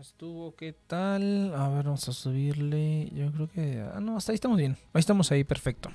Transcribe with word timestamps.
estuvo? 0.00 0.54
¿Qué 0.54 0.74
tal? 0.86 1.54
A 1.54 1.68
ver, 1.68 1.84
vamos 1.84 2.08
a 2.08 2.12
subirle. 2.12 3.10
Yo 3.14 3.32
creo 3.32 3.48
que. 3.48 3.84
Ah, 3.92 4.00
no, 4.00 4.16
hasta 4.16 4.32
ahí 4.32 4.34
estamos 4.34 4.58
bien. 4.58 4.76
Ahí 4.92 5.00
estamos 5.00 5.30
ahí, 5.32 5.44
perfecto. 5.44 5.90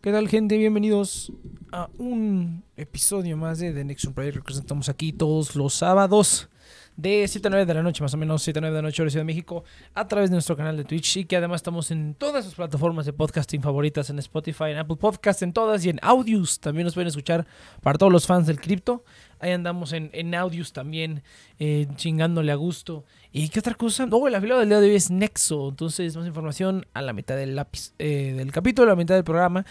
¿Qué 0.00 0.10
tal, 0.10 0.28
gente? 0.28 0.56
Bienvenidos 0.56 1.32
a 1.72 1.88
un 1.98 2.64
episodio 2.76 3.36
más 3.36 3.58
de 3.58 3.72
The 3.72 3.84
Next 3.84 4.06
Player 4.12 4.34
que 4.34 4.42
presentamos 4.42 4.88
aquí 4.88 5.12
todos 5.12 5.54
los 5.56 5.74
sábados 5.74 6.48
de 7.00 7.26
7 7.26 7.48
a 7.48 7.50
9 7.50 7.66
de 7.66 7.74
la 7.74 7.82
noche, 7.82 8.02
más 8.02 8.14
o 8.14 8.16
menos 8.16 8.42
7 8.42 8.58
a 8.58 8.60
9 8.60 8.76
de 8.76 8.82
la 8.82 8.88
noche, 8.88 9.02
hora 9.02 9.10
Ciudad 9.10 9.22
de 9.22 9.26
México, 9.26 9.64
a 9.94 10.06
través 10.06 10.30
de 10.30 10.34
nuestro 10.34 10.56
canal 10.56 10.76
de 10.76 10.84
Twitch 10.84 11.18
y 11.18 11.24
que 11.24 11.36
además 11.36 11.60
estamos 11.60 11.90
en 11.90 12.14
todas 12.14 12.44
sus 12.44 12.54
plataformas 12.54 13.06
de 13.06 13.12
podcasting 13.12 13.62
favoritas, 13.62 14.10
en 14.10 14.18
Spotify, 14.18 14.64
en 14.70 14.78
Apple 14.78 14.96
Podcasts, 14.96 15.42
en 15.42 15.52
todas 15.52 15.84
y 15.84 15.90
en 15.90 15.98
Audios. 16.02 16.60
También 16.60 16.84
nos 16.84 16.94
pueden 16.94 17.08
escuchar 17.08 17.46
para 17.82 17.98
todos 17.98 18.12
los 18.12 18.26
fans 18.26 18.46
del 18.46 18.60
cripto. 18.60 19.04
Ahí 19.40 19.52
andamos 19.52 19.94
en, 19.94 20.10
en 20.12 20.34
Audios 20.34 20.74
también, 20.74 21.22
eh, 21.58 21.86
chingándole 21.96 22.52
a 22.52 22.56
gusto. 22.56 23.06
¿Y 23.32 23.48
qué 23.48 23.60
otra 23.60 23.74
cosa? 23.74 24.06
Oh, 24.10 24.28
el 24.28 24.34
afiliado 24.34 24.60
del 24.60 24.68
día 24.68 24.80
de 24.80 24.90
hoy 24.90 24.96
es 24.96 25.10
Nexo. 25.10 25.70
Entonces, 25.70 26.14
más 26.14 26.26
información 26.26 26.84
a 26.92 27.00
la 27.00 27.14
mitad 27.14 27.36
del 27.36 27.56
lápiz 27.56 27.94
eh, 27.98 28.34
del 28.36 28.52
capítulo, 28.52 28.88
a 28.88 28.94
la 28.94 28.96
mitad 28.96 29.14
del 29.14 29.24
programa. 29.24 29.64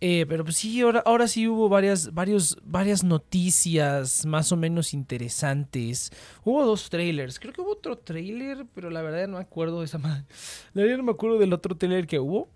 Eh, 0.00 0.26
pero 0.28 0.44
pues 0.44 0.56
sí, 0.56 0.80
ahora, 0.82 1.02
ahora 1.06 1.26
sí 1.26 1.48
hubo 1.48 1.70
varias, 1.70 2.12
varios, 2.12 2.58
varias 2.64 3.02
noticias 3.02 4.26
más 4.26 4.52
o 4.52 4.56
menos 4.56 4.92
interesantes. 4.92 6.10
Hubo 6.44 6.66
dos 6.66 6.73
trailers. 6.90 7.38
Creo 7.38 7.52
que 7.52 7.60
hubo 7.60 7.72
otro 7.72 7.96
trailer, 7.96 8.66
pero 8.74 8.90
la 8.90 9.02
verdad 9.02 9.26
no 9.28 9.38
me 9.38 9.42
acuerdo 9.42 9.80
de 9.80 9.86
esa 9.86 9.98
madre. 9.98 10.24
La 10.72 10.82
verdad 10.82 10.98
no 10.98 11.04
me 11.04 11.12
acuerdo 11.12 11.38
del 11.38 11.52
otro 11.52 11.76
trailer 11.76 12.06
que 12.06 12.18
hubo. 12.18 12.48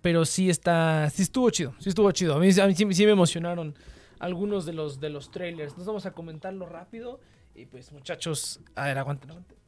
Pero 0.00 0.24
sí 0.24 0.48
está. 0.48 1.10
Sí 1.10 1.22
estuvo 1.22 1.50
chido. 1.50 1.74
Sí 1.78 1.90
estuvo 1.90 2.10
chido. 2.12 2.36
A 2.36 2.38
mí, 2.38 2.52
sí 2.52 3.06
me 3.06 3.12
emocionaron 3.12 3.74
algunos 4.18 4.64
de 4.64 4.72
los, 4.72 5.00
de 5.00 5.10
los 5.10 5.30
trailers. 5.30 5.76
Nos 5.76 5.86
vamos 5.86 6.06
a 6.06 6.12
comentarlo 6.12 6.66
rápido. 6.66 7.20
Y 7.54 7.66
pues, 7.66 7.92
muchachos, 7.92 8.60
a 8.74 8.86
ver, 8.86 8.98
aguanten, 8.98 9.30
aguanten. 9.30 9.61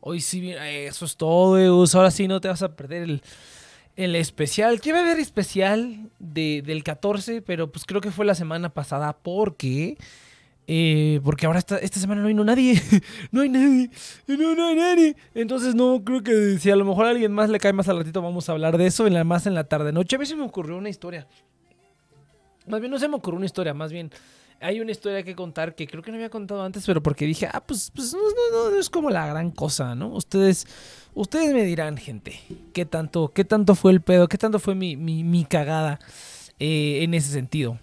Hoy 0.00 0.20
sí, 0.20 0.52
eso 0.52 1.04
es 1.04 1.16
todo, 1.16 1.58
Eus. 1.58 1.94
Ahora 1.94 2.10
sí 2.10 2.28
no 2.28 2.40
te 2.40 2.48
vas 2.48 2.62
a 2.62 2.76
perder 2.76 3.02
el, 3.02 3.22
el 3.96 4.14
especial. 4.16 4.80
Que 4.80 4.90
iba 4.90 4.98
a 4.98 5.02
haber 5.02 5.18
especial 5.18 6.10
de, 6.18 6.62
del 6.64 6.84
14, 6.84 7.42
pero 7.42 7.70
pues 7.70 7.84
creo 7.84 8.00
que 8.00 8.10
fue 8.10 8.24
la 8.24 8.34
semana 8.34 8.70
pasada 8.70 9.16
porque... 9.16 9.98
Eh, 10.70 11.20
porque 11.24 11.46
ahora 11.46 11.58
esta, 11.58 11.78
esta 11.78 11.98
semana 11.98 12.20
no 12.20 12.28
vino 12.28 12.44
nadie. 12.44 12.80
no 13.32 13.40
hay 13.40 13.48
nadie. 13.48 13.90
No, 14.26 14.54
no 14.54 14.68
hay 14.68 14.76
nadie. 14.76 15.16
Entonces 15.34 15.74
no 15.74 16.02
creo 16.04 16.22
que 16.22 16.58
si 16.58 16.70
a 16.70 16.76
lo 16.76 16.84
mejor 16.84 17.06
a 17.06 17.10
alguien 17.10 17.32
más 17.32 17.48
le 17.48 17.58
cae 17.58 17.72
más 17.72 17.88
al 17.88 17.96
ratito 17.96 18.20
vamos 18.20 18.48
a 18.48 18.52
hablar 18.52 18.76
de 18.76 18.86
eso. 18.86 19.06
En 19.06 19.14
la, 19.14 19.24
más 19.24 19.46
en 19.46 19.54
la 19.54 19.64
tarde 19.64 19.92
noche. 19.92 20.16
A 20.16 20.18
veces 20.18 20.36
me 20.36 20.44
ocurrió 20.44 20.76
una 20.76 20.90
historia. 20.90 21.26
Más 22.66 22.80
bien 22.80 22.90
no 22.90 22.98
se 22.98 23.08
me 23.08 23.16
ocurrió 23.16 23.38
una 23.38 23.46
historia. 23.46 23.72
Más 23.72 23.90
bien 23.90 24.10
hay 24.60 24.80
una 24.80 24.90
historia 24.90 25.22
que 25.22 25.34
contar 25.34 25.74
que 25.74 25.86
creo 25.86 26.02
que 26.02 26.10
no 26.10 26.16
había 26.16 26.30
contado 26.30 26.62
antes, 26.62 26.84
pero 26.84 27.02
porque 27.02 27.24
dije, 27.26 27.48
ah, 27.52 27.60
pues, 27.60 27.92
pues 27.94 28.12
no, 28.12 28.20
no, 28.20 28.70
no, 28.70 28.78
es 28.78 28.90
como 28.90 29.10
la 29.10 29.26
gran 29.26 29.50
cosa, 29.50 29.94
¿no? 29.94 30.08
Ustedes, 30.08 30.66
ustedes 31.14 31.52
me 31.52 31.64
dirán, 31.64 31.96
gente, 31.96 32.40
qué 32.72 32.84
tanto, 32.84 33.28
qué 33.34 33.44
tanto 33.44 33.74
fue 33.74 33.92
el 33.92 34.00
pedo, 34.00 34.28
qué 34.28 34.38
tanto 34.38 34.58
fue 34.58 34.74
mi, 34.74 34.96
mi, 34.96 35.22
mi 35.22 35.44
cagada 35.44 36.00
eh, 36.58 37.00
en 37.02 37.14
ese 37.14 37.30
sentido. 37.30 37.78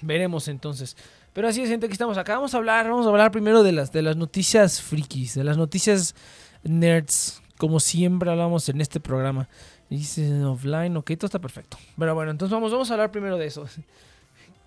Veremos 0.00 0.48
entonces. 0.48 0.96
Pero 1.32 1.48
así 1.48 1.62
es, 1.62 1.68
gente, 1.68 1.88
que 1.88 1.92
estamos 1.92 2.16
acá. 2.16 2.36
Vamos 2.36 2.54
a 2.54 2.58
hablar, 2.58 2.88
vamos 2.88 3.06
a 3.06 3.08
hablar 3.08 3.32
primero 3.32 3.64
de 3.64 3.72
las, 3.72 3.90
de 3.90 4.02
las 4.02 4.16
noticias 4.16 4.80
frikis, 4.80 5.34
de 5.34 5.42
las 5.42 5.56
noticias 5.56 6.14
nerds, 6.62 7.42
como 7.58 7.80
siempre 7.80 8.30
hablamos 8.30 8.68
en 8.68 8.80
este 8.80 9.00
programa. 9.00 9.48
Dice 9.90 10.44
offline, 10.44 10.96
ok, 10.96 11.10
todo 11.16 11.26
está 11.26 11.40
perfecto. 11.40 11.76
Pero 11.98 12.14
bueno, 12.14 12.30
entonces 12.30 12.52
vamos, 12.52 12.70
vamos 12.70 12.88
a 12.90 12.94
hablar 12.94 13.10
primero 13.10 13.36
de 13.36 13.46
eso. 13.46 13.66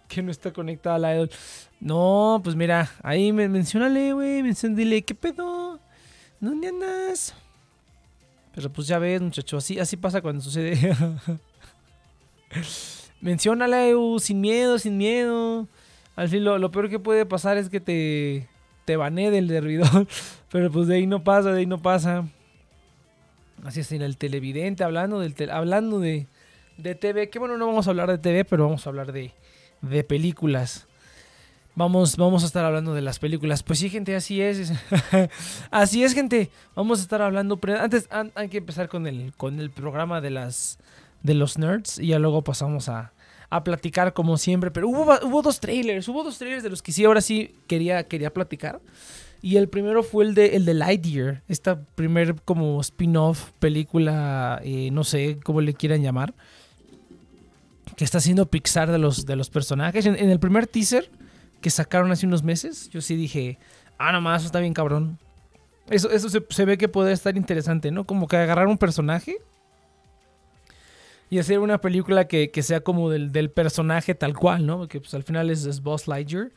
Que 0.08 0.24
no 0.24 0.32
está 0.32 0.52
conectada 0.52 0.96
a 0.96 1.00
la 1.00 1.16
idol. 1.16 1.30
No, 1.80 2.42
pues 2.44 2.56
mira, 2.56 2.90
ahí 3.04 3.32
me 3.32 3.48
mencionale, 3.50 4.14
güey, 4.14 4.42
dile, 4.42 5.02
¿qué 5.04 5.16
pedo? 5.16 5.80
¿Dónde 6.40 6.70
andas? 6.70 7.34
Pero 8.54 8.72
pues 8.72 8.88
ya 8.88 8.98
ves, 8.98 9.22
muchacho, 9.22 9.58
así, 9.58 9.80
así 9.80 9.98
pasa 9.98 10.22
cuando 10.22 10.42
sucede. 10.42 10.96
Menciónale, 13.22 13.96
uh, 13.96 14.20
sin 14.20 14.42
miedo, 14.42 14.80
sin 14.80 14.98
miedo. 14.98 15.68
Al 16.16 16.30
fin, 16.30 16.44
lo, 16.44 16.72
peor 16.72 16.90
que 16.90 17.00
puede 17.00 17.26
pasar 17.26 17.58
es 17.58 17.70
que 17.70 17.80
te, 17.80 18.48
te 18.86 18.98
bané 18.98 19.30
del 19.30 19.50
servidor. 19.50 20.08
Pero 20.52 20.72
pues 20.72 20.88
de 20.88 20.96
ahí 20.96 21.08
no 21.08 21.24
pasa, 21.24 21.52
de 21.52 21.60
ahí 21.60 21.66
no 21.66 21.82
pasa. 21.82 22.28
Así 23.64 23.82
es, 23.82 23.92
en 23.92 24.02
el 24.02 24.18
televidente, 24.18 24.84
hablando, 24.84 25.20
del 25.20 25.50
hablando 25.52 26.00
de, 26.00 26.28
de 26.78 26.96
TV. 26.96 27.30
Que 27.30 27.40
bueno, 27.40 27.58
no 27.58 27.68
vamos 27.68 27.88
a 27.88 27.92
hablar 27.92 28.10
de 28.10 28.18
TV, 28.18 28.46
pero 28.46 28.66
vamos 28.66 28.86
a 28.86 28.90
hablar 28.90 29.12
de, 29.12 29.34
de 29.82 30.04
películas. 30.04 30.88
Vamos, 31.78 32.18
vamos 32.18 32.42
a 32.42 32.48
estar 32.48 32.66
hablando 32.66 32.96
de 32.96 33.02
las 33.02 33.20
películas. 33.20 33.62
Pues 33.62 33.78
sí, 33.78 33.90
gente, 33.92 34.16
así 34.16 34.42
es. 34.42 34.74
así 35.72 36.04
es, 36.04 36.16
gente. 36.16 36.50
Vamos 36.76 37.00
a 37.00 37.02
estar 37.04 37.22
hablando. 37.22 37.60
Antes 37.80 38.10
hay 38.34 38.50
que 38.50 38.58
empezar 38.58 38.90
con 38.90 39.06
el, 39.06 39.32
con 39.38 39.60
el 39.60 39.70
programa 39.70 40.20
de 40.20 40.32
las 40.32 40.80
de 41.22 41.36
los 41.36 41.60
nerds. 41.60 42.00
Y 42.00 42.08
ya 42.08 42.20
luego 42.20 42.44
pasamos 42.44 42.90
a, 42.90 43.14
a 43.52 43.64
platicar 43.64 44.14
como 44.14 44.38
siempre. 44.38 44.72
Pero 44.72 44.90
hubo, 44.90 45.06
hubo 45.22 45.42
dos 45.44 45.60
trailers. 45.60 46.08
Hubo 46.08 46.24
dos 46.24 46.40
trailers 46.40 46.64
de 46.64 46.72
los 46.72 46.82
que 46.82 46.92
sí 46.92 47.06
ahora 47.06 47.22
sí 47.22 47.54
quería, 47.68 48.08
quería 48.08 48.34
platicar. 48.34 48.82
Y 49.44 49.58
el 49.58 49.70
primero 49.70 50.02
fue 50.02 50.26
el 50.26 50.34
de, 50.34 50.56
el 50.56 50.66
de 50.66 50.74
Lightyear. 50.74 51.44
Esta 51.48 51.80
primer 51.80 52.42
como 52.42 52.82
spin-off 52.82 53.52
película. 53.60 54.60
Eh, 54.64 54.90
no 54.92 55.04
sé 55.04 55.38
cómo 55.44 55.62
le 55.62 55.76
quieran 55.76 56.02
llamar 56.02 56.34
que 57.98 58.06
está 58.06 58.20
haciendo 58.20 58.46
Pixar 58.46 58.92
de 58.92 59.00
los, 59.00 59.26
de 59.26 59.36
los 59.36 59.50
personajes. 59.50 60.06
En, 60.06 60.16
el 60.16 60.40
primer 60.40 60.68
teaser 60.68 61.10
que 61.60 61.72
sacaron 61.72 62.12
hace 62.12 62.28
unos 62.28 62.44
meses, 62.44 62.90
yo 62.90 63.02
sí 63.02 63.16
dije, 63.16 63.58
ah, 63.98 64.12
nomás, 64.12 64.44
eso 64.44 64.46
está 64.46 64.60
bien 64.60 64.76
cabrón. 64.76 65.18
Eso, 65.90 66.12
eso 66.12 66.30
se, 66.30 66.66
ve 66.66 66.78
que 66.78 66.88
puede 66.88 67.12
estar 67.12 67.36
interesante, 67.36 67.90
¿no? 67.90 68.04
Como 68.04 68.28
que 68.28 68.38
agarrar 68.38 68.68
un 68.68 68.78
personaje 68.78 69.38
y 71.32 71.40
hacer 71.40 71.58
una 71.58 71.82
película 71.82 72.28
que, 72.28 72.52
sea 72.62 72.82
como 72.82 73.10
del, 73.10 73.50
personaje 73.50 74.14
tal 74.14 74.38
cual, 74.38 74.68
¿no? 74.68 74.88
Que 74.88 75.00
pues 75.00 75.16
al 75.16 75.24
final 75.24 75.50
es, 75.50 75.66
es 75.66 75.82
Boss 75.82 76.08
Lightyear 76.08 76.52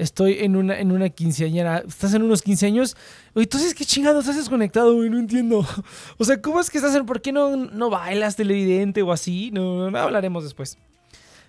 estoy 0.00 0.38
en 0.40 0.56
una, 0.56 0.78
en 0.78 0.92
una 0.92 1.10
quinceañera. 1.10 1.84
Estás 1.86 2.14
en 2.14 2.22
unos 2.22 2.42
15 2.42 2.66
años. 2.66 2.96
Entonces, 3.34 3.74
¿qué 3.74 3.84
chingados 3.84 4.24
estás 4.24 4.36
desconectado, 4.36 4.94
güey? 4.94 5.10
No 5.10 5.18
entiendo. 5.18 5.66
O 6.18 6.24
sea, 6.24 6.40
¿cómo 6.40 6.60
es 6.60 6.70
que 6.70 6.78
estás 6.78 6.94
en. 6.94 7.06
¿Por 7.06 7.20
qué 7.20 7.32
no, 7.32 7.56
no 7.56 7.90
bailas 7.90 8.36
televidente 8.36 9.02
o 9.02 9.12
así? 9.12 9.50
No, 9.50 9.86
hablaremos 9.96 10.44
después. 10.44 10.78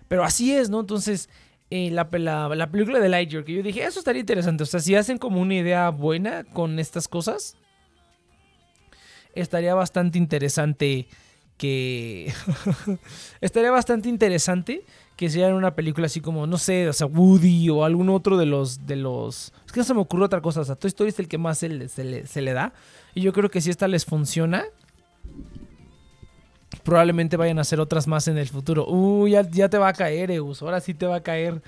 Pero 0.07 0.23
así 0.23 0.53
es, 0.53 0.69
¿no? 0.69 0.81
Entonces, 0.81 1.29
eh, 1.69 1.89
la, 1.91 2.07
la, 2.55 2.71
película 2.71 2.99
de 2.99 3.09
Lightyear, 3.09 3.43
que 3.43 3.53
yo 3.53 3.63
dije, 3.63 3.83
eso 3.83 3.99
estaría 3.99 4.19
interesante. 4.19 4.63
O 4.63 4.65
sea, 4.65 4.79
si 4.79 4.95
hacen 4.95 5.17
como 5.17 5.41
una 5.41 5.55
idea 5.55 5.89
buena 5.89 6.43
con 6.43 6.79
estas 6.79 7.07
cosas, 7.07 7.55
estaría 9.33 9.73
bastante 9.73 10.17
interesante 10.17 11.07
que. 11.57 12.33
estaría 13.41 13.71
bastante 13.71 14.09
interesante 14.09 14.83
que 15.21 15.29
sea 15.29 15.53
una 15.53 15.75
película 15.75 16.07
así 16.07 16.19
como, 16.19 16.47
no 16.47 16.57
sé, 16.57 16.89
o 16.89 16.93
sea, 16.93 17.05
Woody 17.05 17.69
o 17.69 17.85
algún 17.85 18.09
otro 18.09 18.39
de 18.39 18.47
los, 18.47 18.87
de 18.87 18.95
los... 18.95 19.53
Es 19.67 19.71
que 19.71 19.79
no 19.79 19.83
se 19.83 19.93
me 19.93 19.99
ocurre 19.99 20.25
otra 20.25 20.41
cosa, 20.41 20.61
o 20.61 20.65
sea, 20.65 20.73
Toy 20.73 20.87
Story 20.87 21.11
es 21.11 21.19
el 21.19 21.27
que 21.27 21.37
más 21.37 21.59
se 21.59 21.69
le, 21.69 22.53
da. 22.53 22.73
Y 23.13 23.21
yo 23.21 23.31
creo 23.31 23.51
que 23.51 23.61
si 23.61 23.69
esta 23.69 23.87
les 23.87 24.03
funciona, 24.03 24.65
probablemente 26.83 27.37
vayan 27.37 27.59
a 27.59 27.61
hacer 27.61 27.79
otras 27.79 28.07
más 28.07 28.27
en 28.29 28.39
el 28.39 28.47
futuro. 28.49 28.87
Uy, 28.87 29.33
ya, 29.51 29.69
te 29.69 29.77
va 29.77 29.89
a 29.89 29.93
caer, 29.93 30.31
Eus, 30.31 30.63
ahora 30.63 30.81
sí 30.81 30.95
te 30.95 31.05
va 31.05 31.17
a 31.17 31.21
caer 31.21 31.61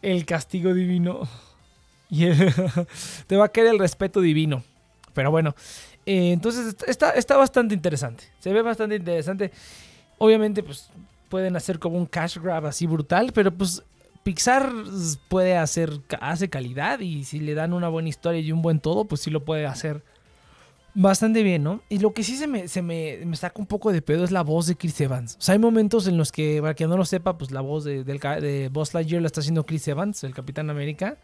el 0.00 0.24
castigo 0.24 0.72
divino. 0.72 1.22
Y 2.08 2.28
te 3.26 3.36
va 3.36 3.46
a 3.46 3.48
caer 3.48 3.66
el 3.66 3.80
respeto 3.80 4.20
divino. 4.20 4.62
Pero 5.12 5.32
bueno, 5.32 5.56
eh, 6.06 6.30
entonces 6.30 6.76
está, 6.86 7.10
está 7.10 7.36
bastante 7.36 7.74
interesante. 7.74 8.22
Se 8.38 8.52
ve 8.52 8.62
bastante 8.62 8.94
interesante. 8.94 9.50
Obviamente, 10.18 10.62
pues 10.62 10.88
pueden 11.32 11.56
hacer 11.56 11.78
como 11.78 11.96
un 11.96 12.04
cash 12.04 12.36
grab 12.36 12.66
así 12.66 12.86
brutal, 12.86 13.32
pero 13.32 13.50
pues 13.50 13.82
Pixar 14.22 14.70
puede 15.30 15.56
hacer, 15.56 15.98
hace 16.20 16.50
calidad 16.50 17.00
y 17.00 17.24
si 17.24 17.40
le 17.40 17.54
dan 17.54 17.72
una 17.72 17.88
buena 17.88 18.10
historia 18.10 18.42
y 18.42 18.52
un 18.52 18.60
buen 18.60 18.80
todo, 18.80 19.06
pues 19.06 19.22
sí 19.22 19.30
lo 19.30 19.42
puede 19.42 19.64
hacer 19.64 20.04
bastante 20.92 21.42
bien, 21.42 21.62
¿no? 21.62 21.80
Y 21.88 22.00
lo 22.00 22.12
que 22.12 22.22
sí 22.22 22.36
se 22.36 22.46
me, 22.46 22.68
se 22.68 22.82
me, 22.82 23.34
saca 23.34 23.58
un 23.58 23.64
poco 23.64 23.92
de 23.92 24.02
pedo 24.02 24.24
es 24.24 24.30
la 24.30 24.42
voz 24.42 24.66
de 24.66 24.76
Chris 24.76 25.00
Evans. 25.00 25.36
O 25.38 25.40
sea, 25.40 25.54
hay 25.54 25.58
momentos 25.58 26.06
en 26.06 26.18
los 26.18 26.30
que, 26.32 26.60
para 26.60 26.74
quien 26.74 26.90
no 26.90 26.98
lo 26.98 27.06
sepa, 27.06 27.38
pues 27.38 27.50
la 27.50 27.62
voz 27.62 27.84
de, 27.84 28.04
del, 28.04 28.18
de 28.18 28.70
Lightyear 28.92 29.22
la 29.22 29.28
está 29.28 29.40
haciendo 29.40 29.64
Chris 29.64 29.88
Evans, 29.88 30.22
el 30.24 30.34
Capitán 30.34 30.68
América. 30.68 31.16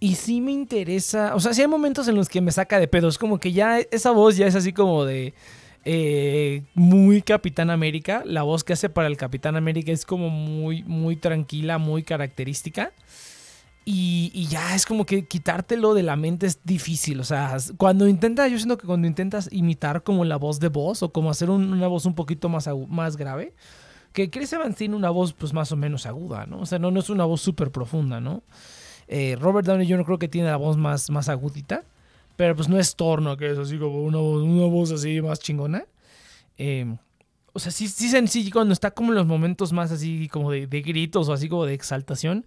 Y 0.00 0.14
sí 0.14 0.40
me 0.40 0.52
interesa, 0.52 1.34
o 1.34 1.40
sea, 1.40 1.52
sí 1.52 1.60
hay 1.60 1.68
momentos 1.68 2.08
en 2.08 2.14
los 2.14 2.30
que 2.30 2.40
me 2.40 2.50
saca 2.50 2.80
de 2.80 2.88
pedo. 2.88 3.08
Es 3.08 3.18
como 3.18 3.38
que 3.38 3.52
ya 3.52 3.78
esa 3.78 4.10
voz 4.10 4.38
ya 4.38 4.46
es 4.46 4.54
así 4.54 4.72
como 4.72 5.04
de 5.04 5.34
eh, 5.84 6.64
muy 6.74 7.22
Capitán 7.22 7.70
América. 7.70 8.22
La 8.24 8.42
voz 8.42 8.64
que 8.64 8.72
hace 8.72 8.88
para 8.88 9.08
el 9.08 9.16
Capitán 9.16 9.56
América 9.56 9.92
es 9.92 10.04
como 10.04 10.30
muy, 10.30 10.82
muy 10.84 11.16
tranquila, 11.16 11.78
muy 11.78 12.02
característica. 12.02 12.92
Y, 13.84 14.46
ya 14.48 14.74
es 14.74 14.86
como 14.86 15.04
que 15.04 15.24
quitártelo 15.24 15.94
de 15.94 16.02
la 16.02 16.14
mente 16.14 16.46
es 16.46 16.60
difícil. 16.64 17.18
O 17.20 17.24
sea, 17.24 17.56
cuando 17.76 18.06
intentas, 18.06 18.50
yo 18.50 18.58
siento 18.58 18.78
que 18.78 18.86
cuando 18.86 19.08
intentas 19.08 19.48
imitar 19.52 20.02
como 20.02 20.24
la 20.24 20.36
voz 20.36 20.60
de 20.60 20.68
voz 20.68 21.02
o 21.02 21.12
como 21.12 21.30
hacer 21.30 21.50
una 21.50 21.88
voz 21.88 22.06
un 22.06 22.14
poquito 22.14 22.48
más, 22.48 22.68
más 22.88 23.16
grave, 23.16 23.54
que 24.12 24.30
Chris 24.30 24.52
Evans 24.52 24.76
tiene 24.76 24.96
una 24.96 25.10
voz 25.10 25.32
pues 25.32 25.52
más 25.52 25.72
o 25.72 25.76
menos 25.76 26.06
aguda, 26.06 26.46
¿no? 26.46 26.60
O 26.60 26.66
sea, 26.66 26.78
no, 26.78 26.90
no 26.90 27.00
es 27.00 27.10
una 27.10 27.24
voz 27.24 27.40
súper 27.40 27.70
profunda, 27.70 28.20
¿no? 28.20 28.42
Eh, 29.08 29.36
Robert 29.40 29.66
Downey 29.66 29.86
yo 29.86 29.96
no 29.96 30.04
creo 30.04 30.18
que 30.18 30.28
tiene 30.28 30.48
la 30.48 30.56
voz 30.56 30.76
más, 30.76 31.10
más 31.10 31.28
agudita. 31.28 31.84
Pero 32.40 32.56
pues 32.56 32.70
no 32.70 32.78
es 32.78 32.96
torno, 32.96 33.36
que 33.36 33.50
es 33.50 33.58
así 33.58 33.76
como 33.76 34.02
una 34.02 34.16
voz, 34.16 34.42
una 34.42 34.64
voz 34.64 34.90
así 34.92 35.20
más 35.20 35.40
chingona. 35.40 35.84
Em, 36.56 36.96
o 37.52 37.58
sea, 37.58 37.70
sí, 37.70 37.86
sí, 37.86 38.08
sí, 38.28 38.50
cuando 38.50 38.72
está 38.72 38.92
como 38.92 39.10
en 39.10 39.16
los 39.16 39.26
momentos 39.26 39.74
más 39.74 39.92
así 39.92 40.26
como 40.28 40.50
de, 40.50 40.66
gritos 40.66 41.28
o 41.28 41.34
así 41.34 41.50
como 41.50 41.66
de 41.66 41.74
exaltación, 41.74 42.46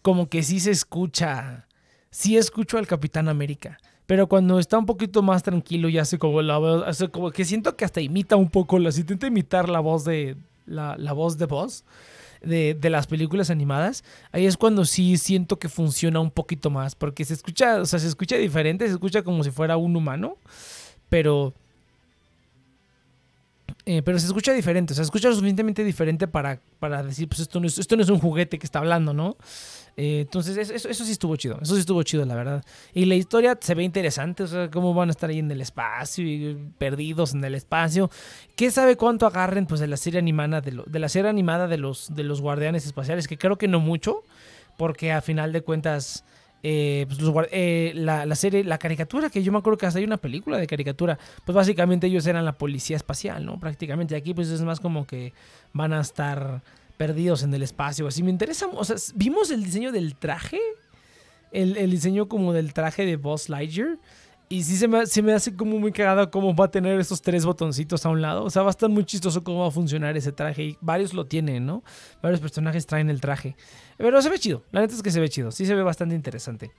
como 0.00 0.28
que 0.28 0.44
sí 0.44 0.60
se 0.60 0.70
escucha, 0.70 1.66
sí 2.12 2.36
escucho 2.36 2.78
al 2.78 2.86
Capitán 2.86 3.28
América. 3.28 3.80
Pero 4.06 4.28
cuando 4.28 4.60
está 4.60 4.78
un 4.78 4.86
poquito 4.86 5.22
más 5.22 5.42
tranquilo 5.42 5.88
y 5.88 5.98
hace 5.98 6.20
como 6.20 6.40
la 6.40 6.58
voz, 6.58 6.84
hace 6.86 7.08
como 7.08 7.32
que 7.32 7.44
siento 7.44 7.76
que 7.76 7.84
hasta 7.84 8.00
imita 8.00 8.36
un 8.36 8.48
poco, 8.48 8.78
la, 8.78 8.92
si 8.92 9.00
intenta 9.00 9.26
imitar 9.26 9.68
la 9.68 9.80
voz 9.80 10.04
de, 10.04 10.36
la, 10.66 10.96
la 10.96 11.12
voz 11.14 11.36
de 11.36 11.46
voz 11.46 11.84
de, 12.44 12.90
las 12.90 13.06
películas 13.06 13.50
animadas, 13.50 14.04
ahí 14.32 14.46
es 14.46 14.56
cuando 14.56 14.84
sí 14.84 15.16
siento 15.16 15.58
que 15.58 15.68
funciona 15.68 16.20
un 16.20 16.30
poquito 16.30 16.70
más, 16.70 16.94
porque 16.94 17.24
se 17.24 17.34
escucha, 17.34 17.80
o 17.80 17.86
sea, 17.86 17.98
se 17.98 18.08
escucha 18.08 18.36
diferente, 18.36 18.86
se 18.86 18.92
escucha 18.92 19.22
como 19.22 19.44
si 19.44 19.50
fuera 19.50 19.76
un 19.76 19.96
humano, 19.96 20.36
pero... 21.08 21.54
Eh, 23.84 24.00
pero 24.02 24.16
se 24.20 24.26
escucha 24.26 24.52
diferente, 24.52 24.92
o 24.92 24.94
sea, 24.94 25.04
se 25.04 25.08
escucha 25.08 25.28
lo 25.28 25.34
suficientemente 25.34 25.82
diferente 25.82 26.28
para, 26.28 26.60
para 26.78 27.02
decir, 27.02 27.28
pues 27.28 27.40
esto 27.40 27.58
no, 27.58 27.66
es, 27.66 27.78
esto 27.78 27.96
no 27.96 28.02
es 28.02 28.10
un 28.10 28.20
juguete 28.20 28.58
que 28.58 28.66
está 28.66 28.78
hablando, 28.78 29.12
¿no? 29.12 29.36
Eh, 29.96 30.20
entonces, 30.20 30.70
eso, 30.70 31.04
sí 31.04 31.12
estuvo 31.12 31.36
chido. 31.36 31.58
Eso 31.60 31.74
sí 31.74 31.80
estuvo 31.80 32.02
chido, 32.02 32.24
la 32.24 32.34
verdad. 32.34 32.64
Y 32.94 33.04
la 33.04 33.14
historia 33.14 33.58
se 33.60 33.74
ve 33.74 33.82
interesante. 33.82 34.42
O 34.44 34.46
sea, 34.46 34.70
cómo 34.70 34.94
van 34.94 35.08
a 35.08 35.12
estar 35.12 35.30
ahí 35.30 35.38
en 35.38 35.50
el 35.50 35.60
espacio 35.60 36.24
y 36.24 36.56
perdidos 36.78 37.34
en 37.34 37.44
el 37.44 37.54
espacio. 37.54 38.10
¿Qué 38.56 38.70
sabe 38.70 38.96
cuánto 38.96 39.26
agarren 39.26 39.66
pues, 39.66 39.80
de 39.80 39.86
la 39.86 39.96
serie 39.96 40.18
animada 40.18 40.60
de, 40.60 40.98
la 40.98 41.08
serie 41.08 41.28
animada 41.30 41.68
de 41.68 41.78
los, 41.78 42.14
de 42.14 42.24
los 42.24 42.40
guardianes 42.40 42.86
espaciales? 42.86 43.28
Que 43.28 43.38
creo 43.38 43.56
que 43.58 43.68
no 43.68 43.80
mucho. 43.80 44.22
Porque 44.78 45.12
a 45.12 45.20
final 45.20 45.52
de 45.52 45.60
cuentas. 45.62 46.24
eh, 46.62 47.06
pues, 47.08 47.48
eh, 47.50 47.92
la, 47.94 48.34
serie, 48.34 48.64
la 48.64 48.78
caricatura, 48.78 49.28
que 49.28 49.42
yo 49.42 49.52
me 49.52 49.58
acuerdo 49.58 49.76
que 49.76 49.86
hasta 49.86 49.98
hay 49.98 50.04
una 50.04 50.16
película 50.16 50.58
de 50.58 50.66
caricatura, 50.66 51.18
pues 51.44 51.54
básicamente 51.54 52.06
ellos 52.06 52.26
eran 52.26 52.44
la 52.44 52.52
policía 52.52 52.96
espacial, 52.96 53.44
¿no? 53.44 53.58
Prácticamente 53.58 54.16
aquí 54.16 54.32
pues 54.32 54.48
es 54.48 54.62
más 54.62 54.80
como 54.80 55.06
que 55.06 55.32
van 55.72 55.92
a 55.92 56.00
estar 56.00 56.62
perdidos 57.02 57.42
en 57.42 57.52
el 57.52 57.64
espacio. 57.64 58.06
Así 58.06 58.22
me 58.22 58.30
interesa, 58.30 58.68
o 58.68 58.84
sea, 58.84 58.94
vimos 59.16 59.50
el 59.50 59.64
diseño 59.64 59.90
del 59.90 60.14
traje, 60.14 60.60
el, 61.50 61.76
el 61.76 61.90
diseño 61.90 62.28
como 62.28 62.52
del 62.52 62.72
traje 62.72 63.04
de 63.04 63.16
Buzz 63.16 63.48
Lightyear. 63.48 63.98
Y 64.48 64.62
sí 64.62 64.76
se 64.76 64.86
me, 64.86 65.04
se 65.06 65.20
me 65.20 65.32
hace 65.32 65.56
como 65.56 65.80
muy 65.80 65.90
cagado 65.90 66.30
cómo 66.30 66.54
va 66.54 66.66
a 66.66 66.70
tener 66.70 67.00
esos 67.00 67.20
tres 67.20 67.44
botoncitos 67.44 68.06
a 68.06 68.08
un 68.08 68.22
lado. 68.22 68.44
O 68.44 68.50
sea, 68.50 68.62
va 68.62 68.68
a 68.68 68.70
estar 68.70 68.88
muy 68.88 69.04
chistoso 69.04 69.42
cómo 69.42 69.62
va 69.62 69.66
a 69.68 69.70
funcionar 69.72 70.16
ese 70.16 70.30
traje. 70.30 70.62
Y 70.62 70.78
varios 70.80 71.12
lo 71.12 71.26
tienen, 71.26 71.66
¿no? 71.66 71.82
Varios 72.22 72.40
personajes 72.40 72.86
traen 72.86 73.10
el 73.10 73.20
traje. 73.20 73.56
Pero 73.96 74.22
se 74.22 74.30
ve 74.30 74.38
chido. 74.38 74.62
La 74.70 74.80
neta 74.80 74.94
es 74.94 75.02
que 75.02 75.10
se 75.10 75.18
ve 75.18 75.28
chido. 75.28 75.50
Sí 75.50 75.66
se 75.66 75.74
ve 75.74 75.82
bastante 75.82 76.14
interesante. 76.14 76.70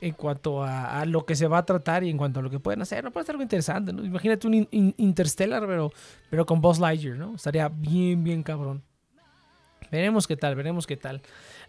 En 0.00 0.14
cuanto 0.14 0.64
a, 0.64 1.04
lo 1.04 1.24
que 1.24 1.36
se 1.36 1.46
va 1.46 1.58
a 1.58 1.64
tratar 1.64 2.02
y 2.02 2.10
en 2.10 2.16
cuanto 2.16 2.40
a 2.40 2.42
lo 2.42 2.50
que 2.50 2.58
pueden 2.58 2.82
hacer. 2.82 3.04
No 3.04 3.12
puede 3.12 3.24
ser 3.24 3.34
algo 3.34 3.44
interesante, 3.44 3.92
¿no? 3.92 4.04
Imagínate 4.04 4.48
un 4.48 4.94
Interstellar, 4.96 5.64
pero, 5.64 5.92
pero 6.28 6.44
con 6.44 6.60
Buzz 6.60 6.80
Lightyear, 6.80 7.16
¿no? 7.16 7.36
Estaría 7.36 7.68
bien, 7.68 8.24
bien 8.24 8.42
cabrón. 8.42 8.82
Veremos 9.90 10.26
qué 10.26 10.36
tal, 10.36 10.54
veremos 10.54 10.86
qué 10.86 10.96
tal. 10.96 11.20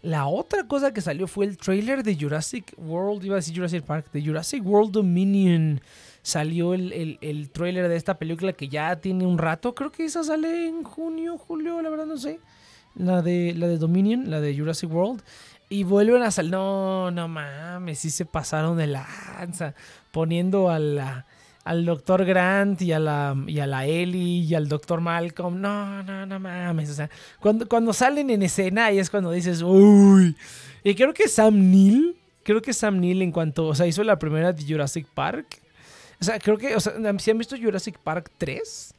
La 0.02 0.26
otra 0.26 0.66
cosa 0.66 0.92
que 0.92 1.00
salió 1.00 1.26
fue 1.26 1.46
el 1.46 1.56
trailer 1.56 2.02
de 2.02 2.16
Jurassic 2.16 2.72
World, 2.76 3.24
iba 3.24 3.34
a 3.34 3.36
decir 3.36 3.54
Jurassic 3.54 3.84
Park, 3.84 4.06
de 4.12 4.24
Jurassic 4.24 4.64
World 4.64 4.92
Dominion. 4.92 5.80
Salió 6.22 6.74
el, 6.74 7.18
el, 7.20 7.50
trailer 7.50 7.88
de 7.88 7.96
esta 7.96 8.18
película 8.18 8.52
que 8.52 8.68
ya 8.68 8.96
tiene 8.96 9.26
un 9.26 9.38
rato, 9.38 9.74
creo 9.74 9.90
que 9.90 10.04
esa 10.04 10.22
sale 10.22 10.68
en 10.68 10.84
junio, 10.84 11.36
julio, 11.36 11.82
la 11.82 11.90
verdad 11.90 12.06
no 12.06 12.16
sé. 12.16 12.38
La 12.94 13.22
de, 13.22 13.54
la 13.56 13.66
de 13.66 13.78
Dominion, 13.78 14.30
la 14.30 14.40
de 14.40 14.56
Jurassic 14.56 14.92
World. 14.92 15.22
Y 15.68 15.84
vuelven 15.84 16.22
a 16.22 16.30
salir. 16.30 16.52
No, 16.52 17.10
no 17.10 17.28
mames, 17.28 17.98
sí 17.98 18.10
se 18.10 18.26
pasaron 18.26 18.76
de 18.76 18.86
lanza. 18.86 19.74
Poniendo 20.10 20.68
a 20.68 20.78
la, 20.78 21.26
al 21.64 21.84
doctor 21.84 22.24
Grant 22.24 22.82
y 22.82 22.92
a 22.92 22.98
la, 22.98 23.36
y 23.46 23.60
a 23.60 23.66
la 23.66 23.86
Ellie 23.86 24.44
y 24.44 24.54
al 24.54 24.68
doctor 24.68 25.00
Malcolm. 25.00 25.60
No, 25.60 26.02
no, 26.02 26.26
no 26.26 26.40
mames. 26.40 26.90
O 26.90 26.94
sea, 26.94 27.08
cuando, 27.40 27.68
cuando 27.68 27.92
salen 27.92 28.30
en 28.30 28.42
escena 28.42 28.86
ahí 28.86 28.98
es 28.98 29.10
cuando 29.10 29.30
dices, 29.30 29.62
uy. 29.62 30.36
Y 30.82 30.94
creo 30.94 31.14
que 31.14 31.28
Sam 31.28 31.70
Neill, 31.70 32.16
creo 32.42 32.60
que 32.60 32.72
Sam 32.72 32.98
Neill 32.98 33.22
en 33.22 33.30
cuanto, 33.30 33.68
o 33.68 33.74
sea, 33.74 33.86
hizo 33.86 34.02
la 34.02 34.18
primera 34.18 34.52
de 34.52 34.64
Jurassic 34.64 35.06
Park. 35.06 35.60
O 36.20 36.24
sea, 36.24 36.38
creo 36.38 36.58
que, 36.58 36.74
o 36.74 36.80
sea, 36.80 36.94
si 37.18 37.30
han 37.30 37.38
visto 37.38 37.56
Jurassic 37.56 37.98
Park 37.98 38.30
3, 38.38 38.94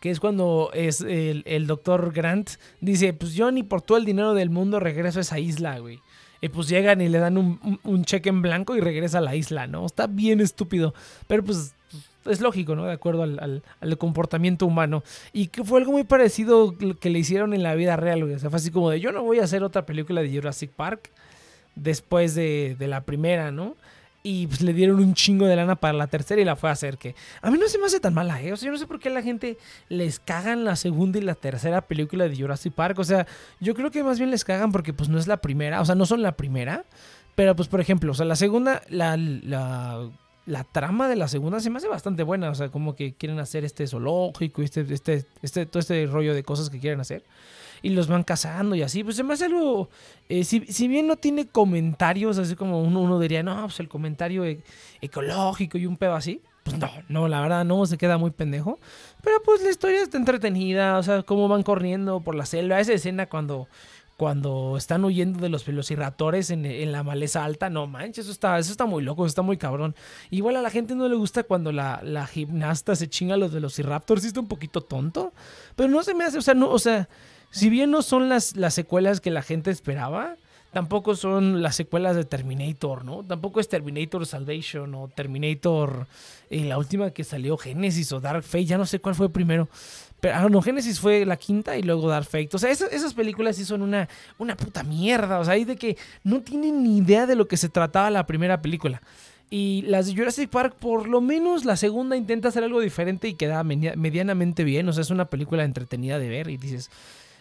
que 0.00 0.10
es 0.10 0.20
cuando 0.20 0.70
es 0.72 1.00
el, 1.00 1.42
el 1.46 1.66
doctor 1.66 2.12
Grant 2.12 2.50
dice, 2.80 3.12
pues 3.12 3.34
yo 3.34 3.50
ni 3.50 3.62
por 3.62 3.82
todo 3.82 3.98
el 3.98 4.04
dinero 4.04 4.34
del 4.34 4.50
mundo 4.50 4.80
regreso 4.80 5.18
a 5.18 5.22
esa 5.22 5.38
isla, 5.38 5.78
güey. 5.78 6.00
Y 6.40 6.48
pues 6.48 6.68
llegan 6.68 7.00
y 7.00 7.08
le 7.08 7.18
dan 7.18 7.36
un, 7.38 8.04
cheque 8.04 8.28
en 8.28 8.42
blanco 8.42 8.76
y 8.76 8.80
regresa 8.80 9.18
a 9.18 9.22
la 9.22 9.34
isla, 9.34 9.66
¿no? 9.66 9.86
Está 9.86 10.06
bien 10.06 10.40
estúpido. 10.40 10.94
Pero 11.26 11.44
pues 11.44 11.74
es 12.26 12.40
lógico, 12.40 12.76
¿no? 12.76 12.84
De 12.84 12.92
acuerdo 12.92 13.22
al, 13.22 13.62
comportamiento 13.98 14.66
humano. 14.66 15.02
Y 15.32 15.48
que 15.48 15.64
fue 15.64 15.80
algo 15.80 15.92
muy 15.92 16.04
parecido 16.04 16.74
que 17.00 17.10
le 17.10 17.18
hicieron 17.18 17.54
en 17.54 17.62
la 17.62 17.74
vida 17.74 17.96
real, 17.96 18.24
güey. 18.24 18.34
O 18.34 18.38
sea, 18.38 18.50
fue 18.50 18.58
así 18.58 18.70
como 18.70 18.90
de 18.90 19.00
yo 19.00 19.12
no 19.12 19.22
voy 19.22 19.38
a 19.38 19.44
hacer 19.44 19.62
otra 19.62 19.86
película 19.86 20.22
de 20.22 20.34
Jurassic 20.34 20.70
Park 20.70 21.10
después 21.74 22.34
de, 22.34 22.76
de 22.78 22.86
la 22.86 23.02
primera, 23.02 23.50
¿no? 23.50 23.76
Y 24.26 24.48
pues 24.48 24.60
le 24.60 24.72
dieron 24.72 24.98
un 24.98 25.14
chingo 25.14 25.46
de 25.46 25.54
lana 25.54 25.76
para 25.76 25.92
la 25.92 26.08
tercera 26.08 26.42
y 26.42 26.44
la 26.44 26.56
fue 26.56 26.68
a 26.68 26.72
hacer 26.72 26.98
que 26.98 27.14
a 27.42 27.48
mí 27.48 27.58
no 27.58 27.68
se 27.68 27.78
me 27.78 27.86
hace 27.86 28.00
tan 28.00 28.12
mala, 28.12 28.42
¿eh? 28.42 28.52
O 28.52 28.56
sea, 28.56 28.66
yo 28.66 28.72
no 28.72 28.78
sé 28.78 28.88
por 28.88 28.98
qué 28.98 29.08
la 29.08 29.22
gente 29.22 29.56
les 29.88 30.18
cagan 30.18 30.64
la 30.64 30.74
segunda 30.74 31.18
y 31.18 31.22
la 31.22 31.36
tercera 31.36 31.82
película 31.82 32.28
de 32.28 32.36
Jurassic 32.36 32.72
Park, 32.72 32.98
o 32.98 33.04
sea, 33.04 33.28
yo 33.60 33.76
creo 33.76 33.92
que 33.92 34.02
más 34.02 34.18
bien 34.18 34.32
les 34.32 34.44
cagan 34.44 34.72
porque 34.72 34.92
pues 34.92 35.08
no 35.08 35.16
es 35.18 35.28
la 35.28 35.36
primera, 35.36 35.80
o 35.80 35.84
sea, 35.84 35.94
no 35.94 36.06
son 36.06 36.22
la 36.22 36.32
primera, 36.32 36.84
pero 37.36 37.54
pues 37.54 37.68
por 37.68 37.80
ejemplo, 37.80 38.10
o 38.10 38.14
sea, 38.16 38.26
la 38.26 38.34
segunda 38.34 38.82
la, 38.88 39.16
la 39.16 40.10
la 40.46 40.64
trama 40.64 41.08
de 41.08 41.16
la 41.16 41.28
segunda 41.28 41.60
se 41.60 41.70
me 41.70 41.78
hace 41.78 41.88
bastante 41.88 42.22
buena. 42.22 42.50
O 42.50 42.54
sea, 42.54 42.68
como 42.68 42.94
que 42.94 43.14
quieren 43.14 43.40
hacer 43.40 43.64
este 43.64 43.86
zoológico 43.86 44.62
este, 44.62 44.86
este, 44.90 45.26
este, 45.42 45.66
todo 45.66 45.80
este 45.80 46.06
rollo 46.06 46.34
de 46.34 46.44
cosas 46.44 46.70
que 46.70 46.78
quieren 46.78 47.00
hacer 47.00 47.24
y 47.82 47.90
los 47.90 48.08
van 48.08 48.24
cazando 48.24 48.74
y 48.74 48.82
así. 48.82 49.04
Pues 49.04 49.16
se 49.16 49.22
me 49.22 49.34
hace 49.34 49.46
algo. 49.46 49.88
Eh, 50.28 50.44
si, 50.44 50.88
bien 50.88 51.06
no 51.06 51.16
tiene 51.16 51.46
comentarios, 51.46 52.38
así 52.38 52.56
como 52.56 52.82
uno, 52.82 53.00
uno 53.00 53.18
diría, 53.18 53.42
no, 53.42 53.62
pues 53.62 53.80
el 53.80 53.88
comentario 53.88 54.44
e, 54.44 54.60
ecológico 55.00 55.78
y 55.78 55.86
un 55.86 55.96
pedo 55.96 56.14
así. 56.14 56.40
Pues 56.64 56.78
no, 56.78 56.90
no, 57.08 57.28
la 57.28 57.40
verdad 57.40 57.64
no, 57.64 57.86
se 57.86 57.96
queda 57.96 58.18
muy 58.18 58.30
pendejo. 58.30 58.78
Pero 59.22 59.42
pues 59.44 59.62
la 59.62 59.70
historia 59.70 60.02
está 60.02 60.16
entretenida, 60.18 60.98
o 60.98 61.02
sea, 61.02 61.22
cómo 61.22 61.48
van 61.48 61.62
corriendo 61.62 62.20
por 62.20 62.34
la 62.34 62.46
selva. 62.46 62.80
Esa 62.80 62.92
escena 62.92 63.26
cuando 63.26 63.68
cuando 64.16 64.76
están 64.78 65.04
huyendo 65.04 65.40
de 65.40 65.50
los 65.50 65.64
velociraptores 65.66 66.50
en, 66.50 66.92
la 66.92 67.02
maleza 67.02 67.44
alta, 67.44 67.68
no 67.68 67.86
manches, 67.86 68.24
eso 68.24 68.32
está, 68.32 68.58
eso 68.58 68.70
está 68.72 68.86
muy 68.86 69.02
loco, 69.02 69.22
eso 69.22 69.28
está 69.28 69.42
muy 69.42 69.58
cabrón. 69.58 69.94
Igual 70.30 70.56
a 70.56 70.62
la 70.62 70.70
gente 70.70 70.94
no 70.94 71.06
le 71.08 71.16
gusta 71.16 71.42
cuando 71.42 71.70
la, 71.70 72.00
la 72.02 72.26
gimnasta 72.26 72.96
se 72.96 73.08
chinga 73.08 73.34
a 73.34 73.36
los 73.36 73.52
velociraptors, 73.52 74.22
sí 74.22 74.28
está 74.28 74.40
un 74.40 74.48
poquito 74.48 74.80
tonto, 74.80 75.32
pero 75.74 75.90
no 75.90 76.02
se 76.02 76.14
me 76.14 76.24
hace, 76.24 76.38
o 76.38 76.42
sea, 76.42 76.54
no, 76.54 76.70
o 76.70 76.78
sea, 76.78 77.08
si 77.50 77.70
bien 77.70 77.90
no 77.90 78.02
son 78.02 78.28
las, 78.28 78.56
las 78.56 78.74
secuelas 78.74 79.20
que 79.20 79.30
la 79.30 79.42
gente 79.42 79.70
esperaba, 79.70 80.36
tampoco 80.72 81.16
son 81.16 81.62
las 81.62 81.74
secuelas 81.74 82.16
de 82.16 82.24
Terminator, 82.24 83.04
¿no? 83.04 83.22
Tampoco 83.22 83.60
es 83.60 83.68
Terminator 83.68 84.26
Salvation 84.26 84.94
o 84.94 85.08
Terminator, 85.08 86.06
eh, 86.50 86.64
la 86.64 86.76
última 86.76 87.10
que 87.12 87.24
salió, 87.24 87.56
Genesis 87.56 88.12
o 88.12 88.20
Dark 88.20 88.42
Fate, 88.42 88.66
ya 88.66 88.76
no 88.76 88.84
sé 88.84 88.98
cuál 88.98 89.14
fue 89.14 89.30
primero. 89.30 89.68
Pero, 90.20 90.34
ah, 90.34 90.48
no, 90.50 90.60
Genesis 90.62 91.00
fue 91.00 91.24
la 91.24 91.36
quinta 91.36 91.76
y 91.76 91.82
luego 91.82 92.08
Dark 92.08 92.26
Fate. 92.26 92.50
O 92.52 92.58
sea, 92.58 92.70
esas, 92.70 92.92
esas 92.92 93.14
películas 93.14 93.56
sí 93.56 93.64
son 93.64 93.82
una, 93.82 94.08
una 94.38 94.56
puta 94.56 94.82
mierda. 94.82 95.38
O 95.40 95.44
sea, 95.44 95.54
hay 95.54 95.64
de 95.64 95.76
que 95.76 95.96
no 96.24 96.40
tienen 96.40 96.82
ni 96.82 96.98
idea 96.98 97.26
de 97.26 97.36
lo 97.36 97.48
que 97.48 97.56
se 97.56 97.68
trataba 97.68 98.10
la 98.10 98.26
primera 98.26 98.60
película. 98.60 99.00
Y 99.48 99.82
las 99.86 100.06
de 100.06 100.16
Jurassic 100.16 100.50
Park, 100.50 100.74
por 100.78 101.08
lo 101.08 101.20
menos 101.20 101.64
la 101.64 101.76
segunda 101.76 102.16
intenta 102.16 102.48
hacer 102.48 102.64
algo 102.64 102.80
diferente 102.80 103.28
y 103.28 103.34
queda 103.34 103.62
medianamente 103.62 104.64
bien. 104.64 104.88
O 104.88 104.92
sea, 104.92 105.02
es 105.02 105.10
una 105.10 105.26
película 105.26 105.64
entretenida 105.64 106.18
de 106.18 106.28
ver 106.28 106.50
y 106.50 106.56
dices, 106.56 106.90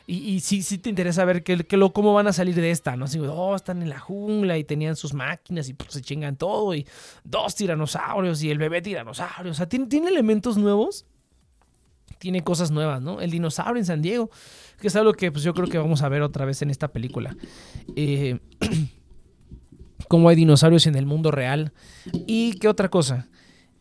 y, 0.07 0.39
sí, 0.41 0.61
sí 0.61 0.77
te 0.77 0.89
interesa 0.89 1.25
ver 1.25 1.43
que, 1.43 1.65
cómo 1.91 2.13
van 2.13 2.27
a 2.27 2.33
salir 2.33 2.55
de 2.55 2.69
esta, 2.69 2.95
¿no? 2.95 3.05
Así, 3.05 3.19
oh, 3.19 3.55
están 3.55 3.81
en 3.81 3.89
la 3.89 3.99
jungla 3.99 4.57
y 4.57 4.63
tenían 4.63 4.95
sus 4.95 5.13
máquinas 5.13 5.67
y 5.67 5.73
pues, 5.73 5.93
se 5.93 6.01
chingan 6.01 6.35
todo 6.35 6.75
y 6.75 6.85
dos 7.23 7.55
tiranosaurios 7.55 8.43
y 8.43 8.51
el 8.51 8.59
bebé 8.59 8.81
tiranosaurio. 8.81 9.51
O 9.51 9.55
sea, 9.55 9.67
tiene, 9.67 9.87
tiene 9.87 10.09
elementos 10.09 10.57
nuevos, 10.57 11.05
tiene 12.19 12.43
cosas 12.43 12.69
nuevas, 12.69 13.01
¿no? 13.01 13.19
El 13.19 13.31
dinosaurio 13.31 13.79
en 13.79 13.85
San 13.85 14.03
Diego, 14.03 14.29
que 14.79 14.89
es 14.89 14.95
algo 14.95 15.13
que 15.13 15.31
pues, 15.31 15.43
yo 15.43 15.55
creo 15.55 15.67
que 15.67 15.79
vamos 15.79 16.03
a 16.03 16.09
ver 16.09 16.21
otra 16.21 16.45
vez 16.45 16.61
en 16.61 16.69
esta 16.69 16.89
película. 16.89 17.35
Eh, 17.95 18.39
cómo 20.07 20.29
hay 20.29 20.35
dinosaurios 20.35 20.85
en 20.85 20.95
el 20.95 21.07
mundo 21.07 21.31
real. 21.31 21.73
¿Y 22.27 22.53
qué 22.59 22.67
otra 22.67 22.89
cosa? 22.89 23.27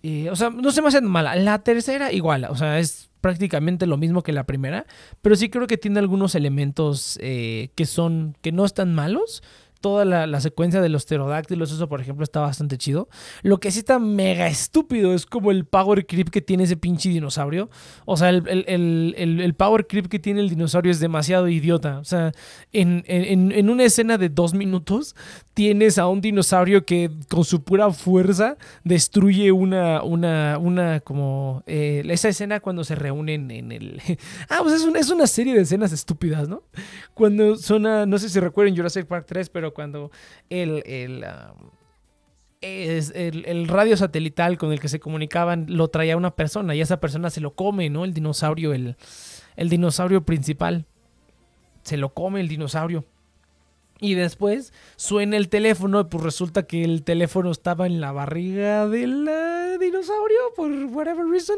Eh, 0.03 0.31
o 0.31 0.37
sea, 0.37 0.49
no 0.49 0.71
se 0.73 0.81
me 0.81 0.89
hace 0.89 1.03
mala. 1.03 1.37
La 1.37 1.59
tercera 1.59 2.13
igual, 2.13 2.45
o 2.45 2.57
sea, 2.57 2.79
es 2.79 3.11
prácticamente 3.25 3.87
lo 3.87 3.97
mismo 3.97 4.23
que 4.23 4.35
la 4.35 4.45
primera, 4.45 4.85
pero 5.23 5.35
sí 5.35 5.49
creo 5.49 5.67
que 5.67 5.79
tiene 5.79 5.99
algunos 5.99 6.35
elementos 6.35 7.19
eh, 7.23 7.71
que 7.75 7.87
son, 7.87 8.37
que 8.43 8.53
no 8.53 8.67
están 8.67 8.95
malos, 8.95 9.43
toda 9.85 10.07
la, 10.07 10.41
secuencia 10.41 10.81
de 10.81 10.91
los 10.91 11.05
pterodáctilos, 11.05 11.71
eso 11.71 11.91
por 11.91 12.03
ejemplo 12.03 12.25
está 12.25 12.41
bastante 12.41 12.79
chido. 12.79 13.07
Lo 13.43 13.61
que 13.61 13.71
sí 13.71 13.81
está 13.81 13.99
mega 13.99 14.47
estúpido 14.47 15.13
es 15.13 15.27
como 15.27 15.51
el 15.51 15.67
power 15.67 16.07
creep 16.07 16.31
que 16.31 16.41
tiene 16.41 16.65
ese 16.65 16.79
pinche 16.79 17.11
dinosaurio. 17.11 17.69
O 18.07 18.17
sea, 18.17 18.31
el, 18.31 19.55
power 19.59 19.87
creep 19.87 20.09
que 20.09 20.19
tiene 20.19 20.41
el 20.41 20.49
dinosaurio 20.49 20.91
es 20.91 21.01
demasiado 21.01 21.49
idiota. 21.49 21.99
O 21.99 22.05
sea, 22.05 22.33
en, 22.73 23.71
una 23.71 23.85
escena 23.85 24.17
de 24.17 24.31
dos 24.31 24.55
minutos 24.55 25.17
tienes 25.55 25.99
a 25.99 26.09
un 26.09 26.21
dinosaurio 26.21 26.85
que 26.85 27.11
con 27.29 27.45
su 27.45 27.63
pura 27.63 27.93
fuerza 27.93 28.57
destruye 28.83 29.53
una, 29.53 30.03
una, 30.03 30.59
una 30.59 31.01
como... 31.01 31.63
Eh, 31.67 32.03
esa 32.09 32.29
escena 32.29 32.61
cuando 32.61 32.83
se 32.85 32.97
reúnen 32.97 33.51
en 33.51 33.73
el... 33.73 34.03
ah, 34.51 34.59
pues 34.63 34.75
es, 34.75 34.95
es 34.95 35.11
una 35.11 35.29
serie 35.29 35.55
de 35.55 35.63
escenas 35.63 35.93
estúpidas, 35.93 36.49
¿no? 36.49 36.65
Cuando 37.15 37.57
son, 37.57 37.83
no 37.83 38.19
sé 38.19 38.29
si 38.29 38.41
recuerden 38.41 38.77
Jurassic 38.77 39.07
Park 39.07 39.27
3, 39.29 39.49
pero 39.49 39.73
cuando 39.73 40.11
el, 40.51 40.83
el, 40.87 41.25
el, 42.61 43.69
radio 43.69 43.97
satelital 43.97 44.59
con 44.59 44.73
el 44.73 44.81
que 44.81 44.89
se 44.89 44.99
comunicaban 44.99 45.67
lo 45.69 45.89
traía 45.89 46.17
una 46.17 46.35
persona 46.35 46.75
y 46.75 46.81
esa 46.81 46.99
persona 46.99 47.31
se 47.31 47.41
lo 47.41 47.55
come, 47.55 47.91
¿no? 47.91 48.05
El 48.05 48.13
dinosaurio, 48.13 48.73
el, 48.73 48.97
el 49.57 49.69
dinosaurio 49.69 50.25
principal. 50.25 50.87
Se 51.83 51.97
lo 51.97 52.15
come 52.15 52.41
el 52.41 52.49
dinosaurio. 52.49 53.05
Y 54.05 54.13
después 54.13 54.75
suena 54.97 55.39
el 55.39 55.49
teléfono, 55.49 55.99
y 55.99 56.05
pues 56.05 56.23
resulta 56.23 56.65
que 56.65 56.85
el 56.85 57.05
teléfono 57.05 57.51
estaba 57.51 57.87
en 57.87 58.03
la 58.03 58.13
barriga 58.13 58.87
del 58.87 59.27
dinosaurio, 59.81 60.39
por 60.55 60.71
whatever 60.93 61.25
reason. 61.25 61.57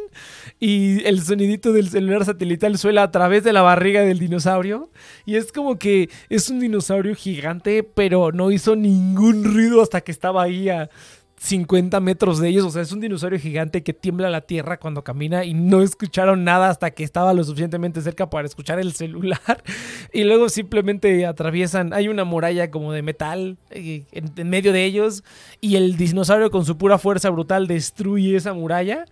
Y 0.61 1.05
el 1.07 1.21
sonidito 1.21 1.73
del 1.73 1.89
celular 1.89 2.25
satelital 2.25 2.79
suena 2.79 3.03
a 3.03 3.11
través 3.11 3.43
de 3.43 3.53
la 3.53 3.63
barriga 3.63 4.03
del 4.03 4.21
dinosaurio. 4.21 4.91
Y 5.25 5.35
es 5.35 5.51
como 5.51 5.77
que 5.77 6.09
es 6.29 6.49
un 6.49 6.61
dinosaurio 6.61 7.17
gigante, 7.17 7.83
pero 7.83 8.31
no 8.31 8.53
hizo 8.53 8.77
ningún 8.77 9.43
ruido 9.43 9.83
hasta 9.83 10.03
que 10.03 10.13
estaba 10.13 10.45
ahí 10.45 10.69
a 10.69 10.89
50 11.39 12.01
metros 12.01 12.39
de 12.39 12.49
ellos. 12.49 12.65
O 12.65 12.71
sea, 12.71 12.83
es 12.83 12.93
un 12.93 13.01
dinosaurio 13.01 13.39
gigante 13.39 13.83
que 13.83 13.93
tiembla 13.93 14.31
la 14.31 14.41
tierra 14.41 14.79
cuando 14.79 15.05
camina 15.05 15.45
y 15.45 15.55
no 15.55 15.83
escucharon 15.83 16.45
nada 16.45 16.71
hasta 16.71 16.91
que 16.91 17.05
estaba 17.05 17.35
lo 17.35 17.45
suficientemente 17.45 18.01
cerca 18.01 18.31
para 18.31 18.47
escuchar 18.47 18.79
el 18.79 18.93
celular. 18.93 19.63
Y 20.13 20.25
luego 20.25 20.49
simplemente 20.49 21.27
atraviesan. 21.27 21.93
Hay 21.93 22.09
una 22.09 22.25
muralla 22.25 22.71
como 22.71 22.93
de 22.93 23.03
metal 23.03 23.59
eh, 23.71 24.05
en, 24.13 24.49
medio 24.49 24.73
de 24.73 24.85
ellos 24.85 25.25
y 25.61 25.77
el 25.77 25.97
dinosaurio 25.97 26.51
con 26.51 26.65
su 26.65 26.79
pura 26.79 26.97
fuerza 26.97 27.29
brutal 27.29 27.67
destruye 27.67 28.37
esa 28.37 28.55
muralla. 28.55 29.05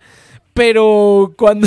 Pero 0.55 1.35
cuando 1.37 1.67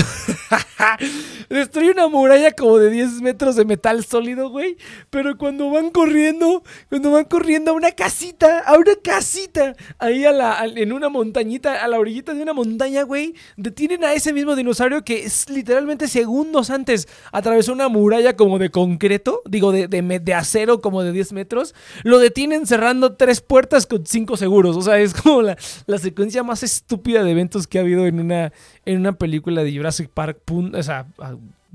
destruye 1.50 1.92
una 1.92 2.08
muralla 2.08 2.52
como 2.52 2.78
de 2.78 2.90
10 2.90 3.22
metros 3.22 3.58
de 3.58 3.66
metal 3.66 4.06
sólido, 4.06 4.50
güey. 4.50 4.78
Pero 5.10 5.38
cuando 5.38 5.70
van 5.70 5.90
corriendo, 5.90 6.64
cuando 6.88 7.12
van 7.12 7.26
corriendo 7.26 7.72
a 7.72 7.74
una 7.74 7.92
casita, 7.92 8.60
a 8.60 8.78
una 8.78 8.96
casita, 8.96 9.76
ahí 10.00 10.24
a 10.24 10.32
la, 10.32 10.66
en 10.66 10.94
una 10.94 11.10
montañita, 11.10 11.84
a 11.84 11.88
la 11.90 12.00
orillita 12.00 12.34
de 12.34 12.42
una 12.42 12.54
montaña, 12.54 13.04
güey, 13.04 13.34
detienen 13.58 14.06
a 14.06 14.14
ese 14.14 14.32
mismo 14.32 14.56
dinosaurio 14.56 15.04
que 15.04 15.26
es 15.26 15.50
literalmente 15.50 16.08
segundos 16.08 16.70
antes 16.70 17.10
atravesó 17.34 17.74
una 17.74 17.90
muralla 17.90 18.38
como 18.38 18.58
de 18.58 18.70
concreto, 18.70 19.42
digo, 19.46 19.74
de, 19.74 19.88
de, 19.88 20.34
acero 20.34 20.80
como 20.80 21.04
de 21.04 21.12
10 21.12 21.34
metros. 21.34 21.76
Lo 22.04 22.20
detienen 22.20 22.66
cerrando 22.66 23.16
tres 23.16 23.42
puertas 23.42 23.86
con 23.86 24.06
cinco 24.06 24.38
seguros. 24.38 24.78
O 24.78 24.82
sea, 24.82 24.98
es 24.98 25.14
como 25.14 25.42
la, 25.42 25.58
la 25.88 25.98
secuencia 25.98 26.44
más 26.44 26.64
estúpida 26.64 27.24
de 27.24 27.32
eventos 27.32 27.68
que 27.68 27.80
ha 27.80 27.82
habido 27.82 28.06
en 28.08 28.20
una 28.20 28.54
en 28.88 29.00
una 29.02 29.12
película 29.12 29.64
de 29.64 29.76
Jurassic 29.76 30.10
Park, 30.10 30.40
o 30.50 30.82
sea, 30.84 31.08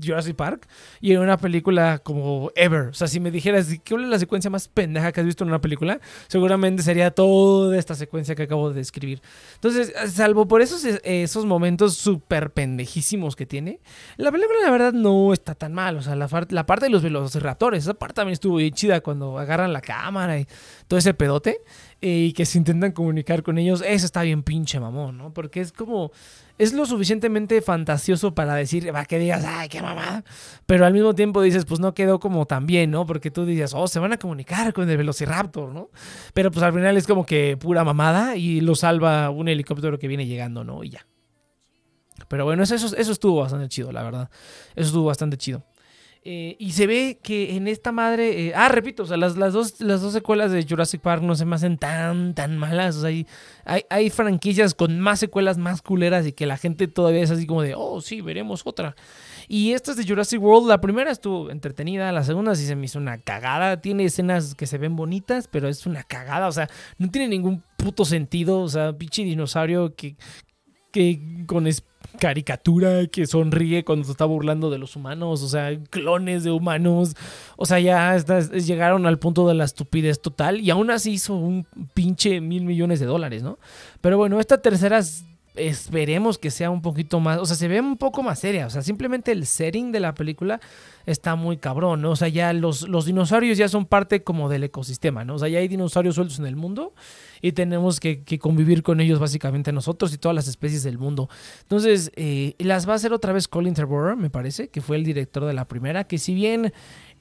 Jurassic 0.03 0.35
Park, 0.35 0.67
y 0.99 1.13
en 1.13 1.19
una 1.19 1.37
película 1.37 1.99
como 1.99 2.51
Ever. 2.55 2.87
O 2.87 2.93
sea, 2.93 3.07
si 3.07 3.19
me 3.19 3.29
dijeras, 3.29 3.67
¿qué 3.83 3.93
es 3.93 4.01
la 4.01 4.17
secuencia 4.17 4.49
más 4.49 4.67
pendeja 4.67 5.11
que 5.11 5.19
has 5.19 5.25
visto 5.25 5.43
en 5.43 5.49
una 5.49 5.61
película? 5.61 5.99
Seguramente 6.27 6.81
sería 6.81 7.11
toda 7.11 7.77
esta 7.77 7.93
secuencia 7.93 8.33
que 8.33 8.43
acabo 8.43 8.69
de 8.69 8.75
describir. 8.75 9.21
Entonces, 9.53 9.93
salvo 10.11 10.47
por 10.47 10.63
esos, 10.63 10.83
esos 11.03 11.45
momentos 11.45 11.95
súper 11.95 12.51
pendejísimos 12.51 13.35
que 13.35 13.45
tiene, 13.45 13.79
la 14.17 14.31
película 14.31 14.57
la 14.63 14.71
verdad 14.71 14.93
no 14.93 15.33
está 15.33 15.53
tan 15.53 15.71
mal. 15.73 15.97
O 15.97 16.01
sea, 16.01 16.15
la, 16.15 16.27
la 16.49 16.65
parte 16.65 16.87
de 16.87 16.89
los 16.89 17.03
velociraptores, 17.03 17.83
esa 17.83 17.93
parte 17.93 18.15
también 18.15 18.33
estuvo 18.33 18.55
bien 18.55 18.73
chida 18.73 19.01
cuando 19.01 19.37
agarran 19.37 19.71
la 19.71 19.81
cámara 19.81 20.39
y 20.39 20.47
todo 20.87 20.97
ese 20.97 21.13
pedote. 21.13 21.59
Y 22.05 22.33
que 22.33 22.45
se 22.45 22.57
intentan 22.57 22.91
comunicar 22.91 23.43
con 23.43 23.57
ellos, 23.57 23.81
eso 23.81 24.05
está 24.05 24.23
bien 24.23 24.43
pinche 24.43 24.77
mamón, 24.77 25.17
¿no? 25.17 25.33
Porque 25.33 25.61
es 25.61 25.71
como, 25.71 26.11
es 26.57 26.73
lo 26.73 26.85
suficientemente 26.85 27.61
fantasioso 27.61 28.35
para 28.35 28.55
decir, 28.55 28.93
va, 28.93 29.05
que 29.05 29.17
digas, 29.19 29.45
ay, 29.47 29.69
qué 29.69 29.81
mamada, 29.81 30.25
pero 30.65 30.85
al 30.85 30.91
mismo 30.91 31.15
tiempo 31.15 31.41
dices, 31.41 31.63
pues 31.63 31.79
no 31.79 31.93
quedó 31.93 32.19
como 32.19 32.45
tan 32.45 32.65
bien, 32.65 32.91
¿no? 32.91 33.05
Porque 33.05 33.31
tú 33.31 33.45
dices, 33.45 33.73
oh, 33.73 33.87
se 33.87 33.99
van 33.99 34.11
a 34.11 34.17
comunicar 34.17 34.73
con 34.73 34.89
el 34.89 34.97
Velociraptor, 34.97 35.69
¿no? 35.69 35.91
Pero 36.33 36.51
pues 36.51 36.61
al 36.63 36.73
final 36.73 36.97
es 36.97 37.07
como 37.07 37.25
que 37.25 37.55
pura 37.55 37.85
mamada 37.85 38.35
y 38.35 38.59
lo 38.59 38.75
salva 38.75 39.29
un 39.29 39.47
helicóptero 39.47 39.97
que 39.97 40.09
viene 40.09 40.25
llegando, 40.25 40.65
¿no? 40.65 40.83
Y 40.83 40.89
ya. 40.89 41.07
Pero 42.27 42.43
bueno, 42.43 42.63
eso, 42.63 42.75
eso 42.75 43.11
estuvo 43.13 43.39
bastante 43.39 43.69
chido, 43.69 43.93
la 43.93 44.03
verdad. 44.03 44.29
Eso 44.75 44.87
estuvo 44.87 45.05
bastante 45.05 45.37
chido. 45.37 45.63
Eh, 46.25 46.55
y 46.57 46.71
se 46.71 46.87
ve 46.87 47.19
que 47.21 47.57
en 47.57 47.67
esta 47.67 47.91
madre. 47.91 48.47
Eh, 48.47 48.53
ah, 48.55 48.69
repito, 48.69 49.03
o 49.03 49.05
sea, 49.05 49.17
las, 49.17 49.35
las, 49.35 49.51
dos, 49.51 49.81
las 49.81 50.01
dos 50.01 50.13
secuelas 50.13 50.51
de 50.53 50.65
Jurassic 50.65 51.01
Park 51.01 51.21
no 51.21 51.35
se 51.35 51.43
me 51.43 51.55
hacen 51.55 51.77
tan, 51.77 52.33
tan 52.33 52.57
malas. 52.57 53.03
Hay, 53.03 53.27
hay, 53.65 54.09
franquicias 54.09 54.73
con 54.73 54.99
más 55.01 55.19
secuelas 55.19 55.57
más 55.57 55.81
culeras 55.81 56.25
y 56.25 56.31
que 56.31 56.45
la 56.45 56.55
gente 56.55 56.87
todavía 56.87 57.23
es 57.23 57.31
así 57.31 57.45
como 57.45 57.61
de, 57.61 57.73
oh, 57.75 57.99
sí, 57.99 58.21
veremos 58.21 58.61
otra. 58.65 58.95
Y 59.49 59.73
esta 59.73 59.91
es 59.91 59.97
de 59.97 60.07
Jurassic 60.07 60.41
World. 60.41 60.69
La 60.69 60.79
primera 60.79 61.11
estuvo 61.11 61.49
entretenida, 61.49 62.09
la 62.13 62.23
segunda 62.23 62.55
sí 62.55 62.65
se 62.65 62.77
me 62.77 62.85
hizo 62.85 62.99
una 62.99 63.17
cagada. 63.17 63.81
Tiene 63.81 64.05
escenas 64.05 64.55
que 64.55 64.65
se 64.65 64.77
ven 64.77 64.95
bonitas, 64.95 65.49
pero 65.51 65.67
es 65.67 65.85
una 65.85 66.03
cagada. 66.03 66.47
O 66.47 66.53
sea, 66.53 66.69
no 66.97 67.11
tiene 67.11 67.27
ningún 67.27 67.63
puto 67.75 68.05
sentido. 68.05 68.61
O 68.61 68.69
sea, 68.69 68.93
pinche 68.93 69.25
dinosaurio 69.25 69.93
que, 69.93 70.15
que 70.91 71.19
con 71.47 71.67
caricatura 72.19 73.07
que 73.07 73.25
sonríe 73.25 73.83
cuando 73.83 74.05
se 74.05 74.11
está 74.11 74.25
burlando 74.25 74.69
de 74.69 74.77
los 74.77 74.95
humanos, 74.95 75.43
o 75.43 75.47
sea, 75.47 75.77
clones 75.89 76.43
de 76.43 76.51
humanos, 76.51 77.15
o 77.57 77.65
sea, 77.65 77.79
ya 77.79 78.15
llegaron 78.17 79.05
al 79.05 79.19
punto 79.19 79.47
de 79.47 79.53
la 79.53 79.65
estupidez 79.65 80.21
total 80.21 80.61
y 80.61 80.69
aún 80.69 80.91
así 80.91 81.11
hizo 81.11 81.35
un 81.35 81.65
pinche 81.93 82.41
mil 82.41 82.65
millones 82.65 82.99
de 82.99 83.05
dólares, 83.05 83.43
¿no? 83.43 83.57
Pero 84.01 84.17
bueno, 84.17 84.39
esta 84.39 84.61
tercera 84.61 85.01
esperemos 85.55 86.37
que 86.37 86.49
sea 86.49 86.69
un 86.69 86.81
poquito 86.81 87.19
más, 87.19 87.39
o 87.39 87.45
sea, 87.45 87.55
se 87.55 87.67
ve 87.67 87.79
un 87.79 87.97
poco 87.97 88.23
más 88.23 88.39
seria, 88.39 88.65
o 88.65 88.69
sea, 88.69 88.81
simplemente 88.81 89.31
el 89.31 89.45
setting 89.45 89.91
de 89.91 89.99
la 89.99 90.15
película 90.15 90.59
está 91.05 91.35
muy 91.35 91.57
cabrón, 91.57 92.01
¿no? 92.01 92.11
O 92.11 92.15
sea, 92.15 92.27
ya 92.27 92.53
los, 92.53 92.87
los 92.87 93.05
dinosaurios 93.05 93.57
ya 93.57 93.69
son 93.69 93.85
parte 93.85 94.23
como 94.23 94.49
del 94.49 94.63
ecosistema, 94.63 95.23
¿no? 95.25 95.35
O 95.35 95.39
sea, 95.39 95.49
ya 95.49 95.59
hay 95.59 95.67
dinosaurios 95.67 96.15
sueltos 96.15 96.39
en 96.39 96.47
el 96.47 96.55
mundo 96.55 96.93
y 97.43 97.51
tenemos 97.51 97.99
que, 97.99 98.23
convivir 98.39 98.83
con 98.83 99.01
ellos 99.01 99.19
básicamente 99.19 99.73
nosotros 99.73 100.13
y 100.13 100.17
todas 100.17 100.33
las 100.33 100.47
especies 100.47 100.81
del 100.81 100.97
mundo. 100.97 101.29
Entonces, 101.63 102.09
eh, 102.15 102.55
las 102.57 102.87
va 102.87 102.93
a 102.93 102.95
hacer 102.95 103.11
otra 103.11 103.33
vez 103.33 103.49
Colin 103.49 103.73
Trevorrow, 103.73 104.15
me 104.15 104.29
parece, 104.29 104.69
que 104.69 104.79
fue 104.79 104.95
el 104.95 105.03
director 105.03 105.43
de 105.43 105.53
la 105.53 105.67
primera, 105.67 106.05
que 106.05 106.17
si 106.17 106.33
bien 106.33 106.71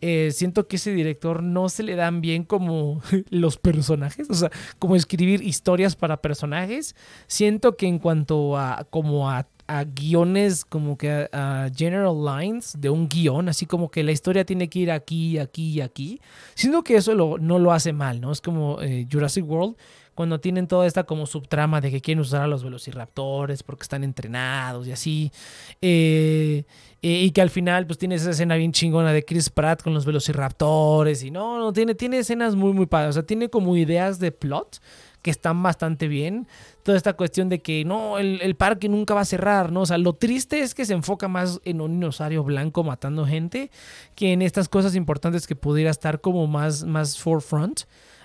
eh, 0.01 0.31
siento 0.33 0.69
que 0.69 0.77
ese 0.77 0.93
director 0.93 1.43
no 1.43 1.69
se 1.69 1.83
le 1.83 1.97
dan 1.97 2.21
bien 2.21 2.45
como 2.45 3.03
los 3.31 3.59
personajes, 3.59 4.31
o 4.31 4.35
sea, 4.35 4.51
como 4.79 4.95
escribir 4.95 5.43
historias 5.43 5.97
para 5.97 6.23
personajes, 6.23 6.95
siento 7.27 7.77
que 7.77 7.89
en 7.89 7.99
cuanto 7.99 8.57
a 8.57 8.87
como 8.91 9.29
a 9.29 9.49
a 9.69 9.85
guiones 9.85 10.65
como 10.65 10.99
que 10.99 11.29
a, 11.33 11.71
general 11.75 12.25
lines 12.25 12.75
de 12.79 12.91
un 12.91 13.09
guion, 13.09 13.49
así 13.49 13.65
como 13.65 13.91
que 13.91 14.03
la 14.03 14.13
historia 14.13 14.45
tiene 14.45 14.69
que 14.69 14.81
ir 14.81 14.91
aquí, 14.91 15.39
aquí 15.39 15.71
y 15.71 15.81
aquí, 15.81 16.21
siendo 16.55 16.83
que 16.83 16.97
eso 16.97 17.15
no 17.15 17.59
lo 17.59 17.73
hace 17.73 17.93
mal, 17.93 18.21
¿no? 18.21 18.33
Es 18.33 18.41
como 18.41 18.83
eh, 18.83 19.07
Jurassic 19.11 19.49
World, 19.49 19.77
cuando 20.15 20.41
tienen 20.41 20.67
toda 20.67 20.87
esta 20.87 21.05
como 21.05 21.27
subtrama 21.27 21.81
de 21.81 21.91
que 21.91 22.01
quieren 22.01 22.21
usar 22.21 22.43
a 22.43 22.47
los 22.47 22.63
velociraptores 22.63 23.63
porque 23.63 23.83
están 23.83 24.05
entrenados 24.05 24.87
y 24.87 24.93
así. 24.93 25.33
Eh, 25.81 26.65
y 27.01 27.31
que 27.33 27.43
al 27.43 27.51
final 27.51 27.87
pues 27.87 27.99
tiene 27.99 28.15
esa 28.15 28.31
escena 28.31 28.55
bien 28.55 28.73
chingona 28.73 29.13
de 29.13 29.25
Chris 29.25 29.51
Pratt 29.51 29.83
con 29.83 29.93
los 29.93 30.05
velociraptores 30.05 31.25
y 31.25 31.31
no, 31.31 31.59
no, 31.59 31.73
tiene, 31.73 31.95
tiene 31.95 32.19
escenas 32.19 32.55
muy, 32.55 32.73
muy 32.73 32.87
padres. 32.87 33.11
O 33.11 33.13
sea, 33.15 33.23
tiene 33.25 33.49
como 33.49 33.77
ideas 33.77 34.19
de 34.19 34.31
plot 34.31 34.81
que 35.23 35.31
están 35.31 35.63
bastante 35.63 36.09
bien. 36.09 36.47
Toda 36.83 36.97
esta 36.97 37.15
cuestión 37.15 37.49
de 37.49 37.61
que 37.61 37.85
no, 37.85 38.19
el, 38.19 38.55
parque 38.57 38.89
nunca 38.89 39.15
va 39.15 39.21
a 39.23 39.25
cerrar, 39.25 39.73
¿no? 39.73 39.83
O 39.83 39.87
sea, 39.87 39.99
lo 39.99 40.15
triste 40.15 40.61
es 40.61 40.75
que 40.75 40.85
se 40.85 40.95
enfoca 40.95 41.29
más 41.29 41.61
en 41.65 41.81
un 41.81 41.93
dinosaurio 41.93 42.43
blanco 42.43 42.83
matando 42.83 43.25
gente 43.25 43.71
que 44.17 44.33
en 44.33 44.43
estas 44.43 44.69
cosas 44.69 44.95
importantes 44.97 45.47
que 45.47 45.57
pudiera 45.57 45.91
estar 45.91 46.21
como 46.21 46.47
más, 46.47 46.85
más 46.85 47.19
forefront 47.19 47.83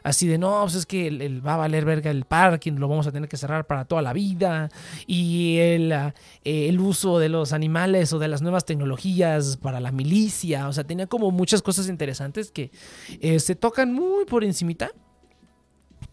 así 0.07 0.25
de 0.25 0.37
no, 0.37 0.61
pues 0.61 0.75
es 0.75 0.85
que 0.85 1.07
el, 1.07 1.45
va 1.45 1.55
a 1.55 1.57
valer 1.57 1.83
verga 1.83 2.09
el 2.09 2.23
parking, 2.23 2.73
lo 2.73 2.87
vamos 2.87 3.07
a 3.07 3.11
tener 3.11 3.27
que 3.27 3.35
cerrar 3.35 3.67
para 3.67 3.85
toda 3.85 4.01
la 4.01 4.13
vida, 4.13 4.69
y 5.05 5.57
el, 5.57 5.91
ah, 5.91 6.13
el, 6.43 6.79
uso 6.79 7.19
de 7.19 7.29
los 7.29 7.51
animales 7.51 8.13
o 8.13 8.19
de 8.19 8.29
las 8.29 8.41
nuevas 8.41 8.65
tecnologías 8.65 9.57
para 9.57 9.79
la 9.79 9.91
milicia, 9.91 10.67
o 10.67 10.73
sea, 10.73 10.85
tenía 10.85 11.07
como 11.07 11.31
muchas 11.31 11.61
cosas 11.61 11.89
interesantes 11.89 12.51
que 12.51 12.71
eh, 13.19 13.39
se 13.39 13.55
tocan 13.55 13.93
muy 13.93 14.25
por 14.25 14.43
encimita 14.43 14.91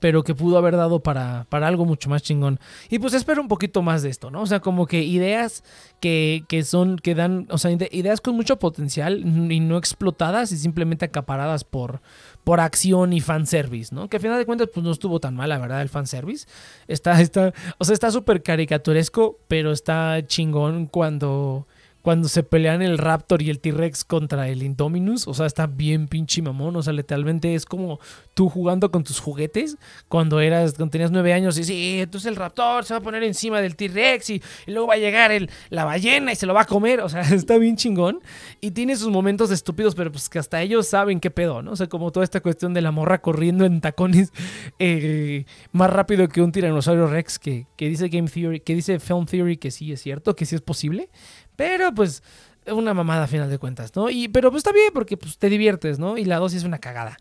pero 0.00 0.22
que 0.22 0.35
pudo 0.35 0.59
haber 0.59 0.76
dado 0.76 1.02
para, 1.02 1.46
para 1.48 1.66
algo 1.66 1.87
mucho 1.87 2.11
más 2.11 2.22
chingón. 2.22 2.61
Y 2.90 2.98
pues 2.98 3.14
espero 3.14 3.40
un 3.40 3.48
poquito 3.48 3.80
más 3.80 4.02
de 4.02 4.11
esto, 4.11 4.30
¿no? 4.30 4.42
O 4.42 4.46
sea, 4.46 4.61
como 4.61 4.87
que 4.87 5.02
ideas 5.02 5.64
que, 5.98 6.44
que 6.46 6.62
son, 6.62 6.98
que 6.98 7.14
dan, 7.14 7.46
o 7.50 7.57
sea, 7.57 7.70
ideas 7.70 8.20
con 8.20 8.37
mucho 8.37 8.59
potencial 8.59 9.20
y 9.50 9.61
no 9.61 9.78
explotadas 9.78 10.52
y 10.52 10.59
simplemente 10.59 11.07
acaparadas 11.07 11.64
por, 11.64 12.02
por 12.44 12.61
acción 12.61 13.14
y 13.14 13.20
fanservice, 13.20 13.94
¿no? 13.94 14.09
Que 14.09 14.18
al 14.18 14.22
final 14.22 14.38
de 14.38 14.46
cuentas, 14.46 14.68
pues 14.72 14.85
no 14.85 14.92
estuvo 14.92 15.18
tan 15.18 15.35
mal, 15.35 15.48
la 15.48 15.59
verdad, 15.59 15.80
el 15.80 15.88
fanservice. 15.88 16.46
Está, 16.87 17.20
está, 17.22 17.52
o 17.78 17.85
sea, 17.85 17.94
está 17.94 18.11
súper 18.11 18.42
caricaturesco, 18.42 19.40
pero 19.48 19.72
está 19.72 20.24
chingón 20.26 20.87
cuando 20.87 21.66
cuando 22.04 22.28
se 22.28 22.42
pelean 22.42 22.82
el 22.82 22.98
Raptor 22.98 23.40
y 23.40 23.48
el 23.48 23.60
T-Rex 23.60 24.04
contra 24.04 24.46
el 24.50 24.62
Indominus. 24.62 25.26
O 25.26 25.32
sea, 25.32 25.46
está 25.46 25.66
bien 25.66 26.06
pinche 26.06 26.42
mamón. 26.42 26.76
O 26.76 26.82
sea, 26.82 26.92
literalmente 26.92 27.54
es 27.54 27.64
como 27.64 27.98
tú 28.34 28.50
jugando 28.50 28.90
con 28.90 29.04
tus 29.04 29.20
juguetes 29.20 29.78
cuando 30.06 30.40
eras, 30.40 30.74
cuando 30.74 30.90
tenías 30.90 31.10
nueve 31.10 31.32
años. 31.32 31.56
Y 31.56 31.64
sí, 31.64 32.00
entonces 32.00 32.28
el 32.28 32.36
Raptor 32.36 32.84
se 32.84 32.92
va 32.92 32.98
a 32.98 33.02
poner 33.02 33.22
encima 33.22 33.62
del 33.62 33.74
T-Rex 33.74 34.28
y, 34.28 34.42
luego 34.66 34.88
va 34.88 34.94
a 34.94 34.98
llegar 34.98 35.32
el, 35.32 35.48
la 35.70 35.86
ballena 35.86 36.30
y 36.30 36.36
se 36.36 36.44
lo 36.44 36.52
va 36.52 36.60
a 36.60 36.66
comer. 36.66 37.00
O 37.00 37.08
sea, 37.08 37.22
está 37.34 37.56
bien 37.56 37.76
chingón. 37.76 38.20
Y 38.60 38.72
tiene 38.72 38.96
sus 38.96 39.08
momentos 39.08 39.50
estúpidos, 39.50 39.94
pero 39.94 40.12
pues 40.12 40.28
que 40.28 40.38
hasta 40.38 40.60
ellos 40.60 40.86
saben 40.86 41.20
qué 41.20 41.30
pedo, 41.30 41.62
¿no? 41.62 41.70
O 41.72 41.76
sea, 41.76 41.86
como 41.86 42.12
toda 42.12 42.24
esta 42.24 42.42
cuestión 42.42 42.74
de 42.74 42.82
la 42.82 42.90
morra 42.90 43.22
corriendo 43.22 43.64
en 43.64 43.80
tacones 43.80 44.30
eh, 44.78 45.46
más 45.72 45.88
rápido 45.88 46.28
que 46.28 46.42
un 46.42 46.52
tiranosaurio 46.52 47.06
Rex 47.06 47.38
que, 47.38 47.66
que 47.78 47.88
dice 47.88 48.10
Game 48.10 48.28
Theory, 48.28 48.60
que 48.60 48.74
dice 48.74 49.00
Film 49.00 49.24
Theory 49.24 49.56
que 49.56 49.70
sí 49.70 49.90
es 49.90 50.02
cierto, 50.02 50.36
que 50.36 50.44
sí 50.44 50.54
es 50.54 50.60
posible. 50.60 51.08
Pero 51.56 51.92
pues 51.94 52.22
una 52.66 52.94
mamada 52.94 53.24
a 53.24 53.26
final 53.26 53.50
de 53.50 53.58
cuentas, 53.58 53.94
¿no? 53.94 54.10
Y, 54.10 54.28
pero 54.28 54.50
pues 54.50 54.60
está 54.60 54.72
bien 54.72 54.90
porque 54.92 55.16
pues, 55.16 55.38
te 55.38 55.48
diviertes, 55.48 55.98
¿no? 55.98 56.16
Y 56.16 56.24
la 56.24 56.38
dosis 56.38 56.58
es 56.58 56.64
una 56.64 56.78
cagada. 56.78 57.16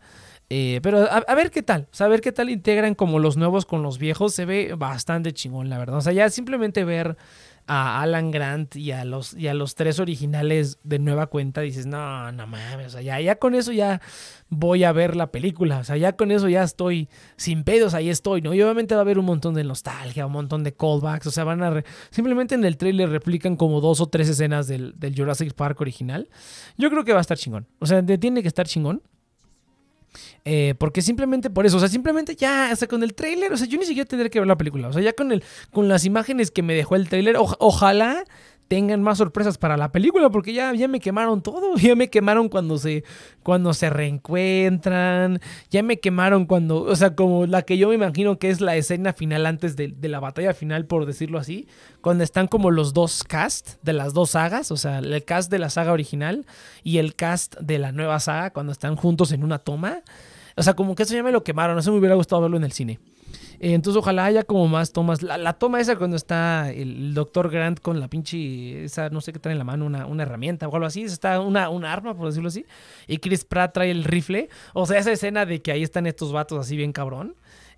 Eh, 0.50 0.80
pero 0.82 1.08
a, 1.10 1.34
ver 1.34 1.50
qué 1.50 1.62
tal, 1.62 1.88
o 1.90 1.94
sea, 1.94 2.06
a 2.06 2.10
ver 2.10 2.20
qué 2.20 2.30
tal 2.30 2.50
integran 2.50 2.94
como 2.94 3.18
los 3.18 3.38
nuevos 3.38 3.64
con 3.64 3.82
los 3.82 3.98
viejos, 3.98 4.34
se 4.34 4.44
ve 4.44 4.74
bastante 4.76 5.32
chingón, 5.32 5.70
la 5.70 5.78
verdad. 5.78 5.96
O 5.96 6.00
sea, 6.02 6.12
ya 6.12 6.28
simplemente 6.28 6.84
ver 6.84 7.16
a 7.66 8.02
Alan 8.02 8.30
Grant 8.30 8.76
y 8.76 8.92
a 8.92 9.06
los, 9.06 9.32
y 9.34 9.48
a 9.48 9.54
los 9.54 9.74
tres 9.74 9.98
originales 9.98 10.78
de 10.84 10.98
nueva 10.98 11.28
cuenta, 11.28 11.62
dices, 11.62 11.86
no, 11.86 12.30
no 12.30 12.46
mames, 12.46 12.88
o 12.88 12.90
sea, 12.90 13.00
ya, 13.00 13.20
ya 13.20 13.36
con 13.36 13.54
eso 13.54 13.72
ya 13.72 14.02
voy 14.58 14.84
a 14.84 14.92
ver 14.92 15.16
la 15.16 15.30
película, 15.30 15.78
o 15.78 15.84
sea, 15.84 15.96
ya 15.96 16.16
con 16.16 16.30
eso 16.30 16.48
ya 16.48 16.62
estoy 16.62 17.08
sin 17.36 17.64
pedos, 17.64 17.94
ahí 17.94 18.08
estoy, 18.08 18.42
¿no? 18.42 18.54
Y 18.54 18.62
obviamente 18.62 18.94
va 18.94 19.00
a 19.00 19.02
haber 19.02 19.18
un 19.18 19.26
montón 19.26 19.54
de 19.54 19.64
nostalgia, 19.64 20.26
un 20.26 20.32
montón 20.32 20.64
de 20.64 20.72
callbacks, 20.72 21.26
o 21.26 21.30
sea, 21.30 21.44
van 21.44 21.62
a... 21.62 21.84
Simplemente 22.10 22.54
en 22.54 22.64
el 22.64 22.76
trailer 22.76 23.10
replican 23.10 23.56
como 23.56 23.80
dos 23.80 24.00
o 24.00 24.06
tres 24.06 24.28
escenas 24.28 24.66
del, 24.66 24.94
del 24.96 25.14
Jurassic 25.14 25.54
Park 25.54 25.80
original. 25.80 26.28
Yo 26.76 26.90
creo 26.90 27.04
que 27.04 27.12
va 27.12 27.18
a 27.18 27.22
estar 27.22 27.38
chingón, 27.38 27.66
o 27.78 27.86
sea, 27.86 28.04
tiene 28.04 28.42
que 28.42 28.48
estar 28.48 28.66
chingón. 28.66 29.02
Eh, 30.44 30.74
porque 30.78 31.02
simplemente 31.02 31.50
por 31.50 31.66
eso, 31.66 31.78
o 31.78 31.80
sea, 31.80 31.88
simplemente 31.88 32.36
ya, 32.36 32.70
o 32.72 32.76
sea, 32.76 32.86
con 32.86 33.02
el 33.02 33.14
tráiler, 33.14 33.52
o 33.52 33.56
sea, 33.56 33.66
yo 33.66 33.78
ni 33.78 33.84
siquiera 33.84 34.06
tendré 34.08 34.30
que 34.30 34.38
ver 34.38 34.46
la 34.46 34.56
película, 34.56 34.88
o 34.88 34.92
sea, 34.92 35.02
ya 35.02 35.12
con, 35.12 35.32
el, 35.32 35.42
con 35.72 35.88
las 35.88 36.04
imágenes 36.04 36.50
que 36.50 36.62
me 36.62 36.74
dejó 36.74 36.96
el 36.96 37.08
tráiler, 37.08 37.36
ojalá 37.38 38.24
tengan 38.74 39.04
más 39.04 39.18
sorpresas 39.18 39.56
para 39.56 39.76
la 39.76 39.92
película, 39.92 40.30
porque 40.30 40.52
ya, 40.52 40.74
ya 40.74 40.88
me 40.88 40.98
quemaron 40.98 41.42
todo, 41.42 41.76
ya 41.76 41.94
me 41.94 42.10
quemaron 42.10 42.48
cuando 42.48 42.76
se, 42.76 43.04
cuando 43.44 43.72
se 43.72 43.88
reencuentran, 43.88 45.40
ya 45.70 45.84
me 45.84 46.00
quemaron 46.00 46.44
cuando, 46.44 46.82
o 46.82 46.96
sea, 46.96 47.14
como 47.14 47.46
la 47.46 47.62
que 47.62 47.78
yo 47.78 47.90
me 47.90 47.94
imagino 47.94 48.36
que 48.40 48.50
es 48.50 48.60
la 48.60 48.74
escena 48.74 49.12
final 49.12 49.46
antes 49.46 49.76
de, 49.76 49.94
de 49.96 50.08
la 50.08 50.18
batalla 50.18 50.54
final, 50.54 50.86
por 50.86 51.06
decirlo 51.06 51.38
así, 51.38 51.68
cuando 52.00 52.24
están 52.24 52.48
como 52.48 52.72
los 52.72 52.94
dos 52.94 53.22
cast 53.22 53.80
de 53.84 53.92
las 53.92 54.12
dos 54.12 54.30
sagas, 54.30 54.72
o 54.72 54.76
sea, 54.76 54.98
el 54.98 55.24
cast 55.24 55.52
de 55.52 55.60
la 55.60 55.70
saga 55.70 55.92
original 55.92 56.44
y 56.82 56.98
el 56.98 57.14
cast 57.14 57.54
de 57.60 57.78
la 57.78 57.92
nueva 57.92 58.18
saga, 58.18 58.50
cuando 58.50 58.72
están 58.72 58.96
juntos 58.96 59.30
en 59.30 59.44
una 59.44 59.60
toma. 59.60 60.02
O 60.56 60.64
sea, 60.64 60.74
como 60.74 60.96
que 60.96 61.04
eso 61.04 61.14
ya 61.14 61.22
me 61.22 61.30
lo 61.30 61.44
quemaron, 61.44 61.78
eso 61.78 61.92
me 61.92 61.98
hubiera 61.98 62.16
gustado 62.16 62.42
verlo 62.42 62.56
en 62.56 62.64
el 62.64 62.72
cine. 62.72 62.98
Eh, 63.60 63.74
entonces 63.74 63.98
ojalá 63.98 64.24
haya 64.24 64.44
como 64.44 64.68
más 64.68 64.92
tomas. 64.92 65.22
La, 65.22 65.52
toma 65.54 65.80
esa 65.80 65.96
cuando 65.96 66.16
está 66.16 66.70
el, 66.70 67.14
doctor 67.14 67.50
Grant 67.50 67.80
con 67.80 68.00
la 68.00 68.08
pinche, 68.08 68.84
esa 68.84 69.10
no 69.10 69.20
sé 69.20 69.32
qué 69.32 69.38
trae 69.38 69.52
en 69.52 69.58
la 69.58 69.64
mano, 69.64 69.86
una, 69.86 70.06
una 70.06 70.22
herramienta 70.22 70.68
o 70.68 70.74
algo 70.74 70.86
así. 70.86 71.02
Está 71.02 71.40
una 71.40 71.92
arma, 71.92 72.16
por 72.16 72.26
decirlo 72.26 72.48
así. 72.48 72.66
Y 73.06 73.18
Chris 73.18 73.44
Pratt 73.44 73.74
trae 73.74 73.90
el 73.90 74.04
rifle. 74.04 74.48
O 74.72 74.86
sea, 74.86 74.98
esa 74.98 75.12
escena 75.12 75.46
de 75.46 75.62
que 75.62 75.72
ahí 75.72 75.82
están 75.82 76.06
estos 76.06 76.32
vatos 76.32 76.58
así 76.58 76.76
bien 76.76 76.92
cabrón. 76.92 77.36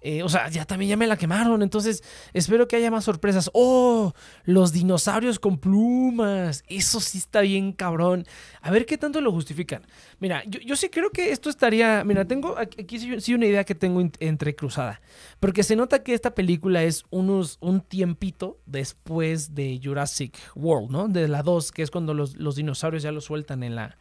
Eh, 0.08 0.22
o 0.22 0.28
sea, 0.28 0.48
ya 0.48 0.64
también 0.64 0.90
ya 0.90 0.96
me 0.96 1.08
la 1.08 1.16
quemaron. 1.16 1.64
Entonces, 1.64 2.04
espero 2.32 2.68
que 2.68 2.76
haya 2.76 2.92
más 2.92 3.02
sorpresas. 3.02 3.50
¡Oh! 3.52 4.12
Los 4.44 4.72
dinosaurios 4.72 5.40
con 5.40 5.58
plumas. 5.58 6.62
Eso 6.68 7.00
sí 7.00 7.18
está 7.18 7.40
bien 7.40 7.72
cabrón. 7.72 8.24
A 8.60 8.70
ver 8.70 8.86
qué 8.86 8.98
tanto 8.98 9.20
lo 9.20 9.32
justifican. 9.32 9.84
Mira, 10.20 10.44
yo, 10.44 10.76
sí 10.76 10.90
creo 10.90 11.10
que 11.10 11.32
esto 11.32 11.50
estaría. 11.50 12.04
Mira, 12.04 12.24
tengo 12.24 12.56
aquí 12.56 13.20
sí 13.20 13.34
una 13.34 13.46
idea 13.46 13.64
que 13.64 13.74
tengo 13.74 14.00
entrecruzada. 14.20 15.00
Porque 15.40 15.64
se 15.64 15.74
nota 15.74 16.04
que 16.04 16.14
esta 16.14 16.36
película 16.36 16.84
es 16.84 17.02
unos, 17.10 17.58
un 17.60 17.80
tiempito 17.80 18.60
después 18.64 19.56
de 19.56 19.80
Jurassic 19.82 20.38
World, 20.54 20.88
¿no? 20.88 21.08
De 21.08 21.26
la 21.26 21.42
2, 21.42 21.72
que 21.72 21.82
es 21.82 21.90
cuando 21.90 22.14
los, 22.14 22.36
dinosaurios 22.54 23.02
ya 23.02 23.10
lo 23.10 23.20
sueltan 23.20 23.64
en 23.64 23.74
la, 23.74 23.98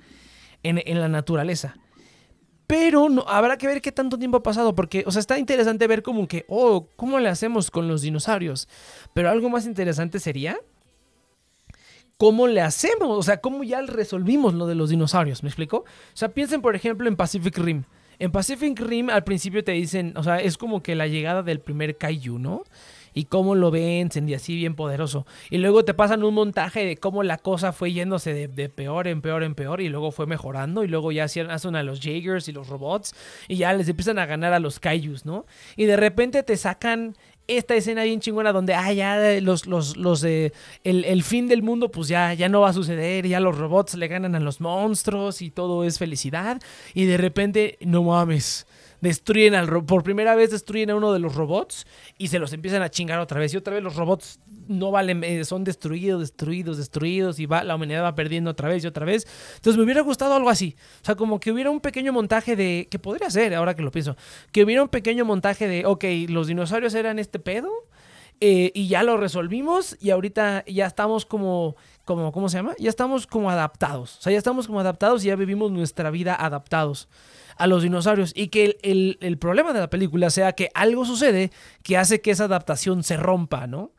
en 0.61 0.99
la 0.99 1.07
naturaleza. 1.07 1.73
Pero 2.67 3.09
no, 3.09 3.23
habrá 3.27 3.57
que 3.57 3.67
ver 3.67 3.81
qué 3.81 3.91
tanto 3.91 4.17
tiempo 4.17 4.37
ha 4.37 4.43
pasado, 4.43 4.73
porque, 4.73 5.03
o 5.05 5.11
sea, 5.11 5.19
está 5.19 5.37
interesante 5.37 5.87
ver 5.87 6.01
como 6.01 6.27
que, 6.27 6.45
oh, 6.47 6.87
¿cómo 6.95 7.19
le 7.19 7.29
hacemos 7.29 7.69
con 7.69 7.87
los 7.87 8.01
dinosaurios? 8.01 8.67
Pero 9.13 9.29
algo 9.29 9.49
más 9.49 9.65
interesante 9.65 10.19
sería, 10.19 10.57
¿cómo 12.17 12.47
le 12.47 12.61
hacemos? 12.61 13.09
O 13.09 13.23
sea, 13.23 13.41
¿cómo 13.41 13.63
ya 13.63 13.81
resolvimos 13.81 14.53
lo 14.53 14.65
de 14.65 14.75
los 14.75 14.89
dinosaurios? 14.89 15.43
¿Me 15.43 15.49
explico? 15.49 15.77
O 15.77 15.85
sea, 16.17 16.29
piensen, 16.29 16.61
por 16.61 16.75
ejemplo, 16.75 17.07
en 17.07 17.15
Pacific 17.15 17.57
Rim. 17.57 17.83
En 18.17 18.31
Pacific 18.31 18.79
Rim 18.79 19.09
al 19.09 19.23
principio 19.23 19.63
te 19.63 19.73
dicen, 19.73 20.13
o 20.15 20.23
sea, 20.23 20.37
es 20.37 20.57
como 20.57 20.81
que 20.81 20.95
la 20.95 21.07
llegada 21.07 21.43
del 21.43 21.59
primer 21.59 21.97
Kaiju, 21.97 22.39
¿no? 22.39 22.63
Y 23.15 23.25
cómo 23.25 23.55
lo 23.55 23.71
vencen 23.71 24.29
y 24.29 24.35
así 24.35 24.55
bien 24.55 24.75
poderoso. 24.75 25.25
Y 25.49 25.57
luego 25.57 25.83
te 25.83 25.95
pasan 25.95 26.23
un 26.23 26.35
montaje 26.35 26.85
de 26.85 26.97
cómo 26.97 27.23
la 27.23 27.37
cosa 27.37 27.71
fue 27.71 27.93
yéndose 27.93 28.47
de, 28.47 28.69
peor 28.69 29.07
en 29.07 29.21
peor 29.21 29.41
en 29.41 29.55
peor 29.55 29.81
y 29.81 29.89
luego 29.89 30.11
fue 30.11 30.27
mejorando 30.27 30.83
y 30.83 30.87
luego 30.87 31.11
ya 31.11 31.23
hacían, 31.23 31.49
hacen 31.49 31.75
a 31.75 31.81
los 31.81 32.01
Jaegers 32.01 32.47
y 32.49 32.51
los 32.51 32.67
robots 32.67 33.15
y 33.47 33.55
ya 33.55 33.73
les 33.73 33.87
empiezan 33.87 34.19
a 34.19 34.25
ganar 34.25 34.53
a 34.53 34.59
los 34.59 34.79
Kaijus, 34.79 35.25
¿no? 35.25 35.45
Y 35.77 35.85
de 35.85 35.95
repente 35.95 36.43
te 36.43 36.57
sacan 36.57 37.15
esta 37.47 37.75
escena 37.75 38.03
bien 38.03 38.19
chingona 38.19 38.51
donde, 38.51 38.73
ah, 38.73 38.91
ya 38.91 39.39
los, 39.39 39.67
los, 39.67 39.95
los, 39.97 40.23
el, 40.23 40.51
el, 40.83 41.23
fin 41.23 41.47
del 41.47 41.61
mundo, 41.61 41.91
pues 41.91 42.07
ya, 42.07 42.33
ya 42.33 42.49
no 42.49 42.61
va 42.61 42.69
a 42.69 42.73
suceder, 42.73 43.27
ya 43.27 43.39
los 43.39 43.57
robots 43.57 43.95
le 43.95 44.07
ganan 44.07 44.35
a 44.35 44.39
los 44.39 44.59
monstruos 44.61 45.41
y 45.41 45.51
todo 45.51 45.83
es 45.83 45.99
felicidad. 45.99 46.59
Y 46.93 47.05
de 47.05 47.17
repente, 47.17 47.77
no 47.81 48.03
mames, 48.03 48.65
destruyen 49.01 49.55
al 49.55 49.85
por 49.85 50.03
primera 50.03 50.35
vez 50.35 50.51
destruyen 50.51 50.89
a 50.89 50.95
uno 50.95 51.13
de 51.13 51.19
los 51.19 51.35
robots 51.35 51.85
y 52.17 52.27
se 52.27 52.39
los 52.39 52.53
empiezan 52.53 52.81
a 52.81 52.89
chingar 52.89 53.19
otra 53.19 53.39
vez 53.39 53.53
y 53.53 53.57
otra 53.57 53.73
vez 53.73 53.83
los 53.83 53.95
robots 53.95 54.39
no 54.67 54.91
valen 54.91 55.23
eh, 55.23 55.43
son 55.45 55.63
destruidos 55.63 56.21
destruidos 56.21 56.77
destruidos 56.77 57.39
y 57.39 57.45
va 57.45 57.63
la 57.63 57.75
humanidad 57.75 58.03
va 58.03 58.15
perdiendo 58.15 58.51
otra 58.51 58.69
vez 58.69 58.83
y 58.83 58.87
otra 58.87 59.05
vez 59.05 59.27
entonces 59.55 59.77
me 59.77 59.83
hubiera 59.83 60.01
gustado 60.01 60.33
algo 60.33 60.49
así 60.49 60.75
o 61.01 61.05
sea 61.05 61.15
como 61.15 61.39
que 61.39 61.51
hubiera 61.51 61.69
un 61.69 61.81
pequeño 61.81 62.13
montaje 62.13 62.55
de 62.55 62.87
que 62.89 62.99
podría 62.99 63.29
ser 63.29 63.53
ahora 63.55 63.75
que 63.75 63.81
lo 63.81 63.91
pienso 63.91 64.15
que 64.51 64.63
hubiera 64.63 64.81
un 64.81 64.89
pequeño 64.89 65.25
montaje 65.25 65.67
de 65.67 65.85
ok 65.85 66.03
los 66.29 66.47
dinosaurios 66.47 66.93
eran 66.93 67.19
este 67.19 67.39
pedo 67.39 67.69
eh, 68.41 68.71
y 68.75 68.89
ya 68.89 69.03
lo 69.03 69.15
resolvimos 69.15 69.97
y 70.01 70.09
ahorita 70.09 70.65
ya 70.67 70.87
estamos 70.87 71.25
como, 71.25 71.77
como, 72.03 72.33
¿cómo 72.33 72.49
se 72.49 72.57
llama? 72.57 72.73
Ya 72.77 72.89
estamos 72.89 73.27
como 73.27 73.49
adaptados. 73.49 74.17
O 74.17 74.21
sea, 74.21 74.33
ya 74.33 74.37
estamos 74.37 74.67
como 74.67 74.81
adaptados 74.81 75.23
y 75.23 75.27
ya 75.27 75.37
vivimos 75.37 75.71
nuestra 75.71 76.11
vida 76.11 76.35
adaptados 76.35 77.07
a 77.57 77.67
los 77.67 77.83
dinosaurios 77.83 78.33
y 78.35 78.49
que 78.49 78.77
el, 78.81 79.37
problema 79.37 79.73
de 79.73 79.79
la 79.79 79.89
película 79.89 80.29
sea 80.29 80.53
que 80.53 80.69
algo 80.73 81.05
sucede 81.05 81.51
que 81.83 81.97
hace 81.97 82.21
que 82.21 82.31
esa 82.31 82.45
adaptación 82.45 83.03
se 83.03 83.17
rompa, 83.17 83.67
¿no? 83.67 83.91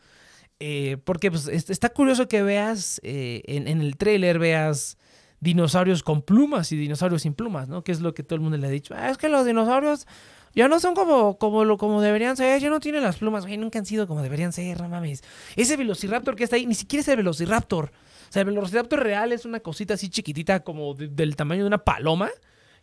Eh, 0.59 0.97
porque 1.05 1.31
pues, 1.31 1.49
está 1.49 1.91
curioso 1.91 2.29
que 2.29 2.43
veas 2.43 3.01
eh, 3.03 3.43
en, 3.47 3.81
el 3.81 3.97
tráiler, 3.97 4.39
veas 4.39 4.97
dinosaurios 5.41 6.03
con 6.03 6.23
plumas 6.23 6.73
y 6.73 6.77
dinosaurios 6.77 7.23
sin 7.23 7.35
plumas, 7.35 7.69
¿no? 7.69 7.85
Que 7.85 7.93
es 7.93 8.01
lo 8.01 8.15
que 8.15 8.23
todo 8.23 8.37
el 8.37 8.41
mundo 8.41 8.57
le 8.57 8.67
ha 8.67 8.71
dicho. 8.71 8.95
Ah, 8.97 9.11
es 9.11 9.19
que 9.19 9.29
los 9.29 9.45
dinosaurios 9.45 10.07
ya 10.55 10.69
no 10.69 10.81
son 10.81 10.95
como, 10.95 11.37
como, 11.37 11.65
lo, 11.67 11.77
como 11.77 12.01
deberían 12.01 12.37
ser, 12.37 12.61
ya 12.61 12.71
no 12.71 12.81
tienen 12.81 13.03
las 13.03 13.19
plumas, 13.19 13.47
nunca 13.47 13.79
han 13.79 13.85
sido 13.85 14.07
como 14.07 14.23
deberían 14.23 14.55
ser, 14.55 14.81
no 14.81 14.89
mames. 14.89 15.23
Ese 15.55 15.77
Velociraptor 15.77 16.35
que 16.37 16.45
está 16.45 16.57
ahí, 16.57 16.65
ni 16.65 16.75
siquiera 16.75 17.03
es 17.03 17.09
el 17.09 17.19
Velociraptor. 17.19 17.93
O 18.29 18.33
sea, 18.33 18.41
el 18.41 18.47
Velociraptor 18.47 19.03
real 19.03 19.33
es 19.33 19.45
una 19.45 19.61
cosita 19.61 19.95
así 19.95 20.09
chiquitita, 20.09 20.61
como 20.61 20.95
del 20.95 21.37
tamaño 21.37 21.63
de 21.63 21.69
una 21.69 21.85
paloma 21.85 22.31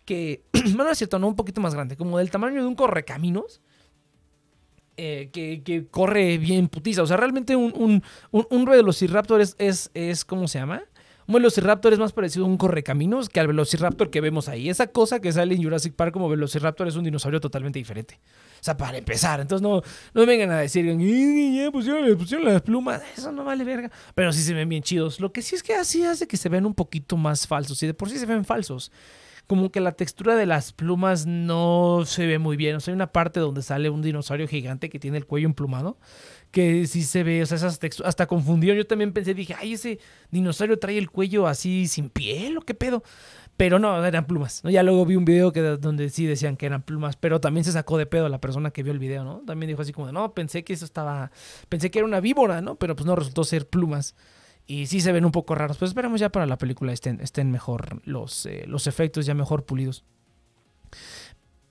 que, 0.06 0.44
bueno, 0.76 0.92
es 0.92 0.98
cierto, 0.98 1.20
no 1.20 1.28
un 1.28 1.36
poquito 1.36 1.62
más 1.62 1.74
grande, 1.74 1.98
como 1.98 2.18
del 2.18 2.32
tamaño 2.32 2.62
de 2.62 2.68
un 2.68 2.76
correcaminos. 2.76 3.62
Eh, 4.96 5.32
que, 5.34 5.88
corre 5.90 6.38
bien 6.38 6.68
putiza. 6.68 7.02
O 7.02 7.08
sea, 7.08 7.18
realmente 7.18 7.56
un, 7.56 7.74
un, 7.76 8.04
un, 8.32 8.66
Velociraptor 8.66 9.42
es, 9.42 9.56
es, 9.58 9.90
es, 9.96 10.24
¿cómo 10.24 10.48
se 10.48 10.60
llama? 10.60 10.84
Un 11.26 11.34
Velociraptor 11.34 11.94
es 11.94 12.00
más 12.00 12.12
parecido 12.12 12.46
a 12.46 12.48
un 12.48 12.58
correcaminos 12.58 13.28
que 13.28 13.40
al 13.40 13.48
Velociraptor 13.48 14.12
que 14.12 14.22
vemos 14.22 14.50
ahí. 14.50 14.70
Esa 14.70 14.88
cosa 14.88 15.20
que 15.20 15.32
sale 15.32 15.56
en 15.56 15.64
Jurassic 15.64 15.96
Park 15.96 16.14
como 16.14 16.30
Velociraptor 16.30 16.88
es 16.88 16.96
un 16.96 17.06
dinosaurio 17.06 17.40
totalmente 17.40 17.80
diferente. 17.80 18.20
O 18.62 18.64
sea, 18.64 18.78
para 18.78 18.98
empezar. 18.98 19.40
Entonces 19.40 19.64
no, 19.64 19.82
no 20.14 20.26
vengan 20.28 20.52
a 20.52 20.60
decir, 20.60 20.86
pusieron 21.72 22.46
las 22.46 22.62
plumas. 22.62 23.02
Eso 23.18 23.32
no 23.32 23.44
vale 23.44 23.64
verga. 23.64 23.90
Pero 24.14 24.32
sí 24.32 24.42
se 24.42 24.54
ven 24.54 24.70
bien 24.70 24.84
chidos. 24.84 25.20
Lo 25.20 25.32
que 25.32 25.42
sí 25.42 25.56
es 25.56 25.64
que 25.64 25.74
así 25.74 26.04
hace 26.04 26.28
que 26.28 26.38
se 26.38 26.50
vean 26.50 26.66
un 26.66 26.76
poquito 26.76 27.18
más 27.18 27.48
falsos. 27.48 27.82
Y 27.82 27.88
de 27.88 27.94
por 27.94 28.10
sí 28.10 28.20
se 28.20 28.26
ven 28.26 28.46
falsos 28.46 28.92
como 29.48 29.72
que 29.72 29.80
la 29.80 29.92
textura 29.92 30.36
de 30.36 30.46
las 30.46 30.72
plumas 30.72 31.26
no 31.26 32.04
se 32.06 32.26
ve 32.26 32.40
muy 32.40 32.58
bien. 32.58 32.76
O 32.76 32.80
sea, 32.80 32.92
hay 32.92 32.96
una 32.96 33.12
parte 33.12 33.40
donde 33.40 33.62
sale 33.62 33.90
un 33.90 34.02
dinosaurio 34.02 34.48
gigante 34.48 34.90
que 34.90 35.00
tiene 35.00 35.18
el 35.18 35.26
cuello 35.26 35.48
emplumado, 35.48 35.98
que 36.52 36.88
sí 36.88 37.04
se 37.04 37.24
ve, 37.24 37.42
o 37.42 37.46
sea, 37.46 37.58
esas 37.58 37.80
texturas, 37.80 38.10
hasta 38.10 38.28
confundió. 38.28 38.74
Yo 38.74 38.88
también 38.88 39.14
pensé, 39.14 39.34
dije, 39.34 39.56
ay, 39.60 39.74
ese 39.74 40.00
dinosaurio 40.32 40.80
trae 40.80 40.98
el 40.98 41.10
cuello 41.10 41.48
así 41.48 41.88
sin 41.88 42.10
piel 42.10 42.58
o 42.58 42.62
qué 42.62 42.74
pedo. 42.74 43.04
Pero 43.58 43.78
no, 43.78 44.04
eran 44.04 44.26
plumas. 44.26 44.62
Ya 44.64 44.82
luego 44.82 45.06
vi 45.06 45.16
un 45.16 45.26
video 45.26 45.52
que, 45.52 45.62
donde 45.62 46.10
sí 46.10 46.26
decían 46.26 46.58
que 46.58 46.66
eran 46.66 46.82
plumas, 46.82 47.18
pero 47.18 47.40
también 47.40 47.64
se 47.64 47.72
sacó 47.72 47.98
de 47.98 48.08
pedo 48.08 48.28
la 48.28 48.42
persona 48.42 48.72
que 48.72 48.82
vio 48.82 48.92
el 48.92 49.00
video, 49.00 49.24
¿no? 49.24 49.44
También 49.46 49.68
dijo 49.68 49.82
así 49.82 49.92
como, 49.92 50.12
no, 50.12 50.34
pensé 50.34 50.64
que 50.64 50.74
eso 50.74 50.86
estaba, 50.86 51.32
pensé 51.70 51.92
que 51.92 52.00
era 52.00 52.08
una 52.08 52.20
víbora, 52.20 52.62
¿no? 52.62 52.76
Pero 52.76 52.96
pues 52.96 53.06
no 53.06 53.16
resultó 53.16 53.44
ser 53.44 53.68
plumas. 53.68 54.16
Y 54.66 54.86
sí 54.88 55.02
se 55.02 55.12
ven 55.12 55.26
un 55.26 55.32
poco 55.32 55.56
raros. 55.56 55.78
Pues 55.78 55.90
esperemos 55.92 56.20
ya 56.20 56.30
para 56.30 56.46
la 56.46 56.58
película 56.58 56.94
estén, 56.94 57.20
estén 57.22 57.52
mejor 57.52 58.02
los, 58.06 58.46
eh, 58.46 58.64
los 58.68 58.88
efectos, 58.88 59.26
ya 59.26 59.34
mejor 59.34 59.66
pulidos. 59.66 60.04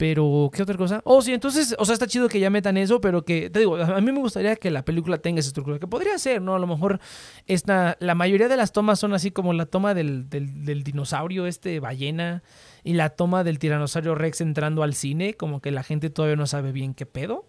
Pero, 0.02 0.50
¿qué 0.52 0.64
otra 0.64 0.76
cosa? 0.76 1.00
Oh, 1.05 1.22
sí, 1.22 1.33
entonces, 1.33 1.76
o 1.78 1.85
sea, 1.85 1.92
está 1.92 2.09
chido 2.09 2.28
que 2.28 2.40
ya 2.40 2.50
metan 2.50 2.76
eso, 2.76 3.00
pero 3.00 3.24
que, 3.24 3.50
te 3.50 3.61
digo, 3.61 3.76
a 3.76 4.00
mí 4.00 4.11
me 4.11 4.18
gustaría 4.18 4.57
que 4.57 4.68
la 4.72 4.85
película 4.85 5.18
tenga 5.18 5.38
esa 5.38 5.50
estructura, 5.50 5.78
que 5.78 5.87
podría 5.87 6.18
ser, 6.18 6.42
¿no? 6.42 6.57
A 6.57 6.59
lo 6.59 6.66
mejor 6.66 6.98
esta, 7.46 7.96
la 8.00 8.16
mayoría 8.16 8.48
de 8.48 8.57
las 8.57 8.72
tomas 8.72 8.98
son 8.98 9.14
así 9.14 9.31
como 9.31 9.52
la 9.52 9.64
toma 9.64 9.94
del, 9.94 10.28
del, 10.28 10.64
del 10.64 10.83
dinosaurio, 10.83 11.46
este 11.46 11.78
ballena, 11.78 12.42
y 12.83 12.94
la 12.94 13.11
toma 13.11 13.44
del 13.44 13.61
tiranosaurio 13.61 14.16
Rex 14.16 14.40
entrando 14.40 14.83
al 14.83 14.94
cine, 14.94 15.35
como 15.35 15.61
que 15.61 15.70
la 15.70 15.85
gente 15.85 16.11
todavía 16.11 16.35
no 16.35 16.48
sabe 16.48 16.72
bien 16.72 16.94
qué 16.94 17.07
pedo. 17.07 17.46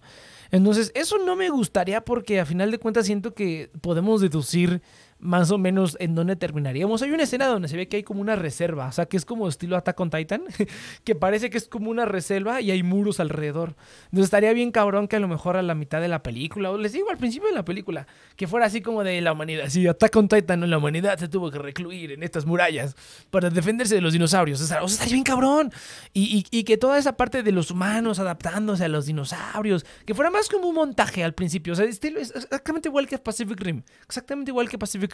Entonces, 0.52 0.92
eso 0.94 1.18
no 1.18 1.36
me 1.36 1.50
gustaría 1.50 2.06
porque 2.06 2.40
a 2.40 2.46
final 2.46 2.70
de 2.70 2.78
cuentas 2.78 3.08
siento 3.08 3.34
que 3.34 3.72
podemos 3.82 4.22
deducir 4.22 4.84
más 5.24 5.52
o 5.52 5.58
menos 5.58 5.98
en 6.00 6.16
dónde 6.16 6.36
terminaríamos. 6.36 7.02
Hay 7.02 7.12
una 7.12 7.24
escena 7.24 7.48
donde 7.48 7.68
se 7.68 7.78
ve 7.78 7.88
que 7.88 7.98
hay 7.98 8.04
como 8.04 8.22
una 8.22 8.36
reserva, 8.36 8.88
o 8.88 8.92
sea, 8.92 9.06
que 9.06 9.18
es 9.18 9.26
como 9.26 9.48
estilo 9.48 9.78
Attack 9.78 10.00
on 10.00 10.10
Titan, 10.10 10.44
que 11.04 11.16
parece 11.16 11.50
que 11.50 11.58
es 11.58 11.68
como 11.68 11.90
una 11.90 12.06
reserva 12.06 12.62
y 12.62 12.72
hay 12.72 12.84
muros 12.84 13.20
alrededor. 13.20 13.76
Entonces 14.06 14.26
estaría 14.26 14.54
bien 14.54 14.72
cabrón 14.72 15.08
que 15.08 15.16
a 15.16 15.20
lo 15.20 15.28
mejor 15.28 15.58
a 15.58 15.62
la 15.62 15.76
mitad 15.76 16.02
de 16.02 16.10
la 16.10 16.22
película, 16.22 16.72
o 16.72 16.78
les 16.78 16.92
digo 16.92 17.10
al 17.10 17.18
principio 17.18 17.48
de 17.50 17.56
la 17.56 17.64
película, 17.64 18.06
que 18.36 18.48
fuera 18.48 18.66
así 18.66 18.82
como 18.82 19.04
de 19.04 19.22
la 19.22 19.32
humanidad. 19.32 19.70
Si 19.70 19.88
Attack 19.88 20.16
on 20.16 20.28
Titan, 20.28 20.70
la 20.70 20.78
humanidad 20.78 21.18
se 21.18 21.28
tuvo 21.30 21.50
que 21.50 21.60
recluir 21.60 22.12
en 22.12 22.24
estas 22.24 22.46
murallas 22.46 22.96
para 23.32 23.50
defenderse 23.50 23.96
de 23.96 24.02
los 24.02 24.14
dinosaurios. 24.14 24.62
O 24.62 24.66
sea, 24.66 24.84
estaría 24.84 25.14
bien 25.14 25.24
cabrón. 25.24 25.72
Y, 26.14 26.46
y 26.52 26.64
que 26.64 26.78
toda 26.78 26.98
esa 26.98 27.16
parte 27.16 27.44
de 27.44 27.52
los 27.52 27.72
humanos 27.72 28.20
adaptándose 28.20 28.84
a 28.84 28.88
los 28.90 29.06
dinosaurios, 29.06 29.86
que 30.06 30.14
fuera 30.14 30.30
más 30.30 30.50
como 30.50 30.68
un 30.68 30.76
montaje 30.76 31.24
al 31.24 31.34
principio. 31.34 31.74
O 31.74 31.76
sea, 31.76 31.86
estilo 31.86 32.20
es 32.20 32.34
exactamente 32.36 32.90
igual 32.90 33.08
que 33.08 33.18
Pacific 33.18 33.60
Rim. 33.60 33.84
Exactamente 34.06 34.52
igual 34.52 34.70
que 34.70 34.78
Pacific 34.78 35.13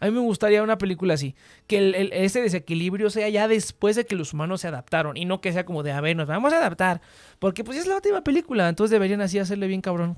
a 0.00 0.06
mí 0.06 0.10
me 0.10 0.20
gustaría 0.20 0.62
una 0.62 0.78
película 0.78 1.14
así, 1.14 1.34
que 1.66 2.10
ese 2.12 2.40
desequilibrio 2.40 3.10
sea 3.10 3.28
ya 3.28 3.48
después 3.48 3.96
de 3.96 4.06
que 4.06 4.16
los 4.16 4.32
humanos 4.32 4.60
se 4.60 4.68
adaptaron 4.68 5.16
y 5.16 5.24
no 5.24 5.40
que 5.40 5.52
sea 5.52 5.64
como 5.64 5.82
de, 5.82 5.92
a 5.92 6.00
ver, 6.00 6.16
nos 6.16 6.28
vamos 6.28 6.52
a 6.52 6.58
adaptar, 6.58 7.00
porque 7.38 7.64
pues 7.64 7.78
es 7.78 7.86
la 7.86 7.96
última 7.96 8.22
película, 8.22 8.68
entonces 8.68 8.90
deberían 8.90 9.20
así 9.20 9.38
hacerle 9.38 9.66
bien 9.66 9.80
cabrón. 9.80 10.16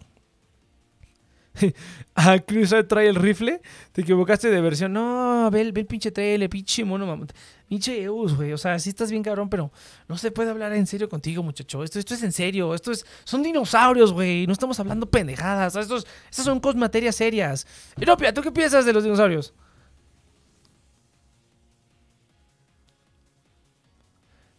ah, 2.14 2.38
Chris 2.38 2.74
trae 2.88 3.08
el 3.08 3.16
rifle. 3.16 3.60
Te 3.92 4.02
equivocaste 4.02 4.50
de 4.50 4.60
versión. 4.60 4.92
No, 4.92 5.50
ve, 5.50 5.60
el 5.62 5.72
pinche 5.72 6.10
trailer, 6.10 6.48
pinche 6.48 6.84
mono. 6.84 7.26
Pinche 7.68 8.02
Eus, 8.02 8.34
güey. 8.34 8.52
O 8.52 8.58
sea, 8.58 8.78
sí 8.78 8.90
estás 8.90 9.10
bien 9.10 9.22
cabrón, 9.22 9.48
pero 9.48 9.72
no 10.08 10.16
se 10.18 10.30
puede 10.30 10.50
hablar 10.50 10.72
en 10.72 10.86
serio 10.86 11.08
contigo, 11.08 11.42
muchacho. 11.42 11.82
Esto, 11.82 11.98
esto 11.98 12.14
es 12.14 12.22
en 12.22 12.32
serio. 12.32 12.74
Esto 12.74 12.92
es. 12.92 13.04
Son 13.24 13.42
dinosaurios, 13.42 14.12
güey. 14.12 14.46
No 14.46 14.52
estamos 14.52 14.78
hablando 14.80 15.06
pendejadas. 15.06 15.76
Estos, 15.76 16.06
estas 16.30 16.44
son 16.44 16.60
materias 16.76 17.16
serias. 17.16 17.66
Inopia, 18.00 18.32
¿tú 18.32 18.42
qué 18.42 18.52
piensas 18.52 18.84
de 18.84 18.92
los 18.92 19.04
dinosaurios? 19.04 19.54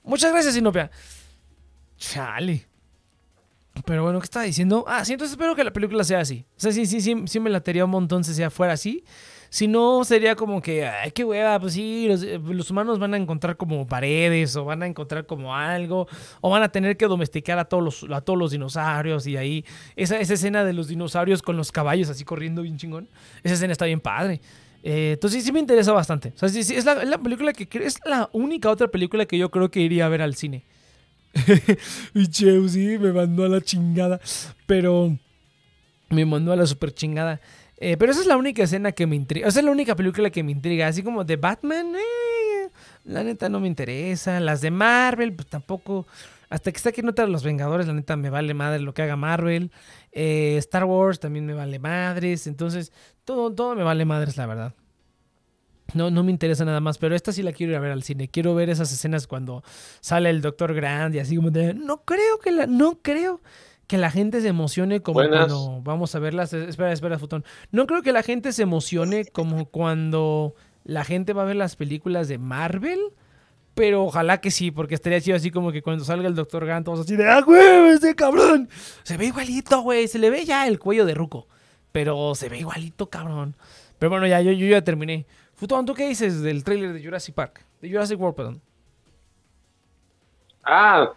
Muchas 0.03 0.31
gracias, 0.31 0.55
Inopia. 0.55 0.89
Chale. 1.97 2.76
Pero 3.85 4.03
bueno, 4.03 4.19
¿qué 4.19 4.25
estaba 4.25 4.45
diciendo? 4.45 4.85
Ah, 4.87 5.05
sí, 5.05 5.13
entonces 5.13 5.33
espero 5.33 5.55
que 5.55 5.63
la 5.63 5.73
película 5.73 6.03
sea 6.03 6.19
así. 6.19 6.45
O 6.57 6.59
sea, 6.59 6.71
sí, 6.71 6.85
sí, 6.85 7.01
sí, 7.01 7.15
sí 7.25 7.39
me 7.39 7.49
latería 7.49 7.85
un 7.85 7.91
montón 7.91 8.23
si 8.23 8.33
sea 8.33 8.49
fuera 8.49 8.73
así. 8.73 9.03
Si 9.49 9.67
no, 9.67 10.03
sería 10.03 10.35
como 10.35 10.61
que, 10.61 10.85
ay, 10.85 11.11
qué 11.11 11.23
hueva, 11.23 11.59
pues 11.59 11.73
sí, 11.73 12.07
eh, 12.09 12.39
los, 12.43 12.69
humanos 12.69 12.99
van 12.99 13.13
a 13.13 13.17
encontrar 13.17 13.55
como 13.55 13.87
paredes 13.87 14.55
o 14.57 14.65
van 14.65 14.83
a 14.83 14.87
encontrar 14.87 15.25
como 15.25 15.55
algo 15.55 16.07
o 16.41 16.49
van 16.49 16.63
a 16.63 16.69
tener 16.69 16.97
que 16.97 17.05
domesticar 17.05 17.57
a 17.57 17.65
todos 17.65 17.83
los, 17.83 18.11
a 18.11 18.21
todos 18.21 18.37
los 18.37 18.51
dinosaurios 18.51 19.25
y 19.25 19.37
ahí 19.37 19.65
esa, 19.95 20.19
esa 20.19 20.33
escena 20.33 20.65
de 20.65 20.73
los 20.73 20.89
dinosaurios 20.89 21.41
con 21.41 21.55
los 21.55 21.71
caballos 21.71 22.09
así 22.09 22.25
corriendo 22.25 22.61
bien 22.61 22.77
chingón, 22.77 23.09
esa 23.43 23.53
escena 23.53 23.71
está 23.71 23.85
bien 23.85 24.01
padre. 24.01 24.41
Eh, 24.83 25.11
entonces 25.13 25.41
sí, 25.41 25.47
sí 25.47 25.53
me 25.53 25.59
interesa 25.59 25.93
bastante. 25.93 26.33
O 26.35 26.37
sea, 26.37 26.49
sí, 26.49 26.63
sí, 26.63 26.75
es 26.75 26.83
la, 26.83 27.01
es 27.01 27.09
la 27.09 27.17
película 27.17 27.53
que 27.53 27.67
es 27.85 27.99
la 28.05 28.29
única 28.33 28.69
otra 28.69 28.89
película 28.89 29.25
que 29.25 29.37
yo 29.37 29.49
creo 29.49 29.71
que 29.71 29.79
iría 29.79 30.05
a 30.05 30.09
ver 30.09 30.21
al 30.21 30.35
cine. 30.35 30.65
y 32.13 32.28
Chelsea 32.28 33.00
me 33.00 33.12
mandó 33.12 33.45
a 33.45 33.50
la 33.50 33.62
chingada. 33.62 34.19
Pero 34.65 35.17
me 36.10 36.26
mandó 36.26 36.52
a 36.52 36.56
la 36.56 36.65
super 36.65 36.93
chingada. 36.93 37.39
Eh, 37.80 37.95
pero 37.97 38.12
esa 38.12 38.21
es 38.21 38.28
la 38.28 38.38
única 38.38 38.63
escena 38.63 38.91
que 38.91 39.06
me 39.06 39.15
intriga. 39.15 39.47
Esa 39.47 39.60
es 39.60 39.65
la 39.65 39.71
única 39.71 39.95
película 39.95 40.30
que 40.30 40.43
me 40.43 40.52
intriga. 40.52 40.88
Así 40.88 41.04
como 41.04 41.23
de 41.23 41.36
Batman, 41.36 41.95
eh, 41.95 42.69
la 43.06 43.23
neta 43.23 43.50
no 43.50 43.60
me 43.60 43.67
interesa. 43.67 44.39
Las 44.39 44.62
de 44.62 44.71
Marvel, 44.71 45.34
pues 45.34 45.47
tampoco. 45.47 46.08
Hasta 46.50 46.71
que 46.71 46.78
está 46.78 46.91
nota 47.04 47.23
de 47.23 47.28
los 47.28 47.43
Vengadores, 47.43 47.88
la 47.88 47.93
neta 47.93 48.15
me 48.15 48.30
vale 48.30 48.54
madre 48.54 48.80
lo 48.80 48.93
que 48.93 49.02
haga 49.02 49.15
Marvel. 49.15 49.71
Eh, 50.13 50.56
Star 50.58 50.86
Wars 50.86 51.19
también 51.19 51.45
me 51.45 51.54
vale 51.54 51.78
madres. 51.78 52.47
Entonces, 52.47 52.91
todo, 53.26 53.54
todo 53.54 53.76
me 53.76 53.84
vale 53.84 54.06
madres, 54.06 54.38
la 54.38 54.45
verdad. 54.45 54.73
No, 55.93 56.12
no 56.12 56.23
me 56.23 56.32
interesa 56.32 56.65
nada 56.65 56.82
más, 56.82 56.97
pero 56.97 57.15
esta 57.15 57.32
sí 57.32 57.41
la 57.43 57.54
quiero 57.54 57.71
ir 57.71 57.78
a 57.78 57.82
ver 57.82 57.91
al 57.91 58.04
cine. 58.04 58.28
Quiero 58.28 58.56
ver 58.56 58.69
esas 58.69 58.91
escenas 58.91 59.28
cuando 59.28 59.63
sale 60.02 60.30
el 60.30 60.41
Doctor 60.41 60.73
Grant 60.73 61.15
y 61.15 61.19
así 61.19 61.36
como 61.36 61.50
de, 61.50 61.73
no 61.73 62.04
creo 62.04 62.39
que 62.39 62.52
la, 62.52 62.67
no 62.67 63.00
creo 63.02 63.41
que 63.88 63.97
la 63.97 64.12
gente 64.12 64.41
se 64.41 64.50
emocione 64.50 65.02
como 65.02 65.19
cuando 65.19 65.82
vamos 65.82 66.13
a 66.13 66.19
verlas. 66.19 66.52
Espera, 66.54 66.91
espera, 66.91 67.17
Futón. 67.17 67.45
No 67.71 67.88
creo 67.88 68.02
que 68.02 68.12
la 68.12 68.21
gente 68.21 68.52
se 68.52 68.63
emocione 68.63 69.26
como 69.26 69.65
cuando 69.65 70.56
la 70.84 71.06
gente 71.06 71.34
va 71.34 71.43
a 71.43 71.45
ver 71.45 71.56
las 71.56 71.76
películas 71.76 72.28
de 72.28 72.38
Marvel. 72.38 73.00
Pero 73.73 74.06
ojalá 74.06 74.41
que 74.41 74.50
sí, 74.50 74.71
porque 74.71 74.95
estaría 74.95 75.21
chido 75.21 75.38
así 75.38 75.52
como 75.52 75.71
que 75.71 75.84
cuando 75.84 76.04
salga 76.04 76.28
el 76.28 76.34
Doctor 76.34 76.65
Grant, 76.65 76.84
todos 76.84 77.02
así 77.02 77.15
de 77.15 77.30
¡Ah, 77.30 77.41
güey! 77.41 77.89
¡Ese 77.89 78.15
cabrón! 78.15 78.67
Se 79.04 79.17
ve 79.17 79.28
igualito, 79.28 79.82
güey. 79.82 80.08
Se 80.08 80.17
le 80.17 80.32
ve 80.32 80.45
ya 80.45 80.67
el 80.67 80.80
cuello 80.80 81.06
de 81.06 81.13
Ruco. 81.13 81.47
Pero 81.91 82.34
se 82.34 82.50
ve 82.50 82.58
igualito, 82.58 83.10
cabrón. 83.10 83.56
Pero 84.00 84.10
bueno, 84.10 84.26
ya, 84.26 84.41
yo, 84.41 84.52
yo 84.52 84.65
ya 84.67 84.84
terminé. 84.84 85.28
Futón, 85.57 85.87
¿tú 85.87 85.95
qué 85.95 86.07
dices 86.07 86.43
del 86.43 86.63
tráiler 86.63 86.93
de 86.93 87.03
Jurassic 87.03 87.33
Park? 87.33 87.65
De 87.81 87.89
Jurassic 87.89 88.19
World, 88.19 88.35
perdón. 88.35 88.61
Ah, 90.63 91.13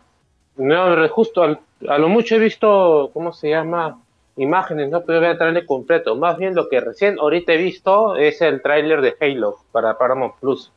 no, 0.57 1.09
justo 1.09 1.43
a 1.43 1.99
lo 1.99 2.09
mucho 2.09 2.37
he 2.37 2.39
visto, 2.39 3.11
¿cómo 3.13 3.35
se 3.35 3.51
llama? 3.51 4.01
Imágenes, 4.37 4.89
no 4.89 5.05
puedo 5.05 5.21
ver 5.21 5.33
el 5.33 5.39
tráiler 5.39 5.67
completo. 5.67 6.17
Más 6.17 6.39
bien 6.39 6.55
lo 6.55 6.71
que 6.71 6.81
recién 6.81 7.19
ahorita 7.19 7.53
he 7.53 7.59
visto 7.59 8.17
es 8.17 8.41
el 8.41 8.63
tráiler 8.63 9.03
de 9.03 9.15
Halo 9.21 9.59
para 9.73 9.99
Paramount 9.99 10.35
Plus. 10.41 10.73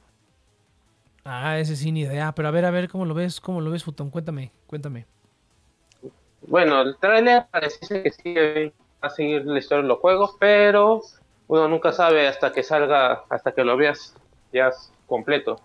Ah, 1.24 1.58
ese 1.58 1.78
sí, 1.78 1.94
ni 1.94 2.02
idea. 2.02 2.34
Pero 2.36 2.50
a 2.50 2.52
ver, 2.52 2.66
a 2.66 2.72
ver, 2.72 2.90
¿cómo 2.90 3.06
lo 3.06 3.14
ves? 3.14 3.40
¿Cómo 3.40 3.62
lo 3.62 3.72
ves, 3.72 3.86
Futón? 3.86 4.10
Cuéntame, 4.10 4.52
cuéntame. 4.68 5.06
Bueno, 6.42 6.82
el 6.82 6.98
tráiler 6.98 7.46
parece 7.50 8.04
que 8.04 8.12
sí 8.12 8.34
va 8.36 9.08
a 9.08 9.10
seguir 9.10 9.46
la 9.46 9.60
historia 9.60 9.84
de 9.84 9.88
los 9.88 10.00
juegos, 10.00 10.36
pero 10.38 11.02
uno 11.48 11.68
nunca 11.68 11.92
sabe 11.92 12.28
hasta 12.28 12.52
que 12.52 12.64
salga, 12.64 13.24
hasta 13.30 13.52
que 13.52 13.64
lo 13.64 13.78
veas 13.78 14.16
ya 14.52 14.72
completo. 15.08 15.60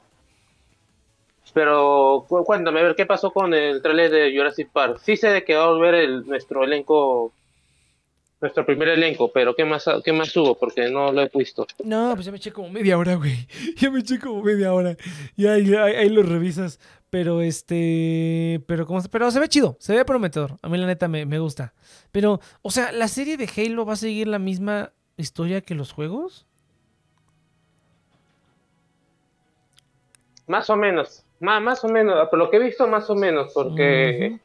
Pero 1.54 2.26
cuéntame, 2.28 2.80
a 2.80 2.84
ver, 2.84 2.94
¿qué 2.94 3.06
pasó 3.06 3.32
con 3.32 3.54
el 3.54 3.80
trailer 3.82 4.10
de 4.10 4.36
Jurassic 4.36 4.70
Park? 4.70 5.00
Sí 5.02 5.16
sé 5.16 5.28
de 5.28 5.44
que 5.44 5.56
va 5.56 5.64
a 5.64 5.68
volver 5.68 5.94
el, 5.94 6.26
nuestro 6.26 6.62
elenco, 6.62 7.32
nuestro 8.40 8.66
primer 8.66 8.88
elenco, 8.88 9.32
pero 9.32 9.54
¿qué 9.54 9.64
más, 9.64 9.86
qué 10.04 10.12
más 10.12 10.36
hubo? 10.36 10.56
Porque 10.56 10.90
no 10.90 11.10
lo 11.10 11.22
he 11.22 11.30
visto. 11.34 11.66
No, 11.82 12.12
pues 12.14 12.26
ya 12.26 12.32
me 12.32 12.36
eché 12.36 12.52
como 12.52 12.68
media 12.68 12.98
hora, 12.98 13.14
güey. 13.14 13.48
Ya 13.76 13.90
me 13.90 14.00
eché 14.00 14.18
como 14.18 14.42
media 14.42 14.72
hora. 14.72 14.96
Y 15.36 15.46
ahí, 15.46 15.74
ahí, 15.74 16.08
lo 16.10 16.22
revisas. 16.22 16.78
Pero 17.10 17.40
este. 17.40 18.62
Pero 18.66 18.86
como 18.86 19.02
pero 19.10 19.30
se 19.30 19.40
ve 19.40 19.48
chido, 19.48 19.78
se 19.80 19.96
ve 19.96 20.04
prometedor. 20.04 20.58
A 20.60 20.68
mí 20.68 20.76
la 20.76 20.86
neta 20.86 21.08
me, 21.08 21.24
me 21.24 21.38
gusta. 21.38 21.72
Pero, 22.12 22.40
o 22.60 22.70
sea, 22.70 22.92
la 22.92 23.08
serie 23.08 23.38
de 23.38 23.48
Halo 23.56 23.86
va 23.86 23.94
a 23.94 23.96
seguir 23.96 24.28
la 24.28 24.38
misma 24.38 24.92
historia 25.22 25.60
que 25.60 25.74
los 25.74 25.92
juegos? 25.92 26.46
Más 30.46 30.70
o 30.70 30.76
menos, 30.76 31.24
más, 31.40 31.60
más 31.62 31.84
o 31.84 31.88
menos, 31.88 32.28
por 32.28 32.38
lo 32.38 32.50
que 32.50 32.56
he 32.56 32.60
visto 32.60 32.86
más 32.88 33.10
o 33.10 33.14
menos, 33.14 33.52
porque 33.52 34.40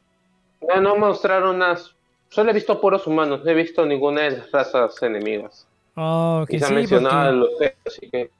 no, 0.82 0.96
mostraron 0.96 1.56
unas, 1.56 1.94
solo 2.28 2.50
he 2.50 2.54
visto 2.54 2.80
puros 2.80 3.06
humanos, 3.06 3.42
no 3.42 3.50
he 3.50 3.54
visto 3.54 3.86
ninguna 3.86 4.22
de 4.22 4.30
las 4.32 4.52
razas 4.52 5.02
enemigas. 5.02 5.66
Oh, 5.96 6.44
que 6.48 6.60
sí, 6.60 6.74
mencionado 6.74 7.48
porque... 7.48 7.76
así 7.86 8.10
que... 8.10 8.30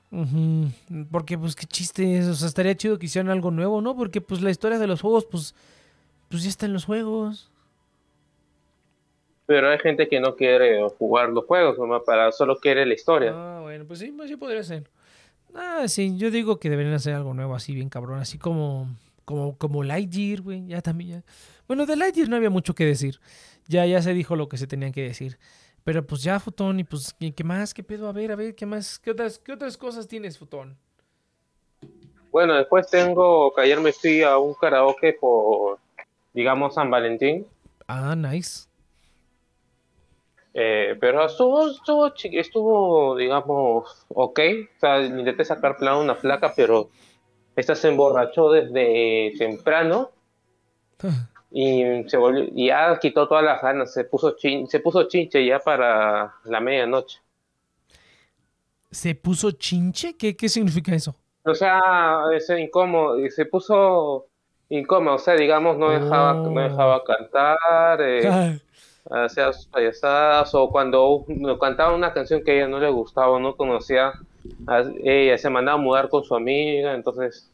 Porque 1.10 1.38
pues 1.38 1.56
qué 1.56 1.66
chiste 1.66 2.20
o 2.28 2.34
sea, 2.34 2.48
estaría 2.48 2.76
chido 2.76 2.98
que 2.98 3.06
hicieran 3.06 3.30
algo 3.30 3.50
nuevo, 3.50 3.80
¿no? 3.80 3.96
Porque 3.96 4.20
pues 4.20 4.42
la 4.42 4.50
historia 4.50 4.78
de 4.78 4.86
los 4.86 5.00
juegos, 5.00 5.24
pues, 5.24 5.54
pues 6.28 6.42
ya 6.42 6.50
está 6.50 6.66
en 6.66 6.72
los 6.72 6.84
juegos 6.84 7.50
pero 9.46 9.70
hay 9.70 9.78
gente 9.78 10.08
que 10.08 10.20
no 10.20 10.36
quiere 10.36 10.80
jugar 10.98 11.30
los 11.30 11.44
juegos, 11.44 11.78
nomás 11.78 12.02
para 12.04 12.32
solo 12.32 12.56
quiere 12.56 12.86
la 12.86 12.94
historia. 12.94 13.32
Ah, 13.34 13.60
bueno, 13.62 13.84
pues 13.86 13.98
sí, 13.98 14.12
pues 14.16 14.28
sí 14.28 14.36
podría 14.36 14.62
ser. 14.62 14.88
Ah, 15.54 15.84
sí, 15.86 16.16
yo 16.16 16.30
digo 16.30 16.58
que 16.58 16.70
deberían 16.70 16.94
hacer 16.94 17.14
algo 17.14 17.34
nuevo 17.34 17.54
así, 17.54 17.74
bien 17.74 17.88
cabrón, 17.88 18.18
así 18.18 18.38
como 18.38 18.88
como 19.24 19.56
como 19.56 19.82
Lightyear, 19.82 20.42
güey, 20.42 20.66
ya 20.66 20.82
también 20.82 21.10
ya. 21.10 21.22
Bueno, 21.66 21.86
de 21.86 21.96
Lightyear 21.96 22.28
no 22.28 22.36
había 22.36 22.50
mucho 22.50 22.74
que 22.74 22.84
decir. 22.84 23.20
Ya 23.68 23.86
ya 23.86 24.02
se 24.02 24.12
dijo 24.12 24.36
lo 24.36 24.48
que 24.48 24.58
se 24.58 24.66
tenían 24.66 24.92
que 24.92 25.02
decir. 25.02 25.38
Pero 25.84 26.06
pues 26.06 26.22
ya, 26.22 26.40
Futón, 26.40 26.80
y 26.80 26.84
pues, 26.84 27.14
¿qué, 27.18 27.44
más? 27.44 27.74
¿Qué 27.74 27.82
pedo? 27.82 28.08
A 28.08 28.12
ver, 28.12 28.32
a 28.32 28.36
ver, 28.36 28.54
¿qué 28.54 28.64
más? 28.64 28.98
¿Qué 28.98 29.10
otras, 29.10 29.38
qué 29.38 29.52
otras 29.52 29.76
cosas 29.76 30.08
tienes, 30.08 30.38
Futón? 30.38 30.76
Bueno, 32.30 32.54
después 32.54 32.88
tengo 32.90 33.54
que 33.54 33.60
ayer 33.60 33.78
me 33.80 33.92
fui 33.92 34.22
a 34.22 34.38
un 34.38 34.54
karaoke 34.54 35.12
por, 35.12 35.78
digamos, 36.32 36.74
San 36.74 36.90
Valentín. 36.90 37.46
Ah, 37.86 38.16
nice. 38.16 38.66
Eh, 40.56 40.96
pero 41.00 41.26
estuvo, 41.26 41.68
estuvo, 41.68 42.12
estuvo, 42.14 43.16
digamos, 43.16 44.06
ok. 44.08 44.40
O 44.76 44.80
sea, 44.80 45.02
intenté 45.02 45.44
sacar 45.44 45.76
plan 45.76 45.98
una 45.98 46.14
placa, 46.16 46.52
pero 46.54 46.90
esta 47.56 47.74
se 47.74 47.88
emborrachó 47.88 48.52
desde 48.52 49.32
temprano 49.36 50.12
y 51.50 52.04
se 52.06 52.16
volvió, 52.16 52.44
y 52.54 52.68
ya 52.68 52.96
quitó 53.00 53.26
todas 53.26 53.44
las 53.44 53.60
ganas, 53.60 53.92
se 53.92 54.04
puso, 54.04 54.36
se 54.38 54.80
puso 54.80 55.08
chinche 55.08 55.44
ya 55.44 55.58
para 55.58 56.34
la 56.44 56.60
medianoche. 56.60 57.20
¿Se 58.92 59.16
puso 59.16 59.50
chinche? 59.50 60.16
¿Qué, 60.16 60.36
qué 60.36 60.48
significa 60.48 60.94
eso? 60.94 61.16
O 61.44 61.54
sea, 61.54 61.80
ese 62.32 62.60
incómodo, 62.60 63.18
se 63.28 63.44
puso 63.44 64.28
incómodo, 64.68 65.16
o 65.16 65.18
sea, 65.18 65.34
digamos, 65.34 65.76
no 65.76 65.90
dejaba, 65.90 66.34
no 66.34 66.60
dejaba 66.60 66.98
oh. 66.98 67.04
cantar. 67.04 68.00
Eh, 68.00 68.60
seas 69.28 69.66
payasadas 69.66 70.54
o 70.54 70.70
cuando 70.70 71.26
cantaba 71.60 71.94
una 71.94 72.12
canción 72.12 72.42
que 72.42 72.52
a 72.52 72.54
ella 72.54 72.68
no 72.68 72.78
le 72.78 72.90
gustaba 72.90 73.30
o 73.30 73.40
no 73.40 73.56
conocía, 73.56 74.12
ella 75.02 75.38
se 75.38 75.50
mandaba 75.50 75.78
a 75.78 75.82
mudar 75.82 76.08
con 76.08 76.24
su 76.24 76.34
amiga, 76.34 76.94
entonces 76.94 77.50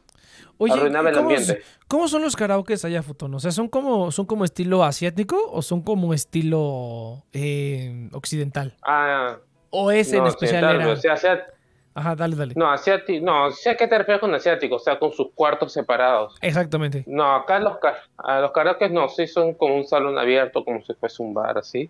arruinaba 0.59 1.09
el 1.09 1.17
ambiente. 1.17 1.61
¿Cómo 1.87 2.07
son 2.07 2.21
los 2.21 2.35
karaokes 2.35 2.85
allá, 2.85 3.03
Futón? 3.03 3.33
O 3.33 3.39
sea, 3.39 3.51
¿son 3.51 3.67
como, 3.67 4.11
son 4.11 4.25
como 4.25 4.45
estilo 4.45 4.83
asiático 4.83 5.37
o 5.51 5.61
son 5.61 5.81
como 5.81 6.13
estilo 6.13 7.23
eh, 7.33 8.09
occidental? 8.13 8.75
Ah, 8.83 9.37
¿O 9.69 9.91
ese 9.91 10.17
en 10.17 10.27
especial 10.27 10.75
era? 10.75 10.89
O 10.89 10.95
sea, 10.95 11.47
Ajá, 11.93 12.15
dale, 12.15 12.35
dale. 12.35 12.53
No, 12.55 12.71
asiático, 12.71 13.25
no, 13.25 13.51
sé 13.51 13.71
a 13.71 13.77
qué 13.77 13.87
te 13.87 13.97
refieres 13.97 14.21
con 14.21 14.33
asiático, 14.33 14.75
o 14.75 14.79
sea, 14.79 14.97
con 14.97 15.11
sus 15.11 15.31
cuartos 15.33 15.73
separados. 15.73 16.35
Exactamente. 16.41 17.03
No, 17.05 17.35
acá 17.35 17.59
los, 17.59 17.77
a 18.17 18.39
los 18.39 18.51
karaoke 18.51 18.89
no, 18.89 19.09
sí 19.09 19.27
son 19.27 19.53
como 19.53 19.75
un 19.75 19.85
salón 19.85 20.17
abierto, 20.17 20.63
como 20.63 20.81
si 20.83 20.93
fuese 20.93 21.21
un 21.21 21.33
bar 21.33 21.57
así. 21.57 21.89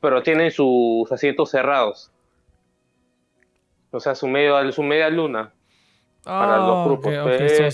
Pero 0.00 0.22
tienen 0.22 0.50
sus 0.50 1.10
asientos 1.10 1.50
cerrados. 1.50 2.10
O 3.90 3.98
sea, 3.98 4.14
su, 4.14 4.28
medio, 4.28 4.70
su 4.72 4.82
media 4.82 5.10
luna. 5.10 5.52
para 6.22 6.58
los 6.58 6.76
ah, 6.76 6.84
grupos. 6.84 7.12
Okay, 7.12 7.66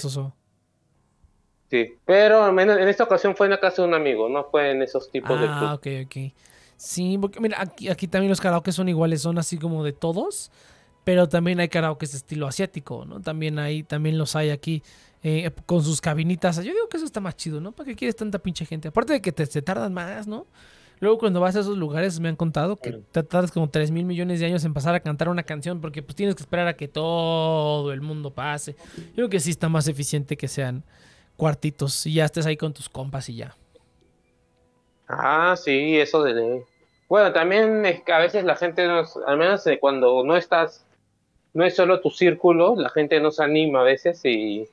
Sí, 1.69 1.99
pero 2.05 2.49
en 2.49 2.89
esta 2.89 3.05
ocasión 3.05 3.35
fue 3.37 3.47
en 3.47 3.51
la 3.51 3.61
casa 3.61 3.83
de 3.83 3.89
un 3.89 3.95
amigo, 3.95 4.29
no 4.29 4.45
fue 4.45 4.71
en 4.71 4.83
esos 4.83 5.11
tipos 5.11 5.39
de 5.39 5.47
Ah, 5.49 5.75
ok, 5.75 5.87
ok. 6.07 6.33
Sí, 6.77 7.19
porque 7.19 7.41
mira, 7.41 7.61
aquí, 7.61 7.89
aquí 7.89 8.07
también 8.07 8.31
los 8.31 8.41
karaoke 8.41 8.71
son 8.71 8.89
iguales, 8.89 9.23
son 9.23 9.39
así 9.39 9.59
como 9.59 9.83
de 9.83 9.93
todos 9.93 10.53
pero 11.07 11.29
también 11.29 11.61
hay 11.61 11.69
karaoke 11.69 12.05
de 12.05 12.17
estilo 12.17 12.49
asiático, 12.49 13.05
¿no? 13.05 13.21
También 13.21 13.61
hay, 13.61 13.85
también 13.85 14.19
los 14.19 14.35
hay 14.35 14.51
aquí 14.51 14.83
eh, 15.23 15.49
con 15.65 15.85
sus 15.85 16.01
cabinitas. 16.01 16.57
Yo 16.57 16.73
digo 16.73 16.89
que 16.89 16.97
eso 16.97 17.07
está 17.07 17.21
más 17.21 17.37
chido, 17.37 17.61
¿no? 17.61 17.71
¿Para 17.71 17.87
qué 17.87 17.95
quieres 17.95 18.17
tanta 18.17 18.41
pinche 18.41 18.67
gente? 18.67 18.89
Aparte 18.89 19.13
de 19.13 19.23
que 19.23 19.31
te, 19.31 19.47
tardan 19.63 19.95
más, 19.95 20.27
¿no? 20.27 20.49
Luego 20.99 21.19
cuando 21.19 21.39
vas 21.39 21.55
a 21.55 21.61
esos 21.61 21.79
lugares 21.79 22.19
me 22.19 22.29
han 22.29 22.35
contado 22.35 22.75
que 22.75 22.91
te 23.13 23.23
tardas 23.23 23.53
como 23.53 23.71
3 23.71 23.93
mil 23.93 24.05
millones 24.05 24.41
de 24.41 24.47
años 24.47 24.65
en 24.65 24.75
pasar 24.75 24.97
a 24.97 25.01
cantar 25.01 25.29
una 25.29 25.45
canción 25.45 25.81
porque 25.81 26.03
pues 26.03 26.17
tienes 26.17 26.35
que 26.35 26.43
esperar 26.43 26.67
a 26.67 26.75
que 26.77 26.89
todo 26.89 27.93
el 27.93 28.01
mundo 28.01 28.33
pase. 28.33 28.75
Yo 28.97 29.15
creo 29.15 29.29
que 29.29 29.39
sí 29.39 29.51
está 29.51 29.69
más 29.69 29.87
eficiente 29.87 30.37
que 30.37 30.49
sean 30.49 30.83
cuartitos 31.37 32.05
y 32.07 32.15
ya 32.15 32.25
estés 32.25 32.47
ahí 32.47 32.57
con 32.57 32.73
tus 32.73 32.89
compas 32.89 33.29
y 33.29 33.37
ya. 33.37 33.55
Ah, 35.07 35.55
sí, 35.57 35.99
eso 35.99 36.25
de... 36.25 36.65
Bueno, 37.09 37.33
también 37.33 37.87
es 37.87 38.03
que 38.03 38.13
a 38.13 38.19
veces 38.19 38.43
la 38.43 38.57
gente, 38.57 38.83
al 38.83 39.39
menos 39.39 39.65
cuando 39.81 40.25
no 40.25 40.37
estás 40.37 40.85
no 41.57 41.65
es 41.65 41.75
solo 41.75 42.01
tu 42.01 42.11
círculo, 42.11 42.77
la 42.77 42.91
gente 42.91 43.19
no 43.19 43.31
se 43.31 43.43
anima 43.43 43.81
a 43.81 43.85
veces 43.85 44.21
y 44.25 44.69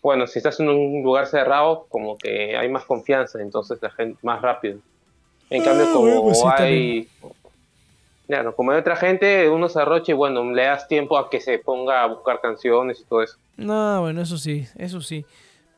bueno, 0.00 0.28
si 0.28 0.38
estás 0.38 0.60
en 0.60 0.68
un 0.68 1.02
lugar 1.02 1.26
cerrado, 1.26 1.86
como 1.88 2.16
que 2.16 2.56
hay 2.56 2.68
más 2.68 2.84
confianza, 2.84 3.42
entonces 3.42 3.80
la 3.82 3.90
gente 3.90 4.20
más 4.22 4.40
rápido. 4.40 4.78
En 5.50 5.64
cambio, 5.64 5.86
ah, 5.88 5.92
como 5.92 6.22
pues 6.22 6.40
hay 6.44 7.08
claro, 8.28 8.54
como 8.54 8.70
hay 8.70 8.78
otra 8.78 8.94
gente, 8.94 9.48
uno 9.48 9.68
se 9.68 9.80
arrocha 9.80 10.12
y 10.12 10.14
bueno, 10.14 10.48
le 10.52 10.62
das 10.62 10.86
tiempo 10.86 11.18
a 11.18 11.28
que 11.28 11.40
se 11.40 11.58
ponga 11.58 12.04
a 12.04 12.06
buscar 12.06 12.40
canciones 12.40 13.00
y 13.00 13.04
todo 13.04 13.24
eso. 13.24 13.36
No, 13.56 14.02
bueno, 14.02 14.22
eso 14.22 14.38
sí, 14.38 14.64
eso 14.76 15.00
sí. 15.00 15.26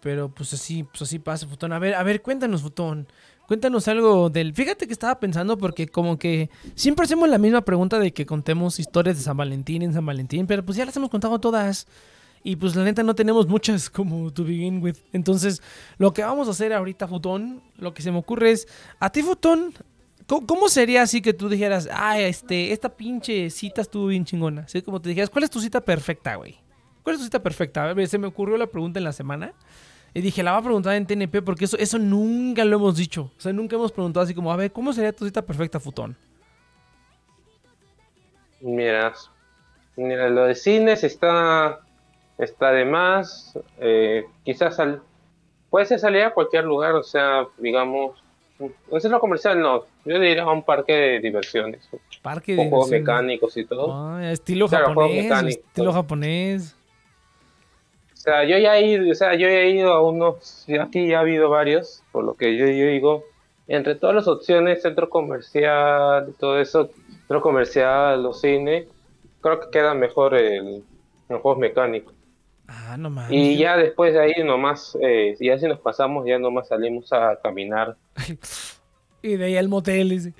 Pero 0.02 0.28
pues 0.28 0.52
así, 0.52 0.82
pues 0.82 1.00
así 1.00 1.18
pasa, 1.18 1.46
Futón. 1.46 1.72
A 1.72 1.78
ver, 1.78 1.94
a 1.94 2.02
ver, 2.02 2.20
cuéntanos, 2.20 2.60
Futón. 2.60 3.08
Cuéntanos 3.50 3.88
algo 3.88 4.30
del... 4.30 4.54
Fíjate 4.54 4.86
que 4.86 4.92
estaba 4.92 5.18
pensando 5.18 5.58
porque 5.58 5.88
como 5.88 6.20
que 6.20 6.50
siempre 6.76 7.04
hacemos 7.04 7.28
la 7.28 7.36
misma 7.36 7.62
pregunta 7.62 7.98
de 7.98 8.12
que 8.12 8.24
contemos 8.24 8.78
historias 8.78 9.16
de 9.16 9.24
San 9.24 9.36
Valentín 9.36 9.82
en 9.82 9.92
San 9.92 10.06
Valentín, 10.06 10.46
pero 10.46 10.64
pues 10.64 10.78
ya 10.78 10.84
las 10.84 10.96
hemos 10.96 11.10
contado 11.10 11.40
todas. 11.40 11.88
Y 12.44 12.54
pues 12.54 12.76
la 12.76 12.84
neta 12.84 13.02
no 13.02 13.16
tenemos 13.16 13.48
muchas 13.48 13.90
como 13.90 14.32
to 14.32 14.44
begin 14.44 14.80
with. 14.80 14.98
Entonces, 15.12 15.62
lo 15.98 16.12
que 16.12 16.22
vamos 16.22 16.46
a 16.46 16.52
hacer 16.52 16.72
ahorita, 16.72 17.08
Futón, 17.08 17.60
lo 17.76 17.92
que 17.92 18.02
se 18.02 18.12
me 18.12 18.18
ocurre 18.18 18.52
es, 18.52 18.68
a 19.00 19.10
ti, 19.10 19.20
Futón, 19.20 19.74
¿cómo, 20.28 20.68
sería 20.68 21.02
así 21.02 21.20
que 21.20 21.32
tú 21.32 21.48
dijeras, 21.48 21.88
ah, 21.92 22.20
este, 22.20 22.70
esta 22.70 22.88
pinche 22.88 23.50
cita 23.50 23.80
estuvo 23.80 24.06
bien 24.06 24.24
chingona? 24.24 24.60
Así 24.60 24.80
como 24.80 25.00
te 25.00 25.08
dijeras, 25.08 25.28
¿cuál 25.28 25.42
es 25.42 25.50
tu 25.50 25.60
cita 25.60 25.80
perfecta, 25.80 26.36
güey? 26.36 26.56
¿Cuál 27.02 27.14
es 27.14 27.20
tu 27.20 27.24
cita 27.24 27.42
perfecta? 27.42 27.90
A 27.90 27.94
ver, 27.94 28.06
se 28.06 28.16
me 28.16 28.28
ocurrió 28.28 28.56
la 28.56 28.68
pregunta 28.68 29.00
en 29.00 29.04
la 29.04 29.12
semana. 29.12 29.54
Y 30.12 30.20
dije, 30.20 30.42
la 30.42 30.52
va 30.52 30.58
a 30.58 30.62
preguntar 30.62 30.94
en 30.94 31.06
TNP 31.06 31.42
porque 31.42 31.66
eso, 31.66 31.76
eso 31.78 31.98
nunca 31.98 32.64
lo 32.64 32.76
hemos 32.76 32.96
dicho. 32.96 33.30
O 33.36 33.40
sea, 33.40 33.52
nunca 33.52 33.76
hemos 33.76 33.92
preguntado 33.92 34.24
así 34.24 34.34
como, 34.34 34.52
a 34.52 34.56
ver, 34.56 34.72
¿cómo 34.72 34.92
sería 34.92 35.12
tu 35.12 35.24
cita 35.24 35.42
perfecta, 35.42 35.78
Futón? 35.78 36.16
Mira, 38.60 39.14
mira, 39.96 40.28
lo 40.28 40.44
de 40.44 40.54
cines 40.54 41.04
está, 41.04 41.80
está 42.38 42.72
de 42.72 42.84
más. 42.84 43.58
Eh, 43.78 44.24
quizás 44.44 44.78
al, 44.80 45.02
puede 45.70 45.86
ser 45.86 46.00
salir 46.00 46.22
a 46.22 46.34
cualquier 46.34 46.64
lugar, 46.64 46.94
o 46.94 47.02
sea, 47.02 47.46
digamos, 47.58 48.22
un 48.58 49.00
centro 49.00 49.20
comercial 49.20 49.58
no, 49.58 49.84
yo 50.04 50.18
diría 50.18 50.42
a 50.42 50.52
un 50.52 50.62
parque 50.62 50.92
de 50.92 51.20
diversiones. 51.20 51.88
Parque 52.20 52.54
de 52.54 52.68
juegos 52.68 52.90
mecánicos 52.90 53.56
y 53.56 53.64
todo. 53.64 53.92
Ah, 53.92 54.30
estilo 54.30 54.68
japonés, 54.68 55.56
estilo 55.56 55.92
japonés. 55.92 56.76
O 58.20 58.22
sea, 58.22 58.44
yo 58.44 58.58
ya 58.58 58.76
he 58.76 58.86
ido, 58.86 59.10
o 59.10 59.14
sea, 59.14 59.34
yo 59.34 59.48
he 59.48 59.70
ido 59.70 59.94
a 59.94 60.06
unos, 60.06 60.66
aquí 60.78 61.08
ya 61.08 61.16
ha 61.16 61.20
habido 61.20 61.48
varios, 61.48 62.02
por 62.12 62.22
lo 62.22 62.34
que 62.34 62.54
yo, 62.54 62.66
digo, 62.66 63.24
entre 63.66 63.94
todas 63.94 64.14
las 64.14 64.28
opciones, 64.28 64.82
centro 64.82 65.08
comercial, 65.08 66.34
todo 66.38 66.60
eso, 66.60 66.90
centro 67.20 67.40
comercial, 67.40 68.22
los 68.22 68.42
cines, 68.42 68.88
creo 69.40 69.58
que 69.60 69.70
queda 69.70 69.94
mejor 69.94 70.34
el, 70.34 70.84
los 71.30 71.40
juegos 71.40 71.60
mecánicos. 71.60 72.12
Ah, 72.68 72.98
no 72.98 73.08
más. 73.08 73.32
Y 73.32 73.56
ya 73.56 73.78
después 73.78 74.12
de 74.12 74.20
ahí 74.20 74.44
nomás, 74.44 74.98
eh, 75.00 75.34
ya 75.40 75.58
si 75.58 75.66
nos 75.66 75.80
pasamos, 75.80 76.26
ya 76.26 76.38
nomás 76.38 76.68
salimos 76.68 77.10
a 77.14 77.40
caminar. 77.42 77.96
y 79.22 79.36
de 79.36 79.46
ahí 79.46 79.56
al 79.56 79.70
motel, 79.70 80.34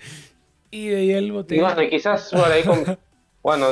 y 0.71 0.89
de 0.89 0.97
ahí 0.97 1.15
al 1.15 1.33
motel. 1.33 1.57
Y 1.57 1.61
bueno, 1.63 1.81
quizás 1.89 2.31
por 2.31 2.45
ahí 2.45 2.63
con, 2.63 2.85
bueno, 3.43 3.69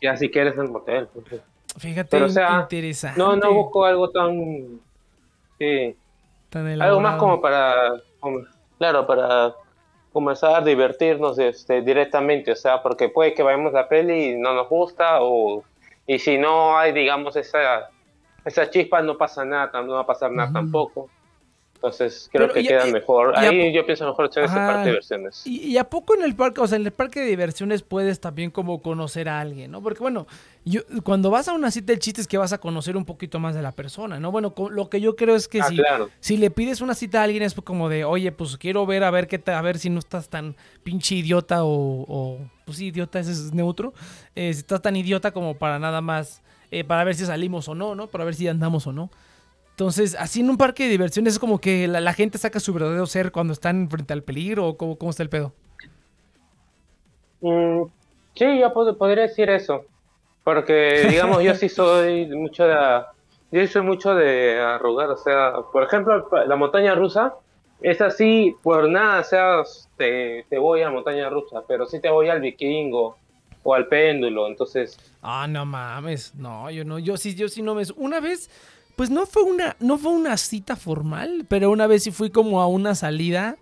ya 0.00 0.16
si 0.16 0.30
quieres 0.30 0.56
el 0.56 0.68
motel. 0.68 1.08
Pues, 1.12 1.42
Fíjate, 1.78 2.18
interesante. 2.18 3.18
No, 3.18 3.36
no 3.36 3.52
busco 3.52 3.84
algo 3.84 4.10
tan. 4.10 4.80
Sí. 5.58 5.96
algo 6.52 7.00
más 7.00 7.16
como 7.16 7.40
para. 7.40 7.94
claro, 8.78 9.06
para 9.06 9.54
comenzar 10.12 10.56
a 10.56 10.60
divertirnos 10.60 11.38
este, 11.38 11.82
directamente, 11.82 12.52
o 12.52 12.56
sea, 12.56 12.82
porque 12.82 13.08
puede 13.08 13.34
que 13.34 13.42
vayamos 13.42 13.72
la 13.72 13.88
peli 13.88 14.30
y 14.30 14.36
no 14.36 14.54
nos 14.54 14.68
gusta, 14.68 15.18
o. 15.20 15.64
Y 16.06 16.18
si 16.18 16.38
no 16.38 16.76
hay, 16.76 16.92
digamos, 16.92 17.36
esa, 17.36 17.88
esa 18.44 18.68
chispa, 18.68 19.00
no 19.02 19.16
pasa 19.16 19.44
nada, 19.44 19.80
no 19.82 19.94
va 19.94 20.00
a 20.00 20.06
pasar 20.06 20.32
nada 20.32 20.52
tampoco. 20.52 21.08
Entonces 21.82 22.28
creo 22.30 22.52
que 22.52 22.62
queda 22.62 22.84
mejor. 22.84 23.32
Ahí 23.38 23.72
yo 23.72 23.86
pienso 23.86 24.06
mejor 24.06 24.26
echar 24.26 24.44
ese 24.44 24.54
parque 24.54 24.80
de 24.80 24.86
diversiones. 24.88 25.46
Y, 25.46 25.78
a 25.78 25.84
poco 25.84 26.14
en 26.14 26.22
el 26.22 26.36
parque, 26.36 26.60
o 26.60 26.66
sea, 26.66 26.76
en 26.76 26.84
el 26.84 26.92
parque 26.92 27.20
de 27.20 27.26
diversiones 27.26 27.80
puedes 27.80 28.20
también 28.20 28.50
como 28.50 28.82
conocer 28.82 29.30
a 29.30 29.40
alguien, 29.40 29.70
¿no? 29.70 29.82
Porque 29.82 30.00
bueno, 30.00 30.26
yo, 30.66 30.82
cuando 31.04 31.30
vas 31.30 31.48
a 31.48 31.54
una 31.54 31.70
cita 31.70 31.94
el 31.94 31.98
chiste 31.98 32.20
es 32.20 32.28
que 32.28 32.36
vas 32.36 32.52
a 32.52 32.58
conocer 32.58 32.98
un 32.98 33.06
poquito 33.06 33.38
más 33.38 33.54
de 33.54 33.62
la 33.62 33.72
persona, 33.72 34.20
¿no? 34.20 34.30
Bueno, 34.30 34.52
lo 34.70 34.90
que 34.90 35.00
yo 35.00 35.16
creo 35.16 35.34
es 35.34 35.48
que 35.48 35.62
ah, 35.62 35.68
si, 35.68 35.80
si 36.20 36.36
le 36.36 36.50
pides 36.50 36.82
una 36.82 36.94
cita 36.94 37.22
a 37.22 37.24
alguien 37.24 37.42
es 37.42 37.54
como 37.54 37.88
de, 37.88 38.04
oye, 38.04 38.30
pues 38.30 38.58
quiero 38.58 38.84
ver 38.84 39.02
a 39.02 39.10
ver 39.10 39.26
qué 39.26 39.42
a 39.50 39.62
ver 39.62 39.78
si 39.78 39.88
no 39.88 40.00
estás 40.00 40.28
tan 40.28 40.56
pinche 40.82 41.14
idiota 41.14 41.60
o, 41.62 42.40
pues 42.66 42.76
sí, 42.76 42.88
idiota, 42.88 43.20
ese 43.20 43.32
es 43.32 43.54
neutro, 43.54 43.94
eh, 44.34 44.52
si 44.52 44.60
estás 44.60 44.82
tan 44.82 44.96
idiota 44.96 45.30
como 45.30 45.54
para 45.56 45.78
nada 45.78 46.02
más, 46.02 46.42
eh, 46.70 46.84
para 46.84 47.04
ver 47.04 47.14
si 47.14 47.24
salimos 47.24 47.70
o 47.70 47.74
no, 47.74 47.94
¿no? 47.94 48.08
Para 48.08 48.24
ver 48.24 48.34
si 48.34 48.46
andamos 48.48 48.86
o 48.86 48.92
no. 48.92 49.10
Entonces, 49.80 50.14
así 50.18 50.40
en 50.40 50.50
un 50.50 50.58
parque 50.58 50.82
de 50.82 50.90
diversiones 50.90 51.32
es 51.32 51.38
como 51.38 51.58
que 51.58 51.88
la, 51.88 52.12
gente 52.12 52.36
saca 52.36 52.60
su 52.60 52.74
verdadero 52.74 53.06
ser 53.06 53.32
cuando 53.32 53.54
están 53.54 53.88
frente 53.88 54.12
al 54.12 54.22
peligro 54.22 54.68
o 54.68 54.76
cómo, 54.76 55.08
está 55.08 55.22
el 55.22 55.30
pedo. 55.30 55.54
Mm, 57.40 57.84
sí, 58.34 58.58
yo 58.58 58.74
podría 58.74 59.22
decir 59.22 59.48
eso. 59.48 59.86
Porque, 60.44 61.06
digamos, 61.08 61.42
yo 61.42 61.54
sí 61.54 61.70
soy 61.70 62.26
mucho 62.26 62.66
de... 62.66 63.04
Yo 63.52 63.66
soy 63.68 63.80
mucho 63.80 64.14
de 64.14 64.60
arrugar, 64.60 65.08
o 65.08 65.16
sea, 65.16 65.54
por 65.72 65.82
ejemplo, 65.84 66.28
la 66.46 66.56
montaña 66.56 66.94
rusa 66.94 67.36
es 67.80 68.02
así, 68.02 68.54
por 68.62 68.86
nada, 68.86 69.22
o 69.22 69.24
sea, 69.24 69.62
te, 69.96 70.44
te 70.50 70.58
voy 70.58 70.82
a 70.82 70.84
la 70.84 70.90
montaña 70.90 71.30
rusa, 71.30 71.62
pero 71.66 71.86
sí 71.86 72.00
te 72.00 72.10
voy 72.10 72.28
al 72.28 72.42
vikingo 72.42 73.16
o 73.62 73.74
al 73.74 73.86
péndulo, 73.88 74.46
entonces... 74.46 74.98
Ah, 75.22 75.46
no 75.48 75.64
mames, 75.64 76.34
no, 76.34 76.70
yo 76.70 76.84
no, 76.84 76.98
yo 76.98 77.16
sí, 77.16 77.34
yo 77.34 77.48
sí 77.48 77.62
no 77.62 77.74
me... 77.74 77.82
Una 77.96 78.20
vez 78.20 78.50
pues 79.00 79.08
no 79.08 79.24
fue 79.24 79.44
una, 79.44 79.76
no 79.80 79.96
fue 79.96 80.12
una 80.12 80.36
cita 80.36 80.76
formal, 80.76 81.46
pero 81.48 81.70
una 81.70 81.86
vez 81.86 82.02
sí 82.02 82.10
fui 82.10 82.28
como 82.28 82.60
a 82.60 82.66
una 82.66 82.94
salida. 82.94 83.56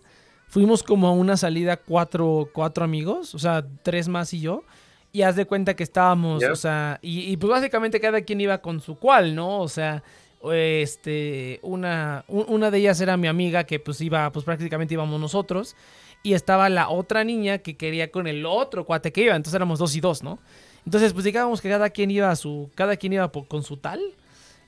Fuimos 0.48 0.82
como 0.82 1.06
a 1.06 1.12
una 1.12 1.36
salida 1.36 1.76
cuatro, 1.76 2.50
cuatro 2.52 2.82
amigos, 2.82 3.36
o 3.36 3.38
sea, 3.38 3.64
tres 3.84 4.08
más 4.08 4.34
y 4.34 4.40
yo. 4.40 4.64
Y 5.12 5.22
haz 5.22 5.36
de 5.36 5.44
cuenta 5.44 5.76
que 5.76 5.84
estábamos, 5.84 6.42
o 6.42 6.56
sea, 6.56 6.98
y, 7.02 7.36
pues 7.36 7.52
básicamente 7.52 8.00
cada 8.00 8.22
quien 8.22 8.40
iba 8.40 8.58
con 8.58 8.80
su 8.80 8.96
cual, 8.98 9.36
¿no? 9.36 9.60
O 9.60 9.68
sea, 9.68 10.02
este, 10.50 11.60
una, 11.62 12.24
una 12.26 12.72
de 12.72 12.78
ellas 12.78 13.00
era 13.00 13.16
mi 13.16 13.28
amiga 13.28 13.62
que 13.62 13.78
pues 13.78 14.00
iba, 14.00 14.32
pues 14.32 14.44
prácticamente 14.44 14.94
íbamos 14.94 15.20
nosotros. 15.20 15.76
Y 16.24 16.32
estaba 16.32 16.68
la 16.68 16.88
otra 16.88 17.22
niña 17.22 17.58
que 17.58 17.76
quería 17.76 18.10
con 18.10 18.26
el 18.26 18.44
otro 18.44 18.84
cuate 18.84 19.12
que 19.12 19.22
iba, 19.22 19.36
entonces 19.36 19.54
éramos 19.54 19.78
dos 19.78 19.94
y 19.94 20.00
dos, 20.00 20.20
¿no? 20.24 20.40
Entonces 20.84 21.12
pues 21.12 21.24
digamos 21.24 21.60
que 21.60 21.68
cada 21.68 21.90
quien 21.90 22.10
iba 22.10 22.28
a 22.28 22.34
su, 22.34 22.72
cada 22.74 22.96
quien 22.96 23.12
iba 23.12 23.30
con 23.30 23.62
su 23.62 23.76
tal. 23.76 24.00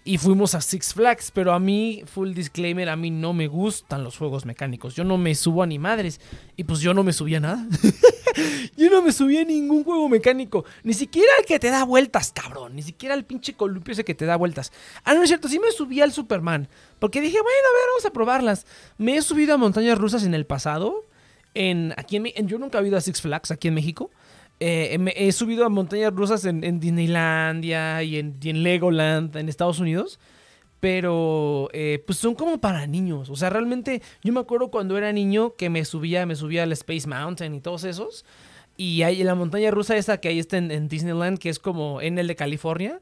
Y 0.03 0.17
fuimos 0.17 0.55
a 0.55 0.61
Six 0.63 0.95
Flags, 0.95 1.31
pero 1.31 1.53
a 1.53 1.59
mí, 1.59 2.03
full 2.07 2.33
disclaimer, 2.33 2.89
a 2.89 2.97
mí 2.97 3.11
no 3.11 3.35
me 3.35 3.49
gustan 3.49 4.03
los 4.03 4.17
juegos 4.17 4.47
mecánicos. 4.47 4.95
Yo 4.95 5.05
no 5.05 5.19
me 5.19 5.35
subo 5.35 5.63
a 5.63 5.67
ni 5.67 5.79
madres. 5.79 6.21
Y 6.57 6.65
pues 6.65 6.81
yo 6.81 6.95
no 6.95 7.03
me 7.03 7.13
subí 7.13 7.35
a 7.35 7.41
nada. 7.41 7.67
yo 8.77 8.89
no 8.89 9.03
me 9.03 9.13
subí 9.13 9.37
a 9.37 9.45
ningún 9.45 9.85
juego 9.85 10.09
mecánico. 10.09 10.65
Ni 10.85 10.95
siquiera 10.95 11.31
el 11.39 11.45
que 11.45 11.59
te 11.59 11.69
da 11.69 11.85
vueltas, 11.85 12.33
cabrón. 12.33 12.77
Ni 12.77 12.83
siquiera 12.83 13.15
el 13.15 13.25
pinche 13.25 13.55
columpio 13.55 13.93
ese 13.93 14.05
que 14.05 14.15
te 14.15 14.25
da 14.25 14.37
vueltas. 14.37 14.73
Ah, 15.05 15.13
no 15.13 15.23
es 15.23 15.29
cierto, 15.29 15.49
sí 15.49 15.59
me 15.59 15.71
subí 15.71 16.01
al 16.01 16.13
Superman. 16.13 16.69
Porque 16.99 17.21
dije, 17.21 17.39
bueno, 17.39 17.49
a 17.51 17.75
ver, 17.75 17.89
vamos 17.91 18.07
a 18.07 18.13
probarlas. 18.13 18.67
Me 18.97 19.17
he 19.17 19.23
subido 19.23 19.55
a 19.55 19.59
montañas 19.59 19.99
rusas 19.99 20.25
en 20.25 20.33
el 20.33 20.47
pasado. 20.47 21.05
En, 21.53 21.93
aquí 21.99 22.17
en, 22.17 22.49
yo 22.49 22.59
nunca 22.59 22.79
he 22.79 22.87
ido 22.87 22.97
a 22.97 23.03
Six 23.03 23.21
Flags 23.21 23.51
aquí 23.51 23.69
en 23.69 23.75
México. 23.75 24.11
Eh, 24.61 24.99
he 25.17 25.33
subido 25.33 25.65
a 25.65 25.71
montañas 25.71 26.13
rusas 26.15 26.45
en, 26.45 26.81
Disneylandia 26.81 28.03
y 28.03 28.19
en, 28.19 28.63
Legoland 28.63 29.35
en 29.37 29.49
Estados 29.49 29.81
Unidos. 29.81 30.21
Pero 30.81 31.69
eh, 31.73 32.03
pues 32.07 32.19
son 32.19 32.35
como 32.35 32.59
para 32.61 32.87
niños. 32.87 33.29
O 33.29 33.37
sea, 33.37 33.51
realmente 33.51 34.01
yo 34.23 34.33
me 34.33 34.41
acuerdo 34.41 34.71
cuando 34.71 34.97
era 34.97 35.13
niño 35.13 35.55
que 35.57 35.69
me 35.69 35.85
subía, 35.85 36.25
me 36.25 36.37
subía 36.37 36.63
al 36.63 36.73
Space 36.73 37.07
Mountain 37.07 37.55
y 37.55 37.61
todos 37.61 37.85
esos. 37.85 38.25
Y 38.77 39.03
hay 39.03 39.23
la 39.23 39.35
montaña 39.35 39.71
rusa 39.71 39.97
esa 39.97 40.21
que 40.21 40.29
ahí 40.29 40.39
está 40.39 40.57
en, 40.57 40.89
Disneyland, 40.89 41.39
que 41.39 41.51
es 41.51 41.59
como 41.59 42.01
en 42.01 42.19
el 42.19 42.27
de 42.27 42.37
California 42.37 43.01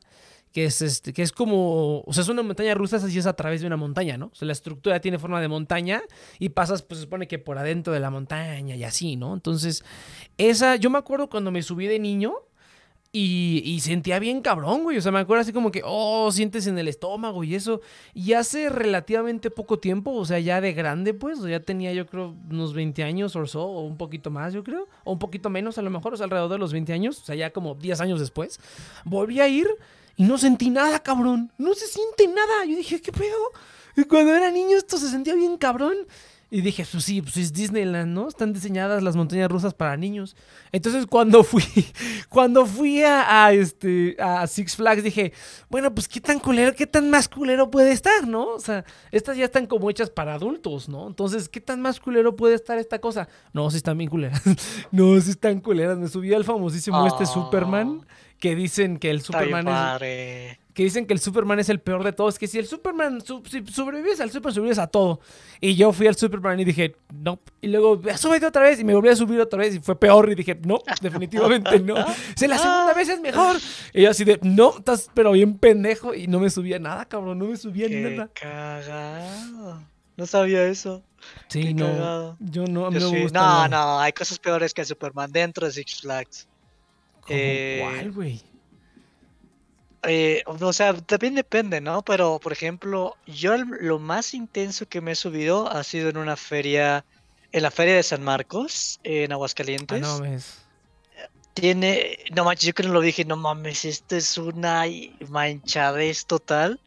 que 0.59 0.65
es, 0.65 0.83
este, 0.83 1.15
como, 1.37 2.01
o 2.01 2.13
sea, 2.13 2.25
es 2.25 2.29
una 2.29 2.43
montaña 2.43 2.75
rusa, 2.75 2.97
así 2.97 3.17
es 3.17 3.27
a 3.27 3.35
través 3.35 3.61
de 3.61 3.69
una 3.69 3.77
montaña, 3.77 4.19
¿no? 4.19 4.27
O 4.27 4.35
sea, 4.35 4.45
la 4.45 4.53
estructura 4.53 5.01
tiene 5.01 5.17
forma 5.17 5.41
de 5.41 5.47
montaña 5.47 6.03
y 6.41 6.49
pasas, 6.49 6.83
pues 6.83 6.99
se 6.99 7.05
supone 7.05 7.29
que 7.29 7.39
por 7.39 7.59
adentro 7.59 7.93
de 7.93 8.01
la 8.01 8.11
montaña 8.11 8.75
y 8.75 8.83
así, 8.83 9.15
¿no? 9.15 9.35
Entonces, 9.35 9.85
esa, 10.37 10.75
yo 10.75 10.91
me 10.91 10.99
acuerdo 10.99 11.31
cuando 11.31 11.53
me 11.53 11.63
subí 11.63 11.87
de 11.87 12.01
niño 12.01 12.35
y, 13.13 13.63
y 13.65 13.79
sentía 13.79 14.19
bien 14.19 14.41
cabrón, 14.41 14.83
güey, 14.83 14.99
o 14.99 15.01
sea, 15.01 15.13
me 15.13 15.21
acuerdo 15.21 15.43
así 15.43 15.53
como 15.53 15.71
que, 15.71 15.81
oh, 15.85 16.33
sientes 16.33 16.67
en 16.67 16.77
el 16.77 16.89
estómago 16.89 17.45
y 17.45 17.55
eso. 17.55 17.81
Y 18.13 18.33
hace 18.33 18.69
relativamente 18.69 19.53
poco 19.53 19.79
tiempo, 19.79 20.11
o 20.11 20.25
sea, 20.25 20.41
ya 20.41 20.61
de 20.61 20.73
grande, 20.73 21.15
pues, 21.15 21.41
ya 21.43 21.61
tenía 21.61 21.93
yo 21.93 22.05
creo 22.05 22.35
unos 22.51 22.75
20 22.75 23.05
años 23.05 23.37
o 23.37 23.47
so, 23.47 23.63
o 23.63 23.87
un 23.87 23.97
poquito 23.97 24.33
más, 24.33 24.53
yo 24.55 24.65
creo, 24.65 24.89
o 25.05 25.13
un 25.13 25.21
poquito 25.21 25.51
menos 25.51 25.79
a 25.79 25.83
lo 25.83 25.91
mejor, 25.91 26.15
o 26.15 26.17
sea, 26.17 26.25
alrededor 26.25 26.51
de 26.51 26.59
los 26.59 26.73
20 26.73 26.93
años, 26.93 27.23
o 27.23 27.25
sea, 27.25 27.37
ya 27.37 27.51
como 27.53 27.77
10 27.77 28.01
años 28.01 28.19
después, 28.19 28.59
volví 29.05 29.39
a 29.41 29.47
ir 29.47 29.69
y 30.19 30.25
no 30.25 30.37
sentí 30.37 30.69
nada, 30.69 30.99
cabrón. 30.99 31.53
No 31.59 31.75
se 31.75 31.87
siente 31.87 32.27
nada. 32.27 32.65
Yo 32.65 32.77
dije, 32.77 33.01
¿qué 33.01 33.13
pedo? 33.13 33.53
Y 33.97 34.03
cuando 34.03 34.35
era 34.35 34.51
niño 34.51 34.77
esto 34.77 34.99
se 34.99 35.09
sentía 35.09 35.37
bien 35.37 35.57
cabrón. 35.57 35.95
Y 36.51 36.61
dije, 36.61 36.85
pues 36.91 37.05
sí, 37.05 37.23
pues 37.23 37.37
es 37.37 37.53
Disneyland, 37.53 38.13
¿no? 38.13 38.27
Están 38.27 38.53
diseñadas 38.53 39.01
las 39.03 39.15
montañas 39.15 39.49
rusas 39.49 39.75
para 39.75 39.97
niños. 39.97 40.35
Entonces 40.73 41.07
cuando 41.07 41.45
fui, 41.45 41.63
cuando 42.29 42.67
fui 42.67 43.03
a, 43.05 43.53
este, 43.53 44.17
a 44.19 44.45
Six 44.49 44.75
Flags 44.75 45.05
dije, 45.05 45.33
bueno, 45.69 45.95
pues 45.95 46.09
qué 46.09 46.21
tan 46.21 46.41
culero, 46.41 46.75
qué 46.75 46.89
tan 46.89 47.11
más 47.11 47.29
culero 47.29 47.71
puede 47.71 47.93
estar, 47.93 48.27
¿no? 48.27 48.49
O 48.49 48.61
sea, 48.61 48.85
estas 49.13 49.37
ya 49.37 49.45
están 49.45 49.67
como 49.67 49.89
hechas 49.89 50.11
para 50.11 50.35
adultos, 50.35 50.89
¿no? 50.89 51.07
Entonces, 51.07 51.49
¿qué 51.49 51.61
tan 51.61 51.81
más 51.81 52.01
culero 52.01 52.35
puede 52.35 52.57
estar 52.57 52.77
esta 52.79 52.99
cosa? 52.99 53.29
No, 53.53 53.71
sí 53.71 53.77
están 53.77 53.99
bien 53.99 54.11
culeras. 54.11 54.43
no, 54.91 55.21
sí 55.21 55.31
están 55.31 55.61
culeras. 55.61 55.97
Me 55.97 56.09
subí 56.09 56.35
al 56.35 56.45
famosísimo 56.45 57.07
este 57.07 57.25
Superman 57.25 58.05
que 58.39 58.55
dicen 58.55 58.99
que 58.99 59.11
el 59.11 59.21
Superman 59.23 59.69
es. 59.69 60.59
Que 60.75 60.85
dicen 60.85 61.07
que 61.07 61.13
el 61.13 61.19
Superman 61.19 61.59
es 61.59 61.69
el 61.71 61.81
peor 61.81 62.05
de 62.05 62.13
todos. 62.13 62.39
Que 62.39 62.47
si 62.47 62.57
el 62.57 62.67
Superman 62.67 63.21
si 63.21 63.67
sobrevives 63.67 64.21
al 64.21 64.31
Superman, 64.31 64.55
sobrevives 64.55 64.79
a 64.79 64.87
todo. 64.87 65.21
Y 65.61 65.75
yo 65.75 65.93
fui 65.93 66.07
al 66.07 66.15
Superman 66.15 66.61
y 66.61 66.65
dije, 66.65 66.95
no. 67.13 67.41
Y 67.61 67.67
luego, 67.67 68.01
súbete 68.17 68.47
otra 68.47 68.63
vez. 68.63 68.79
Y 68.79 68.85
me 68.85 68.95
volví 68.95 69.09
a 69.09 69.17
subir 69.17 69.41
otra 69.41 69.59
vez. 69.59 69.75
Y 69.75 69.81
fue 69.81 69.99
peor. 69.99 70.31
Y 70.31 70.37
dije, 70.37 70.57
no, 70.65 70.81
definitivamente 71.01 71.81
no. 71.81 71.97
Si 72.37 72.47
la 72.47 72.59
segunda 72.59 72.95
vez 72.95 73.09
es 73.09 73.21
mejor. 73.21 73.57
Y 73.93 74.03
yo 74.03 74.11
así 74.11 74.23
de, 74.23 74.39
no, 74.43 74.79
estás 74.79 75.11
pero 75.13 75.33
bien 75.33 75.59
pendejo. 75.59 76.15
Y 76.15 76.29
no 76.29 76.39
me 76.39 76.49
subía 76.49 76.79
nada, 76.79 77.05
cabrón. 77.07 77.41
No 77.41 77.47
me 77.47 77.57
subía 77.57 77.89
ni 77.89 77.97
nada. 77.97 78.31
Cagado. 78.35 79.83
No 80.17 80.27
sabía 80.27 80.65
eso. 80.65 81.03
Sí, 81.49 81.75
no. 81.75 82.37
Yo 82.39 82.67
no, 82.67 82.91
me 82.91 83.05
gusta. 83.05 83.41
No, 83.41 83.69
no, 83.69 84.01
hay 84.01 84.13
cosas 84.13 84.39
peores 84.39 84.73
que 84.73 84.83
el 84.83 84.87
Superman 84.87 85.33
dentro 85.33 85.67
de 85.67 85.73
Six 85.73 86.03
Flags. 86.03 86.47
Eh, 87.29 87.81
¿Cuál, 87.83 88.13
güey? 88.13 88.43
Eh, 90.05 90.43
o 90.47 90.73
sea, 90.73 90.95
también 90.95 91.35
depende, 91.35 91.81
¿no? 91.81 92.03
Pero, 92.03 92.39
por 92.39 92.53
ejemplo, 92.53 93.17
yo 93.27 93.57
lo 93.57 93.99
más 93.99 94.33
intenso 94.33 94.87
que 94.87 95.01
me 95.01 95.13
he 95.13 95.17
subido 95.17 95.69
ha 95.71 95.83
sido 95.83 96.09
en 96.09 96.17
una 96.17 96.37
feria, 96.37 97.05
en 97.53 97.63
la 97.63 97.71
feria 97.71 97.97
de 97.97 98.03
San 98.03 98.23
Marcos, 98.23 99.01
en 99.03 99.33
Aguascalientes. 99.33 100.03
Ah, 100.05 100.07
no 100.07 100.19
mames. 100.21 100.59
Tiene, 101.55 102.19
no 102.35 102.45
manches, 102.45 102.69
yo 102.69 102.75
creo 102.75 102.91
que 102.91 102.95
lo 102.95 103.01
dije, 103.01 103.25
no 103.25 103.37
mames, 103.37 103.85
esto 103.85 104.15
es 104.15 104.39
una 104.39 104.85
manchadez 105.29 106.25
total. 106.27 106.81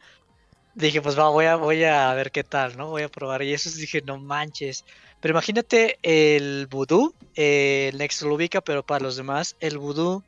Dije, 0.74 1.02
pues 1.02 1.18
va, 1.18 1.28
voy 1.28 1.44
a, 1.44 1.56
voy 1.56 1.84
a 1.84 2.14
ver 2.14 2.30
qué 2.30 2.42
tal, 2.42 2.78
¿no? 2.78 2.88
Voy 2.88 3.02
a 3.02 3.10
probar. 3.10 3.42
Y 3.42 3.52
eso 3.52 3.70
dije, 3.70 4.00
no 4.00 4.18
manches. 4.18 4.86
Pero 5.22 5.34
imagínate 5.34 5.98
el 6.02 6.66
vudú, 6.66 7.14
eh, 7.36 7.90
el 7.92 7.98
Next 7.98 8.22
lo 8.22 8.34
ubica, 8.34 8.60
pero 8.60 8.84
para 8.84 9.04
los 9.04 9.14
demás, 9.14 9.54
el 9.60 9.78
vudú 9.78 10.24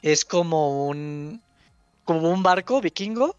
es 0.00 0.24
como 0.24 0.86
un 0.86 1.42
como 2.04 2.30
un 2.30 2.42
barco 2.42 2.80
vikingo, 2.80 3.36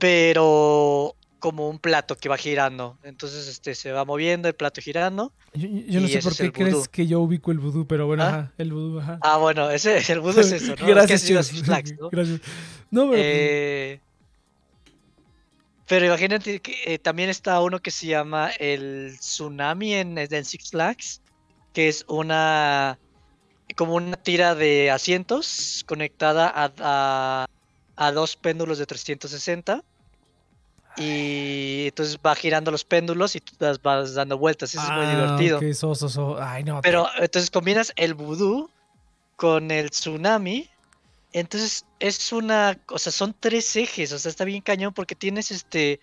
pero 0.00 1.14
como 1.38 1.68
un 1.68 1.78
plato 1.78 2.16
que 2.16 2.28
va 2.28 2.36
girando. 2.36 2.98
Entonces 3.04 3.46
este 3.46 3.76
se 3.76 3.92
va 3.92 4.04
moviendo 4.04 4.48
el 4.48 4.54
plato 4.54 4.80
girando. 4.80 5.32
Yo, 5.54 6.00
no 6.00 6.08
sé 6.08 6.18
por 6.18 6.34
qué 6.34 6.50
crees 6.50 6.88
que 6.88 7.06
yo 7.06 7.20
ubico 7.20 7.52
el 7.52 7.60
vudú, 7.60 7.86
pero 7.86 8.08
bueno, 8.08 8.24
¿Ah? 8.24 8.28
ajá, 8.28 8.52
el 8.58 8.72
vudú, 8.72 8.98
ajá. 8.98 9.20
Ah, 9.22 9.36
bueno, 9.36 9.70
ese, 9.70 9.98
el 10.12 10.18
vudú 10.18 10.40
es 10.40 10.50
eso, 10.50 10.74
¿no? 10.74 10.84
Gracias, 10.84 11.30
¿no? 11.96 12.08
Gracias. 12.10 12.40
No, 12.90 13.02
pero... 13.02 13.10
Pues, 13.10 13.22
eh, 13.24 14.00
pero 15.88 16.04
imagínate 16.04 16.60
que 16.60 16.76
eh, 16.84 16.98
también 16.98 17.30
está 17.30 17.60
uno 17.60 17.80
que 17.80 17.90
se 17.90 18.06
llama 18.06 18.50
el 18.58 19.16
Tsunami 19.18 19.94
en, 19.94 20.18
en 20.18 20.44
Six 20.44 20.70
Flags, 20.70 21.22
que 21.72 21.88
es 21.88 22.04
una 22.08 22.98
como 23.76 23.94
una 23.94 24.16
tira 24.16 24.54
de 24.54 24.90
asientos 24.90 25.84
conectada 25.86 26.52
a, 26.54 27.46
a, 27.96 28.12
dos 28.12 28.36
péndulos 28.36 28.78
de 28.78 28.86
360. 28.86 29.82
Y 30.96 31.84
entonces 31.86 32.18
va 32.24 32.34
girando 32.34 32.70
los 32.72 32.84
péndulos 32.84 33.36
y 33.36 33.40
tú 33.40 33.54
las 33.60 33.80
vas 33.80 34.14
dando 34.14 34.36
vueltas. 34.36 34.74
Eso 34.74 34.82
es 34.82 34.90
muy 34.90 35.06
ah, 35.06 35.10
divertido. 35.10 35.60
Ay, 36.40 36.64
no, 36.64 36.80
Pero 36.82 37.08
entonces 37.18 37.50
combinas 37.50 37.92
el 37.96 38.14
vudú 38.14 38.68
con 39.36 39.70
el 39.70 39.90
tsunami 39.90 40.68
entonces 41.32 41.84
es 42.00 42.32
una, 42.32 42.78
o 42.88 42.98
sea, 42.98 43.12
son 43.12 43.34
tres 43.38 43.76
ejes, 43.76 44.12
o 44.12 44.18
sea, 44.18 44.30
está 44.30 44.44
bien 44.44 44.62
cañón 44.62 44.94
porque 44.94 45.14
tienes 45.14 45.50
este 45.50 46.00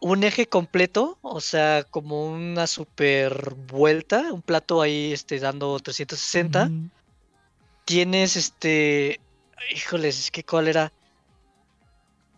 un 0.00 0.22
eje 0.22 0.46
completo, 0.46 1.18
o 1.22 1.40
sea, 1.40 1.84
como 1.90 2.26
una 2.26 2.66
super 2.66 3.54
vuelta, 3.54 4.32
un 4.32 4.42
plato 4.42 4.80
ahí 4.80 5.12
este 5.12 5.40
dando 5.40 5.78
360. 5.80 6.70
Tienes 7.84 8.36
este, 8.36 9.20
híjoles, 9.74 10.18
es 10.18 10.30
que 10.30 10.44
cuál 10.44 10.68
era 10.68 10.92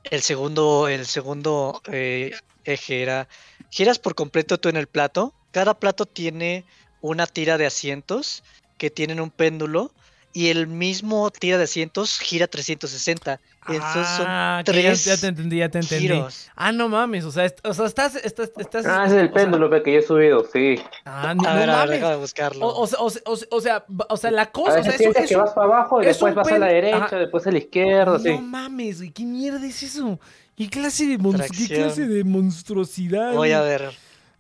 el 0.05 0.23
segundo, 0.23 0.89
el 0.89 1.07
segundo 1.07 1.83
eh, 1.93 2.33
eje 2.65 3.03
era 3.03 3.29
giras 3.71 3.99
por 3.99 4.15
completo 4.15 4.59
tú 4.59 4.69
en 4.69 4.77
el 4.77 4.87
plato. 4.87 5.35
Cada 5.51 5.75
plato 5.75 6.07
tiene 6.07 6.65
una 7.03 7.27
tira 7.27 7.59
de 7.59 7.67
asientos 7.67 8.43
que 8.79 8.91
tienen 8.91 9.21
un 9.21 9.31
péndulo 9.31 9.93
y 10.33 10.49
el 10.49 10.67
mismo 10.67 11.31
tira 11.31 11.59
de 11.59 11.65
asientos 11.65 12.19
gira 12.19 12.47
360. 12.47 13.41
Entonces 13.69 14.07
son 14.17 14.27
ah, 14.27 14.63
tres 14.65 15.05
ya, 15.05 15.17
te 15.17 15.27
entendí, 15.27 15.59
ya 15.59 15.69
te 15.69 15.79
entendí. 15.79 16.23
Ah, 16.57 16.73
no 16.73 16.89
mames, 16.89 17.25
o 17.25 17.31
sea, 17.31 17.53
o 17.63 17.75
sea 17.75 17.87
estás, 17.87 18.17
estás, 18.17 18.51
estás, 18.57 18.87
Ah, 18.87 19.05
es 19.07 19.13
el 19.13 19.31
péndulo 19.31 19.69
que 19.71 19.93
yo 19.93 19.99
he 19.99 20.03
subido, 20.03 20.47
sí. 20.51 20.81
Ah, 21.05 21.35
no, 21.35 21.49
a 21.49 21.67
mames. 21.67 22.01
de 22.01 22.17
buscarlo. 22.17 22.67
O, 22.67 22.85
o, 22.85 23.07
o, 23.07 23.11
o, 23.51 23.61
sea, 23.61 23.85
o 24.09 24.17
sea, 24.17 24.31
la 24.31 24.51
cosa, 24.51 24.81
o 24.81 24.83
sea, 24.83 24.93
eso, 24.93 25.11
es 25.15 25.29
que 25.29 25.37
vas 25.37 25.53
para 25.53 25.67
abajo 25.67 26.03
y 26.03 26.07
después 26.07 26.35
vas 26.35 26.51
a 26.51 26.59
la 26.59 26.67
derecha, 26.67 27.17
después 27.17 27.47
a 27.47 27.51
la 27.51 27.59
izquierda, 27.59 28.19
no, 28.19 28.31
No 28.33 28.41
mames, 28.41 28.99
güey, 28.99 29.11
¿qué 29.11 29.25
mierda 29.25 29.65
es 29.67 29.83
eso? 29.83 30.19
¿Qué 30.57 30.69
clase 30.69 31.07
de, 31.07 31.19
¿Qué 31.19 31.75
clase 31.75 32.07
de 32.07 32.25
monstruosidad? 32.25 33.35
Voy 33.35 33.53
a 33.53 33.61
ver. 33.63 33.91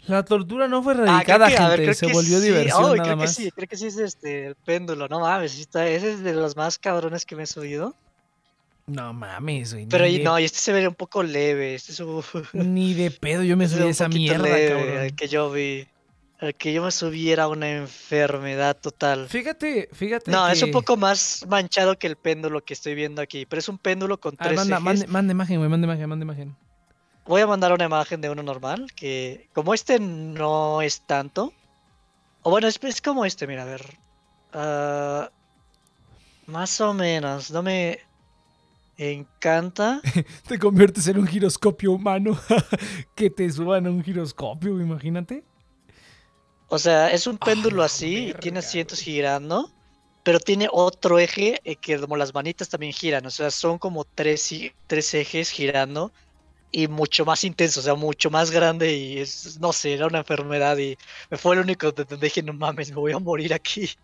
La 0.06 0.24
tortura 0.24 0.66
no 0.66 0.82
fue 0.82 0.94
radicada, 0.94 1.46
ah, 1.46 1.76
gente, 1.76 1.94
se 1.94 2.12
volvió 2.12 2.40
diversión 2.40 2.82
nada 2.82 3.02
creo 3.02 3.16
más. 3.16 3.36
Que 3.36 3.42
sí, 3.44 3.50
creo 3.50 3.68
que 3.68 3.76
sí 3.76 3.86
es 3.86 3.98
este, 3.98 4.46
el 4.46 4.54
péndulo, 4.54 5.08
no 5.08 5.20
mames, 5.20 5.56
ese 5.56 6.12
es 6.12 6.22
de 6.22 6.34
los 6.34 6.56
más 6.56 6.78
cabrones 6.78 7.24
que 7.24 7.36
me 7.36 7.44
he 7.44 7.46
subido. 7.46 7.94
No 8.86 9.12
mames, 9.12 9.72
güey. 9.72 9.86
Pero 9.86 10.04
no, 10.24 10.38
y 10.38 10.44
este 10.44 10.58
se 10.58 10.72
ve 10.72 10.88
un 10.88 10.94
poco 10.94 11.22
leve, 11.22 11.74
este 11.74 11.92
es 11.92 12.02
Ni 12.52 12.94
de 12.94 13.10
pedo 13.10 13.42
yo 13.44 13.56
me 13.56 13.68
subí 13.68 13.84
a 13.84 13.90
esa 13.90 14.08
mierda, 14.08 14.48
cabrón. 14.48 14.98
El 14.98 15.14
que 15.14 15.28
yo 15.28 15.50
vi. 15.50 15.86
El 16.40 16.54
que 16.54 16.72
yo 16.72 16.82
me 16.82 16.90
subiera 16.90 17.48
una 17.48 17.70
enfermedad 17.70 18.74
total. 18.74 19.28
Fíjate, 19.28 19.90
fíjate. 19.92 20.30
No, 20.30 20.48
es 20.48 20.62
un 20.62 20.70
poco 20.70 20.96
más 20.96 21.44
manchado 21.46 21.98
que 21.98 22.06
el 22.06 22.16
péndulo 22.16 22.64
que 22.64 22.72
estoy 22.72 22.94
viendo 22.94 23.20
aquí. 23.20 23.44
Pero 23.44 23.60
es 23.60 23.68
un 23.68 23.76
péndulo 23.76 24.18
con 24.18 24.36
ah, 24.38 24.44
tres 24.44 24.56
manda, 24.56 24.80
Mande, 24.80 25.32
imagen, 25.32 25.58
güey, 25.58 25.68
mande 25.68 25.84
imagen, 25.84 26.08
mande 26.08 26.24
imagen. 26.24 26.56
Voy 27.30 27.42
a 27.42 27.46
mandar 27.46 27.72
una 27.72 27.84
imagen 27.84 28.20
de 28.20 28.28
uno 28.28 28.42
normal, 28.42 28.90
que 28.96 29.48
como 29.54 29.72
este 29.72 30.00
no 30.00 30.82
es 30.82 31.02
tanto. 31.02 31.52
O 32.42 32.50
bueno, 32.50 32.66
es, 32.66 32.80
es 32.82 33.00
como 33.00 33.24
este, 33.24 33.46
mira, 33.46 33.62
a 33.62 33.66
ver. 33.66 33.98
Ah, 34.52 35.30
más 36.46 36.80
o 36.80 36.92
menos, 36.92 37.52
no 37.52 37.62
me... 37.62 38.00
encanta. 38.98 40.00
te 40.48 40.58
conviertes 40.58 41.06
en 41.06 41.18
un 41.18 41.26
giroscopio 41.28 41.92
humano. 41.92 42.36
que 43.14 43.30
te 43.30 43.48
suban 43.48 43.86
a 43.86 43.90
un 43.90 44.02
giroscopio, 44.02 44.80
imagínate. 44.80 45.44
O 46.66 46.80
sea, 46.80 47.12
es 47.12 47.28
un 47.28 47.38
péndulo 47.38 47.84
Ah, 47.84 47.86
así, 47.86 48.30
y 48.30 48.34
tiene 48.34 48.56
verga, 48.56 48.68
asientos 48.68 48.98
girando, 48.98 49.70
pero 50.24 50.40
tiene 50.40 50.68
otro 50.72 51.20
eje 51.20 51.60
eh, 51.62 51.76
que 51.76 51.96
como 52.00 52.16
las 52.16 52.34
manitas 52.34 52.68
también 52.68 52.92
giran. 52.92 53.24
O 53.24 53.30
sea, 53.30 53.52
son 53.52 53.78
como 53.78 54.04
tres, 54.04 54.52
tres 54.88 55.14
ejes 55.14 55.50
girando 55.50 56.10
y 56.72 56.88
mucho 56.88 57.24
más 57.24 57.44
intenso, 57.44 57.80
o 57.80 57.82
sea, 57.82 57.94
mucho 57.94 58.30
más 58.30 58.50
grande 58.50 58.94
y 58.94 59.18
es, 59.18 59.58
no 59.60 59.72
sé, 59.72 59.94
era 59.94 60.06
una 60.06 60.18
enfermedad 60.18 60.78
y 60.78 60.96
me 61.30 61.36
fue 61.36 61.56
el 61.56 61.62
único 61.62 61.90
donde 61.90 62.16
dije, 62.16 62.42
no 62.42 62.52
mames, 62.52 62.90
me 62.90 62.96
voy 62.96 63.12
a 63.12 63.18
morir 63.18 63.54
aquí. 63.54 63.90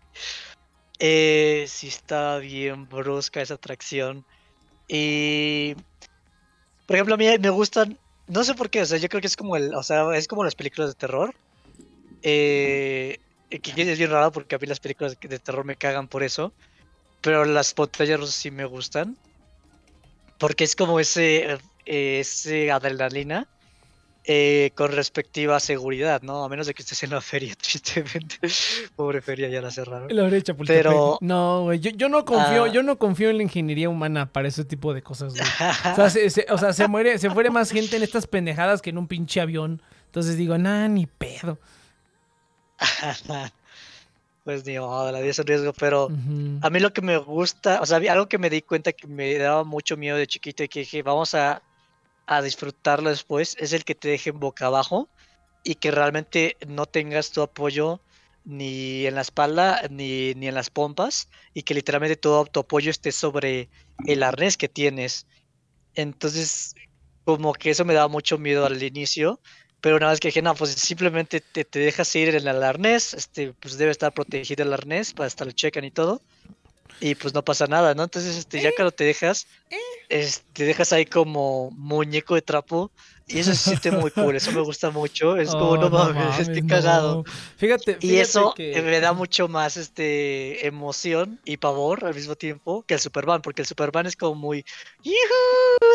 Eh, 0.99 1.65
sí 1.67 1.89
está 1.89 2.39
bien 2.39 2.89
brusca 2.89 3.39
esa 3.39 3.53
atracción. 3.53 4.25
Y, 4.87 5.75
por 6.87 6.95
ejemplo, 6.95 7.13
a 7.13 7.17
mí 7.19 7.27
me 7.39 7.51
gustan, 7.51 7.99
no 8.25 8.43
sé 8.43 8.55
por 8.55 8.71
qué, 8.71 8.81
o 8.81 8.85
sea, 8.87 8.97
yo 8.97 9.07
creo 9.07 9.21
que 9.21 9.27
es 9.27 9.37
como 9.37 9.55
el, 9.55 9.75
o 9.75 9.83
sea, 9.83 10.15
es 10.15 10.27
como 10.27 10.43
las 10.43 10.55
películas 10.55 10.89
de 10.89 10.95
terror. 10.95 11.35
Eh, 12.23 13.19
que 13.51 13.59
que 13.59 13.91
es 13.91 13.99
bien 13.99 14.09
raro 14.09 14.31
porque 14.31 14.55
a 14.55 14.57
mí 14.57 14.65
las 14.65 14.79
películas 14.79 15.15
de 15.19 15.39
terror 15.39 15.65
me 15.65 15.75
cagan 15.75 16.07
por 16.07 16.23
eso. 16.23 16.51
Pero 17.21 17.45
las 17.45 17.77
montañas 17.77 18.19
rusas 18.19 18.35
sí 18.35 18.49
me 18.49 18.65
gustan. 18.65 19.15
Porque 20.39 20.63
es 20.63 20.75
como 20.75 20.99
ese, 20.99 21.59
eh, 21.87 22.19
ese 22.19 22.71
adrenalina 22.71 23.47
eh, 24.29 24.71
con 24.75 24.91
respectiva 24.91 25.57
seguridad, 25.61 26.21
¿no? 26.21 26.43
A 26.43 26.49
menos 26.49 26.67
de 26.67 26.73
que 26.73 26.81
estés 26.81 27.01
en 27.03 27.11
la 27.11 27.21
feria, 27.21 27.55
tristemente. 27.61 28.37
Pobre 28.95 29.21
feria, 29.21 29.47
ya 29.47 29.61
la 29.61 29.71
cerraron. 29.71 30.09
La 30.13 30.29
Chapultepec. 30.41 30.83
Pero- 30.83 31.17
No, 31.21 31.63
güey, 31.63 31.79
yo, 31.79 31.91
yo 31.91 32.09
no 32.09 32.25
confío, 32.25 32.65
Ah. 32.65 32.67
yo 32.67 32.83
no 32.83 32.97
confío 32.99 33.29
en 33.29 33.37
la 33.37 33.43
ingeniería 33.43 33.87
humana 33.87 34.31
para 34.31 34.49
ese 34.49 34.65
tipo 34.65 34.93
de 34.93 35.01
cosas, 35.01 35.33
güey. 35.33 35.47
O 35.93 35.95
sea, 35.95 36.09
se, 36.09 36.29
se- 36.29 36.45
o 36.49 36.57
sea, 36.57 36.73
se 36.73 36.87
muere, 36.89 37.17
se 37.19 37.29
muere 37.29 37.49
más 37.51 37.71
gente 37.71 37.95
en 37.95 38.03
estas 38.03 38.27
pendejadas 38.27 38.81
que 38.81 38.89
en 38.89 38.97
un 38.97 39.07
pinche 39.07 39.39
avión. 39.39 39.81
Entonces 40.07 40.35
digo, 40.35 40.57
nah, 40.57 40.89
ni 40.89 41.05
pedo. 41.05 41.57
pues 44.43 44.65
ni 44.65 44.79
modo, 44.79 45.11
la 45.11 45.19
vida 45.19 45.31
es 45.31 45.39
un 45.39 45.45
riesgo, 45.47 45.73
pero 45.73 46.09
a 46.61 46.69
mí 46.69 46.79
lo 46.79 46.93
que 46.93 47.01
me 47.01 47.17
gusta, 47.17 47.81
o 47.81 47.85
sea, 47.85 47.97
algo 48.11 48.27
que 48.29 48.37
me 48.37 48.49
di 48.49 48.61
cuenta 48.61 48.93
que 48.93 49.05
me 49.07 49.33
daba 49.37 49.63
mucho 49.65 49.97
miedo 49.97 50.15
de 50.17 50.27
chiquito 50.27 50.63
y 50.63 50.69
que 50.69 50.79
dije, 50.81 51.03
vamos 51.03 51.35
a, 51.35 51.61
a 52.27 52.41
disfrutarlo 52.41 53.09
después, 53.09 53.55
es 53.59 53.73
el 53.73 53.85
que 53.85 53.95
te 53.95 54.09
dejen 54.09 54.39
boca 54.39 54.67
abajo 54.67 55.09
y 55.63 55.75
que 55.75 55.91
realmente 55.91 56.57
no 56.67 56.85
tengas 56.85 57.31
tu 57.31 57.41
apoyo 57.41 58.01
ni 58.45 59.05
en 59.05 59.15
la 59.15 59.21
espalda 59.21 59.81
ni, 59.89 60.33
ni 60.35 60.47
en 60.47 60.55
las 60.55 60.69
pompas 60.69 61.29
y 61.53 61.63
que 61.63 61.73
literalmente 61.73 62.15
todo 62.15 62.45
tu 62.45 62.61
apoyo 62.61 62.91
esté 62.91 63.11
sobre 63.11 63.69
el 64.05 64.23
arnés 64.23 64.57
que 64.57 64.69
tienes. 64.69 65.25
Entonces, 65.95 66.75
como 67.25 67.53
que 67.53 67.71
eso 67.71 67.83
me 67.83 67.93
daba 67.93 68.07
mucho 68.07 68.37
miedo 68.37 68.65
al 68.65 68.81
inicio, 68.81 69.41
pero 69.81 69.97
una 69.97 70.09
vez 70.09 70.19
que 70.19 70.29
dije, 70.29 70.41
no, 70.41 70.55
pues 70.55 70.71
simplemente 70.71 71.41
te, 71.41 71.65
te 71.65 71.79
dejas 71.79 72.15
ir 72.15 72.35
en 72.35 72.47
el 72.47 72.63
arnés, 72.63 73.13
este, 73.13 73.53
pues 73.53 73.77
debe 73.77 73.91
estar 73.91 74.13
protegido 74.13 74.63
el 74.63 74.73
arnés, 74.73 75.13
para 75.13 75.27
hasta 75.27 75.45
lo 75.45 75.51
checan 75.51 75.83
y 75.83 75.91
todo, 75.91 76.21
y 76.99 77.15
pues 77.15 77.33
no 77.33 77.43
pasa 77.43 77.67
nada, 77.67 77.93
¿no? 77.93 78.03
Entonces, 78.03 78.35
este, 78.35 78.61
ya 78.61 78.71
cuando 78.75 78.91
te 78.91 79.03
dejas, 79.03 79.47
este, 80.09 80.43
te 80.53 80.65
dejas 80.65 80.93
ahí 80.93 81.05
como 81.05 81.71
muñeco 81.71 82.35
de 82.35 82.41
trapo, 82.41 82.91
y 83.27 83.39
eso 83.39 83.51
se 83.53 83.57
siente 83.57 83.91
muy 83.91 84.09
cool, 84.11 84.35
eso 84.35 84.51
me 84.53 84.61
gusta 84.61 84.89
mucho, 84.89 85.35
es 85.37 85.49
como, 85.49 85.71
Oh, 85.71 85.77
no 85.77 85.89
mames, 85.89 86.47
qué 86.49 86.61
no. 86.61 86.67
cagado. 86.67 87.23
Fíjate, 87.57 87.97
Y 88.01 88.15
eso 88.17 88.53
que- 88.55 88.81
me 88.81 88.99
da 89.01 89.11
mucho 89.13 89.47
más 89.47 89.75
este 89.77 90.65
emoción 90.65 91.39
y 91.45 91.57
pavor 91.57 92.05
al 92.05 92.15
mismo 92.15 92.35
tiempo 92.35 92.83
que 92.87 92.93
el 92.93 92.99
Superman, 92.99 93.41
porque 93.41 93.61
el 93.63 93.67
Superman 93.67 94.05
es 94.05 94.15
como 94.15 94.35
muy 94.35 94.63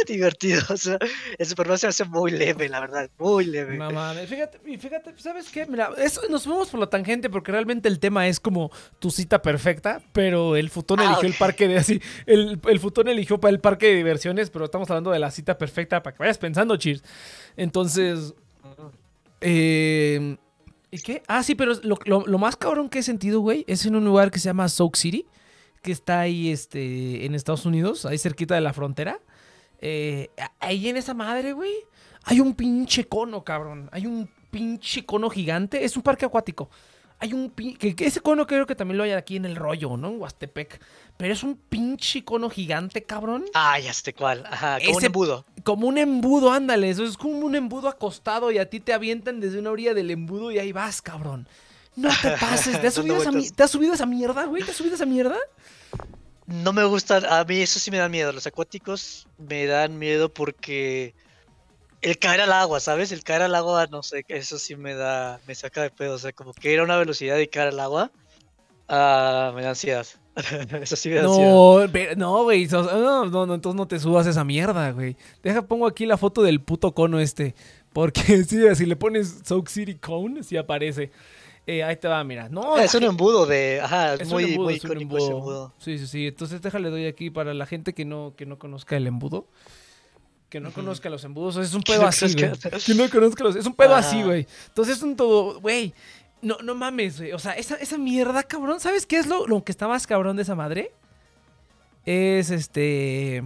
divertido. 0.07 0.61
O 0.73 0.77
sea, 0.77 0.99
el 1.39 1.47
Superman 1.47 1.79
se 1.79 1.87
hace 1.87 2.05
muy 2.05 2.31
leve, 2.31 2.69
la 2.69 2.81
verdad, 2.81 3.11
muy 3.19 3.45
leve. 3.45 3.77
No 3.77 3.91
mames, 3.91 4.29
fíjate, 4.29 4.59
y 4.67 4.77
fíjate, 4.79 5.13
¿sabes 5.19 5.49
qué? 5.51 5.67
Mira, 5.67 5.91
eso, 5.99 6.21
nos 6.31 6.45
fuimos 6.45 6.69
por 6.69 6.81
la 6.81 6.87
tangente 6.89 7.29
porque 7.31 7.53
realmente 7.53 7.89
el 7.89 7.99
tema 7.99 8.27
es 8.27 8.41
como 8.41 8.71
tu 8.99 9.11
cita 9.11 9.43
perfecta, 9.43 10.01
pero 10.13 10.57
el 10.57 10.71
futón 10.71 11.01
Ah, 11.01 11.05
eligió 11.07 11.29
el 11.29 11.35
parque 11.35 11.69
de 11.69 11.77
así, 11.79 12.01
el, 12.27 12.61
el 12.69 12.81
futón 12.81 13.09
eligió 13.09 13.39
para 13.41 13.51
el 13.53 13.61
parque 13.61 13.87
de 13.89 13.95
diversiones, 13.97 14.51
pero 14.51 14.65
estamos 14.65 14.89
hablando 14.91 15.11
de 15.11 15.19
la 15.19 15.31
cita 15.31 15.57
perfecta 15.59 16.03
para 16.03 16.15
que 16.17 16.23
vayas 16.23 16.39
pensando, 16.39 16.77
cheers. 16.77 17.03
Entonces, 17.57 18.35
eh, 19.41 20.37
¿y 20.91 20.99
qué? 20.99 21.23
Ah, 21.27 21.43
sí, 21.43 21.55
pero 21.55 21.75
lo, 21.83 22.39
más 22.39 22.57
cabrón 22.57 22.89
que 22.89 23.01
he 23.01 23.03
sentido, 23.03 23.41
güey, 23.41 23.65
es 23.67 23.87
en 23.87 23.97
un 23.97 24.05
lugar 24.05 24.31
que 24.31 24.39
se 24.39 24.47
llama 24.47 24.69
Soak 24.69 24.97
City, 24.97 25.27
que 25.83 25.93
está 25.93 26.21
ahí, 26.21 26.51
este, 26.51 27.25
en 27.27 27.35
Estados 27.35 27.67
Unidos, 27.67 28.07
ahí 28.07 28.19
cerquita 28.19 28.55
de 28.55 28.61
la 28.61 28.73
frontera. 28.73 29.19
Eh, 29.81 30.31
ahí 30.61 30.89
en 30.89 30.97
esa 30.97 31.13
madre, 31.13 31.53
güey, 31.53 31.73
hay 32.25 32.41
un 32.41 32.55
pinche 32.55 33.05
cono, 33.05 33.43
cabrón. 33.43 33.89
Hay 33.93 34.07
un 34.07 34.29
pinche 34.51 35.05
cono 35.05 35.29
gigante. 35.29 35.85
Es 35.85 35.97
un 35.97 36.03
parque 36.03 36.25
acuático. 36.25 36.71
Hay 37.19 37.33
un 37.33 37.53
pin- 37.55 37.77
que, 37.77 37.95
que 37.97 38.07
ese 38.07 38.21
cono 38.21 38.47
creo 38.47 38.67
que 38.67 38.75
también 38.77 38.99
lo 38.99 39.05
hay 39.05 39.13
aquí 39.13 39.37
en 39.37 39.45
el 39.45 39.57
rollo, 39.57 39.97
¿no? 39.97 40.09
En 40.09 40.21
Huastepec. 40.21 40.81
Pero 41.23 41.35
es 41.35 41.45
un 41.45 41.55
pinche 41.57 42.25
cono 42.25 42.51
gigante, 42.51 43.05
cabrón. 43.05 43.45
Ah, 43.55 43.79
ya 43.79 43.93
sé 43.93 44.13
cuál. 44.13 44.45
Ajá, 44.45 44.79
como 44.81 44.91
un 44.91 44.97
Ese- 44.99 45.07
embudo. 45.07 45.45
Como 45.63 45.87
un 45.87 45.97
embudo, 45.97 46.51
ándale. 46.51 46.91
Eso 46.91 47.05
es 47.05 47.17
como 47.17 47.39
un 47.47 47.55
embudo 47.55 47.87
acostado 47.87 48.51
y 48.51 48.59
a 48.59 48.69
ti 48.69 48.81
te 48.81 48.93
avientan 48.93 49.39
desde 49.39 49.61
una 49.61 49.71
orilla 49.71 49.95
del 49.95 50.11
embudo 50.11 50.51
y 50.51 50.59
ahí 50.59 50.73
vas, 50.73 51.01
cabrón. 51.01 51.47
No 51.95 52.09
te 52.21 52.29
pases. 52.41 52.81
¿Te 52.81 52.89
has 52.89 52.95
subido, 52.95 53.19
esa. 53.23 53.31
¿te 53.55 53.63
has 53.63 53.71
subido 53.71 53.95
esa 53.95 54.05
mierda, 54.05 54.47
güey? 54.47 54.65
¿Te 54.65 54.73
has 54.73 54.77
subido 54.77 54.97
esa 54.97 55.07
mierda? 55.07 55.37
No 56.47 56.73
me 56.73 56.83
gustan, 56.87 57.25
a 57.25 57.45
mí 57.45 57.61
eso 57.61 57.79
sí 57.79 57.93
me 57.93 57.99
dan 57.99 58.11
miedo. 58.11 58.33
Los 58.33 58.49
acuáticos 58.49 59.29
me 59.39 59.65
dan 59.67 60.01
miedo 60.01 60.29
porque 60.29 61.15
el 62.01 62.19
caer 62.19 62.41
al 62.41 62.53
agua, 62.53 62.81
¿sabes? 62.81 63.13
El 63.13 63.23
caer 63.23 63.43
al 63.43 63.55
agua, 63.55 63.87
no 63.87 64.03
sé, 64.03 64.25
eso 64.27 64.59
sí 64.59 64.75
me 64.75 64.95
da, 64.95 65.39
me 65.47 65.55
saca 65.55 65.83
de 65.83 65.91
pedo. 65.91 66.15
O 66.15 66.19
sea, 66.19 66.33
como 66.33 66.53
que 66.53 66.73
ir 66.73 66.81
a 66.81 66.83
una 66.83 66.97
velocidad 66.97 67.39
y 67.39 67.47
caer 67.47 67.69
al 67.69 67.79
agua, 67.79 68.11
ah, 68.89 69.53
me 69.55 69.63
da 69.63 69.71
ansiedad. 69.71 70.07
eso 70.83 70.97
sí 70.97 71.09
me 71.11 71.17
da 71.17 71.25
ansiedad. 71.27 71.51
No, 71.51 71.89
ve- 71.89 72.15
no, 72.17 72.43
güey. 72.45 72.67
No, 72.67 73.27
no, 73.27 73.47
no, 73.47 73.55
entonces 73.55 73.77
no 73.77 73.87
te 73.87 73.99
subas 73.99 74.27
esa 74.27 74.45
mierda, 74.45 74.91
güey. 74.93 75.17
Deja, 75.43 75.63
pongo 75.63 75.87
aquí 75.87 76.07
la 76.07 76.17
foto 76.17 76.43
del 76.43 76.61
puto 76.61 76.93
cono 76.95 77.19
este. 77.21 77.55
Porque 77.93 78.23
sí, 78.45 78.59
si 78.75 78.87
le 78.87 78.97
pones 78.97 79.41
Soak 79.45 79.69
City 79.69 79.95
Cone, 79.97 80.43
sí 80.43 80.57
aparece. 80.57 81.11
Eh, 81.67 81.85
ahí 81.85 81.95
te 81.97 82.09
va, 82.09 82.25
mira. 82.25 82.49
No, 82.49 82.75
Ah, 82.75 82.83
es 82.83 82.93
un 82.97 83.05
embudo 83.05 83.47
de, 83.47 83.81
ajá, 83.81 84.15
es 84.15 84.29
muy, 84.29 84.45
embudo, 84.45 84.65
muy 84.65 84.75
es 84.75 84.85
icónico 84.85 85.17
ese 85.17 85.27
embudo. 85.27 85.39
embudo. 85.39 85.75
Sí, 85.79 85.97
sí, 85.99 86.07
sí. 86.09 86.27
Entonces 86.27 86.61
déjale 86.61 86.91
doy 86.91 87.07
aquí 87.07 87.31
para 87.31 87.55
la 87.55 87.67
gente 87.67 87.93
que 87.93 88.05
no, 88.05 88.35
que 88.37 88.47
no 88.47 88.59
conozca 88.59 88.97
el 88.97 89.07
embudo. 89.07 89.47
Que 90.49 90.59
no 90.61 90.69
Ujú. 90.69 90.81
conozca 90.81 91.09
los 91.09 91.23
embudos. 91.25 91.57
Es 91.57 91.73
un 91.73 91.83
pedo 91.83 92.05
así, 92.07 92.27
güey. 92.35 92.53
Que 92.85 92.95
no 92.95 93.09
conozca 93.09 93.45
los... 93.45 93.57
Es 93.57 93.65
un 93.65 93.75
pedo 93.75 93.95
así, 93.95 94.17
Ajá. 94.19 94.27
güey. 94.27 94.47
Entonces 94.69 94.97
es 94.99 95.03
un 95.03 95.17
todo... 95.17 95.61
Güey, 95.61 95.95
no, 96.43 96.59
no 96.63 96.75
mames, 96.75 97.19
güey. 97.19 97.33
O 97.33 97.39
sea, 97.39 97.53
esa, 97.53 97.77
esa 97.77 97.97
mierda, 97.99 98.43
cabrón. 98.43 98.81
¿Sabes 98.81 99.07
qué 99.07 99.17
es 99.19 99.27
lo, 99.27 99.47
lo 99.47 99.65
que 99.65 99.73
está 99.73 99.89
más 99.89 100.07
cabrón 100.07 100.37
de 100.37 100.43
esa 100.43 100.55
madre? 100.55 100.93
Es 102.05 102.51
este... 102.51 103.43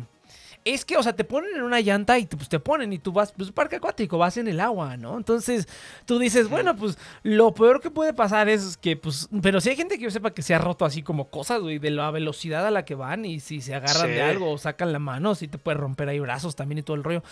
Es 0.64 0.84
que, 0.84 0.96
o 0.96 1.02
sea, 1.04 1.14
te 1.14 1.22
ponen 1.22 1.54
en 1.54 1.62
una 1.62 1.80
llanta 1.80 2.18
y 2.18 2.26
te, 2.26 2.36
pues, 2.36 2.48
te 2.48 2.58
ponen 2.58 2.92
y 2.92 2.98
tú 2.98 3.12
vas, 3.12 3.30
pues, 3.30 3.52
parque 3.52 3.76
acuático, 3.76 4.18
vas 4.18 4.36
en 4.36 4.48
el 4.48 4.58
agua, 4.58 4.96
¿no? 4.96 5.16
Entonces, 5.16 5.68
tú 6.06 6.18
dices, 6.18 6.50
bueno, 6.50 6.74
pues, 6.74 6.98
lo 7.22 7.54
peor 7.54 7.80
que 7.80 7.88
puede 7.88 8.12
pasar 8.12 8.48
es 8.48 8.76
que, 8.76 8.96
pues, 8.96 9.28
pero 9.42 9.60
si 9.60 9.68
hay 9.70 9.76
gente 9.76 9.96
que 9.96 10.02
yo 10.02 10.10
sepa 10.10 10.32
que 10.34 10.42
se 10.42 10.56
ha 10.56 10.58
roto 10.58 10.84
así 10.84 11.04
como 11.04 11.30
cosas, 11.30 11.60
güey, 11.60 11.78
de 11.78 11.90
la 11.90 12.10
velocidad 12.10 12.66
a 12.66 12.72
la 12.72 12.84
que 12.84 12.96
van 12.96 13.24
y 13.24 13.38
si 13.38 13.60
se 13.60 13.76
agarran 13.76 14.08
Sí. 14.08 14.14
de 14.14 14.22
algo 14.22 14.50
o 14.50 14.58
sacan 14.58 14.92
la 14.92 14.98
mano, 14.98 15.36
sí 15.36 15.46
te 15.46 15.56
puede 15.58 15.76
romper 15.76 16.08
ahí 16.08 16.18
brazos 16.18 16.56
también 16.56 16.78
y 16.78 16.82
todo 16.82 16.96
el 16.96 17.04
rollo. 17.04 17.22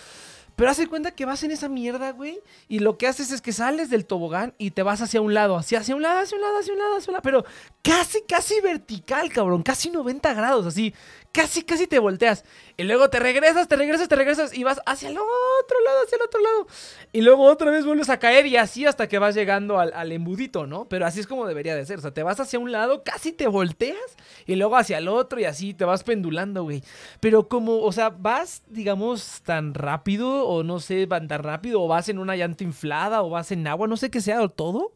Pero 0.57 0.70
hace 0.70 0.86
cuenta 0.86 1.11
que 1.11 1.24
vas 1.24 1.42
en 1.42 1.50
esa 1.50 1.68
mierda, 1.68 2.12
güey, 2.12 2.40
y 2.68 2.78
lo 2.78 2.96
que 2.96 3.07
haces 3.07 3.30
es 3.30 3.40
que 3.40 3.52
sales 3.52 3.90
del 3.90 4.07
tobogán 4.07 4.55
y 4.59 4.70
te 4.70 4.82
vas 4.82 5.00
hacia 5.00 5.20
un 5.20 5.34
lado, 5.34 5.57
hacia, 5.57 5.80
hacia 5.80 5.96
un 5.96 6.02
lado, 6.02 6.20
hacia 6.20 6.36
un 6.36 6.42
lado, 6.42 6.59
hacia 6.59 6.72
un 6.72 6.78
lado, 6.78 6.96
hacia 6.96 7.11
un 7.11 7.14
lado, 7.14 7.22
pero 7.22 7.44
casi, 7.82 8.22
casi 8.22 8.61
vertical, 8.61 9.30
cabrón, 9.30 9.62
casi 9.62 9.90
90 9.90 10.32
grados, 10.34 10.66
así, 10.66 10.94
casi, 11.35 11.64
casi 11.64 11.87
te 11.87 11.99
volteas. 11.99 12.45
Y 12.76 12.85
luego 12.85 13.11
te 13.11 13.18
regresas, 13.18 13.68
te 13.68 13.76
regresas, 13.76 14.09
te 14.09 14.16
regresas 14.16 14.57
y 14.57 14.62
vas 14.62 14.80
hacia 14.87 15.09
el 15.09 15.18
otro 15.18 15.80
lado, 15.85 16.05
hacia 16.05 16.16
el 16.16 16.22
otro 16.22 16.41
lado. 16.41 16.66
Y 17.12 17.20
luego 17.22 17.45
otra 17.45 17.70
vez 17.70 17.85
vuelves 17.85 18.09
a 18.09 18.18
caer 18.18 18.47
y 18.47 18.57
así 18.57 18.87
hasta 18.87 19.09
que 19.09 19.18
vas 19.18 19.35
llegando 19.35 19.78
al, 19.78 19.93
al 19.93 20.12
embudito, 20.12 20.66
¿no? 20.66 20.89
Pero 20.89 21.05
así 21.05 21.20
es 21.20 21.26
como 21.26 21.47
debería 21.47 21.74
de 21.74 21.85
ser. 21.85 21.99
O 21.99 22.03
sea, 22.03 22.14
te 22.14 22.22
vas 22.22 22.39
hacia 22.39 22.59
un 22.59 22.70
lado, 22.70 23.03
casi 23.03 23.32
te 23.32 23.49
volteas 23.49 24.16
y 24.47 24.55
luego 24.55 24.76
hacia 24.76 24.99
el 24.99 25.09
otro 25.09 25.41
y 25.41 25.45
así 25.45 25.74
te 25.74 25.85
vas 25.85 26.05
pendulando, 26.05 26.62
güey. 26.62 26.82
Pero 27.18 27.49
como, 27.49 27.80
o 27.80 27.91
sea, 27.91 28.11
vas, 28.11 28.62
digamos, 28.68 29.43
tan 29.43 29.74
rápido 29.74 30.47
o 30.47 30.62
no 30.62 30.78
sé, 30.78 31.07
van 31.07 31.26
tan 31.26 31.43
rápido 31.43 31.82
o 31.82 31.89
vas 31.89 32.09
en 32.09 32.18
una 32.20 32.37
llanta 32.37 32.62
inflada 32.62 33.22
o 33.22 33.30
vas 33.30 33.51
en 33.51 33.66
agua, 33.66 33.89
no 33.89 33.97
sé 33.97 34.11
qué 34.11 34.20
sea 34.20 34.41
o 34.41 34.49
todo. 34.49 34.93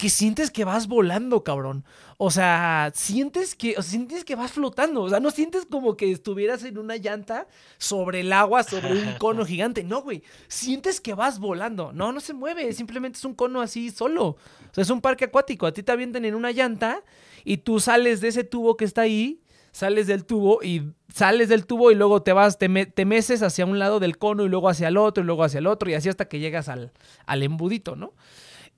Que 0.00 0.08
sientes 0.08 0.50
que 0.50 0.64
vas 0.64 0.88
volando, 0.88 1.44
cabrón. 1.44 1.84
O 2.16 2.30
sea, 2.30 2.90
sientes 2.94 3.54
que, 3.54 3.72
o 3.76 3.82
sea, 3.82 3.90
sientes 3.90 4.24
que 4.24 4.34
vas 4.34 4.52
flotando. 4.52 5.02
O 5.02 5.10
sea, 5.10 5.20
no 5.20 5.30
sientes 5.30 5.66
como 5.66 5.94
que 5.94 6.10
estuvieras 6.10 6.64
en 6.64 6.78
una 6.78 6.96
llanta 6.96 7.46
sobre 7.76 8.20
el 8.20 8.32
agua, 8.32 8.62
sobre 8.62 8.92
un 8.92 9.12
cono 9.18 9.44
gigante. 9.44 9.84
No, 9.84 10.00
güey. 10.00 10.22
Sientes 10.48 11.02
que 11.02 11.12
vas 11.12 11.38
volando. 11.38 11.92
No, 11.92 12.12
no 12.12 12.20
se 12.20 12.32
mueve. 12.32 12.72
Simplemente 12.72 13.18
es 13.18 13.24
un 13.26 13.34
cono 13.34 13.60
así 13.60 13.90
solo. 13.90 14.24
O 14.28 14.38
sea, 14.72 14.80
es 14.80 14.88
un 14.88 15.02
parque 15.02 15.26
acuático. 15.26 15.66
A 15.66 15.72
ti 15.72 15.82
te 15.82 15.92
avientan 15.92 16.24
en 16.24 16.34
una 16.34 16.50
llanta 16.50 17.04
y 17.44 17.58
tú 17.58 17.78
sales 17.78 18.22
de 18.22 18.28
ese 18.28 18.42
tubo 18.42 18.78
que 18.78 18.86
está 18.86 19.02
ahí, 19.02 19.42
sales 19.70 20.06
del 20.06 20.24
tubo 20.24 20.62
y 20.62 20.92
sales 21.12 21.50
del 21.50 21.66
tubo 21.66 21.90
y 21.90 21.94
luego 21.94 22.22
te 22.22 22.32
vas, 22.32 22.56
te, 22.56 22.68
te, 22.86 23.04
meces 23.04 23.42
hacia 23.42 23.66
un 23.66 23.78
lado 23.78 24.00
del 24.00 24.16
cono 24.16 24.46
y 24.46 24.48
luego 24.48 24.70
hacia 24.70 24.88
el 24.88 24.96
otro 24.96 25.22
y 25.22 25.26
luego 25.26 25.44
hacia 25.44 25.58
el 25.58 25.66
otro 25.66 25.90
y 25.90 25.94
así 25.94 26.08
hasta 26.08 26.26
que 26.26 26.38
llegas 26.38 26.68
al, 26.70 26.92
al 27.26 27.42
embudito, 27.42 27.96
¿no? 27.96 28.14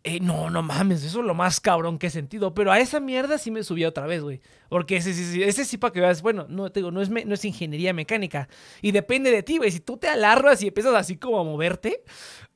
Eh, 0.04 0.18
no, 0.18 0.50
no 0.50 0.62
mames, 0.62 1.04
eso 1.04 1.20
es 1.20 1.26
lo 1.26 1.34
más 1.34 1.60
cabrón 1.60 1.98
que 1.98 2.08
he 2.08 2.10
sentido. 2.10 2.54
Pero 2.54 2.72
a 2.72 2.80
esa 2.80 2.98
mierda 2.98 3.38
sí 3.38 3.50
me 3.52 3.62
subí 3.62 3.84
otra 3.84 4.06
vez, 4.06 4.22
güey. 4.22 4.40
Porque 4.68 4.96
ese, 4.96 5.10
ese, 5.10 5.46
ese 5.46 5.64
sí 5.64 5.78
para 5.78 5.92
que 5.92 6.00
veas, 6.00 6.22
bueno, 6.22 6.46
no 6.48 6.70
te 6.72 6.80
digo, 6.80 6.90
no 6.90 7.00
es, 7.00 7.08
no 7.08 7.34
es 7.34 7.44
ingeniería 7.44 7.92
mecánica. 7.92 8.48
Y 8.80 8.90
depende 8.90 9.30
de 9.30 9.42
ti, 9.44 9.58
güey. 9.58 9.70
Si 9.70 9.80
tú 9.80 9.96
te 9.96 10.08
alarras 10.08 10.60
y 10.62 10.68
empiezas 10.68 10.94
así 10.94 11.16
como 11.16 11.38
a 11.38 11.44
moverte, 11.44 12.02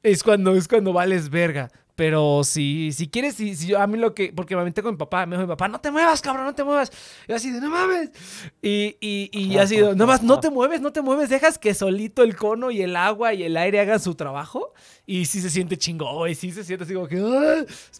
es 0.03 0.24
cuando, 0.24 0.57
es 0.57 0.66
cuando 0.66 0.92
vales 0.92 1.30
verga. 1.30 1.70
Pero 1.97 2.44
si, 2.44 2.92
si 2.92 3.09
quieres, 3.09 3.36
si, 3.36 3.57
si 3.57 3.68
yo, 3.68 3.80
a 3.80 3.86
mí 3.86 3.97
lo 3.97 4.14
que. 4.14 4.30
Porque 4.30 4.55
me 4.55 4.61
aventé 4.61 4.82
con 4.82 4.92
mi 4.92 4.99
papá, 4.99 5.24
me 5.24 5.34
dijo 5.34 5.47
mi 5.47 5.51
papá, 5.51 5.66
no 5.66 5.80
te 5.80 5.90
muevas, 5.90 6.20
cabrón, 6.20 6.44
no 6.44 6.55
te 6.55 6.62
muevas. 6.62 6.92
Y 7.26 7.32
así 7.32 7.51
de, 7.51 7.59
no 7.59 7.70
mames. 7.70 8.11
Y, 8.61 8.99
y, 9.01 9.30
y 9.32 9.57
así 9.57 9.78
de, 9.78 9.97
no 9.97 10.07
más, 10.07 10.22
no 10.22 10.38
te 10.38 10.51
mueves, 10.51 10.82
no 10.82 10.92
te 10.92 11.01
mueves, 11.01 11.30
dejas 11.30 11.59
que 11.59 11.72
solito 11.72 12.22
el 12.22 12.36
cono 12.36 12.70
y 12.70 12.82
el 12.82 12.97
agua 12.97 13.32
y 13.32 13.44
el 13.44 13.57
aire 13.57 13.80
hagan 13.80 13.99
su 13.99 14.14
trabajo. 14.14 14.74
Y 15.09 15.26
sí 15.26 15.40
se 15.40 15.50
siente 15.50 15.76
chingón, 15.76 16.28
y 16.28 16.34
sí 16.34 16.50
se 16.50 16.64
siente 16.64 16.82
así 16.82 16.92
como 16.92 17.07
que. 17.07 17.16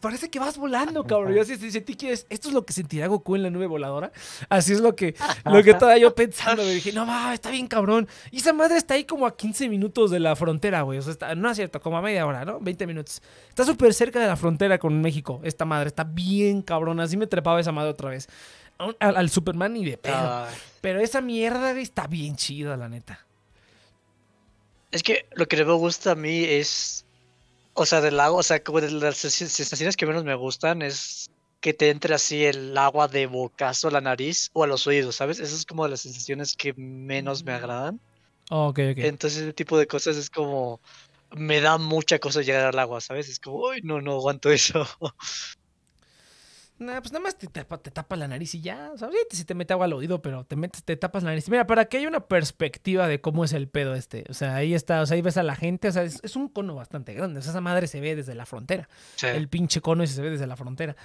parece 0.00 0.28
que 0.28 0.40
vas 0.40 0.59
volando, 0.59 1.04
cabrón. 1.04 1.34
Yo 1.34 1.42
así 1.42 1.57
sentí 1.70 1.94
que 1.94 2.11
esto 2.12 2.48
es 2.48 2.52
lo 2.52 2.66
que 2.66 2.72
sentirá 2.72 3.07
Goku 3.07 3.36
en 3.36 3.44
la 3.44 3.50
nube 3.50 3.68
voladora. 3.68 4.11
Así 4.48 4.72
es 4.72 4.80
lo 4.80 4.96
que, 4.96 5.14
lo 5.44 5.62
que 5.62 5.70
estaba 5.70 5.96
yo 5.98 6.12
pensando. 6.16 6.64
Me 6.64 6.74
dije, 6.74 6.92
no 6.92 7.07
mames, 7.07 7.34
está 7.34 7.50
bien 7.50 7.68
cabrón. 7.68 8.09
Y 8.32 8.38
esa 8.38 8.52
madre 8.52 8.76
está 8.76 8.94
ahí 8.94 9.04
como 9.04 9.24
a 9.24 9.36
15 9.36 9.68
minutos 9.68 10.11
de 10.11 10.18
la 10.18 10.34
frontera, 10.34 10.82
güey. 10.82 10.98
O 10.98 11.02
sea, 11.02 11.12
está, 11.12 11.34
no 11.36 11.48
es 11.48 11.57
cierto, 11.57 11.80
como 11.80 11.96
a 11.96 12.02
media 12.02 12.26
hora, 12.26 12.44
¿no? 12.44 12.59
20 12.59 12.86
minutos. 12.88 13.22
Está 13.48 13.64
súper 13.64 13.94
cerca 13.94 14.18
de 14.18 14.26
la 14.26 14.36
frontera 14.36 14.78
con 14.78 15.00
México. 15.00 15.40
Esta 15.44 15.64
madre 15.64 15.88
está 15.88 16.02
bien 16.02 16.61
cabrona. 16.61 17.04
Así 17.04 17.16
me 17.16 17.28
trepaba 17.28 17.61
esa 17.61 17.70
madre 17.70 17.90
otra 17.90 18.11
vez. 18.11 18.28
Al, 18.98 19.30
Superman 19.30 19.76
y 19.76 19.84
de 19.84 19.96
pedo. 19.96 20.46
Pero 20.80 21.00
esa 21.00 21.20
mierda 21.20 21.70
está 21.78 22.09
bien 22.09 22.34
chida, 22.34 22.76
la 22.76 22.88
neta. 22.88 23.25
Es 24.91 25.03
que 25.03 25.26
lo 25.34 25.47
que 25.47 25.64
me 25.64 25.72
gusta 25.72 26.12
a 26.12 26.14
mí 26.14 26.45
es. 26.45 27.05
O 27.74 27.84
sea, 27.84 28.01
del 28.01 28.16
lago, 28.16 28.39
o 28.39 28.43
sea, 28.43 28.62
como 28.62 28.80
de 28.80 28.91
las 28.91 29.18
sensaciones 29.18 29.97
que 29.97 30.07
menos 30.07 30.24
me 30.24 30.34
gustan 30.34 30.80
es 30.80 31.30
que 31.61 31.74
te 31.74 31.91
entre 31.91 32.14
así 32.14 32.45
el 32.45 32.76
agua 32.78 33.07
de 33.09 33.26
bocazo 33.26 33.89
a 33.89 33.91
la 33.91 34.01
nariz 34.01 34.51
o 34.55 34.64
a 34.64 34.66
los 34.66 34.87
oídos, 34.87 35.16
¿sabes? 35.16 35.41
Esas 35.41 35.61
es 35.61 35.66
como 35.66 35.84
de 35.84 35.91
las 35.91 36.01
sensaciones 36.01 36.57
que 36.57 36.72
menos 36.74 37.45
me 37.45 37.53
agradan. 37.53 38.01
ok, 38.51 38.78
ok. 38.93 38.99
Entonces, 38.99 39.43
ese 39.43 39.53
tipo 39.53 39.76
de 39.76 39.87
cosas 39.87 40.16
es 40.16 40.30
como 40.30 40.80
me 41.34 41.61
da 41.61 41.78
mucha 41.78 42.18
cosa 42.18 42.43
llegar 42.43 42.66
al 42.66 42.78
agua, 42.78 43.01
¿sabes? 43.01 43.28
Es 43.28 43.41
como, 43.41 43.57
uy, 43.59 43.80
no, 43.82 44.01
no 44.01 44.12
aguanto 44.12 44.51
eso. 44.51 44.87
Nah, 46.78 47.00
pues 47.00 47.10
nada 47.10 47.22
más 47.22 47.38
te, 47.38 47.46
tapa 47.46 48.16
la 48.16 48.28
nariz 48.28 48.54
y 48.54 48.60
ya, 48.60 48.92
¿sabes? 48.96 49.16
Si 49.30 49.46
te 49.46 49.54
mete 49.54 49.72
agua 49.72 49.86
al 49.86 49.94
oído, 49.94 50.20
pero 50.20 50.44
te 50.44 50.56
metes, 50.56 50.84
te 50.84 50.94
tapas 50.96 51.22
la 51.22 51.30
nariz. 51.30 51.48
Mira, 51.48 51.66
para 51.66 51.86
que 51.86 51.96
haya 51.96 52.06
una 52.06 52.28
perspectiva 52.28 53.08
de 53.08 53.20
cómo 53.22 53.44
es 53.44 53.54
el 53.54 53.66
pedo 53.66 53.94
este. 53.94 54.24
O 54.28 54.34
sea, 54.34 54.56
ahí 54.56 54.74
está, 54.74 55.00
o 55.00 55.06
sea, 55.06 55.14
ahí 55.14 55.22
ves 55.22 55.38
a 55.38 55.42
la 55.42 55.56
gente, 55.56 55.88
o 55.88 55.92
sea, 55.92 56.02
es, 56.02 56.36
un 56.36 56.48
cono 56.48 56.74
bastante 56.74 57.14
grande. 57.14 57.38
O 57.38 57.42
sea, 57.42 57.52
esa 57.52 57.62
madre 57.62 57.86
se 57.86 58.00
ve 58.00 58.14
desde 58.14 58.34
la 58.34 58.44
frontera. 58.44 58.90
El 59.22 59.48
pinche 59.48 59.80
cono 59.80 60.06
se 60.06 60.20
ve 60.20 60.30
desde 60.30 60.46
la 60.46 60.56
frontera. 60.56 60.96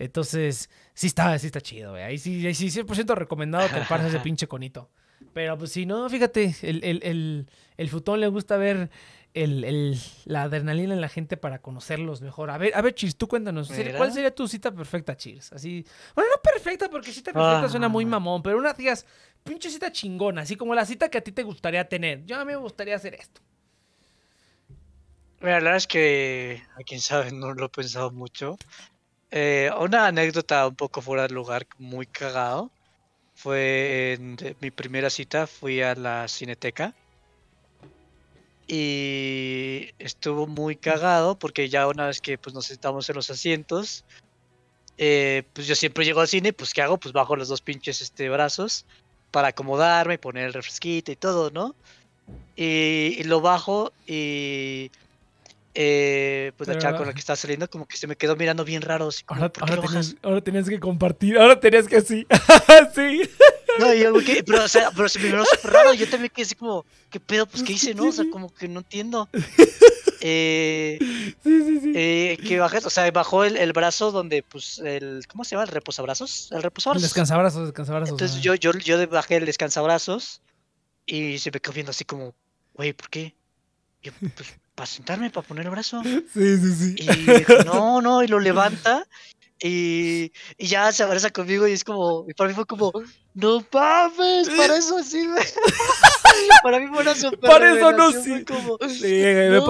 Entonces, 0.00 0.68
sí 0.94 1.06
está, 1.06 1.38
sí 1.38 1.46
está 1.46 1.60
chido, 1.60 1.92
güey. 1.92 2.02
Ahí 2.02 2.18
sí, 2.18 2.44
ahí 2.44 2.54
sí, 2.54 2.66
100% 2.66 3.14
recomendado 3.14 3.68
treparse 3.68 4.08
ese 4.08 4.18
pinche 4.20 4.48
conito. 4.48 4.90
Pero 5.32 5.56
pues 5.56 5.70
si 5.70 5.86
no, 5.86 6.08
fíjate, 6.08 6.56
el, 6.62 6.82
el, 6.82 7.00
el, 7.04 7.46
el 7.76 7.88
futón 7.88 8.20
le 8.20 8.26
gusta 8.26 8.56
ver 8.56 8.90
el, 9.34 9.64
el, 9.64 9.98
la 10.24 10.42
adrenalina 10.42 10.94
en 10.94 11.00
la 11.00 11.08
gente 11.08 11.36
para 11.36 11.60
conocerlos 11.60 12.20
mejor. 12.20 12.50
A 12.50 12.58
ver, 12.58 12.74
a 12.74 12.82
ver, 12.82 12.94
Cheers, 12.94 13.16
tú 13.16 13.28
cuéntanos. 13.28 13.70
¿Cuál 13.96 14.12
sería 14.12 14.34
tu 14.34 14.48
cita 14.48 14.72
perfecta, 14.72 15.16
Cheers? 15.16 15.52
Así. 15.52 15.86
Bueno, 16.14 16.30
no 16.34 16.42
perfecta, 16.42 16.88
porque 16.90 17.12
cita 17.12 17.32
perfecta 17.32 17.68
suena 17.68 17.88
muy 17.88 18.04
ah. 18.04 18.08
mamón, 18.08 18.42
pero 18.42 18.58
una 18.58 18.72
digas, 18.72 19.06
pinche 19.44 19.70
cita 19.70 19.92
chingona, 19.92 20.42
así 20.42 20.56
como 20.56 20.74
la 20.74 20.84
cita 20.84 21.08
que 21.08 21.18
a 21.18 21.20
ti 21.20 21.32
te 21.32 21.42
gustaría 21.42 21.88
tener. 21.88 22.24
Yo 22.24 22.36
a 22.36 22.44
mí 22.44 22.52
me 22.52 22.56
gustaría 22.56 22.96
hacer 22.96 23.14
esto. 23.14 23.40
Mira, 25.40 25.52
la 25.52 25.64
verdad 25.64 25.76
es 25.76 25.86
que, 25.86 26.62
a 26.78 26.82
quien 26.82 27.00
sabe, 27.00 27.32
no 27.32 27.54
lo 27.54 27.66
he 27.66 27.68
pensado 27.70 28.10
mucho. 28.10 28.58
Eh, 29.30 29.70
una 29.78 30.06
anécdota 30.06 30.66
un 30.66 30.74
poco 30.74 31.00
fuera 31.00 31.22
de 31.22 31.34
lugar, 31.34 31.66
muy 31.78 32.06
cagado. 32.06 32.70
Fue 33.34 34.14
en 34.14 34.36
mi 34.60 34.70
primera 34.70 35.08
cita, 35.08 35.46
fui 35.46 35.80
a 35.80 35.94
la 35.94 36.28
cineteca 36.28 36.94
y 38.72 39.90
estuvo 39.98 40.46
muy 40.46 40.76
cagado 40.76 41.36
porque 41.36 41.68
ya 41.68 41.88
una 41.88 42.06
vez 42.06 42.20
que 42.20 42.38
pues, 42.38 42.54
nos 42.54 42.66
sentamos 42.66 43.08
en 43.08 43.16
los 43.16 43.28
asientos, 43.28 44.04
eh, 44.96 45.42
pues 45.52 45.66
yo 45.66 45.74
siempre 45.74 46.04
llego 46.04 46.20
al 46.20 46.28
cine, 46.28 46.52
pues 46.52 46.72
¿qué 46.72 46.80
hago? 46.80 46.96
Pues 46.96 47.12
bajo 47.12 47.34
los 47.34 47.48
dos 47.48 47.62
pinches 47.62 48.00
este, 48.00 48.28
brazos 48.28 48.86
para 49.32 49.48
acomodarme, 49.48 50.14
y 50.14 50.18
poner 50.18 50.44
el 50.44 50.52
refresquito 50.52 51.10
y 51.10 51.16
todo, 51.16 51.50
¿no? 51.50 51.74
Y, 52.54 53.24
lo 53.24 53.40
bajo 53.40 53.92
y 54.06 54.92
eh, 55.74 56.52
pues 56.56 56.68
la 56.68 56.78
chava 56.78 56.98
con 56.98 57.06
la 57.06 57.12
que 57.12 57.20
estaba 57.20 57.36
saliendo 57.36 57.70
como 57.70 57.86
que 57.86 57.96
se 57.96 58.06
me 58.06 58.16
quedó 58.16 58.34
mirando 58.34 58.64
bien 58.64 58.82
raro. 58.82 59.08
ahora, 59.28 59.52
ahora, 60.22 60.40
tenías, 60.40 60.68
que 60.68 60.80
compartir, 60.80 61.38
ahora 61.38 61.60
tenías 61.60 61.86
que 61.86 61.96
así. 61.96 62.26
sí. 62.94 63.22
No, 63.78 63.94
yo, 63.94 64.12
que, 64.24 64.42
pero, 64.42 64.64
o 64.64 64.68
sea, 64.68 64.90
pero 64.90 65.08
se 65.08 65.20
me 65.20 65.26
miró 65.26 65.44
súper 65.44 65.72
raro. 65.72 65.94
Yo 65.94 66.08
también 66.08 66.32
quedé 66.34 66.44
así 66.44 66.56
como, 66.56 66.84
¿qué 67.08 67.20
pedo? 67.20 67.46
Pues, 67.46 67.62
¿qué 67.62 67.74
hice, 67.74 67.94
no? 67.94 68.08
O 68.08 68.12
sea, 68.12 68.24
como 68.30 68.52
que 68.52 68.68
no 68.68 68.80
entiendo. 68.80 69.28
Eh, 70.22 70.98
sí, 71.00 71.62
sí, 71.62 71.80
sí. 71.80 71.92
Eh, 71.94 72.38
que 72.46 72.58
bajé, 72.58 72.76
o 72.84 72.90
sea, 72.90 73.10
bajó 73.10 73.42
el, 73.44 73.56
el, 73.56 73.72
brazo 73.72 74.12
donde, 74.12 74.42
pues, 74.42 74.78
el, 74.80 75.22
¿cómo 75.26 75.44
se 75.44 75.52
llama? 75.52 75.62
El 75.62 75.70
reposabrazos. 75.70 76.50
El 76.52 76.62
reposabrazos. 76.62 77.02
El 77.02 77.08
descansabrazos, 77.08 77.64
descansabrazos. 77.64 78.10
Entonces 78.10 78.42
yo, 78.42 78.54
yo, 78.54 78.72
yo 78.72 79.08
bajé 79.08 79.36
el 79.36 79.46
descansabrazos 79.46 80.42
y 81.06 81.38
se 81.38 81.50
me 81.50 81.58
quedó 81.58 81.72
viendo 81.72 81.88
así 81.88 82.04
como, 82.04 82.34
güey, 82.74 82.92
¿por 82.92 83.08
qué? 83.08 83.34
yo, 84.02 84.12
pues, 84.36 84.58
para 84.80 84.86
sentarme, 84.86 85.28
para 85.28 85.46
poner 85.46 85.66
el 85.66 85.72
brazo. 85.72 86.02
Sí, 86.02 86.24
sí, 86.32 86.74
sí. 86.74 86.94
Y 86.96 87.06
dijo, 87.06 87.64
no, 87.66 88.00
no, 88.00 88.22
y 88.22 88.28
lo 88.28 88.38
levanta 88.40 89.06
y, 89.58 90.32
y, 90.56 90.66
ya 90.68 90.90
se 90.90 91.02
abraza 91.02 91.28
conmigo 91.28 91.68
y 91.68 91.72
es 91.72 91.84
como, 91.84 92.24
y 92.26 92.32
para 92.32 92.48
mí 92.48 92.54
fue 92.54 92.64
como, 92.64 92.90
no 93.34 93.62
mames, 93.70 94.48
para 94.48 94.76
eso 94.78 95.02
sirve. 95.02 95.42
para 96.62 96.80
mí 96.80 96.86
fue 96.86 97.02
una 97.02 97.14
super 97.14 97.38
Para 97.38 97.74
eso 97.74 97.92
no 97.92 98.12
sí. 98.12 98.44
Como, 98.44 98.78
sí 98.88 99.06
me, 99.06 99.60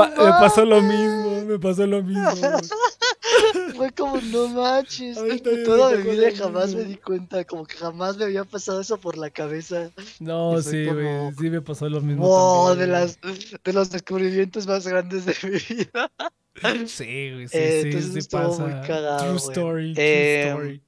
pasó 0.40 0.64
lo 0.64 0.80
mismo, 0.80 1.44
me 1.46 1.58
pasó 1.58 1.86
lo 1.86 2.02
mismo. 2.02 2.30
fue 3.76 3.90
como, 3.92 4.20
no 4.20 4.48
manches. 4.48 5.18
Toda 5.64 5.96
mi 5.96 6.10
vida 6.10 6.28
jamás 6.36 6.74
me 6.74 6.84
di 6.84 6.96
cuenta, 6.96 7.44
como 7.44 7.64
que 7.64 7.76
jamás 7.76 8.16
me 8.16 8.24
había 8.24 8.44
pasado 8.44 8.80
eso 8.80 8.98
por 8.98 9.16
la 9.16 9.30
cabeza. 9.30 9.90
No, 10.18 10.60
sí, 10.62 10.86
güey, 10.86 11.32
sí 11.38 11.50
me 11.50 11.60
pasó 11.60 11.88
lo 11.88 12.00
mismo. 12.00 12.26
Wow, 12.26 12.74
de, 12.74 12.86
las, 12.86 13.18
de 13.20 13.72
los 13.72 13.90
descubrimientos 13.90 14.66
más 14.66 14.86
grandes 14.86 15.24
de 15.26 15.34
mi 15.42 15.50
vida. 15.50 16.10
Sí, 16.86 17.30
güey, 17.32 17.48
sí, 17.48 17.56
eh, 17.56 17.90
sí, 17.92 18.20
sí 18.20 18.28
pasa. 18.28 18.62
Muy 18.62 18.72
cagado, 18.86 19.24
true 19.24 19.36
story, 19.36 19.94
true 19.94 20.04
em, 20.04 20.48
story. 20.48 20.82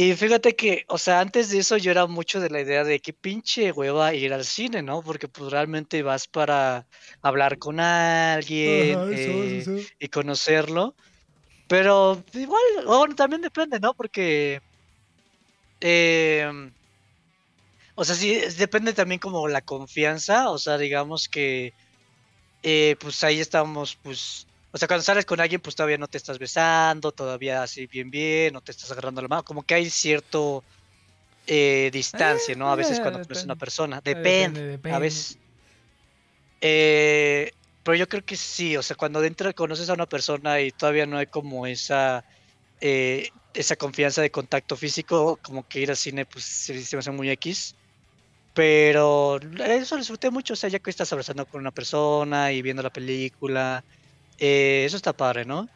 Y 0.00 0.14
fíjate 0.14 0.54
que, 0.54 0.84
o 0.86 0.96
sea, 0.96 1.18
antes 1.18 1.50
de 1.50 1.58
eso 1.58 1.76
yo 1.76 1.90
era 1.90 2.06
mucho 2.06 2.38
de 2.38 2.50
la 2.50 2.60
idea 2.60 2.84
de 2.84 3.00
que 3.00 3.12
pinche 3.12 3.72
hueva 3.72 4.14
ir 4.14 4.32
al 4.32 4.44
cine, 4.44 4.80
¿no? 4.80 5.02
Porque 5.02 5.26
pues 5.26 5.50
realmente 5.50 6.04
vas 6.04 6.28
para 6.28 6.86
hablar 7.20 7.58
con 7.58 7.80
alguien 7.80 8.96
eh, 9.12 9.86
y 9.98 10.06
conocerlo. 10.06 10.94
Pero 11.66 12.22
igual, 12.32 12.62
bueno, 12.86 13.16
también 13.16 13.42
depende, 13.42 13.80
¿no? 13.80 13.92
Porque... 13.92 14.62
Em, 15.80 16.72
o 17.96 18.04
sea, 18.04 18.14
sí, 18.14 18.38
depende 18.56 18.92
también 18.92 19.18
como 19.18 19.48
la 19.48 19.62
confianza, 19.62 20.48
o 20.50 20.58
sea, 20.58 20.78
digamos 20.78 21.28
que 21.28 21.74
eh, 22.62 22.94
pues 23.00 23.24
ahí 23.24 23.40
estamos, 23.40 23.96
pues, 24.00 24.46
o 24.70 24.78
sea, 24.78 24.88
cuando 24.88 25.02
sales 25.02 25.24
con 25.24 25.40
alguien, 25.40 25.60
pues 25.60 25.74
todavía 25.74 25.98
no 25.98 26.08
te 26.08 26.18
estás 26.18 26.38
besando, 26.38 27.12
todavía 27.12 27.62
así 27.62 27.86
bien, 27.86 28.10
bien, 28.10 28.52
no 28.52 28.60
te 28.60 28.72
estás 28.72 28.90
agarrando 28.92 29.22
la 29.22 29.28
mano, 29.28 29.44
como 29.44 29.62
que 29.62 29.74
hay 29.74 29.88
cierto 29.90 30.62
eh, 31.46 31.90
distancia, 31.92 32.54
¿no? 32.54 32.70
A 32.70 32.76
veces 32.76 33.00
cuando 33.00 33.20
conoces 33.20 33.44
a 33.44 33.46
una 33.46 33.56
persona, 33.56 34.00
depende, 34.02 34.78
a 34.90 34.98
veces. 34.98 35.38
Eh, 36.60 37.50
pero 37.82 37.96
yo 37.96 38.08
creo 38.08 38.24
que 38.24 38.36
sí, 38.36 38.76
o 38.76 38.82
sea, 38.82 38.96
cuando 38.96 39.20
dentro 39.20 39.52
conoces 39.54 39.88
a 39.88 39.94
una 39.94 40.06
persona 40.06 40.60
y 40.60 40.70
todavía 40.72 41.06
no 41.06 41.18
hay 41.18 41.26
como 41.26 41.66
esa 41.66 42.24
esa 42.80 43.76
confianza 43.76 44.22
de 44.22 44.30
contacto 44.30 44.76
físico, 44.76 45.38
como 45.42 45.66
que 45.66 45.80
ir 45.80 45.90
al 45.90 45.96
cine, 45.96 46.26
pues 46.26 46.44
se, 46.44 46.80
se 46.84 46.96
me 46.96 47.00
hace 47.00 47.10
muy 47.10 47.30
X. 47.30 47.74
Pero 48.54 49.38
eso 49.58 49.94
lo 49.94 50.00
disfruté 50.00 50.30
mucho, 50.30 50.54
o 50.54 50.56
sea, 50.56 50.68
ya 50.68 50.78
que 50.78 50.90
estás 50.90 51.12
abrazando 51.12 51.46
con 51.46 51.60
una 51.60 51.70
persona 51.70 52.52
y 52.52 52.62
viendo 52.62 52.82
la 52.82 52.90
película, 52.90 53.84
eh, 54.38 54.84
eso 54.86 54.96
está 54.96 55.12
padre, 55.12 55.44
¿no? 55.44 55.68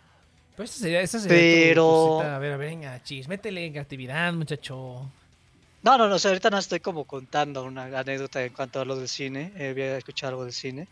Pues 0.56 0.70
esa 0.70 0.80
sería, 0.80 1.00
esa 1.00 1.18
sería 1.18 1.36
Pero... 1.36 2.20
a 2.20 2.38
ver, 2.38 2.52
a 2.52 2.56
ver, 2.56 2.58
venga, 2.70 3.02
chis, 3.02 3.26
métele 3.28 3.66
en 3.66 3.78
actividad, 3.78 4.32
muchacho. 4.32 5.10
No, 5.82 5.98
no, 5.98 6.08
no, 6.08 6.14
o 6.14 6.18
sea, 6.18 6.30
ahorita 6.30 6.50
no 6.50 6.58
estoy 6.58 6.80
como 6.80 7.04
contando 7.04 7.64
una 7.64 7.84
anécdota 7.98 8.44
en 8.44 8.52
cuanto 8.52 8.80
a 8.80 8.84
lo 8.84 8.94
del 8.96 9.08
cine, 9.08 9.52
eh, 9.56 9.72
voy 9.72 9.82
a 9.82 9.96
escuchar 9.98 10.28
algo 10.30 10.44
del 10.44 10.52
cine. 10.52 10.86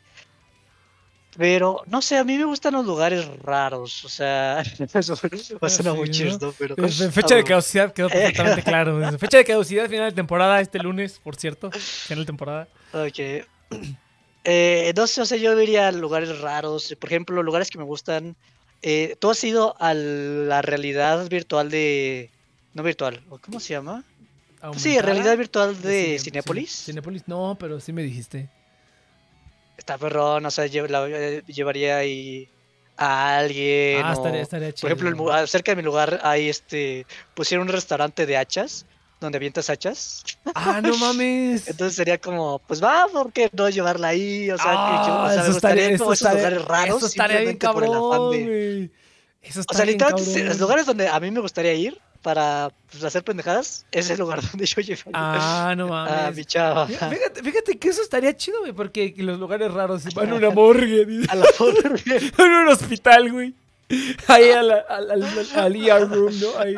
Pero, 1.36 1.84
no 1.86 2.02
sé, 2.02 2.16
a 2.18 2.24
mí 2.24 2.36
me 2.36 2.44
gustan 2.44 2.74
los 2.74 2.84
lugares 2.84 3.24
raros. 3.38 4.04
O 4.04 4.08
sea, 4.08 4.60
eso 4.94 5.14
va 5.62 5.66
a 5.68 5.70
sonar 5.70 5.92
Sí, 5.92 5.98
muy 5.98 6.10
chistoso, 6.10 6.52
pero. 6.58 6.74
Fe- 6.74 7.10
Fecha 7.12 7.34
de 7.36 7.42
Ah, 7.42 7.44
caducidad 7.44 7.92
quedó 7.92 8.08
perfectamente 8.08 8.62
claro. 8.64 9.16
Fecha 9.18 9.38
de 9.38 9.44
caducidad 9.44 9.88
final 9.88 10.10
de 10.10 10.16
temporada 10.16 10.60
este 10.60 10.80
lunes, 10.80 11.20
por 11.20 11.36
cierto. 11.36 11.70
Final 11.70 12.24
de 12.24 12.26
temporada. 12.26 12.68
Ok. 12.92 13.46
Eh, 14.44 14.92
no 14.96 15.06
sé, 15.06 15.20
o 15.20 15.26
sea, 15.26 15.36
yo 15.38 15.54
diría 15.56 15.88
a 15.88 15.92
lugares 15.92 16.40
raros. 16.40 16.94
Por 16.98 17.10
ejemplo, 17.10 17.42
lugares 17.42 17.70
que 17.70 17.78
me 17.78 17.84
gustan. 17.84 18.36
Eh, 18.82 19.16
¿Tú 19.20 19.30
has 19.30 19.42
ido 19.44 19.76
a 19.78 19.92
la 19.94 20.62
realidad 20.62 21.28
virtual 21.28 21.70
de. 21.70 22.30
No 22.72 22.82
virtual, 22.82 23.20
¿o 23.28 23.38
¿cómo 23.38 23.58
se 23.60 23.74
llama? 23.74 24.04
Pues 24.60 24.82
sí, 24.82 24.98
realidad 25.00 25.36
virtual 25.36 25.80
de 25.82 26.16
Cine- 26.18 26.18
Cinépolis. 26.20 26.70
sí, 26.70 26.84
Cinépolis, 26.92 27.22
no, 27.26 27.56
pero 27.58 27.80
sí 27.80 27.92
me 27.92 28.02
dijiste. 28.02 28.48
Está 29.76 29.96
perrón, 29.98 30.44
o 30.46 30.50
sea, 30.50 30.66
la- 30.88 31.08
eh, 31.08 31.42
llevaría 31.46 31.96
ahí 31.98 32.48
a 32.96 33.38
alguien. 33.38 34.02
ah, 34.04 34.10
o- 34.10 34.12
estaría, 34.12 34.42
estaría 34.42 34.72
chido. 34.72 34.88
Por 34.96 34.98
ejemplo, 35.08 35.36
el 35.38 35.48
cerca 35.48 35.72
de 35.72 35.76
mi 35.76 35.82
lugar 35.82 36.20
hay 36.22 36.48
este. 36.48 37.06
Pusieron 37.34 37.66
un 37.66 37.72
restaurante 37.72 38.26
de 38.26 38.36
hachas, 38.36 38.86
donde 39.20 39.36
avientas 39.36 39.68
hachas. 39.70 40.24
Ah, 40.54 40.80
no 40.82 40.96
mames. 40.98 41.68
Entonces 41.68 41.94
sería 41.96 42.18
como, 42.18 42.58
pues 42.66 42.82
va, 42.82 43.06
¿por 43.12 43.32
qué 43.32 43.50
no 43.52 43.68
llevarla 43.68 44.08
ahí? 44.08 44.50
O 44.50 44.56
sea, 44.56 44.64
que 44.64 44.70
yo- 44.70 45.14
o 45.14 45.18
Ah, 45.18 45.28
me 45.28 45.34
eso 45.34 45.50
estaría, 45.50 45.52
gustaría 45.52 45.88
eso 45.90 46.04
como 46.04 46.12
esos 46.14 46.26
estaría- 46.28 46.50
lugares 46.50 46.68
raros. 46.68 46.96
Eso 46.98 47.06
estaría 47.06 47.38
bien 47.40 47.50
simplemente 47.50 47.72
por 47.74 47.84
el 47.84 47.90
afán 47.90 48.10
cabrón, 48.10 48.30
de- 48.32 48.44
güey. 48.44 48.90
Eso 49.42 49.60
O 49.60 49.74
sea, 49.74 49.84
literalmente, 49.86 50.30
cabrón. 50.32 50.48
los 50.48 50.60
lugares 50.60 50.86
donde 50.86 51.08
a 51.08 51.20
mí 51.20 51.30
me 51.30 51.40
gustaría 51.40 51.74
ir 51.74 51.98
para 52.22 52.70
pues, 52.90 53.02
hacer 53.02 53.24
pendejadas, 53.24 53.86
es 53.90 54.10
el 54.10 54.18
lugar 54.18 54.40
donde 54.52 54.66
yo 54.66 54.80
llevaría 54.82 55.10
Ah, 55.14 55.74
no 55.76 55.86
a 55.86 56.04
mames. 56.04 56.36
mi 56.36 56.44
chava. 56.44 56.86
Fíjate, 56.86 57.42
fíjate 57.42 57.78
que 57.78 57.88
eso 57.88 58.02
estaría 58.02 58.36
chido, 58.36 58.60
güey, 58.60 58.72
porque 58.72 59.14
los 59.16 59.38
lugares 59.38 59.72
raros 59.72 60.02
van 60.14 60.30
a 60.30 60.34
una 60.34 60.50
morgue. 60.50 61.06
A 61.28 61.34
la 61.34 61.46
pobre. 61.56 62.02
en 62.06 62.50
un 62.52 62.68
hospital, 62.68 63.32
güey. 63.32 63.54
Ahí 64.28 64.50
al, 64.50 64.70
al, 64.70 65.10
al, 65.10 65.24
al 65.54 65.76
ER 65.76 66.08
room, 66.08 66.40
¿no? 66.40 66.58
Ahí, 66.58 66.74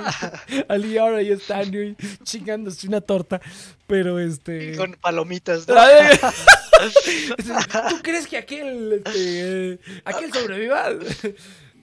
al 0.69 0.85
ER 0.85 1.15
ahí 1.15 1.31
están, 1.31 1.71
güey, 1.71 1.97
chingándose 2.23 2.89
una 2.89 3.01
torta. 3.01 3.41
Pero 3.87 4.19
este. 4.19 4.77
Con 4.77 4.95
palomitas. 4.95 5.69
¿no? 5.69 5.75
¿Tú 7.91 8.03
crees 8.03 8.27
que 8.27 8.39
aquel, 8.39 9.03
este, 9.05 9.79
aquel 10.05 10.33
sobreviva? 10.33 10.91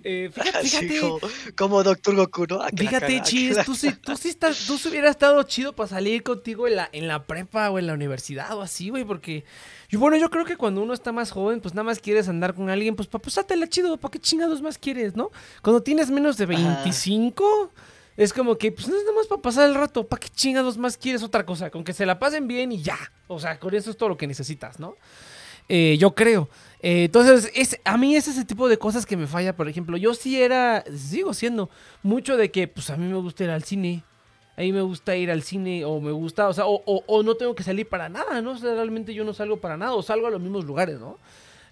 Eh, 0.04 0.30
fíjate, 0.34 0.64
fíjate, 0.64 1.00
como, 1.00 1.20
como 1.56 1.84
Doctor 1.84 2.16
Goku, 2.16 2.46
¿no? 2.48 2.62
A 2.62 2.72
que 2.72 2.84
la 2.84 2.90
Fíjate, 2.92 3.22
Chis, 3.22 3.58
tú 3.66 3.76
sí, 3.76 3.92
tú 3.92 4.16
sí 4.16 4.30
estás, 4.30 4.66
tú 4.66 4.78
sí 4.78 4.90
hubiera 4.90 5.10
estado 5.10 5.42
chido 5.44 5.74
para 5.74 5.90
salir 5.90 6.24
contigo 6.24 6.68
en 6.68 6.78
la, 6.78 6.90
en 6.92 7.08
la 7.08 7.26
prepa 7.26 7.70
o 7.70 7.80
en 7.80 7.88
la 7.88 7.94
universidad 7.94 8.58
o 8.58 8.62
así, 8.62 8.90
güey, 8.90 9.04
porque 9.04 9.44
y 9.92 9.98
bueno, 9.98 10.18
yo 10.18 10.30
creo 10.30 10.46
que 10.46 10.56
cuando 10.56 10.82
uno 10.82 10.94
está 10.94 11.12
más 11.12 11.32
joven, 11.32 11.62
pues 11.62 11.74
nada 11.74 11.84
más 11.84 12.00
quieres 12.00 12.30
andar 12.30 12.54
con 12.54 12.70
alguien, 12.70 12.96
pues 12.96 13.08
para 13.08 13.22
pasártela 13.22 13.68
chido, 13.68 13.98
¿para 13.98 14.12
qué 14.12 14.20
chingados 14.20 14.62
más 14.62 14.78
quieres, 14.78 15.16
no? 15.16 15.32
Cuando 15.64 15.82
tienes 15.82 16.12
menos 16.12 16.38
de 16.38 16.44
Ajá. 16.44 16.82
25, 16.84 17.72
es 18.16 18.32
como 18.32 18.58
que, 18.58 18.72
pues 18.72 18.88
no 18.88 18.96
es 18.96 19.04
nada 19.04 19.16
más 19.16 19.28
para 19.28 19.42
pasar 19.42 19.68
el 19.68 19.76
rato, 19.76 20.06
¿para 20.08 20.20
qué 20.20 20.30
chingados 20.30 20.78
más 20.78 20.96
quieres 20.96 21.24
otra 21.24 21.46
cosa? 21.46 21.72
Con 21.72 21.84
que 21.84 21.94
se 21.94 22.06
la 22.06 22.20
pasen 22.20 22.48
bien 22.48 22.72
y 22.72 22.84
ya, 22.84 22.98
o 23.28 23.40
sea, 23.40 23.60
con 23.60 23.74
eso 23.74 23.90
es 23.90 23.98
todo 23.98 24.10
lo 24.10 24.18
que 24.18 24.28
necesitas, 24.28 24.80
¿no? 24.80 24.96
Eh, 25.70 25.98
yo 26.00 26.16
creo. 26.16 26.50
Eh, 26.82 27.06
entonces, 27.06 27.52
es, 27.56 27.80
a 27.84 27.98
mí 27.98 28.16
es 28.16 28.28
ese 28.28 28.44
tipo 28.46 28.68
de 28.68 28.78
cosas 28.78 29.06
que 29.06 29.16
me 29.16 29.28
falla. 29.28 29.56
Por 29.56 29.70
ejemplo, 29.70 29.96
yo 29.98 30.14
sí 30.14 30.42
era, 30.42 30.84
sigo 30.96 31.34
siendo 31.34 31.70
mucho 32.04 32.36
de 32.36 32.52
que, 32.52 32.68
pues 32.68 32.90
a 32.90 32.98
mí 32.98 33.08
me 33.08 33.20
gusta 33.20 33.44
ir 33.44 33.52
al 33.52 33.64
cine. 33.64 34.04
A 34.58 34.62
mí 34.62 34.74
me 34.74 34.82
gusta 34.82 35.16
ir 35.16 35.32
al 35.32 35.42
cine 35.42 35.86
o 35.86 36.02
me 36.02 36.12
gusta, 36.12 36.50
o 36.50 36.54
sea, 36.54 36.66
o, 36.68 37.24
no 37.24 37.36
tengo 37.36 37.56
que 37.56 37.64
salir 37.64 37.88
para 37.88 38.10
nada, 38.10 38.42
¿no? 38.42 38.56
Realmente 38.56 39.14
yo 39.14 39.24
no 39.24 39.34
salgo 39.34 39.56
para 39.62 39.78
nada 39.78 39.94
o 39.94 40.02
salgo 40.02 40.28
a 40.28 40.30
los 40.30 40.42
mismos 40.42 40.66
lugares, 40.66 41.00
¿no? 41.00 41.18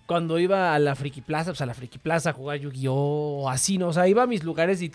Cuando 0.07 0.39
iba 0.39 0.73
a 0.73 0.79
la 0.79 0.95
Friki 0.95 1.21
Plaza, 1.21 1.51
pues 1.51 1.61
a 1.61 1.65
la 1.65 1.73
Friki 1.73 1.99
Plaza 1.99 2.31
a 2.31 2.33
jugar 2.33 2.57
Yu-Gi-Oh! 2.57 3.49
así, 3.49 3.77
¿no? 3.77 3.89
O 3.89 3.93
sea, 3.93 4.07
iba 4.07 4.23
a 4.23 4.27
mis 4.27 4.43
lugares 4.43 4.81
y 4.81 4.91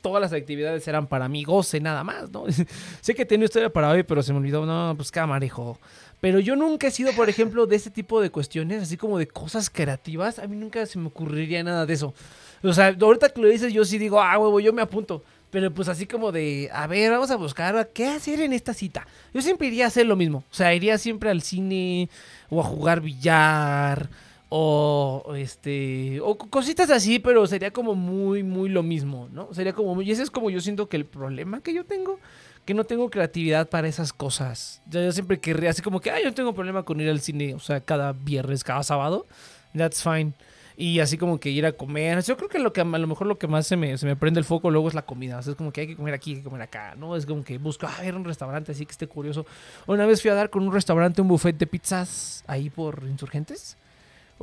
todas 0.00 0.20
las 0.20 0.32
actividades 0.32 0.86
eran 0.86 1.08
para 1.08 1.28
mi 1.28 1.44
goce 1.44 1.80
nada 1.80 2.04
más, 2.04 2.30
¿no? 2.30 2.44
sé 3.00 3.14
que 3.14 3.26
tenía 3.26 3.46
historia 3.46 3.70
para 3.70 3.90
hoy, 3.90 4.04
pero 4.04 4.22
se 4.22 4.32
me 4.32 4.38
olvidó, 4.38 4.64
no, 4.64 4.94
pues 4.96 5.10
camarejo. 5.10 5.78
Pero 6.20 6.38
yo 6.38 6.54
nunca 6.54 6.86
he 6.86 6.90
sido, 6.92 7.12
por 7.14 7.28
ejemplo, 7.28 7.66
de 7.66 7.74
ese 7.74 7.90
tipo 7.90 8.20
de 8.20 8.30
cuestiones, 8.30 8.82
así 8.82 8.96
como 8.96 9.18
de 9.18 9.26
cosas 9.26 9.68
creativas. 9.68 10.38
A 10.38 10.46
mí 10.46 10.56
nunca 10.56 10.86
se 10.86 10.96
me 10.96 11.08
ocurriría 11.08 11.64
nada 11.64 11.84
de 11.84 11.94
eso. 11.94 12.14
O 12.62 12.72
sea, 12.72 12.96
ahorita 13.00 13.30
que 13.30 13.40
lo 13.40 13.48
dices, 13.48 13.72
yo 13.72 13.84
sí 13.84 13.98
digo, 13.98 14.20
ah, 14.20 14.38
huevo, 14.38 14.60
yo 14.60 14.72
me 14.72 14.82
apunto. 14.82 15.24
Pero 15.50 15.74
pues 15.74 15.88
así 15.88 16.06
como 16.06 16.30
de, 16.30 16.70
a 16.72 16.86
ver, 16.86 17.10
vamos 17.10 17.32
a 17.32 17.36
buscar 17.36 17.90
qué 17.92 18.06
hacer 18.06 18.40
en 18.40 18.52
esta 18.52 18.72
cita. 18.72 19.06
Yo 19.34 19.42
siempre 19.42 19.66
iría 19.66 19.86
a 19.86 19.88
hacer 19.88 20.06
lo 20.06 20.14
mismo. 20.14 20.44
O 20.50 20.54
sea, 20.54 20.72
iría 20.72 20.96
siempre 20.96 21.28
al 21.28 21.42
cine 21.42 22.08
o 22.48 22.60
a 22.60 22.64
jugar 22.64 23.00
billar 23.00 24.08
o 24.54 25.34
este 25.34 26.20
o 26.20 26.36
co- 26.36 26.50
cositas 26.50 26.90
así, 26.90 27.18
pero 27.18 27.46
sería 27.46 27.70
como 27.70 27.94
muy 27.94 28.42
muy 28.42 28.68
lo 28.68 28.82
mismo, 28.82 29.28
¿no? 29.32 29.48
Sería 29.54 29.72
como 29.72 30.00
y 30.02 30.10
ese 30.10 30.22
es 30.22 30.30
como 30.30 30.50
yo 30.50 30.60
siento 30.60 30.90
que 30.90 30.98
el 30.98 31.06
problema 31.06 31.62
que 31.62 31.72
yo 31.72 31.84
tengo 31.86 32.18
que 32.66 32.74
no 32.74 32.84
tengo 32.84 33.08
creatividad 33.08 33.70
para 33.70 33.88
esas 33.88 34.12
cosas. 34.12 34.82
Yo, 34.90 35.02
yo 35.02 35.10
siempre 35.12 35.40
querría 35.40 35.70
así 35.70 35.80
como 35.80 36.00
que, 36.00 36.10
ah, 36.10 36.18
yo 36.20 36.26
no 36.26 36.34
tengo 36.34 36.52
problema 36.54 36.82
con 36.84 37.00
ir 37.00 37.08
al 37.08 37.20
cine, 37.20 37.54
o 37.54 37.58
sea, 37.60 37.80
cada 37.80 38.12
viernes, 38.12 38.62
cada 38.62 38.82
sábado. 38.82 39.26
That's 39.74 40.02
fine. 40.02 40.34
Y 40.76 41.00
así 41.00 41.16
como 41.18 41.40
que 41.40 41.50
ir 41.50 41.64
a 41.66 41.72
comer. 41.72 42.22
Yo 42.22 42.36
creo 42.36 42.48
que 42.50 42.58
lo 42.58 42.72
que 42.72 42.82
a 42.82 42.84
lo 42.84 43.06
mejor 43.06 43.26
lo 43.26 43.38
que 43.38 43.48
más 43.48 43.66
se 43.66 43.76
me, 43.76 43.96
se 43.98 44.06
me 44.06 44.16
prende 44.16 44.38
el 44.38 44.44
foco 44.44 44.70
luego 44.70 44.86
es 44.88 44.94
la 44.94 45.02
comida. 45.02 45.38
O 45.38 45.42
sea, 45.42 45.52
es 45.52 45.56
como 45.56 45.72
que 45.72 45.80
hay 45.82 45.86
que 45.88 45.96
comer 45.96 46.14
aquí, 46.14 46.32
hay 46.32 46.36
que 46.38 46.44
comer 46.44 46.62
acá, 46.62 46.94
¿no? 46.96 47.16
Es 47.16 47.24
como 47.26 47.42
que 47.42 47.56
busco, 47.58 47.86
a 47.86 48.00
ver, 48.02 48.14
un 48.14 48.24
restaurante 48.24 48.72
así 48.72 48.84
que 48.84 48.92
esté 48.92 49.06
curioso. 49.08 49.44
Una 49.86 50.04
vez 50.06 50.20
fui 50.22 50.30
a 50.30 50.34
dar 50.34 50.50
con 50.50 50.62
un 50.62 50.72
restaurante 50.72 51.20
un 51.22 51.28
buffet 51.28 51.56
de 51.56 51.66
pizzas 51.66 52.44
ahí 52.46 52.68
por 52.70 53.02
Insurgentes. 53.08 53.76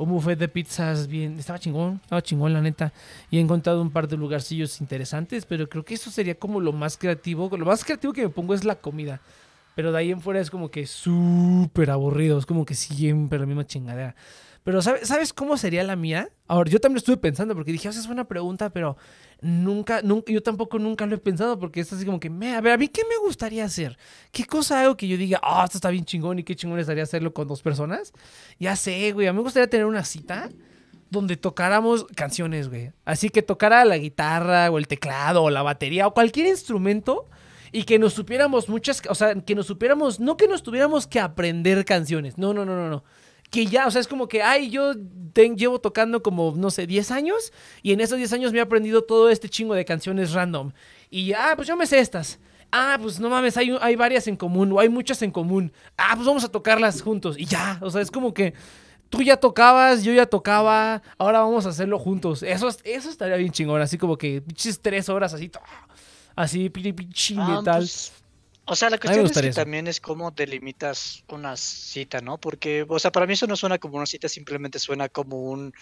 Un 0.00 0.08
buffet 0.08 0.38
de 0.38 0.48
pizzas 0.48 1.06
bien, 1.06 1.38
estaba 1.38 1.58
chingón, 1.58 2.00
estaba 2.02 2.22
chingón 2.22 2.54
la 2.54 2.62
neta. 2.62 2.90
Y 3.30 3.36
he 3.36 3.40
encontrado 3.40 3.82
un 3.82 3.90
par 3.90 4.08
de 4.08 4.16
lugarcillos 4.16 4.80
interesantes, 4.80 5.44
pero 5.44 5.68
creo 5.68 5.84
que 5.84 5.92
eso 5.92 6.10
sería 6.10 6.34
como 6.34 6.58
lo 6.58 6.72
más 6.72 6.96
creativo. 6.96 7.54
Lo 7.54 7.66
más 7.66 7.84
creativo 7.84 8.14
que 8.14 8.22
me 8.22 8.30
pongo 8.30 8.54
es 8.54 8.64
la 8.64 8.76
comida. 8.76 9.20
Pero 9.74 9.92
de 9.92 9.98
ahí 9.98 10.10
en 10.10 10.22
fuera 10.22 10.40
es 10.40 10.50
como 10.50 10.70
que 10.70 10.86
súper 10.86 11.90
aburrido, 11.90 12.38
es 12.38 12.46
como 12.46 12.64
que 12.64 12.74
siempre 12.74 13.38
la 13.38 13.44
misma 13.44 13.66
chingadera. 13.66 14.14
Pero 14.62 14.82
¿sabes, 14.82 15.08
¿sabes 15.08 15.32
cómo 15.32 15.56
sería 15.56 15.82
la 15.84 15.96
mía? 15.96 16.30
Ahora, 16.46 16.70
yo 16.70 16.80
también 16.80 16.98
estuve 16.98 17.16
pensando 17.16 17.54
porque 17.54 17.72
dije, 17.72 17.88
o 17.88 17.92
sea, 17.92 18.00
es 18.00 18.06
buena 18.06 18.24
pregunta, 18.28 18.70
pero 18.70 18.96
nunca, 19.40 20.02
nunca, 20.02 20.32
yo 20.32 20.42
tampoco 20.42 20.78
nunca 20.78 21.06
lo 21.06 21.14
he 21.14 21.18
pensado 21.18 21.58
porque 21.58 21.80
es 21.80 21.92
así 21.92 22.04
como 22.04 22.20
que, 22.20 22.28
me, 22.28 22.54
a 22.54 22.60
ver, 22.60 22.72
a 22.74 22.76
mí, 22.76 22.88
¿qué 22.88 23.02
me 23.08 23.16
gustaría 23.24 23.64
hacer? 23.64 23.96
¿Qué 24.32 24.44
cosa 24.44 24.82
hago 24.82 24.96
que 24.96 25.08
yo 25.08 25.16
diga, 25.16 25.40
ah, 25.42 25.62
esto 25.64 25.78
está 25.78 25.90
bien 25.90 26.04
chingón 26.04 26.38
y 26.38 26.44
qué 26.44 26.54
chingón 26.54 26.78
estaría 26.78 27.02
hacerlo 27.02 27.32
con 27.32 27.48
dos 27.48 27.62
personas? 27.62 28.12
Ya 28.58 28.76
sé, 28.76 29.12
güey, 29.12 29.26
a 29.26 29.32
mí 29.32 29.38
me 29.38 29.42
gustaría 29.42 29.70
tener 29.70 29.86
una 29.86 30.04
cita 30.04 30.50
donde 31.08 31.36
tocáramos 31.36 32.06
canciones, 32.14 32.68
güey. 32.68 32.92
Así 33.04 33.30
que 33.30 33.42
tocara 33.42 33.84
la 33.84 33.98
guitarra 33.98 34.70
o 34.70 34.78
el 34.78 34.86
teclado 34.86 35.42
o 35.42 35.50
la 35.50 35.62
batería 35.62 36.06
o 36.06 36.14
cualquier 36.14 36.46
instrumento 36.46 37.28
y 37.72 37.84
que 37.84 37.98
nos 37.98 38.14
supiéramos 38.14 38.68
muchas, 38.68 39.02
o 39.08 39.14
sea, 39.14 39.34
que 39.34 39.54
nos 39.54 39.66
supiéramos, 39.66 40.20
no 40.20 40.36
que 40.36 40.48
nos 40.48 40.62
tuviéramos 40.62 41.06
que 41.06 41.20
aprender 41.20 41.84
canciones, 41.84 42.38
no, 42.38 42.52
no, 42.52 42.64
no, 42.64 42.76
no, 42.76 42.88
no. 42.88 43.04
Que 43.50 43.66
ya, 43.66 43.86
o 43.86 43.90
sea, 43.90 44.00
es 44.00 44.06
como 44.08 44.28
que, 44.28 44.42
ay, 44.42 44.70
yo 44.70 44.94
llevo 45.56 45.80
tocando 45.80 46.22
como, 46.22 46.52
no 46.56 46.70
sé, 46.70 46.86
10 46.86 47.10
años 47.10 47.52
y 47.82 47.92
en 47.92 48.00
esos 48.00 48.18
10 48.18 48.32
años 48.32 48.52
me 48.52 48.58
he 48.58 48.62
aprendido 48.62 49.02
todo 49.02 49.28
este 49.30 49.48
chingo 49.48 49.74
de 49.74 49.84
canciones 49.84 50.32
random. 50.32 50.72
Y 51.10 51.26
ya, 51.26 51.54
pues 51.56 51.66
yo 51.66 51.76
me 51.76 51.86
sé 51.86 51.98
estas. 51.98 52.38
Ah, 52.72 52.96
pues 53.00 53.18
no 53.18 53.28
mames, 53.28 53.56
hay, 53.56 53.76
hay 53.80 53.96
varias 53.96 54.28
en 54.28 54.36
común 54.36 54.70
o 54.72 54.78
hay 54.78 54.88
muchas 54.88 55.22
en 55.22 55.30
común. 55.32 55.72
Ah, 55.96 56.12
pues 56.14 56.26
vamos 56.26 56.44
a 56.44 56.48
tocarlas 56.48 57.02
juntos. 57.02 57.36
Y 57.38 57.46
ya, 57.46 57.78
o 57.80 57.90
sea, 57.90 58.00
es 58.00 58.10
como 58.12 58.32
que 58.32 58.54
tú 59.08 59.22
ya 59.22 59.36
tocabas, 59.36 60.04
yo 60.04 60.12
ya 60.12 60.26
tocaba, 60.26 61.02
ahora 61.18 61.40
vamos 61.40 61.66
a 61.66 61.70
hacerlo 61.70 61.98
juntos. 61.98 62.44
Eso, 62.44 62.68
es- 62.68 62.78
eso 62.84 63.10
estaría 63.10 63.36
bien 63.36 63.50
chingón, 63.50 63.80
así 63.82 63.98
como 63.98 64.16
que 64.16 64.40
pinches 64.42 64.78
tres 64.80 65.08
horas 65.08 65.34
así, 65.34 65.50
así, 66.36 66.70
pinche 66.70 66.92
pinche 66.94 67.34
Ah, 67.38 67.56
metal. 67.58 67.78
pues, 67.78 68.12
o 68.70 68.76
sea, 68.76 68.88
la 68.88 68.98
cuestión 68.98 69.26
es 69.26 69.32
que 69.32 69.48
eso. 69.48 69.60
también 69.60 69.88
es 69.88 70.00
cómo 70.00 70.30
delimitas 70.30 71.24
una 71.26 71.56
cita, 71.56 72.20
¿no? 72.20 72.38
Porque, 72.38 72.86
o 72.88 73.00
sea, 73.00 73.10
para 73.10 73.26
mí 73.26 73.32
eso 73.32 73.48
no 73.48 73.56
suena 73.56 73.78
como 73.78 73.96
una 73.96 74.06
cita, 74.06 74.28
simplemente 74.28 74.78
suena 74.78 75.08
como 75.08 75.50
un, 75.50 75.74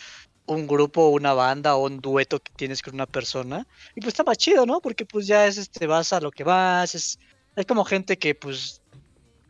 un 0.46 0.66
grupo, 0.66 1.08
una 1.08 1.34
banda 1.34 1.76
o 1.76 1.84
un 1.84 2.00
dueto 2.00 2.40
que 2.40 2.50
tienes 2.56 2.80
con 2.80 2.94
una 2.94 3.04
persona. 3.04 3.66
Y 3.94 4.00
pues 4.00 4.14
está 4.14 4.24
más 4.24 4.38
chido, 4.38 4.64
¿no? 4.64 4.80
Porque 4.80 5.04
pues 5.04 5.26
ya 5.26 5.46
es, 5.46 5.58
este, 5.58 5.86
vas 5.86 6.14
a 6.14 6.20
lo 6.20 6.30
que 6.30 6.44
vas, 6.44 6.94
es, 6.94 7.18
es 7.56 7.66
como 7.66 7.84
gente 7.84 8.16
que 8.16 8.34
pues, 8.34 8.80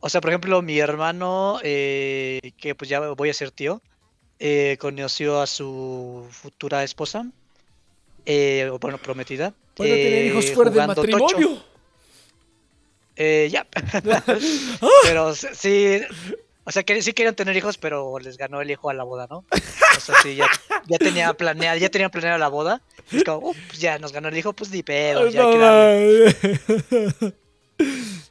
o 0.01 0.09
sea, 0.09 0.21
por 0.21 0.31
ejemplo, 0.31 0.61
mi 0.61 0.81
hermano, 0.81 1.61
eh, 1.63 2.51
que 2.57 2.75
pues 2.75 2.91
ya 2.91 2.99
voy 2.99 3.31
a 3.31 3.35
ser 3.35 3.53
tío, 3.53 3.81
eh, 4.41 4.77
conoció 4.81 5.41
a 5.41 5.47
su 5.47 6.27
futura 6.33 6.83
esposa, 6.83 7.25
eh, 8.27 8.69
bueno, 8.81 8.99
prometida. 8.99 9.55
Van 9.77 9.87
a 9.87 9.95
tener 9.95 10.27
hijos 10.27 10.45
eh, 10.47 10.55
fuera 10.55 10.71
del 10.73 10.83
jugando 10.83 11.03
tocho. 11.05 11.65
Eh, 13.21 13.49
ya. 13.51 13.67
pero 15.03 15.35
sí, 15.35 16.01
o 16.65 16.71
sea, 16.71 16.85
que 16.85 17.03
sí 17.03 17.13
querían 17.13 17.35
tener 17.35 17.57
hijos, 17.57 17.77
pero 17.77 18.19
les 18.21 18.39
ganó 18.39 18.61
el 18.61 18.71
hijo 18.71 18.89
a 18.91 18.95
la 18.95 19.03
boda, 19.03 19.27
¿no? 19.29 19.45
O 19.97 20.01
sea, 20.01 20.15
sí, 20.23 20.37
ya, 20.37 20.47
ya 20.87 20.99
tenía 20.99 21.35
planeada, 21.35 21.77
ya 21.77 21.91
tenían 21.91 22.11
planeada 22.11 22.39
la 22.39 22.49
boda. 22.49 22.81
Es 23.11 23.25
como, 23.25 23.49
"Uh, 23.49 23.55
pues 23.67 23.81
ya 23.81 23.99
nos 23.99 24.13
ganó 24.13 24.29
el 24.29 24.39
hijo, 24.39 24.53
pues 24.53 24.71
ni 24.71 24.83
pedo, 24.83 25.29
ya 25.29 25.43
hay 25.43 25.53
que 25.53 25.59
darle". 25.59 27.35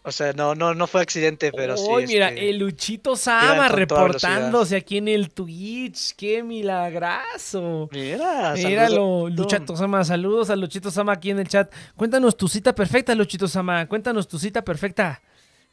O 0.03 0.11
sea, 0.11 0.31
no, 0.33 0.55
no, 0.55 0.73
no 0.73 0.87
fue 0.87 1.01
accidente, 1.01 1.51
pero 1.51 1.75
sí. 1.75 1.85
Uy, 1.89 2.07
mira, 2.07 2.29
este, 2.29 2.49
el 2.49 2.59
Luchito 2.59 3.15
Sama 3.15 3.67
reportándose 3.67 4.75
aquí 4.77 4.97
en 4.97 5.07
el 5.07 5.31
Twitch. 5.31 6.15
¡Qué 6.15 6.43
milagrazo! 6.43 7.89
Mira, 7.91 8.53
Míralo. 8.53 9.29
Luchito 9.29 9.75
Sama, 9.75 10.03
saludos 10.05 10.49
a 10.49 10.55
Luchito 10.55 10.91
Sama 10.91 11.13
aquí 11.13 11.31
en 11.31 11.39
el 11.39 11.47
chat. 11.47 11.73
Cuéntanos 11.95 12.37
tu 12.37 12.47
cita 12.47 12.73
perfecta, 12.73 13.13
Luchito 13.15 13.47
Sama. 13.47 13.85
Cuéntanos 13.87 14.27
tu 14.27 14.39
cita 14.39 14.63
perfecta. 14.63 15.21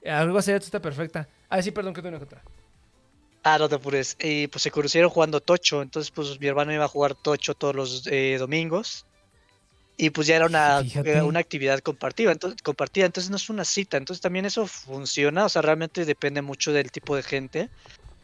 Algo 0.04 0.40
sería 0.42 0.58
tu 0.58 0.66
cita 0.66 0.80
perfecta. 0.80 1.28
Ah, 1.48 1.62
sí, 1.62 1.70
perdón, 1.70 1.94
que 1.94 2.02
tengo 2.02 2.16
una 2.16 2.18
contra. 2.18 2.42
Ah, 3.44 3.58
no 3.58 3.68
te 3.68 3.74
apures. 3.74 4.16
Y 4.20 4.46
pues 4.48 4.62
se 4.62 4.70
conocieron 4.70 5.10
jugando 5.10 5.40
Tocho. 5.40 5.82
Entonces, 5.82 6.10
pues 6.10 6.40
mi 6.40 6.46
hermano 6.46 6.72
iba 6.72 6.84
a 6.84 6.88
jugar 6.88 7.14
Tocho 7.14 7.54
todos 7.54 7.74
los 7.74 8.06
eh, 8.06 8.36
domingos. 8.38 9.06
Y 9.96 10.10
pues 10.10 10.26
ya 10.26 10.36
era 10.36 10.46
una, 10.46 10.80
una 11.24 11.38
actividad 11.40 11.78
compartida 11.80 12.32
entonces, 12.32 12.60
compartida. 12.62 13.06
Entonces 13.06 13.30
no 13.30 13.36
es 13.36 13.48
una 13.48 13.64
cita. 13.64 13.96
Entonces 13.96 14.20
también 14.20 14.44
eso 14.44 14.66
funciona. 14.66 15.44
O 15.44 15.48
sea, 15.48 15.62
realmente 15.62 16.04
depende 16.04 16.42
mucho 16.42 16.72
del 16.72 16.90
tipo 16.90 17.14
de 17.14 17.22
gente. 17.22 17.68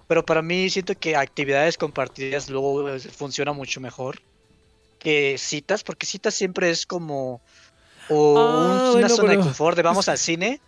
Pero 0.08 0.24
para 0.24 0.42
mí 0.42 0.68
siento 0.68 0.94
que 0.96 1.14
actividades 1.14 1.78
compartidas 1.78 2.50
luego 2.50 2.88
eh, 2.90 2.98
funciona 2.98 3.52
mucho 3.52 3.80
mejor 3.80 4.18
que 4.98 5.36
citas. 5.38 5.84
Porque 5.84 6.06
citas 6.06 6.34
siempre 6.34 6.70
es 6.70 6.86
como 6.86 7.40
o 8.08 8.36
Ah, 8.36 8.90
un- 8.92 8.98
una 8.98 9.08
zona 9.08 9.30
de 9.30 9.38
confort 9.38 9.76
de 9.76 9.82
vamos 9.82 10.08
al 10.08 10.18
cine. 10.18 10.60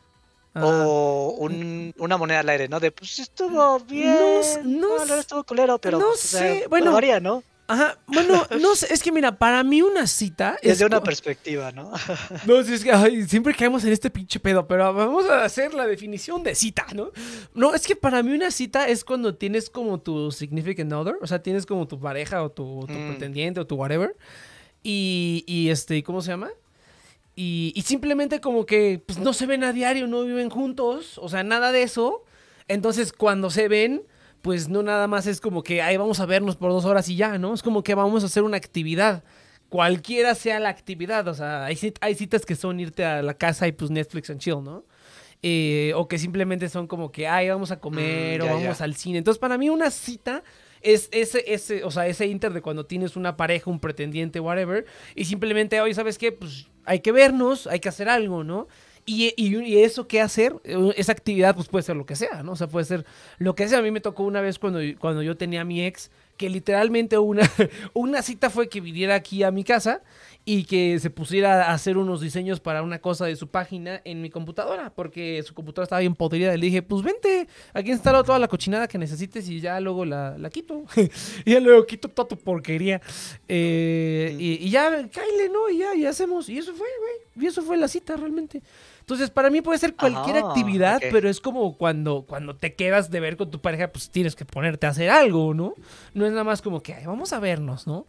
Ah, 0.54 0.84
O 0.86 1.36
un- 1.40 1.92
una 1.98 2.16
moneda 2.16 2.40
al 2.40 2.48
aire, 2.50 2.68
¿no? 2.68 2.78
De 2.78 2.92
pues 2.92 3.18
estuvo 3.18 3.80
bien. 3.80 4.38
s- 4.38 4.60
no 4.62 4.98
No, 4.98 5.02
s- 5.02 5.18
estuvo 5.18 5.42
culero, 5.42 5.78
pero. 5.78 5.98
no 5.98 6.06
pues, 6.10 6.24
o 6.26 6.28
sea, 6.28 6.40
sé, 6.40 6.66
bueno. 6.68 6.92
varía, 6.92 7.18
¿no? 7.18 7.42
Ajá, 7.68 7.98
bueno, 8.06 8.46
no 8.60 8.74
sé, 8.74 8.92
es 8.92 9.02
que 9.02 9.12
mira, 9.12 9.38
para 9.38 9.62
mí 9.62 9.80
una 9.82 10.06
cita 10.06 10.56
es 10.60 10.70
Desde 10.72 10.86
una 10.86 11.02
perspectiva, 11.02 11.70
¿no? 11.72 11.90
No, 12.46 12.62
sí, 12.64 12.74
es 12.74 12.84
que 12.84 12.92
ay, 12.92 13.26
siempre 13.26 13.54
caemos 13.54 13.84
en 13.84 13.92
este 13.92 14.10
pinche 14.10 14.40
pedo, 14.40 14.66
pero 14.66 14.92
vamos 14.92 15.26
a 15.30 15.44
hacer 15.44 15.72
la 15.72 15.86
definición 15.86 16.42
de 16.42 16.54
cita, 16.54 16.86
¿no? 16.94 17.12
No, 17.54 17.72
es 17.74 17.86
que 17.86 17.96
para 17.96 18.22
mí 18.22 18.32
una 18.32 18.50
cita 18.50 18.88
es 18.88 19.04
cuando 19.04 19.34
tienes 19.36 19.70
como 19.70 20.00
tu 20.00 20.30
significant 20.32 20.92
other, 20.92 21.14
o 21.22 21.26
sea, 21.26 21.40
tienes 21.42 21.64
como 21.64 21.86
tu 21.88 21.98
pareja 22.00 22.42
o 22.42 22.50
tu, 22.50 22.84
tu 22.88 22.92
Mm. 22.98 23.06
pretendiente 23.06 23.60
o 23.60 23.66
tu 23.66 23.76
whatever, 23.76 24.16
y, 24.82 25.44
y 25.46 25.70
este, 25.70 26.02
¿cómo 26.02 26.20
se 26.20 26.32
llama? 26.32 26.50
Y, 27.36 27.72
y 27.74 27.82
simplemente 27.82 28.40
como 28.40 28.66
que 28.66 29.02
pues, 29.06 29.18
no 29.18 29.32
se 29.32 29.46
ven 29.46 29.64
a 29.64 29.72
diario, 29.72 30.06
no 30.08 30.24
viven 30.24 30.50
juntos, 30.50 31.16
o 31.18 31.28
sea, 31.28 31.42
nada 31.42 31.72
de 31.72 31.82
eso. 31.84 32.24
Entonces, 32.68 33.12
cuando 33.12 33.48
se 33.50 33.68
ven, 33.68 34.02
pues 34.42 34.68
no 34.68 34.82
nada 34.82 35.06
más 35.06 35.26
es 35.26 35.40
como 35.40 35.62
que, 35.62 35.80
ahí 35.82 35.96
vamos 35.96 36.20
a 36.20 36.26
vernos 36.26 36.56
por 36.56 36.70
dos 36.70 36.84
horas 36.84 37.08
y 37.08 37.16
ya, 37.16 37.38
¿no? 37.38 37.54
Es 37.54 37.62
como 37.62 37.82
que 37.82 37.94
vamos 37.94 38.22
a 38.22 38.26
hacer 38.26 38.42
una 38.42 38.56
actividad. 38.56 39.24
Cualquiera 39.68 40.34
sea 40.34 40.60
la 40.60 40.68
actividad, 40.68 41.26
o 41.28 41.34
sea, 41.34 41.64
hay, 41.64 41.76
cit- 41.76 41.96
hay 42.02 42.14
citas 42.14 42.44
que 42.44 42.56
son 42.56 42.78
irte 42.80 43.04
a 43.04 43.22
la 43.22 43.34
casa 43.34 43.66
y 43.66 43.72
pues 43.72 43.90
Netflix 43.90 44.28
and 44.30 44.40
chill, 44.40 44.62
¿no? 44.62 44.84
Eh, 45.44 45.92
o 45.96 46.06
que 46.06 46.18
simplemente 46.18 46.68
son 46.68 46.86
como 46.86 47.10
que, 47.10 47.26
ay, 47.26 47.48
vamos 47.48 47.70
a 47.72 47.80
comer 47.80 48.40
Mm, 48.40 48.44
o 48.44 48.46
vamos 48.46 48.78
ya. 48.78 48.84
al 48.84 48.94
cine. 48.94 49.18
Entonces, 49.18 49.38
para 49.40 49.56
mí 49.58 49.70
una 49.70 49.90
cita 49.90 50.44
es 50.82 51.08
ese, 51.10 51.42
ese, 51.52 51.84
o 51.84 51.90
sea, 51.90 52.06
ese 52.06 52.26
inter 52.26 52.52
de 52.52 52.60
cuando 52.60 52.84
tienes 52.86 53.16
una 53.16 53.36
pareja, 53.36 53.70
un 53.70 53.80
pretendiente, 53.80 54.40
whatever, 54.40 54.84
y 55.16 55.24
simplemente, 55.24 55.80
oye, 55.80 55.94
¿sabes 55.94 56.18
qué? 56.18 56.32
Pues 56.32 56.66
hay 56.84 57.00
que 57.00 57.10
vernos, 57.12 57.66
hay 57.66 57.80
que 57.80 57.88
hacer 57.88 58.08
algo, 58.08 58.44
¿no? 58.44 58.68
Y, 59.04 59.34
y- 59.36 59.56
y 59.64 59.78
eso 59.82 60.06
qué 60.06 60.20
hacer, 60.20 60.54
Eh, 60.64 60.92
esa 60.96 61.12
actividad, 61.12 61.54
pues 61.56 61.68
puede 61.68 61.82
ser 61.82 61.96
lo 61.96 62.06
que 62.06 62.14
sea, 62.16 62.42
¿no? 62.42 62.52
O 62.52 62.56
sea, 62.56 62.68
puede 62.68 62.84
ser 62.86 63.04
lo 63.38 63.54
que 63.54 63.68
sea. 63.68 63.78
A 63.78 63.82
mí 63.82 63.90
me 63.90 64.00
tocó 64.00 64.22
una 64.22 64.40
vez 64.40 64.58
cuando, 64.58 64.78
cuando 65.00 65.22
yo 65.22 65.36
tenía 65.36 65.62
a 65.62 65.64
mi 65.64 65.84
ex, 65.84 66.10
que 66.36 66.48
literalmente 66.48 67.18
una, 67.18 67.42
una 67.94 68.22
cita 68.22 68.48
fue 68.50 68.68
que 68.68 68.80
viniera 68.80 69.14
aquí 69.16 69.42
a 69.42 69.50
mi 69.50 69.64
casa 69.64 70.02
y 70.44 70.64
que 70.64 70.98
se 70.98 71.08
pusiera 71.10 71.66
a 71.70 71.72
hacer 71.74 71.96
unos 71.96 72.20
diseños 72.20 72.58
para 72.58 72.82
una 72.82 72.98
cosa 73.00 73.26
de 73.26 73.36
su 73.36 73.46
página 73.48 74.00
en 74.04 74.20
mi 74.22 74.28
computadora, 74.30 74.92
porque 74.94 75.40
su 75.46 75.54
computadora 75.54 75.84
estaba 75.84 76.00
bien 76.00 76.14
podrida. 76.16 76.56
Le 76.56 76.66
dije, 76.66 76.82
pues 76.82 77.02
vente, 77.02 77.46
aquí 77.74 77.90
instalo 77.92 78.24
toda 78.24 78.38
la 78.40 78.48
cochinada 78.48 78.88
que 78.88 78.98
necesites 78.98 79.48
y 79.48 79.60
ya 79.60 79.78
luego 79.80 80.04
la, 80.04 80.36
la 80.38 80.50
quito. 80.50 80.84
y 81.44 81.50
ya 81.52 81.60
luego 81.60 81.86
quito 81.86 82.08
toda 82.08 82.26
tu 82.28 82.36
porquería. 82.36 83.00
Eh, 83.48 84.36
y, 84.38 84.66
y 84.66 84.70
ya, 84.70 84.90
cáile, 85.12 85.48
¿no? 85.52 85.68
Y 85.70 85.78
ya, 85.78 85.94
y 85.94 86.06
hacemos. 86.06 86.48
Y 86.48 86.58
eso 86.58 86.72
fue, 86.74 86.86
güey. 86.98 87.44
Y 87.44 87.48
eso 87.48 87.62
fue 87.62 87.76
la 87.76 87.86
cita 87.88 88.16
realmente. 88.16 88.62
Entonces, 89.12 89.30
para 89.30 89.50
mí 89.50 89.60
puede 89.60 89.78
ser 89.78 89.94
cualquier 89.96 90.36
Ajá, 90.36 90.48
actividad, 90.48 91.00
pero 91.10 91.28
es 91.28 91.38
como 91.40 91.76
cuando, 91.76 92.24
cuando 92.26 92.56
te 92.56 92.74
quedas 92.74 93.10
de 93.10 93.20
ver 93.20 93.36
con 93.36 93.50
tu 93.50 93.60
pareja, 93.60 93.88
pues 93.88 94.10
tienes 94.10 94.34
que 94.34 94.44
ponerte 94.46 94.86
a 94.86 94.90
hacer 94.90 95.10
algo, 95.10 95.52
¿no? 95.52 95.74
No 96.14 96.24
es 96.24 96.32
nada 96.32 96.44
más 96.44 96.62
como 96.62 96.82
que, 96.82 96.94
"Ay, 96.94 97.04
vamos 97.06 97.32
a 97.34 97.38
vernos, 97.40 97.86
¿no? 97.86 98.06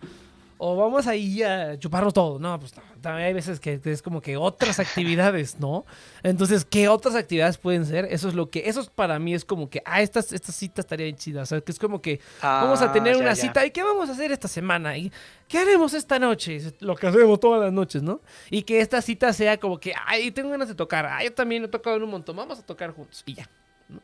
O 0.57 0.75
vamos 0.77 1.07
ahí 1.07 1.41
a 1.43 1.77
chuparnos 1.77 2.13
todo. 2.13 2.39
No, 2.39 2.59
pues 2.59 2.75
no. 2.75 2.83
También 3.01 3.27
hay 3.27 3.33
veces 3.33 3.59
que 3.59 3.81
es 3.83 4.01
como 4.01 4.21
que 4.21 4.37
otras 4.37 4.79
actividades, 4.79 5.59
¿no? 5.59 5.85
Entonces, 6.21 6.63
¿qué 6.63 6.87
otras 6.87 7.15
actividades 7.15 7.57
pueden 7.57 7.85
ser? 7.85 8.05
Eso 8.09 8.29
es 8.29 8.33
lo 8.35 8.49
que, 8.49 8.63
eso 8.69 8.79
es 8.81 8.89
para 8.89 9.19
mí 9.19 9.33
es 9.33 9.43
como 9.43 9.69
que, 9.69 9.81
ah, 9.85 10.01
esta, 10.01 10.19
esta 10.19 10.51
cita 10.51 10.81
estaría 10.81 11.05
bien 11.05 11.17
chida. 11.17 11.41
O 11.41 11.45
sea, 11.45 11.59
que 11.59 11.71
es 11.71 11.79
como 11.79 12.01
que 12.01 12.21
vamos 12.41 12.81
a 12.81 12.85
Ah, 12.85 12.91
tener 12.93 13.15
ya, 13.15 13.19
una 13.21 13.33
ya. 13.33 13.41
cita. 13.41 13.65
¿Y 13.65 13.71
qué 13.71 13.83
vamos 13.83 14.07
a 14.09 14.13
hacer 14.13 14.31
esta 14.31 14.47
semana? 14.47 14.97
¿Y 14.97 15.11
qué 15.47 15.57
haremos 15.59 15.93
esta 15.93 16.17
noche? 16.19 16.61
Lo 16.79 16.95
que 16.95 17.07
hacemos 17.07 17.39
todas 17.39 17.61
las 17.61 17.73
noches, 17.73 18.01
¿no? 18.03 18.21
Y 18.49 18.63
que 18.63 18.79
esta 18.79 19.01
cita 19.01 19.33
sea 19.33 19.57
como 19.59 19.79
que, 19.79 19.93
ay, 20.05 20.31
tengo 20.31 20.49
ganas 20.49 20.67
de 20.69 20.75
tocar. 20.75 21.05
Ay, 21.05 21.25
yo 21.27 21.33
también 21.33 21.63
he 21.65 21.67
tocado 21.67 21.97
en 21.97 22.03
un 22.03 22.11
montón. 22.11 22.35
Vamos 22.35 22.59
a 22.59 22.61
tocar 22.65 22.91
juntos. 22.91 23.23
Y 23.25 23.33
ya. 23.33 23.49
¿no? 23.89 23.99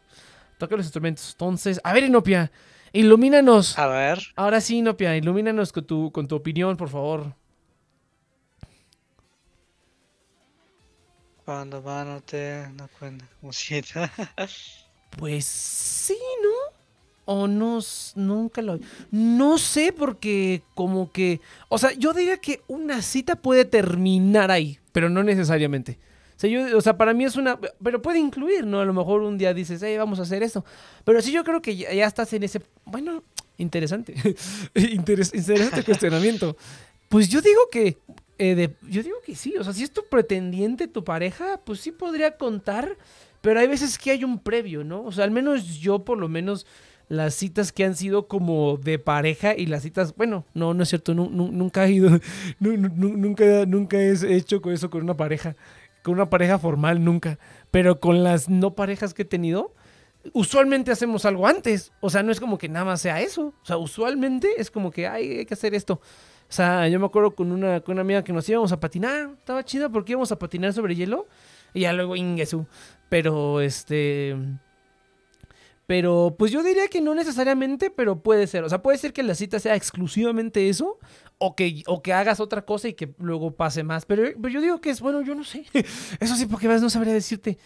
Toca 0.57 0.75
los 0.75 0.85
instrumentos. 0.85 1.29
Entonces, 1.31 1.79
a 1.83 1.93
ver, 1.93 2.03
Inopia, 2.03 2.51
ilumínanos. 2.93 3.77
A 3.77 3.87
ver. 3.87 4.19
Ahora 4.35 4.61
sí, 4.61 4.77
Inopia, 4.77 5.15
ilumínanos 5.15 5.71
con 5.71 5.85
tu, 5.85 6.11
con 6.11 6.27
tu 6.27 6.35
opinión, 6.35 6.77
por 6.77 6.89
favor. 6.89 7.33
Cuando 11.45 11.81
mano 11.81 12.21
te 12.21 12.67
no 12.75 12.87
cuenta 12.99 13.25
como. 13.41 13.51
Pues 15.17 15.45
sí, 15.45 16.17
¿no? 16.43 16.77
O 17.25 17.47
no, 17.47 17.79
nunca 18.15 18.61
lo... 18.61 18.79
No 19.11 19.57
sé 19.57 19.91
porque 19.91 20.61
como 20.75 21.11
que... 21.11 21.41
O 21.67 21.77
sea, 21.77 21.91
yo 21.93 22.13
diría 22.13 22.37
que 22.37 22.61
una 22.67 23.01
cita 23.01 23.35
puede 23.35 23.65
terminar 23.65 24.51
ahí, 24.51 24.79
pero 24.91 25.09
no 25.09 25.23
necesariamente. 25.23 25.97
O 26.75 26.81
sea, 26.81 26.97
para 26.97 27.13
mí 27.13 27.25
es 27.25 27.35
una... 27.35 27.59
Pero 27.83 28.01
puede 28.01 28.19
incluir, 28.19 28.65
¿no? 28.65 28.79
A 28.79 28.85
lo 28.85 28.93
mejor 28.93 29.21
un 29.21 29.37
día 29.37 29.53
dices, 29.53 29.81
hey, 29.83 29.97
vamos 29.97 30.19
a 30.19 30.23
hacer 30.23 30.41
eso. 30.43 30.63
Pero 31.03 31.21
sí 31.21 31.31
yo 31.31 31.43
creo 31.43 31.61
que 31.61 31.75
ya, 31.75 32.05
estás 32.05 32.31
en 32.33 32.43
ese... 32.43 32.61
Bueno, 32.85 33.23
interesante. 33.57 34.13
Interes- 34.73 35.35
interesante 35.35 35.83
cuestionamiento. 35.83 36.55
Pues 37.09 37.27
yo 37.29 37.41
digo 37.41 37.59
que... 37.71 37.97
eh, 38.37 38.69
yo 38.89 39.03
digo 39.03 39.17
que 39.25 39.35
sí. 39.35 39.55
O 39.57 39.63
sea, 39.63 39.73
si 39.73 39.83
es 39.83 39.91
tu 39.91 40.05
pretendiente, 40.09 40.87
tu 40.87 41.03
pareja, 41.03 41.59
pues 41.65 41.81
sí 41.81 41.91
podría 41.91 42.37
contar. 42.37 42.97
Pero 43.41 43.59
hay 43.59 43.67
veces 43.67 43.97
que 43.97 44.11
hay 44.11 44.23
un 44.23 44.39
previo, 44.39 44.83
¿no? 44.83 45.03
O 45.03 45.11
sea, 45.11 45.23
al 45.25 45.31
menos 45.31 45.79
yo 45.79 46.03
por 46.05 46.17
lo 46.17 46.27
menos 46.29 46.65
las 47.07 47.33
citas 47.33 47.71
que 47.71 47.83
han 47.85 47.95
sido 47.95 48.27
como 48.27 48.77
de 48.77 48.99
pareja 48.99 49.55
y 49.57 49.65
las 49.65 49.81
citas, 49.81 50.13
bueno, 50.15 50.45
no, 50.53 50.73
no 50.75 50.83
es 50.83 50.89
cierto, 50.89 51.15
nu- 51.15 51.29
nu- 51.31 51.51
nunca 51.51 51.85
he 51.87 51.93
ido, 51.93 52.09
nu- 52.59 52.77
nu- 52.77 52.91
nu- 52.95 53.17
nunca, 53.17 53.65
nunca 53.65 53.97
he 53.97 54.11
hecho 54.35 54.61
eso 54.71 54.89
con 54.91 55.01
una 55.01 55.17
pareja, 55.17 55.55
con 56.03 56.13
una 56.15 56.29
pareja 56.29 56.59
formal, 56.59 57.03
nunca. 57.03 57.39
Pero 57.71 57.99
con 57.99 58.23
las 58.23 58.49
no 58.49 58.75
parejas 58.75 59.13
que 59.13 59.23
he 59.23 59.25
tenido, 59.25 59.73
usualmente 60.33 60.91
hacemos 60.91 61.25
algo 61.25 61.47
antes. 61.47 61.91
O 62.01 62.09
sea, 62.09 62.23
no 62.23 62.31
es 62.31 62.39
como 62.39 62.57
que 62.57 62.69
nada 62.69 62.85
más 62.85 63.01
sea 63.01 63.21
eso. 63.21 63.53
O 63.61 63.65
sea, 63.65 63.77
usualmente 63.77 64.49
es 64.57 64.71
como 64.71 64.91
que 64.91 65.07
"Ay, 65.07 65.39
hay 65.39 65.45
que 65.45 65.53
hacer 65.53 65.73
esto. 65.75 65.95
O 66.49 66.51
sea, 66.51 66.87
yo 66.87 66.99
me 66.99 67.05
acuerdo 67.05 67.35
con 67.35 67.51
una, 67.51 67.81
con 67.81 67.93
una 67.93 68.01
amiga 68.01 68.23
que 68.23 68.33
nos 68.33 68.47
íbamos 68.49 68.71
a 68.71 68.79
patinar. 68.79 69.29
Estaba 69.37 69.63
chida 69.63 69.89
porque 69.89 70.13
íbamos 70.13 70.31
a 70.31 70.39
patinar 70.39 70.73
sobre 70.73 70.95
hielo. 70.95 71.27
Y 71.73 71.81
ya 71.81 71.93
luego 71.93 72.15
Ingesu. 72.15 72.65
Pero 73.09 73.61
este. 73.61 74.35
Pero 75.85 76.35
pues 76.37 76.51
yo 76.51 76.61
diría 76.61 76.87
que 76.87 77.01
no 77.01 77.15
necesariamente, 77.15 77.89
pero 77.89 78.19
puede 78.21 78.45
ser. 78.47 78.63
O 78.63 78.69
sea, 78.69 78.81
puede 78.81 78.97
ser 78.97 79.11
que 79.13 79.23
la 79.23 79.33
cita 79.35 79.59
sea 79.59 79.75
exclusivamente 79.75 80.69
eso. 80.69 80.97
O 81.41 81.55
que, 81.55 81.83
o 81.87 82.01
que 82.01 82.11
hagas 82.13 82.39
otra 82.41 82.63
cosa 82.63 82.89
y 82.89 82.93
que 82.93 83.13
luego 83.17 83.51
pase 83.55 83.83
más. 83.83 84.05
Pero, 84.05 84.23
pero 84.41 84.49
yo 84.49 84.59
digo 84.61 84.81
que 84.81 84.89
es, 84.89 84.99
bueno, 84.99 85.21
yo 85.21 85.35
no 85.35 85.43
sé. 85.45 85.65
Eso 86.19 86.35
sí, 86.35 86.45
porque 86.45 86.67
más 86.67 86.81
no 86.81 86.89
sabría 86.89 87.13
decirte. 87.13 87.57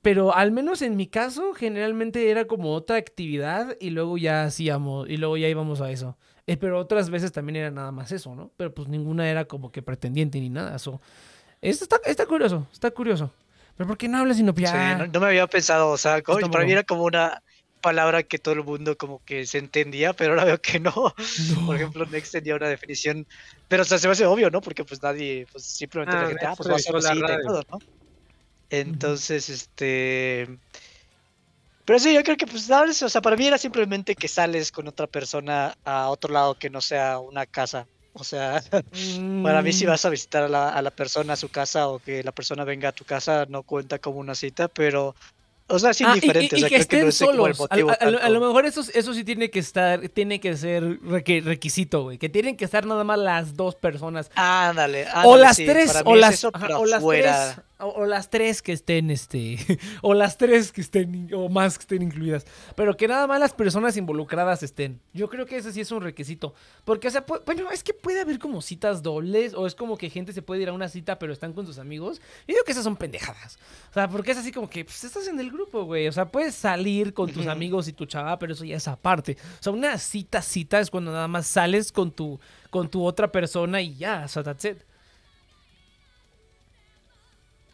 Pero 0.00 0.32
al 0.34 0.52
menos 0.52 0.80
en 0.82 0.96
mi 0.96 1.08
caso, 1.08 1.52
generalmente 1.54 2.30
era 2.30 2.46
como 2.46 2.72
otra 2.72 2.96
actividad 2.96 3.76
y 3.80 3.90
luego 3.90 4.16
ya 4.18 4.44
hacíamos, 4.44 5.08
y 5.08 5.16
luego 5.16 5.36
ya 5.36 5.48
íbamos 5.48 5.80
a 5.80 5.90
eso. 5.90 6.16
Eh, 6.46 6.56
pero 6.56 6.78
otras 6.78 7.10
veces 7.10 7.32
también 7.32 7.56
era 7.56 7.70
nada 7.72 7.90
más 7.90 8.12
eso, 8.12 8.36
¿no? 8.36 8.52
Pero 8.56 8.72
pues 8.72 8.86
ninguna 8.86 9.28
era 9.28 9.46
como 9.46 9.72
que 9.72 9.82
pretendiente 9.82 10.38
ni 10.38 10.48
nada. 10.48 10.78
So, 10.78 11.00
esto 11.60 11.82
está, 11.84 11.96
está 12.08 12.26
curioso, 12.26 12.68
está 12.72 12.92
curioso. 12.92 13.32
Pero 13.76 13.88
¿por 13.88 13.98
qué 13.98 14.06
no 14.06 14.18
hablas 14.18 14.36
sino 14.36 14.52
Sí, 14.56 14.62
ya? 14.62 14.96
no, 14.98 15.06
no 15.08 15.18
me 15.20 15.26
había 15.26 15.48
pensado, 15.48 15.90
o 15.90 15.96
sea, 15.96 16.22
como- 16.22 16.48
para 16.52 16.64
mí 16.64 16.70
era 16.70 16.84
como 16.84 17.02
una 17.02 17.42
palabra 17.86 18.24
que 18.24 18.38
todo 18.40 18.54
el 18.54 18.64
mundo 18.64 18.96
como 18.96 19.20
que 19.24 19.46
se 19.46 19.58
entendía, 19.58 20.12
pero 20.14 20.32
ahora 20.32 20.44
veo 20.44 20.60
que 20.60 20.80
no. 20.80 20.92
No. 21.38 21.66
Por 21.66 21.76
ejemplo, 21.76 22.04
Next 22.06 22.32
tenía 22.32 22.56
una 22.56 22.68
definición, 22.68 23.26
pero 23.68 23.82
o 23.82 23.84
sea, 23.86 23.98
se 23.98 24.08
me 24.08 24.12
hace 24.12 24.26
obvio, 24.26 24.50
¿no? 24.50 24.60
Porque 24.60 24.84
pues 24.84 25.02
nadie, 25.02 25.46
pues 25.52 25.64
simplemente 25.66 26.16
Ah, 26.16 26.22
la 26.22 26.26
gente, 26.26 26.46
ah, 26.46 26.54
pues 26.56 26.68
va 26.70 26.76
a 26.76 27.14
y 27.14 27.22
radio. 27.22 27.44
todo, 27.46 27.62
¿no? 27.70 27.78
Entonces, 28.70 29.48
este... 29.48 30.48
Pero 31.84 31.98
sí, 32.00 32.12
yo 32.14 32.22
creo 32.24 32.36
que 32.36 32.46
pues, 32.46 32.64
¿sabes? 32.66 33.02
o 33.02 33.08
sea, 33.08 33.20
para 33.22 33.36
mí 33.36 33.46
era 33.46 33.58
simplemente 33.58 34.16
que 34.16 34.28
sales 34.28 34.72
con 34.72 34.88
otra 34.88 35.06
persona 35.06 35.74
a 35.84 36.08
otro 36.10 36.32
lado 36.32 36.58
que 36.58 36.70
no 36.70 36.80
sea 36.80 37.20
una 37.20 37.46
casa 37.46 37.88
O 38.12 38.24
sea, 38.24 38.60
para 39.42 39.62
mí 39.62 39.72
si 39.72 39.86
Mm, 39.86 39.90
vas 39.90 40.04
a 40.04 40.10
visitar 40.10 40.42
a 40.44 40.48
la, 40.48 40.70
a 40.70 40.82
la 40.82 40.90
persona 40.90 41.34
a 41.34 41.36
su 41.36 41.50
casa 41.50 41.88
o 41.88 42.00
que 42.00 42.22
la 42.24 42.32
persona 42.32 42.64
venga 42.64 42.88
a 42.90 42.92
tu 42.92 43.04
casa 43.04 43.46
no 43.48 43.62
cuenta 43.64 43.98
como 44.00 44.18
una 44.20 44.34
cita, 44.34 44.68
pero, 44.68 45.14
o 45.68 45.78
sea, 45.78 45.90
es 45.90 46.00
Ah, 46.02 46.04
y- 46.04 46.18
indiferente. 46.18 46.56
y, 46.56 46.64
o 46.64 46.68
sea, 46.68 46.78
que 46.78 46.86
creo 46.86 46.88
que 47.00 47.04
no 47.04 47.08
estén 47.08 47.26
solos. 47.28 47.58
A, 47.60 47.62
motivo 47.62 47.90
a- 47.90 47.94
a 47.94 48.28
lo- 48.28 48.40
mejor 48.40 48.66
eso, 48.66 48.82
eso 48.94 49.14
sí 49.14 49.24
tiene 49.24 49.50
que 49.50 49.58
estar, 49.58 50.08
tiene 50.10 50.38
que 50.40 50.56
ser 50.56 50.98
requisito, 51.44 52.04
güey. 52.04 52.18
Que 52.18 52.28
tienen 52.28 52.56
que 52.56 52.64
estar 52.64 52.86
nada 52.86 53.02
más 53.04 53.18
las 53.18 53.56
dos 53.56 53.74
personas. 53.74 54.30
Ándale, 54.36 55.06
o 55.06 55.08
ándale, 55.16 55.42
las 55.42 55.56
sí, 55.56 55.66
tres, 55.66 55.92
o 56.04 56.14
las, 56.14 56.34
eso, 56.34 56.50
ajá, 56.52 56.78
o 56.78 56.86
las 56.86 57.04
tres, 57.04 57.56
o, 57.78 57.86
o 57.88 58.06
las 58.06 58.30
tres 58.30 58.62
que 58.62 58.72
estén, 58.72 59.10
este, 59.10 59.58
o 60.02 60.14
las 60.14 60.38
tres 60.38 60.72
que 60.72 60.80
estén, 60.80 61.28
o 61.34 61.48
más 61.48 61.78
que 61.78 61.82
estén 61.82 62.02
incluidas. 62.02 62.44
Pero 62.74 62.96
que 62.96 63.06
nada 63.08 63.26
más 63.26 63.38
las 63.40 63.52
personas 63.52 63.96
involucradas 63.96 64.62
estén. 64.62 65.00
Yo 65.12 65.28
creo 65.28 65.46
que 65.46 65.56
ese 65.58 65.72
sí 65.72 65.80
es 65.80 65.90
un 65.92 66.00
requisito. 66.02 66.54
Porque, 66.84 67.08
o 67.08 67.10
sea, 67.10 67.24
pu- 67.26 67.42
bueno, 67.44 67.70
es 67.70 67.82
que 67.82 67.92
puede 67.94 68.20
haber 68.20 68.38
como 68.38 68.62
citas 68.62 69.02
dobles, 69.02 69.54
o 69.54 69.66
es 69.66 69.74
como 69.74 69.96
que 69.98 70.10
gente 70.10 70.32
se 70.32 70.42
puede 70.42 70.62
ir 70.62 70.68
a 70.68 70.72
una 70.72 70.88
cita 70.88 71.18
pero 71.18 71.32
están 71.32 71.52
con 71.52 71.66
sus 71.66 71.78
amigos. 71.78 72.18
Yo 72.46 72.54
digo 72.54 72.64
que 72.64 72.72
esas 72.72 72.84
son 72.84 72.96
pendejadas. 72.96 73.58
O 73.90 73.94
sea, 73.94 74.08
porque 74.08 74.32
es 74.32 74.38
así 74.38 74.52
como 74.52 74.68
que, 74.70 74.84
pues, 74.84 75.04
estás 75.04 75.28
en 75.28 75.38
el 75.40 75.50
grupo, 75.50 75.84
güey. 75.84 76.08
O 76.08 76.12
sea, 76.12 76.26
puedes 76.26 76.54
salir 76.54 77.12
con 77.14 77.30
tus 77.30 77.46
amigos 77.46 77.88
y 77.88 77.92
tu 77.92 78.06
chava, 78.06 78.38
pero 78.38 78.52
eso 78.54 78.64
ya 78.64 78.76
es 78.76 78.88
aparte. 78.88 79.36
O 79.60 79.62
sea, 79.62 79.72
una 79.72 79.98
cita, 79.98 80.42
cita 80.42 80.80
es 80.80 80.90
cuando 80.90 81.12
nada 81.12 81.28
más 81.28 81.46
sales 81.46 81.92
con 81.92 82.10
tu, 82.10 82.40
con 82.70 82.88
tu 82.90 83.04
otra 83.04 83.30
persona 83.30 83.80
y 83.82 83.94
ya, 83.96 84.22
o 84.24 84.28
sea, 84.28 84.42
that's 84.42 84.64
it. 84.64 84.78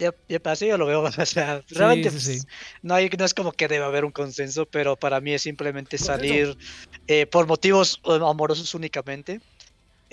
Ya, 0.03 0.15
ya, 0.29 0.41
así 0.51 0.67
yo 0.67 0.77
lo 0.79 0.87
veo, 0.87 1.03
o 1.19 1.27
sea, 1.27 1.63
Sí, 1.67 1.75
realmente 1.75 2.11
sí, 2.11 2.17
pues, 2.17 2.41
sí. 2.43 2.47
No, 2.83 2.95
hay, 2.95 3.09
no 3.17 3.25
es 3.25 3.35
como 3.35 3.53
que 3.53 3.69
debe 3.69 3.85
haber 3.85 4.05
un 4.05 4.11
consenso, 4.13 4.67
pero 4.67 4.97
para 4.97 5.21
mí 5.21 5.33
es 5.33 5.43
simplemente 5.43 5.97
Consenso. 5.97 6.13
salir 6.19 6.59
eh, 7.07 7.27
por 7.27 7.47
motivos 7.47 8.01
amorosos 8.05 8.75
únicamente 8.75 9.41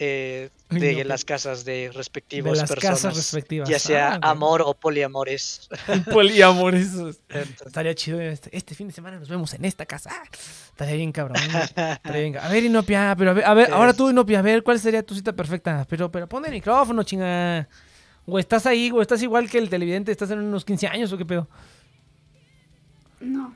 eh, 0.01 0.49
Ay, 0.69 0.79
de 0.79 0.93
no, 0.95 1.03
las 1.05 1.25
pero- 1.25 1.35
casas 1.35 1.65
de 1.65 1.73
De 1.73 1.91
respectivas 1.91 2.57
las 2.57 2.69
personas, 2.69 3.01
casas 3.01 3.15
respectivas. 3.17 3.67
ya 3.67 3.79
sea 3.79 4.05
Ah, 4.07 4.09
bueno. 4.11 4.27
amor 4.29 4.61
o 4.63 4.73
poliamores. 4.73 5.67
Poliamor, 6.13 6.75
eso 6.75 7.09
es- 7.09 7.19
Entonces, 7.29 7.67
Estaría 7.67 7.93
chido. 7.95 8.21
Este, 8.21 8.55
este 8.55 8.75
fin 8.75 8.87
de 8.87 8.93
semana 8.93 9.19
nos 9.19 9.27
vemos 9.27 9.53
en 9.55 9.65
esta 9.65 9.85
casa. 9.85 10.09
Ah, 10.13 10.23
Estaría 10.69 10.95
bien, 10.95 11.11
cabrón. 11.11 11.35
Estaría 11.75 12.21
bien 12.21 12.37
A 12.37 12.47
ver, 12.47 12.63
Inopia, 12.63 13.13
pero 13.17 13.31
a 13.31 13.33
ver, 13.33 13.43
a 13.45 13.53
ver, 13.53 13.69
ahora 13.73 13.91
tú, 13.93 14.09
Inopia, 14.09 14.39
a 14.39 14.41
ver, 14.41 14.63
¿cuál 14.63 14.79
sería 14.79 15.03
tu 15.03 15.13
cita 15.15 15.33
perfecta? 15.33 15.85
Pero, 15.89 16.09
pero 16.09 16.29
pon 16.29 16.45
el 16.45 16.51
micrófono, 16.51 17.03
chinga. 17.03 17.67
O 18.29 18.39
estás 18.39 18.65
ahí, 18.65 18.91
o 18.91 19.01
estás 19.01 19.21
igual 19.23 19.49
que 19.49 19.57
el 19.57 19.69
televidente, 19.69 20.11
estás 20.11 20.31
en 20.31 20.39
unos 20.39 20.65
15 20.65 20.87
años 20.87 21.11
o 21.11 21.17
qué 21.17 21.25
pedo. 21.25 21.47
No, 23.19 23.53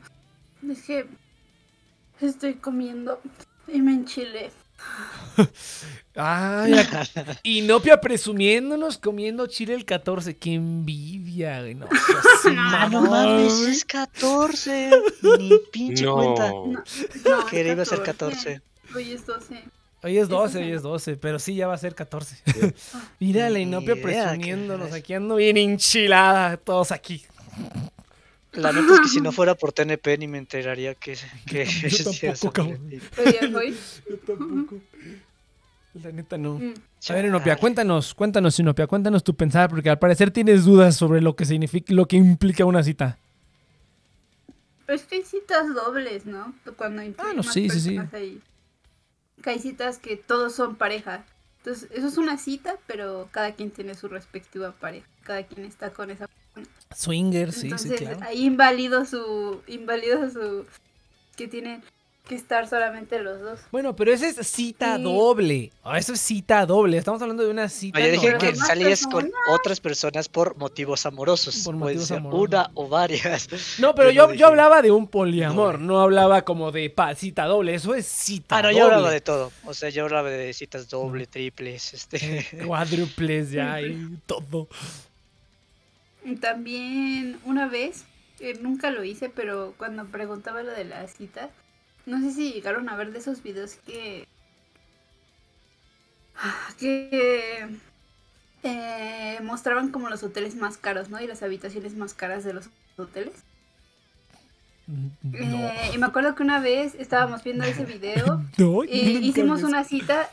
es 0.69 0.81
que 0.83 1.05
estoy 2.21 2.55
comiendo 2.55 3.19
y 3.67 3.81
me 3.81 3.93
enchilé. 3.93 4.51
Ay, 6.15 6.73
Inopia 7.43 7.99
presumiéndonos 8.01 8.97
comiendo 8.97 9.47
chile 9.47 9.73
el 9.73 9.85
14. 9.85 10.37
Qué 10.37 10.53
envidia, 10.53 11.61
güey. 11.61 11.75
No, 11.75 11.87
no 12.45 12.53
mamón, 12.53 13.09
mames, 13.09 13.61
es 13.61 13.85
14. 13.85 14.91
Ni 15.39 15.51
pinche 15.71 16.05
cuenta. 16.05 16.49
No. 16.49 16.67
No, 16.67 16.83
no, 17.37 17.45
Que 17.47 17.61
es 17.61 17.71
iba 17.71 17.83
a 17.83 17.85
ser 17.85 18.03
14. 18.03 18.61
Hoy 18.95 19.11
es 19.11 19.25
12. 19.25 19.63
Hoy 20.03 20.17
es 20.17 20.27
12, 20.27 20.49
Ese 20.49 20.57
hoy 20.57 20.63
es 20.65 20.69
el- 20.71 20.75
es 20.77 20.83
12, 20.83 21.17
pero 21.17 21.39
sí, 21.39 21.55
ya 21.55 21.67
va 21.67 21.73
a 21.75 21.77
ser 21.77 21.95
14. 21.95 22.35
Mira 23.19 23.49
la 23.49 23.59
Inopia 23.59 23.93
idea, 23.93 23.95
¿qué 23.95 24.01
presumiéndonos. 24.03 24.87
es? 24.89 24.93
Aquí 24.93 25.13
ando 25.13 25.35
bien 25.37 25.55
enchilada, 25.57 26.57
todos 26.57 26.91
aquí. 26.91 27.23
La 28.51 28.71
neta 28.71 28.93
es 28.95 28.99
que 29.01 29.07
si 29.07 29.21
no 29.21 29.31
fuera 29.31 29.55
por 29.55 29.71
TNP 29.71 30.17
ni 30.17 30.27
me 30.27 30.37
enteraría 30.37 30.93
que, 30.95 31.17
que 31.45 31.65
Yo 31.65 31.87
es 31.87 32.03
tampoco, 32.21 32.51
cabrón. 32.51 32.89
Yo 32.91 34.17
tampoco. 34.27 34.75
La 36.03 36.11
neta 36.11 36.37
no. 36.37 36.55
Mm. 36.59 36.73
A 37.09 37.13
ver, 37.13 37.25
Inopia, 37.25 37.55
cuéntanos, 37.55 38.13
cuéntanos, 38.15 38.57
Inopia, 38.59 38.87
cuéntanos 38.87 39.23
tu 39.23 39.35
pensar, 39.35 39.69
porque 39.69 39.89
al 39.89 39.99
parecer 39.99 40.31
tienes 40.31 40.65
dudas 40.65 40.95
sobre 40.95 41.21
lo 41.21 41.35
que 41.35 41.45
significa, 41.45 41.93
lo 41.93 42.07
que 42.07 42.15
implica 42.15 42.65
una 42.65 42.81
cita. 42.83 43.17
Es 44.87 45.03
que 45.03 45.15
hay 45.15 45.23
citas 45.23 45.73
dobles, 45.73 46.25
¿no? 46.25 46.53
Cuando 46.77 47.01
hay 47.01 47.13
Ah, 47.17 47.31
no, 47.35 47.43
sí, 47.43 47.69
sí, 47.69 47.79
sí. 47.79 47.99
Que 49.43 49.51
hay 49.51 49.59
citas 49.59 49.99
que 49.99 50.17
todos 50.17 50.55
son 50.55 50.75
pareja. 50.75 51.25
Entonces, 51.59 51.89
eso 51.91 52.07
es 52.07 52.17
una 52.17 52.37
cita, 52.37 52.77
pero 52.87 53.29
cada 53.31 53.53
quien 53.53 53.69
tiene 53.69 53.93
su 53.93 54.07
respectiva 54.07 54.71
pareja. 54.71 55.07
Cada 55.23 55.43
quien 55.43 55.65
está 55.65 55.91
con 55.91 56.09
esa 56.09 56.27
Swinger, 56.95 57.51
sí, 57.51 57.67
Entonces, 57.67 57.99
sí, 57.99 58.05
claro. 58.05 58.19
ahí 58.23 58.45
invalido 58.45 59.05
su. 59.05 59.61
Invalido 59.67 60.29
su. 60.29 60.65
Que 61.35 61.47
tienen 61.47 61.83
que 62.27 62.35
estar 62.35 62.69
solamente 62.69 63.19
los 63.21 63.41
dos. 63.41 63.59
Bueno, 63.69 63.97
pero 63.97 64.13
esa 64.13 64.27
es 64.27 64.47
cita 64.47 64.95
Sí. 64.95 65.03
doble. 65.03 65.71
Ah, 65.83 65.97
eso 65.99 66.13
es 66.13 66.21
cita 66.21 66.65
doble. 66.65 66.97
Estamos 66.97 67.21
hablando 67.21 67.43
de 67.43 67.49
una 67.49 67.67
cita 67.67 67.99
dije 67.99 68.37
que 68.37 68.55
salías 68.55 69.05
con 69.05 69.29
otras 69.49 69.81
personas 69.81 70.29
por 70.29 70.55
motivos 70.55 71.05
amorosos. 71.05 71.57
Por 71.65 71.73
Puede 71.77 71.95
motivos 71.95 72.07
ser 72.07 72.17
amorosos. 72.19 72.47
una 72.47 72.71
o 72.75 72.87
varias. 72.87 73.49
No, 73.79 73.93
pero 73.93 74.09
Yo 74.09 74.15
yo, 74.15 74.21
no 74.27 74.27
yo 74.29 74.35
dije 74.35 74.43
hablaba 74.45 74.81
de 74.81 74.91
un 74.91 75.07
poliamor, 75.07 75.73
doble. 75.73 75.85
no 75.85 75.99
hablaba 75.99 76.43
como 76.43 76.71
de 76.71 76.89
pa, 76.89 77.13
cita 77.13 77.43
doble. 77.43 77.75
Eso 77.75 77.93
es 77.93 78.05
cita 78.07 78.57
Ah, 78.57 78.61
no, 78.61 78.67
doble. 78.69 78.79
yo 78.79 78.85
hablaba 78.85 79.11
de 79.11 79.19
todo. 79.21 79.51
O 79.65 79.73
sea, 79.73 79.89
yo 79.89 80.03
hablaba 80.05 80.29
de 80.29 80.53
citas 80.53 80.87
doble, 80.89 81.27
triples, 81.27 81.93
este. 81.93 82.47
Cuádruples 82.65 83.51
ya 83.51 83.81
y 83.81 84.17
todo. 84.25 84.69
También 86.39 87.37
una 87.43 87.67
vez, 87.67 88.05
eh, 88.39 88.57
nunca 88.61 88.91
lo 88.91 89.03
hice, 89.03 89.27
pero 89.29 89.73
cuando 89.77 90.05
preguntaba 90.05 90.63
lo 90.63 90.71
de 90.71 90.85
las 90.85 91.15
citas, 91.15 91.49
no 92.05 92.19
sé 92.21 92.31
si 92.31 92.51
llegaron 92.53 92.89
a 92.89 92.95
ver 92.95 93.11
de 93.11 93.19
esos 93.19 93.41
videos 93.43 93.75
que. 93.85 94.27
que. 96.79 97.67
eh, 98.63 99.39
mostraban 99.43 99.89
como 99.91 100.09
los 100.09 100.23
hoteles 100.23 100.55
más 100.55 100.77
caros, 100.77 101.09
¿no? 101.09 101.21
Y 101.21 101.27
las 101.27 101.43
habitaciones 101.43 101.95
más 101.95 102.13
caras 102.13 102.43
de 102.43 102.53
los 102.53 102.69
hoteles. 102.97 103.33
No. 104.87 105.11
Eh, 105.33 105.91
y 105.93 105.97
me 105.97 106.05
acuerdo 106.05 106.35
que 106.35 106.43
una 106.43 106.59
vez 106.59 106.93
estábamos 106.95 107.41
viendo 107.43 107.63
ese 107.63 107.85
video 107.85 108.41
No, 108.57 108.83
y 108.83 109.17
hicimos 109.25 109.63
una 109.63 109.83
cita 109.85 110.29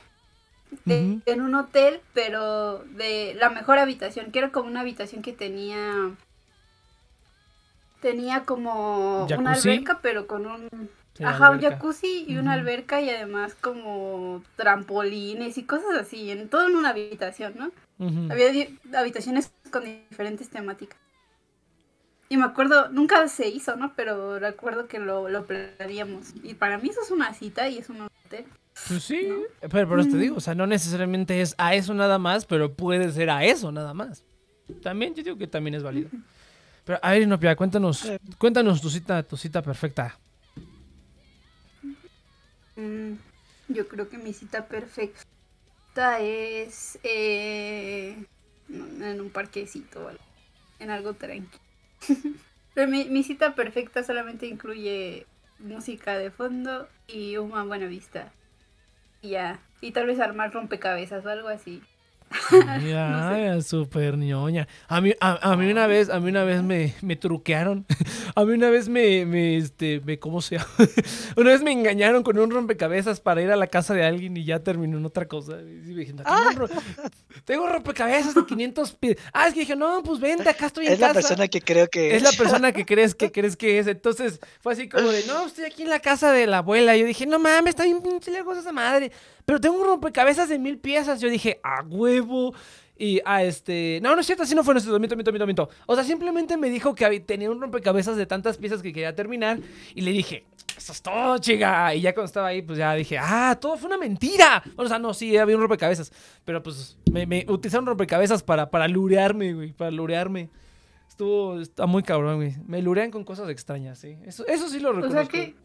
de- 0.85 1.21
en 1.25 1.41
un 1.41 1.55
hotel, 1.55 2.01
pero 2.15 2.79
de 2.97 3.35
la 3.39 3.51
mejor 3.51 3.79
habitación, 3.79 4.33
que 4.33 4.41
era 4.41 4.51
como 4.51 4.69
una 4.69 4.81
habitación 4.81 5.23
que 5.23 5.33
tenía 5.33 6.11
tenía 8.03 8.45
como 8.45 9.27
una 9.39 9.53
alberca, 9.53 9.99
pero 10.03 10.27
con 10.27 10.47
un 10.47 10.69
Ajá, 11.25 11.51
un 11.51 11.61
jacuzzi 11.61 12.25
y 12.27 12.37
una 12.37 12.53
alberca 12.55 13.01
y 13.01 13.11
además 13.11 13.55
como 13.61 14.43
trampolines 14.57 15.59
y 15.59 15.65
cosas 15.65 15.97
así, 16.01 16.31
en 16.31 16.49
todo 16.49 16.69
en 16.69 16.77
una 16.77 16.91
habitación, 16.91 17.55
¿no? 17.57 17.71
Había 18.31 18.67
habitaciones 18.97 19.53
con 19.71 19.85
diferentes 19.85 20.49
temáticas. 20.49 20.99
Y 22.29 22.37
me 22.37 22.45
acuerdo, 22.45 22.89
nunca 22.91 23.27
se 23.29 23.49
hizo, 23.49 23.77
¿no? 23.77 23.93
Pero 23.97 24.39
recuerdo 24.39 24.87
que 24.87 25.01
lo, 25.01 25.29
lo 25.29 25.45
planeamos. 25.47 26.29
Y 26.45 26.55
para 26.55 26.79
mí 26.79 26.89
eso 26.89 27.01
es 27.03 27.11
una 27.11 27.35
cita 27.35 27.69
y 27.69 27.79
es 27.79 27.91
un 27.91 28.03
hotel. 28.03 28.45
Pues 28.89 29.03
sí, 29.03 29.27
¿no? 29.29 29.69
pero 29.69 29.89
por 29.89 30.01
eso 30.01 30.11
te 30.11 30.17
digo, 30.17 30.37
o 30.37 30.41
sea, 30.41 30.55
no 30.55 30.67
necesariamente 30.67 31.41
es 31.41 31.55
a 31.59 31.75
eso 31.75 31.93
nada 31.93 32.19
más, 32.19 32.47
pero 32.47 32.73
puede 32.73 33.11
ser 33.13 33.31
a 33.31 33.45
eso 33.45 33.73
nada 33.73 33.95
más. 33.95 34.25
También, 34.83 35.15
yo 35.15 35.25
digo 35.25 35.37
que 35.37 35.49
también 35.49 35.75
es 35.75 35.83
válido. 35.83 36.09
Pero 36.85 36.99
a 37.03 37.11
ver, 37.11 37.23
Inopia, 37.23 37.57
cuéntanos, 37.57 38.05
Eh. 38.07 38.19
cuéntanos 38.39 38.81
tu 38.81 38.89
cita, 38.89 39.23
tu 39.25 39.37
cita 39.37 39.61
perfecta. 39.61 40.17
Mm, 42.81 43.19
yo 43.69 43.87
creo 43.89 44.09
que 44.09 44.17
mi 44.19 44.33
cita 44.33 44.67
perfecta 44.67 46.21
es 46.21 46.99
eh, 47.03 48.25
en 48.69 49.21
un 49.21 49.31
parquecito 49.31 50.09
algo, 50.09 50.23
en 50.79 50.91
algo 50.91 51.15
tranquilo. 51.15 51.63
Pero 52.75 52.89
mi, 52.91 53.05
mi 53.07 53.23
cita 53.23 53.55
perfecta 53.55 54.03
solamente 54.03 54.47
incluye 54.47 55.27
música 55.59 56.17
de 56.17 56.31
fondo 56.31 56.89
y 57.07 57.37
una 57.37 57.65
buena 57.65 57.87
vista. 57.87 58.33
Y 59.23 59.31
ya. 59.31 59.61
Y 59.81 59.93
tal 59.93 60.07
vez 60.07 60.21
armar 60.21 60.53
rompecabezas 60.53 61.25
o 61.25 61.29
algo 61.29 61.49
así. 61.49 61.83
Mira, 62.83 63.61
súper 63.63 64.17
ñoña. 64.17 64.69
A 64.89 65.01
mí, 65.01 65.13
a, 65.21 65.51
a 65.53 65.57
mí 65.57 65.71
una 65.71 65.87
vez, 65.87 66.11
a 66.11 66.21
mí 66.21 66.31
una 66.31 66.45
vez 66.45 66.63
me, 66.63 66.95
me 67.03 67.17
truquearon. 67.17 67.87
A 68.37 68.45
mí 68.45 68.53
una 68.53 68.71
vez 68.71 68.89
me, 68.89 69.27
me, 69.27 69.57
este, 69.57 70.01
me, 70.05 70.19
¿cómo 70.21 70.41
se 70.41 70.57
llama? 70.57 70.69
Una 71.37 71.51
vez 71.51 71.63
me 71.63 71.73
engañaron 71.73 72.23
con 72.23 72.39
un 72.39 72.49
rompecabezas 72.51 73.21
para 73.21 73.43
ir 73.43 73.51
a 73.51 73.57
la 73.57 73.67
casa 73.67 73.93
de 73.93 74.05
alguien 74.05 74.37
y 74.37 74.45
ya 74.45 74.61
terminó 74.61 74.99
en 74.99 75.05
otra 75.05 75.27
cosa. 75.27 75.61
Y 75.61 75.95
dije, 75.95 76.13
"No, 76.13 76.23
tengo, 76.23 76.49
un 76.49 76.57
ro- 76.57 76.69
tengo 77.45 77.67
rompecabezas 77.67 78.35
de 78.37 78.47
500 78.47 78.93
pies. 78.93 79.17
Ah, 79.33 79.49
es 79.49 79.55
que 79.55 79.61
dije, 79.61 79.75
no, 79.75 80.03
pues 80.05 80.21
vente, 80.21 80.49
acá 80.49 80.67
estoy 80.67 80.87
en 80.87 80.93
Es 80.93 81.01
la 81.01 81.09
casa. 81.09 81.21
persona 81.21 81.49
que 81.49 81.61
creo 81.61 81.89
que 81.89 82.15
Es 82.15 82.23
la 82.23 82.31
persona 82.33 82.71
que 82.73 82.87
crees 82.87 83.17
que 83.17 83.33
crees 83.33 83.57
que 83.57 83.81
es. 83.81 83.89
Entonces 83.89 84.39
fue 84.61 84.75
así 84.75 84.89
como 84.89 85.09
de, 85.09 85.25
no, 85.27 85.47
estoy 85.47 85.65
aquí 85.65 85.83
en 85.83 85.91
la 85.91 85.99
casa 85.99 86.31
de 86.33 86.47
la 86.47 86.59
abuela. 86.59 86.97
Yo 86.97 87.07
dije, 87.07 87.27
no 87.27 87.41
mames, 87.41 87.71
está 87.71 87.85
bien 87.85 88.01
pinche 88.01 88.31
lejos 88.31 88.57
esa 88.57 88.71
madre. 88.73 89.11
Pero 89.51 89.61
tengo 89.61 89.81
un 89.81 89.85
rompecabezas 89.85 90.49
de 90.49 90.61
mil 90.61 90.79
piezas. 90.79 91.21
Yo 91.21 91.29
dije, 91.29 91.59
a 91.65 91.83
huevo. 91.83 92.55
Y 92.97 93.21
a 93.25 93.43
este. 93.43 93.99
No, 94.01 94.15
no 94.15 94.21
es 94.21 94.27
cierto, 94.27 94.45
así 94.45 94.55
no 94.55 94.63
fue 94.63 94.75
nuestro. 94.75 94.97
Miento, 95.01 95.17
miento, 95.17 95.33
miento, 95.33 95.45
miento. 95.45 95.69
O 95.87 95.97
sea, 95.97 96.05
simplemente 96.05 96.57
me 96.57 96.71
dijo 96.71 96.95
que 96.95 97.19
tenía 97.19 97.51
un 97.51 97.61
rompecabezas 97.61 98.17
de 98.17 98.27
tantas 98.27 98.59
piezas 98.59 98.81
que 98.81 98.93
quería 98.93 99.17
terminar. 99.17 99.59
Y 99.93 100.03
le 100.03 100.13
dije, 100.13 100.45
eso 100.77 100.93
es 100.93 101.03
todo, 101.03 101.37
chica. 101.39 101.93
Y 101.97 102.01
ya 102.03 102.15
cuando 102.15 102.27
estaba 102.27 102.47
ahí, 102.47 102.63
pues 102.63 102.79
ya 102.79 102.95
dije, 102.95 103.19
ah, 103.19 103.59
todo 103.61 103.77
fue 103.77 103.89
una 103.89 103.99
mentira. 103.99 104.63
O 104.77 104.87
sea, 104.87 105.01
no, 105.01 105.13
sí, 105.15 105.37
había 105.37 105.57
un 105.57 105.63
rompecabezas. 105.63 106.13
Pero 106.45 106.63
pues 106.63 106.97
me, 107.11 107.27
me 107.27 107.45
utilizaron 107.49 107.87
rompecabezas 107.87 108.45
para, 108.45 108.71
para 108.71 108.87
lurearme, 108.87 109.53
güey. 109.53 109.73
Para 109.73 109.91
lurearme. 109.91 110.49
Estuvo. 111.09 111.59
Está 111.59 111.87
muy 111.87 112.05
cabrón, 112.05 112.37
güey. 112.37 112.55
Me 112.69 112.81
lurean 112.83 113.11
con 113.11 113.25
cosas 113.25 113.49
extrañas, 113.51 113.99
sí. 113.99 114.17
Eso, 114.25 114.47
eso 114.47 114.69
sí 114.69 114.79
lo 114.79 114.91
O 114.91 114.93
reconozco. 114.93 115.19
sea, 115.19 115.29
¿qué, 115.29 115.57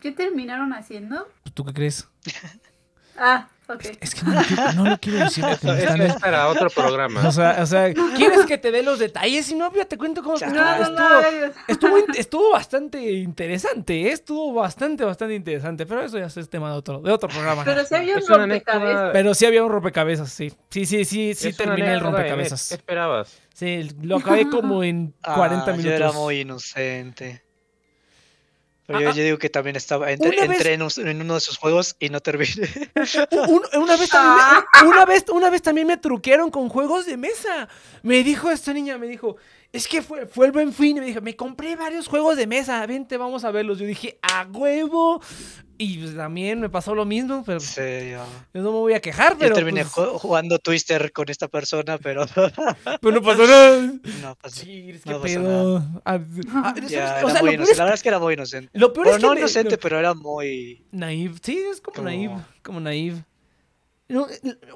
¿qué 0.00 0.12
terminaron 0.12 0.72
haciendo? 0.72 1.28
¿Tú 1.52 1.62
qué 1.66 1.74
crees? 1.74 2.08
Ah, 3.22 3.48
ok. 3.68 3.84
Es 4.00 4.14
que 4.14 4.22
no 4.24 4.32
lo 4.34 4.40
quiero, 4.42 4.72
no 4.72 4.84
lo 4.86 4.98
quiero 4.98 5.18
decir 5.18 5.44
Eso 5.44 5.72
están- 5.74 6.00
es 6.00 6.14
para 6.14 6.48
otro 6.48 6.70
programa. 6.70 7.28
O 7.28 7.30
sea, 7.30 7.58
o 7.60 7.66
sea, 7.66 7.92
¿quieres 8.16 8.46
que 8.46 8.56
te 8.56 8.70
dé 8.70 8.82
los 8.82 8.98
detalles? 8.98 9.44
Si 9.44 9.54
no, 9.54 9.70
ya 9.74 9.84
te 9.84 9.98
cuento 9.98 10.22
cómo 10.22 10.36
estuvo. 10.36 10.54
No, 10.54 10.88
no, 10.90 11.20
estuvo, 11.20 11.52
estuvo, 11.68 11.96
estuvo 12.16 12.50
bastante 12.52 12.98
interesante, 13.12 14.08
¿eh? 14.08 14.12
estuvo 14.12 14.54
bastante, 14.54 15.04
bastante 15.04 15.34
interesante, 15.34 15.84
pero 15.84 16.02
eso 16.02 16.18
ya 16.18 16.26
es 16.26 16.48
tema 16.48 16.70
de 16.72 16.78
otro, 16.78 17.00
de 17.00 17.12
otro 17.12 17.28
programa. 17.28 17.62
Pero 17.62 17.84
si 17.84 17.94
había 17.94 18.14
un 18.16 18.26
rompecabezas. 18.26 18.74
anécdota. 18.82 19.12
Pero 19.12 19.34
sí 19.34 19.44
había 19.46 19.62
un 19.62 19.70
rompecabezas, 19.70 20.32
sí. 20.32 20.50
Sí, 20.70 20.86
sí, 20.86 21.04
sí, 21.04 21.34
sí 21.34 21.52
terminé 21.52 21.92
el 21.92 22.00
rompecabezas. 22.00 22.68
¿Qué 22.70 22.74
esperabas? 22.76 23.38
Sí, 23.54 23.90
lo 24.00 24.16
acabé 24.16 24.48
como 24.48 24.82
en 24.82 25.12
40 25.22 25.72
Ah, 25.72 25.76
minutos. 25.76 25.84
Yo 25.84 25.90
era 25.92 26.12
muy 26.12 26.40
inocente. 26.40 27.42
Yo, 28.98 29.00
yo 29.12 29.22
digo 29.22 29.38
que 29.38 29.48
también 29.50 29.76
estaba. 29.76 30.10
Entré, 30.10 30.28
Una 30.30 30.40
vez- 30.46 30.50
entré 30.56 30.72
en, 30.74 30.82
un- 30.82 30.90
en 31.08 31.20
uno 31.20 31.34
de 31.34 31.40
sus 31.40 31.56
juegos 31.58 31.96
y 31.98 32.08
no 32.08 32.20
terminé. 32.20 32.50
Un- 33.48 33.62
una, 33.82 33.96
vez 33.96 34.08
también 34.10 34.64
una, 34.86 35.04
vez, 35.04 35.24
una 35.32 35.50
vez 35.50 35.62
también 35.62 35.86
me 35.86 35.96
truquearon 35.96 36.50
con 36.50 36.68
juegos 36.68 37.06
de 37.06 37.16
mesa. 37.16 37.68
Me 38.02 38.22
dijo 38.24 38.50
esta 38.50 38.72
niña, 38.72 38.98
me 38.98 39.06
dijo, 39.06 39.36
es 39.72 39.86
que 39.88 40.02
fue, 40.02 40.26
fue 40.26 40.46
el 40.46 40.52
buen 40.52 40.72
fin. 40.72 40.96
Y 40.96 41.00
me 41.00 41.06
dijo, 41.06 41.20
me 41.20 41.36
compré 41.36 41.76
varios 41.76 42.06
juegos 42.08 42.36
de 42.36 42.46
mesa, 42.46 42.84
vente, 42.86 43.16
vamos 43.16 43.44
a 43.44 43.50
verlos. 43.50 43.78
Yo 43.78 43.86
dije, 43.86 44.18
a 44.22 44.46
huevo. 44.52 45.20
Y 45.78 45.96
pues, 45.96 46.14
también 46.14 46.60
me 46.60 46.68
pasó 46.68 46.94
lo 46.94 47.06
mismo, 47.06 47.42
pero 47.46 47.58
Sí, 47.58 47.80
yo, 48.10 48.22
yo 48.52 48.60
no 48.60 48.70
me 48.70 48.78
voy 48.80 48.92
a 48.92 49.00
quejar, 49.00 49.32
yo 49.32 49.38
pero, 49.38 49.54
terminé 49.54 49.80
pues, 49.86 49.94
ju- 49.94 50.18
jugando 50.18 50.58
Twister 50.58 51.10
con 51.10 51.30
esta 51.30 51.48
persona, 51.48 51.96
pero 51.96 52.26
pero 53.00 53.14
no 53.14 53.22
pasó 53.22 53.46
nada. 53.46 53.80
no 54.20 54.36
pasó. 54.36 54.56
Sí, 54.60 54.90
es 54.90 55.02
que 55.04 55.10
No 55.10 55.22
pasa 55.22 55.34
pedo. 55.40 55.78
Ah, 56.04 56.20
ah. 56.52 56.74
Ya, 56.86 57.22
o 57.24 57.30
sea, 57.30 57.40
lo 57.42 57.50
es 57.50 57.78
La 57.78 57.84
verdad 57.84 57.94
es 57.94 58.02
que 58.02 58.08
era 58.10 58.18
muy 58.18 58.34
inocente. 58.34 58.68
Lo 58.78 58.92
peor 58.92 59.06
Bueno, 59.06 59.16
es 59.16 59.22
que 59.22 59.26
no 59.26 59.32
me- 59.32 59.40
inocente, 59.40 59.78
pero 59.78 59.98
era 59.98 60.12
muy. 60.12 60.84
Naive. 60.92 61.36
Sí, 61.42 61.58
es 61.70 61.80
como, 61.80 61.94
Como- 61.94 62.08
naive. 62.08 62.34
Como 62.62 62.80
naive. 62.80 63.24
No, 64.10 64.26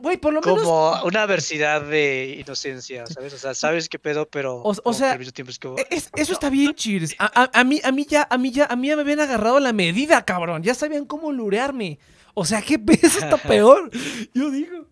Güey, 0.01 0.17
por 0.17 0.33
lo 0.33 0.41
menos. 0.41 0.63
Como 0.63 1.03
una 1.05 1.23
adversidad 1.23 1.83
de 1.83 2.37
inocencia, 2.47 3.05
¿sabes? 3.07 3.33
O 3.35 3.39
sea, 3.39 3.55
sabes 3.55 3.89
qué 3.89 3.99
pedo, 3.99 4.27
pero. 4.29 4.57
O- 4.57 4.75
o 4.85 4.93
sea, 4.93 5.09
que 5.09 5.13
al 5.15 5.19
mismo 5.19 5.33
tiempo 5.33 5.51
es 5.51 5.59
como, 5.59 5.77
es- 5.91 6.09
eso 6.15 6.33
está 6.33 6.51
bien, 6.51 6.73
Cheers. 6.75 7.17
A, 7.19 7.43
a- 7.43 7.51
a 7.61 7.65
mí, 7.65 7.81
a 7.83 7.91
mí 7.91 8.07
ya, 8.09 8.27
a 8.31 8.39
mí 8.39 8.53
ya, 8.53 8.67
a 8.67 8.77
mí 8.77 8.89
ya 8.89 8.97
me 8.97 9.03
habían 9.03 9.21
agarrado 9.21 9.59
la 9.61 9.73
medida, 9.73 10.25
cabrón. 10.25 10.63
Ya 10.63 10.75
sabían 10.75 11.05
cómo 11.05 11.33
lurearme. 11.33 11.99
O 12.35 12.45
sea, 12.45 12.63
qué 12.63 12.79
peso 12.79 13.19
está 13.19 13.37
peor. 13.49 13.91
Yo 14.35 14.51
digo. 14.51 14.87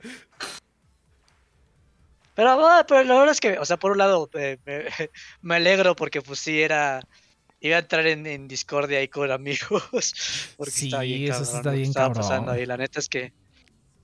Pero, 2.35 2.66
ah, 2.66 2.85
pero 2.89 3.05
la 3.05 3.14
verdad 3.14 3.32
es 3.32 3.40
que, 3.40 3.59
o 3.59 3.64
sea, 3.64 3.77
por 3.77 3.93
un 3.93 3.98
lado, 3.98 4.28
eh, 4.35 4.59
me, 4.64 4.85
me 5.43 5.55
alegro 5.56 5.94
porque 5.94 6.23
pues 6.23 6.39
sí 6.40 6.60
era... 6.62 7.01
Iba 7.60 7.77
a 7.77 7.81
entrar 7.81 8.05
en, 8.09 8.27
en 8.27 8.48
discordia 8.48 8.98
ahí 8.98 9.06
con 9.06 9.31
amigos. 9.31 10.14
Porque 10.56 10.73
Sí, 10.73 10.86
estaba 10.86 11.05
bien 11.05 11.31
eso 11.32 11.44
cabrón 11.44 11.56
está 11.59 11.70
bien 11.70 11.89
estaba 11.90 12.06
cabrón. 12.09 12.23
pasando 12.23 12.51
ahí. 12.52 12.66
La 12.66 12.77
neta 12.77 12.98
es 12.98 13.09
que... 13.09 13.32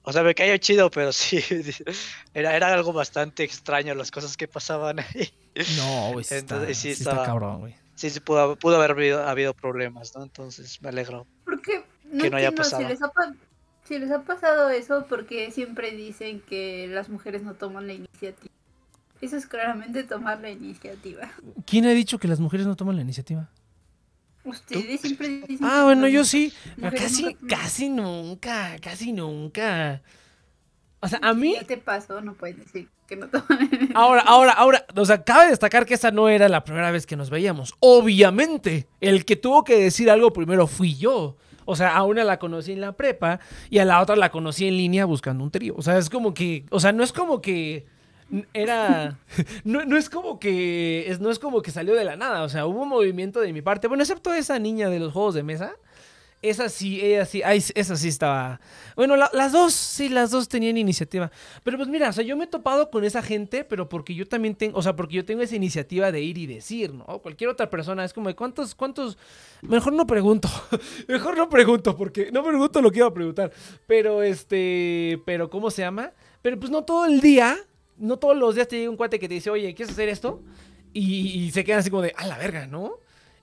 O 0.08 0.12
sea, 0.12 0.22
me 0.22 0.34
cayó 0.34 0.56
chido, 0.56 0.90
pero 0.90 1.12
sí. 1.12 1.38
Era, 2.32 2.56
era 2.56 2.72
algo 2.72 2.94
bastante 2.94 3.44
extraño 3.44 3.94
las 3.94 4.10
cosas 4.10 4.38
que 4.38 4.48
pasaban 4.48 5.00
ahí. 5.00 5.30
No, 5.76 6.12
güey, 6.12 6.24
sí 6.24 6.34
está, 6.36 6.54
Entonces, 6.54 6.78
sí 6.78 6.82
sí 6.82 6.88
está 7.02 7.10
estaba- 7.10 7.26
cabrón, 7.26 7.58
güey. 7.60 7.74
Sí, 7.94 8.08
sí 8.08 8.20
pudo, 8.20 8.56
pudo 8.56 8.76
haber 8.76 8.92
habido, 8.92 9.26
habido 9.28 9.52
problemas, 9.52 10.14
¿no? 10.16 10.22
Entonces 10.22 10.80
me 10.80 10.88
alegro. 10.88 11.26
Porque 11.44 11.84
no 12.04 12.22
Que 12.24 12.30
no 12.30 12.36
haya 12.38 12.48
entiendo 12.48 12.64
si 12.64 12.70
pasado. 12.70 12.88
les, 12.88 13.02
ha, 13.02 13.12
si 13.84 13.98
les 13.98 14.10
ha 14.10 14.22
pasado 14.22 14.70
eso, 14.70 15.04
porque 15.10 15.50
siempre 15.50 15.90
dicen 15.90 16.40
que 16.40 16.86
las 16.88 17.10
mujeres 17.10 17.42
no 17.42 17.52
toman 17.54 17.86
la 17.86 17.92
iniciativa. 17.92 18.54
Eso 19.20 19.36
es 19.36 19.46
claramente 19.46 20.04
tomar 20.04 20.40
la 20.40 20.48
iniciativa. 20.50 21.28
¿Quién 21.66 21.84
ha 21.86 21.90
dicho 21.90 22.18
que 22.18 22.28
las 22.28 22.40
mujeres 22.40 22.66
no 22.66 22.76
toman 22.76 22.96
la 22.96 23.02
iniciativa? 23.02 23.50
Ustedes 24.48 25.00
siempre 25.00 25.28
dicen 25.46 25.58
Ah, 25.62 25.84
bueno, 25.84 26.08
yo 26.08 26.24
sí. 26.24 26.52
Pero 26.76 26.96
casi, 26.96 27.22
nunca 27.22 27.46
casi 27.48 27.88
nunca, 27.88 28.76
casi 28.80 29.12
nunca. 29.12 30.02
O 31.00 31.08
sea, 31.08 31.20
a 31.22 31.32
mí, 31.34 31.54
Ya 31.54 31.64
te 31.64 31.76
pasó, 31.76 32.20
no 32.20 32.34
puedes 32.34 32.58
decir 32.58 32.88
que 33.06 33.16
no 33.16 33.28
toman 33.28 33.70
Ahora, 33.94 34.22
ahora, 34.22 34.52
ahora, 34.52 34.86
o 34.94 35.04
sea, 35.04 35.22
cabe 35.22 35.50
destacar 35.50 35.86
que 35.86 35.94
esa 35.94 36.10
no 36.10 36.28
era 36.28 36.48
la 36.48 36.64
primera 36.64 36.90
vez 36.90 37.06
que 37.06 37.16
nos 37.16 37.30
veíamos. 37.30 37.74
Obviamente, 37.80 38.88
el 39.00 39.24
que 39.24 39.36
tuvo 39.36 39.64
que 39.64 39.78
decir 39.78 40.10
algo 40.10 40.32
primero 40.32 40.66
fui 40.66 40.94
yo. 40.96 41.36
O 41.64 41.76
sea, 41.76 41.94
a 41.96 42.02
una 42.02 42.24
la 42.24 42.38
conocí 42.38 42.72
en 42.72 42.80
la 42.80 42.92
prepa 42.92 43.40
y 43.68 43.78
a 43.78 43.84
la 43.84 44.00
otra 44.00 44.16
la 44.16 44.30
conocí 44.30 44.66
en 44.66 44.76
línea 44.76 45.04
buscando 45.04 45.44
un 45.44 45.50
trío. 45.50 45.74
O 45.76 45.82
sea, 45.82 45.98
es 45.98 46.08
como 46.08 46.32
que, 46.32 46.64
o 46.70 46.80
sea, 46.80 46.92
no 46.92 47.04
es 47.04 47.12
como 47.12 47.42
que 47.42 47.86
era, 48.52 49.18
no, 49.64 49.84
no 49.84 49.96
es 49.96 50.10
como 50.10 50.38
que, 50.38 51.04
es, 51.08 51.20
no 51.20 51.30
es 51.30 51.38
como 51.38 51.62
que 51.62 51.70
salió 51.70 51.94
de 51.94 52.04
la 52.04 52.16
nada. 52.16 52.42
O 52.42 52.48
sea, 52.48 52.66
hubo 52.66 52.82
un 52.82 52.88
movimiento 52.88 53.40
de 53.40 53.52
mi 53.52 53.62
parte. 53.62 53.88
Bueno, 53.88 54.02
excepto 54.02 54.32
esa 54.34 54.58
niña 54.58 54.88
de 54.90 54.98
los 55.00 55.12
juegos 55.12 55.34
de 55.34 55.42
mesa. 55.42 55.74
Esa 56.40 56.68
sí, 56.68 57.00
ella 57.04 57.24
sí, 57.26 57.42
ay, 57.42 57.60
esa 57.74 57.96
sí 57.96 58.06
estaba. 58.06 58.60
Bueno, 58.94 59.16
la- 59.16 59.28
las 59.32 59.50
dos, 59.50 59.72
sí, 59.74 60.08
las 60.08 60.30
dos 60.30 60.48
tenían 60.48 60.76
iniciativa. 60.76 61.32
Pero 61.64 61.78
pues 61.78 61.88
mira, 61.88 62.10
o 62.10 62.12
sea, 62.12 62.22
yo 62.22 62.36
me 62.36 62.44
he 62.44 62.46
topado 62.46 62.90
con 62.92 63.02
esa 63.02 63.22
gente, 63.22 63.64
pero 63.64 63.88
porque 63.88 64.14
yo 64.14 64.24
también 64.24 64.54
tengo, 64.54 64.78
o 64.78 64.82
sea, 64.82 64.94
porque 64.94 65.16
yo 65.16 65.24
tengo 65.24 65.42
esa 65.42 65.56
iniciativa 65.56 66.12
de 66.12 66.20
ir 66.20 66.38
y 66.38 66.46
decir, 66.46 66.94
¿no? 66.94 67.04
Cualquier 67.22 67.50
otra 67.50 67.68
persona 67.70 68.04
es 68.04 68.12
como 68.12 68.28
de 68.28 68.36
cuántos, 68.36 68.76
cuántos. 68.76 69.18
Mejor 69.62 69.94
no 69.94 70.06
pregunto. 70.06 70.48
Mejor 71.08 71.36
no 71.36 71.48
pregunto, 71.48 71.96
porque 71.96 72.30
no 72.30 72.44
pregunto 72.44 72.80
lo 72.82 72.92
que 72.92 72.98
iba 72.98 73.08
a 73.08 73.14
preguntar. 73.14 73.50
Pero 73.88 74.22
este, 74.22 75.20
pero 75.26 75.50
¿cómo 75.50 75.72
se 75.72 75.82
llama? 75.82 76.12
Pero 76.40 76.56
pues 76.56 76.70
no 76.70 76.84
todo 76.84 77.04
el 77.06 77.20
día, 77.20 77.56
no 77.98 78.18
todos 78.18 78.36
los 78.36 78.54
días 78.54 78.68
te 78.68 78.78
llega 78.78 78.90
un 78.90 78.96
cuate 78.96 79.18
que 79.18 79.28
te 79.28 79.34
dice, 79.34 79.50
oye, 79.50 79.74
¿quieres 79.74 79.92
hacer 79.92 80.08
esto? 80.08 80.42
Y, 80.92 81.50
se 81.52 81.64
quedan 81.64 81.80
así 81.80 81.90
como 81.90 82.02
de, 82.02 82.14
a 82.16 82.26
la 82.26 82.38
verga, 82.38 82.66
¿no? 82.66 82.94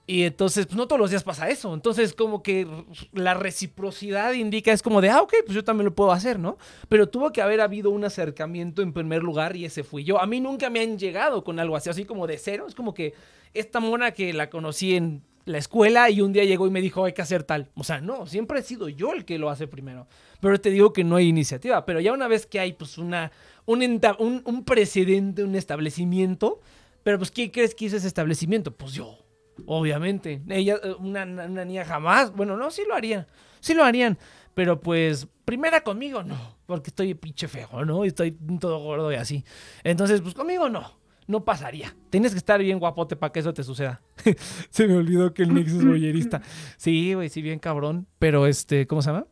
Y 0.08 0.22
entonces, 0.22 0.66
pues 0.66 0.76
no 0.76 0.86
todos 0.86 1.00
los 1.00 1.10
días 1.10 1.24
pasa 1.24 1.48
eso. 1.48 1.74
Entonces, 1.74 2.12
como 2.12 2.42
que 2.42 2.66
la 3.12 3.34
reciprocidad 3.34 4.32
indica, 4.34 4.72
es 4.72 4.82
como 4.82 5.00
de, 5.00 5.10
ah, 5.10 5.22
ok, 5.22 5.34
pues 5.44 5.54
yo 5.54 5.64
también 5.64 5.86
lo 5.86 5.94
puedo 5.94 6.12
hacer, 6.12 6.38
¿no? 6.38 6.58
Pero 6.88 7.08
tuvo 7.08 7.32
que 7.32 7.42
haber 7.42 7.60
habido 7.60 7.90
un 7.90 8.04
acercamiento 8.04 8.82
en 8.82 8.92
primer 8.92 9.22
lugar 9.22 9.56
y 9.56 9.64
ese 9.64 9.82
fui 9.82 10.04
yo. 10.04 10.20
A 10.20 10.26
mí 10.26 10.40
nunca 10.40 10.70
me 10.70 10.80
han 10.80 10.98
llegado 10.98 11.42
con 11.42 11.58
algo 11.58 11.76
así, 11.76 11.90
así 11.90 12.04
como 12.04 12.26
de 12.28 12.38
cero. 12.38 12.66
Es 12.68 12.74
como 12.74 12.94
que 12.94 13.14
esta 13.52 13.80
mona 13.80 14.12
que 14.12 14.32
la 14.32 14.48
conocí 14.48 14.94
en 14.94 15.22
la 15.46 15.58
escuela 15.58 16.10
y 16.10 16.20
un 16.20 16.32
día 16.32 16.44
llegó 16.44 16.66
y 16.66 16.70
me 16.70 16.80
dijo, 16.80 17.04
hay 17.04 17.12
que 17.12 17.22
hacer 17.22 17.44
tal. 17.44 17.70
O 17.74 17.84
sea, 17.84 18.00
no, 18.00 18.26
siempre 18.26 18.60
he 18.60 18.62
sido 18.62 18.88
yo 18.88 19.12
el 19.12 19.24
que 19.24 19.38
lo 19.38 19.48
hace 19.48 19.66
primero. 19.66 20.06
Pero 20.40 20.60
te 20.60 20.70
digo 20.70 20.92
que 20.92 21.04
no 21.04 21.16
hay 21.16 21.28
iniciativa. 21.28 21.84
Pero 21.86 22.00
ya 22.00 22.12
una 22.12 22.28
vez 22.28 22.46
que 22.46 22.60
hay, 22.60 22.72
pues, 22.72 22.98
una, 22.98 23.32
un, 23.66 23.82
un, 24.18 24.42
un 24.44 24.64
precedente, 24.64 25.44
un 25.44 25.54
establecimiento, 25.54 26.60
pero 27.02 27.18
pues, 27.18 27.30
¿quién 27.30 27.50
crees 27.50 27.74
que 27.74 27.84
hizo 27.84 27.96
ese 27.96 28.08
establecimiento? 28.08 28.76
Pues 28.76 28.92
yo. 28.92 29.18
Obviamente. 29.64 30.42
Ella, 30.48 30.76
una, 30.98 31.22
una 31.22 31.64
niña 31.64 31.84
jamás. 31.84 32.32
Bueno, 32.34 32.56
no, 32.56 32.70
sí 32.70 32.82
lo 32.86 32.94
harían. 32.94 33.26
Sí 33.60 33.74
lo 33.74 33.84
harían. 33.84 34.18
Pero 34.54 34.80
pues, 34.80 35.28
primera 35.44 35.82
conmigo 35.82 36.22
no. 36.22 36.36
Porque 36.66 36.90
estoy 36.90 37.14
pinche 37.14 37.48
feo, 37.48 37.84
¿no? 37.84 38.04
Y 38.04 38.08
estoy 38.08 38.32
todo 38.60 38.80
gordo 38.80 39.12
y 39.12 39.16
así. 39.16 39.44
Entonces, 39.84 40.20
pues 40.20 40.34
conmigo 40.34 40.68
no. 40.68 40.98
No 41.26 41.44
pasaría. 41.44 41.94
Tienes 42.10 42.32
que 42.32 42.38
estar 42.38 42.60
bien 42.60 42.78
guapote 42.78 43.16
para 43.16 43.32
que 43.32 43.40
eso 43.40 43.52
te 43.52 43.64
suceda. 43.64 44.00
Se 44.70 44.86
me 44.86 44.96
olvidó 44.96 45.34
que 45.34 45.42
el 45.42 45.54
Nix 45.54 45.72
es 45.72 45.84
boyerista. 45.86 46.42
Sí, 46.76 47.14
güey, 47.14 47.28
sí, 47.28 47.42
bien 47.42 47.58
cabrón. 47.58 48.06
Pero 48.18 48.46
este, 48.46 48.86
¿cómo 48.86 49.02
se 49.02 49.10
llama? 49.10 49.26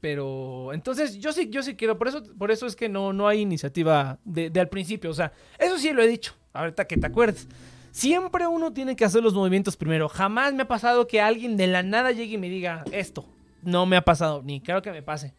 Pero 0.00 0.72
entonces 0.72 1.18
yo 1.18 1.32
sí, 1.32 1.48
yo 1.48 1.62
sí 1.62 1.74
quiero, 1.74 1.98
por 1.98 2.08
eso, 2.08 2.22
por 2.38 2.50
eso 2.50 2.66
es 2.66 2.76
que 2.76 2.88
no, 2.88 3.12
no 3.12 3.28
hay 3.28 3.40
iniciativa 3.40 4.18
de, 4.24 4.50
de 4.50 4.60
al 4.60 4.68
principio. 4.68 5.10
O 5.10 5.14
sea, 5.14 5.32
eso 5.58 5.78
sí 5.78 5.92
lo 5.92 6.02
he 6.02 6.08
dicho, 6.08 6.34
ahorita 6.52 6.86
que 6.86 6.96
te 6.96 7.06
acuerdes. 7.06 7.48
Siempre 7.90 8.46
uno 8.46 8.74
tiene 8.74 8.94
que 8.94 9.06
hacer 9.06 9.22
los 9.22 9.32
movimientos 9.32 9.76
primero. 9.76 10.08
Jamás 10.10 10.52
me 10.52 10.64
ha 10.64 10.68
pasado 10.68 11.06
que 11.06 11.20
alguien 11.20 11.56
de 11.56 11.66
la 11.66 11.82
nada 11.82 12.12
llegue 12.12 12.34
y 12.34 12.38
me 12.38 12.50
diga 12.50 12.84
esto. 12.92 13.24
No 13.62 13.86
me 13.86 13.96
ha 13.96 14.02
pasado, 14.02 14.42
ni 14.42 14.60
creo 14.60 14.82
que 14.82 14.92
me 14.92 15.02
pase. 15.02 15.32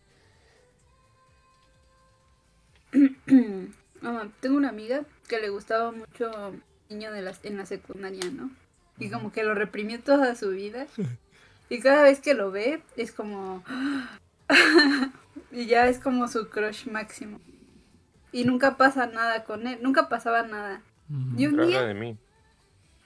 Ah, 4.04 4.28
tengo 4.42 4.58
una 4.58 4.70
amiga 4.70 5.06
que 5.28 5.40
le 5.40 5.50
gustaba 5.50 5.92
mucho 5.92 6.54
niño 6.88 7.12
de 7.12 7.24
las, 7.24 7.44
en 7.44 7.58
la 7.58 7.66
secundaria, 7.66 8.30
¿no? 8.32 8.52
Y 9.00 9.10
como 9.10 9.32
que 9.32 9.44
lo 9.44 9.56
reprimió 9.56 10.00
toda 10.00 10.36
su 10.36 10.52
vida. 10.52 10.86
Y 11.70 11.80
cada 11.80 12.04
vez 12.04 12.20
que 12.20 12.36
lo 12.36 12.52
ve, 12.52 12.82
es 12.96 13.12
como... 13.12 13.64
y 15.52 15.66
ya 15.66 15.88
es 15.88 16.00
como 16.00 16.28
su 16.28 16.50
crush 16.50 16.88
máximo. 16.88 17.40
Y 18.32 18.44
nunca 18.44 18.78
pasa 18.78 19.08
nada 19.08 19.44
con 19.44 19.68
él, 19.68 19.80
nunca 19.82 20.10
pasaba 20.10 20.44
nada. 20.44 20.82
Y 21.38 21.48
un 21.48 21.66
día, 21.66 21.84
de 21.84 21.94
mí. 21.94 22.18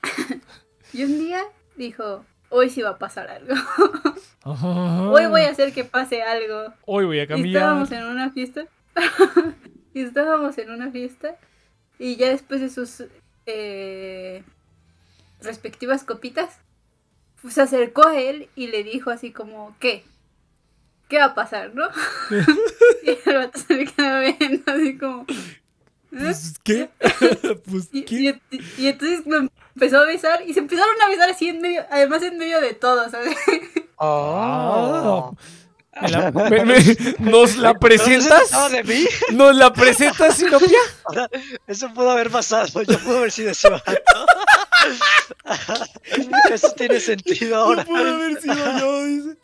y 0.93 1.03
un 1.03 1.19
día 1.19 1.41
dijo, 1.75 2.25
hoy 2.49 2.69
sí 2.69 2.81
va 2.81 2.91
a 2.91 2.97
pasar 2.97 3.29
algo. 3.29 3.53
Hoy 4.43 5.27
voy 5.27 5.41
a 5.41 5.49
hacer 5.51 5.71
que 5.71 5.83
pase 5.83 6.23
algo. 6.23 6.73
Hoy 6.87 7.05
voy 7.05 7.19
a 7.19 7.23
Y 7.23 7.27
cambiar. 7.27 7.55
estábamos 7.55 7.91
en 7.91 8.05
una 8.05 8.31
fiesta. 8.31 8.65
y 9.93 10.01
estábamos 10.01 10.57
en 10.57 10.71
una 10.71 10.89
fiesta 10.89 11.35
y 11.99 12.15
ya 12.15 12.29
después 12.29 12.59
de 12.61 12.69
sus 12.69 13.03
eh, 13.45 14.43
respectivas 15.41 16.03
copitas, 16.03 16.57
pues, 17.43 17.53
se 17.53 17.61
acercó 17.61 18.07
a 18.07 18.19
él 18.19 18.49
y 18.55 18.67
le 18.67 18.83
dijo 18.83 19.11
así 19.11 19.31
como, 19.31 19.75
¿qué? 19.79 20.03
¿Qué 21.11 21.17
va 21.17 21.25
a 21.25 21.35
pasar, 21.35 21.75
no? 21.75 21.83
y 23.03 23.29
el 23.29 23.37
vato 23.37 23.59
se 23.59 23.73
le 23.73 23.85
quedaba 23.85 24.21
viendo 24.21 24.71
así 24.71 24.97
como... 24.97 25.23
¿eh? 25.23 25.35
Pues, 26.09 26.53
¿Qué? 26.63 26.89
pues, 27.69 27.89
Y, 27.91 28.03
¿qué? 28.03 28.39
y- 28.49 28.61
y 28.77 28.87
entonces 28.87 29.23
lo 29.25 29.39
empezó 29.75 29.97
a 29.99 30.05
besar 30.05 30.41
y 30.47 30.53
se 30.53 30.59
empezaron 30.61 30.95
a 31.01 31.09
besar 31.09 31.29
así 31.29 31.49
en 31.49 31.59
medio, 31.59 31.85
además 31.91 32.21
en 32.23 32.37
medio 32.37 32.61
de 32.61 32.73
todo, 32.75 33.09
¿sabes? 33.09 33.35
Oh. 33.97 35.35
¿Me 36.01 36.07
la- 36.09 36.31
me- 36.31 36.63
me- 36.65 37.15
¿Nos 37.19 37.57
la 37.57 37.73
presentas? 37.77 38.49
¿No 38.53 38.69
de 38.69 38.83
mí? 38.85 39.05
¿Nos 39.33 39.53
la 39.53 39.73
presentas, 39.73 40.37
Sinopia? 40.37 40.79
Eso 41.67 41.93
pudo 41.93 42.11
haber 42.11 42.29
pasado. 42.29 42.83
Yo 42.83 42.97
puedo 42.99 43.17
haber 43.17 43.31
sido 43.33 43.51
ese 43.51 43.69
vato. 43.69 43.91
Eso 46.49 46.71
tiene 46.71 47.01
sentido 47.01 47.57
ahora. 47.57 47.83
No 47.83 47.89
pudo 47.89 48.13
haber 48.15 48.41
sido 48.41 48.79
yo, 48.79 49.05
dice. 49.05 49.37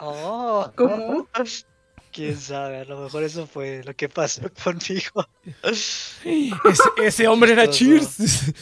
Oh. 0.00 0.70
¿Cómo? 0.76 1.28
Quién 2.12 2.36
sabe, 2.36 2.78
a 2.78 2.84
lo 2.84 3.02
mejor 3.02 3.22
eso 3.22 3.46
fue 3.46 3.82
lo 3.84 3.94
que 3.94 4.08
pasó 4.08 4.42
conmigo. 4.64 5.26
Ese, 5.62 6.88
ese 7.04 7.28
hombre 7.28 7.52
era. 7.52 7.68
Cheers. 7.68 8.54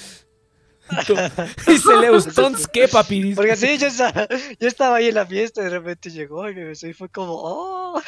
Dice 1.67 1.97
Leus, 2.01 2.27
Tons, 2.35 2.69
¿qué, 2.69 2.89
papi? 2.89 3.23
Dice. 3.23 3.37
Porque 3.37 3.57
sí, 3.57 3.77
yo 3.79 3.89
estaba, 3.89 4.29
yo 4.59 4.69
estaba 4.69 4.97
ahí 4.97 5.09
en 5.09 5.15
la 5.15 5.27
fiesta 5.27 5.61
y 5.61 5.65
de 5.65 5.71
repente 5.71 6.11
llegó 6.11 6.49
y 6.49 6.55
me 6.55 6.65
besó 6.65 6.87
y 6.87 6.93
fue 6.93 7.09
como, 7.09 7.33
oh. 7.35 8.01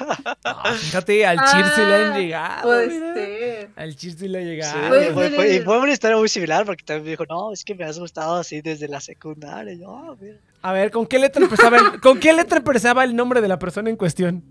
Ah, 0.45 0.75
fíjate, 0.75 1.27
al 1.27 1.39
Cheers 1.39 1.75
se 1.75 1.85
le 1.87 1.95
han 1.95 2.13
Ah, 2.13 2.19
llegado. 2.19 2.63
Puede 2.63 2.87
mira. 2.89 3.15
ser. 3.15 3.71
Al 3.77 3.97
Cheers 3.97 4.19
se 4.19 4.29
le 4.29 4.39
ha 4.39 4.43
Sí, 4.43 4.47
llegado. 4.47 4.89
Puede 4.89 5.11
fue, 5.13 5.31
fue- 5.31 5.55
y 5.57 5.61
fue 5.61 5.79
una 5.81 5.93
historia 5.93 6.17
muy 6.17 6.29
similar 6.29 6.65
porque 6.65 6.85
también 6.85 7.05
me 7.05 7.11
dijo, 7.11 7.25
no, 7.29 7.53
es 7.53 7.65
que 7.65 7.75
me 7.75 7.85
has 7.85 7.99
gustado 7.99 8.37
así 8.37 8.61
desde 8.61 8.89
la 8.89 9.01
secundaria. 9.01 9.73
Y 9.73 9.81
yo, 9.81 9.91
"Ah, 9.97 10.15
mira". 10.21 10.37
A 10.63 10.73
ver, 10.73 10.91
¿con 10.91 11.07
qué 11.07 11.19
letra 11.19 11.43
empezaba 11.43 11.79
el, 11.79 12.01
¿con 12.01 12.19
qué 12.21 12.33
letra 12.33 12.59
empezaba 12.59 13.05
el 13.05 13.15
nombre 13.15 13.41
de 13.41 13.49
la 13.49 13.59
persona 13.59 13.91
en 13.91 13.97
cuestión? 13.97 14.43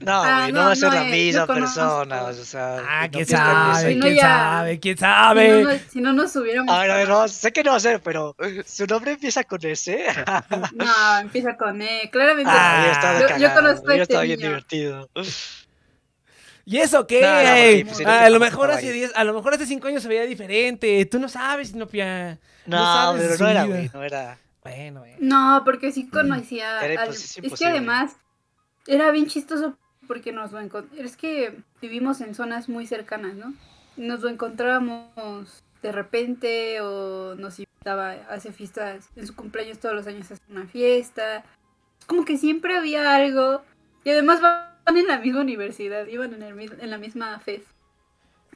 No, 0.00 0.22
Ah, 0.24 0.40
güey, 0.40 0.52
no, 0.52 0.60
no, 0.60 0.66
va 0.66 0.72
a 0.72 0.76
ser 0.76 0.88
no, 0.88 0.94
la 0.94 1.08
eh, 1.08 1.12
misma 1.12 1.40
yo 1.42 1.46
conozco. 1.46 1.74
persona. 1.80 2.22
O 2.22 2.32
sea, 2.32 2.76
Ah, 2.88 3.04
no 3.06 3.10
quién 3.12 3.26
sabe, 3.26 3.94
no 3.96 4.00
quién 4.02 4.14
ya- 4.16 4.22
sabe, 4.22 4.80
quién 4.80 4.96
Si 4.96 5.00
sabe. 5.00 5.62
no, 5.62 5.70
no- 5.72 5.78
si 5.90 6.00
no 6.00 6.12
nos 6.14 6.36
hubiéramos... 6.36 6.74
A 6.74 6.80
ver, 6.80 6.90
a 6.90 6.96
ver, 6.96 7.08
no, 7.08 7.28
sé 7.28 7.52
que 7.52 7.62
no 7.62 7.70
va 7.72 7.76
a 7.76 7.80
ser, 7.80 8.00
pero 8.00 8.34
su 8.66 8.86
nombre 8.86 9.12
empieza 9.12 9.44
con 9.44 9.64
S. 9.64 10.04
No, 10.74 11.18
empieza 11.18 11.56
con 11.56 11.82
E, 11.82 12.08
claramente. 12.10 12.50
Ah, 12.52 13.16
yo, 13.20 13.20
yo 13.20 13.28
cagado, 13.28 13.54
conozco 13.60 13.82
a 13.82 13.86
hubiera 13.88 14.02
este 14.02 14.14
estado 14.14 14.22
bien 14.26 14.38
niño. 14.38 14.48
divertido. 14.48 15.10
¿Y 16.64 16.78
eso 16.78 17.06
qué? 17.06 17.20
No, 17.22 17.28
no, 17.28 17.88
pues, 17.90 18.00
era 18.00 18.24
a 18.26 18.30
lo 18.30 18.38
mejor 18.40 18.70
hace. 18.70 18.92
10, 18.92 19.12
a 19.16 19.24
lo 19.24 19.34
mejor 19.34 19.54
hace 19.54 19.66
5 19.66 19.88
años 19.88 20.02
se 20.02 20.08
veía 20.08 20.22
diferente. 20.24 21.04
Tú 21.06 21.18
no 21.18 21.28
sabes, 21.28 21.68
Sinopia. 21.70 22.38
No, 22.66 22.76
sabes 22.78 23.22
pero 23.22 23.38
no 23.38 23.48
era, 23.50 23.64
güey, 23.64 23.90
no 23.92 24.02
era. 24.04 24.38
Bueno, 24.62 25.00
bueno. 25.00 25.16
No, 25.20 25.62
porque 25.64 25.90
sí 25.90 26.08
conocía. 26.08 26.80
Era 26.84 27.02
al- 27.02 27.08
impos- 27.08 27.12
es 27.14 27.38
es 27.42 27.58
que 27.58 27.66
además 27.66 28.12
era 28.86 29.10
bien 29.10 29.26
chistoso 29.26 29.76
porque 30.10 30.32
nos 30.32 30.50
lo 30.50 30.58
encontramos. 30.58 30.98
Es 31.04 31.16
que 31.16 31.54
vivimos 31.80 32.20
en 32.20 32.34
zonas 32.34 32.68
muy 32.68 32.84
cercanas, 32.84 33.34
¿no? 33.36 33.54
Nos 33.96 34.22
lo 34.22 34.28
encontrábamos 34.28 35.62
de 35.82 35.92
repente 35.92 36.80
o 36.80 37.36
nos 37.36 37.60
invitaba, 37.60 38.14
hace 38.28 38.50
fiestas 38.52 39.08
en 39.14 39.24
su 39.28 39.36
cumpleaños 39.36 39.78
todos 39.78 39.94
los 39.94 40.08
años 40.08 40.28
hace 40.32 40.42
una 40.50 40.66
fiesta. 40.66 41.44
Como 42.08 42.24
que 42.24 42.36
siempre 42.38 42.76
había 42.76 43.14
algo. 43.14 43.62
Y 44.02 44.10
además 44.10 44.40
van 44.40 44.96
en 44.96 45.06
la 45.06 45.20
misma 45.20 45.42
universidad, 45.42 46.08
iban 46.08 46.34
en, 46.34 46.42
el, 46.42 46.58
en 46.80 46.90
la 46.90 46.98
misma 46.98 47.38
FES. 47.38 47.62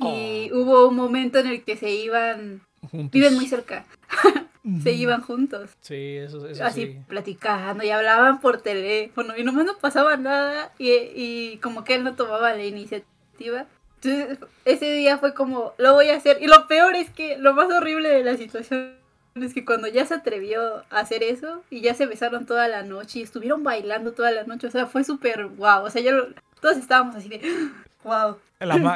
Y 0.01 0.51
Oh. 0.53 0.59
hubo 0.59 0.89
un 0.89 0.97
momento 0.97 1.39
en 1.39 1.47
el 1.47 1.63
que 1.63 1.77
se 1.77 1.91
iban, 1.91 2.63
Juntos. 2.91 3.13
viven 3.13 3.35
muy 3.37 3.47
cerca, 3.47 3.85
se 4.83 4.93
iban 4.93 5.21
juntos 5.21 5.71
Sí, 5.81 6.17
eso, 6.17 6.49
eso 6.49 6.65
así 6.65 6.87
sí. 6.87 6.99
platicando 7.07 7.85
y 7.85 7.91
hablaban 7.91 8.41
por 8.41 8.63
teléfono 8.63 9.37
y 9.37 9.45
nomás 9.45 9.67
no 9.67 9.77
pasaba 9.77 10.17
nada 10.17 10.73
y, 10.79 10.91
y 10.91 11.59
como 11.63 11.85
que 11.85 11.95
él 11.97 12.05
no 12.05 12.15
tomaba 12.15 12.55
la 12.55 12.65
iniciativa. 12.65 13.67
Entonces 14.03 14.39
ese 14.65 14.91
día 14.93 15.19
fue 15.19 15.35
como, 15.35 15.75
lo 15.79 15.93
voy 15.93 16.09
a 16.11 16.17
hacer. 16.17 16.39
Y 16.43 16.47
lo 16.47 16.67
peor 16.67 16.95
es 16.97 17.11
que 17.11 17.37
lo 17.39 17.53
más 17.55 17.71
horrible 17.73 18.09
de 18.09 18.25
la 18.25 18.37
situación 18.37 18.95
es 19.35 19.53
que 19.53 19.65
cuando 19.65 19.89
ya 19.89 20.07
se 20.07 20.15
atrevió 20.15 20.85
a 20.91 21.01
hacer 21.01 21.23
eso 21.23 21.63
y 21.69 21.81
ya 21.81 21.95
se 21.95 22.07
besaron 22.07 22.47
toda 22.47 22.69
la 22.69 22.83
noche 22.83 23.19
y 23.19 23.23
estuvieron 23.23 23.65
bailando 23.65 24.13
toda 24.13 24.31
la 24.31 24.45
noche, 24.45 24.67
o 24.67 24.71
sea, 24.71 24.87
fue 24.87 25.05
súper 25.05 25.47
guau. 25.47 25.85
O 25.85 25.91
sea, 25.91 26.01
ya 26.03 26.13
lo- 26.13 26.29
todos 26.61 26.77
estábamos 26.79 27.17
así 27.17 27.29
de, 27.29 27.41
wow. 28.05 28.37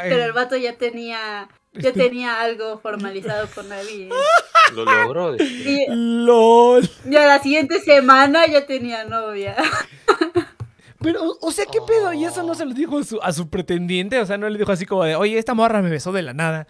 Pero 0.08 0.24
el 0.24 0.32
vato 0.32 0.56
ya 0.56 0.76
tenía, 0.78 1.48
ya 1.72 1.92
tenía 1.92 2.40
algo 2.40 2.78
formalizado 2.78 3.48
con 3.54 3.70
alguien. 3.72 4.10
Lo 4.74 4.84
logró. 4.84 5.36
Y, 5.40 5.86
LOL. 5.88 6.88
y 7.08 7.16
a 7.16 7.26
la 7.26 7.38
siguiente 7.42 7.80
semana 7.80 8.46
ya 8.46 8.66
tenía 8.66 9.04
novia. 9.04 9.56
Pero, 11.00 11.20
o- 11.40 11.52
sea, 11.52 11.64
¿qué 11.70 11.78
pedo? 11.86 12.12
Y 12.12 12.24
eso 12.24 12.42
no 12.42 12.54
se 12.54 12.64
lo 12.64 12.74
dijo 12.74 12.98
a 12.98 13.04
su, 13.04 13.20
a 13.22 13.32
su 13.32 13.48
pretendiente. 13.48 14.18
O 14.20 14.26
sea, 14.26 14.36
no 14.36 14.48
le 14.48 14.58
dijo 14.58 14.72
así 14.72 14.84
como 14.84 15.04
de, 15.04 15.14
oye, 15.14 15.38
esta 15.38 15.54
morra 15.54 15.80
me 15.80 15.90
besó 15.90 16.10
de 16.12 16.22
la 16.22 16.32
nada. 16.34 16.66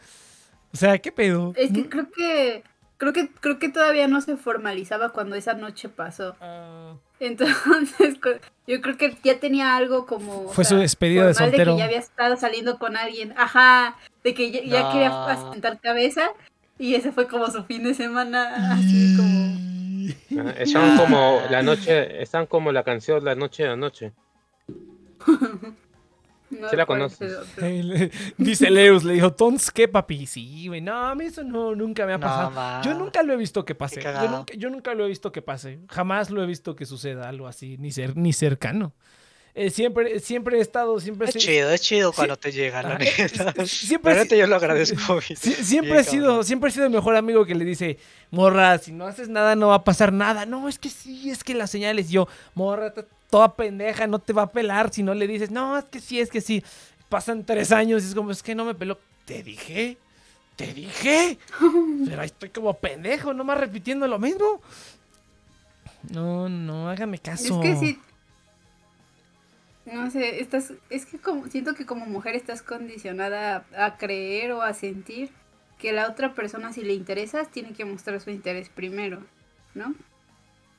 O 0.72 0.76
sea, 0.76 0.98
¿qué 0.98 1.10
pedo? 1.12 1.54
Es 1.56 1.72
que 1.72 1.88
creo 1.88 2.10
que 2.10 2.62
creo 2.98 3.12
que 3.14 3.30
creo 3.40 3.58
que 3.58 3.68
todavía 3.70 4.06
no 4.08 4.20
se 4.20 4.36
formalizaba 4.36 5.10
cuando 5.10 5.34
esa 5.36 5.54
noche 5.54 5.88
pasó. 5.88 6.36
Ah, 6.42 6.92
Entonces, 7.20 8.16
yo 8.66 8.80
creo 8.82 8.98
que 8.98 9.16
ya 9.24 9.40
tenía 9.40 9.76
algo 9.76 10.04
como 10.04 10.42
o 10.46 10.48
Fue 10.50 10.64
su 10.66 10.76
despedida 10.76 11.26
de 11.26 11.32
soltero. 11.34 11.72
que 11.72 11.78
ya 11.78 11.84
había 11.86 11.98
estado 11.98 12.36
saliendo 12.36 12.78
con 12.78 12.98
alguien. 12.98 13.32
Ajá, 13.38 13.96
de 14.24 14.34
que 14.34 14.50
ya, 14.50 14.62
ya 14.62 14.82
No. 14.82 14.92
quería 14.92 15.24
asentar 15.26 15.80
cabeza 15.80 16.30
y 16.78 16.94
ese 16.94 17.12
fue 17.12 17.26
como 17.28 17.46
su 17.50 17.64
fin 17.64 17.82
de 17.84 17.94
semana 17.94 18.74
así 18.74 19.14
como 19.16 19.68
Ah, 20.40 20.54
Están 20.58 20.96
como 20.96 21.40
la 21.50 21.62
noche, 21.62 22.22
están 22.22 22.46
como 22.46 22.72
la 22.72 22.82
canción 22.82 23.24
La 23.24 23.34
Noche 23.34 23.64
de 23.64 23.68
la 23.70 23.76
Noche. 23.76 24.12
no 26.50 26.68
Sí 26.70 26.76
la 26.76 26.86
conoces. 26.86 27.36
Dice 28.38 28.70
Leus, 28.70 29.04
le 29.04 29.14
dijo, 29.14 29.32
Tons, 29.34 29.70
¿qué 29.70 29.86
papi? 29.86 30.26
Sí, 30.26 30.68
güey, 30.68 30.80
no, 30.80 30.94
a 31.08 31.14
mí 31.14 31.26
eso 31.26 31.44
no, 31.44 31.74
nunca 31.74 32.06
me 32.06 32.14
ha 32.14 32.18
pasado. 32.18 32.82
yo 32.82 32.94
nunca 32.98 33.22
lo 33.22 33.34
he 33.34 33.36
visto 33.36 33.64
que 33.64 33.74
pase. 33.74 34.00
Yo 34.02 34.28
nunca, 34.30 34.54
yo 34.54 34.70
nunca 34.70 34.94
lo 34.94 35.04
he 35.04 35.08
visto 35.08 35.30
que 35.30 35.42
pase. 35.42 35.80
Jamás 35.88 36.30
lo 36.30 36.42
he 36.42 36.46
visto 36.46 36.74
que 36.74 36.86
suceda 36.86 37.28
algo 37.28 37.46
así, 37.46 37.76
ni, 37.78 37.90
cer- 37.90 38.14
ni 38.14 38.32
cercano. 38.32 38.92
Eh, 39.60 39.70
siempre, 39.70 40.20
siempre 40.20 40.58
he 40.58 40.60
estado, 40.60 41.00
siempre 41.00 41.28
Es 41.28 41.34
chido, 41.34 41.68
es 41.72 41.80
chido 41.80 42.12
cuando 42.12 42.36
te 42.36 42.52
llega, 42.52 42.80
la 42.80 42.94
Ah, 42.94 42.98
neta. 42.98 43.54
siempre 43.66 44.14
La 44.14 44.22
neta 44.22 44.36
yo 44.36 44.46
lo 44.46 44.54
agradezco. 44.54 45.20
siempre 45.20 45.98
he 45.98 46.04
sido, 46.04 46.26
cabrón. 46.26 46.44
siempre 46.44 46.70
he 46.70 46.72
sido 46.72 46.84
el 46.86 46.92
mejor 46.92 47.16
amigo 47.16 47.44
que 47.44 47.56
le 47.56 47.64
dice, 47.64 47.98
morra, 48.30 48.78
si 48.78 48.92
no 48.92 49.06
haces 49.06 49.28
nada 49.28 49.56
no 49.56 49.68
va 49.68 49.74
a 49.76 49.84
pasar 49.84 50.12
nada. 50.12 50.46
No, 50.46 50.68
es 50.68 50.78
que 50.78 50.88
sí, 50.88 51.28
es 51.30 51.42
que 51.42 51.54
las 51.54 51.70
señales, 51.72 52.08
yo, 52.08 52.28
morra, 52.54 52.94
toda 53.30 53.56
pendeja, 53.56 54.06
no 54.06 54.20
te 54.20 54.32
va 54.32 54.42
a 54.42 54.50
pelar 54.52 54.92
si 54.92 55.02
no 55.02 55.12
le 55.12 55.26
dices, 55.26 55.50
no, 55.50 55.76
es 55.76 55.86
que 55.86 55.98
sí, 56.00 56.20
es 56.20 56.30
que 56.30 56.40
sí. 56.40 56.62
Pasan 57.08 57.44
tres 57.44 57.72
años 57.72 58.04
y 58.04 58.06
es 58.06 58.14
como, 58.14 58.30
es 58.30 58.42
que 58.44 58.54
no 58.54 58.64
me 58.64 58.74
peló. 58.76 58.96
Te 59.24 59.42
dije, 59.42 59.98
te 60.54 60.72
dije. 60.72 61.36
Pero 62.08 62.20
ahí 62.20 62.26
estoy 62.26 62.50
como 62.50 62.74
pendejo, 62.74 63.34
nomás 63.34 63.58
repitiendo 63.58 64.06
lo 64.06 64.20
mismo. 64.20 64.60
No, 66.10 66.48
no, 66.48 66.88
hágame 66.88 67.16
Es 67.16 67.22
caso. 67.22 67.60
que 67.60 67.74
sí. 67.76 67.98
No 69.92 70.10
sé, 70.10 70.40
estás, 70.40 70.72
es 70.90 71.06
que 71.06 71.18
como, 71.18 71.46
siento 71.48 71.74
que 71.74 71.86
como 71.86 72.06
mujer 72.06 72.34
estás 72.36 72.62
condicionada 72.62 73.64
a, 73.76 73.86
a 73.86 73.96
creer 73.98 74.52
o 74.52 74.62
a 74.62 74.74
sentir 74.74 75.30
que 75.78 75.92
la 75.92 76.08
otra 76.08 76.34
persona 76.34 76.72
si 76.72 76.82
le 76.82 76.92
interesas 76.94 77.50
tiene 77.50 77.72
que 77.72 77.84
mostrar 77.84 78.20
su 78.20 78.30
interés 78.30 78.68
primero, 78.68 79.22
¿no? 79.74 79.94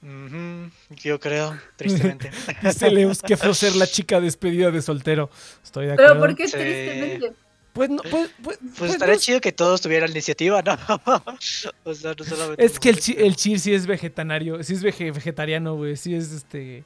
Ujú, 0.02 0.72
Yo 1.04 1.20
creo, 1.20 1.58
tristemente. 1.76 2.32
Dice 2.62 2.90
Leus, 2.90 3.22
qué 3.22 3.36
feo 3.36 3.54
ser 3.54 3.76
la 3.76 3.86
chica 3.88 4.20
despedida 4.22 4.72
de 4.72 4.82
soltero. 4.82 5.30
Estoy 5.64 5.88
de 5.88 5.94
acuerdo. 5.94 6.14
Pero 6.14 6.20
¿por 6.26 6.36
qué 6.36 6.48
Sí. 6.48 6.58
tristemente? 6.58 7.34
Pues 7.74 7.90
no, 7.90 7.98
pues, 8.04 8.30
pues, 8.44 8.58
Pues 8.60 8.74
pues 8.78 8.92
estaría 8.92 9.16
no 9.16 9.20
chido 9.22 9.42
que 9.42 9.52
todos 9.52 9.80
tuvieran 9.82 10.10
iniciativa, 10.10 10.62
¿no? 10.62 10.74
o 11.84 11.94
sea, 11.94 12.14
no 12.18 12.26
solamente. 12.26 12.64
Es 12.66 12.80
que 12.80 12.90
el, 12.90 13.00
chi- 13.00 13.16
el 13.18 13.36
Chir 13.36 13.60
sí 13.60 13.74
es 13.74 13.86
vegetariano, 13.86 14.64
sí 14.64 14.74
es 14.74 14.84
vege- 14.84 15.14
vegetariano, 15.14 15.76
güey, 15.76 15.96
sí 15.96 16.16
es 16.16 16.32
este... 16.32 16.84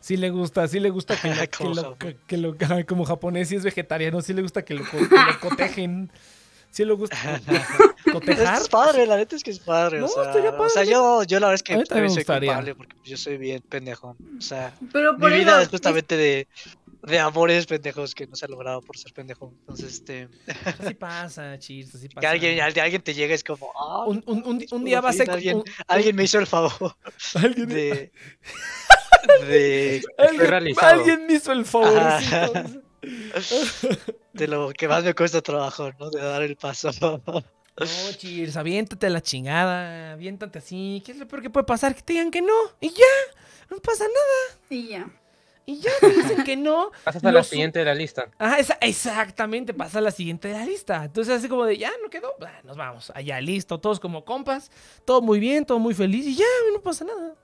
Sí 0.00 0.16
le 0.16 0.30
gusta, 0.30 0.66
sí 0.68 0.80
le 0.80 0.90
gusta 0.90 1.16
que 1.20 1.28
lo, 1.28 1.34
que 1.40 1.48
Como 1.48 1.74
lo- 1.74 1.82
japonés. 1.82 2.16
que 2.26 2.36
lo- 2.38 2.56
ajá, 2.60 2.84
como 2.84 3.04
japonés, 3.04 3.48
sí 3.48 3.56
es 3.56 3.62
vegetariano, 3.64 4.20
sí 4.22 4.32
le 4.32 4.42
gusta 4.42 4.64
que 4.64 4.74
lo, 4.74 4.82
co- 4.84 4.96
que 4.98 5.16
lo 5.16 5.40
cotejen. 5.40 6.10
Sí 6.70 6.84
le 6.84 6.92
gusta 6.92 7.16
co- 8.04 8.12
cotejar. 8.12 8.60
Es 8.60 8.68
padre, 8.68 9.06
la 9.06 9.16
neta 9.16 9.34
es 9.36 9.42
que 9.42 9.50
es 9.50 9.58
padre. 9.58 10.00
No, 10.00 10.04
o 10.04 10.08
sea, 10.08 10.24
estaría 10.24 10.50
o 10.50 10.68
sea, 10.68 10.84
yo, 10.84 11.22
yo 11.24 11.40
la 11.40 11.48
verdad 11.48 11.54
es 11.54 11.62
que 11.62 11.84
también 11.84 12.10
soy 12.10 12.18
gustaría. 12.18 12.50
culpable 12.52 12.74
porque 12.74 12.96
yo 13.04 13.16
soy 13.16 13.38
bien 13.38 13.62
pendejo. 13.62 14.16
O 14.36 14.40
sea, 14.40 14.74
Pero 14.92 15.14
mi 15.14 15.18
por 15.20 15.32
vida 15.32 15.52
eso, 15.52 15.60
es 15.62 15.68
justamente 15.70 16.16
de, 16.18 16.46
de 17.04 17.18
amores 17.18 17.64
pendejos 17.66 18.14
que 18.14 18.26
no 18.26 18.36
se 18.36 18.44
ha 18.44 18.48
logrado 18.48 18.82
por 18.82 18.98
ser 18.98 19.14
pendejo. 19.14 19.54
Entonces, 19.60 19.94
este, 19.94 20.28
Sí 20.86 20.92
pasa, 20.98 21.58
Chir, 21.58 21.86
sí 21.86 22.08
pasa. 22.10 22.20
que 22.20 22.26
alguien, 22.26 22.60
al- 22.60 22.78
alguien 22.78 23.00
te 23.02 23.14
llegue 23.14 23.32
es 23.32 23.42
como, 23.42 23.70
ah, 23.74 24.04
Un, 24.06 24.22
un- 24.26 24.62
un- 24.70 24.84
día 24.84 25.00
va 25.00 25.08
a 25.08 25.12
ser... 25.14 25.30
Alguien, 25.30 25.56
un- 25.56 25.64
alguien 25.86 26.14
me 26.14 26.24
hizo 26.24 26.38
el 26.38 26.46
favor 26.46 26.72
alguien- 27.34 27.68
de. 27.68 28.12
De 29.46 30.02
alguien- 30.18 30.46
realizado. 30.46 30.92
alguien 31.00 31.26
me 31.26 31.32
hizo 31.34 31.52
el 31.52 31.64
favorcito. 31.64 32.52
De 34.32 34.46
lo 34.48 34.70
que 34.70 34.88
más 34.88 35.04
me 35.04 35.14
cuesta 35.14 35.40
trabajo, 35.40 35.90
¿no? 35.98 36.10
De 36.10 36.20
dar 36.20 36.42
el 36.42 36.56
paso. 36.56 36.90
No, 37.80 37.86
Cheers, 38.16 38.56
aviéntate 38.56 39.06
a 39.06 39.10
la 39.10 39.20
chingada, 39.20 40.10
aviéntate 40.14 40.58
así. 40.58 41.00
¿Qué 41.06 41.12
es 41.12 41.18
lo 41.18 41.28
peor 41.28 41.42
que 41.42 41.48
puede 41.50 41.62
pasar? 41.64 41.94
Que 41.94 42.02
te 42.02 42.14
digan 42.14 42.32
que 42.32 42.42
no. 42.42 42.52
Y 42.80 42.88
ya, 42.88 43.04
no 43.70 43.76
pasa 43.76 44.02
nada. 44.02 44.60
Y 44.68 44.88
ya. 44.88 45.08
Y 45.64 45.78
ya 45.78 45.92
te 46.00 46.08
dicen 46.10 46.42
que 46.42 46.56
no. 46.56 46.90
Pasas 47.04 47.22
a 47.22 47.30
la 47.30 47.44
siguiente 47.44 47.78
de 47.78 47.84
la 47.84 47.94
lista. 47.94 48.30
Ajá, 48.36 48.58
esa- 48.58 48.78
exactamente, 48.80 49.74
pasa 49.74 49.98
a 49.98 50.02
la 50.02 50.10
siguiente 50.10 50.48
de 50.48 50.54
la 50.54 50.64
lista. 50.66 51.04
Entonces, 51.04 51.32
así 51.38 51.48
como 51.48 51.66
de, 51.66 51.78
ya, 51.78 51.92
no 52.02 52.10
quedó, 52.10 52.34
bah, 52.40 52.60
nos 52.64 52.76
vamos. 52.76 53.12
Allá, 53.14 53.40
listo, 53.40 53.78
todos 53.78 54.00
como 54.00 54.24
compas, 54.24 54.72
todo 55.04 55.22
muy 55.22 55.38
bien, 55.38 55.64
todo 55.64 55.78
muy 55.78 55.94
feliz 55.94 56.26
y 56.26 56.34
ya, 56.34 56.46
no 56.72 56.80
pasa 56.80 57.04
nada. 57.04 57.36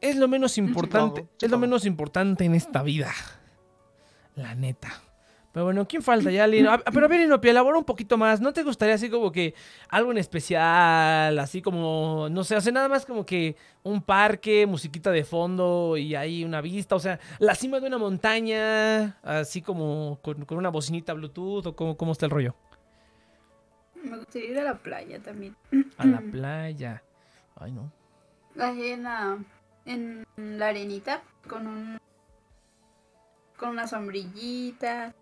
Es 0.00 0.16
lo 0.16 0.28
menos 0.28 0.58
importante, 0.58 1.26
es 1.40 1.50
lo 1.50 1.58
menos 1.58 1.84
importante 1.84 2.44
en 2.44 2.54
esta 2.54 2.82
vida. 2.82 3.12
La 4.36 4.54
neta. 4.54 5.02
Pero 5.50 5.64
bueno, 5.64 5.88
¿quién 5.88 6.02
falta 6.02 6.30
ya, 6.30 6.46
Lino? 6.46 6.70
Ah, 6.70 6.80
Pero 6.92 7.06
a 7.06 7.08
ver, 7.08 7.20
Inopia, 7.20 7.50
elabora 7.50 7.78
un 7.78 7.84
poquito 7.84 8.16
más. 8.16 8.40
¿No 8.40 8.52
te 8.52 8.62
gustaría 8.62 8.94
así 8.94 9.10
como 9.10 9.32
que 9.32 9.54
algo 9.88 10.12
en 10.12 10.18
especial? 10.18 11.36
Así 11.38 11.62
como, 11.62 12.28
no 12.30 12.44
sé, 12.44 12.54
hace 12.54 12.70
nada 12.70 12.88
más 12.88 13.04
como 13.04 13.26
que 13.26 13.56
un 13.82 14.02
parque, 14.02 14.66
musiquita 14.66 15.10
de 15.10 15.24
fondo 15.24 15.96
y 15.96 16.14
ahí 16.14 16.44
una 16.44 16.60
vista. 16.60 16.94
O 16.94 17.00
sea, 17.00 17.18
la 17.40 17.54
cima 17.56 17.80
de 17.80 17.88
una 17.88 17.98
montaña, 17.98 19.18
así 19.22 19.62
como 19.62 20.20
con, 20.22 20.44
con 20.44 20.58
una 20.58 20.68
bocinita 20.68 21.14
Bluetooth 21.14 21.66
o 21.66 21.74
cómo, 21.74 21.96
cómo 21.96 22.12
está 22.12 22.26
el 22.26 22.30
rollo. 22.30 22.54
Me 24.04 24.16
gustaría 24.18 24.50
ir 24.50 24.58
a 24.60 24.64
la 24.64 24.74
playa 24.78 25.18
también. 25.20 25.56
A 25.96 26.06
la 26.06 26.20
playa. 26.30 27.02
Ay, 27.56 27.72
no. 27.72 27.90
Ahí 28.60 28.88
en 28.90 29.02
la, 29.04 29.38
en 29.88 30.26
la 30.58 30.68
arenita, 30.68 31.22
con 31.48 31.66
un 31.66 31.98
con 33.56 33.70
una 33.70 33.86
sombrillita. 33.88 35.14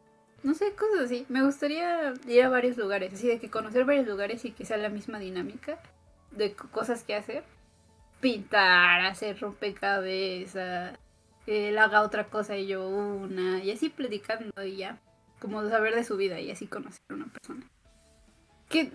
No 0.43 0.55
sé, 0.55 0.73
cosas 0.75 1.07
así. 1.07 1.25
Me 1.29 1.43
gustaría 1.43 2.13
ir 2.29 2.43
a 2.45 2.49
varios 2.49 2.77
lugares, 2.77 3.13
así 3.15 3.27
de 3.27 3.39
que 3.39 3.51
conocer 3.51 3.85
varios 3.85 4.07
lugares 4.07 4.45
y 4.45 4.53
que 4.53 4.65
sea 4.67 4.77
la 4.77 4.89
misma 4.91 5.19
dinámica 5.19 5.79
de 6.33 6.53
co- 6.55 6.69
cosas 6.69 7.03
que 7.05 7.15
hacer. 7.15 7.45
Pintar, 8.21 9.01
hacer 9.07 9.39
rompecabezas, 9.41 10.99
que 11.45 11.69
él 11.71 11.79
haga 11.79 12.03
otra 12.03 12.27
cosa 12.29 12.57
y 12.57 12.67
yo 12.67 12.89
una, 12.89 13.63
y 13.63 13.71
así 13.71 13.89
platicando 13.89 14.65
y 14.65 14.77
ya. 14.77 14.99
Como 15.41 15.67
saber 15.69 15.95
de 15.95 16.05
su 16.05 16.17
vida 16.17 16.41
y 16.41 16.51
así 16.51 16.67
conocer 16.67 17.01
a 17.11 17.15
una 17.15 17.27
persona. 17.27 17.67
Que... 18.69 18.85
mm, 18.85 18.93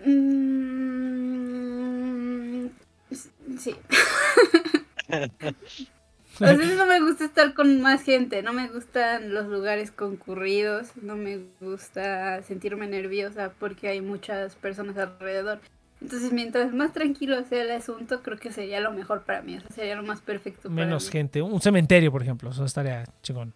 sí. 3.58 3.76
A 5.12 6.52
veces 6.54 6.76
no 6.78 6.86
me 6.86 7.00
gusta 7.00 7.24
estar 7.24 7.54
con 7.54 7.80
más 7.82 8.02
gente, 8.02 8.42
no 8.42 8.52
me 8.52 8.68
gustan 8.68 9.34
los 9.34 9.46
lugares 9.46 9.90
concurridos, 9.90 10.88
no 11.00 11.16
me 11.16 11.40
gusta 11.60 12.42
sentirme 12.42 12.86
nerviosa 12.86 13.52
porque 13.58 13.88
hay 13.88 14.00
muchas 14.00 14.56
personas 14.56 14.96
alrededor. 14.96 15.60
Entonces, 16.00 16.32
mientras 16.32 16.72
más 16.72 16.92
tranquilo 16.92 17.44
sea 17.44 17.62
el 17.62 17.70
asunto, 17.70 18.22
creo 18.22 18.36
que 18.36 18.50
sería 18.50 18.80
lo 18.80 18.90
mejor 18.90 19.22
para 19.22 19.40
mí, 19.42 19.56
o 19.56 19.60
sea, 19.60 19.70
sería 19.70 19.94
lo 19.94 20.02
más 20.02 20.20
perfecto 20.20 20.62
para 20.62 20.74
Menos 20.84 21.06
mí. 21.06 21.12
gente. 21.12 21.42
Un 21.42 21.60
cementerio, 21.60 22.10
por 22.10 22.22
ejemplo. 22.22 22.50
Eso 22.50 22.64
estaría 22.64 23.04
chingón. 23.22 23.52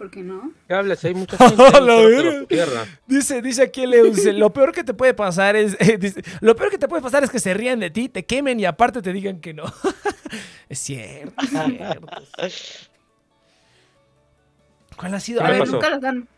¿Por 0.00 0.10
qué 0.10 0.22
no? 0.22 0.50
¿Qué 0.66 0.72
hablas? 0.72 1.04
Hay 1.04 1.12
mucha 1.12 1.36
gente 1.50 2.46
tierra. 2.48 2.86
Dice, 3.06 3.42
dice 3.42 3.64
aquí 3.64 3.86
Leus, 3.86 4.16
dice, 4.16 4.32
lo 4.32 4.50
peor 4.50 4.72
que 4.72 4.82
te 4.82 4.94
puede 4.94 5.12
pasar 5.12 5.56
es, 5.56 5.76
eh, 5.78 5.98
dice, 5.98 6.22
lo 6.40 6.56
peor 6.56 6.70
que 6.70 6.78
te 6.78 6.88
puede 6.88 7.02
pasar 7.02 7.22
es 7.22 7.28
que 7.28 7.38
se 7.38 7.52
rían 7.52 7.80
de 7.80 7.90
ti, 7.90 8.08
te 8.08 8.24
quemen 8.24 8.58
y 8.58 8.64
aparte 8.64 9.02
te 9.02 9.12
digan 9.12 9.42
que 9.42 9.52
no. 9.52 9.64
es 10.70 10.78
cierto, 10.78 11.34
es 11.42 11.50
cierto. 11.50 12.06
¿Cuál 14.96 15.14
ha 15.16 15.20
sido? 15.20 15.42
¿Qué 15.42 15.46
A 15.46 15.50
ver, 15.50 15.58
pasó? 15.60 15.72
nunca 15.72 15.90
los 15.90 16.04
han, 16.04 16.28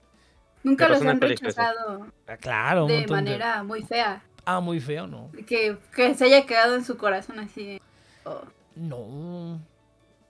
nunca 0.65 0.87
¿Qué 0.89 0.93
los 0.95 1.03
han 1.03 1.21
rechazado 1.21 2.07
ah, 2.27 2.37
claro, 2.39 2.87
de 2.87 3.07
manera 3.07 3.63
muy 3.63 3.83
fea, 3.85 4.25
Ah, 4.45 4.59
muy 4.59 4.81
feo, 4.81 5.07
¿no? 5.07 5.31
que, 5.47 5.77
que 5.95 6.17
se 6.17 6.25
haya 6.25 6.47
quedado 6.47 6.75
en 6.75 6.85
su 6.85 6.97
corazón 6.97 7.39
así. 7.39 7.81
oh. 8.25 8.43
No. 8.75 9.61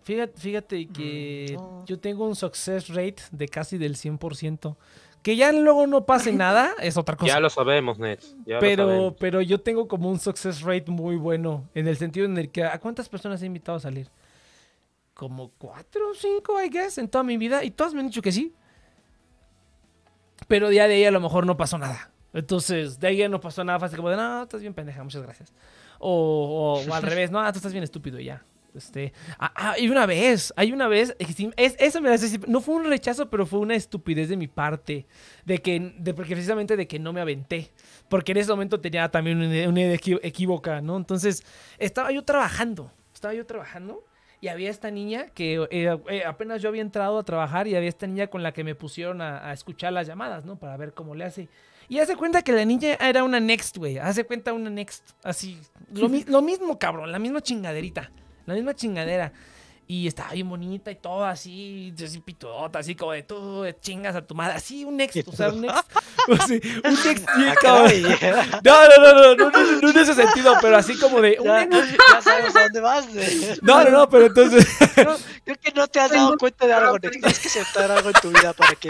Fíjate, 0.03 0.41
fíjate 0.41 0.89
que 0.89 1.53
no. 1.55 1.85
yo 1.87 1.99
tengo 1.99 2.27
un 2.27 2.35
success 2.37 2.89
rate 2.89 3.23
de 3.31 3.49
casi 3.49 3.79
del 3.79 3.97
100%. 3.97 4.77
Que 5.23 5.37
ya 5.37 5.53
luego 5.53 5.87
no 5.87 6.05
pase 6.05 6.33
nada, 6.33 6.73
es 6.81 6.97
otra 6.97 7.17
cosa. 7.17 7.33
Ya 7.35 7.39
lo 7.41 7.49
sabemos, 7.51 7.99
lo 7.99 8.07
pero, 8.59 8.87
sabemos. 8.89 9.15
pero 9.21 9.41
yo 9.41 9.61
tengo 9.61 9.87
como 9.87 10.11
un 10.11 10.19
success 10.19 10.63
rate 10.63 10.91
muy 10.91 11.15
bueno. 11.17 11.69
En 11.75 11.87
el 11.87 11.97
sentido 11.97 12.27
en 12.27 12.37
el 12.39 12.51
que. 12.51 12.65
¿A 12.65 12.79
cuántas 12.81 13.09
personas 13.09 13.41
he 13.43 13.47
invitado 13.47 13.77
a 13.79 13.81
salir? 13.81 14.09
Como 15.15 15.51
cuatro 15.59 16.11
o 16.11 16.15
cinco, 16.15 16.61
I 16.61 16.69
guess, 16.69 16.99
en 16.99 17.07
toda 17.09 17.23
mi 17.23 17.37
vida. 17.37 17.63
Y 17.63 17.71
todas 17.71 17.95
me 17.95 18.01
han 18.01 18.07
dicho 18.09 18.23
que 18.23 18.33
sí. 18.33 18.53
Pero 20.49 20.69
día 20.69 20.89
de 20.89 20.95
ahí 20.95 21.05
a 21.05 21.11
lo 21.13 21.21
mejor 21.21 21.47
no 21.47 21.57
pasó 21.57 21.79
nada. 21.79 22.11
Entonces, 22.35 22.99
de 22.99 23.07
ahí 23.09 23.19
ya 23.19 23.29
no 23.29 23.41
pasó 23.41 23.63
nada. 23.63 23.79
Fue 23.79 23.87
así 23.87 23.97
como 23.97 24.11
de, 24.11 24.17
no, 24.17 24.43
estás 24.43 24.61
bien 24.61 24.75
pendeja, 24.75 25.05
muchas 25.05 25.23
gracias. 25.23 25.53
O, 26.01 26.81
o- 26.85 26.91
o 26.91 26.95
al 26.95 27.03
revés, 27.03 27.31
no, 27.31 27.39
ah, 27.41 27.53
tú 27.53 27.59
estás 27.59 27.73
bien 27.73 27.85
estúpido 27.85 28.19
y 28.19 28.25
ya. 28.25 28.45
Este, 28.75 29.13
ah, 29.39 29.53
ah, 29.55 29.75
y 29.79 29.89
una 29.89 30.07
vez, 30.07 30.53
hay 30.57 30.73
una 30.73 30.89
vez, 30.89 31.15
es, 31.19 31.37
es- 31.57 31.77
eso 31.79 32.01
me 32.01 32.11
hace, 32.11 32.39
no 32.47 32.61
fue 32.61 32.75
un 32.77 32.85
rechazo, 32.85 33.29
pero 33.29 33.45
fue 33.45 33.61
una 33.61 33.75
estupidez 33.75 34.29
de 34.31 34.37
mi 34.37 34.49
parte, 34.49 35.07
de 35.45 35.59
que, 35.59 35.95
de, 35.99 36.15
precisamente 36.15 36.77
de 36.77 36.87
que 36.87 36.99
no 36.99 37.13
me 37.13 37.21
aventé, 37.21 37.71
porque 38.09 38.33
en 38.33 38.39
ese 38.39 38.51
momento 38.51 38.81
tenía 38.81 39.11
también 39.11 39.39
una 39.39 39.81
idea, 39.81 39.99
equívoca, 40.23 40.81
¿no? 40.81 40.97
Entonces, 40.97 41.45
estaba 41.79 42.13
yo 42.13 42.25
trabajando, 42.25 42.91
estaba 43.13 43.35
yo 43.35 43.45
trabajando, 43.45 44.05
y 44.41 44.49
había 44.49 44.71
esta 44.71 44.91
niña 44.91 45.27
que 45.29 45.67
eh, 45.71 45.99
eh, 46.09 46.25
apenas 46.25 46.61
yo 46.63 46.69
había 46.69 46.83
entrado 46.83 47.19
a 47.19 47.23
trabajar, 47.25 47.69
y 47.69 47.77
había 47.77 47.91
esta 47.91 48.07
niña 48.07 48.27
con 48.29 48.43
la 48.43 48.53
que 48.53 48.65
me 48.65 48.75
pusieron 48.75 49.21
a, 49.21 49.53
escuchar 49.53 49.93
las 49.93 50.07
llamadas, 50.07 50.45
¿no? 50.45 50.57
Para 50.59 50.77
ver 50.77 50.95
cómo 50.95 51.15
le 51.15 51.25
hace. 51.25 51.49
Y 51.89 51.99
hace 51.99 52.17
cuenta 52.17 52.41
que 52.43 52.53
la 52.53 52.65
niña 52.65 52.95
era 52.95 53.23
una 53.23 53.39
next, 53.39 53.77
güey. 53.77 53.99
Hace 53.99 54.25
cuenta 54.25 54.53
una 54.53 54.71
next. 54.71 55.11
Así. 55.23 55.61
Lo, 55.93 56.09
lo 56.09 56.41
mismo, 56.41 56.79
cabrón. 56.79 57.13
La 57.13 57.19
misma 57.19 57.43
chingaderita. 57.43 58.11
La 58.47 58.55
misma 58.55 58.75
chingadera. 58.75 59.33
Y 59.87 60.07
estaba 60.07 60.33
bien 60.33 60.49
bonita 60.49 60.91
y 60.91 60.97
todo 60.97 61.25
así, 61.25 61.93
así 62.03 62.21
pitudota, 62.21 62.79
así 62.79 62.95
como 62.95 63.13
de 63.13 63.23
tú 63.25 63.65
chingas 63.81 64.17
a 64.17 64.23
tu 64.23 64.35
madre. 64.35 64.55
Así, 64.55 64.85
un 64.85 64.97
next. 64.97 65.27
O 65.27 65.33
sea, 65.33 65.49
un 65.49 65.69
así, 65.69 66.61
un 66.85 67.05
next 67.05 67.27
bien 67.37 67.49
Ah, 67.49 67.55
cabrón. 67.61 67.93
No, 68.65 68.89
no, 68.89 68.97
no, 68.99 69.13
no, 69.13 69.35
no, 69.35 69.51
no, 69.51 69.81
no 69.81 69.91
en 69.91 69.99
ese 69.99 70.15
sentido, 70.15 70.55
pero 70.61 70.77
así 70.77 70.97
como 70.99 71.21
de. 71.21 71.39
Ya, 71.43 72.23
sabes 72.23 72.55
a 72.55 72.63
dónde 72.65 72.81
vas. 72.81 73.07
No, 73.63 73.85
no, 73.85 73.91
no, 73.91 74.09
pero 74.09 74.27
entonces. 74.27 74.67
Creo, 74.95 75.57
que 75.61 75.73
no 75.73 75.89
te 75.89 76.01
has 76.01 76.11
dado 76.11 76.37
cuenta 76.39 76.67
de 76.67 76.73
algo. 76.73 76.99
Tienes 76.99 77.39
que 77.39 77.49
aceptar 77.49 77.91
algo 77.91 78.09
en 78.09 78.15
tu 78.15 78.29
vida 78.31 78.53
para 78.53 78.75
que 78.75 78.89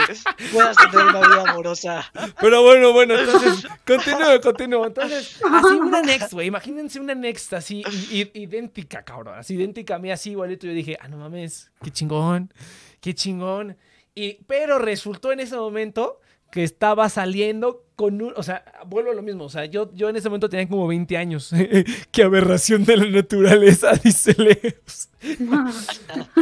puedas 0.52 0.76
tener 0.76 1.06
una 1.06 1.20
vida 1.20 1.50
amorosa. 1.50 2.12
Pero 2.40 2.62
bueno, 2.62 2.92
bueno, 2.92 3.18
entonces, 3.18 3.66
continúo, 3.86 4.40
continúo. 4.40 4.86
Entonces, 4.86 5.40
así 5.42 5.74
una 5.74 6.02
next, 6.02 6.32
güey. 6.32 6.48
Imagínense 6.48 7.00
una 7.00 7.14
next 7.14 7.52
así, 7.54 7.82
idéntica, 8.10 9.02
cabrón. 9.02 9.38
Así 9.38 9.54
idéntica 9.54 9.96
a 9.96 9.98
mí, 9.98 10.10
así 10.10 10.30
igualito. 10.30 10.66
Yo 10.66 10.72
dije, 10.72 10.81
ah, 11.00 11.08
no 11.08 11.16
mames, 11.16 11.70
qué 11.82 11.90
chingón, 11.90 12.52
qué 13.00 13.14
chingón. 13.14 13.76
Y, 14.14 14.42
pero 14.46 14.78
resultó 14.78 15.32
en 15.32 15.40
ese 15.40 15.56
momento 15.56 16.20
que 16.50 16.64
estaba 16.64 17.08
saliendo 17.08 17.86
con 18.02 18.20
un. 18.20 18.32
O 18.36 18.42
sea, 18.42 18.64
vuelvo 18.86 19.12
a 19.12 19.14
lo 19.14 19.22
mismo. 19.22 19.44
O 19.44 19.48
sea, 19.48 19.64
yo, 19.66 19.88
yo 19.94 20.08
en 20.08 20.16
ese 20.16 20.28
momento 20.28 20.48
tenía 20.48 20.68
como 20.68 20.88
20 20.88 21.16
años. 21.16 21.52
qué 22.10 22.24
aberración 22.24 22.84
de 22.84 22.96
la 22.96 23.06
naturaleza, 23.06 23.92
dice 24.04 24.34
Leos. 24.36 25.08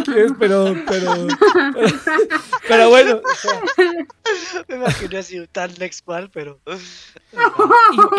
Pero, 0.06 0.34
pero. 0.38 0.74
Pero, 0.88 1.28
pero 2.66 2.88
bueno, 2.88 3.16
o 3.16 3.34
sea, 3.36 3.60
Me 4.68 4.76
imaginé 4.76 5.18
así 5.18 5.46
tal 5.52 5.78
Nex 5.78 6.00
cual, 6.00 6.30
pero. 6.30 6.58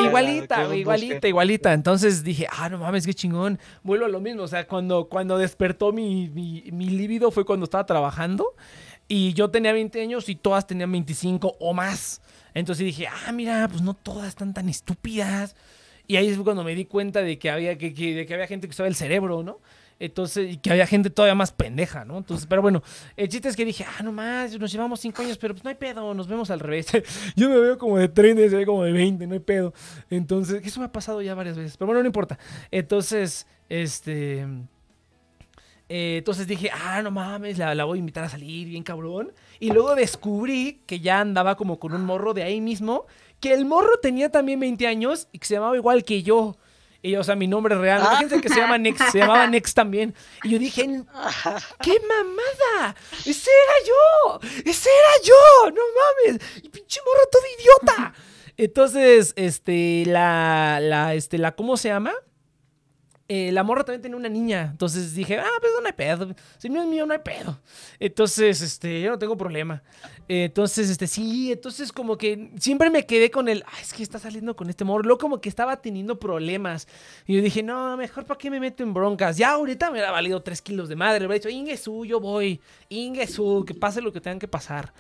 Igualita, 0.06 0.76
igualita, 0.76 1.28
igualita. 1.28 1.74
Entonces 1.74 2.24
dije, 2.24 2.48
ah, 2.52 2.70
no 2.70 2.78
mames, 2.78 3.08
qué 3.08 3.14
chingón. 3.16 3.58
Vuelvo 3.82 4.06
a 4.06 4.10
lo 4.10 4.20
mismo. 4.20 4.44
O 4.44 4.48
sea, 4.48 4.68
cuando, 4.68 5.10
cuando 5.10 5.40
despertó 5.40 5.92
mi, 5.92 6.30
mi, 6.30 6.64
mi 6.72 6.90
líbido 6.90 7.32
fue 7.32 7.44
cuando 7.44 7.64
estaba 7.64 7.88
trabajando. 7.88 8.54
Y 9.08 9.34
yo 9.34 9.50
tenía 9.50 9.74
20 9.74 10.00
años 10.00 10.30
y 10.30 10.36
todas 10.36 10.68
tenían 10.68 10.92
25 10.92 11.58
o 11.60 11.74
más. 11.74 12.22
Entonces 12.54 12.86
dije, 12.86 13.08
ah, 13.08 13.32
mira, 13.32 13.68
pues 13.70 13.82
no 13.82 13.94
todas 13.94 14.28
están 14.30 14.54
tan 14.54 14.70
estúpidas. 14.70 15.56
Y 16.08 16.18
ahí 16.18 16.34
fue 16.34 16.44
cuando 16.44 16.64
me 16.64 16.76
di 16.76 16.86
cuenta 16.86 17.22
de 17.22 17.38
que 17.40 17.50
había, 17.50 17.78
que, 17.78 17.94
que- 17.94 18.14
de 18.16 18.26
que 18.26 18.34
había 18.34 18.48
gente 18.48 18.68
que 18.68 18.72
usaba 18.72 18.88
el 18.88 18.96
cerebro, 18.96 19.44
¿no? 19.44 19.60
Entonces, 20.00 20.54
y 20.56 20.58
que 20.58 20.72
había 20.72 20.88
gente 20.88 21.12
todavía 21.12 21.36
más 21.36 21.52
pendeja, 21.52 22.04
¿no? 22.06 22.18
Entonces, 22.18 22.48
pero 22.48 22.64
bueno, 22.64 22.82
el 23.16 23.30
chiste 23.30 23.48
es 23.50 23.56
que 23.56 23.64
dije, 23.64 23.86
ah, 23.88 24.02
no 24.02 24.12
más, 24.12 24.58
nos 24.60 24.72
llevamos 24.72 25.00
cinco 25.00 25.22
años, 25.22 25.38
pero 25.38 25.54
pues 25.54 25.64
no 25.64 25.70
hay 25.70 25.76
pedo, 25.76 26.14
nos 26.16 26.28
vemos 26.28 26.50
al 26.50 26.60
revés. 26.60 26.88
Yo 27.36 27.50
me 27.50 27.58
veo 27.60 27.78
como 27.78 28.00
de 28.00 28.10
30, 28.10 28.50
se 28.50 28.56
ve 28.56 28.66
como 28.66 28.84
de 28.84 28.92
20, 28.94 29.28
no 29.28 29.34
hay 29.34 29.40
pedo. 29.40 29.74
Entonces, 30.10 30.66
eso 30.66 30.80
me 30.80 30.88
ha 30.88 30.92
pasado 30.92 31.22
ya 31.22 31.36
varias 31.36 31.56
veces, 31.56 31.78
pero 31.78 31.86
bueno, 31.86 32.02
no 32.02 32.08
importa. 32.08 32.40
Entonces, 32.72 33.46
este... 33.70 34.48
eh, 35.94 36.20
entonces 36.20 36.48
dije, 36.48 36.72
ah, 36.72 37.02
no 37.02 37.12
mames, 37.12 37.58
la, 37.58 37.76
la 37.76 37.84
voy 37.84 37.98
a 37.98 38.00
invitar 38.00 38.24
a 38.24 38.30
salir, 38.30 38.70
bien 38.70 38.82
cabrón. 38.82 39.34
Y 39.60 39.72
luego 39.72 39.94
descubrí 39.94 40.80
que 40.88 41.02
ya 41.02 41.20
andaba 41.20 41.58
como 41.58 41.80
con 41.80 41.92
un 41.92 42.06
morro 42.06 42.34
de 42.34 42.44
ahí 42.44 42.62
mismo, 42.62 43.08
que 43.42 43.52
el 43.52 43.66
morro 43.66 44.00
tenía 44.00 44.32
también 44.32 44.62
20 44.62 44.88
años 44.88 45.28
y 45.34 45.40
que 45.40 45.48
se 45.48 45.56
llamaba 45.56 45.76
igual 45.76 46.06
que 46.06 46.24
yo. 46.24 46.56
Y, 47.02 47.18
o 47.18 47.26
sea, 47.26 47.36
mi 47.36 47.46
nombre 47.46 47.76
real. 47.76 48.02
Gente 48.20 48.40
que 48.40 48.48
se 48.48 48.62
llama 48.62 48.78
Next, 48.78 49.02
se 49.12 49.18
llamaba 49.18 49.46
Next 49.48 49.76
también. 49.76 50.16
Y 50.46 50.52
yo 50.52 50.60
dije, 50.60 50.84
¡qué 50.84 52.00
mamada! 52.08 52.96
¡Ese 53.26 53.50
era 53.50 53.86
yo! 53.86 54.40
¡Ese 54.64 54.90
era 54.90 55.26
yo! 55.26 55.72
¡No 55.72 55.82
mames! 56.32 56.42
¡Y 56.64 56.70
pinche 56.70 57.02
morro 57.06 57.28
todo 57.30 57.42
idiota! 57.60 58.14
Entonces, 58.56 59.34
este, 59.36 60.06
la, 60.06 60.80
la, 60.80 61.16
este, 61.16 61.38
la, 61.38 61.54
¿cómo 61.54 61.76
se 61.76 61.90
llama? 61.90 62.14
Eh, 63.34 63.50
la 63.54 63.64
morra 63.64 63.86
también 63.86 64.02
tenía 64.02 64.18
una 64.18 64.28
niña. 64.28 64.68
Entonces 64.72 65.16
dije, 65.16 65.40
ah, 65.40 65.48
pues 65.62 65.72
no 65.80 65.88
hay 65.88 65.94
pedo. 65.94 66.36
Si 66.58 66.68
no 66.68 66.82
es 66.82 66.88
mío, 66.90 67.06
no 67.06 67.14
hay 67.14 67.20
pedo. 67.20 67.58
Entonces, 67.98 68.62
este, 68.62 69.00
yo 69.00 69.10
no 69.10 69.18
tengo 69.18 69.38
problema. 69.38 69.82
Eh, 70.28 70.44
entonces, 70.44 70.90
este, 70.90 71.08
sí, 71.08 71.50
entonces 71.50 71.94
como 71.94 72.18
que 72.18 72.52
siempre 72.60 72.90
me 72.90 73.06
quedé 73.06 73.32
con 73.32 73.48
el, 73.48 73.64
ay, 73.68 73.84
es 73.84 73.94
que 73.94 74.04
está 74.04 74.20
saliendo 74.20 74.54
con 74.58 74.70
este 74.70 74.84
morro. 74.84 75.04
Luego 75.04 75.18
como 75.18 75.40
que 75.40 75.48
estaba 75.48 75.82
teniendo 75.82 76.20
problemas. 76.20 76.90
Y 77.26 77.38
yo 77.38 77.42
dije, 77.42 77.64
no, 77.64 77.96
mejor 77.96 78.26
para 78.26 78.38
qué 78.38 78.52
me 78.52 78.60
meto 78.60 78.84
en 78.84 78.94
broncas. 78.94 79.38
Ya 79.38 79.52
ahorita 79.52 79.92
me 79.92 80.02
ha 80.02 80.12
valido 80.12 80.44
tres 80.44 80.62
kilos 80.62 80.90
de 80.90 80.98
madre. 80.98 81.26
Me 81.26 81.34
ha 81.34 81.38
dicho, 81.38 81.48
Ingesu, 81.48 82.04
yo 82.04 82.20
voy. 82.20 82.60
Ingesu, 82.90 83.64
que 83.66 83.74
pase 83.74 84.02
lo 84.02 84.12
que 84.12 84.20
tengan 84.20 84.40
que 84.40 84.50
pasar. 84.50 84.92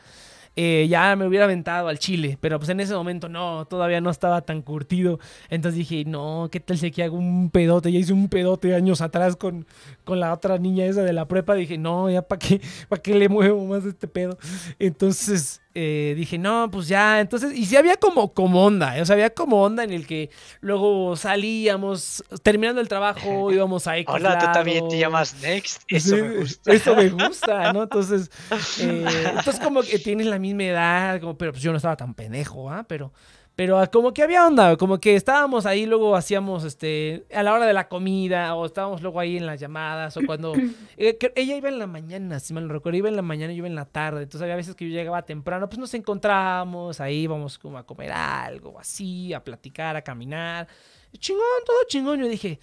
Eh, 0.58 0.88
ya 0.90 1.16
me 1.16 1.26
hubiera 1.28 1.46
aventado 1.46 1.88
al 1.88 1.98
Chile, 1.98 2.38
pero 2.42 2.60
pues 2.60 2.70
en 2.70 2.82
ese 2.82 2.94
momento 2.94 3.30
no, 3.30 3.66
todavía 3.66 4.02
no 4.02 4.10
estaba 4.10 4.42
tan 4.42 4.62
curtido. 4.62 5.20
Entonces 5.50 5.78
dije, 5.78 6.04
no, 6.06 6.50
¿qué 6.52 6.60
tal 6.60 6.78
si 6.78 6.88
aquí 6.88 7.02
hago 7.02 7.18
un 7.18 7.50
pedote? 7.52 7.92
Ya 7.92 8.00
hice 8.00 8.12
un 8.14 8.28
pedote 8.28 8.76
años 8.76 9.02
atrás 9.02 9.38
con, 9.38 9.66
con 10.04 10.20
la 10.20 10.34
otra 10.34 10.58
niña 10.58 10.86
esa 10.86 11.04
de 11.04 11.14
la 11.14 11.28
prepa. 11.28 11.56
Dije, 11.56 11.78
no, 11.78 12.10
ya 12.10 12.22
para 12.22 12.40
qué, 12.40 12.62
para 12.90 13.02
qué 13.02 13.16
le 13.16 13.30
muevo 13.30 13.64
más 13.66 13.86
este 13.86 14.08
pedo. 14.08 14.38
Entonces 14.78 15.62
eh, 15.74 16.14
dije, 16.18 16.38
no, 16.38 16.70
pues 16.70 16.88
ya, 16.88 17.22
entonces, 17.22 17.58
y 17.58 17.66
sí 17.66 17.78
había 17.78 17.96
como, 17.96 18.34
como 18.34 18.66
onda, 18.66 18.98
¿eh? 18.98 19.02
o 19.02 19.06
sea, 19.06 19.14
había 19.14 19.30
como 19.30 19.64
onda 19.64 19.84
en 19.84 19.92
el 19.92 20.06
que 20.06 20.30
luego 20.60 21.16
salíamos, 21.16 22.24
terminando 22.44 22.82
el 22.82 22.88
trabajo, 22.88 23.52
íbamos 23.54 23.88
a 23.88 23.94
Hola, 24.08 24.38
tú 24.38 24.46
también 24.54 24.88
te 24.90 24.98
llamas 24.98 25.36
Next, 25.42 25.84
eso 25.88 26.16
me 26.18 26.38
gusta. 26.38 26.74
Eso 26.74 26.96
me 26.96 27.10
gusta, 27.10 27.72
¿no? 27.74 27.84
Entonces, 27.84 28.30
eh, 28.82 29.06
entonces 29.30 29.60
como 29.60 29.82
que 29.82 30.00
tienes 30.00 30.28
la 30.28 30.40
misma 30.40 30.64
edad, 30.64 31.22
como, 31.22 31.38
pero 31.38 31.52
pues 31.52 31.64
yo 31.64 31.72
no 31.72 31.78
estaba 31.78 31.96
tan 31.96 32.14
pendejo, 32.16 32.70
¿ah? 32.70 32.86
Pero, 32.88 33.14
pero 33.62 33.80
como 33.92 34.12
que 34.12 34.24
había 34.24 34.48
onda, 34.48 34.76
como 34.76 35.00
que 35.00 35.16
estábamos 35.16 35.68
ahí, 35.68 35.86
luego 35.86 36.16
hacíamos, 36.16 36.64
este, 36.64 37.28
a 37.32 37.44
la 37.44 37.54
hora 37.54 37.68
de 37.68 37.74
la 37.74 37.88
comida, 37.88 38.56
o 38.56 38.66
estábamos 38.66 39.04
luego 39.04 39.20
ahí 39.20 39.38
en 39.38 39.46
las 39.46 39.60
llamadas, 39.60 40.18
o 40.18 40.22
cuando... 40.26 40.54
eh, 40.98 41.16
ella 41.36 41.58
iba 41.58 41.70
en 41.70 41.78
la 41.78 41.86
mañana, 41.86 42.40
si 42.40 42.56
mal 42.56 42.68
no 42.68 42.74
recuerdo, 42.74 42.98
iba 42.98 43.08
en 43.08 43.16
la 43.16 43.22
mañana 43.22 43.54
y 43.54 43.58
yo 43.58 43.60
iba 43.60 43.68
en 43.68 43.76
la 43.76 43.86
tarde, 43.86 44.24
entonces 44.24 44.42
había 44.42 44.56
veces 44.56 44.74
que 44.74 44.90
yo 44.90 44.96
llegaba 44.96 45.22
temprano, 45.22 45.70
pues 45.70 45.78
nos 45.78 45.94
encontrábamos, 45.94 47.00
ahí 47.02 47.20
íbamos 47.20 47.60
como 47.60 47.78
a 47.78 47.86
comer 47.86 48.12
algo, 48.12 48.80
así, 48.80 49.32
a 49.32 49.44
platicar, 49.44 49.96
a 49.96 50.02
caminar. 50.02 50.68
Chingón, 51.20 51.44
todo 51.64 51.78
chingón. 51.88 52.20
Yo 52.20 52.28
dije, 52.28 52.60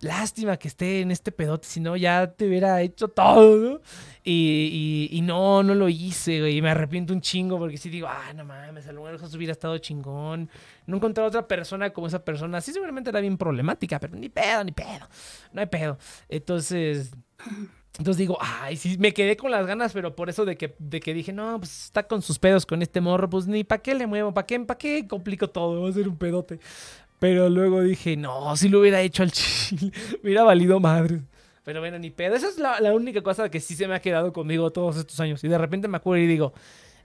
lástima 0.00 0.56
que 0.56 0.68
esté 0.68 1.00
en 1.00 1.10
este 1.10 1.32
pedote, 1.32 1.66
si 1.66 1.80
no 1.80 1.96
ya 1.96 2.32
te 2.32 2.46
hubiera 2.46 2.80
hecho 2.82 3.08
todo. 3.08 3.80
Y, 4.22 5.08
y, 5.12 5.20
no, 5.22 5.62
no 5.62 5.74
lo 5.74 5.88
hice, 5.88 6.40
güey. 6.40 6.56
Y 6.56 6.62
me 6.62 6.70
arrepiento 6.70 7.12
un 7.12 7.20
chingo 7.20 7.58
porque 7.58 7.76
sí 7.76 7.88
digo, 7.88 8.08
ah, 8.08 8.32
no 8.34 8.44
mames, 8.44 8.88
a 8.88 8.92
lo 8.92 9.04
mejor 9.04 9.28
hubiera 9.36 9.52
estado 9.52 9.78
chingón. 9.78 10.50
No 10.86 10.96
encontrar 10.96 11.26
otra 11.26 11.46
persona 11.46 11.90
como 11.90 12.08
esa 12.08 12.24
persona. 12.24 12.60
Sí, 12.60 12.72
seguramente 12.72 13.10
era 13.10 13.20
bien 13.20 13.36
problemática, 13.38 14.00
pero 14.00 14.16
ni 14.16 14.28
pedo, 14.28 14.64
ni 14.64 14.72
pedo. 14.72 15.08
No 15.52 15.60
hay 15.60 15.66
pedo. 15.66 15.98
Entonces. 16.28 17.12
Entonces 17.98 18.18
digo, 18.18 18.36
ay, 18.40 18.76
sí, 18.76 18.98
me 18.98 19.14
quedé 19.14 19.38
con 19.38 19.50
las 19.50 19.66
ganas, 19.66 19.94
pero 19.94 20.14
por 20.14 20.28
eso 20.28 20.44
de 20.44 20.56
que, 20.56 20.74
de 20.78 21.00
que 21.00 21.14
dije, 21.14 21.32
no, 21.32 21.58
pues 21.58 21.86
está 21.86 22.06
con 22.06 22.20
sus 22.20 22.38
pedos 22.38 22.66
con 22.66 22.82
este 22.82 23.00
morro, 23.00 23.30
pues 23.30 23.46
ni 23.46 23.64
para 23.64 23.80
qué 23.80 23.94
le 23.94 24.06
muevo, 24.06 24.34
para 24.34 24.46
qué, 24.46 24.60
para 24.60 24.76
qué 24.76 25.08
complico 25.08 25.48
todo, 25.48 25.80
va 25.82 25.88
a 25.88 25.92
ser 25.92 26.06
un 26.06 26.18
pedote. 26.18 26.60
Pero 27.18 27.48
luego 27.48 27.80
dije, 27.82 28.16
no, 28.16 28.56
si 28.56 28.68
lo 28.68 28.80
hubiera 28.80 29.00
hecho 29.00 29.22
al 29.22 29.32
chile, 29.32 29.92
hubiera 30.22 30.42
valido 30.42 30.80
madre. 30.80 31.22
Pero 31.64 31.80
bueno, 31.80 31.98
ni 31.98 32.10
pedo. 32.10 32.36
Esa 32.36 32.48
es 32.48 32.58
la, 32.58 32.80
la, 32.80 32.94
única 32.94 33.22
cosa 33.22 33.48
que 33.50 33.58
sí 33.58 33.74
se 33.74 33.88
me 33.88 33.94
ha 33.94 34.00
quedado 34.00 34.32
conmigo 34.32 34.70
todos 34.70 34.96
estos 34.96 35.18
años. 35.18 35.42
Y 35.42 35.48
de 35.48 35.58
repente 35.58 35.88
me 35.88 35.96
acuerdo 35.96 36.22
y 36.22 36.28
digo, 36.28 36.52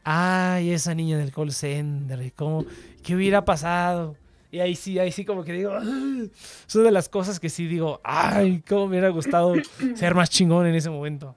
ay, 0.03 0.71
esa 0.71 0.93
niña 0.93 1.17
del 1.17 1.31
call 1.31 1.51
center, 1.51 2.31
¿cómo, 2.33 2.65
¿qué 3.03 3.15
hubiera 3.15 3.43
pasado? 3.43 4.15
Y 4.51 4.59
ahí 4.59 4.75
sí, 4.75 4.99
ahí 4.99 5.11
sí 5.11 5.23
como 5.23 5.43
que 5.43 5.53
digo, 5.53 5.73
son 6.67 6.83
de 6.83 6.91
las 6.91 7.07
cosas 7.07 7.39
que 7.39 7.49
sí 7.49 7.67
digo, 7.67 8.01
ay, 8.03 8.61
cómo 8.67 8.81
me 8.81 8.89
hubiera 8.91 9.09
gustado 9.09 9.53
ser 9.95 10.13
más 10.13 10.29
chingón 10.29 10.67
en 10.67 10.75
ese 10.75 10.89
momento. 10.89 11.35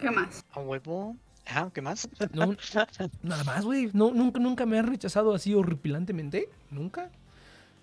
¿Qué 0.00 0.10
más? 0.10 0.44
A 0.52 0.60
huevo. 0.60 1.16
Ajá, 1.48 1.70
¿qué 1.72 1.80
más? 1.80 2.08
No, 2.34 2.54
nada 3.22 3.44
más, 3.44 3.64
güey. 3.64 3.90
No, 3.94 4.10
nunca, 4.10 4.38
nunca 4.38 4.66
me 4.66 4.78
han 4.78 4.86
rechazado 4.86 5.34
así 5.34 5.54
horripilantemente. 5.54 6.50
Nunca. 6.70 7.10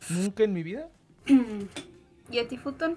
Nunca 0.10 0.44
en 0.44 0.54
mi 0.54 0.62
vida. 0.62 0.88
¿Y 2.32 2.38
a 2.38 2.48
ti, 2.48 2.58
Futón? 2.58 2.96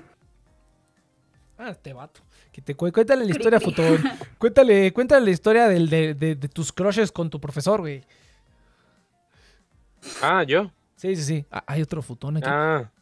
Ah, 1.56 1.70
este 1.70 1.94
vato. 1.94 2.20
Que 2.52 2.60
te 2.60 2.74
cu 2.74 2.92
cuéntale 2.92 3.24
la 3.24 3.30
historia, 3.30 3.58
Futón. 3.58 3.98
Cuéntale, 4.38 4.92
cuéntale 4.92 5.24
la 5.24 5.30
historia 5.30 5.68
del, 5.68 5.88
de, 5.88 6.14
de, 6.14 6.34
de, 6.34 6.48
tus 6.48 6.70
crushes 6.70 7.10
con 7.10 7.30
tu 7.30 7.40
profesor, 7.40 7.80
güey. 7.80 8.04
Ah, 10.22 10.44
¿yo? 10.44 10.70
Sí, 10.96 11.16
sí, 11.16 11.22
sí. 11.22 11.46
Ah, 11.50 11.64
hay 11.66 11.82
otro 11.82 12.02
Futón 12.02 12.36
aquí. 12.36 12.46
Ah. 12.48 12.92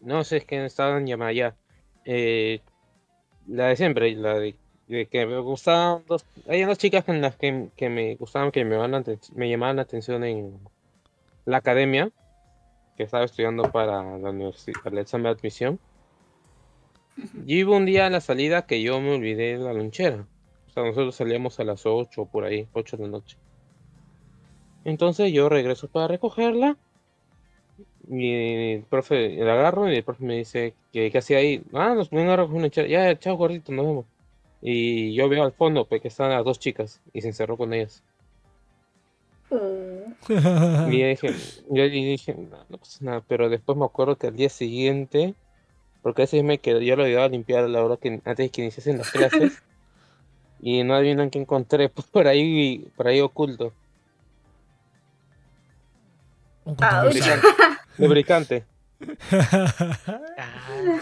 No 0.00 0.24
sé, 0.24 0.38
es 0.38 0.44
que 0.44 0.64
estaban 0.64 1.06
llamada 1.06 1.32
ya. 1.32 1.56
Eh, 2.04 2.60
la 3.46 3.68
de 3.68 3.76
siempre, 3.76 4.14
la 4.16 4.34
de, 4.34 4.56
que 4.88 5.26
me 5.26 5.38
gustaban 5.40 6.02
dos... 6.06 6.24
Hay 6.48 6.62
dos 6.62 6.78
chicas 6.78 7.04
con 7.04 7.20
las 7.20 7.36
que, 7.36 7.68
que 7.76 7.88
me 7.88 8.14
gustaban, 8.16 8.52
que 8.52 8.64
me, 8.64 8.76
van 8.76 9.04
me 9.34 9.50
llamaban 9.50 9.76
la 9.76 9.82
atención 9.82 10.22
en 10.24 10.58
la 11.44 11.58
academia, 11.58 12.10
que 12.96 13.02
estaba 13.02 13.24
estudiando 13.24 13.70
para 13.72 14.18
la 14.18 14.30
universidad, 14.30 14.80
para 14.82 14.96
el 14.96 15.02
examen 15.02 15.24
de 15.24 15.30
admisión. 15.30 15.80
Y 17.46 17.64
hubo 17.64 17.76
un 17.76 17.86
día 17.86 18.06
a 18.06 18.10
la 18.10 18.20
salida 18.20 18.66
que 18.66 18.82
yo 18.82 19.00
me 19.00 19.14
olvidé 19.14 19.58
de 19.58 19.64
la 19.64 19.72
lonchera. 19.72 20.26
O 20.68 20.70
sea, 20.70 20.84
nosotros 20.84 21.14
salíamos 21.14 21.58
a 21.58 21.64
las 21.64 21.86
8 21.86 22.26
por 22.26 22.44
ahí, 22.44 22.68
8 22.72 22.96
de 22.96 23.02
la 23.04 23.08
noche. 23.08 23.38
Entonces 24.84 25.32
yo 25.32 25.48
regreso 25.48 25.88
para 25.88 26.08
recogerla. 26.08 26.76
Y 28.08 28.74
el 28.74 28.82
profe 28.84 29.30
la 29.36 29.54
agarro 29.54 29.90
y 29.90 29.96
el 29.96 30.04
profe 30.04 30.24
me 30.24 30.36
dice 30.36 30.74
que 30.92 31.10
qué 31.10 31.18
hacía 31.18 31.38
ahí. 31.38 31.62
Ah, 31.72 31.94
nos 31.94 32.10
vengo 32.10 32.30
a 32.30 32.36
recoger 32.36 32.54
una 32.54 32.62
lonchera. 32.62 32.88
Ya, 32.88 33.18
chao 33.18 33.36
gordito, 33.36 33.72
nos 33.72 33.86
vemos. 33.86 34.06
Y 34.62 35.14
yo 35.14 35.28
veo 35.28 35.44
al 35.44 35.52
fondo 35.52 35.86
pues, 35.86 36.02
que 36.02 36.08
están 36.08 36.30
las 36.30 36.44
dos 36.44 36.58
chicas 36.58 37.00
y 37.12 37.20
se 37.20 37.28
encerró 37.28 37.56
con 37.56 37.72
ellas. 37.72 38.02
Oh. 39.50 40.88
y 40.90 41.02
dije, 41.04 41.32
yo 41.70 41.84
dije, 41.84 42.34
no, 42.34 42.64
no 42.68 42.78
pasa 42.78 43.04
nada. 43.04 43.22
Pero 43.28 43.48
después 43.48 43.78
me 43.78 43.84
acuerdo 43.84 44.16
que 44.16 44.26
al 44.28 44.36
día 44.36 44.48
siguiente 44.48 45.34
porque 46.06 46.22
ese 46.22 46.40
me 46.44 46.58
quedó, 46.58 46.80
yo 46.80 46.94
lo 46.94 47.02
ayudaba 47.02 47.26
a 47.26 47.30
limpiar 47.30 47.64
a 47.64 47.68
la 47.68 47.84
hora 47.84 47.96
que 47.96 48.06
antes 48.06 48.36
de 48.36 48.48
que 48.48 48.62
iniciasen 48.62 48.96
las 48.96 49.10
clases. 49.10 49.60
y 50.60 50.84
no 50.84 50.94
adivinan 50.94 51.30
que 51.30 51.40
encontré 51.40 51.88
por 51.88 52.28
ahí, 52.28 52.88
por 52.94 53.08
ahí 53.08 53.20
oculto. 53.20 53.72
Lubricante. 57.98 58.64
Ah, 60.38 60.98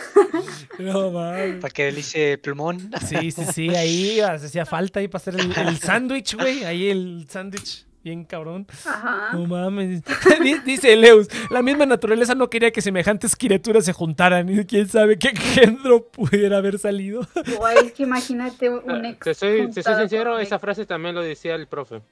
no, 0.79 1.11
mames. 1.11 1.61
para 1.61 1.73
que 1.73 1.85
delice 1.85 2.39
plumón. 2.39 2.91
Sí, 3.07 3.31
sí, 3.31 3.45
sí, 3.53 3.69
ahí 3.75 4.21
hacía 4.21 4.67
falta 4.67 5.01
ahí 5.01 5.09
para 5.09 5.23
hacer 5.23 5.35
el, 5.39 5.53
el 5.57 5.79
sándwich, 5.79 6.35
güey. 6.37 6.65
Ahí 6.65 6.89
el 6.89 7.27
sándwich. 7.29 7.87
Bien 8.03 8.25
cabrón. 8.25 8.67
Ajá. 8.87 9.31
No 9.33 9.47
mames. 9.47 10.03
Dice 10.67 10.95
Leus, 10.95 11.27
la 11.51 11.63
misma 11.63 11.87
naturaleza 11.87 12.35
no 12.35 12.51
quería 12.51 12.71
que 12.71 12.83
semejantes 12.83 13.35
criaturas 13.35 13.87
se 13.87 13.95
juntaran. 13.95 14.47
Y 14.51 14.65
quién 14.67 14.87
sabe 14.89 15.19
qué 15.19 15.35
género 15.35 16.07
pudiera 16.09 16.59
haber 16.59 16.79
salido. 16.79 17.27
Guay, 17.57 17.87
es 17.87 17.93
que 17.93 18.03
imagínate 18.03 18.69
un 18.69 19.07
ex. 19.07 19.21
Te 19.21 19.35
soy, 19.35 19.71
te 19.71 19.83
soy 19.83 19.95
sincero, 19.95 20.39
esa 20.39 20.59
frase 20.59 20.85
también 20.85 21.15
lo 21.15 21.23
decía 21.23 21.55
el 21.55 21.67
profe. 21.67 22.03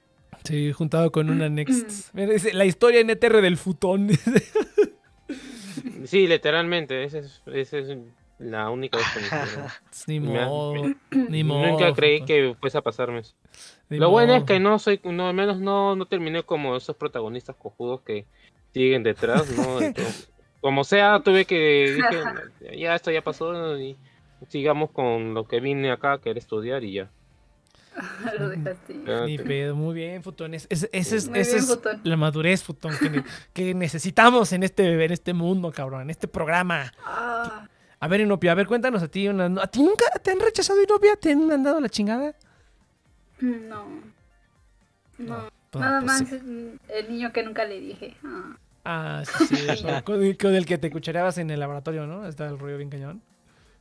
Sí, 0.45 0.73
juntado 0.73 1.13
con 1.13 1.29
una 1.29 1.49
Next. 1.51 2.09
Mira, 2.15 2.33
dice, 2.33 2.55
la 2.55 2.65
historia 2.65 3.01
en 3.01 3.11
ETR 3.11 3.43
del 3.43 3.59
futón. 3.59 4.09
Sí, 6.05 6.27
literalmente, 6.27 7.05
esa 7.05 7.19
es, 7.19 7.43
esa 7.47 7.79
es 7.79 7.97
la 8.39 8.71
única 8.71 8.99
vez 8.99 9.07
que 9.15 9.21
me 9.21 9.27
hicieron. 9.45 9.69
ni 10.07 10.21
modo. 10.21 10.75
me- 10.75 10.97
Ni 11.29 11.45
modo. 11.45 11.67
Nunca 11.67 11.93
creí 11.95 12.23
que 12.25 12.55
fuese 12.61 12.79
a 12.79 12.83
pasarme 12.83 13.21
eso. 13.21 13.35
ni 13.89 13.99
Lo 13.99 14.11
bueno 14.11 14.33
es 14.35 14.41
modo. 14.41 14.47
que 14.47 14.61
no 14.61 14.79
soy, 14.79 15.01
no, 15.05 15.29
al 15.29 15.35
menos 15.35 15.59
no, 15.61 15.97
no 15.97 16.07
terminé 16.07 16.43
como 16.43 16.77
esos 16.77 16.97
protagonistas 16.97 17.57
cojudos 17.57 18.03
que 18.03 18.27
siguen 18.73 19.03
detrás, 19.03 19.49
¿no? 19.57 19.81
Entonces, 19.81 20.29
como 20.61 20.85
sea, 20.85 21.21
tuve 21.25 21.45
que, 21.45 21.95
dije, 21.97 22.79
ya 22.79 22.95
esto 22.95 23.11
ya 23.11 23.23
pasó 23.23 23.79
y 23.79 23.97
sigamos 24.49 24.91
con 24.91 25.35
lo 25.35 25.47
que 25.47 25.61
vine 25.61 25.91
acá, 25.91 26.19
que 26.21 26.31
era 26.31 26.39
estudiar 26.39 26.85
y 26.85 26.95
ya. 26.95 27.11
Lo 28.39 28.49
dejaste. 28.49 28.95
Ni 29.27 29.39
pedo, 29.39 29.75
muy 29.77 29.95
bien, 29.95 30.23
Futón. 30.23 30.55
Es, 30.55 30.67
es, 30.71 30.89
ese 30.93 31.17
es, 31.17 31.29
es 31.35 31.67
Futón. 31.67 32.01
la 32.05 32.17
madurez, 32.17 32.63
Futón, 32.63 32.95
que, 32.99 33.11
ne- 33.11 33.25
que 33.53 33.75
necesitamos 33.75 34.53
en 34.53 34.63
este, 34.63 35.05
en 35.05 35.13
este 35.13 35.33
mundo, 35.35 35.71
cabrón, 35.73 36.03
en 36.03 36.11
este 36.11 36.29
programa. 36.29 36.93
Ah, 37.05 37.67
A 38.01 38.09
ver, 38.09 38.21
Inopia, 38.21 38.53
a 38.53 38.55
ver, 38.55 38.67
cuéntanos 38.67 39.03
a 39.03 39.09
ti. 39.09 39.29
una- 39.29 39.63
¿A 39.63 39.67
ti 39.67 39.83
nunca 39.83 40.07
te 40.23 40.31
han 40.31 40.41
rechazado, 40.41 40.83
Inopia? 40.83 41.17
¿Te 41.17 41.33
han 41.33 41.63
dado 41.63 41.81
la 41.81 41.89
chingada? 41.89 42.35
no. 43.41 44.01
No. 45.19 45.49
Pues, 45.71 45.81
Nada 45.85 46.01
pues, 46.01 46.21
más 46.21 46.29
sí. 46.29 46.79
el 46.89 47.09
niño 47.11 47.33
que 47.33 47.43
nunca 47.43 47.65
le 47.65 47.81
dije. 47.81 48.17
Ah. 48.25 48.57
Ah, 48.85 49.23
sí, 49.47 49.57
sí. 49.57 49.83
con, 49.85 50.03
con 50.03 50.23
el, 50.23 50.37
con 50.37 50.55
el 50.55 50.67
que 50.67 50.77
te 50.79 50.91
cuchareabas 50.91 51.39
en 51.39 51.51
el 51.51 51.61
laboratorio, 51.61 52.07
¿no? 52.07 52.27
Está 52.27 52.47
el 52.49 52.59
rollo 52.59 52.77
bien 52.77 52.91
cañón. 52.91 53.23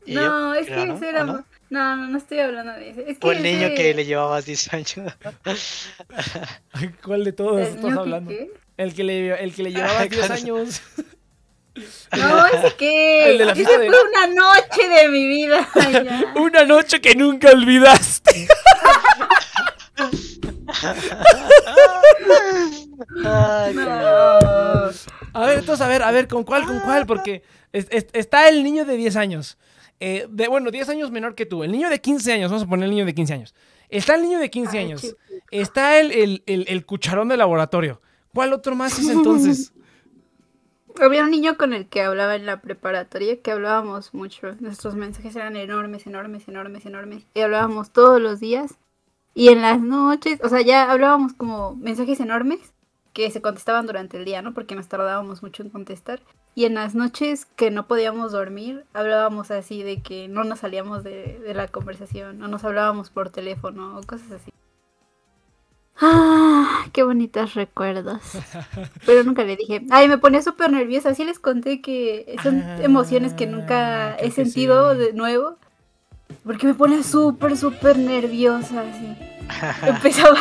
Y 0.05 0.13
yo- 0.13 0.21
No, 0.21 0.53
es 0.55 0.67
que 0.67 0.83
ese 0.83 1.09
era. 1.09 1.23
¿o 1.23 1.25
No? 1.25 1.33
no? 1.33 1.45
no, 1.69 1.95
no, 2.07 2.17
estoy 2.17 2.39
hablando 2.39 2.73
de 2.73 2.89
ese. 2.89 3.11
Es 3.11 3.17
que 3.19 3.27
O 3.27 3.31
el 3.31 3.43
niño 3.43 3.67
ese- 3.67 3.75
que 3.75 3.93
le 3.93 4.05
llevabas 4.05 4.45
10 4.45 4.73
años. 4.73 4.95
¿Cuál 7.05 7.23
de 7.23 7.33
todos 7.33 7.61
¿El 7.61 7.67
estás 7.67 7.93
que 7.93 7.99
hablando? 7.99 8.29
qué? 8.29 8.51
El 8.77 8.93
que 8.93 9.03
le, 9.03 9.43
el 9.43 9.53
que 9.53 9.63
le 9.63 9.71
llevaba 9.71 10.05
10 10.05 10.27
Cuando- 10.27 10.33
años. 10.35 10.81
No, 12.17 12.45
ese 12.47 12.75
que. 12.75 13.25
El 13.31 13.37
de 13.37 13.45
la 13.45 13.51
ese 13.53 13.61
fiesta 13.63 13.79
de- 13.79 13.87
fue 13.89 13.97
una 14.09 14.27
noche 14.27 14.89
de 14.89 15.07
mi 15.07 15.25
vida. 15.25 15.69
ya. 16.03 16.33
Una 16.35 16.65
noche 16.65 16.99
que 16.99 17.15
nunca 17.15 17.49
olvidaste. 17.51 18.45
Ay, 23.23 23.73
No. 23.73 23.85
A 25.33 25.45
ver, 25.45 25.59
entonces, 25.59 25.85
a 25.85 25.87
ver, 25.87 26.03
a 26.03 26.11
ver, 26.11 26.27
¿con 26.27 26.43
cuál, 26.43 26.65
con 26.65 26.81
cuál? 26.81 27.05
Porque 27.05 27.41
es- 27.71 27.87
es- 27.89 28.07
está 28.11 28.49
el 28.49 28.63
niño 28.63 28.83
de 28.83 28.97
10 28.97 29.15
años. 29.15 29.57
Eh, 30.03 30.25
de, 30.29 30.47
bueno, 30.47 30.71
10 30.71 30.89
años 30.89 31.11
menor 31.11 31.35
que 31.35 31.45
tú. 31.45 31.63
El 31.63 31.71
niño 31.71 31.87
de 31.87 32.01
15 32.01 32.33
años, 32.33 32.49
vamos 32.49 32.65
a 32.65 32.67
poner 32.67 32.85
el 32.85 32.89
niño 32.89 33.05
de 33.05 33.13
15 33.13 33.33
años. 33.35 33.55
Está 33.87 34.15
el 34.15 34.23
niño 34.23 34.39
de 34.39 34.49
15 34.49 34.77
Ay, 34.79 34.85
años. 34.85 35.01
chiquito. 35.01 35.19
Está 35.51 35.99
el, 35.99 36.11
el, 36.11 36.43
el, 36.47 36.65
el 36.67 36.85
cucharón 36.87 37.27
de 37.27 37.37
laboratorio. 37.37 38.01
¿Cuál 38.33 38.51
otro 38.51 38.75
más 38.75 38.97
es 38.97 39.07
entonces? 39.09 39.73
Había 40.99 41.21
un 41.23 41.29
niño 41.29 41.55
con 41.55 41.73
el 41.73 41.87
que 41.87 42.01
hablaba 42.01 42.35
en 42.35 42.47
la 42.47 42.61
preparatoria 42.61 43.39
que 43.41 43.51
hablábamos 43.51 44.13
mucho. 44.15 44.55
Nuestros 44.59 44.95
mensajes 44.95 45.35
eran 45.35 45.55
enormes, 45.55 46.07
enormes, 46.07 46.47
enormes, 46.47 46.83
enormes. 46.87 47.23
Y 47.35 47.41
hablábamos 47.41 47.91
todos 47.91 48.19
los 48.19 48.39
días. 48.39 48.79
Y 49.35 49.49
en 49.49 49.61
las 49.61 49.79
noches, 49.79 50.39
o 50.43 50.49
sea, 50.49 50.61
ya 50.61 50.91
hablábamos 50.91 51.33
como 51.33 51.75
mensajes 51.75 52.19
enormes 52.19 52.73
que 53.13 53.29
se 53.29 53.41
contestaban 53.41 53.85
durante 53.85 54.17
el 54.17 54.25
día, 54.25 54.41
¿no? 54.41 54.55
Porque 54.55 54.73
nos 54.73 54.87
tardábamos 54.87 55.43
mucho 55.43 55.61
en 55.61 55.69
contestar. 55.69 56.21
Y 56.53 56.65
en 56.65 56.73
las 56.73 56.95
noches 56.95 57.45
que 57.45 57.71
no 57.71 57.87
podíamos 57.87 58.33
dormir, 58.33 58.83
hablábamos 58.93 59.51
así 59.51 59.83
de 59.83 60.01
que 60.01 60.27
no 60.27 60.43
nos 60.43 60.59
salíamos 60.59 61.03
de, 61.03 61.39
de 61.39 61.53
la 61.53 61.67
conversación, 61.67 62.39
no 62.39 62.47
nos 62.49 62.63
hablábamos 62.65 63.09
por 63.09 63.29
teléfono 63.29 63.97
o 63.97 64.03
cosas 64.03 64.31
así. 64.33 64.51
Ah, 66.03 66.85
qué 66.93 67.03
bonitos 67.03 67.53
recuerdos. 67.53 68.21
Pero 69.05 69.23
nunca 69.23 69.43
le 69.43 69.55
dije. 69.55 69.83
Ay, 69.91 70.07
me 70.07 70.17
ponía 70.17 70.41
súper 70.41 70.71
nerviosa. 70.71 71.13
Sí 71.13 71.23
les 71.23 71.37
conté 71.39 71.79
que 71.81 72.35
son 72.41 72.61
Ah, 72.61 72.77
emociones 72.81 73.33
que 73.33 73.45
nunca 73.45 74.15
he 74.15 74.31
sentido 74.31 74.93
sí. 74.93 74.99
de 74.99 75.13
nuevo. 75.13 75.57
Porque 76.43 76.65
me 76.65 76.73
pone 76.73 77.03
súper, 77.03 77.55
súper 77.55 77.97
nerviosa. 77.99 78.81
Así. 78.81 79.15
Empezaba. 79.87 80.39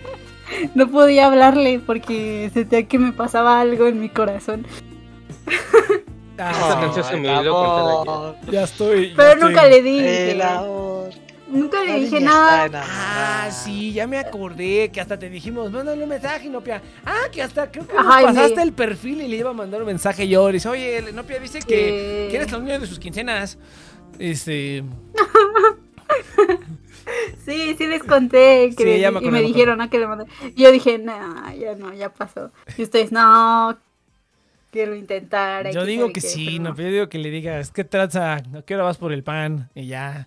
no 0.74 0.88
podía 0.88 1.26
hablarle 1.26 1.80
porque 1.84 2.50
sentía 2.52 2.86
que 2.86 2.98
me 2.98 3.12
pasaba 3.12 3.60
algo 3.60 3.86
en 3.86 3.98
mi 3.98 4.10
corazón. 4.10 4.66
Esa 5.46 6.76
Ah, 6.76 6.78
canción 6.80 7.04
se 7.04 7.16
me 7.18 7.28
amor, 7.30 8.36
ya 8.50 8.64
estoy. 8.64 9.10
ya 9.10 9.16
Pero 9.16 9.32
estoy. 9.32 9.48
nunca 9.50 9.66
le 9.68 9.82
dije. 9.82 10.42
Nunca 11.48 11.84
le 11.84 12.00
dije 12.00 12.20
nada. 12.20 12.82
Ah, 12.88 13.50
sí, 13.50 13.92
ya 13.92 14.06
me 14.06 14.18
acordé 14.18 14.90
que 14.90 15.00
hasta 15.02 15.18
te 15.18 15.28
dijimos, 15.28 15.70
mándale 15.70 16.02
un 16.02 16.08
mensaje, 16.08 16.48
Nopia. 16.48 16.80
Ah, 17.04 17.24
que 17.30 17.42
hasta 17.42 17.70
creo 17.70 17.86
que 17.86 17.94
pasaste 17.94 18.56
me- 18.56 18.62
el 18.62 18.72
perfil 18.72 19.20
y 19.20 19.28
le 19.28 19.36
iba 19.36 19.50
a 19.50 19.52
mandar 19.52 19.82
un 19.82 19.86
mensaje 19.88 20.26
yo. 20.26 20.48
Dice, 20.48 20.68
oye, 20.70 21.12
Nopia 21.12 21.38
dice 21.38 21.58
que, 21.58 21.66
Que- 21.66 22.28
que 22.30 22.36
eres 22.38 22.50
la 22.50 22.58
niña 22.58 22.78
de 22.78 22.86
sus 22.86 22.98
quincenas. 22.98 23.58
Este. 24.18 24.82
Sí, 27.44 27.74
sí 27.76 27.86
les 27.86 28.02
conté 28.04 28.70
que 28.76 28.84
Sí, 28.84 28.84
le- 28.84 29.00
ya 29.00 29.10
me 29.10 29.20
y 29.20 29.30
me 29.30 29.42
dijeron, 29.42 29.78
¿no? 29.78 29.90
Que 29.90 29.98
le 29.98 30.06
mandé. 30.06 30.24
Y 30.54 30.62
yo 30.62 30.70
dije, 30.70 30.98
no, 30.98 31.12
ya 31.52 31.74
no, 31.74 31.92
ya 31.92 32.12
pasó. 32.12 32.52
Y 32.78 32.82
ustedes, 32.84 33.10
no, 33.10 33.76
quiero 34.72 34.96
intentar. 34.96 35.70
Yo 35.70 35.82
que 35.82 35.86
digo 35.86 36.06
que 36.08 36.14
qué", 36.14 36.20
sí, 36.22 36.46
pero 36.56 36.70
Nopia. 36.70 36.84
Yo 36.86 36.90
digo 36.92 37.08
que 37.08 37.18
le 37.18 37.30
digas, 37.30 37.70
¿qué 37.70 37.84
traza? 37.84 38.34
¿A 38.34 38.62
qué 38.66 38.74
hora 38.74 38.84
vas 38.84 38.98
por 38.98 39.12
el 39.12 39.22
pan? 39.22 39.70
Y 39.76 39.86
ya. 39.86 40.26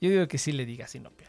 Yo 0.00 0.10
digo 0.10 0.28
que 0.28 0.36
sí 0.36 0.52
le 0.52 0.66
digas, 0.66 0.90
sí, 0.90 1.00
Nopia. 1.00 1.28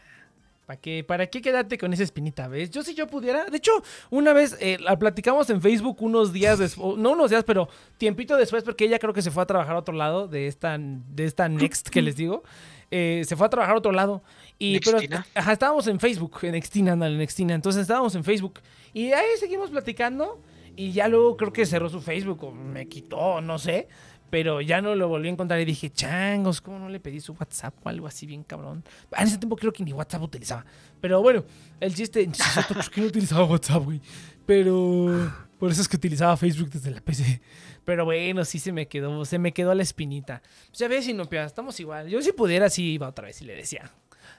¿Para 0.66 0.78
qué, 0.78 1.02
¿Para 1.02 1.26
qué 1.28 1.40
quedarte 1.40 1.78
con 1.78 1.94
esa 1.94 2.02
espinita, 2.02 2.46
ves? 2.46 2.70
Yo 2.70 2.82
si 2.82 2.94
yo 2.94 3.06
pudiera. 3.06 3.46
De 3.46 3.56
hecho, 3.56 3.72
una 4.10 4.34
vez 4.34 4.54
eh, 4.60 4.76
la 4.78 4.98
platicamos 4.98 5.48
en 5.48 5.62
Facebook 5.62 6.02
unos 6.02 6.30
días 6.30 6.58
después. 6.58 6.98
No 6.98 7.12
unos 7.12 7.30
días, 7.30 7.42
pero 7.44 7.70
tiempito 7.96 8.36
después, 8.36 8.64
porque 8.64 8.84
ella 8.84 8.98
creo 8.98 9.14
que 9.14 9.22
se 9.22 9.30
fue 9.30 9.42
a 9.42 9.46
trabajar 9.46 9.76
a 9.76 9.78
otro 9.78 9.94
lado 9.94 10.28
de 10.28 10.46
esta, 10.46 10.76
de 10.78 11.24
esta 11.24 11.48
Next 11.48 11.88
que 11.88 12.02
les 12.02 12.16
digo. 12.16 12.42
Eh, 12.90 13.22
se 13.26 13.34
fue 13.34 13.46
a 13.46 13.50
trabajar 13.50 13.76
a 13.76 13.78
otro 13.78 13.92
lado. 13.92 14.22
Y, 14.58 14.78
pero, 14.80 14.98
Nextina. 14.98 15.26
ajá, 15.34 15.52
estábamos 15.52 15.86
en 15.86 15.98
Facebook, 16.00 16.38
en 16.42 16.52
Nextina, 16.52 16.92
ándale, 16.92 17.12
en 17.12 17.18
Nextina. 17.20 17.54
Entonces 17.54 17.80
estábamos 17.80 18.14
en 18.14 18.24
Facebook. 18.24 18.60
Y 18.92 19.12
ahí 19.12 19.26
seguimos 19.38 19.70
platicando. 19.70 20.38
Y 20.78 20.92
ya 20.92 21.08
luego 21.08 21.36
creo 21.36 21.52
que 21.52 21.66
cerró 21.66 21.88
su 21.88 22.00
Facebook 22.00 22.44
o 22.44 22.52
me 22.52 22.86
quitó, 22.86 23.40
no 23.40 23.58
sé. 23.58 23.88
Pero 24.30 24.60
ya 24.60 24.80
no 24.80 24.94
lo 24.94 25.08
volví 25.08 25.26
a 25.26 25.32
encontrar 25.32 25.58
y 25.58 25.64
dije, 25.64 25.90
changos, 25.90 26.60
¿cómo 26.60 26.78
no 26.78 26.88
le 26.88 27.00
pedí 27.00 27.18
su 27.18 27.32
WhatsApp 27.32 27.74
o 27.82 27.88
algo 27.88 28.06
así 28.06 28.26
bien 28.26 28.44
cabrón? 28.44 28.84
Ah, 29.10 29.22
en 29.22 29.26
ese 29.26 29.38
tiempo 29.38 29.56
creo 29.56 29.72
que 29.72 29.82
ni 29.82 29.92
WhatsApp 29.92 30.22
utilizaba. 30.22 30.64
Pero 31.00 31.20
bueno, 31.20 31.44
el 31.80 31.92
chiste, 31.92 32.30
pues, 32.72 32.90
que 32.90 33.00
no 33.00 33.08
utilizaba 33.08 33.44
WhatsApp, 33.44 33.82
güey. 33.82 34.00
Pero 34.46 35.32
por 35.58 35.72
eso 35.72 35.82
es 35.82 35.88
que 35.88 35.96
utilizaba 35.96 36.36
Facebook 36.36 36.70
desde 36.70 36.92
la 36.92 37.00
PC. 37.00 37.40
Pero 37.84 38.04
bueno, 38.04 38.44
sí 38.44 38.60
se 38.60 38.70
me 38.70 38.86
quedó, 38.86 39.24
se 39.24 39.40
me 39.40 39.52
quedó 39.52 39.74
la 39.74 39.82
espinita. 39.82 40.42
Pues 40.68 40.78
ya 40.78 40.86
ves, 40.86 41.08
Inopia, 41.08 41.44
estamos 41.44 41.80
igual. 41.80 42.08
Yo 42.08 42.22
si 42.22 42.30
pudiera, 42.30 42.70
sí 42.70 42.92
iba 42.92 43.08
otra 43.08 43.24
vez 43.26 43.42
y 43.42 43.46
le 43.46 43.56
decía. 43.56 43.90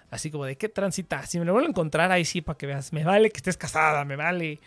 Así 0.10 0.32
como 0.32 0.45
de 0.45 0.56
qué 0.56 0.70
transita. 0.70 1.26
Si 1.26 1.38
me 1.38 1.44
lo 1.44 1.52
vuelvo 1.52 1.68
a 1.68 1.72
encontrar, 1.72 2.14
ahí 2.14 2.24
sí, 2.24 2.40
para 2.40 2.57
que 2.57 2.66
veas. 2.66 2.94
Me 2.94 3.03
vale 3.03 3.30
que 3.30 3.38
estés 3.38 3.57
casada, 3.57 4.06
me 4.06 4.16
vale. 4.16 4.61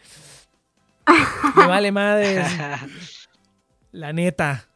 Me 1.56 1.66
vale 1.66 1.92
madre. 1.92 2.44
La 3.92 4.12
neta. 4.12 4.66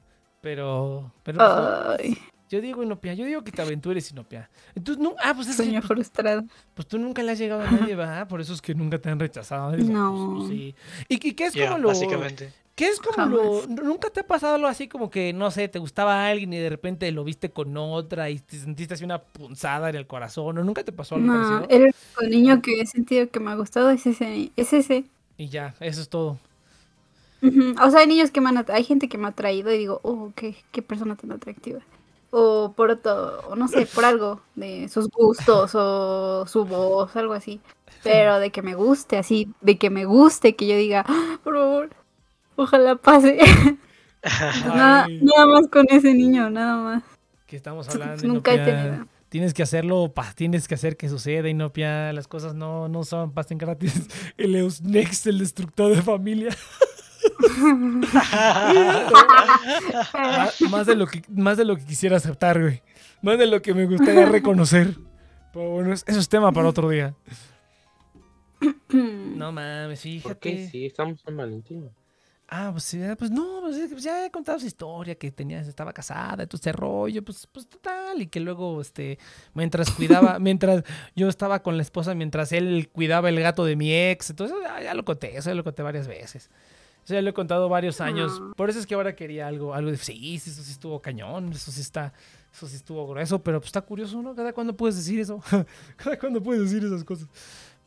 Pero. 0.40 1.12
pero 1.22 1.38
pues. 1.38 2.00
Ay, 2.00 2.18
Yo 2.48 2.60
digo, 2.60 2.82
Inopia, 2.82 3.14
yo 3.14 3.24
digo 3.24 3.42
que 3.42 3.50
te 3.50 3.62
aventures, 3.62 4.10
Inopia. 4.12 4.48
Entonces, 4.74 5.02
no, 5.02 5.14
ah, 5.22 5.32
pues 5.34 5.48
es 5.48 5.56
sueño 5.56 5.80
pues, 5.80 5.86
frustrado. 5.88 6.44
pues 6.74 6.86
tú 6.86 6.98
nunca 6.98 7.22
le 7.22 7.32
has 7.32 7.38
llegado 7.38 7.62
a 7.62 7.70
nadie, 7.70 7.94
¿verdad? 7.96 8.28
Por 8.28 8.40
eso 8.40 8.52
es 8.52 8.60
que 8.62 8.74
nunca 8.74 8.98
te 8.98 9.08
han 9.10 9.18
rechazado. 9.18 9.72
Digo, 9.72 9.92
No. 9.92 10.34
pues, 10.36 10.48
sí. 10.50 10.74
¿Y, 11.08 11.28
y 11.28 11.32
qué 11.32 11.46
es 11.46 11.54
como 11.56 11.78
lo. 11.78 11.88
básicamente. 11.88 12.52
¿Qué 12.76 12.88
es 12.88 13.00
como 13.00 13.24
lo. 13.26 13.66
¿Nunca 13.66 14.10
te 14.10 14.20
ha 14.20 14.26
pasado 14.26 14.54
algo 14.56 14.66
así 14.68 14.86
como 14.86 15.08
que, 15.10 15.32
no 15.32 15.50
sé, 15.50 15.66
te 15.68 15.78
gustaba 15.78 16.26
alguien 16.28 16.52
y 16.52 16.58
de 16.58 16.68
repente 16.68 17.10
lo 17.10 17.24
viste 17.24 17.50
con 17.50 17.74
otra 17.78 18.28
y 18.28 18.38
te 18.38 18.58
sentiste 18.58 18.92
así 18.94 19.02
una 19.04 19.22
punzada 19.22 19.88
en 19.88 19.96
el 19.96 20.06
corazón? 20.06 20.58
¿O 20.58 20.62
nunca 20.62 20.84
te 20.84 20.92
pasó 20.92 21.14
algo 21.14 21.26
No, 21.26 21.62
parecido? 21.62 21.68
el 21.70 21.82
único 21.84 22.22
niño 22.36 22.60
que 22.62 22.82
he 22.82 22.86
sentido 22.86 23.30
que 23.30 23.40
me 23.40 23.50
ha 23.50 23.54
gustado 23.54 23.88
es 23.90 24.04
ese. 24.06 24.52
Es 24.56 24.74
ese. 24.74 25.06
Y 25.38 25.48
ya, 25.48 25.74
eso 25.80 26.00
es 26.00 26.08
todo. 26.08 26.38
O 27.80 27.90
sea, 27.90 28.00
hay 28.00 28.06
niños 28.06 28.30
que 28.30 28.40
me 28.40 28.48
han, 28.48 28.64
hay 28.68 28.82
gente 28.84 29.08
que 29.08 29.18
me 29.18 29.26
ha 29.26 29.30
atraído 29.30 29.70
y 29.72 29.78
digo, 29.78 30.00
oh, 30.02 30.32
qué, 30.34 30.56
qué 30.72 30.82
persona 30.82 31.16
tan 31.16 31.32
atractiva. 31.32 31.80
O 32.30 32.72
por 32.76 32.90
otro, 32.90 33.40
o 33.48 33.54
no 33.56 33.68
sé, 33.68 33.86
por 33.86 34.04
algo 34.04 34.40
de 34.56 34.88
sus 34.88 35.08
gustos 35.08 35.72
o 35.74 36.44
su 36.46 36.64
voz, 36.64 37.14
algo 37.14 37.34
así. 37.34 37.60
Pero 38.02 38.38
de 38.40 38.50
que 38.50 38.62
me 38.62 38.74
guste, 38.74 39.16
así, 39.16 39.52
de 39.60 39.78
que 39.78 39.90
me 39.90 40.04
guste, 40.06 40.56
que 40.56 40.66
yo 40.66 40.76
diga, 40.76 41.04
"Ah, 41.06 41.38
por 41.44 41.54
favor, 41.54 41.90
ojalá 42.56 42.96
pase. 42.96 43.38
nada, 44.66 45.06
nada 45.08 45.46
más 45.46 45.68
con 45.68 45.86
ese 45.88 46.14
niño, 46.14 46.50
nada 46.50 46.76
más. 46.82 47.02
que 47.46 47.56
estamos 47.56 47.88
hablando. 47.88 48.26
Nunca 48.26 48.52
he 48.54 48.58
tenido. 48.58 49.06
Tienes 49.28 49.52
que 49.54 49.62
hacerlo, 49.62 50.12
pa- 50.14 50.32
tienes 50.34 50.68
que 50.68 50.74
hacer 50.76 50.96
que 50.96 51.08
suceda, 51.08 51.48
Inopia. 51.48 52.12
Las 52.12 52.28
cosas 52.28 52.54
no, 52.54 52.88
no 52.88 53.02
son, 53.04 53.32
pasen 53.32 53.58
gratis. 53.58 54.06
El 54.38 54.54
Eus 54.54 54.80
Next, 54.82 55.26
el 55.26 55.38
destructor 55.38 55.94
de 55.94 56.02
familia. 56.02 56.56
más, 60.70 60.86
de 60.86 60.94
lo 60.94 61.06
que, 61.06 61.22
más 61.28 61.56
de 61.56 61.64
lo 61.64 61.76
que 61.76 61.84
quisiera 61.84 62.16
aceptar, 62.16 62.60
güey. 62.60 62.82
Más 63.22 63.38
de 63.38 63.46
lo 63.46 63.62
que 63.62 63.74
me 63.74 63.86
gustaría 63.86 64.26
reconocer. 64.26 64.96
Pero 65.52 65.70
bueno, 65.70 65.92
es- 65.92 66.04
eso 66.06 66.18
es 66.20 66.28
tema 66.28 66.52
para 66.52 66.68
otro 66.68 66.88
día. 66.88 67.14
No 68.88 69.52
mames, 69.52 70.00
¿Por 70.00 70.08
fíjate. 70.10 70.38
qué? 70.40 70.68
Sí, 70.70 70.86
estamos 70.86 71.20
en 71.26 71.36
Valentín. 71.36 71.90
Ah, 72.48 72.68
pues, 72.70 72.84
sí, 72.84 73.00
pues 73.18 73.30
no, 73.32 73.60
pues, 73.60 74.02
ya 74.04 74.24
he 74.24 74.30
contado 74.30 74.60
su 74.60 74.66
historia, 74.66 75.16
que 75.16 75.32
tenía, 75.32 75.60
estaba 75.60 75.92
casada, 75.92 76.46
todo 76.46 76.60
ese 76.60 76.70
rollo, 76.70 77.24
pues, 77.24 77.48
pues 77.50 77.68
total, 77.68 78.22
y 78.22 78.28
que 78.28 78.38
luego, 78.38 78.80
este, 78.80 79.18
mientras 79.52 79.90
cuidaba, 79.90 80.38
mientras 80.40 80.84
yo 81.16 81.28
estaba 81.28 81.62
con 81.62 81.76
la 81.76 81.82
esposa, 81.82 82.14
mientras 82.14 82.52
él 82.52 82.88
cuidaba 82.92 83.30
el 83.30 83.40
gato 83.40 83.64
de 83.64 83.74
mi 83.74 83.92
ex, 83.92 84.30
entonces 84.30 84.56
ya, 84.62 84.80
ya 84.80 84.94
lo 84.94 85.04
conté, 85.04 85.36
eso 85.36 85.50
ya 85.50 85.56
lo 85.56 85.64
conté 85.64 85.82
varias 85.82 86.06
veces. 86.06 86.48
Eso 87.04 87.14
ya 87.14 87.22
lo 87.22 87.30
he 87.30 87.34
contado 87.34 87.68
varios 87.68 88.00
años. 88.00 88.40
Ah. 88.40 88.52
Por 88.56 88.70
eso 88.70 88.78
es 88.78 88.86
que 88.86 88.94
ahora 88.94 89.16
quería 89.16 89.48
algo, 89.48 89.74
algo 89.74 89.90
de, 89.90 89.96
sí, 89.96 90.38
sí, 90.38 90.50
eso 90.50 90.62
sí 90.62 90.70
estuvo 90.70 91.00
cañón, 91.00 91.52
eso 91.52 91.72
sí 91.72 91.80
está, 91.80 92.12
eso 92.52 92.68
sí 92.68 92.76
estuvo 92.76 93.06
grueso, 93.08 93.42
pero 93.42 93.58
pues 93.58 93.68
está 93.68 93.80
curioso, 93.80 94.22
¿no? 94.22 94.36
Cada 94.36 94.52
cuándo 94.52 94.76
puedes 94.76 94.96
decir 94.96 95.18
eso, 95.18 95.40
cada 95.96 96.16
cuándo 96.16 96.40
puedes 96.40 96.62
decir 96.62 96.84
esas 96.84 97.02
cosas. 97.02 97.28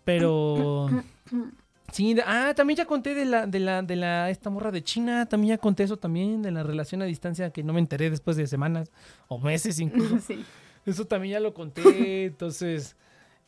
Pero... 0.03 0.89
Sí, 1.91 2.13
de- 2.13 2.23
ah, 2.25 2.53
también 2.55 2.77
ya 2.77 2.85
conté 2.85 3.13
de 3.15 3.25
la, 3.25 3.45
de 3.47 3.59
la, 3.59 3.81
de 3.81 3.95
la, 3.95 4.29
esta 4.29 4.49
morra 4.49 4.71
de 4.71 4.83
China, 4.83 5.25
también 5.27 5.55
ya 5.55 5.57
conté 5.57 5.83
eso 5.83 5.97
también, 5.97 6.41
de 6.41 6.51
la 6.51 6.63
relación 6.63 7.01
a 7.01 7.05
distancia 7.05 7.51
que 7.51 7.63
no 7.63 7.73
me 7.73 7.79
enteré 7.79 8.09
después 8.09 8.37
de 8.37 8.47
semanas 8.47 8.91
o 9.27 9.39
meses 9.39 9.79
incluso. 9.79 10.17
Sí. 10.27 10.43
Eso 10.85 11.05
también 11.05 11.33
ya 11.33 11.39
lo 11.39 11.53
conté, 11.53 12.25
entonces, 12.25 12.95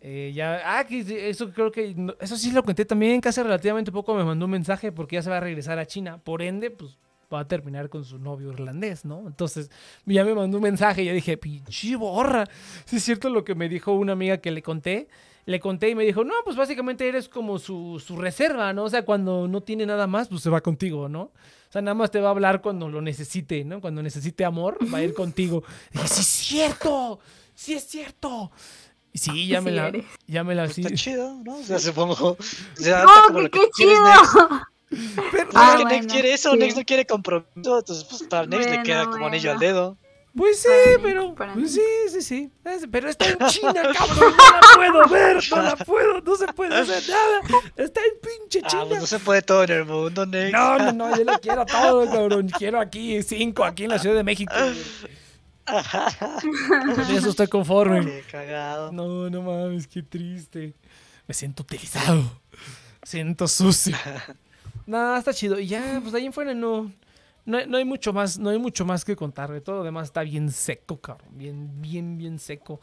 Eh, 0.04 0.32
ya, 0.34 0.62
ah, 0.80 0.84
que 0.84 1.04
sí, 1.04 1.16
eso 1.16 1.52
creo 1.52 1.72
que, 1.72 1.94
no- 1.96 2.16
eso 2.20 2.36
sí 2.36 2.52
lo 2.52 2.64
conté 2.64 2.86
también, 2.86 3.22
que 3.22 3.30
hace 3.30 3.44
relativamente 3.44 3.92
poco 3.92 4.16
me 4.16 4.24
mandó 4.24 4.46
un 4.46 4.52
mensaje 4.52 4.92
porque 4.92 5.16
ya 5.18 5.22
se 5.22 5.30
va 5.30 5.38
a 5.38 5.42
regresar 5.42 5.78
a 5.78 5.86
China, 5.86 6.18
por 6.18 6.42
ende, 6.42 6.72
pues 6.72 6.98
va 7.32 7.42
a 7.42 7.48
terminar 7.48 7.88
con 7.88 8.04
su 8.04 8.18
novio 8.18 8.52
irlandés, 8.52 9.06
¿no? 9.06 9.28
Entonces, 9.28 9.70
ya 10.08 10.26
me 10.26 10.34
mandó 10.34 10.58
un 10.58 10.64
mensaje 10.64 11.04
y 11.04 11.06
yo 11.06 11.14
dije, 11.14 11.38
pinche 11.38 11.96
borra, 11.98 12.46
si 12.86 12.96
es 12.98 13.04
cierto 13.04 13.30
lo 13.30 13.44
que 13.44 13.54
me 13.54 13.70
dijo 13.70 13.92
una 13.94 14.14
amiga 14.14 14.40
que 14.40 14.50
le 14.50 14.64
conté, 14.64 15.08
le 15.46 15.60
conté 15.60 15.90
y 15.90 15.96
me 15.96 16.04
dijo, 16.04 16.24
no, 16.24 16.34
pues 16.44 16.56
básicamente 16.56 17.08
eres 17.08 17.28
como 17.30 17.60
su, 17.60 18.02
su 18.06 18.16
reserva, 18.18 18.74
¿no? 18.74 18.84
O 18.86 18.90
sea, 18.90 19.04
cuando 19.06 19.48
no 19.48 19.62
tiene 19.62 19.86
nada 19.86 20.08
más, 20.08 20.28
pues 20.28 20.42
se 20.42 20.50
va 20.50 20.62
contigo, 20.62 21.10
¿no? 21.10 21.22
O 21.24 21.72
sea, 21.72 21.82
nada 21.82 21.96
más 21.96 22.12
te 22.12 22.20
va 22.20 22.28
a 22.28 22.32
hablar 22.32 22.62
cuando 22.62 22.90
lo 22.90 23.02
necesite, 23.02 23.64
¿no? 23.64 23.80
Cuando 23.82 24.04
necesite 24.04 24.44
amor, 24.46 24.78
va 24.94 24.98
a 25.00 25.04
ir 25.04 25.14
contigo. 25.14 25.64
Y 25.94 25.98
dije, 25.98 26.08
sí 26.10 26.22
es 26.22 26.28
cierto, 26.28 27.20
sí 27.56 27.74
es 27.74 27.88
cierto. 27.88 28.52
Y 29.14 29.18
sí, 29.18 29.48
ya 29.48 29.62
me 29.62 29.72
Sí 29.72 29.76
la, 29.76 29.88
eres. 29.90 30.06
ya 30.28 30.44
me 30.44 30.56
la, 30.56 30.68
sí. 30.70 30.82
Está 30.82 30.94
chido, 30.96 31.42
¿no? 31.44 31.58
O 31.58 31.64
sea, 31.64 31.80
supongo. 31.80 32.38
Se 32.76 32.94
¡Oh, 32.94 33.06
como 33.28 33.40
que 33.42 33.50
qué 33.52 33.60
chido! 33.76 33.92
Nex. 34.04 34.30
Pero- 35.32 35.50
Pues 35.50 35.56
Ah, 35.56 35.70
es 35.72 35.78
que 35.78 35.84
bueno, 35.84 35.90
Nex 36.02 36.08
quiere 36.14 36.34
eso, 36.34 36.52
sí. 36.52 36.58
Nex 36.58 36.76
no 36.76 36.84
quiere 36.84 37.06
compromiso, 37.06 37.50
entonces 37.80 38.04
pues 38.10 38.24
para 38.24 38.46
Nex 38.46 38.64
le 38.66 38.68
Bueno, 38.70 38.84
queda 38.84 39.06
como 39.06 39.28
anillo 39.28 39.52
al 39.52 39.58
bueno. 39.58 39.74
dedo. 39.74 39.98
Pues 40.36 40.62
sí, 40.62 40.70
pero. 41.04 41.36
pues 41.36 41.74
sí, 41.74 41.82
sí, 42.10 42.22
sí. 42.22 42.52
Pero 42.90 43.10
está 43.10 43.28
en 43.28 43.38
China, 43.48 43.74
cabrón. 43.74 44.34
No 44.38 44.52
la 44.52 44.62
puedo 44.76 45.10
ver, 45.10 45.44
no 45.52 45.62
la 45.62 45.76
puedo, 45.76 46.22
no 46.22 46.36
se 46.38 46.48
puede 46.54 46.74
hacer 46.76 47.04
nada. 47.10 47.62
Está 47.76 48.00
en 48.00 48.14
pinche 48.22 48.62
Ah, 48.64 48.68
China. 48.70 48.86
pues 48.88 49.02
no 49.02 49.08
se 49.08 49.20
puede 49.20 49.42
todo 49.42 49.64
en 49.64 49.72
el 49.72 49.86
mundo, 49.86 50.26
Nex. 50.26 50.54
No, 50.54 50.78
no, 50.78 50.92
no, 50.94 51.18
yo 51.18 51.24
lo 51.26 51.38
quiero 51.40 51.66
todo, 51.66 52.06
cabrón. 52.10 52.48
Quiero 52.58 52.80
aquí 52.80 53.22
cinco, 53.24 53.66
aquí 53.66 53.84
en 53.84 53.90
la 53.90 54.00
Ciudad 54.00 54.16
de 54.16 54.24
México. 54.24 54.54
Con 55.66 57.16
eso 57.16 57.30
estoy 57.30 57.48
conforme. 57.48 58.06
Qué 58.06 58.24
cagado. 58.32 58.92
No, 58.92 59.30
no 59.30 59.42
mames, 59.42 59.88
qué 59.88 60.02
triste. 60.04 60.74
Me 61.28 61.34
siento 61.34 61.64
utilizado. 61.64 62.24
Siento 63.04 63.48
sucio. 63.48 63.96
Nada, 64.86 65.20
está 65.20 65.34
chido. 65.34 65.60
Y 65.60 65.68
ya, 65.68 66.00
pues 66.02 66.12
de 66.14 66.20
ahí 66.20 66.26
en 66.26 66.34
fuera 66.34 66.54
no, 66.54 66.92
no, 67.46 67.58
hay- 67.58 67.68
no 67.68 67.78
hay 67.78 67.86
mucho 67.86 68.14
más, 68.14 68.38
no 68.40 68.50
hay 68.50 68.58
mucho 68.60 68.86
más 68.86 69.04
que 69.06 69.16
contar. 69.16 69.60
Todo 69.62 69.78
lo 69.78 69.84
demás 69.84 70.08
está 70.08 70.22
bien 70.24 70.52
seco, 70.52 71.00
cabrón. 71.02 71.30
Bien, 71.38 71.82
bien, 71.82 72.18
bien 72.18 72.40
seco. 72.40 72.80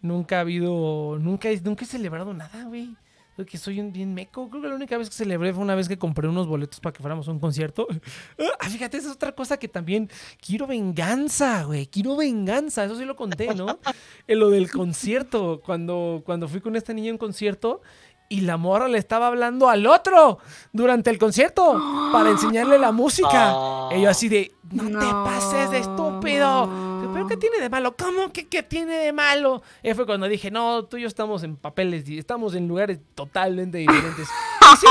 Nunca 0.00 0.38
ha 0.38 0.40
habido, 0.40 1.18
nunca, 1.20 1.48
he- 1.50 1.60
nunca 1.60 1.84
he 1.84 1.88
celebrado 1.88 2.34
nada, 2.34 2.64
güey. 2.64 2.94
Creo 3.34 3.46
que 3.46 3.58
soy 3.58 3.80
un 3.80 3.92
bien 3.92 4.14
meco. 4.14 4.48
Creo 4.48 4.62
que 4.62 4.68
la 4.68 4.76
única 4.76 4.96
vez 4.96 5.08
que 5.08 5.16
celebré 5.16 5.52
fue 5.52 5.60
una 5.64 5.74
vez 5.74 5.88
que 5.88 5.98
compré 5.98 6.28
unos 6.28 6.46
boletos 6.46 6.78
para 6.78 6.92
que 6.92 7.00
fuéramos 7.00 7.26
a 7.26 7.32
un 7.32 7.40
concierto. 7.40 7.88
Ah, 8.60 8.68
fíjate, 8.70 8.96
esa 8.96 9.08
es 9.08 9.14
otra 9.14 9.32
cosa 9.32 9.56
que 9.58 9.66
también 9.68 10.08
quiero 10.40 10.66
venganza, 10.66 11.64
güey. 11.64 11.86
Quiero 11.86 12.16
venganza. 12.16 12.84
Eso 12.84 12.96
sí 12.96 13.04
lo 13.04 13.16
conté, 13.16 13.52
¿no? 13.54 13.78
En 14.28 14.38
lo 14.38 14.50
del 14.50 14.70
concierto. 14.70 15.60
Cuando, 15.64 16.22
cuando 16.24 16.46
fui 16.48 16.60
con 16.60 16.76
esta 16.76 16.92
niña 16.94 17.10
a 17.10 17.12
un 17.14 17.18
concierto 17.18 17.82
y 18.28 18.40
la 18.40 18.56
morra 18.56 18.88
le 18.88 18.98
estaba 18.98 19.26
hablando 19.28 19.68
al 19.68 19.86
otro 19.86 20.38
durante 20.72 21.10
el 21.10 21.18
concierto 21.18 21.80
para 22.12 22.30
enseñarle 22.30 22.78
la 22.78 22.90
música. 22.92 23.54
Y 23.96 24.02
yo 24.02 24.10
así 24.10 24.28
de, 24.28 24.52
no, 24.72 24.84
te 24.84 24.90
No. 25.06 25.24
pases 25.24 25.70
de 25.70 25.78
estúpido. 25.78 26.92
¿Pero 27.12 27.28
qué 27.28 27.36
tiene 27.36 27.60
de 27.60 27.70
malo? 27.70 27.94
¿Cómo 27.96 28.32
que 28.32 28.48
qué 28.48 28.64
tiene 28.64 28.96
de 28.98 29.12
malo? 29.12 29.62
Y 29.84 29.94
fue 29.94 30.04
cuando 30.04 30.26
dije, 30.26 30.50
no, 30.50 30.84
tú 30.86 30.96
y 30.96 31.02
yo 31.02 31.06
estamos 31.06 31.44
en 31.44 31.54
papeles, 31.56 32.08
estamos 32.08 32.54
en 32.56 32.66
lugares 32.66 32.98
totalmente 33.14 33.78
diferentes. 33.78 34.26
Y 34.72 34.76
sí, 34.78 34.86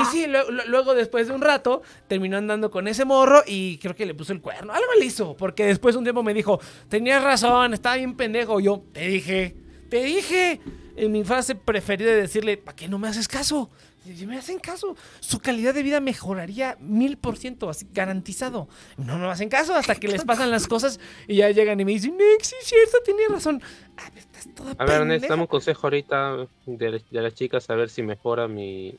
y 0.00 0.04
sí, 0.04 0.26
lue- 0.30 0.48
lu- 0.48 0.62
luego 0.68 0.94
después 0.94 1.26
de 1.26 1.34
un 1.34 1.40
rato 1.40 1.82
terminó 2.06 2.36
andando 2.36 2.70
con 2.70 2.86
ese 2.86 3.04
morro 3.04 3.42
y 3.46 3.78
creo 3.78 3.96
que 3.96 4.06
le 4.06 4.14
puso 4.14 4.32
el 4.32 4.40
cuerno. 4.40 4.72
Algo 4.72 4.86
le 4.98 5.06
hizo, 5.06 5.34
porque 5.36 5.64
después 5.66 5.96
un 5.96 6.04
tiempo 6.04 6.22
me 6.22 6.32
dijo, 6.34 6.60
tenías 6.88 7.24
razón, 7.24 7.74
estaba 7.74 7.96
bien 7.96 8.14
pendejo. 8.16 8.60
Yo, 8.60 8.82
te 8.92 9.08
dije, 9.08 9.56
te 9.90 10.04
dije. 10.04 10.60
En 10.96 11.12
mi 11.12 11.24
frase 11.24 11.54
preferida 11.54 12.10
de 12.10 12.22
decirle, 12.22 12.56
¿para 12.56 12.74
qué 12.74 12.88
no 12.88 12.98
me 12.98 13.08
haces 13.08 13.28
caso? 13.28 13.70
Si 14.04 14.24
me 14.24 14.38
hacen 14.38 14.58
caso, 14.60 14.96
su 15.20 15.40
calidad 15.40 15.74
de 15.74 15.82
vida 15.82 16.00
mejoraría 16.00 16.76
mil 16.80 17.18
por 17.18 17.36
ciento, 17.36 17.68
así 17.68 17.86
garantizado. 17.92 18.68
No 18.96 19.18
me 19.18 19.26
hacen 19.26 19.48
caso 19.48 19.74
hasta 19.74 19.96
que 19.96 20.06
les 20.08 20.24
pasan 20.24 20.50
las 20.50 20.68
cosas 20.68 21.00
y 21.26 21.36
ya 21.36 21.50
llegan 21.50 21.80
y 21.80 21.84
me 21.84 21.92
dicen, 21.92 22.12
Nick, 22.16 22.42
sí 22.42 22.54
es 22.62 22.68
cierto, 22.68 22.98
tenía 23.04 23.26
razón. 23.28 23.60
Ah, 23.98 24.08
estás 24.16 24.48
toda 24.54 24.70
A 24.70 24.74
ver, 24.84 24.98
pendeja. 25.00 25.04
necesitamos 25.06 25.42
un 25.44 25.48
consejo 25.48 25.86
ahorita 25.88 26.46
de, 26.66 27.02
de 27.10 27.20
las 27.20 27.34
chicas 27.34 27.68
a 27.68 27.74
ver 27.74 27.90
si 27.90 28.02
mejora 28.02 28.46
mi. 28.48 28.94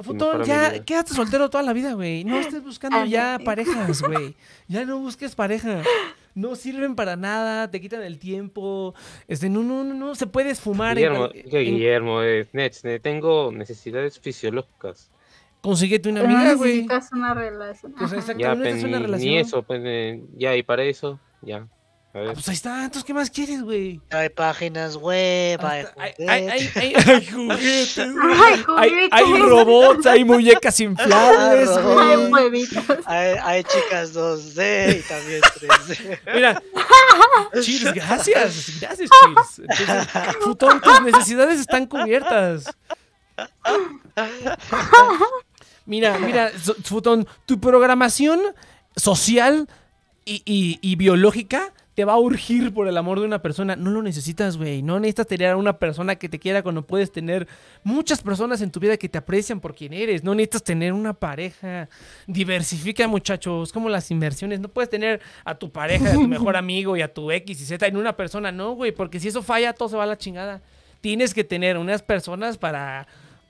Futón, 0.00 0.44
ya 0.44 0.84
quédate 0.84 1.12
soltero 1.14 1.50
toda 1.50 1.62
la 1.64 1.72
vida, 1.72 1.94
güey. 1.94 2.22
No 2.22 2.38
estés 2.38 2.62
buscando 2.62 3.04
ya 3.06 3.32
Ándale. 3.36 3.44
parejas, 3.44 4.02
güey. 4.02 4.36
Ya 4.68 4.84
no 4.84 4.98
busques 4.98 5.34
pareja. 5.34 5.82
No 6.36 6.54
sirven 6.54 6.94
para 6.94 7.16
nada, 7.16 7.70
te 7.70 7.80
quitan 7.80 8.02
el 8.02 8.18
tiempo. 8.18 8.94
Este, 9.26 9.48
no, 9.48 9.62
no, 9.62 9.82
no, 9.84 9.94
no, 9.94 10.14
se 10.14 10.26
puede 10.26 10.50
esfumar. 10.50 10.98
en 10.98 11.04
Guillermo, 11.08 11.30
que 11.30 11.60
en- 11.60 11.74
Guillermo, 11.74 12.22
eh, 12.22 12.46
tengo 13.02 13.50
necesidades 13.50 14.20
fisiológicas. 14.20 15.10
Consíguete 15.62 16.10
una 16.10 16.20
amiga, 16.20 16.52
güey. 16.54 16.82
necesitas 16.82 17.10
una 17.12 17.32
relación. 17.32 17.94
Pues. 17.98 18.10
Ya, 18.36 18.54
no 18.54 18.60
una 18.60 18.98
ni, 18.98 19.04
relación. 19.04 19.18
ni 19.30 19.38
eso, 19.38 19.62
pues, 19.62 19.80
eh, 19.82 20.22
ya, 20.36 20.54
y 20.54 20.62
para 20.62 20.84
eso, 20.84 21.18
ya. 21.40 21.66
A 22.16 22.30
Ah, 22.30 22.32
pues 22.32 22.48
ahí 22.48 22.54
está. 22.54 22.84
Entonces, 22.84 23.04
¿qué 23.04 23.12
más 23.12 23.28
quieres, 23.28 23.60
güey? 23.62 24.00
Hay 24.10 24.30
páginas 24.30 24.96
web, 24.96 25.60
hay 25.62 25.82
Hasta- 25.82 26.02
Hay, 26.02 26.14
hay, 26.26 26.48
hay, 26.48 26.66
juguetes. 26.66 26.76
hay- 26.76 26.94
hay 26.94 27.26
juguetes, 27.26 27.98
Hay, 28.78 29.08
hay 29.10 29.22
juguetes. 29.24 29.48
robots, 29.50 30.06
hay 30.06 30.24
muñecas 30.24 30.80
inflables, 30.80 31.68
Ah, 31.68 31.80
güey. 31.82 32.32
huevitos. 32.32 32.84
Hay, 33.04 33.36
hay 33.42 33.64
chicas 33.64 34.14
2D 34.14 34.98
y 34.98 35.02
también 35.02 35.40
3D. 35.42 36.18
Mira, 36.34 36.62
Cheers, 37.62 37.92
gracias, 37.92 38.80
gracias, 38.80 39.10
Cheers. 39.10 39.58
Entonces, 39.58 40.36
Futón, 40.42 40.80
tus 40.80 41.02
necesidades 41.02 41.60
están 41.60 41.84
cubiertas. 41.86 42.64
Mira, 45.84 46.18
mira, 46.18 46.50
Futón, 46.82 47.26
tu 47.44 47.60
programación 47.60 48.40
social 48.96 49.68
y, 50.24 50.42
y- 50.46 50.78
y 50.80 50.96
biológica 50.96 51.72
te 51.96 52.04
va 52.04 52.12
a 52.12 52.18
urgir 52.18 52.74
por 52.74 52.88
el 52.88 52.96
amor 52.98 53.20
de 53.20 53.24
una 53.24 53.40
persona. 53.40 53.74
No 53.74 53.90
lo 53.90 54.02
necesitas, 54.02 54.58
güey. 54.58 54.82
No 54.82 55.00
necesitas 55.00 55.28
tener 55.28 55.52
a 55.52 55.56
una 55.56 55.78
persona 55.78 56.16
que 56.16 56.28
te 56.28 56.38
quiera 56.38 56.62
cuando 56.62 56.86
puedes 56.86 57.10
tener 57.10 57.48
muchas 57.84 58.20
personas 58.20 58.60
en 58.60 58.70
tu 58.70 58.80
vida 58.80 58.98
que 58.98 59.08
te 59.08 59.16
aprecian 59.16 59.60
por 59.60 59.74
quien 59.74 59.94
eres. 59.94 60.22
No 60.22 60.34
necesitas 60.34 60.62
tener 60.62 60.92
una 60.92 61.14
pareja. 61.14 61.88
Diversifica, 62.26 63.08
muchachos. 63.08 63.72
Como 63.72 63.88
las 63.88 64.10
inversiones. 64.10 64.60
No 64.60 64.68
puedes 64.68 64.90
tener 64.90 65.22
a 65.42 65.54
tu 65.54 65.72
pareja, 65.72 66.10
a 66.10 66.12
tu 66.12 66.28
mejor 66.28 66.56
amigo 66.58 66.98
y 66.98 67.00
a 67.00 67.14
tu 67.14 67.30
X 67.30 67.62
y 67.62 67.64
Z 67.64 67.86
en 67.86 67.96
una 67.96 68.14
persona. 68.14 68.52
No, 68.52 68.72
güey. 68.72 68.92
Porque 68.92 69.18
si 69.18 69.28
eso 69.28 69.42
falla, 69.42 69.72
todo 69.72 69.88
se 69.88 69.96
va 69.96 70.02
a 70.02 70.06
la 70.06 70.18
chingada. 70.18 70.60
Tienes 71.00 71.32
que 71.32 71.44
tener 71.44 71.78
unas 71.78 72.02
personas 72.02 72.58
para 72.58 73.06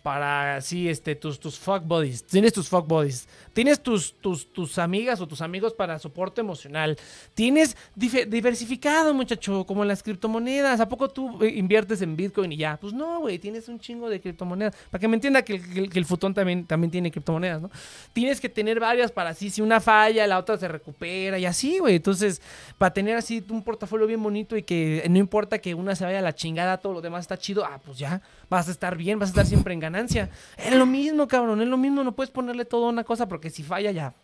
para 0.07 0.61
sí, 0.61 0.89
este, 0.89 1.16
tus, 1.16 1.41
tus 1.41 1.59
fuck 1.59 1.83
buddies. 1.83 2.23
Tienes 2.23 2.53
tus 2.53 2.69
fuck 2.69 2.87
buddies. 2.87 3.27
Tienes 3.53 3.83
tus, 3.83 4.15
tus, 4.15 4.53
tus 4.53 4.78
amigas 4.78 5.20
o 5.20 5.27
tus 5.27 5.41
amigos 5.41 5.74
para 5.74 5.99
soporte 5.99 6.43
emocional. 6.43 6.97
Tienes 7.35 7.77
diversificado, 7.97 9.12
muchacho, 9.15 9.66
como 9.66 9.85
las 9.85 10.05
criptomonedas. 10.05 10.78
¿A 10.78 10.89
poco 10.89 11.09
tú 11.09 11.43
eh, 11.43 11.49
inviertes 11.49 12.03
en 12.03 12.15
Bitcoin 12.15 12.53
y 12.53 12.57
ya? 12.57 12.77
Pues 12.77 12.93
no, 12.93 13.19
güey, 13.19 13.41
tienes 13.41 13.66
un 13.66 13.81
chingo 13.81 14.09
de 14.09 14.20
criptomonedas. 14.20 14.77
Para 14.93 15.01
que 15.01 15.09
me 15.09 15.16
entienda 15.16 15.43
que 15.43 15.55
el 15.93 16.05
futón 16.05 16.33
también, 16.33 16.66
también 16.66 16.93
tiene 16.93 17.11
criptomonedas, 17.11 17.62
¿no? 17.62 17.70
Tienes 18.12 18.41
que 18.41 18.49
tener 18.49 18.78
varias 18.78 19.11
para 19.11 19.31
así, 19.31 19.51
si 19.51 19.61
una 19.61 19.81
falla, 19.81 20.24
la 20.28 20.39
otra 20.39 20.57
se 20.57 20.69
recupera 20.69 21.37
y 21.37 21.47
así, 21.47 21.81
güey. 21.81 21.97
Entonces, 21.97 22.41
para 22.78 22.95
tener 22.95 23.16
así 23.16 23.45
un 23.51 23.65
portafolio 23.65 24.07
bien 24.07 24.23
bonito 24.23 24.57
y 24.57 24.62
que 24.62 25.05
no 25.11 25.19
importa 25.19 25.59
que 25.59 25.74
una 25.74 25.97
se 25.97 26.05
vaya 26.05 26.20
a 26.20 26.23
la 26.23 26.37
chingada, 26.37 26.78
todo 26.78 26.93
lo 26.93 27.01
demás 27.01 27.23
está 27.23 27.37
chido, 27.37 27.65
ah, 27.65 27.81
pues 27.85 27.99
ya, 27.99 28.23
vas 28.48 28.68
a 28.68 28.70
estar 28.70 28.97
bien, 28.97 29.18
vas 29.18 29.28
a 29.28 29.32
estar 29.32 29.47
siempre 29.47 29.74
en 29.74 29.81
ganancia. 29.81 30.31
Es 30.56 30.74
lo 30.74 30.86
mismo, 30.86 31.28
cabrón, 31.28 31.60
es 31.60 31.68
lo 31.68 31.77
mismo, 31.77 32.05
no 32.05 32.12
puedes 32.12 32.31
ponerle 32.31 32.64
todo 32.64 32.86
a 32.86 32.90
una 32.90 33.05
cosa 33.05 33.28
porque 33.28 33.51
si 33.51 33.62
falla 33.62 33.90
ya, 33.90 34.14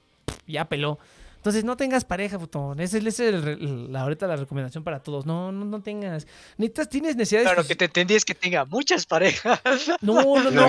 ya 0.47 0.65
peló. 0.66 0.99
Entonces 1.43 1.64
no 1.64 1.77
tengas 1.77 2.05
pareja, 2.05 2.39
futón. 2.39 2.78
Esa 2.78 2.98
es, 2.98 3.05
esa 3.05 3.24
es 3.24 3.35
el 3.35 3.43
re- 3.43 3.56
la, 3.59 4.02
ahorita 4.02 4.28
la 4.28 4.36
recomendación 4.36 4.85
para 4.85 5.01
todos. 5.02 5.27
No, 5.27 5.51
no, 5.51 5.64
no 5.64 5.82
tengas. 5.82 6.24
Necesitas, 6.56 6.89
tienes 6.89 7.16
necesidades. 7.16 7.48
Pero 7.48 7.62
lo 7.62 7.66
que 7.66 7.74
te 7.74 7.86
entendí 7.86 8.14
es 8.14 8.24
que 8.24 8.36
tenga 8.36 8.64
muchas 8.64 9.06
parejas. 9.06 9.60
No, 10.01 10.23
no, 10.39 10.51
no. 10.52 10.69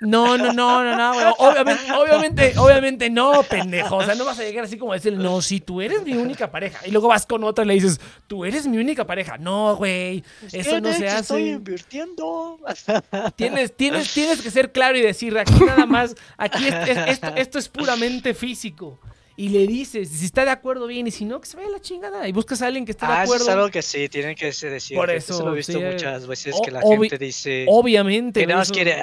No 0.00 0.36
no, 0.38 0.52
no, 0.52 0.82
no, 0.84 0.96
no. 0.96 1.32
Obviamente, 1.38 1.92
obviamente, 1.92 2.52
obviamente 2.58 3.10
no, 3.10 3.42
pendejo. 3.42 3.96
O 3.96 4.04
sea, 4.04 4.14
no 4.14 4.24
vas 4.24 4.38
a 4.38 4.42
llegar 4.44 4.64
así 4.64 4.78
como 4.78 4.92
a 4.92 4.94
decir, 4.94 5.12
no, 5.12 5.42
si 5.42 5.60
tú 5.60 5.82
eres 5.82 6.02
mi 6.04 6.14
única 6.14 6.50
pareja. 6.50 6.86
Y 6.86 6.90
luego 6.90 7.08
vas 7.08 7.26
con 7.26 7.44
otra 7.44 7.64
y 7.64 7.68
le 7.68 7.74
dices, 7.74 8.00
tú 8.26 8.46
eres 8.46 8.66
mi 8.66 8.78
única 8.78 9.06
pareja. 9.06 9.36
No, 9.36 9.76
güey. 9.76 10.24
Eso 10.50 10.80
no 10.80 10.90
se 10.92 11.00
Nex, 11.00 11.14
Estoy 11.20 11.42
hace. 11.42 11.50
invirtiendo. 11.50 12.58
Tienes, 13.36 13.76
tienes, 13.76 14.10
tienes 14.12 14.40
que 14.40 14.50
ser 14.50 14.72
claro 14.72 14.96
y 14.96 15.02
decir, 15.02 15.36
aquí 15.36 15.52
nada 15.64 15.84
más, 15.84 16.14
aquí 16.38 16.66
es- 16.66 16.88
es- 16.88 17.08
esto, 17.08 17.32
esto 17.36 17.58
es 17.58 17.68
puramente 17.68 18.32
físico. 18.34 18.98
Y 19.36 19.48
le 19.48 19.66
dices, 19.66 20.08
si 20.10 20.24
está 20.26 20.44
de 20.44 20.50
acuerdo 20.50 20.86
bien, 20.86 21.06
y 21.06 21.10
si 21.10 21.24
no, 21.24 21.40
que 21.40 21.46
se 21.46 21.56
vaya 21.56 21.70
la 21.70 21.80
chingada. 21.80 22.28
Y 22.28 22.32
buscas 22.32 22.60
a 22.62 22.66
alguien 22.66 22.84
que 22.84 22.92
esté 22.92 23.06
de 23.06 23.12
Ah, 23.12 23.22
eso 23.24 23.32
acuerdo. 23.32 23.44
es 23.44 23.50
algo 23.50 23.68
que 23.70 23.82
sí, 23.82 24.08
tienen 24.08 24.34
que 24.36 24.52
se 24.52 24.68
decir. 24.70 24.96
Por 24.96 25.10
Eso 25.10 25.34
eso, 25.34 25.46
lo 25.46 25.52
he 25.52 25.56
visto 25.56 25.72
sí, 25.72 25.78
muchas 25.78 26.26
veces 26.26 26.54
que 26.64 26.70
la 26.70 26.82
gente 26.82 27.16
dice 27.18 27.64
Obviamente. 27.68 28.40
que 28.40 28.46
nada 28.46 28.58
más 28.60 28.68
eso- 28.68 28.74
quiere, 28.74 28.96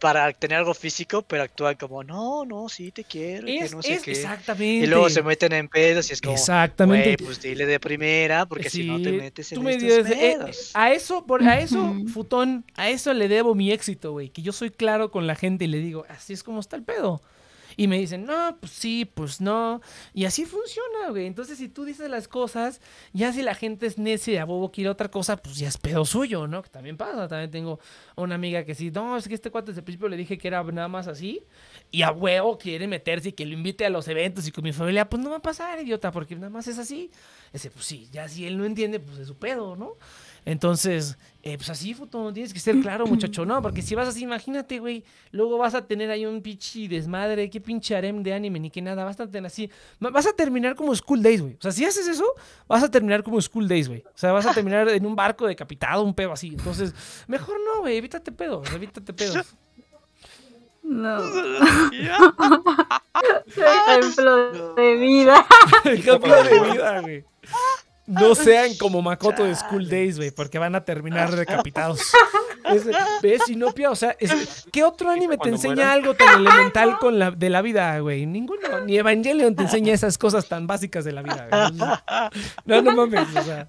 para 0.00 0.30
tener 0.34 0.58
algo 0.58 0.74
físico, 0.74 1.22
pero 1.22 1.44
actúan 1.44 1.76
como, 1.76 2.04
no, 2.04 2.44
no, 2.44 2.68
sí 2.68 2.90
te 2.90 3.04
quiero, 3.04 3.48
y 3.48 3.58
que 3.58 3.64
Es, 3.64 3.74
no 3.74 3.80
sé 3.80 3.94
es 3.94 4.02
qué. 4.02 4.10
exactamente. 4.10 4.84
Y 4.84 4.86
luego 4.86 5.08
se 5.08 5.22
meten 5.22 5.52
en 5.54 5.66
pedos 5.68 6.10
y 6.10 6.12
es 6.12 6.20
como, 6.20 6.34
Exactamente. 6.34 7.16
pues 7.24 7.40
dile 7.40 7.64
de 7.64 7.80
primera, 7.80 8.44
porque 8.44 8.68
si 8.68 8.84
no 8.86 9.00
te 9.00 9.12
metes 9.12 9.50
en 9.52 9.56
tú 9.56 9.62
me 9.62 9.76
estos 9.76 10.04
dices, 10.04 10.10
eh, 10.10 10.36
pedos. 10.38 10.70
a 10.74 10.92
eso, 10.92 11.24
por, 11.24 11.42
a 11.42 11.58
eso, 11.58 11.94
futón, 12.12 12.66
a 12.76 12.90
eso 12.90 13.14
le 13.14 13.28
debo 13.28 13.54
mi 13.54 13.72
éxito, 13.72 14.12
güey. 14.12 14.28
Que 14.28 14.42
yo 14.42 14.52
soy 14.52 14.68
claro 14.70 15.10
con 15.10 15.26
la 15.26 15.36
gente 15.36 15.64
y 15.64 15.68
le 15.68 15.78
digo, 15.78 16.04
así 16.10 16.34
es 16.34 16.42
como 16.42 16.60
está 16.60 16.76
el 16.76 16.82
pedo. 16.82 17.22
Y 17.76 17.88
me 17.88 17.98
dicen, 17.98 18.24
no, 18.24 18.56
pues 18.60 18.72
sí, 18.72 19.04
pues 19.04 19.40
no. 19.40 19.80
Y 20.12 20.24
así 20.24 20.44
funciona, 20.44 21.10
güey. 21.10 21.26
Entonces, 21.26 21.58
si 21.58 21.68
tú 21.68 21.84
dices 21.84 22.08
las 22.08 22.28
cosas, 22.28 22.80
ya 23.12 23.32
si 23.32 23.42
la 23.42 23.54
gente 23.54 23.86
es 23.86 23.98
necia 23.98 24.34
y 24.34 24.36
a 24.36 24.44
bobo 24.44 24.70
quiere 24.70 24.90
otra 24.90 25.10
cosa, 25.10 25.36
pues 25.36 25.56
ya 25.56 25.68
es 25.68 25.78
pedo 25.78 26.04
suyo, 26.04 26.46
¿no? 26.46 26.62
Que 26.62 26.70
también 26.70 26.96
pasa. 26.96 27.28
También 27.28 27.50
tengo 27.50 27.80
una 28.16 28.34
amiga 28.36 28.64
que 28.64 28.74
sí, 28.74 28.90
no, 28.90 29.16
es 29.16 29.28
que 29.28 29.34
este 29.34 29.50
cuate 29.50 29.72
desde 29.72 29.80
el 29.80 29.84
principio 29.84 30.08
le 30.08 30.16
dije 30.16 30.38
que 30.38 30.48
era 30.48 30.62
nada 30.62 30.88
más 30.88 31.08
así. 31.08 31.42
Y 31.90 32.02
a 32.02 32.10
huevo 32.12 32.58
quiere 32.58 32.86
meterse 32.86 33.30
y 33.30 33.32
que 33.32 33.46
lo 33.46 33.54
invite 33.54 33.84
a 33.86 33.90
los 33.90 34.08
eventos 34.08 34.46
y 34.46 34.52
con 34.52 34.64
mi 34.64 34.72
familia, 34.72 35.08
pues 35.08 35.22
no 35.22 35.30
va 35.30 35.36
a 35.36 35.42
pasar, 35.42 35.80
idiota, 35.80 36.10
porque 36.10 36.34
nada 36.34 36.50
más 36.50 36.66
es 36.68 36.78
así. 36.78 37.10
Ese, 37.52 37.70
pues 37.70 37.84
sí, 37.84 38.08
ya 38.12 38.28
si 38.28 38.46
él 38.46 38.58
no 38.58 38.64
entiende, 38.64 39.00
pues 39.00 39.18
es 39.18 39.28
su 39.28 39.36
pedo, 39.36 39.76
¿no? 39.76 39.96
Entonces, 40.46 41.16
eh, 41.42 41.56
pues 41.56 41.70
así, 41.70 41.94
foto, 41.94 42.32
tienes 42.32 42.52
que 42.52 42.60
ser 42.60 42.80
claro, 42.80 43.06
muchacho, 43.06 43.46
¿no? 43.46 43.62
Porque 43.62 43.80
si 43.82 43.94
vas 43.94 44.08
así, 44.08 44.22
imagínate, 44.22 44.78
güey, 44.78 45.04
luego 45.30 45.56
vas 45.58 45.74
a 45.74 45.86
tener 45.86 46.10
ahí 46.10 46.26
un 46.26 46.42
pinche 46.42 46.86
desmadre, 46.88 47.48
qué 47.48 47.60
pinche 47.60 47.96
harem 47.96 48.22
de 48.22 48.34
anime, 48.34 48.60
ni 48.60 48.70
que 48.70 48.82
nada, 48.82 49.04
vas 49.04 49.18
a 49.20 49.26
tener 49.26 49.46
así, 49.46 49.70
va- 50.04 50.10
vas 50.10 50.26
a 50.26 50.32
terminar 50.34 50.74
como 50.74 50.94
School 50.94 51.22
Days, 51.22 51.40
güey. 51.40 51.54
O 51.54 51.60
sea, 51.62 51.72
si 51.72 51.84
haces 51.84 52.06
eso, 52.08 52.26
vas 52.68 52.82
a 52.82 52.90
terminar 52.90 53.22
como 53.22 53.40
School 53.40 53.68
Days, 53.68 53.88
güey. 53.88 54.02
O 54.06 54.18
sea, 54.18 54.32
vas 54.32 54.46
a 54.46 54.52
terminar 54.52 54.88
en 54.88 55.06
un 55.06 55.16
barco 55.16 55.46
decapitado, 55.46 56.02
un 56.02 56.14
pedo 56.14 56.32
así. 56.32 56.48
Entonces, 56.48 56.94
mejor 57.26 57.56
no, 57.64 57.80
güey, 57.80 57.96
evítate 57.96 58.32
pedos, 58.32 58.70
evítate 58.72 59.12
pedos. 59.12 59.46
No. 60.82 61.18
Ejemplo 63.56 64.74
de 64.74 64.96
vida. 64.96 65.46
Ejemplo 65.84 66.42
de 66.44 66.60
vida, 66.72 67.00
güey. 67.00 67.24
No 68.06 68.34
sean 68.34 68.74
como 68.76 69.00
Makoto 69.00 69.44
de 69.44 69.54
School 69.54 69.88
Days, 69.88 70.18
güey, 70.18 70.30
porque 70.30 70.58
van 70.58 70.74
a 70.74 70.84
terminar 70.84 71.30
decapitados. 71.36 72.00
Es- 72.64 72.84
¿Ves, 73.22 73.42
Sinopia? 73.46 73.90
O 73.90 73.96
sea, 73.96 74.14
es- 74.20 74.66
¿qué 74.70 74.84
otro 74.84 75.10
anime 75.10 75.38
te 75.38 75.48
enseña 75.48 75.74
mueran. 75.74 75.90
algo 75.92 76.14
tan 76.14 76.40
elemental 76.40 76.98
con 76.98 77.18
la, 77.18 77.30
de 77.30 77.48
la 77.50 77.62
vida, 77.62 77.98
güey? 78.00 78.26
Ninguno. 78.26 78.80
Ni 78.86 78.98
Evangelion 78.98 79.54
te 79.56 79.62
enseña 79.62 79.92
esas 79.94 80.18
cosas 80.18 80.46
tan 80.48 80.66
básicas 80.66 81.04
de 81.04 81.12
la 81.12 81.22
vida, 81.22 81.48
güey. 81.50 81.78
No, 82.66 82.82
no 82.82 82.92
mames, 82.94 83.26
o 83.36 83.42
sea. 83.42 83.68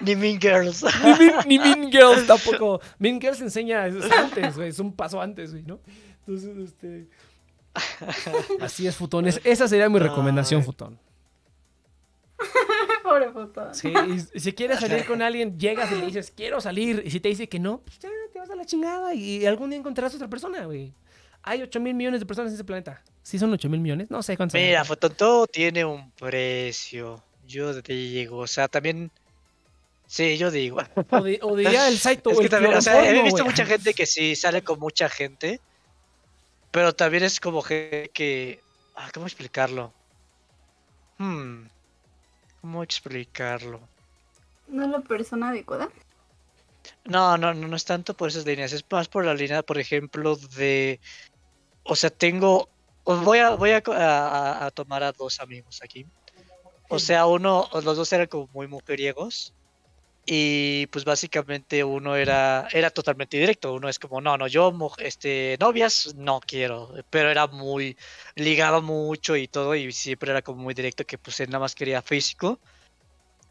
Ni 0.00 0.16
Mean 0.16 0.40
Girls. 0.40 0.82
Ni 1.04 1.10
Mean, 1.26 1.34
ni 1.46 1.58
Mean 1.58 1.90
Girls 1.92 2.26
tampoco. 2.26 2.80
Mean 2.98 3.20
Girls 3.20 3.40
enseña 3.42 3.86
es 3.86 4.10
antes, 4.10 4.56
güey. 4.56 4.70
Es 4.70 4.78
un 4.78 4.92
paso 4.94 5.20
antes, 5.20 5.52
güey, 5.52 5.64
¿no? 5.64 5.80
Entonces, 6.26 6.56
este. 6.70 7.08
Así 8.60 8.86
es, 8.86 8.96
futones. 8.96 9.40
Esa 9.44 9.68
sería 9.68 9.88
mi 9.88 9.98
recomendación, 9.98 10.62
futón. 10.64 10.98
Pobre 13.02 13.30
puto. 13.30 13.72
Sí, 13.72 13.92
y 14.34 14.40
si 14.40 14.52
quieres 14.52 14.80
salir 14.80 15.06
con 15.06 15.22
alguien, 15.22 15.58
llegas 15.58 15.90
y 15.92 15.94
le 15.96 16.06
dices, 16.06 16.32
quiero 16.36 16.60
salir. 16.60 17.02
Y 17.04 17.10
si 17.10 17.20
te 17.20 17.28
dice 17.28 17.48
que 17.48 17.58
no, 17.58 17.78
pues 17.78 17.98
ya 17.98 18.08
te 18.32 18.38
vas 18.38 18.50
a 18.50 18.56
la 18.56 18.64
chingada 18.64 19.14
y 19.14 19.46
algún 19.46 19.70
día 19.70 19.78
encontrarás 19.78 20.14
otra 20.14 20.28
persona, 20.28 20.64
güey. 20.66 20.92
Hay 21.42 21.62
8 21.62 21.78
mil 21.80 21.94
millones 21.94 22.20
de 22.20 22.26
personas 22.26 22.50
en 22.50 22.56
ese 22.56 22.64
planeta. 22.64 23.02
¿Sí 23.22 23.38
son 23.38 23.52
8 23.52 23.68
mil 23.68 23.80
millones? 23.80 24.10
No 24.10 24.22
sé 24.22 24.36
cuántos. 24.36 24.60
Mira, 24.60 24.84
Fotón, 24.84 25.14
todo 25.14 25.46
tiene 25.46 25.84
un 25.84 26.10
precio. 26.12 27.22
Yo 27.46 27.80
te 27.82 27.92
digo, 27.92 28.38
o 28.38 28.46
sea, 28.46 28.66
también. 28.68 29.10
Sí, 30.06 30.36
yo 30.36 30.50
digo. 30.50 30.78
O, 31.10 31.22
de- 31.22 31.38
o 31.42 31.56
diría 31.56 31.88
el 31.88 31.98
Saito 31.98 32.30
Es 32.30 32.36
o 32.36 32.40
que 32.40 32.46
el 32.46 32.50
también, 32.50 32.74
o 32.74 32.82
sea, 32.82 33.08
he 33.08 33.22
visto 33.22 33.44
mucha 33.44 33.64
gente 33.64 33.94
que 33.94 34.06
sí 34.06 34.34
sale 34.36 34.62
con 34.62 34.78
mucha 34.80 35.08
gente, 35.08 35.60
pero 36.70 36.92
también 36.94 37.22
es 37.22 37.40
como 37.40 37.62
gente 37.62 38.10
que, 38.12 38.60
ah, 38.96 39.08
¿cómo 39.14 39.26
explicarlo? 39.26 39.92
Hmm, 41.18 41.66
¿cómo 42.66 42.82
explicarlo? 42.82 43.78
¿No 44.66 44.82
es 44.82 44.88
la 44.90 44.98
persona 44.98 45.50
adecuada? 45.50 45.88
No, 47.04 47.38
no, 47.38 47.54
no, 47.54 47.68
no 47.68 47.76
es 47.76 47.84
tanto 47.84 48.14
por 48.16 48.28
esas 48.28 48.44
líneas, 48.44 48.72
es 48.72 48.84
más 48.90 49.06
por 49.06 49.24
la 49.24 49.34
línea, 49.34 49.62
por 49.62 49.78
ejemplo, 49.78 50.34
de, 50.34 50.98
o 51.84 51.94
sea, 51.94 52.10
tengo, 52.10 52.68
voy 53.04 53.38
a, 53.38 53.50
voy 53.50 53.70
a- 53.70 54.66
a 54.66 54.70
tomar 54.72 55.04
a 55.04 55.12
dos 55.12 55.38
amigos 55.38 55.80
aquí. 55.80 56.06
O 56.88 56.98
sea, 56.98 57.26
uno, 57.26 57.68
los 57.72 57.84
dos 57.96 58.12
eran 58.12 58.26
como 58.26 58.48
muy 58.52 58.66
mujeriegos. 58.66 59.54
Y 60.28 60.88
pues 60.88 61.04
básicamente 61.04 61.84
uno 61.84 62.16
era, 62.16 62.66
era 62.72 62.90
totalmente 62.90 63.38
directo. 63.38 63.74
Uno 63.74 63.88
es 63.88 64.00
como, 64.00 64.20
no, 64.20 64.36
no, 64.36 64.48
yo, 64.48 64.76
este, 64.98 65.56
novias, 65.60 66.14
no 66.16 66.40
quiero. 66.40 66.92
Pero 67.10 67.30
era 67.30 67.46
muy, 67.46 67.96
ligaba 68.34 68.80
mucho 68.80 69.36
y 69.36 69.46
todo. 69.46 69.76
Y 69.76 69.92
siempre 69.92 70.32
era 70.32 70.42
como 70.42 70.64
muy 70.64 70.74
directo 70.74 71.04
que 71.06 71.16
pues 71.16 71.38
él 71.38 71.50
nada 71.50 71.60
más 71.60 71.76
quería 71.76 72.02
físico. 72.02 72.58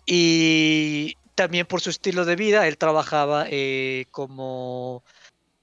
Y 0.05 1.15
también 1.33 1.65
por 1.65 1.79
su 1.79 1.89
estilo 1.89 2.25
de 2.25 2.35
vida, 2.35 2.67
él 2.67 2.77
trabajaba 2.77 3.45
eh, 3.49 4.05
como 4.11 5.01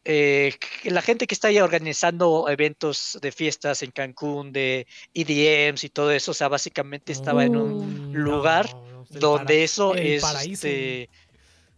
eh, 0.04 0.54
la 0.84 1.02
gente 1.02 1.26
que 1.26 1.34
está 1.34 1.48
ahí 1.48 1.60
organizando 1.60 2.48
eventos 2.48 3.18
de 3.20 3.32
fiestas 3.32 3.82
en 3.82 3.90
Cancún, 3.90 4.50
de 4.50 4.86
EDMs 5.12 5.84
y 5.84 5.90
todo 5.90 6.10
eso. 6.10 6.30
O 6.30 6.34
sea, 6.34 6.48
básicamente 6.48 7.12
estaba 7.12 7.44
en 7.44 7.56
un 7.56 8.12
lugar 8.14 8.66
donde 9.12 9.64
eso 9.64 9.94
es 9.94 10.22
paraíso, 10.22 10.66
este, 10.66 11.08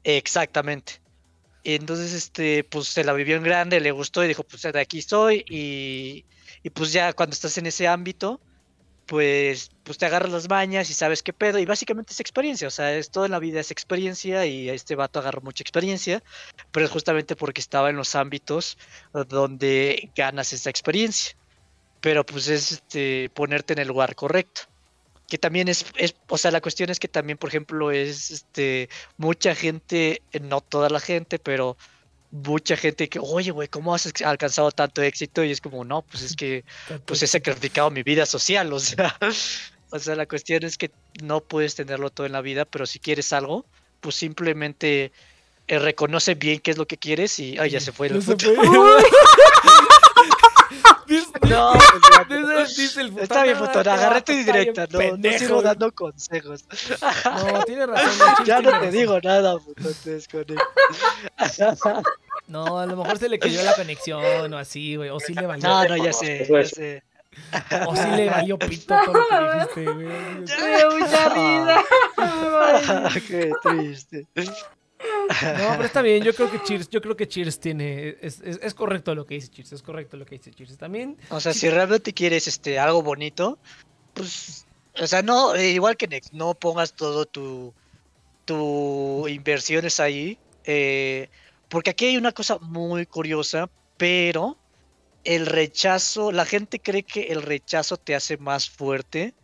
exactamente. 0.02 1.00
Y 1.62 1.74
entonces 1.74 2.12
este 2.12 2.62
pues 2.64 2.88
se 2.88 3.04
la 3.04 3.14
vivió 3.14 3.36
en 3.36 3.42
grande 3.42 3.80
le 3.80 3.90
gustó 3.90 4.22
y 4.22 4.28
dijo 4.28 4.44
pues 4.44 4.62
de 4.62 4.78
aquí 4.78 4.98
estoy 4.98 5.44
y, 5.48 6.26
y 6.62 6.70
pues 6.70 6.92
ya 6.92 7.14
cuando 7.14 7.32
estás 7.32 7.56
en 7.56 7.64
ese 7.64 7.88
ámbito 7.88 8.38
pues 9.06 9.70
pues 9.82 9.96
te 9.96 10.04
agarras 10.04 10.30
las 10.30 10.48
mañas 10.48 10.90
y 10.90 10.92
sabes 10.92 11.22
qué 11.22 11.32
pedo 11.32 11.58
y 11.58 11.64
básicamente 11.64 12.12
es 12.12 12.20
experiencia 12.20 12.68
o 12.68 12.70
sea 12.70 12.94
es 12.94 13.10
todo 13.10 13.24
en 13.24 13.30
la 13.30 13.38
vida 13.38 13.60
es 13.60 13.70
experiencia 13.70 14.44
y 14.44 14.68
este 14.68 14.94
vato 14.94 15.20
agarró 15.20 15.40
mucha 15.40 15.62
experiencia 15.62 16.22
pero 16.70 16.84
es 16.84 16.92
justamente 16.92 17.34
porque 17.34 17.62
estaba 17.62 17.88
en 17.88 17.96
los 17.96 18.14
ámbitos 18.14 18.76
donde 19.28 20.10
ganas 20.14 20.52
esa 20.52 20.70
experiencia. 20.70 21.36
Pero 22.00 22.26
pues 22.26 22.48
es 22.48 22.72
este 22.72 23.30
ponerte 23.30 23.72
en 23.72 23.78
el 23.78 23.88
lugar 23.88 24.14
correcto 24.14 24.62
que 25.28 25.38
también 25.38 25.68
es, 25.68 25.86
es, 25.96 26.14
o 26.28 26.36
sea, 26.38 26.50
la 26.50 26.60
cuestión 26.60 26.90
es 26.90 26.98
que 27.00 27.08
también, 27.08 27.38
por 27.38 27.48
ejemplo, 27.48 27.90
es 27.90 28.30
este 28.30 28.88
mucha 29.16 29.54
gente, 29.54 30.22
eh, 30.32 30.40
no 30.40 30.60
toda 30.60 30.88
la 30.90 31.00
gente, 31.00 31.38
pero 31.38 31.76
mucha 32.30 32.76
gente 32.76 33.08
que, 33.08 33.18
oye, 33.20 33.50
güey, 33.52 33.68
¿cómo 33.68 33.94
has 33.94 34.12
alcanzado 34.24 34.70
tanto 34.72 35.02
éxito? 35.02 35.42
Y 35.44 35.50
es 35.52 35.60
como, 35.60 35.84
no, 35.84 36.02
pues 36.02 36.22
es 36.22 36.36
que 36.36 36.64
pues 37.06 37.22
he 37.22 37.26
sacrificado 37.26 37.90
mi 37.90 38.02
vida 38.02 38.26
social, 38.26 38.72
o 38.72 38.78
sea, 38.80 39.16
o 39.90 39.98
sea, 39.98 40.14
la 40.16 40.26
cuestión 40.26 40.62
es 40.64 40.76
que 40.76 40.90
no 41.22 41.40
puedes 41.40 41.74
tenerlo 41.74 42.10
todo 42.10 42.26
en 42.26 42.32
la 42.32 42.40
vida, 42.40 42.64
pero 42.64 42.84
si 42.86 42.98
quieres 42.98 43.32
algo, 43.32 43.64
pues 44.00 44.16
simplemente 44.16 45.12
eh, 45.68 45.78
reconoce 45.78 46.34
bien 46.34 46.58
qué 46.58 46.72
es 46.72 46.76
lo 46.78 46.86
que 46.86 46.98
quieres 46.98 47.38
y, 47.38 47.56
ay, 47.58 47.70
ya 47.70 47.80
se 47.80 47.92
fue 47.92 48.08
el 48.08 48.14
No 48.14 48.20
se 48.22 48.32
puto. 48.32 48.54
fue. 48.54 49.04
Dice- 51.06 51.26
No, 51.48 51.72
sea, 51.80 52.24
dice- 52.64 52.82
dice 52.82 53.00
el 53.02 53.18
Está 53.18 53.42
bien, 53.44 53.56
futón, 53.56 53.74
Futón, 53.74 53.88
"Ah, 53.88 53.94
agárrate 53.94 54.40
este 54.40 54.50
vato 54.50 54.58
directa, 54.60 54.86
no, 54.90 54.92
no 54.92 54.98
pendejo". 54.98 55.38
sigo 55.38 55.62
dando 55.62 55.92
consejos. 55.92 56.64
No, 57.24 57.64
tiene 57.66 57.86
razón. 57.86 58.28
Ya 58.44 58.60
no 58.60 58.80
te 58.80 58.90
digo 58.90 59.20
nada, 59.22 59.58
Futón, 59.58 59.92
te 60.02 60.10
desconecto. 60.10 60.54
No, 62.46 62.78
a 62.78 62.86
lo 62.86 62.96
mejor 62.96 63.18
se 63.18 63.28
le 63.28 63.38
cayó 63.38 63.62
la 63.62 63.74
conexión 63.74 64.52
o 64.52 64.58
así, 64.58 64.96
güey. 64.96 65.10
O 65.10 65.18
sí 65.20 65.34
le 65.34 65.46
valió. 65.46 65.66
No, 65.68 65.84
no, 65.88 65.96
ya 65.96 66.12
sé, 66.12 66.46
ya 66.50 66.64
sé. 66.64 67.02
O 67.86 67.96
sí 67.96 68.08
le 68.16 68.28
valió 68.30 68.58
pito 68.58 68.94
todo 69.04 69.14
lo 69.14 69.68
que 69.74 69.80
dijiste, 69.80 69.84
güey. 69.84 70.06
Me 70.06 70.76
dio 70.76 70.90
mucha 70.98 71.28
risa. 71.30 73.20
Qué 73.28 73.50
triste. 73.62 74.26
No, 75.58 75.70
pero 75.72 75.84
está 75.84 76.02
bien. 76.02 76.22
Yo 76.22 76.34
creo 76.34 76.50
que 76.50 76.62
Cheers, 76.62 76.88
yo 76.88 77.00
creo 77.00 77.16
que 77.16 77.26
Cheers 77.26 77.58
tiene. 77.58 78.16
Es, 78.20 78.40
es, 78.40 78.58
es 78.62 78.74
correcto 78.74 79.14
lo 79.14 79.26
que 79.26 79.34
dice 79.34 79.48
Cheers. 79.48 79.72
Es 79.72 79.82
correcto 79.82 80.16
lo 80.16 80.24
que 80.24 80.36
dice 80.36 80.50
Cheers. 80.50 80.76
También. 80.76 81.16
O 81.30 81.40
sea, 81.40 81.52
si 81.52 81.68
realmente 81.68 82.12
quieres 82.12 82.46
este 82.46 82.78
algo 82.78 83.02
bonito, 83.02 83.58
pues, 84.12 84.66
o 85.00 85.06
sea, 85.06 85.22
no, 85.22 85.54
eh, 85.54 85.70
igual 85.70 85.96
que 85.96 86.06
Next, 86.06 86.32
no 86.32 86.54
pongas 86.54 86.94
todo 86.94 87.26
tu, 87.26 87.74
tu 88.44 89.26
inversiones 89.28 90.00
ahí, 90.00 90.38
eh, 90.64 91.28
porque 91.68 91.90
aquí 91.90 92.06
hay 92.06 92.16
una 92.16 92.32
cosa 92.32 92.58
muy 92.58 93.06
curiosa, 93.06 93.68
pero 93.96 94.56
el 95.24 95.46
rechazo, 95.46 96.30
la 96.30 96.44
gente 96.44 96.80
cree 96.80 97.02
que 97.02 97.28
el 97.28 97.42
rechazo 97.42 97.96
te 97.96 98.14
hace 98.14 98.36
más 98.36 98.70
fuerte, 98.70 99.34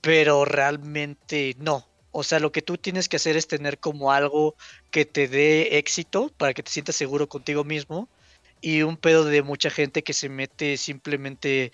pero 0.00 0.44
realmente 0.44 1.54
no. 1.58 1.86
O 2.16 2.22
sea, 2.22 2.38
lo 2.38 2.52
que 2.52 2.62
tú 2.62 2.78
tienes 2.78 3.08
que 3.08 3.16
hacer 3.16 3.36
es 3.36 3.48
tener 3.48 3.78
como 3.78 4.12
algo 4.12 4.54
que 4.92 5.04
te 5.04 5.26
dé 5.26 5.78
éxito 5.78 6.30
para 6.38 6.54
que 6.54 6.62
te 6.62 6.70
sientas 6.70 6.94
seguro 6.94 7.28
contigo 7.28 7.64
mismo 7.64 8.08
y 8.60 8.82
un 8.82 8.96
pedo 8.96 9.24
de 9.24 9.42
mucha 9.42 9.68
gente 9.68 10.04
que 10.04 10.12
se 10.12 10.28
mete 10.28 10.76
simplemente 10.76 11.72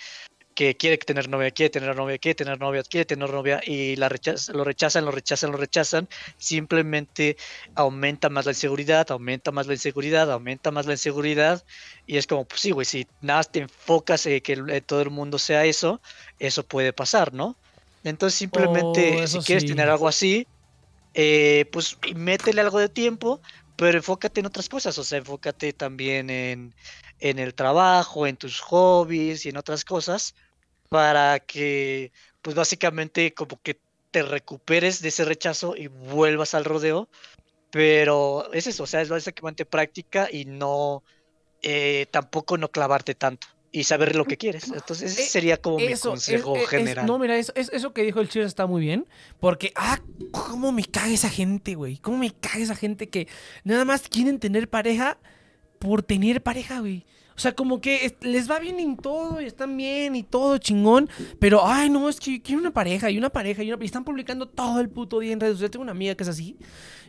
que 0.55 0.79
quiere 0.79 0.97
tener 0.97 1.29
novia, 1.29 1.51
quiere 1.51 1.69
tener 1.69 1.95
novia, 1.95 2.17
quiere 2.17 2.35
tener 2.35 2.59
novia, 2.59 2.83
quiere 2.83 3.05
tener 3.05 3.31
novia 3.31 3.61
y 3.67 3.97
la 3.97 4.09
rechaza, 4.09 4.55
lo 4.55 4.65
rechazan, 4.65 5.05
lo 5.05 5.11
rechazan, 5.11 5.53
lo 5.53 5.59
rechazan, 5.59 6.09
simplemente 6.39 7.37
aumenta 7.75 8.31
más 8.31 8.47
la 8.47 8.53
inseguridad, 8.53 9.11
aumenta 9.11 9.53
más 9.53 9.67
la 9.67 9.75
inseguridad, 9.75 10.33
aumenta 10.33 10.71
más 10.71 10.87
la 10.87 10.93
inseguridad 10.93 11.63
y 12.07 12.17
es 12.17 12.27
como, 12.27 12.47
pues 12.47 12.63
sí, 12.63 12.71
güey, 12.71 12.87
si 12.87 13.07
nada 13.21 13.45
te 13.45 13.61
enfocas 13.61 14.25
en 14.25 14.41
que 14.41 14.81
todo 14.87 15.03
el 15.03 15.11
mundo 15.11 15.39
sea 15.39 15.67
eso, 15.67 16.01
eso 16.39 16.63
puede 16.63 16.95
pasar, 16.95 17.35
¿no? 17.35 17.57
Entonces 18.03 18.39
simplemente, 18.39 19.15
Oh, 19.23 19.27
si 19.27 19.39
quieres 19.41 19.65
sí. 19.65 19.69
tener 19.69 19.89
algo 19.89 20.09
así, 20.09 20.47
eh, 21.15 21.67
pues 21.73 21.97
métele 22.15 22.61
algo 22.61 22.79
de 22.79 22.89
tiempo, 22.89 23.41
pero 23.77 23.99
enfócate 23.99 24.41
en 24.41 24.47
otras 24.47 24.69
cosas, 24.69 24.97
o 24.99 25.05
sea, 25.05 25.19
enfócate 25.19 25.73
también 25.73 26.31
en, 26.31 26.75
en 27.19 27.39
el 27.39 27.55
trabajo, 27.55 28.27
en 28.27 28.37
tus 28.37 28.61
hobbies 28.61 29.45
y 29.45 29.51
en 29.51 29.57
otras 29.57 29.85
cosas, 29.85 30.35
para 30.89 31.41
que, 31.41 32.13
pues 32.43 32.57
básicamente 32.57 33.35
como 33.35 33.61
que 33.63 33.81
te 34.11 34.23
recuperes 34.23 35.03
de 35.03 35.09
ese 35.09 35.25
rechazo 35.25 35.77
y 35.77 35.87
vuelvas 35.89 36.55
al 36.55 36.65
rodeo, 36.65 37.09
pero 37.71 38.53
es 38.53 38.67
eso, 38.67 38.85
o 38.85 38.87
sea, 38.87 39.01
es 39.03 39.09
básicamente 39.09 39.65
práctica 39.65 40.29
y 40.31 40.45
no, 40.45 41.03
eh, 41.63 42.07
tampoco 42.11 42.59
no 42.59 42.71
clavarte 42.71 43.15
tanto 43.15 43.47
y 43.73 43.85
saber 43.85 44.17
lo 44.17 44.25
que 44.25 44.37
quieres. 44.37 44.65
Entonces, 44.69 45.13
ese 45.13 45.23
Eh, 45.23 45.27
sería 45.27 45.57
como 45.57 45.77
mi 45.79 45.95
consejo 45.95 46.57
es- 46.57 46.63
es- 46.65 46.69
general. 46.69 47.07
no, 47.07 47.19
mira, 47.19 47.37
eso, 47.37 47.53
es- 47.55 47.71
eso 47.73 47.93
que 47.93 48.03
dijo 48.03 48.21
el 48.21 48.29
Cheers 48.29 48.49
está 48.49 48.67
muy 48.67 48.81
bien. 48.81 49.07
Porque, 49.39 49.73
ah, 49.77 50.01
cómo 50.33 50.73
me 50.73 50.85
caga 50.85 51.09
esa 51.13 51.31
gente, 51.31 51.75
güey. 51.75 51.99
Cómo 51.99 52.19
me 52.19 52.31
caga 52.33 52.59
esa 52.59 52.75
gente 52.77 53.09
que 53.09 53.29
nada 53.65 53.85
más 53.85 54.03
quieren 54.09 54.39
tener 54.41 54.69
pareja 54.69 55.19
por 55.79 56.03
tener 56.03 56.43
pareja, 56.43 56.81
güey. 56.81 57.05
O 57.37 57.39
sea, 57.43 57.53
como 57.55 57.81
que 57.81 58.05
es- 58.05 58.15
les 58.21 58.51
va 58.51 58.59
bien 58.59 58.79
en 58.81 58.97
todo 58.99 59.41
y 59.41 59.47
están 59.47 59.75
bien 59.75 60.15
y 60.15 60.23
todo 60.23 60.59
chingón. 60.59 61.09
Pero, 61.39 61.67
ay, 61.67 61.89
no, 61.89 62.09
es 62.11 62.21
que 62.21 62.43
quiero 62.43 62.61
una 62.61 62.71
pareja 62.73 63.09
y 63.11 63.17
una 63.17 63.31
pareja 63.31 63.63
y, 63.63 63.73
una, 63.73 63.83
y 63.83 63.87
están 63.87 64.05
publicando 64.05 64.47
todo 64.47 64.79
el 64.81 64.91
puto 64.91 65.21
día 65.21 65.33
en 65.33 65.41
redes 65.41 65.55
sociales. 65.55 65.71
Tengo 65.71 65.85
una 65.85 65.93
amiga 65.93 66.15
que 66.15 66.23
es 66.25 66.29
así. 66.29 66.59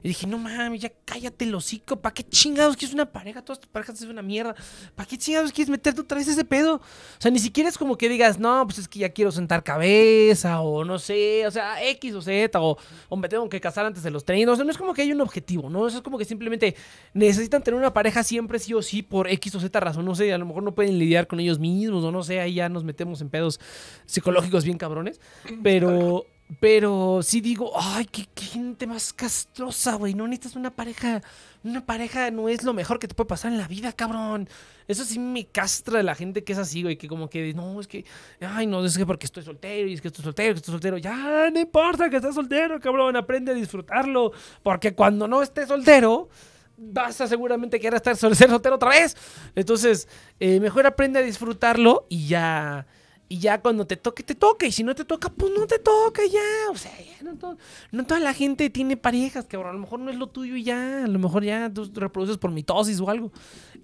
Y 0.03 0.07
dije, 0.09 0.25
no 0.25 0.37
mames, 0.37 0.81
ya 0.81 0.91
cállate 1.05 1.45
el 1.45 1.53
hocico. 1.53 1.95
¿Para 1.97 2.13
qué 2.13 2.23
chingados 2.23 2.75
quieres 2.75 2.93
una 2.93 3.11
pareja? 3.11 3.43
Todas 3.43 3.59
tus 3.59 3.69
parejas 3.69 4.01
es 4.01 4.09
una 4.09 4.21
mierda. 4.21 4.55
¿Para 4.95 5.07
qué 5.07 5.17
chingados 5.17 5.51
quieres 5.51 5.69
meterte 5.69 6.01
otra 6.01 6.17
vez 6.17 6.27
ese 6.27 6.43
pedo? 6.43 6.75
O 6.75 6.81
sea, 7.19 7.29
ni 7.29 7.39
siquiera 7.39 7.69
es 7.69 7.77
como 7.77 7.97
que 7.97 8.09
digas, 8.09 8.39
no, 8.39 8.65
pues 8.65 8.79
es 8.79 8.87
que 8.87 8.99
ya 8.99 9.09
quiero 9.09 9.31
sentar 9.31 9.63
cabeza, 9.63 10.61
o 10.61 10.83
no 10.83 10.97
sé, 10.97 11.45
o 11.45 11.51
sea, 11.51 11.83
X 11.91 12.15
o 12.15 12.21
Z, 12.21 12.59
o, 12.59 12.77
o 13.09 13.15
me 13.15 13.29
tengo 13.29 13.47
que 13.47 13.61
casar 13.61 13.85
antes 13.85 14.01
de 14.01 14.11
los 14.11 14.25
30. 14.25 14.51
O 14.51 14.55
sea, 14.55 14.65
no 14.65 14.71
es 14.71 14.77
como 14.77 14.93
que 14.93 15.03
hay 15.03 15.11
un 15.11 15.21
objetivo, 15.21 15.69
¿no? 15.69 15.87
Eso 15.87 15.97
es 15.97 16.03
como 16.03 16.17
que 16.17 16.25
simplemente 16.25 16.75
necesitan 17.13 17.61
tener 17.61 17.79
una 17.79 17.93
pareja 17.93 18.23
siempre 18.23 18.57
sí 18.59 18.73
o 18.73 18.81
sí 18.81 19.03
por 19.03 19.29
X 19.29 19.55
o 19.55 19.59
Z 19.59 19.79
razón. 19.79 20.05
No 20.05 20.15
sé, 20.15 20.33
a 20.33 20.37
lo 20.37 20.45
mejor 20.45 20.63
no 20.63 20.73
pueden 20.73 20.97
lidiar 20.97 21.27
con 21.27 21.39
ellos 21.39 21.59
mismos, 21.59 22.03
o 22.03 22.11
no 22.11 22.23
sé, 22.23 22.39
ahí 22.39 22.55
ya 22.55 22.69
nos 22.69 22.83
metemos 22.83 23.21
en 23.21 23.29
pedos 23.29 23.59
psicológicos 24.05 24.63
bien 24.63 24.77
cabrones. 24.77 25.19
Pero, 25.63 26.25
pero 26.59 27.21
sí 27.23 27.39
digo, 27.39 27.71
ay, 27.79 28.05
qué, 28.05 28.27
gente 28.35 28.85
más 28.85 29.13
castrosa, 29.13 29.95
güey. 29.95 30.13
No 30.13 30.27
necesitas 30.27 30.55
una 30.55 30.69
pareja. 30.71 31.21
Una 31.63 31.85
pareja 31.85 32.29
no 32.31 32.49
es 32.49 32.63
lo 32.63 32.73
mejor 32.73 32.99
que 32.99 33.07
te 33.07 33.13
puede 33.15 33.27
pasar 33.27 33.51
en 33.51 33.57
la 33.57 33.67
vida, 33.67 33.93
cabrón. 33.93 34.49
Eso 34.87 35.05
sí 35.05 35.19
me 35.19 35.45
castra 35.45 35.97
de 35.97 36.03
la 36.03 36.15
gente 36.15 36.43
que 36.43 36.51
es 36.53 36.59
así, 36.59 36.83
güey. 36.83 36.97
Que 36.97 37.07
como 37.07 37.29
que, 37.29 37.53
no, 37.53 37.79
es 37.79 37.87
que, 37.87 38.03
ay, 38.41 38.67
no, 38.67 38.83
es 38.83 38.97
que 38.97 39.05
porque 39.05 39.27
estoy 39.27 39.43
soltero 39.43 39.87
y 39.87 39.93
es 39.93 40.01
que 40.01 40.09
estoy 40.09 40.25
soltero, 40.25 40.53
que 40.53 40.57
estoy 40.57 40.73
soltero. 40.73 40.97
Ya, 40.97 41.49
no 41.51 41.59
importa 41.59 42.09
que 42.09 42.17
estés 42.17 42.35
soltero, 42.35 42.79
cabrón. 42.79 43.15
Aprende 43.15 43.51
a 43.51 43.55
disfrutarlo. 43.55 44.33
Porque 44.61 44.93
cuando 44.93 45.27
no 45.27 45.41
estés 45.41 45.69
soltero, 45.69 46.27
vas 46.75 47.21
a 47.21 47.27
seguramente 47.27 47.79
querer 47.79 47.95
estar 47.95 48.17
sol- 48.17 48.35
ser 48.35 48.49
soltero 48.49 48.75
otra 48.75 48.89
vez. 48.89 49.15
Entonces, 49.55 50.07
eh, 50.39 50.59
mejor 50.59 50.85
aprende 50.85 51.19
a 51.19 51.21
disfrutarlo 51.21 52.07
y 52.09 52.27
ya. 52.27 52.87
Y 53.31 53.39
ya 53.39 53.61
cuando 53.61 53.87
te 53.87 53.95
toque, 53.95 54.23
te 54.23 54.35
toca. 54.35 54.65
Y 54.67 54.73
si 54.73 54.83
no 54.83 54.93
te 54.93 55.05
toca, 55.05 55.29
pues 55.29 55.53
no 55.57 55.65
te 55.65 55.79
toca 55.79 56.21
ya. 56.25 56.69
O 56.69 56.75
sea, 56.75 56.91
ya 56.99 57.23
no, 57.23 57.37
to- 57.37 57.57
no 57.93 58.05
toda 58.05 58.19
la 58.19 58.33
gente 58.33 58.69
tiene 58.69 58.97
parejas, 58.97 59.45
cabrón. 59.45 59.69
A 59.69 59.73
lo 59.73 59.79
mejor 59.79 59.99
no 60.01 60.11
es 60.11 60.17
lo 60.17 60.27
tuyo 60.27 60.57
y 60.57 60.63
ya. 60.63 61.05
A 61.05 61.07
lo 61.07 61.17
mejor 61.17 61.43
ya 61.45 61.71
tú 61.73 61.89
reproduces 61.95 62.37
por 62.37 62.51
mitosis 62.51 62.99
o 62.99 63.09
algo. 63.09 63.31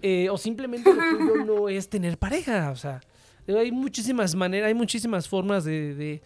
Eh, 0.01 0.29
o 0.29 0.37
simplemente 0.37 0.93
lo 0.93 0.99
tuyo 1.01 1.45
no 1.45 1.69
es 1.69 1.87
tener 1.87 2.17
pareja. 2.17 2.71
O 2.71 2.75
sea, 2.75 2.99
hay 3.47 3.71
muchísimas 3.71 4.35
maneras, 4.35 4.67
hay 4.67 4.73
muchísimas 4.73 5.29
formas 5.29 5.63
de, 5.63 5.95
de, 5.95 6.21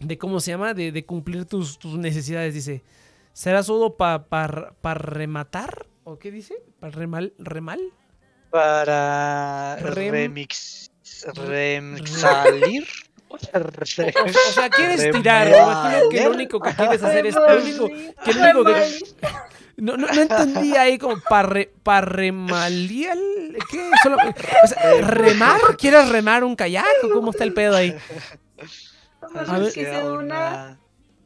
de 0.00 0.18
¿cómo 0.18 0.40
se 0.40 0.50
llama? 0.50 0.74
De, 0.74 0.92
de 0.92 1.06
cumplir 1.06 1.46
tus, 1.46 1.78
tus 1.78 1.96
necesidades. 1.96 2.52
Dice, 2.52 2.82
¿será 3.32 3.62
solo 3.62 3.96
para 3.96 4.94
rematar? 4.94 5.86
¿O 6.04 6.18
qué 6.18 6.30
dice? 6.30 6.62
¿Para 6.80 6.92
remal? 6.92 7.32
¿Remal? 7.38 7.80
Para 8.50 9.78
Rem- 9.80 10.10
remix, 10.10 10.89
rem 10.89 10.89
salir. 12.06 12.86
O, 13.32 13.38
sea, 13.38 14.68
quieres 14.70 15.12
tirar. 15.12 15.48
Me 15.48 15.56
imagino 15.56 16.08
que 16.10 16.24
lo 16.24 16.30
único 16.30 16.60
que 16.60 16.74
quieres 16.74 17.02
hacer 17.02 17.26
es. 17.26 17.34
Lo 17.34 17.58
único, 17.58 17.86
que 18.24 18.32
lo 18.34 18.40
único 18.42 18.64
que, 18.64 18.98
no, 19.76 19.96
no, 19.96 20.08
no 20.08 20.20
entendí 20.20 20.76
ahí 20.76 20.98
como 20.98 21.20
parre, 21.20 21.72
parremalial. 21.82 23.18
¿Qué? 23.70 23.90
Solo- 24.02 24.16
o 24.16 24.66
sea, 24.66 25.00
¿Remar? 25.00 25.60
¿Quieres 25.78 26.08
remar 26.08 26.44
un 26.44 26.56
kayak 26.56 26.84
o 27.04 27.10
cómo 27.10 27.30
está 27.30 27.44
el 27.44 27.54
pedo 27.54 27.76
ahí? 27.76 27.96
A 29.46 29.58
ver. 29.58 29.72
que 29.72 29.84
sea 29.84 30.04
una... 30.12 30.78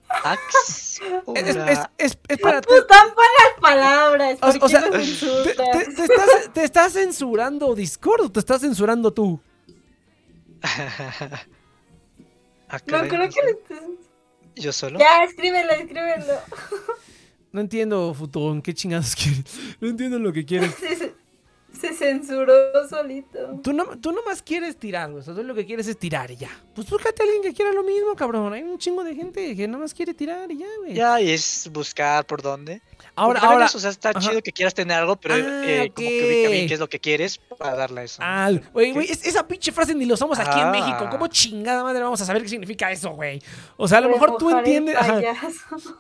Ax. 0.08 1.00
Es, 1.34 1.46
es, 1.48 1.56
es, 1.56 1.78
es- 1.98 2.18
espérate. 2.28 2.68
Pues 2.68 2.86
tan 2.86 3.08
las 3.08 3.60
palabras. 3.60 4.38
O- 4.40 4.48
o 4.48 4.52
¿por 4.60 4.70
qué 4.70 4.78
sea, 4.78 4.90
te 4.90 6.02
estás, 6.02 6.52
te 6.52 6.64
estás 6.64 6.92
censurando 6.92 7.74
Discord 7.74 8.20
o 8.26 8.30
te 8.30 8.38
estás 8.40 8.60
censurando 8.60 9.12
tú? 9.12 9.40
Ah, 12.66 12.78
No 12.86 13.02
creo 13.02 13.02
no 13.02 13.08
que 13.08 13.42
le 13.42 13.50
estés... 13.50 13.80
Yo 14.56 14.72
solo. 14.72 14.98
Ya, 14.98 15.22
escríbelo, 15.24 15.70
escríbelo. 15.72 16.24
No 17.52 17.60
entiendo, 17.60 18.12
Futón, 18.14 18.60
¿qué 18.62 18.74
chingados 18.74 19.14
quieres? 19.14 19.44
No 19.80 19.86
entiendo 19.88 20.18
lo 20.18 20.32
que 20.32 20.44
quieres. 20.44 20.74
Se, 21.80 21.92
censuró 21.92 22.54
solito. 22.88 23.60
Tú, 23.62 23.72
no, 23.72 23.84
tú 23.98 24.12
nomás 24.12 24.42
quieres 24.42 24.76
tirar, 24.76 25.10
güey. 25.10 25.20
O 25.20 25.24
sea, 25.24 25.34
tú 25.34 25.42
lo 25.42 25.54
que 25.54 25.66
quieres 25.66 25.86
es 25.88 25.98
tirar 25.98 26.30
y 26.30 26.36
ya. 26.36 26.50
Pues 26.74 26.88
búscate 26.88 27.22
a 27.22 27.24
alguien 27.26 27.42
que 27.42 27.52
quiera 27.52 27.72
lo 27.72 27.82
mismo, 27.82 28.14
cabrón. 28.14 28.52
Hay 28.52 28.62
un 28.62 28.78
chingo 28.78 29.02
de 29.04 29.14
gente 29.14 29.54
que 29.56 29.68
nomás 29.68 29.92
quiere 29.92 30.14
tirar 30.14 30.50
y 30.50 30.58
ya, 30.58 30.66
güey. 30.78 30.94
Ya, 30.94 31.20
y 31.20 31.30
es 31.30 31.68
buscar 31.72 32.24
por 32.26 32.42
dónde. 32.42 32.80
Ahora, 33.16 33.40
Porque 33.40 33.52
ahora. 33.54 33.66
eso, 33.66 33.78
o 33.78 33.80
sea, 33.80 33.90
está 33.90 34.10
ajá. 34.10 34.20
chido 34.20 34.42
que 34.42 34.50
quieras 34.52 34.74
tener 34.74 34.96
algo, 34.98 35.16
pero 35.16 35.34
Ah, 35.34 35.38
eh, 35.64 35.92
como 35.94 36.08
que 36.08 36.26
ubica 36.26 36.50
bien 36.50 36.66
qué 36.68 36.74
es 36.74 36.80
lo 36.80 36.88
que 36.88 36.98
quieres 36.98 37.38
para 37.58 37.76
darle 37.76 38.00
a 38.00 38.04
eso. 38.04 38.18
Ah, 38.24 38.50
güey, 38.72 38.92
güey, 38.92 39.10
es- 39.10 39.24
esa 39.26 39.46
pinche 39.46 39.70
frase 39.70 39.94
ni 39.94 40.04
lo 40.04 40.14
usamos 40.14 40.38
aquí 40.38 40.58
en 40.58 40.66
Ah. 40.66 40.70
México. 40.70 41.08
¿Cómo 41.10 41.26
chingada 41.28 41.82
madre 41.84 42.02
vamos 42.02 42.20
a 42.20 42.24
saber 42.24 42.42
qué 42.42 42.48
significa 42.48 42.90
eso, 42.90 43.10
güey? 43.10 43.40
O 43.76 43.86
sea, 43.86 43.98
a 43.98 44.00
lo 44.00 44.08
mejor 44.08 44.36
tú 44.38 44.50
entiendes. 44.50 44.96
ajá, 44.96 45.20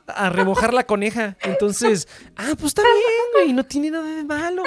a 0.06 0.30
remojar 0.30 0.74
la 0.74 0.84
coneja. 0.86 1.36
Entonces, 1.42 2.08
ah, 2.36 2.52
pues 2.58 2.66
está 2.70 2.82
bien, 2.82 3.24
güey, 3.34 3.52
no 3.52 3.64
tiene 3.64 3.90
nada 3.90 4.08
de 4.16 4.24
malo. 4.24 4.62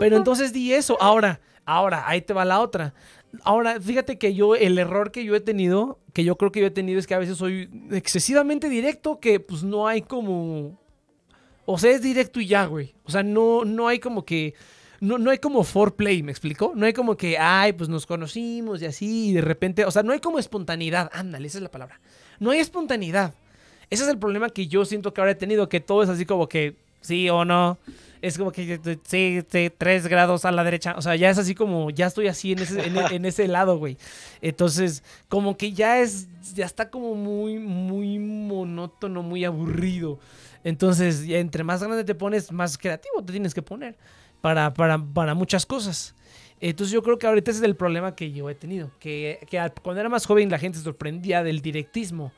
Pero 0.00 0.16
entonces 0.16 0.52
eso. 0.70 0.96
Ahora, 1.00 1.40
ahora, 1.64 2.04
ahí 2.06 2.20
te 2.22 2.32
va 2.32 2.44
la 2.44 2.60
otra. 2.60 2.94
Ahora, 3.42 3.80
fíjate 3.80 4.18
que 4.18 4.34
yo, 4.34 4.54
el 4.54 4.78
error 4.78 5.10
que 5.10 5.24
yo 5.24 5.34
he 5.34 5.40
tenido, 5.40 5.98
que 6.12 6.24
yo 6.24 6.36
creo 6.36 6.52
que 6.52 6.60
yo 6.60 6.66
he 6.66 6.70
tenido 6.70 6.98
es 6.98 7.06
que 7.06 7.14
a 7.14 7.18
veces 7.18 7.38
soy 7.38 7.70
excesivamente 7.90 8.68
directo, 8.68 9.18
que 9.20 9.40
pues 9.40 9.62
no 9.62 9.88
hay 9.88 10.02
como... 10.02 10.80
O 11.64 11.78
sea, 11.78 11.92
es 11.92 12.02
directo 12.02 12.40
y 12.40 12.46
ya, 12.46 12.66
güey. 12.66 12.94
O 13.04 13.10
sea, 13.10 13.22
no, 13.22 13.64
no 13.64 13.88
hay 13.88 13.98
como 13.98 14.24
que... 14.24 14.54
No, 15.00 15.18
no 15.18 15.30
hay 15.30 15.38
como 15.38 15.64
foreplay, 15.64 16.22
¿me 16.22 16.30
explico? 16.30 16.72
No 16.76 16.86
hay 16.86 16.92
como 16.92 17.16
que, 17.16 17.36
ay, 17.36 17.72
pues 17.72 17.88
nos 17.88 18.06
conocimos 18.06 18.80
y 18.82 18.86
así, 18.86 19.30
y 19.30 19.32
de 19.32 19.40
repente, 19.40 19.84
o 19.84 19.90
sea, 19.90 20.04
no 20.04 20.12
hay 20.12 20.20
como 20.20 20.38
espontaneidad. 20.38 21.10
Ándale, 21.12 21.48
esa 21.48 21.58
es 21.58 21.62
la 21.62 21.72
palabra. 21.72 22.00
No 22.38 22.52
hay 22.52 22.60
espontaneidad. 22.60 23.34
Ese 23.90 24.04
es 24.04 24.08
el 24.08 24.18
problema 24.18 24.48
que 24.50 24.68
yo 24.68 24.84
siento 24.84 25.12
que 25.12 25.20
ahora 25.20 25.32
he 25.32 25.34
tenido, 25.34 25.68
que 25.68 25.80
todo 25.80 26.04
es 26.04 26.08
así 26.08 26.24
como 26.24 26.48
que 26.48 26.76
sí 27.00 27.28
o 27.30 27.44
no. 27.44 27.78
Es 28.22 28.38
como 28.38 28.52
que 28.52 28.80
sí, 29.04 29.42
tres 29.76 30.06
grados 30.06 30.44
a 30.44 30.52
la 30.52 30.62
derecha. 30.62 30.94
O 30.96 31.02
sea, 31.02 31.16
ya 31.16 31.28
es 31.28 31.38
así 31.38 31.56
como, 31.56 31.90
ya 31.90 32.06
estoy 32.06 32.28
así 32.28 32.52
en 32.52 32.60
ese, 32.60 32.86
en, 32.86 32.96
en 32.96 33.24
ese 33.24 33.48
lado, 33.48 33.76
güey. 33.78 33.98
Entonces, 34.40 35.02
como 35.28 35.56
que 35.56 35.72
ya 35.72 35.98
es, 35.98 36.28
ya 36.54 36.64
está 36.64 36.88
como 36.88 37.16
muy, 37.16 37.58
muy 37.58 38.20
monótono, 38.20 39.22
muy 39.22 39.44
aburrido. 39.44 40.20
Entonces, 40.62 41.24
entre 41.28 41.64
más 41.64 41.82
grande 41.82 42.04
te 42.04 42.14
pones, 42.14 42.52
más 42.52 42.78
creativo 42.78 43.22
te 43.24 43.32
tienes 43.32 43.54
que 43.54 43.62
poner 43.62 43.96
para, 44.40 44.72
para, 44.72 44.98
para 44.98 45.34
muchas 45.34 45.66
cosas. 45.66 46.14
Entonces 46.60 46.92
yo 46.92 47.02
creo 47.02 47.18
que 47.18 47.26
ahorita 47.26 47.50
ese 47.50 47.58
es 47.58 47.64
el 47.64 47.74
problema 47.74 48.14
que 48.14 48.30
yo 48.30 48.48
he 48.48 48.54
tenido. 48.54 48.92
Que, 49.00 49.44
que 49.50 49.60
cuando 49.82 50.00
era 50.00 50.08
más 50.08 50.26
joven 50.26 50.48
la 50.48 50.60
gente 50.60 50.78
se 50.78 50.84
sorprendía 50.84 51.42
del 51.42 51.60
directismo. 51.60 52.30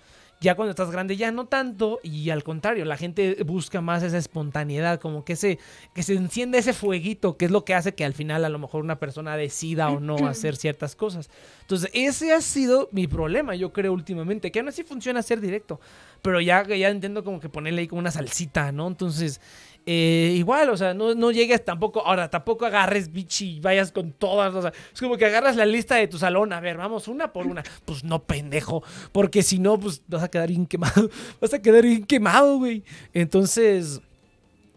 Ya 0.44 0.56
cuando 0.56 0.72
estás 0.72 0.90
grande 0.90 1.16
ya 1.16 1.32
no 1.32 1.46
tanto. 1.46 2.00
Y 2.02 2.28
al 2.28 2.44
contrario, 2.44 2.84
la 2.84 2.98
gente 2.98 3.42
busca 3.44 3.80
más 3.80 4.02
esa 4.02 4.18
espontaneidad. 4.18 5.00
Como 5.00 5.24
que, 5.24 5.32
ese, 5.32 5.58
que 5.94 6.02
se 6.02 6.12
encienda 6.12 6.58
ese 6.58 6.74
fueguito. 6.74 7.38
Que 7.38 7.46
es 7.46 7.50
lo 7.50 7.64
que 7.64 7.72
hace 7.72 7.94
que 7.94 8.04
al 8.04 8.12
final 8.12 8.44
a 8.44 8.50
lo 8.50 8.58
mejor 8.58 8.84
una 8.84 8.98
persona 8.98 9.38
decida 9.38 9.88
o 9.88 10.00
no 10.00 10.16
hacer 10.28 10.56
ciertas 10.56 10.94
cosas. 10.96 11.30
Entonces 11.62 11.90
ese 11.94 12.34
ha 12.34 12.42
sido 12.42 12.90
mi 12.92 13.06
problema 13.06 13.54
yo 13.54 13.72
creo 13.72 13.94
últimamente. 13.94 14.52
Que 14.52 14.58
aún 14.58 14.68
así 14.68 14.82
funciona 14.82 15.22
ser 15.22 15.40
directo. 15.40 15.80
Pero 16.20 16.42
ya, 16.42 16.62
ya 16.66 16.90
entiendo 16.90 17.24
como 17.24 17.40
que 17.40 17.48
ponerle 17.48 17.80
ahí 17.80 17.88
como 17.88 18.00
una 18.00 18.10
salsita, 18.10 18.70
¿no? 18.70 18.86
Entonces... 18.86 19.40
eh, 19.86 20.32
igual, 20.36 20.70
o 20.70 20.76
sea, 20.78 20.94
no, 20.94 21.14
no 21.14 21.30
llegues 21.30 21.62
tampoco, 21.62 22.00
ahora 22.06 22.30
tampoco 22.30 22.64
agarres 22.64 23.12
bichi 23.12 23.56
y 23.56 23.60
vayas 23.60 23.92
con 23.92 24.12
todas, 24.12 24.54
o 24.54 24.62
sea, 24.62 24.72
es 24.92 25.00
como 25.00 25.18
que 25.18 25.26
agarras 25.26 25.56
la 25.56 25.66
lista 25.66 25.96
de 25.96 26.08
tu 26.08 26.16
salón, 26.16 26.54
a 26.54 26.60
ver, 26.60 26.78
vamos 26.78 27.06
una 27.06 27.32
por 27.34 27.46
una. 27.46 27.62
Pues 27.84 28.02
no, 28.02 28.22
pendejo, 28.22 28.82
porque 29.12 29.42
si 29.42 29.58
no, 29.58 29.78
pues 29.78 30.02
vas 30.08 30.22
a 30.22 30.28
quedar 30.28 30.48
bien 30.48 30.66
quemado, 30.66 31.10
vas 31.40 31.52
a 31.52 31.60
quedar 31.60 31.82
bien 31.82 32.04
quemado, 32.04 32.56
güey. 32.56 32.82
Entonces, 33.12 34.00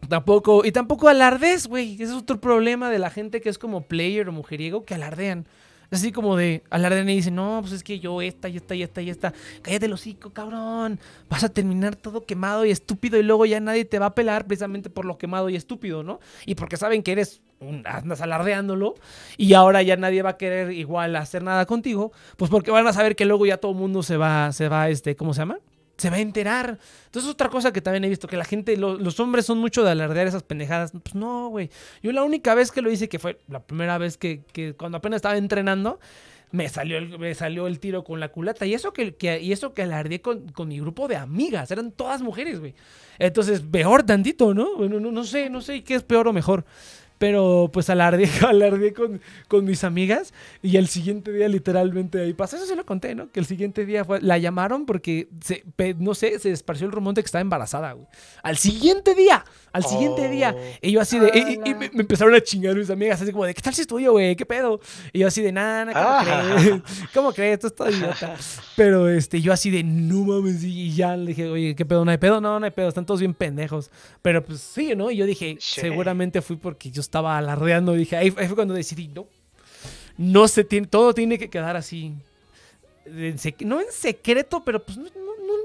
tampoco, 0.10 0.66
y 0.66 0.74
tampoco 0.74 1.08
alardes, 1.08 1.68
güey, 1.68 1.94
ese 1.94 2.04
es 2.04 2.12
otro 2.12 2.42
problema 2.42 2.90
de 2.90 3.00
la 3.00 3.10
gente 3.10 3.40
que 3.40 3.48
es 3.48 3.58
como 3.58 3.84
player 3.84 4.28
o 4.28 4.34
mujeriego, 4.34 4.84
que 4.84 4.94
alardean. 4.94 5.48
Así 5.90 6.12
como 6.12 6.36
de 6.36 6.64
alardean 6.70 7.10
y 7.10 7.16
dicen, 7.16 7.36
no, 7.36 7.60
pues 7.62 7.74
es 7.74 7.84
que 7.84 8.00
yo 8.00 8.22
esta 8.22 8.50
y 8.50 8.58
esta 8.58 8.76
y 8.76 8.84
esta 8.84 9.02
y 9.02 9.10
esta. 9.10 9.34
Cállate 9.62 9.86
el 9.86 9.94
hocico, 9.94 10.32
cabrón. 10.32 11.00
Vas 11.30 11.44
a 11.44 11.50
terminar 11.50 11.96
todo 11.96 12.26
quemado 12.26 12.66
y 12.66 12.72
estúpido 12.72 13.18
y 13.18 13.24
luego 13.24 13.46
ya 13.46 13.60
nadie 13.60 13.86
te 13.86 14.00
va 14.00 14.08
a 14.08 14.16
pelar 14.16 14.46
precisamente 14.46 14.90
por 14.90 15.06
lo 15.06 15.18
quemado 15.18 15.50
y 15.50 15.56
estúpido, 15.56 16.04
¿no? 16.04 16.20
Y 16.46 16.56
porque 16.56 16.78
saben 16.78 17.04
que 17.04 17.14
eres 17.14 17.42
un, 17.60 17.84
andas 17.88 18.22
alardeándolo 18.22 18.96
y 19.38 19.54
ahora 19.54 19.82
ya 19.82 19.96
nadie 19.96 20.22
va 20.22 20.32
a 20.32 20.38
querer 20.38 20.72
igual 20.72 21.16
hacer 21.16 21.44
nada 21.44 21.66
contigo, 21.66 22.12
pues 22.36 22.52
porque 22.52 22.72
van 22.72 22.88
a 22.88 22.94
saber 22.94 23.16
que 23.16 23.26
luego 23.26 23.46
ya 23.46 23.58
todo 23.58 23.72
el 23.72 23.78
mundo 23.78 24.04
se 24.04 24.18
va, 24.18 24.52
se 24.52 24.70
va, 24.70 24.90
este, 24.90 25.16
¿cómo 25.16 25.34
se 25.34 25.40
llama? 25.40 25.60
Se 25.98 26.10
va 26.10 26.18
a 26.18 26.20
enterar. 26.20 26.78
Entonces, 27.06 27.30
otra 27.30 27.50
cosa 27.50 27.74
que 27.74 27.82
también 27.82 28.04
he 28.06 28.10
visto, 28.10 28.28
que 28.28 28.38
la 28.38 28.46
gente, 28.46 28.78
los 28.78 29.20
hombres 29.20 29.46
son 29.46 29.58
mucho 29.58 29.84
de 29.84 29.92
alardear 29.92 30.28
esas 30.28 30.44
pendejadas. 30.44 30.92
Pues 30.92 31.16
no, 31.16 31.50
güey. 31.50 31.70
Yo 32.04 32.12
la 32.12 32.24
única 32.24 32.54
vez 32.56 32.72
que 32.72 32.82
lo 32.82 32.92
hice, 32.92 33.10
que 33.10 33.20
fue 33.20 33.40
la 33.48 33.62
primera 33.62 33.98
vez 33.98 34.18
que, 34.18 34.42
que 34.54 34.74
cuando 34.74 35.00
apenas 35.00 35.18
estaba 35.18 35.38
entrenando, 35.38 36.00
me 36.52 36.70
salió 36.70 36.98
el, 36.98 37.20
me 37.20 37.34
salió 37.36 37.68
el 37.68 37.80
tiro 37.80 38.04
con 38.04 38.20
la 38.20 38.30
culata. 38.30 38.66
Y 38.66 38.74
eso 38.74 38.94
que, 38.94 39.16
y 39.42 39.52
eso 39.52 39.74
que 39.74 39.82
alardeé 39.82 40.22
con, 40.22 40.48
con, 40.50 40.68
mi 40.68 40.80
grupo 40.80 41.08
de 41.08 41.16
amigas. 41.16 41.72
Eran 41.72 41.92
todas 41.92 42.22
mujeres, 42.22 42.60
güey. 42.60 42.76
Entonces, 43.20 43.62
peor 43.62 44.04
tantito, 44.04 44.54
¿no? 44.54 44.78
No, 44.88 45.00
no 45.00 45.24
sé, 45.24 45.50
no 45.50 45.62
sé 45.62 45.84
qué 45.84 45.96
es 45.96 46.04
peor 46.04 46.28
o 46.28 46.34
mejor. 46.34 46.66
Pero 47.18 47.70
pues 47.74 47.90
alardeé, 47.90 48.30
alardeé 48.48 48.94
con, 48.94 49.22
con 49.48 49.66
mis 49.66 49.84
amigas 49.84 50.34
y 50.62 50.78
el 50.78 50.88
siguiente 50.88 51.32
día 51.32 51.48
literalmente 51.48 52.22
ahí 52.22 52.34
pasó. 52.34 52.58
Eso 52.58 52.66
se 52.66 52.76
lo 52.76 52.86
conté, 52.86 53.16
¿no? 53.16 53.32
Que 53.32 53.40
el 53.40 53.46
siguiente 53.46 53.86
día 53.86 54.06
fue, 54.06 54.22
la 54.22 54.38
llamaron 54.38 54.86
porque, 54.86 55.28
se, 55.42 55.64
no 55.98 56.14
sé, 56.14 56.40
se 56.40 56.52
esparció 56.52 56.86
el 56.86 56.94
rumor 56.94 57.14
de 57.14 57.24
que 57.24 57.28
estaba 57.28 57.42
embarazada, 57.42 57.94
güey. 57.94 58.08
Al 58.44 58.58
siguiente 58.58 59.16
día, 59.16 59.44
al 59.72 59.84
siguiente 59.84 60.30
día. 60.30 60.56
Oh. 60.58 60.78
Y 60.82 60.92
yo 60.92 61.02
así 61.02 61.20
de, 61.20 61.60
y, 61.66 61.74
me, 61.74 61.86
empezaron 61.86 62.34
a 62.34 62.42
chingar 62.42 62.76
mis 62.76 62.90
amigas, 62.90 63.22
así 63.22 63.32
como 63.32 63.46
de, 63.46 63.54
¿qué 63.54 63.62
tal 63.62 63.74
si 63.74 63.82
es 63.82 63.88
tuyo, 63.88 64.12
güey? 64.12 64.36
¿Qué 64.36 64.46
pedo? 64.46 64.80
Y 65.14 65.20
yo 65.20 65.28
así 65.28 65.42
de, 65.42 65.52
nada, 65.52 65.94
¿cómo 65.94 66.06
ah. 66.08 66.56
crees? 66.58 66.82
¿Cómo 67.14 67.34
crees? 67.34 67.54
Esto 67.56 67.68
es 67.68 67.76
todo 67.76 67.90
idiota. 67.90 68.36
Pero 68.76 69.10
este, 69.10 69.42
yo 69.42 69.54
así 69.54 69.70
de, 69.70 69.84
no 69.84 70.24
mames, 70.24 70.64
y 70.64 70.94
ya 70.94 71.16
le 71.18 71.28
dije, 71.28 71.48
oye, 71.48 71.76
¿qué 71.76 71.86
pedo? 71.86 72.06
¿No 72.06 72.12
hay 72.12 72.18
pedo? 72.18 72.42
No, 72.42 72.60
no 72.60 72.66
hay 72.66 72.72
pedo, 72.72 72.90
están 72.90 73.06
todos 73.06 73.20
bien 73.20 73.34
pendejos. 73.34 73.90
Pero 74.22 74.44
pues 74.44 74.60
sí, 74.60 74.96
¿no? 74.96 75.10
Y 75.12 75.18
yo 75.18 75.26
dije, 75.26 75.58
seguramente 75.60 76.42
fui 76.42 76.58
porque 76.58 76.92
yo 76.92 77.02
estaba 77.08 77.38
alardeando 77.38 77.96
y 77.96 78.00
dije, 78.00 78.18
ahí, 78.18 78.32
fue 78.32 78.56
cuando 78.56 78.74
decidí, 78.74 79.08
no, 79.08 79.28
no 80.18 80.48
se 80.48 80.64
tiene, 80.64 80.88
todo 80.88 81.14
tiene 81.14 81.40
que 81.40 81.50
quedar 81.50 81.76
así. 81.76 82.14
no 83.62 83.80
en 83.82 83.92
secreto, 83.92 84.62
pero 84.66 84.84
pues 84.84 84.98
no, 84.98 85.06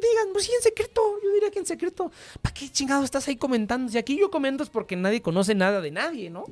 digan, 0.08 0.28
pues 0.32 0.44
sí, 0.44 0.52
en 0.56 0.62
secreto. 0.62 1.00
Yo 1.22 1.32
diría 1.32 1.50
que 1.50 1.58
en 1.58 1.66
secreto. 1.66 2.10
¿Para 2.40 2.54
qué 2.54 2.68
chingado 2.68 3.04
estás 3.04 3.26
ahí 3.28 3.36
comentando? 3.36 3.90
Si 3.90 3.98
aquí 3.98 4.18
yo 4.18 4.30
comento 4.30 4.62
es 4.62 4.70
porque 4.70 4.96
nadie 4.96 5.22
conoce 5.22 5.54
nada 5.54 5.80
de 5.80 5.90
nadie, 5.90 6.30
¿no? 6.30 6.44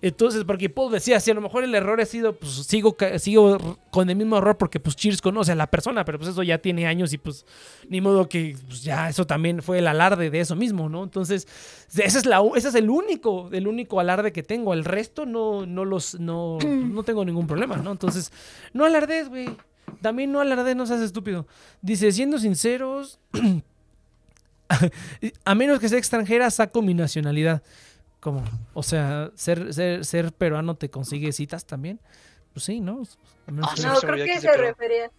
Entonces, 0.00 0.44
porque 0.44 0.68
Paul 0.68 0.92
decía, 0.92 1.20
si 1.20 1.30
a 1.30 1.34
lo 1.34 1.40
mejor 1.40 1.64
el 1.64 1.74
error 1.74 2.00
ha 2.00 2.06
sido, 2.06 2.34
pues 2.34 2.52
sigo, 2.66 2.96
sigo 3.18 3.78
con 3.90 4.10
el 4.10 4.16
mismo 4.16 4.38
error 4.38 4.56
porque 4.56 4.80
pues 4.80 4.96
Cheers 4.96 5.22
conoce 5.22 5.52
a 5.52 5.54
la 5.54 5.68
persona, 5.68 6.04
pero 6.04 6.18
pues 6.18 6.30
eso 6.30 6.42
ya 6.42 6.58
tiene 6.58 6.86
años 6.86 7.12
y 7.12 7.18
pues 7.18 7.46
ni 7.88 8.00
modo 8.00 8.28
que 8.28 8.56
pues, 8.66 8.82
ya 8.82 9.08
eso 9.08 9.26
también 9.26 9.62
fue 9.62 9.78
el 9.78 9.86
alarde 9.86 10.30
de 10.30 10.40
eso 10.40 10.56
mismo, 10.56 10.88
¿no? 10.88 11.04
Entonces, 11.04 11.46
ese 11.94 12.18
es, 12.18 12.26
la, 12.26 12.42
ese 12.56 12.68
es 12.68 12.74
el 12.74 12.90
único, 12.90 13.48
el 13.52 13.66
único 13.66 14.00
alarde 14.00 14.32
que 14.32 14.42
tengo. 14.42 14.74
El 14.74 14.84
resto 14.84 15.26
no, 15.26 15.66
no 15.66 15.84
los, 15.84 16.18
no, 16.18 16.58
no 16.58 17.02
tengo 17.02 17.24
ningún 17.24 17.46
problema, 17.46 17.76
¿no? 17.76 17.92
Entonces, 17.92 18.32
no 18.72 18.84
alardes, 18.84 19.28
güey. 19.28 19.48
También 20.00 20.32
no 20.32 20.40
alarde, 20.40 20.74
no 20.74 20.86
seas 20.86 21.00
estúpido. 21.00 21.46
Dice, 21.80 22.12
siendo 22.12 22.38
sinceros, 22.38 23.18
a 25.44 25.54
menos 25.54 25.80
que 25.80 25.88
sea 25.88 25.98
extranjera, 25.98 26.50
saco 26.50 26.82
mi 26.82 26.94
nacionalidad. 26.94 27.62
¿Cómo? 28.20 28.42
O 28.72 28.82
sea, 28.82 29.30
ser, 29.34 29.74
ser, 29.74 30.04
ser 30.04 30.32
peruano 30.32 30.76
te 30.76 30.90
consigue 30.90 31.32
citas 31.32 31.66
también. 31.66 32.00
Pues 32.54 32.64
sí, 32.64 32.80
¿no? 32.80 33.02
Ah, 33.46 33.74
no, 33.82 34.00
creo 34.00 34.24
que 34.24 34.40
se 34.40 34.56
refería. 34.56 35.10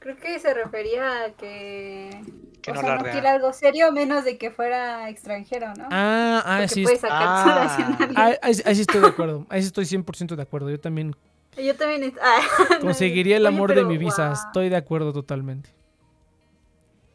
Creo 0.00 0.16
que 0.16 0.38
se 0.38 0.54
refería 0.54 1.24
a 1.24 1.30
que, 1.32 2.20
que 2.62 2.70
o 2.70 2.74
no, 2.74 2.80
sea, 2.80 2.96
no 2.96 3.02
quiere 3.02 3.28
algo 3.28 3.52
serio 3.52 3.90
menos 3.90 4.24
de 4.24 4.38
que 4.38 4.50
fuera 4.50 5.10
extranjero, 5.10 5.74
¿no? 5.74 5.88
Ah, 5.90 6.42
ah 6.44 6.68
sí. 6.68 6.84
Puede 6.84 6.98
sacar 6.98 7.20
ah, 7.20 7.98
ah 8.16 8.32
ahí, 8.42 8.54
ahí, 8.64 8.74
sí 8.76 8.82
estoy 8.82 9.00
de 9.00 9.08
acuerdo. 9.08 9.44
Ahí 9.48 9.60
sí 9.60 9.66
estoy 9.66 9.84
100% 9.84 10.36
de 10.36 10.42
acuerdo. 10.42 10.70
Yo 10.70 10.78
también 10.78 11.16
yo 11.64 11.74
también. 11.74 12.14
Ah, 12.22 12.40
Conseguiría 12.80 13.36
el 13.36 13.46
amor 13.46 13.74
de 13.74 13.84
mi 13.84 13.98
visa. 13.98 14.32
Estoy 14.32 14.68
de 14.68 14.76
acuerdo 14.76 15.12
totalmente. 15.12 15.70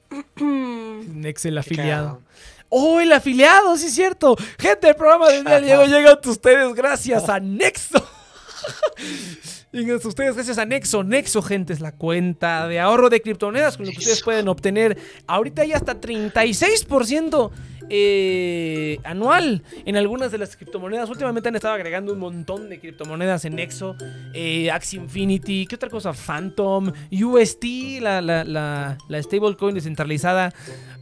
Nex, 0.37 1.45
el 1.45 1.57
afiliado. 1.57 2.21
¡Oh, 2.69 2.99
el 2.99 3.11
afiliado! 3.11 3.77
Sí, 3.77 3.87
es 3.87 3.93
cierto. 3.95 4.35
Gente, 4.57 4.89
el 4.89 4.95
programa 4.95 5.29
de 5.29 5.43
día 5.43 5.59
Diego 5.59 5.85
llega 5.85 6.11
a 6.11 6.19
ustedes 6.29 6.73
gracias 6.73 7.29
a 7.29 7.39
Nexo. 7.39 8.03
Llegan 9.73 9.99
a 10.03 10.07
ustedes 10.07 10.35
gracias 10.35 10.59
a 10.59 10.65
Nexo. 10.65 11.03
Nexo, 11.03 11.41
gente, 11.41 11.73
es 11.73 11.81
la 11.81 11.93
cuenta 11.93 12.67
de 12.67 12.79
ahorro 12.79 13.09
de 13.09 13.23
criptomonedas 13.23 13.75
con 13.75 13.87
lo 13.87 13.91
que 13.91 13.97
ustedes 13.97 14.21
pueden 14.21 14.47
obtener 14.47 14.99
ahorita 15.25 15.65
ya 15.65 15.77
hasta 15.77 15.99
36% 15.99 17.49
eh, 17.89 18.99
anual 19.03 19.63
en 19.83 19.97
algunas 19.97 20.31
de 20.31 20.37
las 20.37 20.55
criptomonedas. 20.55 21.09
Últimamente 21.09 21.49
han 21.49 21.55
estado 21.55 21.73
agregando 21.73 22.13
un 22.13 22.19
montón 22.19 22.69
de 22.69 22.79
criptomonedas 22.79 23.45
en 23.45 23.55
Nexo, 23.55 23.95
eh, 24.35 24.69
Axie 24.69 24.99
Infinity, 24.99 25.65
¿qué 25.65 25.73
otra 25.73 25.89
cosa? 25.89 26.13
Phantom, 26.13 26.91
UST, 27.11 27.63
la, 27.99 28.21
la, 28.21 28.43
la, 28.43 28.99
la 29.07 29.23
stablecoin 29.23 29.73
descentralizada 29.73 30.53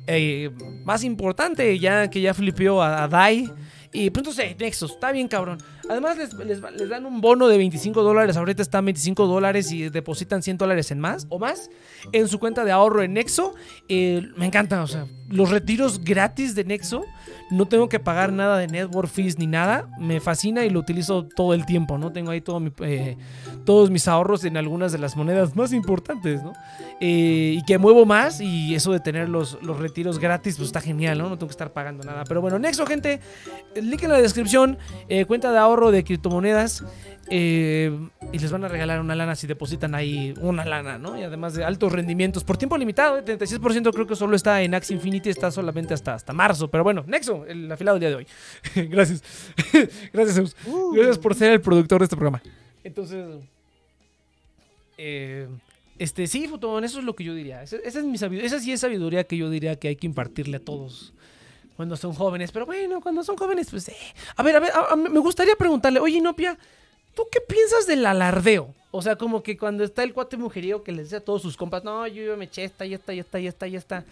eh, 0.08 0.50
más 0.86 1.04
importante, 1.04 1.78
ya 1.78 2.10
que 2.10 2.22
ya 2.22 2.34
flipeó 2.34 2.82
a, 2.82 3.04
a 3.04 3.08
DAI. 3.10 3.52
Y 3.94 4.10
pues 4.10 4.22
entonces, 4.22 4.58
Nexos, 4.58 4.92
está 4.92 5.12
bien 5.12 5.28
cabrón. 5.28 5.58
Además 5.90 6.18
les, 6.18 6.90
dan 6.90 7.06
un 7.06 7.20
bono 7.20 7.48
de 7.48 7.58
25 7.58 8.02
dólares, 8.04 8.38
ahorita 8.38 8.62
están 8.62 8.86
25 8.86 9.28
dólares 9.28 9.72
y 9.72 9.90
depositan 9.90 10.42
100 10.42 10.58
dólares 10.58 10.92
en 10.92 11.00
más 11.00 11.28
o 11.30 11.40
más 11.40 11.70
en 12.14 12.28
su 12.28 12.40
cuenta 12.40 12.64
de 12.64 12.72
ahorro 12.72 13.04
en 13.04 13.14
Nexo. 13.14 13.54
Eh, 13.90 14.30
me 14.38 14.46
encanta, 14.46 14.82
o 14.84 14.88
sea, 14.88 15.08
los 15.28 15.50
retiros 15.50 16.04
gratis 16.04 16.56
de 16.56 16.64
Nexo, 16.64 17.04
no 17.52 17.68
tengo 17.68 17.90
que 17.90 18.00
pagar 18.00 18.32
nada 18.32 18.58
de 18.58 18.68
network 18.68 19.10
fees 19.10 19.38
ni 19.38 19.46
nada, 19.46 19.90
me 20.00 20.20
fascina 20.20 20.66
y 20.66 20.70
lo 20.70 20.80
utilizo 20.80 21.26
todo 21.26 21.54
el 21.54 21.66
tiempo, 21.66 21.98
¿no? 21.98 22.12
Tengo 22.12 22.32
ahí 22.32 22.42
eh, 22.80 23.18
todos 23.66 23.92
mis 23.92 24.08
ahorros 24.08 24.46
en 24.46 24.56
algunas 24.56 24.92
de 24.94 24.98
las 24.98 25.18
monedas 25.18 25.56
más 25.56 25.74
importantes, 25.74 26.42
¿no? 26.42 26.54
Eh, 27.02 27.56
y 27.58 27.66
que 27.66 27.78
muevo 27.78 28.06
más 28.06 28.40
y 28.40 28.74
eso 28.74 28.94
de 28.94 29.02
tener 29.02 29.28
los, 29.28 29.62
los 29.62 29.80
retiros 29.80 30.18
gratis, 30.18 30.56
pues 30.56 30.68
está 30.68 30.80
genial, 30.80 31.18
¿no? 31.18 31.30
No 31.30 31.38
tengo 31.38 31.48
que 31.48 31.54
estar 31.54 31.74
pagando 31.74 32.04
nada. 32.04 32.24
Pero 32.24 32.42
bueno, 32.42 32.58
Nexo, 32.58 32.86
gente, 32.86 33.20
link 33.76 34.02
en 34.04 34.10
la 34.10 34.22
descripción, 34.22 34.78
cuenta 35.28 35.52
de 35.52 35.58
ahorro 35.58 35.92
de 35.92 36.04
criptomonedas 36.04 36.84
eh, 37.30 37.98
y 38.32 38.40
les 38.40 38.52
van 38.52 38.64
a 38.64 38.68
regalar 38.68 39.00
una 39.00 39.16
lana 39.16 39.36
si 39.36 39.48
depositan 39.48 39.96
ahí 39.96 40.34
una 40.42 40.66
lana, 40.66 40.98
¿no? 40.98 41.18
Y 41.18 41.24
además 41.24 41.54
de 41.54 41.64
altos 41.64 41.92
rendimientos 41.92 42.44
por 42.44 42.58
tiempo 42.58 42.78
limitado, 42.78 43.18
el 43.18 43.30
¿eh? 43.30 43.38
36% 43.38 43.94
creo 43.94 44.08
que 44.08 44.16
solo 44.16 44.36
está 44.36 44.62
en 44.62 44.74
Axie 44.74 44.96
Infinity, 44.96 45.30
está 45.30 45.52
solamente 45.52 45.94
hasta, 45.94 46.16
hasta 46.16 46.34
marzo. 46.34 46.70
Pero 46.70 46.84
bueno, 46.84 47.04
Nexo, 47.08 47.46
el 47.46 47.72
afilado 47.72 48.00
del 48.00 48.02
día 48.02 48.10
de 48.10 48.16
hoy. 48.16 48.28
Gracias. 48.90 49.24
Gracias, 50.14 50.36
Zeus. 50.36 50.56
Uh. 50.66 50.94
Gracias 50.94 51.18
por 51.20 51.36
ser 51.36 51.52
el 51.52 51.62
productor 51.62 52.00
de 52.00 52.06
este 52.06 52.16
programa. 52.16 52.42
Entonces, 52.84 53.26
eh, 54.98 55.48
este, 56.00 56.28
sí, 56.28 56.48
Futón, 56.48 56.84
eso 56.84 57.00
es 57.00 57.06
lo 57.06 57.16
que 57.16 57.24
yo 57.24 57.34
diría. 57.34 57.62
Esa, 57.64 57.78
es 57.78 58.04
mi 58.04 58.18
sabiduría, 58.18 58.48
esa 58.48 58.60
sí 58.60 58.72
es 58.72 58.80
sabiduría 58.80 59.24
que 59.24 59.38
yo 59.38 59.50
diría 59.50 59.76
que 59.76 59.90
hay 59.90 59.96
que 59.96 60.08
impartirle 60.08 60.58
a 60.58 60.60
todos 60.60 61.14
cuando 61.76 61.96
son 61.96 62.14
jóvenes. 62.14 62.52
Pero 62.52 62.66
bueno, 62.66 63.02
cuando 63.02 63.24
son 63.24 63.38
jóvenes, 63.38 63.70
pues... 63.70 63.88
Eh. 63.90 63.96
A 64.36 64.44
ver, 64.44 64.56
a 64.56 64.60
ver, 64.60 64.72
me 64.98 65.20
gustaría 65.20 65.56
preguntarle, 65.56 66.00
oye, 66.00 66.20
Nopia, 66.20 66.58
¿tú 67.16 67.24
qué 67.32 67.42
piensas 67.42 67.88
del 67.88 68.06
alardeo? 68.06 68.74
O 68.92 69.02
sea, 69.02 69.16
como 69.16 69.42
que 69.42 69.58
cuando 69.58 69.84
está 69.84 70.04
el 70.04 70.14
cuate 70.14 70.36
mujeriego 70.38 70.84
que 70.84 70.92
le 70.92 71.04
dice 71.04 71.16
a 71.16 71.24
todos 71.24 71.42
sus 71.42 71.56
compas, 71.56 71.84
no, 71.84 72.06
yo, 72.08 72.36
me 72.36 72.46
eché 72.46 72.66
esta, 72.66 72.86
y 72.86 72.94
esta, 72.94 73.14
y 73.14 73.20
esta, 73.20 73.40
y 73.40 73.48
esta, 73.48 73.68
y 73.68 73.76
esta. 73.76 74.06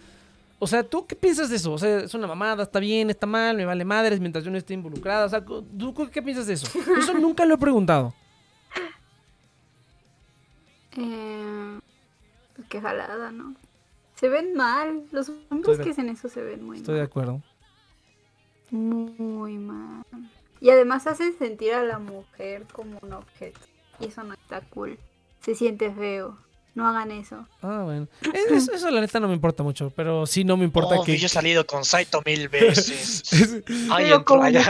O 0.58 0.66
sea, 0.66 0.82
¿tú 0.82 1.06
qué 1.06 1.14
piensas 1.14 1.50
de 1.50 1.56
eso? 1.56 1.72
O 1.72 1.78
sea, 1.78 2.00
es 2.00 2.14
una 2.14 2.26
mamada, 2.26 2.62
está 2.62 2.80
bien, 2.80 3.10
está 3.10 3.26
mal, 3.26 3.56
me 3.56 3.64
vale 3.64 3.84
madres 3.84 4.20
mientras 4.20 4.44
yo 4.44 4.50
no 4.50 4.58
esté 4.58 4.74
involucrada. 4.74 5.26
O 5.26 5.28
sea, 5.28 5.44
¿tú 5.44 6.10
qué 6.10 6.22
piensas 6.22 6.46
de 6.46 6.54
eso? 6.54 6.66
Eso 6.98 7.14
nunca 7.14 7.44
lo 7.44 7.54
he 7.54 7.58
preguntado. 7.58 8.14
Eh, 10.96 11.78
qué 12.68 12.80
jalada, 12.80 13.30
¿no? 13.30 13.54
Se 14.16 14.28
ven 14.28 14.54
mal. 14.54 15.04
Los 15.12 15.30
hombres 15.50 15.78
que 15.78 15.90
hacen 15.90 16.08
eso 16.08 16.28
se 16.28 16.42
ven 16.42 16.60
muy 16.60 16.76
mal. 16.76 16.80
Estoy 16.80 16.96
de 16.96 17.02
acuerdo. 17.02 17.42
Muy 18.70 19.56
mal. 19.56 20.04
Y 20.60 20.70
además 20.70 21.06
hacen 21.06 21.36
sentir 21.38 21.72
a 21.72 21.82
la 21.84 21.98
mujer 21.98 22.64
como 22.72 22.98
un 23.02 23.12
objeto. 23.14 23.60
Y 23.98 24.06
eso 24.06 24.22
no 24.24 24.34
está 24.34 24.60
cool. 24.70 24.98
Se 25.40 25.54
siente 25.54 25.90
feo. 25.92 26.36
No 26.74 26.86
hagan 26.86 27.10
eso. 27.10 27.46
Ah, 27.62 27.82
bueno. 27.84 28.06
Es- 28.32 28.50
Eso, 28.52 28.72
eso, 28.72 28.90
la 28.90 29.00
neta 29.00 29.18
no 29.20 29.26
me 29.28 29.34
importa 29.34 29.62
mucho, 29.62 29.90
pero 29.96 30.24
sí 30.26 30.44
no 30.44 30.56
me 30.56 30.64
importa 30.64 31.00
Oh, 31.00 31.04
que... 31.04 31.16
Yo 31.18 31.26
he 31.26 31.28
salido 31.28 31.66
con 31.66 31.84
Saito 31.84 32.22
mil 32.24 32.48
veces. 32.50 33.22
Ay, 33.90 34.04
Pero 34.06 34.24
como 34.24 34.44
allá. 34.44 34.64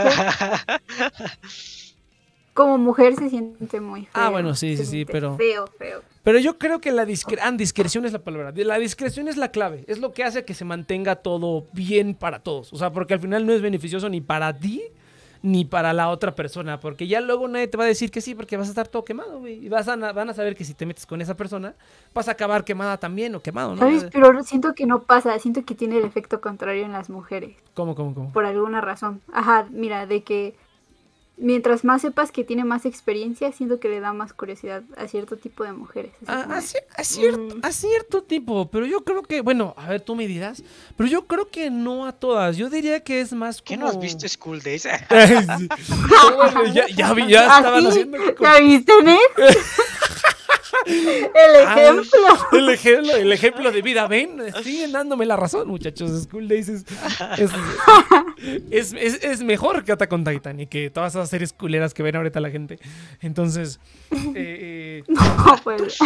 Como 2.53 2.77
mujer 2.77 3.15
se 3.15 3.29
siente 3.29 3.79
muy 3.79 4.01
feo. 4.01 4.11
Ah, 4.13 4.29
bueno, 4.29 4.55
sí, 4.55 4.75
se 4.75 4.85
sí, 4.85 4.91
sí, 4.91 5.05
pero- 5.05 5.37
Feo, 5.37 5.67
feo. 5.77 6.01
Pero 6.23 6.37
yo 6.39 6.57
creo 6.57 6.81
que 6.81 6.91
la 6.91 7.05
discre- 7.05 7.39
ah, 7.41 7.51
discreción 7.51 8.05
es 8.05 8.11
la 8.13 8.19
palabra. 8.19 8.51
La 8.55 8.77
discreción 8.77 9.27
es 9.27 9.37
la 9.37 9.51
clave. 9.51 9.85
Es 9.87 9.99
lo 9.99 10.11
que 10.11 10.23
hace 10.23 10.43
que 10.43 10.53
se 10.53 10.65
mantenga 10.65 11.15
todo 11.17 11.67
bien 11.73 12.13
para 12.13 12.39
todos. 12.39 12.73
O 12.73 12.77
sea, 12.77 12.91
porque 12.91 13.13
al 13.13 13.19
final 13.21 13.45
no 13.45 13.53
es 13.53 13.61
beneficioso 13.61 14.09
ni 14.09 14.21
para 14.21 14.57
ti 14.57 14.83
ni 15.41 15.65
para 15.65 15.93
la 15.93 16.09
otra 16.09 16.35
persona. 16.35 16.79
Porque 16.79 17.07
ya 17.07 17.21
luego 17.21 17.47
nadie 17.47 17.67
te 17.67 17.77
va 17.77 17.83
a 17.83 17.87
decir 17.87 18.11
que 18.11 18.21
sí, 18.21 18.35
porque 18.35 18.57
vas 18.57 18.67
a 18.67 18.71
estar 18.71 18.87
todo 18.87 19.03
quemado, 19.03 19.39
güey. 19.39 19.65
Y 19.65 19.69
vas 19.69 19.87
a, 19.87 19.95
van 19.95 20.29
a 20.29 20.33
saber 20.33 20.55
que 20.55 20.63
si 20.63 20.73
te 20.73 20.85
metes 20.85 21.05
con 21.05 21.21
esa 21.21 21.35
persona, 21.35 21.75
vas 22.13 22.27
a 22.27 22.31
acabar 22.31 22.63
quemada 22.63 22.97
también 22.97 23.33
o 23.35 23.41
quemado, 23.41 23.75
¿no? 23.75 23.77
¿Sabes? 23.79 24.07
Pero 24.11 24.43
siento 24.43 24.73
que 24.73 24.85
no 24.85 25.03
pasa. 25.03 25.37
Siento 25.39 25.63
que 25.65 25.75
tiene 25.75 25.97
el 25.97 26.05
efecto 26.05 26.41
contrario 26.41 26.85
en 26.85 26.91
las 26.91 27.09
mujeres. 27.09 27.55
¿Cómo, 27.73 27.95
cómo, 27.95 28.13
cómo? 28.13 28.31
Por 28.31 28.45
alguna 28.45 28.81
razón. 28.81 29.21
Ajá, 29.31 29.67
mira, 29.71 30.05
de 30.05 30.23
que 30.23 30.55
mientras 31.41 31.83
más 31.83 32.01
sepas 32.03 32.31
que 32.31 32.43
tiene 32.43 32.63
más 32.63 32.85
experiencia, 32.85 33.51
siento 33.51 33.79
que 33.79 33.89
le 33.89 33.99
da 33.99 34.13
más 34.13 34.31
curiosidad 34.33 34.83
a 34.95 35.07
cierto 35.07 35.35
tipo 35.37 35.63
de 35.63 35.73
mujeres. 35.73 36.11
Así 36.25 36.31
A, 36.31 36.43
como 36.43 36.53
a 36.53 36.57
de, 36.59 36.63
cier- 36.63 36.85
a 36.95 37.03
cierto, 37.03 37.55
Mm. 37.55 37.59
a 37.63 37.71
cierto 37.71 38.23
tipo, 38.23 38.69
pero 38.71 38.85
yo 38.85 39.03
creo 39.03 39.23
que, 39.23 39.41
bueno, 39.41 39.73
a 39.77 39.89
ver, 39.89 40.01
tú 40.01 40.15
me 40.15 40.27
dirás, 40.27 40.63
pero 40.95 41.09
yo 41.09 41.25
creo 41.25 41.49
que 41.49 41.69
no 41.69 42.05
a 42.05 42.11
todas. 42.13 42.57
Yo 42.57 42.69
diría 42.69 43.03
que 43.03 43.19
es 43.21 43.33
más 43.33 43.61
¿Qué 43.61 43.75
como... 43.75 43.87
no 43.87 43.91
has 43.91 43.99
visto 43.99 44.27
School 44.29 44.61
Days? 44.61 44.87
Bueno, 46.35 46.65
ya, 46.73 46.87
ya, 46.87 47.13
vi- 47.13 47.27
ya 47.27 47.41
¿Ah, 47.55 47.57
estaban 47.59 47.87
haciendo... 47.87 48.17
¿Ya 48.39 48.59
viste, 48.59 48.93
Ned? 49.03 49.17
el 50.85 51.27
Ah, 51.67 51.81
ejemplo. 51.81 52.19
El 52.51 52.69
ejemplo, 52.69 53.15
el 53.15 53.31
ejemplo 53.31 53.71
de 53.71 53.81
vida, 53.81 54.07
ven, 54.07 54.41
siguen 54.63 54.91
dándome 54.91 55.25
la 55.25 55.35
razón, 55.35 55.67
muchachos. 55.67 56.23
School 56.23 56.47
Days 56.47 56.69
es, 58.71 58.93
es, 58.93 59.23
es, 59.23 59.43
mejor 59.43 59.83
que 59.83 59.91
Attack 59.91 60.11
on 60.13 60.23
Titan 60.23 60.59
y 60.59 60.67
que 60.67 60.89
todas 60.89 61.13
esas 61.15 61.29
series 61.29 61.53
culeras 61.53 61.93
que 61.93 62.03
ven 62.03 62.15
ahorita 62.15 62.39
la 62.39 62.49
gente. 62.49 62.79
Entonces, 63.21 63.79
eh, 64.11 64.33
eh, 64.35 65.03
No, 65.07 65.55
pues. 65.63 65.97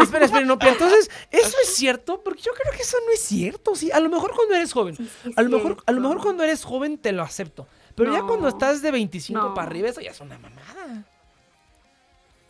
espera, 0.00 0.26
espera, 0.26 0.44
no, 0.44 0.58
pero 0.58 0.72
entonces, 0.72 1.10
¿eso 1.30 1.56
es 1.62 1.74
cierto? 1.74 2.22
Porque 2.22 2.42
yo 2.42 2.52
creo 2.52 2.72
que 2.74 2.82
eso 2.82 2.96
no 3.06 3.12
es 3.12 3.20
cierto, 3.20 3.74
sí. 3.74 3.90
A 3.90 4.00
lo 4.00 4.08
mejor 4.08 4.32
cuando 4.34 4.54
eres 4.54 4.72
joven, 4.72 4.96
a 5.36 5.42
lo 5.42 5.50
mejor, 5.50 5.76
a 5.86 5.92
lo 5.92 6.00
mejor 6.00 6.18
cuando 6.20 6.44
eres 6.44 6.64
joven 6.64 6.98
te 6.98 7.12
lo 7.12 7.22
acepto. 7.22 7.66
Pero 7.94 8.12
ya 8.12 8.22
cuando 8.22 8.48
estás 8.48 8.80
de 8.80 8.90
25 8.90 9.38
No. 9.38 9.54
para 9.54 9.66
arriba, 9.68 9.88
eso 9.88 10.00
ya 10.00 10.12
es 10.12 10.20
una 10.20 10.38
mamada. 10.38 11.04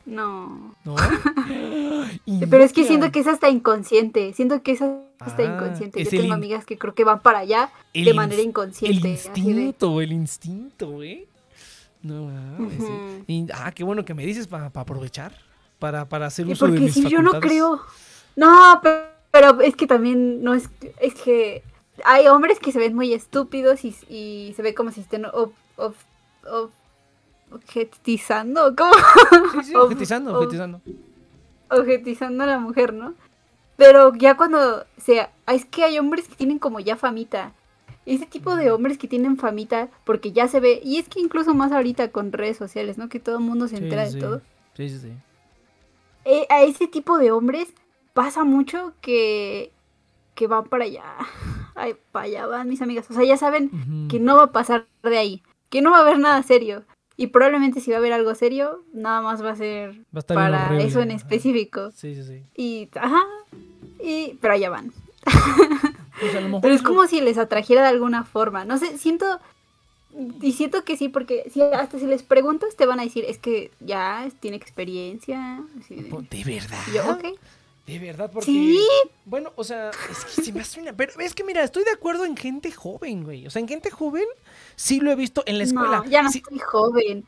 No. 0.04 0.74
¿No? 0.84 0.96
Pero 2.50 2.64
es 2.64 2.72
que 2.72 2.84
siento 2.84 3.10
que 3.12 3.20
es 3.20 3.26
hasta 3.26 3.48
inconsciente. 3.48 4.32
Siento 4.34 4.62
que 4.62 4.72
es 4.72 4.82
hasta 4.82 5.42
Ah, 5.42 5.44
inconsciente. 5.44 5.98
Yo 6.02 6.04
es 6.04 6.10
tengo 6.10 6.34
amigas 6.34 6.64
que 6.64 6.76
creo 6.78 6.94
que 6.94 7.04
van 7.04 7.20
para 7.20 7.40
allá 7.40 7.70
de 7.94 8.12
manera 8.14 8.42
inconsciente. 8.42 8.96
El 8.96 9.02
de- 9.02 9.10
instinto, 9.10 10.00
el 10.00 10.12
instinto, 10.12 10.90
güey. 10.90 11.26
No 12.02 12.28
sí. 12.68 13.24
Y- 13.28 13.46
ah, 13.54 13.70
qué 13.72 13.84
bueno 13.84 14.04
que 14.04 14.14
me 14.14 14.26
dices 14.26 14.46
para 14.48 14.66
aprovechar. 14.66 15.32
Para, 15.78 16.08
para 16.08 16.26
hacer 16.26 16.46
uso 16.46 16.66
de 16.66 16.72
porque 16.72 16.84
mis 16.86 16.94
si 16.94 17.02
yo 17.08 17.22
no 17.22 17.32
facultades. 17.32 17.48
creo. 17.50 17.80
No, 18.36 18.80
pero, 18.82 19.02
pero 19.30 19.60
es 19.60 19.74
que 19.76 19.86
también 19.86 20.42
no 20.42 20.54
es. 20.54 20.68
Es 21.00 21.14
que 21.14 21.62
hay 22.04 22.26
hombres 22.28 22.58
que 22.58 22.72
se 22.72 22.78
ven 22.78 22.94
muy 22.94 23.12
estúpidos 23.12 23.84
y, 23.84 23.94
y 24.08 24.52
se 24.56 24.62
ve 24.62 24.74
como 24.74 24.90
si 24.92 25.00
estén 25.00 25.24
ob- 25.24 25.52
ob- 25.76 25.94
ob- 26.44 26.70
objetizando. 27.54 28.74
¿Cómo? 28.76 28.92
Sí, 29.52 29.64
sí, 29.64 29.72
Ob- 29.74 29.84
objetizando, 29.84 30.32
ob- 30.32 30.36
objetizando. 30.38 30.80
objetizando 31.70 32.44
a 32.44 32.46
la 32.46 32.58
mujer, 32.58 32.92
¿no? 32.92 33.14
Pero 33.76 34.14
ya 34.14 34.36
cuando 34.36 34.84
sea, 34.98 35.32
es 35.46 35.64
que 35.64 35.84
hay 35.84 35.98
hombres 35.98 36.28
que 36.28 36.34
tienen 36.36 36.58
como 36.58 36.80
ya 36.80 36.96
famita. 36.96 37.52
Ese 38.04 38.26
tipo 38.26 38.56
de 38.56 38.70
hombres 38.72 38.98
que 38.98 39.08
tienen 39.08 39.36
famita 39.36 39.88
porque 40.04 40.32
ya 40.32 40.48
se 40.48 40.60
ve, 40.60 40.80
y 40.84 40.98
es 40.98 41.08
que 41.08 41.20
incluso 41.20 41.54
más 41.54 41.72
ahorita 41.72 42.10
con 42.10 42.32
redes 42.32 42.56
sociales, 42.56 42.98
¿no? 42.98 43.08
Que 43.08 43.20
todo 43.20 43.38
el 43.38 43.44
mundo 43.44 43.68
se 43.68 43.76
entera 43.76 44.06
sí, 44.06 44.14
de 44.16 44.20
todo. 44.20 44.40
Sí, 44.76 44.88
sí, 44.88 44.98
sí. 44.98 45.12
Eh, 46.24 46.46
a 46.50 46.62
ese 46.62 46.86
tipo 46.88 47.18
de 47.18 47.30
hombres 47.30 47.72
pasa 48.12 48.44
mucho 48.44 48.92
que, 49.00 49.72
que 50.34 50.46
van 50.46 50.64
para 50.64 50.84
allá. 50.84 51.04
Ay, 51.74 51.94
para 52.12 52.26
allá 52.26 52.46
van 52.46 52.68
mis 52.68 52.82
amigas. 52.82 53.10
O 53.10 53.14
sea, 53.14 53.24
ya 53.24 53.36
saben 53.36 53.70
que 54.08 54.18
no 54.20 54.36
va 54.36 54.44
a 54.44 54.52
pasar 54.52 54.86
de 55.02 55.18
ahí, 55.18 55.42
que 55.70 55.80
no 55.80 55.90
va 55.92 55.98
a 55.98 56.02
haber 56.02 56.18
nada 56.18 56.42
serio. 56.42 56.84
Y 57.16 57.28
probablemente 57.28 57.80
si 57.80 57.90
va 57.90 57.96
a 57.96 58.00
haber 58.00 58.12
algo 58.12 58.34
serio, 58.34 58.82
nada 58.92 59.20
más 59.20 59.42
va 59.44 59.50
a 59.50 59.56
ser 59.56 59.94
Va 60.16 60.20
a 60.20 60.22
para 60.22 60.66
horrible. 60.66 60.84
eso 60.84 61.00
en 61.00 61.10
Ajá. 61.10 61.16
específico. 61.18 61.90
Sí, 61.92 62.14
sí, 62.14 62.24
sí. 62.24 62.42
Y, 62.56 62.88
ajá, 62.98 63.22
y, 64.02 64.38
pero 64.40 64.54
allá 64.54 64.70
van. 64.70 64.92
Pues 66.20 66.32
Pero 66.62 66.74
es 66.74 66.82
como 66.82 67.06
si 67.08 67.20
les 67.20 67.36
atrajera 67.36 67.82
de 67.82 67.88
alguna 67.88 68.22
forma. 68.22 68.64
No 68.64 68.78
sé, 68.78 68.96
siento, 68.96 69.40
y 70.40 70.52
siento 70.52 70.84
que 70.84 70.96
sí, 70.96 71.08
porque 71.08 71.50
si, 71.52 71.60
hasta 71.62 71.98
si 71.98 72.06
les 72.06 72.22
preguntas 72.22 72.76
te 72.76 72.86
van 72.86 73.00
a 73.00 73.02
decir, 73.02 73.24
es 73.26 73.38
que 73.38 73.72
ya 73.80 74.28
tiene 74.38 74.56
experiencia. 74.56 75.60
así 75.80 75.96
de- 75.96 76.26
¿De 76.30 76.44
verdad? 76.44 76.78
yo, 76.94 77.10
ok. 77.12 77.38
De 77.86 77.98
verdad, 77.98 78.30
porque... 78.32 78.46
Sí. 78.46 78.86
Bueno, 79.24 79.52
o 79.56 79.64
sea, 79.64 79.90
es 80.10 80.24
que 80.36 80.42
se 80.42 80.52
me 80.52 80.60
hace 80.60 80.80
una... 80.80 80.92
Pero 80.92 81.12
es 81.18 81.34
que 81.34 81.42
mira, 81.42 81.64
estoy 81.64 81.82
de 81.82 81.90
acuerdo 81.90 82.24
en 82.24 82.36
gente 82.36 82.70
joven, 82.70 83.24
güey. 83.24 83.44
O 83.46 83.50
sea, 83.50 83.58
en 83.60 83.66
gente 83.66 83.90
joven 83.90 84.26
sí 84.76 85.00
lo 85.00 85.10
he 85.10 85.14
visto 85.14 85.42
en 85.46 85.58
la 85.58 85.64
escuela. 85.64 85.98
No, 85.98 86.04
ya 86.06 86.22
no 86.22 86.30
Sí- 86.30 86.38
estoy 86.38 86.58
joven. 86.58 87.24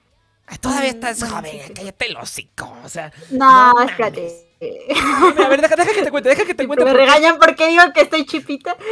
Ay, 0.46 0.58
Todavía 0.58 0.90
estás 0.90 1.22
joven, 1.22 1.58
cállate 1.74 2.06
el 2.06 2.16
hocico. 2.18 2.76
O 2.84 2.88
sea, 2.88 3.10
No, 3.30 3.72
mames. 3.74 3.90
espérate. 3.90 4.40
A 5.44 5.48
ver, 5.48 5.60
deja, 5.60 5.76
deja 5.76 5.92
que 5.92 6.02
te 6.02 6.10
cuente, 6.10 6.28
deja 6.28 6.44
que 6.44 6.54
te 6.54 6.66
cuente. 6.66 6.84
me 6.84 6.90
por 6.90 7.00
qué. 7.00 7.06
regañan 7.06 7.38
porque 7.38 7.68
digo 7.68 7.82
que 7.94 8.02
estoy 8.02 8.24
chipita. 8.26 8.76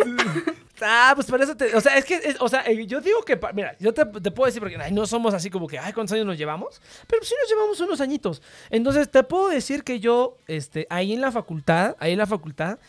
Ah, 0.84 1.12
pues 1.14 1.28
por 1.28 1.40
eso 1.40 1.56
te. 1.56 1.76
O 1.76 1.80
sea, 1.80 1.96
es 1.96 2.04
que. 2.04 2.14
es- 2.14 2.40
o 2.40 2.48
sea, 2.48 2.62
eh, 2.66 2.86
yo 2.88 3.00
digo 3.00 3.22
que. 3.22 3.38
Mira, 3.54 3.76
yo 3.78 3.94
te, 3.94 4.04
te 4.04 4.32
puedo 4.32 4.46
decir 4.46 4.60
porque 4.60 4.76
ay, 4.76 4.90
no 4.90 5.06
somos 5.06 5.32
así 5.32 5.48
como 5.48 5.68
que. 5.68 5.78
Ay, 5.78 5.92
¿cuántos 5.92 6.12
años 6.14 6.26
nos 6.26 6.36
llevamos? 6.36 6.82
Pero 7.06 7.22
sí 7.22 7.36
nos 7.40 7.48
llevamos 7.48 7.78
unos 7.78 8.00
añitos. 8.00 8.42
Entonces, 8.68 9.08
te 9.08 9.22
puedo 9.22 9.46
decir 9.48 9.84
que 9.84 10.00
yo. 10.00 10.36
Este, 10.48 10.88
ahí 10.90 11.12
en 11.12 11.20
la 11.20 11.30
facultad. 11.30 11.94
Ahí 12.00 12.12
en 12.12 12.18
la 12.18 12.26
facultad. 12.26 12.80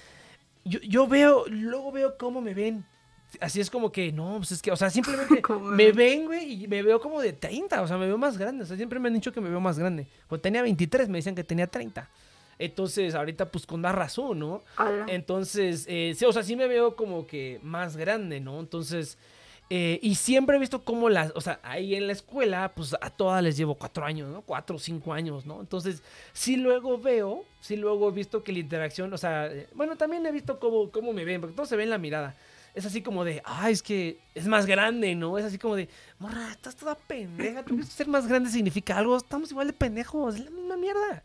Yo, 0.65 0.79
yo 0.81 1.05
veo. 1.07 1.43
Luego 1.49 1.91
veo 1.91 2.17
cómo 2.17 2.41
me 2.41 2.55
ven. 2.55 2.83
Así 3.39 3.61
es 3.61 3.69
como 3.69 3.91
que. 3.91 4.11
No, 4.11 4.35
pues 4.37 4.51
es 4.53 4.61
que. 4.61 4.71
O 4.71 4.75
sea, 4.75 4.89
simplemente. 4.91 5.41
¿Cómo 5.41 5.65
me 5.65 5.91
ven, 5.91 6.25
güey. 6.25 6.63
Y 6.63 6.67
me 6.67 6.81
veo 6.81 6.99
como 6.99 7.21
de 7.21 7.33
30. 7.33 7.81
O 7.81 7.87
sea, 7.87 7.97
me 7.97 8.07
veo 8.07 8.17
más 8.17 8.37
grande. 8.37 8.63
O 8.63 8.67
sea, 8.67 8.77
siempre 8.77 8.99
me 8.99 9.07
han 9.07 9.13
dicho 9.13 9.31
que 9.31 9.41
me 9.41 9.49
veo 9.49 9.59
más 9.59 9.79
grande. 9.79 10.07
Cuando 10.27 10.41
tenía 10.41 10.61
23, 10.61 11.09
me 11.09 11.19
decían 11.19 11.35
que 11.35 11.43
tenía 11.43 11.67
30. 11.67 12.09
Entonces, 12.59 13.15
ahorita, 13.15 13.51
pues 13.51 13.65
con 13.65 13.81
más 13.81 13.95
razón, 13.95 14.39
¿no? 14.39 14.63
Hola. 14.77 15.05
Entonces, 15.09 15.85
eh, 15.89 16.13
sí, 16.15 16.25
o 16.25 16.31
sea, 16.31 16.43
sí 16.43 16.55
me 16.55 16.67
veo 16.67 16.95
como 16.95 17.25
que 17.25 17.59
más 17.63 17.97
grande, 17.97 18.39
¿no? 18.39 18.59
Entonces, 18.59 19.17
eh, 19.69 19.99
y 20.03 20.15
siempre 20.15 20.57
he 20.57 20.59
visto 20.59 20.83
cómo 20.83 21.09
las, 21.09 21.31
o 21.35 21.41
sea, 21.41 21.59
ahí 21.63 21.95
en 21.95 22.05
la 22.05 22.13
escuela, 22.13 22.73
pues 22.75 22.95
a 22.99 23.09
todas 23.09 23.41
les 23.41 23.57
llevo 23.57 23.75
cuatro 23.75 24.05
años, 24.05 24.29
¿no? 24.29 24.41
Cuatro 24.41 24.75
o 24.75 24.79
cinco 24.79 25.13
años, 25.13 25.45
¿no? 25.45 25.61
Entonces, 25.61 26.03
sí 26.31 26.57
luego 26.57 26.99
veo, 26.99 27.43
sí 27.59 27.75
luego 27.75 28.09
he 28.09 28.11
visto 28.11 28.43
que 28.43 28.51
la 28.51 28.59
interacción, 28.59 29.11
o 29.13 29.17
sea, 29.17 29.47
eh, 29.47 29.67
bueno, 29.73 29.95
también 29.95 30.25
he 30.25 30.31
visto 30.31 30.59
cómo, 30.59 30.91
cómo 30.91 31.13
me 31.13 31.25
ven, 31.25 31.41
porque 31.41 31.55
todo 31.55 31.65
se 31.65 31.75
ve 31.75 31.83
en 31.83 31.89
la 31.89 31.97
mirada. 31.97 32.35
Es 32.73 32.85
así 32.85 33.01
como 33.03 33.23
de, 33.23 33.41
ay, 33.45 33.73
es 33.73 33.83
que 33.83 34.19
es 34.33 34.47
más 34.47 34.65
grande, 34.65 35.13
¿no? 35.15 35.37
Es 35.37 35.45
así 35.45 35.57
como 35.59 35.75
de, 35.75 35.87
morra, 36.17 36.51
estás 36.51 36.75
toda 36.75 36.95
pendeja. 36.95 37.63
¿Tú 37.63 37.77
que 37.77 37.83
ser 37.83 38.07
más 38.07 38.27
grande 38.27 38.49
significa 38.49 38.97
algo? 38.97 39.15
Estamos 39.15 39.51
igual 39.51 39.67
de 39.67 39.73
pendejos, 39.73 40.35
es 40.35 40.45
la 40.45 40.49
misma 40.51 40.77
mierda. 40.77 41.23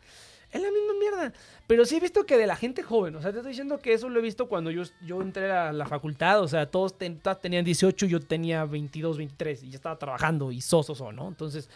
Es 0.51 0.61
la 0.63 0.71
misma 0.71 0.93
mierda. 0.99 1.33
Pero 1.67 1.85
sí 1.87 1.97
he 1.97 2.01
visto 2.01 2.25
que 2.27 2.37
de 2.37 2.47
la 2.47 2.57
gente 2.57 2.83
joven, 2.83 3.15
o 3.17 3.23
sea, 3.23 3.33
te 3.33 3.39
estoy 3.39 3.53
diciendo 3.53 3.79
que 3.79 3.93
eso 3.95 4.09
lo 4.09 4.19
he 4.19 4.23
visto 4.23 4.49
cuando 4.49 4.71
yo, 4.71 4.83
yo 5.07 5.21
entré 5.23 5.51
a 5.51 5.73
la 5.73 5.87
facultad, 5.87 6.41
o 6.43 6.49
sea, 6.49 6.71
todos 6.71 6.97
ten- 6.99 7.21
tenían 7.43 7.65
18, 7.65 8.07
yo 8.07 8.21
tenía 8.21 8.65
22, 8.65 9.17
23 9.19 9.63
y 9.65 9.71
ya 9.71 9.77
estaba 9.77 9.99
trabajando 9.99 10.51
y 10.53 10.61
sosos, 10.63 11.01
¿no? 11.15 11.29
Entonces, 11.29 11.69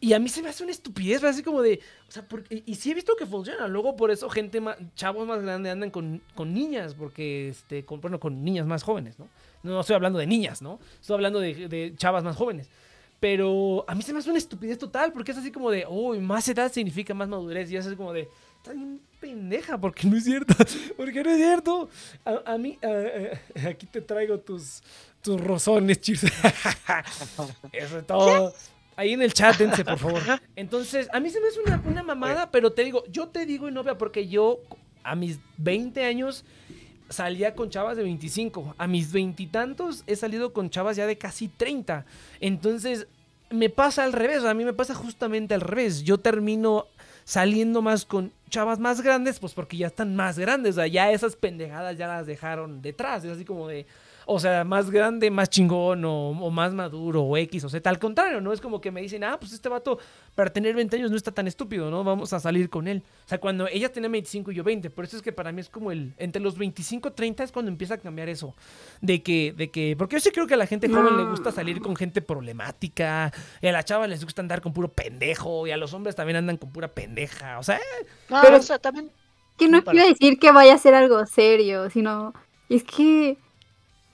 y 0.00 0.12
a 0.14 0.18
mí 0.18 0.28
se 0.30 0.42
me 0.42 0.48
hace 0.48 0.62
una 0.62 0.72
estupidez, 0.72 1.22
así 1.24 1.42
como 1.42 1.60
de, 1.62 1.80
o 2.08 2.10
sea, 2.10 2.26
porque, 2.26 2.62
y 2.64 2.74
sí 2.76 2.90
he 2.90 2.94
visto 2.94 3.14
que 3.16 3.26
funciona, 3.26 3.68
luego 3.68 3.96
por 3.96 4.10
eso 4.10 4.30
gente, 4.30 4.60
ma- 4.60 4.76
chavos 4.94 5.26
más 5.26 5.42
grandes 5.42 5.70
andan 5.72 5.90
con, 5.90 6.22
con 6.34 6.54
niñas, 6.54 6.94
porque, 6.94 7.50
este, 7.50 7.84
con, 7.84 8.00
bueno, 8.00 8.18
con 8.18 8.42
niñas 8.42 8.66
más 8.66 8.82
jóvenes, 8.82 9.18
¿no? 9.18 9.28
No, 9.62 9.72
no 9.72 9.80
estoy 9.80 9.96
hablando 9.96 10.18
de 10.18 10.26
niñas, 10.26 10.62
¿no? 10.62 10.80
Estoy 11.00 11.14
hablando 11.14 11.38
de, 11.40 11.68
de 11.68 11.92
chavas 11.96 12.24
más 12.24 12.34
jóvenes. 12.36 12.68
Pero 13.20 13.84
a 13.86 13.94
mí 13.94 14.00
se 14.00 14.14
me 14.14 14.20
hace 14.20 14.30
una 14.30 14.38
estupidez 14.38 14.78
total, 14.78 15.12
porque 15.12 15.32
es 15.32 15.36
así 15.36 15.52
como 15.52 15.70
de, 15.70 15.84
uy, 15.86 16.18
más 16.20 16.48
edad 16.48 16.72
significa 16.72 17.12
más 17.12 17.28
madurez. 17.28 17.70
Y 17.70 17.76
es 17.76 17.86
así 17.86 17.94
como 17.94 18.14
de, 18.14 18.26
está 18.56 18.72
bien 18.72 18.98
pendeja, 19.20 19.76
porque 19.78 20.06
no 20.06 20.16
es 20.16 20.24
cierto. 20.24 20.54
Porque 20.96 21.22
no 21.22 21.28
es 21.28 21.36
cierto. 21.36 21.90
A, 22.24 22.54
a 22.54 22.56
mí, 22.56 22.78
a- 22.82 23.66
a- 23.66 23.68
aquí 23.68 23.84
te 23.84 24.00
traigo 24.00 24.38
tus, 24.38 24.82
tus 25.20 25.38
rozones, 25.38 26.00
chis. 26.00 26.22
Eso 27.72 27.98
es 27.98 28.06
todo. 28.06 28.54
Ahí 29.00 29.14
en 29.14 29.22
el 29.22 29.32
chat, 29.32 29.56
dense, 29.56 29.82
por 29.82 29.96
favor. 29.96 30.20
Entonces, 30.56 31.08
a 31.14 31.20
mí 31.20 31.30
se 31.30 31.40
me 31.40 31.48
hace 31.48 31.58
una, 31.60 31.82
una 31.86 32.02
mamada, 32.02 32.50
pero 32.50 32.70
te 32.70 32.84
digo, 32.84 33.02
yo 33.08 33.28
te 33.28 33.46
digo, 33.46 33.66
y 33.66 33.72
novia, 33.72 33.96
porque 33.96 34.28
yo 34.28 34.60
a 35.02 35.14
mis 35.14 35.38
20 35.56 36.04
años 36.04 36.44
salía 37.08 37.54
con 37.54 37.70
chavas 37.70 37.96
de 37.96 38.02
25. 38.02 38.74
A 38.76 38.86
mis 38.86 39.10
veintitantos 39.10 40.04
he 40.06 40.16
salido 40.16 40.52
con 40.52 40.68
chavas 40.68 40.96
ya 40.98 41.06
de 41.06 41.16
casi 41.16 41.48
30. 41.48 42.04
Entonces, 42.40 43.06
me 43.48 43.70
pasa 43.70 44.04
al 44.04 44.12
revés. 44.12 44.44
A 44.44 44.52
mí 44.52 44.66
me 44.66 44.74
pasa 44.74 44.94
justamente 44.94 45.54
al 45.54 45.62
revés. 45.62 46.02
Yo 46.02 46.18
termino 46.18 46.86
saliendo 47.24 47.80
más 47.80 48.04
con 48.04 48.32
chavas 48.50 48.78
más 48.80 49.00
grandes, 49.00 49.38
pues 49.38 49.54
porque 49.54 49.78
ya 49.78 49.86
están 49.86 50.14
más 50.14 50.38
grandes, 50.38 50.72
o 50.72 50.80
sea, 50.80 50.88
ya 50.88 51.12
esas 51.12 51.36
pendejadas 51.36 51.96
ya 51.96 52.08
las 52.08 52.26
dejaron 52.26 52.82
detrás, 52.82 53.24
es 53.24 53.30
así 53.30 53.44
como 53.44 53.68
de, 53.68 53.86
o 54.32 54.38
sea, 54.38 54.62
más 54.62 54.90
grande, 54.92 55.28
más 55.28 55.50
chingón 55.50 56.04
o, 56.04 56.30
o 56.30 56.50
más 56.50 56.72
maduro 56.72 57.22
o 57.24 57.36
X 57.36 57.64
o 57.64 57.68
Z. 57.68 57.90
Al 57.90 57.98
contrario, 57.98 58.40
¿no? 58.40 58.52
Es 58.52 58.60
como 58.60 58.80
que 58.80 58.92
me 58.92 59.00
dicen, 59.02 59.24
ah, 59.24 59.36
pues 59.40 59.52
este 59.52 59.68
vato 59.68 59.98
para 60.36 60.52
tener 60.52 60.72
20 60.76 60.96
años 60.96 61.10
no 61.10 61.16
está 61.16 61.32
tan 61.32 61.48
estúpido, 61.48 61.90
¿no? 61.90 62.04
Vamos 62.04 62.32
a 62.32 62.38
salir 62.38 62.70
con 62.70 62.86
él. 62.86 63.02
O 63.26 63.28
sea, 63.28 63.38
cuando 63.38 63.66
ella 63.66 63.90
tenía 63.90 64.08
25 64.08 64.52
y 64.52 64.54
yo 64.54 64.62
20, 64.62 64.88
por 64.90 65.04
eso 65.04 65.16
es 65.16 65.22
que 65.22 65.32
para 65.32 65.50
mí 65.50 65.60
es 65.60 65.68
como 65.68 65.90
el, 65.90 66.14
entre 66.16 66.40
los 66.40 66.56
25 66.56 67.08
y 67.08 67.10
30 67.10 67.42
es 67.42 67.50
cuando 67.50 67.72
empieza 67.72 67.94
a 67.94 67.98
cambiar 67.98 68.28
eso. 68.28 68.54
De 69.00 69.20
que, 69.20 69.52
de 69.56 69.70
que, 69.72 69.96
porque 69.98 70.14
yo 70.14 70.20
sí 70.20 70.30
creo 70.30 70.46
que 70.46 70.54
a 70.54 70.58
la 70.58 70.66
gente 70.66 70.88
joven 70.88 71.16
le 71.16 71.24
gusta 71.24 71.50
salir 71.50 71.80
con 71.80 71.96
gente 71.96 72.22
problemática, 72.22 73.32
y 73.60 73.66
a 73.66 73.72
la 73.72 73.82
chava 73.84 74.06
les 74.06 74.24
gusta 74.24 74.42
andar 74.42 74.60
con 74.60 74.72
puro 74.72 74.88
pendejo, 74.92 75.66
y 75.66 75.72
a 75.72 75.76
los 75.76 75.92
hombres 75.92 76.14
también 76.14 76.36
andan 76.36 76.56
con 76.56 76.70
pura 76.70 76.88
pendeja. 76.88 77.58
O 77.58 77.62
sea, 77.64 77.76
eh, 77.78 78.06
No, 78.28 78.40
Pero- 78.42 78.58
o 78.58 78.62
sea, 78.62 78.78
también. 78.78 79.10
Que 79.58 79.68
no 79.68 79.82
quiero 79.84 80.06
decir 80.08 80.38
que 80.38 80.52
vaya 80.52 80.74
a 80.74 80.78
ser 80.78 80.94
algo 80.94 81.26
serio, 81.26 81.90
sino 81.90 82.32
es 82.68 82.82
que 82.84 83.36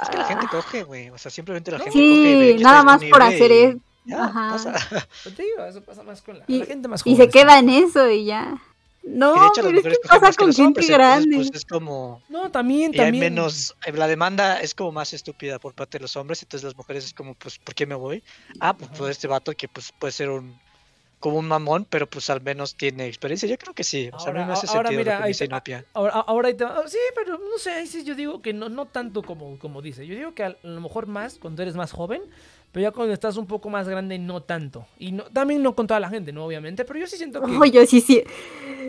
Es 0.03 0.09
que 0.11 0.17
la 0.19 0.25
gente 0.25 0.47
Ah. 0.49 0.51
coge, 0.53 0.83
güey. 0.85 1.11
O 1.11 1.19
sea, 1.19 1.31
simplemente 1.31 1.71
la 1.71 1.79
No, 1.79 1.85
gente 1.85 1.99
coge. 1.99 2.05
y 2.11 2.39
ve 2.39 2.51
sí, 2.53 2.57
que 2.59 2.65
nada 2.65 2.83
más 2.83 3.03
por 3.05 3.23
hacer 3.23 3.51
y 3.51 3.55
eso. 3.55 3.79
Ajá. 4.15 4.49
pasa. 4.53 4.73
pues 5.25 5.35
te 5.35 5.43
digo, 5.43 5.65
eso 5.65 5.81
pasa 5.83 6.03
más 6.03 6.23
con 6.23 6.39
la, 6.39 6.45
Y- 6.47 6.59
la 6.61 6.67
gente 6.67 6.87
más 6.89 7.01
y 7.05 7.15
joven. 7.15 7.17
se 7.17 7.31
queda 7.31 7.59
en 7.59 7.71
eso 7.71 8.09
y 8.11 8.25
ya. 8.27 8.57
No, 9.09 9.37
Y 9.37 9.41
de 9.41 9.47
hecho, 9.47 9.63
las 9.63 9.67
pero 9.67 9.69
es 9.69 9.75
mujeres 9.85 9.99
que 10.03 10.09
pasa 10.09 10.31
que 10.31 10.37
con 10.37 10.47
los 10.49 10.57
gente 10.57 10.67
hombres. 10.81 10.89
Entonces, 10.91 10.99
grande. 11.25 11.37
pues 11.37 11.51
es 11.55 11.65
como. 11.65 12.23
No, 12.29 12.51
también, 12.51 12.93
Y 12.93 12.99
hay 12.99 13.05
también. 13.07 13.35
menos. 13.35 13.77
eh, 13.87 13.93
La 13.93 14.09
demanda 14.09 14.61
es 14.61 14.75
como 14.75 14.91
más 14.93 15.13
estúpida 15.13 15.61
por 15.61 15.75
parte 15.75 15.99
de 15.99 16.03
los 16.03 16.17
hombres. 16.17 16.43
Entonces 16.43 16.65
las 16.65 16.77
mujeres 16.77 17.05
es 17.05 17.15
como, 17.15 17.35
pues, 17.35 17.59
¿por 17.61 17.73
qué 17.75 17.87
me 17.87 17.95
voy? 17.95 18.23
Ah, 18.59 18.77
pues 18.77 18.91
por 18.91 19.09
este 19.09 19.29
vato 19.29 19.53
que 19.55 19.69
pues 19.69 19.93
puede 19.99 20.13
ser 20.13 20.29
un. 20.31 20.59
Como 21.19 21.39
un 21.39 21.49
mamón, 21.49 21.87
pero 21.89 22.07
pues 22.07 22.29
al 22.31 22.43
menos 22.43 22.75
tiene 22.77 23.07
experiencia. 23.07 23.49
Yo 23.49 23.57
creo 23.57 23.73
que 23.75 23.85
sí. 23.85 24.11
O 24.13 24.19
sea, 24.21 24.31
a 24.31 24.35
mí 24.35 24.41
Ahora- 24.41 24.47
me 24.47 24.53
hace 24.53 24.67
ahora 24.69 24.89
sentido 24.91 24.99
mira, 25.01 25.13
lo 25.15 25.19
que 25.19 25.25
ahí 25.25 25.31
dice 25.31 25.45
Inopia. 25.47 25.85
Ahora, 25.95 26.13
ahora 26.13 26.49
ahí 26.49 26.55
te 26.55 26.65
va- 26.65 26.87
Sí, 26.87 26.99
pero 27.15 27.39
no 27.39 27.59
sé, 27.59 27.71
ahí 27.71 27.87
sí 27.87 28.05
yo 28.05 28.15
digo 28.15 28.43
que 28.43 28.53
no, 28.53 28.69
no 28.69 28.85
tanto 28.87 29.23
como, 29.23 29.59
como 29.59 29.81
dice. 29.83 30.07
Yo 30.07 30.15
digo 30.15 30.35
que 30.35 30.45
a 30.45 30.57
lo 30.63 30.81
mejor 30.81 31.07
más 31.07 31.39
cuando 31.39 31.63
eres 31.63 31.75
más 31.75 31.91
joven, 31.93 32.21
pero 32.71 32.83
ya 32.83 32.91
cuando 32.93 33.15
estás 33.15 33.39
un 33.39 33.47
poco 33.47 33.71
más 33.71 33.89
grande, 33.89 34.19
no 34.19 34.43
tanto. 34.43 34.87
Y 34.99 35.13
no, 35.13 35.25
también 35.25 35.63
no 35.63 35.75
con 35.75 35.87
toda 35.87 36.01
la 36.01 36.11
gente, 36.11 36.33
¿no? 36.33 36.45
Obviamente, 36.45 36.85
pero 36.85 36.99
yo 37.01 37.07
sí 37.07 37.17
siento 37.17 37.41
que... 37.41 37.47
Oh, 37.57 37.65
yo 37.65 37.87
sí, 37.87 38.03
sí. 38.03 38.23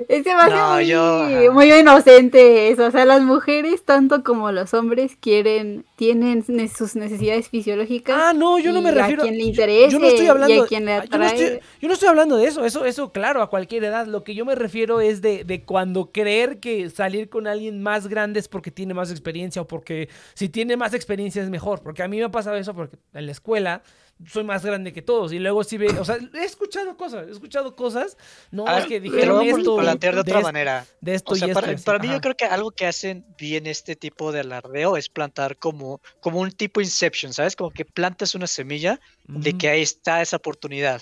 Es 0.10 0.26
No, 0.26 0.74
muy, 0.76 0.86
yo, 0.86 1.54
muy 1.54 1.72
inocente 1.74 2.70
eso. 2.70 2.88
O 2.88 2.92
sea, 2.92 3.06
las 3.06 3.22
mujeres, 3.22 3.84
tanto 3.86 4.22
como 4.24 4.52
los 4.52 4.74
hombres, 4.74 5.16
quieren, 5.20 5.86
tienen 5.98 6.46
ne- 6.48 6.68
sus 6.68 6.96
necesidades 6.96 7.50
fisiológicas. 7.50 8.16
Ah, 8.18 8.32
no, 8.32 8.60
yo 8.60 8.72
no 8.72 8.84
me 8.84 8.92
refiero... 8.92 9.24
A 9.24 9.26
quien 9.26 9.38
le 9.38 9.46
interese 9.46 9.90
yo, 9.90 10.00
no 10.00 10.06
estoy 10.06 10.28
hablando... 10.28 10.54
y 10.54 10.60
a 10.60 10.66
quien 10.68 10.86
le 10.86 10.94
ah, 10.94 11.04
yo, 11.04 11.18
no 11.18 11.26
atrae. 11.26 11.44
estoy, 11.44 11.60
yo 11.82 11.88
no 11.88 11.94
estoy 11.96 12.10
hablando 12.10 12.38
de 12.38 12.48
eso, 12.48 12.64
eso, 12.64 12.86
eso 12.86 13.12
claro, 13.12 13.42
a 13.42 13.50
cualquier 13.50 13.84
edad. 13.84 14.06
Lo 14.06 14.24
que 14.24 14.36
yo 14.36 14.46
me 14.46 14.54
refiero 14.54 15.02
es 15.02 15.24
de, 15.24 15.44
de 15.44 15.64
cuando 15.64 16.12
creer 16.12 16.60
que 16.60 16.92
salir 16.92 17.30
con 17.30 17.48
alguien 17.48 17.82
más 17.82 18.08
grande 18.08 18.40
es 18.40 18.48
porque 18.48 18.70
tiene 18.70 18.94
más 18.94 19.10
experiencia 19.10 19.64
o 19.64 19.68
porque 19.68 20.08
si 20.36 20.50
tiene 20.50 20.78
más 20.78 20.94
experiencia 20.94 21.42
es 21.42 21.50
mejor. 21.50 21.82
Porque 21.82 22.04
a 22.04 22.08
mí 22.08 22.18
me 22.18 22.26
ha 22.26 22.32
pasado 22.32 22.58
eso 22.58 22.76
porque 22.76 22.98
en 23.16 23.26
la 23.26 23.32
escuela 23.32 23.82
soy 24.26 24.44
más 24.44 24.66
grande 24.66 24.94
que 24.94 25.02
todos 25.02 25.32
y 25.32 25.40
luego 25.40 25.64
sí 25.64 25.78
ve, 25.78 25.88
o 26.00 26.04
sea, 26.06 26.18
he 26.34 26.44
escuchado 26.44 26.98
cosas, 26.98 27.28
he 27.28 27.32
escuchado 27.32 27.76
cosas, 27.76 28.18
no, 28.52 28.68
A 28.68 28.80
es 28.80 28.86
que 28.86 28.96
lo 28.96 29.04
dijeron 29.04 29.42
a 29.42 29.44
esto, 29.46 29.76
plantear 29.78 30.16
de 30.16 30.22
otra 30.22 30.40
es- 30.40 30.44
manera. 30.44 30.86
de 31.02 31.14
esto 31.14 31.34
O 31.34 31.36
sea, 31.36 31.48
y 31.50 31.54
para, 31.54 31.72
esto. 31.72 31.86
para 31.86 31.98
así, 32.00 32.08
mí 32.08 32.14
yo 32.14 32.22
creo 32.22 32.36
que 32.36 32.46
algo 32.46 32.72
que 32.72 32.88
hacen 32.88 33.26
bien 33.38 33.68
este 33.68 33.96
tipo 33.96 34.32
de 34.32 34.40
alardeo 34.40 34.98
es 34.98 35.10
plantar 35.10 35.58
como, 35.58 36.02
como 36.20 36.40
un 36.40 36.52
tipo 36.52 36.82
Inception, 36.82 37.32
¿sabes? 37.34 37.56
Como 37.56 37.70
que 37.72 37.86
plantas 37.86 38.34
una 38.34 38.48
semilla 38.48 39.00
de 39.28 39.50
Ujú. 39.52 39.58
que 39.60 39.70
ahí 39.70 39.82
está 39.84 40.22
esa 40.22 40.38
oportunidad. 40.38 41.02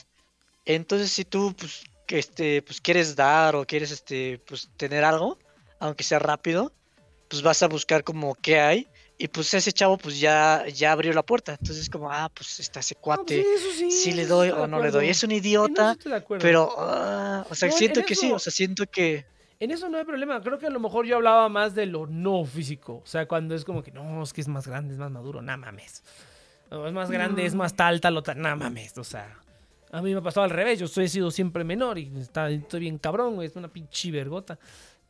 Entonces, 0.65 1.11
si 1.11 1.23
tú 1.25 1.55
pues, 1.57 1.83
que 2.07 2.19
este, 2.19 2.61
pues 2.63 2.81
quieres 2.81 3.15
dar 3.15 3.55
o 3.55 3.65
quieres 3.65 3.91
este, 3.91 4.39
pues, 4.47 4.69
tener 4.77 5.03
algo, 5.03 5.37
aunque 5.79 6.03
sea 6.03 6.19
rápido, 6.19 6.73
pues 7.29 7.41
vas 7.41 7.63
a 7.63 7.67
buscar 7.67 8.03
como 8.03 8.35
qué 8.35 8.59
hay. 8.59 8.87
Y 9.17 9.29
pues 9.29 9.53
ese 9.53 9.71
chavo 9.71 9.97
pues 9.97 10.19
ya, 10.19 10.65
ya 10.73 10.91
abrió 10.91 11.13
la 11.13 11.23
puerta. 11.23 11.53
Entonces 11.59 11.89
como, 11.89 12.11
ah, 12.11 12.29
pues 12.33 12.59
está 12.59 12.81
ese 12.81 12.95
No, 12.95 13.01
pues 13.01 13.17
cuate. 13.17 13.43
sí, 13.43 13.69
sí, 13.77 13.91
si 13.91 14.11
le 14.11 14.25
doy 14.25 14.49
o 14.49 14.67
no 14.67 14.81
le 14.81 14.91
doy. 14.91 15.07
Es 15.09 15.23
un 15.23 15.31
idiota, 15.31 15.95
pero, 16.39 16.73
ah, 16.77 17.45
o 17.49 17.55
sea, 17.55 17.69
No, 17.69 17.77
siento 17.77 17.99
en 18.01 18.05
que 18.05 18.15
sí, 18.15 18.31
o 18.31 18.39
sea, 18.39 18.51
siento 18.51 18.85
que... 18.87 19.25
En 19.57 19.71
eso 19.71 19.87
no 19.87 19.97
hay 19.97 20.03
problema. 20.03 20.41
Creo 20.41 20.59
que 20.59 20.67
a 20.67 20.69
lo 20.69 20.81
mejor 20.81 21.05
yo 21.05 21.15
hablaba 21.15 21.47
más 21.47 21.73
de 21.73 21.85
lo 21.85 22.07
no 22.07 22.43
físico. 22.43 23.01
O 23.03 23.07
sea, 23.07 23.25
cuando 23.25 23.55
es 23.55 23.63
como 23.63 23.83
que 23.83 23.91
no, 23.91 24.21
es 24.21 24.33
que 24.33 24.41
es 24.41 24.49
más 24.49 24.67
grande, 24.67 24.93
es 24.93 24.99
más 24.99 25.09
maduro, 25.11 25.41
nada 25.41 25.55
mames. 25.57 26.03
O 26.69 26.85
es 26.85 26.91
más 26.93 27.09
grande, 27.09 27.45
es 27.45 27.53
No. 27.53 27.59
más 27.59 27.73
tal, 27.73 28.01
tal, 28.01 28.17
otra, 28.17 28.33
nada 28.35 28.57
mames. 28.57 28.97
O 28.97 29.03
sea, 29.05 29.39
a 29.91 30.01
mí 30.01 30.11
me 30.11 30.19
ha 30.19 30.21
pasado 30.21 30.43
al 30.43 30.49
revés. 30.49 30.77
Yo 30.79 30.87
soy, 30.89 31.05
he 31.05 31.07
sido 31.07 31.31
siempre 31.31 31.63
menor 31.63 31.97
y 31.97 32.11
está, 32.19 32.49
estoy 32.49 32.81
bien 32.81 32.97
cabrón, 32.97 33.35
güey. 33.35 33.47
Es 33.47 33.55
una 33.55 33.69
pinche 33.69 34.11
vergota. 34.11 34.59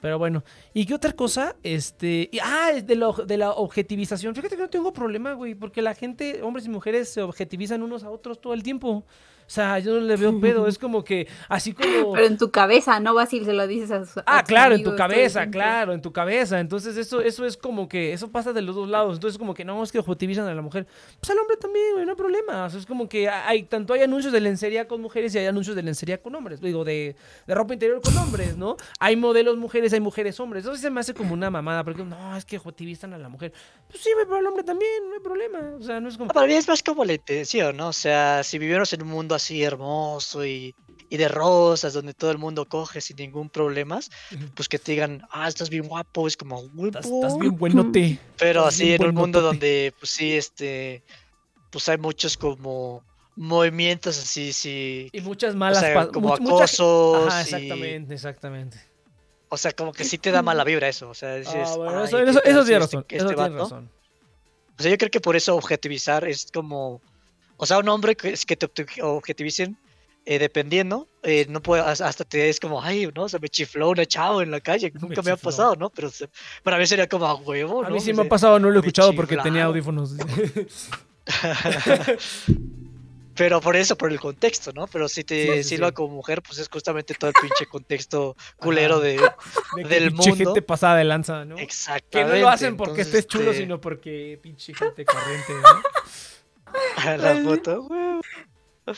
Pero 0.05 0.19
bueno, 0.19 0.43
¿y 0.71 0.85
qué 0.85 0.93
otra 0.93 1.13
cosa? 1.13 1.55
Este. 1.63 2.29
y- 2.31 2.37
ah, 2.39 2.73
de, 2.73 2.95
lo- 2.95 3.13
de 3.13 3.37
la 3.37 3.53
objetivización. 3.53 4.35
Fíjate 4.35 4.55
que 4.55 4.61
no 4.61 4.69
tengo 4.69 4.93
problema, 4.93 5.33
güey, 5.33 5.55
porque 5.55 5.81
la 5.81 5.95
gente, 5.95 6.43
hombres 6.43 6.67
y 6.67 6.69
mujeres, 6.69 7.09
se 7.11 7.23
objetivizan 7.23 7.81
unos 7.81 8.03
a 8.03 8.11
otros 8.11 8.39
todo 8.39 8.53
el 8.53 8.61
tiempo. 8.61 9.03
O 9.47 9.49
sea, 9.49 9.77
yo 9.79 9.93
no 9.93 10.01
le 10.01 10.15
veo 10.15 10.39
pedo. 10.39 10.67
Es 10.67 10.79
como 10.79 11.03
que, 11.03 11.27
así 11.49 11.73
como. 11.73 12.13
Pero 12.13 12.25
en 12.25 12.37
tu 12.37 12.49
cabeza, 12.49 12.99
no 12.99 13.13
vas 13.13 13.31
y 13.33 13.45
se 13.45 13.53
lo 13.53 13.67
dices 13.67 13.91
a 13.91 14.05
su 14.05 14.21
Ah, 14.25 14.43
claro, 14.43 14.75
en 14.75 14.83
tu 14.83 14.95
cabeza, 14.95 15.47
claro, 15.49 15.93
en 15.93 16.01
tu 16.01 16.11
cabeza. 16.11 16.59
Entonces 16.59 16.97
eso, 16.97 17.21
eso 17.21 17.45
es 17.45 17.55
como 17.55 17.87
que, 17.87 18.13
eso 18.13 18.31
pasa 18.31 18.53
de 18.53 18.61
los 18.61 18.75
dos 18.75 18.89
lados. 18.89 19.15
Entonces 19.15 19.37
como 19.37 19.53
que 19.53 19.63
no, 19.63 19.83
es 19.83 19.91
que 19.91 19.99
objetivizan 19.99 20.47
a 20.47 20.55
la 20.55 20.61
mujer. 20.61 20.87
Pues 21.19 21.29
al 21.29 21.37
hombre 21.37 21.57
también, 21.57 21.93
güey, 21.93 22.05
no 22.05 22.11
hay 22.11 22.17
problema. 22.17 22.65
O 22.65 22.69
sea, 22.69 22.79
es 22.79 22.85
como 22.85 23.07
que 23.07 23.29
hay, 23.29 23.63
tanto 23.63 23.93
hay 23.93 24.01
anuncios 24.01 24.33
de 24.33 24.39
lencería 24.39 24.87
con 24.87 25.01
mujeres 25.01 25.35
y 25.35 25.37
hay 25.37 25.45
anuncios 25.45 25.75
de 25.75 25.83
lencería 25.83 26.21
con 26.21 26.33
hombres. 26.33 26.59
Digo, 26.59 26.83
de, 26.83 27.15
de 27.45 27.55
ropa 27.55 27.73
interior 27.73 28.01
con 28.01 28.17
hombres, 28.17 28.57
¿no? 28.57 28.77
Hay 28.99 29.15
modelos 29.15 29.57
mujeres, 29.57 29.93
hay 29.93 29.99
mujeres 29.99 30.39
hombres. 30.39 30.63
Eso 30.63 30.75
sí 30.75 30.81
se 30.81 30.89
me 30.89 30.99
hace 30.99 31.13
como 31.13 31.33
una 31.33 31.51
mamada, 31.51 31.83
porque 31.83 32.03
no, 32.03 32.35
es 32.35 32.45
que 32.45 32.57
objetivizan 32.57 33.13
a 33.13 33.17
la 33.17 33.29
mujer. 33.29 33.53
Pues 33.87 34.01
sí, 34.01 34.09
güey, 34.13 34.25
pero 34.25 34.37
al 34.37 34.47
hombre 34.47 34.63
también, 34.63 35.07
no 35.07 35.13
hay 35.13 35.21
problema. 35.21 35.75
O 35.79 35.83
sea, 35.83 35.99
no 35.99 36.09
es 36.09 36.17
como... 36.17 36.31
Ah, 36.31 36.33
Para 36.33 36.47
mí 36.47 36.53
es 36.53 36.67
más 36.67 36.81
como 36.81 37.05
la 37.05 37.13
intención, 37.13 37.77
¿no? 37.77 37.89
O 37.89 37.93
sea, 37.93 38.43
si 38.43 38.57
viviéramos 38.57 38.91
en 38.93 39.03
un 39.03 39.09
mundo 39.09 39.34
así 39.35 39.63
hermoso 39.63 40.45
y, 40.45 40.73
y 41.09 41.17
de 41.17 41.27
rosas, 41.27 41.93
donde 41.93 42.13
todo 42.13 42.31
el 42.31 42.37
mundo 42.37 42.65
coge 42.65 42.99
sin 43.01 43.17
ningún 43.17 43.49
problema, 43.49 43.99
pues 44.55 44.67
que 44.67 44.79
te 44.79 44.93
digan, 44.93 45.21
ah, 45.31 45.47
estás 45.47 45.69
bien 45.69 45.87
guapo, 45.87 46.27
es 46.27 46.35
como, 46.37 46.59
"Uy, 46.75 46.87
Estás, 46.87 47.07
por". 47.07 47.25
estás 47.25 47.39
bien 47.39 47.55
buenote. 47.57 48.19
Pero 48.37 48.65
así 48.65 48.93
en 48.93 49.03
un 49.05 49.13
mundo 49.15 49.41
donde, 49.41 49.93
pues 49.99 50.11
sí, 50.11 50.33
este, 50.33 51.03
pues 51.71 51.87
hay 51.89 51.97
muchos 51.97 52.37
como 52.37 53.03
movimientos 53.35 54.17
así, 54.17 54.53
sí, 54.53 55.09
Y 55.11 55.21
muchas 55.21 55.55
o 55.55 55.57
malas... 55.57 55.81
sea, 55.81 55.93
pa- 55.93 56.07
como 56.11 56.29
much- 56.35 56.41
acosos 56.41 57.27
Ajá, 57.27 57.39
y- 57.39 57.43
exactamente, 57.43 58.13
exactamente. 58.13 58.79
o 59.49 59.57
sea, 59.57 59.71
como 59.73 59.91
que 59.91 60.03
sí 60.05 60.17
te 60.17 60.31
da 60.31 60.41
mala 60.41 60.63
vibra 60.63 60.87
eso, 60.87 61.09
o 61.09 61.13
sea, 61.13 61.35
dices, 61.35 61.53
Ah, 61.69 61.75
bueno, 61.77 61.99
"Ay, 61.99 62.05
eso, 62.05 62.17
¿qué 62.17 62.23
eso, 62.29 62.41
tiene 62.41 62.59
este- 62.61 62.79
razón. 62.79 63.01
este 63.01 63.15
Eso 63.17 63.27
tiene 63.27 63.41
vato?". 63.41 63.57
razón. 63.57 63.91
O 64.77 64.81
sea, 64.81 64.91
yo 64.91 64.97
creo 64.97 65.11
que 65.11 65.21
por 65.21 65.35
eso 65.37 65.55
objetivizar 65.55 66.27
es 66.27 66.47
como. 66.53 67.01
O 67.57 67.65
sea, 67.65 67.79
un 67.79 67.89
hombre 67.89 68.15
que, 68.15 68.33
que 68.33 68.55
te 68.55 68.67
obje- 68.67 69.01
objetivicen 69.03 69.77
eh, 70.27 70.39
dependiendo, 70.39 71.07
eh, 71.21 71.45
no 71.49 71.61
puede, 71.61 71.83
hasta 71.83 72.23
te 72.23 72.49
es 72.49 72.59
como, 72.59 72.81
ay, 72.81 73.07
no, 73.15 73.29
se 73.29 73.37
me 73.39 73.47
chifló 73.47 73.89
una 73.89 74.05
chava 74.07 74.41
en 74.41 74.49
la 74.49 74.59
calle, 74.59 74.91
Me 74.95 74.99
nunca 75.01 75.21
me, 75.21 75.29
ha 75.31 75.37
pasado, 75.37 75.75
¿no? 75.75 75.89
Pero 75.91 76.09
se- 76.09 76.27
para 76.63 76.79
mí 76.79 76.87
sería 76.87 77.07
como 77.07 77.27
a 77.27 77.35
huevo, 77.35 77.83
A 77.85 77.89
¿no? 77.89 77.95
mí 77.95 78.01
sí 78.01 78.11
O 78.11 78.15
me 78.15 78.23
ha 78.23 78.29
pasado, 78.29 78.57
no 78.59 78.69
lo 78.69 78.79
he 78.79 78.81
me 78.81 78.87
escuchado 78.87 79.13
porque 79.13 79.37
tenía 79.37 79.65
audífonos. 79.65 80.13
Pero 83.35 83.59
por 83.59 83.75
eso, 83.75 83.97
por 83.97 84.11
el 84.11 84.19
contexto, 84.19 84.71
¿no? 84.73 84.87
Pero 84.87 85.09
si 85.09 85.25
te 85.25 85.61
Sí, 85.61 85.75
sí, 85.77 85.83
como 85.93 86.15
mujer, 86.15 86.41
pues 86.41 86.57
es 86.57 86.69
justamente 86.69 87.13
todo 87.15 87.29
el 87.31 87.33
pinche 87.41 87.65
contexto 87.65 88.35
culero 88.55 88.99
de. 89.01 89.17
De 89.75 89.83
Del 89.83 90.11
pinche 90.13 90.29
mundo. 90.29 90.45
gente 90.45 90.61
pasada 90.61 90.95
de 90.95 91.03
lanza, 91.03 91.43
¿no? 91.43 91.57
Exactamente. 91.57 92.09
Que 92.11 92.23
no 92.23 92.41
lo 92.41 92.49
hacen 92.49 92.77
porque 92.77 93.01
entonces, 93.01 93.13
estés 93.13 93.27
chulo, 93.27 93.51
este, 93.51 93.63
sino 93.63 93.81
porque 93.81 94.39
pinche 94.41 94.73
gente 94.73 95.03
corriente, 95.03 95.53
¿no? 95.53 95.81
La 97.17 97.35
foto. 97.43 97.87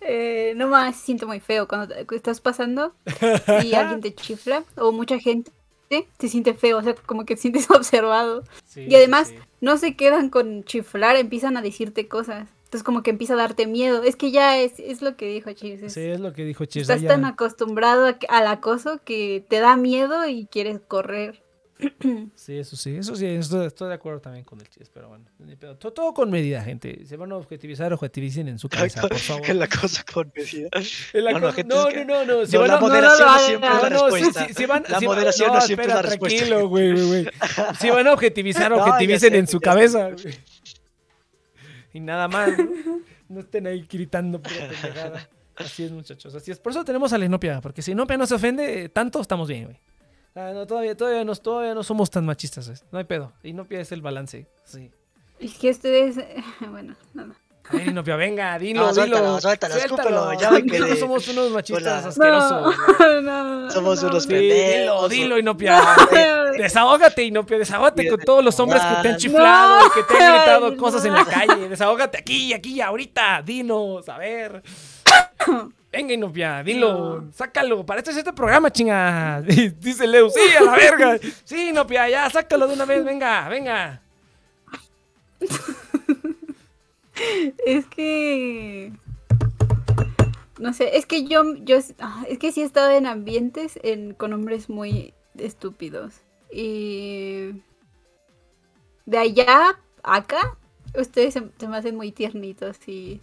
Eh, 0.00 0.52
no 0.56 0.68
más, 0.68 0.94
siento 0.96 1.26
muy 1.26 1.40
feo 1.40 1.66
cuando 1.66 1.88
te- 1.92 2.14
estás 2.14 2.40
pasando 2.40 2.94
y 3.62 3.74
alguien 3.74 4.00
te 4.00 4.14
chifla 4.14 4.62
o 4.76 4.92
mucha 4.92 5.18
gente 5.18 5.50
te 5.88 6.28
siente 6.28 6.54
feo, 6.54 6.78
o 6.78 6.82
sea, 6.82 6.94
como 6.94 7.24
que 7.24 7.34
te 7.34 7.40
sientes 7.40 7.68
observado. 7.70 8.44
Sí, 8.66 8.82
Y 8.88 8.94
además, 8.94 9.28
sí, 9.28 9.34
sí. 9.36 9.42
no 9.60 9.76
se 9.78 9.96
quedan 9.96 10.28
con 10.30 10.62
chiflar, 10.64 11.16
empiezan 11.16 11.56
a 11.56 11.62
decirte 11.62 12.06
cosas. 12.06 12.48
Entonces 12.64 12.82
como 12.84 13.02
que 13.02 13.10
empieza 13.10 13.32
a 13.32 13.38
darte 13.38 13.66
miedo. 13.66 14.02
Es 14.02 14.14
que 14.14 14.30
ya 14.30 14.58
es, 14.58 14.78
es 14.78 15.00
lo 15.02 15.16
que 15.16 15.26
dijo 15.26 15.50
Chis. 15.52 15.82
es- 15.82 15.94
Sí, 15.94 16.02
es 16.02 16.20
lo 16.20 16.34
que 16.34 16.44
dijo 16.44 16.66
Chis. 16.66 16.82
estás 16.88 17.04
tan 17.06 17.24
acostumbrado 17.24 18.06
a 18.06 18.18
que- 18.18 18.26
al 18.28 18.46
acoso 18.46 19.00
que 19.04 19.44
te 19.48 19.58
da 19.60 19.76
miedo 19.76 20.26
y 20.28 20.46
quieres 20.46 20.78
correr. 20.86 21.42
Sí, 22.34 22.58
eso 22.58 22.74
sí, 22.76 22.96
eso 22.96 23.14
sí, 23.14 23.26
estoy, 23.26 23.66
estoy 23.66 23.88
de 23.88 23.94
acuerdo 23.94 24.20
también 24.20 24.44
con 24.44 24.60
el 24.60 24.68
Chis, 24.68 24.88
pero 24.92 25.08
bueno. 25.10 25.24
Todo, 25.78 25.92
todo 25.92 26.12
con 26.14 26.30
medida, 26.30 26.62
gente. 26.62 27.04
Se 27.06 27.16
van 27.16 27.30
a 27.32 27.36
objetivizar, 27.36 27.92
objetivicen 27.92 28.48
en 28.48 28.58
su 28.58 28.68
cabeza, 28.68 29.02
por 29.02 29.16
favor. 29.18 29.54
La 29.54 29.68
cosa 29.68 30.02
con 30.12 30.32
medida. 30.34 30.68
La 31.12 31.32
No, 31.32 31.38
no, 31.40 31.46
cosa- 31.50 31.62
no, 31.64 31.90
no, 31.90 32.04
no, 32.04 32.24
no, 32.24 32.46
si 32.46 32.52
No, 32.54 32.60
van 32.60 32.68
la 32.68 32.76
a- 32.76 32.80
moderación 32.80 33.28
no 33.28 33.38
siempre 33.38 33.68
es 33.68 33.82
la 33.82 33.88
respuesta. 33.88 34.48
si 34.54 34.66
van, 34.66 34.84
La 34.88 35.00
moderación 35.00 35.52
no, 35.52 35.60
siempre 35.60 35.86
es 35.86 35.92
la 35.94 36.00
espera, 36.00 36.10
respuesta. 36.10 36.38
tranquilo, 36.46 36.68
güey, 36.68 37.06
güey. 37.06 37.26
Si 37.80 37.90
van 37.90 38.06
a 38.08 38.12
objetivizar, 38.12 38.72
objetivicen 38.72 39.32
sé, 39.32 39.38
en 39.38 39.46
su 39.46 39.60
cabeza, 39.60 40.10
güey. 40.10 40.34
Y 41.92 42.00
nada 42.00 42.28
más, 42.28 42.50
¿no? 42.58 43.00
No 43.28 43.40
estén 43.40 43.66
ahí 43.66 43.86
gritando 43.90 44.40
pura 44.40 44.68
pendejada. 44.68 45.28
Así 45.56 45.84
es, 45.84 45.90
muchachos, 45.90 46.34
así 46.34 46.50
es. 46.50 46.58
Por 46.58 46.72
eso 46.72 46.84
tenemos 46.84 47.12
a 47.12 47.18
la 47.18 47.24
Inopia, 47.24 47.60
porque 47.60 47.82
si 47.82 47.92
Inopia 47.92 48.16
no 48.16 48.26
se 48.26 48.34
ofende 48.34 48.88
tanto, 48.88 49.20
estamos 49.20 49.48
bien, 49.48 49.64
güey. 49.64 49.80
Ah, 50.34 50.52
no, 50.54 50.66
todavía, 50.66 50.96
todavía, 50.96 51.24
no, 51.24 51.34
todavía 51.36 51.74
no 51.74 51.82
somos 51.82 52.10
tan 52.10 52.24
machistas, 52.24 52.68
güey. 52.68 52.78
No 52.92 52.98
hay 52.98 53.04
pedo. 53.04 53.32
Inopia 53.42 53.80
es 53.80 53.90
el 53.92 54.02
balance, 54.02 54.46
sí. 54.64 54.90
Es 55.40 55.54
que 55.54 55.70
ustedes. 55.70 56.16
Bueno, 56.70 56.94
nada. 57.14 57.34
A 57.70 57.76
ver, 57.76 57.88
Inopia, 57.88 58.16
venga, 58.16 58.58
dilo, 58.58 58.80
No, 58.86 58.94
suéltalo, 58.94 59.26
dilo. 59.26 59.40
suéltalo, 59.42 59.74
escúpelo, 59.74 60.32
ya 60.40 60.50
me 60.52 60.62
quedé. 60.64 60.96
Somos 61.00 61.28
unos 61.28 61.50
machistas 61.50 62.06
asquerosos. 62.06 62.74
No, 62.98 63.60
no, 63.60 63.70
Somos 63.70 64.02
no, 64.02 64.08
unos 64.08 64.22
Sí, 64.24 64.28
no. 64.32 64.38
dilo, 64.38 64.54
pendejos. 64.54 65.10
dilo, 65.10 65.38
Inopia. 65.38 65.82
Desahógate, 66.56 67.24
Inopia, 67.24 67.58
desahógate 67.58 68.08
con 68.08 68.20
todos 68.20 68.42
los 68.44 68.58
hombres 68.58 68.80
que 68.82 69.02
te 69.02 69.08
han 69.08 69.14
No. 69.14 69.18
chiflado 69.18 69.86
y 69.86 69.90
que 69.90 70.02
te 70.04 70.22
han 70.22 70.34
gritado 70.36 70.76
cosas 70.78 71.04
en 71.04 71.12
no. 71.12 71.18
la 71.18 71.24
calle. 71.26 71.68
Desahógate 71.68 72.16
aquí, 72.18 72.54
aquí, 72.54 72.80
ahorita. 72.80 73.42
Dinos, 73.42 74.08
a 74.08 74.16
ver. 74.18 74.62
Venga, 75.98 76.14
Inopia, 76.14 76.62
dilo, 76.62 77.22
No. 77.22 77.32
sácalo. 77.32 77.84
Para 77.84 77.98
esto 77.98 78.12
es 78.12 78.18
este 78.18 78.32
programa, 78.32 78.70
chinga. 78.70 79.42
Dice 79.80 80.06
Leo, 80.06 80.30
sí, 80.30 80.38
a 80.56 80.62
la 80.62 80.76
verga. 80.76 81.18
Sí, 81.44 81.70
Inopia, 81.70 82.08
ya, 82.08 82.30
sácalo 82.30 82.68
de 82.68 82.74
una 82.74 82.84
vez, 82.84 83.04
venga, 83.04 83.48
venga. 83.48 84.00
Es 87.66 87.84
que. 87.86 88.92
No 90.60 90.72
sé, 90.72 90.96
es 90.96 91.04
que 91.04 91.24
yo, 91.24 91.42
yo 91.64 91.78
ah, 91.98 92.24
es 92.28 92.38
que 92.38 92.52
sí 92.52 92.62
he 92.62 92.64
estado 92.64 92.92
en 92.92 93.06
ambientes 93.06 93.76
en, 93.82 94.14
con 94.14 94.32
hombres 94.32 94.70
muy 94.70 95.14
estúpidos. 95.36 96.20
Y 96.52 97.60
de 99.04 99.18
allá 99.18 99.80
acá, 100.04 100.56
ustedes 100.96 101.34
se, 101.34 101.42
se 101.58 101.66
me 101.66 101.76
hacen 101.76 101.96
muy 101.96 102.12
tiernitos 102.12 102.76
y, 102.86 103.20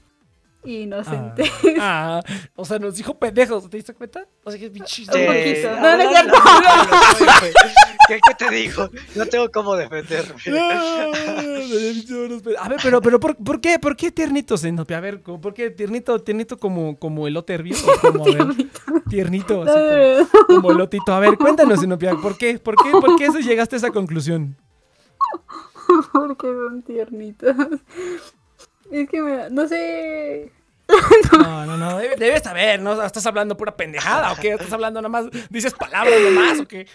y 0.65 0.81
inocentes. 0.83 1.49
Ah, 1.79 2.21
ah, 2.23 2.33
o 2.55 2.65
sea, 2.65 2.79
nos 2.79 2.95
dijo 2.95 3.17
pendejos, 3.17 3.69
¿te 3.69 3.77
diste 3.77 3.93
cuenta? 3.93 4.25
O 4.43 4.51
sea, 4.51 4.59
que. 4.59 4.67
Un 4.67 4.87
Sí. 4.87 5.05
poquito. 5.05 5.69
Ah, 5.69 5.79
No, 5.81 5.97
no 5.97 6.03
es 6.03 6.11
la- 6.11 7.51
¿Qué, 8.07 8.19
¿Qué 8.27 8.35
te 8.37 8.51
digo? 8.53 8.87
No 9.15 9.25
tengo 9.25 9.49
cómo 9.51 9.75
defenderme. 9.75 10.35
A 12.59 12.69
ver, 12.69 12.79
pero, 12.83 13.01
pero 13.01 13.19
¿por, 13.19 13.35
por 13.35 13.59
qué? 13.61 13.79
¿Por 13.79 13.95
qué 13.95 14.11
tiernitos, 14.11 14.63
Inopia? 14.63 14.97
A 14.97 15.01
ver, 15.01 15.21
¿cómo- 15.23 15.41
¿por 15.41 15.53
qué 15.53 15.71
tiernito, 15.71 16.21
tiernito 16.21 16.57
como, 16.57 16.97
como 16.99 17.27
elote 17.27 17.53
hervido? 17.53 17.77
¿O 17.87 17.99
como, 18.11 18.23
a 18.25 18.27
ver, 18.27 18.45
tiernito, 19.09 19.63
así 19.63 19.71
como, 20.47 20.55
como 20.61 20.71
elotito. 20.71 21.13
A 21.13 21.19
ver, 21.19 21.37
cuéntanos, 21.37 21.83
Inopia, 21.83 22.15
¿por 22.15 22.37
qué? 22.37 22.59
¿Por 22.59 22.75
qué, 22.75 22.91
por 22.91 23.15
qué 23.15 23.29
llegaste 23.41 23.75
a 23.75 23.77
esa 23.77 23.91
conclusión? 23.91 24.55
Porque 26.13 26.47
son 26.47 26.81
tiernitos. 26.83 27.55
Es 28.91 29.09
que 29.09 29.21
me, 29.21 29.49
no 29.49 29.67
sé. 29.67 30.51
No, 31.33 31.65
no, 31.65 31.77
no, 31.77 31.97
debe- 31.99 32.15
debes 32.15 32.43
saber, 32.43 32.79
¿no? 32.79 33.01
¿Estás 33.03 33.25
hablando 33.25 33.57
pura 33.57 33.75
pendejada 33.75 34.31
o 34.31 34.35
qué? 34.35 34.49
¿Estás 34.53 34.71
hablando 34.71 35.01
nada 35.01 35.09
más, 35.09 35.25
dices 35.49 35.73
palabras 35.73 36.13
nomás 36.21 36.59
o 36.59 36.67
qué? 36.67 36.85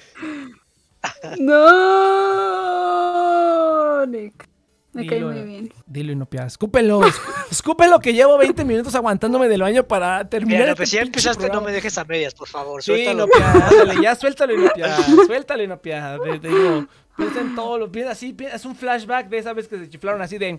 No, 2.80 4.06
Nick. 4.06 4.48
Me 4.92 5.06
cae 5.06 5.20
muy 5.24 5.40
bien. 5.44 5.72
Dilo, 5.86 6.10
Inopia, 6.10 6.46
escúpelo, 6.46 7.00
escu- 7.02 7.44
escúpelo 7.50 8.00
que 8.00 8.12
llevo 8.12 8.36
20 8.38 8.64
minutos 8.64 8.92
aguantándome 8.96 9.48
del 9.48 9.62
baño 9.62 9.84
para 9.84 10.28
terminar 10.28 10.60
Mira, 10.62 10.72
este 10.72 10.86
si 10.86 10.96
ya 10.96 11.02
pinche 11.02 11.20
empezaste, 11.28 11.48
no 11.48 11.60
me 11.60 11.70
dejes 11.70 11.96
a 11.96 12.04
medias, 12.04 12.34
por 12.34 12.48
favor. 12.48 12.82
Sí, 12.82 12.90
Suéltalo. 13.04 13.24
Inopia, 13.26 13.52
ándale, 13.68 14.02
ya 14.02 14.16
suéltalo, 14.16 14.52
Inopia, 14.54 14.96
suéltalo, 15.26 15.62
Inopia. 15.62 16.18
Te, 16.24 16.40
te 16.40 16.48
digo, 16.48 16.86
piensa 17.16 17.40
en 17.40 17.54
todo, 17.54 17.78
lo 17.78 17.92
piensa 17.92 18.10
así, 18.12 18.32
piensa- 18.32 18.56
es 18.56 18.64
un 18.64 18.74
flashback 18.74 19.28
de 19.28 19.38
esa 19.38 19.52
vez 19.52 19.68
que 19.68 19.78
se 19.78 19.88
chiflaron 19.88 20.22
así 20.22 20.38
de... 20.38 20.58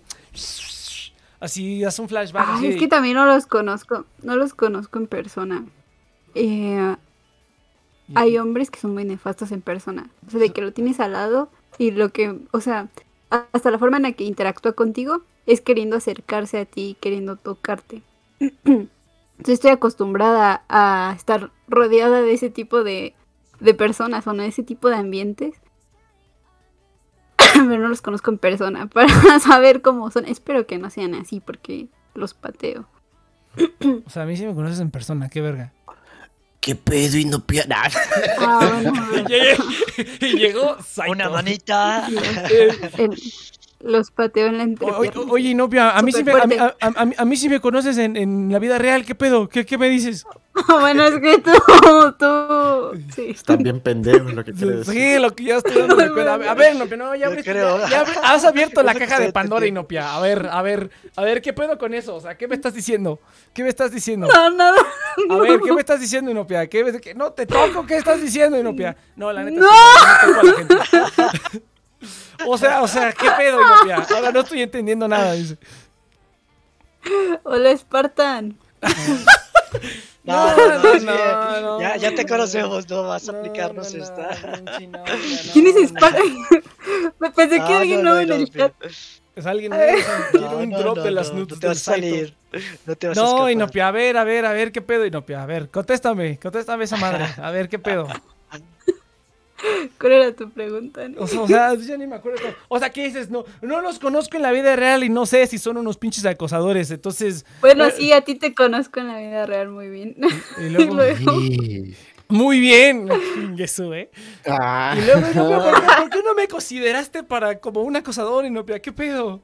Así, 1.41 1.83
haz 1.83 1.97
un 1.97 2.07
flashback 2.07 2.47
así 2.49 2.67
es 2.67 2.77
que 2.77 2.87
también 2.87 3.15
no 3.15 3.25
los 3.25 3.47
conozco. 3.47 4.05
No 4.21 4.35
los 4.35 4.53
conozco 4.53 4.99
en 4.99 5.07
persona. 5.07 5.65
Eh, 6.35 6.95
hay 8.13 8.37
hombres 8.37 8.69
que 8.69 8.79
son 8.79 8.93
muy 8.93 9.05
nefastos 9.05 9.51
en 9.51 9.61
persona. 9.61 10.11
O 10.27 10.29
sea, 10.29 10.39
de 10.39 10.51
que 10.51 10.61
lo 10.61 10.71
tienes 10.71 10.99
al 10.99 11.13
lado 11.13 11.49
y 11.79 11.91
lo 11.91 12.09
que, 12.09 12.39
o 12.51 12.61
sea, 12.61 12.89
hasta 13.29 13.71
la 13.71 13.79
forma 13.79 13.97
en 13.97 14.03
la 14.03 14.11
que 14.11 14.23
interactúa 14.23 14.73
contigo 14.73 15.23
es 15.47 15.61
queriendo 15.61 15.95
acercarse 15.95 16.59
a 16.59 16.65
ti, 16.65 16.95
queriendo 16.99 17.37
tocarte. 17.37 18.03
Entonces 18.65 18.89
estoy 19.47 19.71
acostumbrada 19.71 20.63
a 20.69 21.13
estar 21.17 21.49
rodeada 21.67 22.21
de 22.21 22.33
ese 22.33 22.51
tipo 22.51 22.83
de, 22.83 23.15
de 23.59 23.73
personas 23.73 24.27
o 24.27 24.33
no, 24.33 24.43
de 24.43 24.49
ese 24.49 24.61
tipo 24.61 24.89
de 24.89 24.97
ambientes. 24.97 25.55
Pero 27.69 27.81
no 27.81 27.87
los 27.89 28.01
conozco 28.01 28.31
en 28.31 28.37
persona 28.37 28.85
para 28.93 29.39
saber 29.39 29.81
cómo 29.81 30.09
son. 30.11 30.25
Espero 30.25 30.65
que 30.67 30.77
no 30.77 30.89
sean 30.89 31.15
así 31.15 31.39
porque 31.39 31.87
los 32.13 32.33
pateo. 32.33 32.87
O 34.05 34.09
sea, 34.09 34.23
a 34.23 34.25
mí 34.25 34.37
sí 34.37 34.45
me 34.45 34.53
conoces 34.55 34.79
en 34.79 34.91
persona, 34.91 35.27
qué 35.29 35.41
verga. 35.41 35.73
¿Qué 36.61 36.75
pedo 36.75 37.17
y 37.17 37.25
no 37.25 37.39
pi- 37.45 37.59
Nah. 37.67 37.89
Bueno, 38.39 38.93
y 40.21 40.37
llegó 40.37 40.77
Saito. 40.83 41.11
Una 41.11 41.29
manita. 41.29 42.07
el- 42.97 43.19
los 43.83 44.11
pateo 44.11 44.47
en 44.47 44.57
la 44.57 44.63
entrepierna. 44.63 45.21
o- 45.21 45.31
Oye, 45.33 45.49
Inopia, 45.49 45.91
a 45.97 46.01
mí, 46.01 46.11
sí 46.11 46.23
me, 46.23 46.31
a, 46.33 46.37
a- 46.37 46.75
a- 46.87 47.07
a 47.17 47.25
mí 47.25 47.35
sí 47.37 47.49
me 47.49 47.59
conoces 47.59 47.97
en, 47.97 48.15
en 48.17 48.51
la 48.51 48.59
vida 48.59 48.77
real, 48.77 49.05
¿qué 49.05 49.15
pedo? 49.15 49.47
¿Qué, 49.49 49.65
qué 49.65 49.77
me 49.77 49.89
dices? 49.89 50.25
bueno, 50.67 51.05
es 51.05 51.19
que 51.21 51.37
tú, 51.39 51.51
tú, 52.19 53.01
sí. 53.15 53.27
Están 53.29 53.59
bien 53.63 53.79
pendejos 53.79 54.33
lo 54.33 54.43
que 54.43 54.51
quieres 54.51 54.85
decir. 54.85 54.93
Sí, 54.93 55.19
lo 55.19 55.33
que 55.33 55.43
ya 55.45 55.57
estoy 55.57 55.87
cuenta. 55.87 56.33
A 56.33 56.53
ver, 56.53 56.75
Inopia, 56.75 56.97
no, 56.97 57.15
ya, 57.15 57.27
abriste- 57.29 57.51
creo. 57.51 57.79
ya- 57.79 57.89
ya 57.89 58.05
abri- 58.05 58.19
has 58.21 58.43
abierto 58.43 58.83
la 58.83 58.93
caja 58.93 59.19
de 59.19 59.31
Pandora. 59.31 59.65
Inopia. 59.65 60.13
A 60.15 60.19
ver, 60.19 60.49
a 60.51 60.61
ver, 60.61 60.89
a 61.15 61.21
ver, 61.23 61.41
¿qué 61.41 61.53
pedo 61.53 61.77
con 61.77 61.93
eso? 61.93 62.15
O 62.15 62.19
sea, 62.19 62.37
¿qué 62.37 62.47
me 62.49 62.55
estás 62.55 62.73
diciendo? 62.73 63.19
¿Qué 63.53 63.63
me 63.63 63.69
estás 63.69 63.91
diciendo? 63.91 64.27
No, 64.27 64.49
no, 64.49 64.73
A 65.29 65.37
ver, 65.39 65.59
¿qué 65.61 65.71
me 65.71 65.79
estás 65.79 65.99
diciendo, 66.01 66.29
Inopia? 66.31 66.67
¿Qué, 66.67 66.83
me- 66.83 66.99
qué- 66.99 67.13
no 67.15 67.31
te 67.31 67.45
toco, 67.45 67.85
¿qué 67.85 67.95
estás 67.97 68.21
diciendo, 68.21 68.59
Inopia? 68.59 68.95
No, 69.15 69.31
la 69.31 69.43
neta, 69.43 69.61
No. 69.61 69.67
sí, 69.67 70.27
no 70.27 70.33
toco 70.33 70.39
a 70.39 70.43
la 70.43 70.53
gente. 70.53 71.63
O 72.47 72.57
sea, 72.57 72.81
o 72.81 72.87
sea, 72.87 73.11
¿qué 73.13 73.29
pedo, 73.37 73.59
Inopia? 73.85 74.05
Ahora 74.15 74.31
no 74.31 74.41
estoy 74.41 74.61
entendiendo 74.61 75.07
nada, 75.07 75.33
dice. 75.33 75.57
Hola, 77.43 77.75
Spartan. 77.77 78.57
No, 80.23 80.55
no, 80.55 80.77
no, 80.77 80.99
no, 80.99 81.61
no. 81.61 81.81
ya, 81.81 81.97
ya 81.97 82.13
te 82.13 82.27
conocemos, 82.27 82.87
no 82.87 83.07
vas 83.07 83.27
a 83.27 83.31
No, 83.31 83.39
aplicarnos 83.39 83.91
no, 83.91 83.97
no, 83.97 84.03
esta. 84.03 84.29
¿Quién 85.51 85.65
es. 85.65 85.89
Spartan? 85.89 86.21
Me 87.19 87.31
pensé 87.31 87.55
que 87.55 87.73
alguien 87.73 88.03
no, 88.03 88.11
nuevo 88.11 88.27
no, 88.27 88.35
en 88.35 88.41
el 88.41 88.51
chat. 88.51 88.71
Es 89.35 89.45
alguien 89.47 89.71
nuevo, 89.71 90.57
un 90.59 90.69
no, 90.69 90.77
drop 90.77 90.97
no, 90.97 91.03
de 91.03 91.11
las 91.11 91.29
no, 91.29 91.39
nudes 91.39 91.53
no 91.53 91.59
te 91.59 91.67
vas 91.67 91.77
a 91.77 91.91
salir. 91.93 92.35
No 92.85 92.95
te 92.95 93.07
vas 93.07 93.17
a 93.17 93.21
No. 93.21 93.49
Inopia, 93.49 93.87
a 93.87 93.91
ver, 93.91 94.15
a 94.15 94.23
ver, 94.23 94.45
a 94.45 94.53
ver, 94.53 94.71
¿qué 94.71 94.83
pedo, 94.83 95.07
Inopia? 95.07 95.41
A 95.41 95.47
ver, 95.47 95.69
contéstame, 95.71 96.37
contéstame 96.37 96.83
esa 96.83 96.97
madre. 96.97 97.25
A 97.41 97.49
ver, 97.49 97.67
¿qué 97.67 97.79
pedo? 97.79 98.07
¿Cuál 99.99 100.13
era 100.13 100.35
tu 100.35 100.49
pregunta? 100.49 101.01
O 101.17 101.27
sea, 101.27 101.41
o 101.41 101.47
sea, 101.47 101.75
ya 101.75 101.97
ni 101.97 102.07
me 102.07 102.15
acuerdo. 102.15 102.39
O 102.67 102.79
sea, 102.79 102.89
¿qué 102.89 103.05
dices? 103.05 103.29
No, 103.29 103.45
no 103.61 103.81
los 103.81 103.99
conozco 103.99 104.37
en 104.37 104.43
la 104.43 104.51
vida 104.51 104.75
real 104.75 105.03
y 105.03 105.09
no 105.09 105.25
sé 105.25 105.45
si 105.47 105.57
son 105.57 105.77
unos 105.77 105.97
pinches 105.97 106.25
acosadores. 106.25 106.89
Entonces, 106.91 107.45
Bueno, 107.61 107.85
Eh. 107.85 107.93
sí, 107.95 108.11
a 108.13 108.21
ti 108.21 108.35
te 108.35 108.53
conozco 108.53 108.99
en 108.99 109.07
la 109.07 109.17
vida 109.19 109.45
real 109.45 109.69
muy 109.69 109.89
bien. 109.89 110.15
y 110.59 110.69
luego, 110.69 110.97
Sí. 111.17 111.95
muy 112.29 112.59
bien. 112.59 113.07
Eso, 113.57 113.93
¿eh? 113.93 114.09
Ah. 114.47 114.95
Y 114.97 115.01
luego, 115.05 115.21
¿por, 115.63 115.73
qué, 115.81 115.87
por 115.97 116.09
qué 116.09 116.23
no 116.23 116.33
me 116.33 116.47
consideraste 116.47 117.23
para 117.23 117.59
como 117.59 117.81
un 117.81 117.95
acosador, 117.95 118.45
Inopia? 118.45 118.79
¿Qué 118.79 118.91
pedo? 118.91 119.41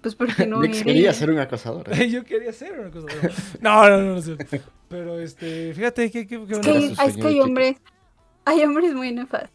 Pues 0.00 0.14
porque 0.14 0.46
no 0.46 0.62
eres. 0.62 0.82
quería 0.84 1.12
ser 1.12 1.30
un 1.30 1.38
acosador. 1.38 1.86
¿eh? 1.92 2.08
Yo 2.10 2.22
quería 2.24 2.52
ser 2.52 2.78
un 2.78 2.86
acosador. 2.86 3.32
No, 3.60 3.88
no, 3.88 3.98
no, 3.98 4.14
no. 4.14 4.22
sé. 4.22 4.36
Pero, 4.88 5.18
este, 5.18 5.74
fíjate 5.74 6.10
que... 6.10 6.26
que, 6.26 6.46
que 6.46 6.52
Es 6.52 6.58
que, 6.60 6.70
hay, 6.70 6.94
es 7.06 7.16
que 7.16 7.26
hay 7.26 7.40
hombres. 7.40 7.76
Hay 8.48 8.62
hombres 8.64 8.94
muy 8.94 9.12
nefastos. 9.12 9.50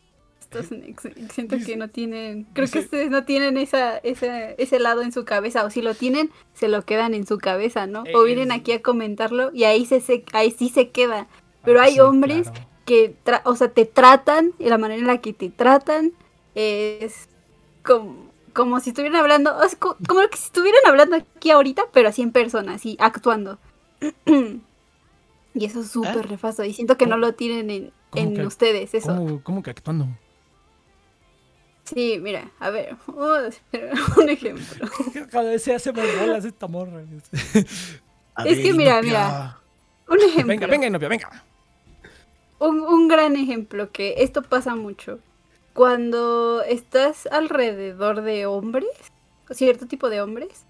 Siento 1.32 1.58
que 1.66 1.76
no 1.78 1.90
tienen. 1.90 2.46
Creo 2.54 2.68
que 2.70 2.80
ustedes 2.80 3.10
no 3.10 3.24
tienen 3.24 3.58
esa, 3.58 3.98
esa, 3.98 4.52
ese 4.52 4.80
lado 4.80 5.02
en 5.02 5.12
su 5.12 5.26
cabeza. 5.26 5.66
O 5.66 5.72
si 5.72 5.82
lo 5.82 5.96
tienen, 5.96 6.30
se 6.54 6.68
lo 6.68 6.84
quedan 6.84 7.14
en 7.16 7.26
su 7.26 7.40
cabeza, 7.40 7.88
¿no? 7.88 8.04
O 8.14 8.24
vienen 8.24 8.52
aquí 8.52 8.72
a 8.72 8.82
comentarlo 8.84 9.50
y 9.54 9.64
ahí, 9.64 9.86
se, 9.86 10.00
se- 10.00 10.26
ahí 10.34 10.52
sí 10.52 10.70
se 10.70 10.90
queda. 10.90 11.28
Pero 11.64 11.82
hay 11.82 11.94
Sí, 11.94 12.00
hombres 12.02 12.50
claro. 12.52 12.68
que, 12.86 13.16
tra- 13.26 13.42
o 13.46 13.56
sea, 13.56 13.70
te 13.70 13.86
tratan, 13.86 14.52
y 14.60 14.66
la 14.70 14.78
manera 14.78 15.00
en 15.02 15.08
la 15.08 15.22
que 15.22 15.34
te 15.34 15.50
tratan 15.50 16.12
es 16.54 17.30
como, 17.84 18.32
como 18.54 18.80
si 18.80 18.90
estuvieran 18.92 19.20
hablando, 19.20 19.56
o 19.58 19.68
sea, 19.68 19.80
co- 19.80 19.98
como 20.08 20.20
que 20.30 20.38
si 20.38 20.46
estuvieran 20.46 20.82
hablando 20.86 21.16
aquí 21.16 21.50
ahorita, 21.50 21.86
pero 21.94 22.10
así 22.10 22.22
en 22.22 22.32
persona, 22.32 22.74
así 22.76 22.96
actuando. 23.00 23.58
y 25.56 25.66
eso 25.66 25.82
es 25.82 25.88
súper 25.90 26.26
¿Ah? 26.26 26.30
nefasto, 26.30 26.64
y 26.64 26.74
siento 26.74 26.98
que 26.98 27.08
no 27.08 27.18
lo 27.18 27.34
tienen 27.34 27.70
en, 27.70 27.82
¿Cómo 27.86 28.03
en 28.20 28.34
que- 28.36 28.46
ustedes, 28.46 28.94
eso. 28.94 29.08
¿Cómo, 29.08 29.44
cómo 29.44 29.64
que 29.64 29.70
actuando? 29.72 30.08
Sí, 31.84 32.18
mira, 32.22 32.50
a 32.60 32.70
ver, 32.70 32.96
un 34.18 34.30
ejemplo. 34.30 34.88
Cada 35.32 35.50
vez 35.52 35.64
se 35.64 35.76
hace 35.76 35.92
más 35.92 36.06
bolas 36.20 36.46
esta 36.46 36.68
morra. 36.68 37.02
A 38.36 38.46
Es 38.46 38.58
que 38.60 38.74
mira, 38.74 38.94
Inopia. 38.94 39.02
mira. 39.02 39.58
Un 40.10 40.20
ejemplo. 40.20 40.48
Venga, 40.48 40.68
venga, 40.68 40.88
Inopia, 40.88 41.08
venga. 41.10 41.44
Un, 42.60 42.80
un 42.82 43.08
gran 43.08 43.36
ejemplo 43.36 43.92
que 43.92 44.16
esto 44.24 44.42
pasa 44.44 44.76
mucho. 44.76 45.20
Cuando 45.74 46.62
estás 46.64 47.26
alrededor 47.28 48.22
de 48.22 48.46
hombres, 48.46 48.88
cierto 49.52 49.86
tipo 49.88 50.10
de 50.10 50.22
hombres, 50.22 50.66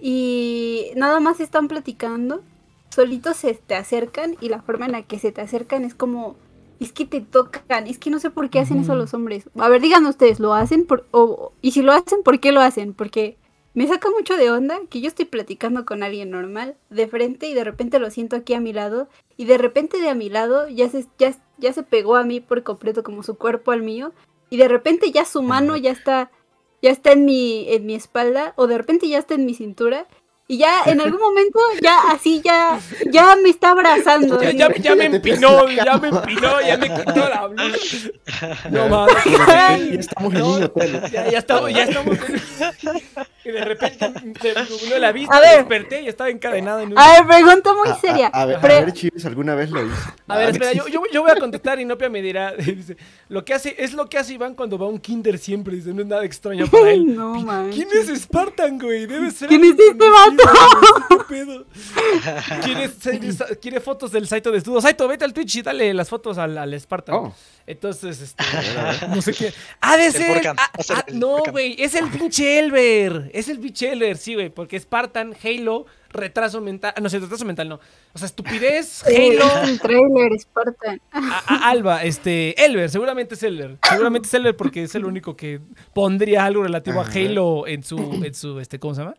y 0.00 0.90
nada 0.96 1.20
más 1.20 1.40
están 1.40 1.68
platicando 1.68 2.42
solitos 2.88 3.36
se 3.36 3.54
te 3.54 3.74
acercan 3.76 4.36
y 4.40 4.48
la 4.48 4.62
forma 4.62 4.86
en 4.86 4.92
la 4.92 5.02
que 5.02 5.18
se 5.20 5.30
te 5.30 5.40
acercan 5.42 5.84
es 5.84 5.94
como, 5.94 6.36
es 6.80 6.92
que 6.92 7.04
te 7.04 7.20
tocan, 7.20 7.86
es 7.86 7.98
que 7.98 8.10
no 8.10 8.18
sé 8.18 8.30
por 8.30 8.48
qué 8.48 8.58
hacen 8.58 8.80
eso 8.80 8.94
los 8.94 9.12
hombres. 9.12 9.48
A 9.58 9.68
ver, 9.68 9.82
díganme 9.82 10.08
ustedes, 10.08 10.40
¿lo 10.40 10.54
hacen? 10.54 10.86
Por, 10.86 11.06
o, 11.10 11.52
y 11.60 11.72
si 11.72 11.82
lo 11.82 11.92
hacen, 11.92 12.22
¿por 12.22 12.40
qué 12.40 12.52
lo 12.52 12.60
hacen? 12.60 12.94
Porque 12.94 13.36
me 13.74 13.86
saca 13.86 14.08
mucho 14.10 14.36
de 14.36 14.50
onda 14.50 14.78
que 14.88 15.00
yo 15.00 15.08
estoy 15.08 15.26
platicando 15.26 15.84
con 15.84 16.02
alguien 16.02 16.30
normal 16.30 16.76
de 16.88 17.06
frente 17.06 17.48
y 17.48 17.54
de 17.54 17.64
repente 17.64 17.98
lo 17.98 18.10
siento 18.10 18.34
aquí 18.34 18.54
a 18.54 18.60
mi 18.60 18.72
lado 18.72 19.08
y 19.36 19.44
de 19.44 19.58
repente 19.58 20.00
de 20.00 20.08
a 20.08 20.14
mi 20.14 20.28
lado 20.28 20.68
ya 20.68 20.88
se, 20.88 21.06
ya, 21.18 21.34
ya 21.58 21.72
se 21.72 21.82
pegó 21.82 22.16
a 22.16 22.24
mí 22.24 22.40
por 22.40 22.62
completo 22.62 23.02
como 23.02 23.22
su 23.22 23.36
cuerpo 23.36 23.70
al 23.70 23.82
mío 23.82 24.12
y 24.48 24.56
de 24.56 24.66
repente 24.66 25.12
ya 25.12 25.24
su 25.24 25.42
mano 25.42 25.76
ya 25.76 25.92
está 25.92 26.30
ya 26.82 26.90
está 26.90 27.12
en 27.12 27.26
mi 27.26 27.66
en 27.68 27.86
mi 27.86 27.94
espalda 27.94 28.54
o 28.56 28.66
de 28.66 28.78
repente 28.78 29.06
ya 29.06 29.18
está 29.18 29.34
en 29.34 29.46
mi 29.46 29.54
cintura 29.54 30.06
y 30.50 30.58
ya 30.58 30.82
en 30.86 31.00
algún 31.00 31.20
momento 31.28 31.60
ya 31.80 32.10
así 32.10 32.42
ya 32.44 32.80
ya 33.12 33.36
me 33.36 33.50
está 33.50 33.70
abrazando 33.70 34.42
Ya, 34.42 34.50
ya, 34.50 34.74
ya 34.74 34.96
me 34.96 35.04
empinó, 35.04 35.68
ya 35.68 35.96
me 35.96 36.08
empinó, 36.08 36.60
ya 36.60 36.76
me 36.76 36.88
quitó 36.92 37.28
la 37.28 37.46
blusa. 37.46 38.08
No 38.70 38.88
mames. 38.88 39.24
Ya 39.46 39.76
estamos 39.76 40.34
en 40.34 40.42
un 40.42 40.62
hotel. 40.62 41.02
Ya, 41.12 41.30
ya 41.30 41.38
estamos, 41.38 41.72
ya 41.72 41.84
estamos. 41.84 42.18
Y 43.42 43.50
de 43.50 43.64
repente 43.64 44.06
se 44.40 44.86
uno 44.86 44.98
la 44.98 45.12
vista, 45.12 45.34
A 45.34 45.40
ver. 45.40 45.58
desperté 45.60 46.02
y 46.02 46.08
estaba 46.08 46.28
encadenado 46.28 46.80
en 46.80 46.92
un. 46.92 46.98
a 46.98 47.12
ver 47.22 47.26
pregunta 47.26 47.72
muy 47.72 47.88
A- 47.88 47.92
a- 47.92 47.98
seria 47.98 48.26
A, 48.28 48.44
ver, 48.44 48.56
a 48.56 48.60
Pre- 48.60 48.80
ver, 48.84 48.92
Chivis, 48.92 49.24
¿alguna 49.24 49.54
vez 49.54 49.70
lo 49.70 49.82
hizo? 49.84 49.94
A 50.28 50.36
ver, 50.36 50.50
espera, 50.50 50.72
yo, 50.74 50.86
yo, 50.88 51.02
yo 51.10 51.22
voy 51.22 51.30
a 51.30 51.36
contestar 51.36 51.80
y 51.80 51.86
Nopia 51.86 52.10
me 52.10 52.20
dirá. 52.20 52.52
Dice, 52.58 52.98
lo 53.28 53.42
que 53.44 53.54
hace, 53.54 53.74
es 53.78 53.94
lo 53.94 54.08
que 54.10 54.18
hace 54.18 54.34
Iván 54.34 54.54
cuando 54.54 54.76
va 54.78 54.86
a 54.86 54.88
un 54.90 54.98
kinder 54.98 55.38
siempre. 55.38 55.74
Dice, 55.76 55.94
no 55.94 56.02
es 56.02 56.06
nada 56.08 56.24
extraño 56.24 56.66
para 56.66 56.90
él. 56.90 57.16
no 57.16 57.34
manches. 57.40 57.76
¿Quién 57.86 57.88
es 58.12 58.20
Spartan, 58.22 58.78
güey? 58.78 59.06
Debe 59.06 59.30
ser. 59.30 59.48
¿Quién 59.48 59.64
es 59.64 59.70
este 59.70 59.92
güey, 59.94 60.36
¿Qué 61.08 61.16
pedo? 61.28 61.64
¿Quiere, 62.62 62.88
se- 62.88 63.58
quiere 63.58 63.80
fotos 63.80 64.12
del 64.12 64.26
Saito 64.28 64.50
desnudo? 64.50 64.80
Saito, 64.82 65.08
vete 65.08 65.24
al 65.24 65.32
Twitch 65.32 65.56
y 65.56 65.62
dale 65.62 65.94
las 65.94 66.08
fotos 66.08 66.36
al, 66.38 66.58
al 66.58 66.78
Spartan. 66.78 67.14
Oh. 67.14 67.34
Entonces, 67.70 68.20
este. 68.20 68.44
No 69.08 69.22
sé 69.22 69.32
qué. 69.32 69.52
¡Ah, 69.80 69.96
de 69.96 70.10
ser! 70.10 70.46
Ah, 70.48 70.70
ah, 70.94 71.04
no, 71.12 71.38
güey. 71.50 71.76
Es 71.78 71.94
el 71.94 72.08
pinche 72.08 72.58
Elber. 72.58 73.30
Es 73.34 73.48
el 73.48 73.58
pinche 73.58 73.92
Elber, 73.92 74.16
sí, 74.16 74.34
güey. 74.34 74.50
Porque 74.50 74.78
Spartan, 74.78 75.34
Halo, 75.42 75.86
retraso 76.10 76.60
mental. 76.60 76.92
No 77.00 77.08
sé, 77.08 77.18
retraso 77.18 77.44
mental 77.44 77.68
no. 77.68 77.80
O 78.12 78.18
sea, 78.18 78.26
estupidez, 78.26 79.04
Halo. 79.06 79.62
es 79.62 79.70
un 79.70 79.78
trailer 79.78 80.38
Spartan 80.40 81.00
A- 81.12 81.42
a- 81.46 81.70
Alba, 81.70 82.02
este, 82.04 82.62
Elber, 82.64 82.90
seguramente 82.90 83.34
es 83.34 83.42
Elber. 83.42 83.78
Seguramente 83.88 84.26
es 84.28 84.34
Elber 84.34 84.56
porque 84.56 84.82
es 84.82 84.94
el 84.94 85.04
único 85.04 85.36
que 85.36 85.60
pondría 85.94 86.44
algo 86.44 86.62
relativo 86.64 87.00
a. 87.00 87.04
Halo 87.06 87.66
en 87.66 87.82
su, 87.84 87.98
en 88.24 88.34
su, 88.34 88.58
este, 88.60 88.78
¿cómo 88.78 88.94
se 88.94 89.02
llama? 89.02 89.14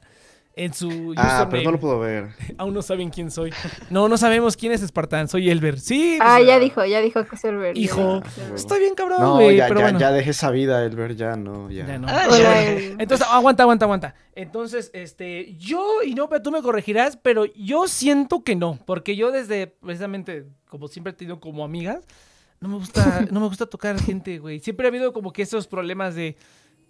En 0.54 0.74
su 0.74 0.90
Ah, 0.90 1.46
username. 1.46 1.48
pero 1.50 1.64
no 1.64 1.72
lo 1.72 1.80
puedo 1.80 2.00
ver. 2.00 2.30
Aún 2.58 2.74
no 2.74 2.82
saben 2.82 3.10
quién 3.10 3.32
soy. 3.32 3.54
No, 3.90 4.10
no 4.10 4.18
sabemos 4.18 4.58
quién 4.58 4.74
es 4.74 4.82
Spartan. 4.82 5.30
Soy 5.30 5.50
Elber. 5.50 5.80
Sí. 5.80 6.18
ah 6.22 6.36
pues, 6.38 6.48
ya 6.48 6.60
dijo 6.60 6.84
ya 6.86 7.00
dijo 7.00 7.24
que 7.26 7.36
es 7.36 7.44
el 7.46 7.56
verde 7.58 7.80
Hijo. 7.80 8.22
Ah, 8.24 8.54
Estoy 8.54 8.82
bien 8.82 8.94
cabrón, 8.94 9.22
No, 9.22 9.36
güey. 9.36 9.56
ya, 9.56 9.68
pero 9.70 9.80
ya, 9.80 9.86
bueno. 9.86 10.00
ya 10.00 10.12
dejé 10.12 10.32
esa 10.32 10.52
vida, 10.52 10.84
Elber, 10.84 11.16
ya 11.16 11.38
no, 11.38 11.70
ya. 11.72 11.88
Ya 11.88 11.98
no. 11.98 12.08
Ah, 12.10 12.26
Hola, 12.28 12.38
ya. 12.38 12.64
Elber. 12.64 13.02
Entonces, 13.02 13.26
aguanta, 13.32 13.64
aguanta, 13.64 13.86
aguanta. 13.86 14.16
Entonces, 14.36 14.92
este, 14.94 15.56
yo, 15.56 16.04
y 16.06 16.16
no, 16.16 16.28
pero 16.28 16.42
tú 16.42 16.52
me 16.52 16.62
corregirás, 16.62 17.16
pero 17.16 17.46
yo 17.56 17.88
siento 17.88 18.44
que 18.44 18.56
no, 18.58 18.78
porque 18.86 19.16
yo 19.16 19.32
desde, 19.32 19.68
precisamente, 19.68 20.48
como 20.68 20.90
siempre 20.90 21.12
he 21.12 21.16
tenido 21.16 21.40
como 21.40 21.64
amigas, 21.64 22.04
no 22.60 22.68
me 22.68 22.76
gusta, 22.76 23.26
no 23.32 23.40
me 23.40 23.48
gusta 23.48 23.66
tocar 23.68 23.98
gente, 24.02 24.38
güey. 24.40 24.60
Siempre 24.60 24.86
ha 24.86 24.90
habido 24.90 25.14
como 25.14 25.32
que 25.32 25.44
esos 25.44 25.66
problemas 25.68 26.14
de, 26.14 26.36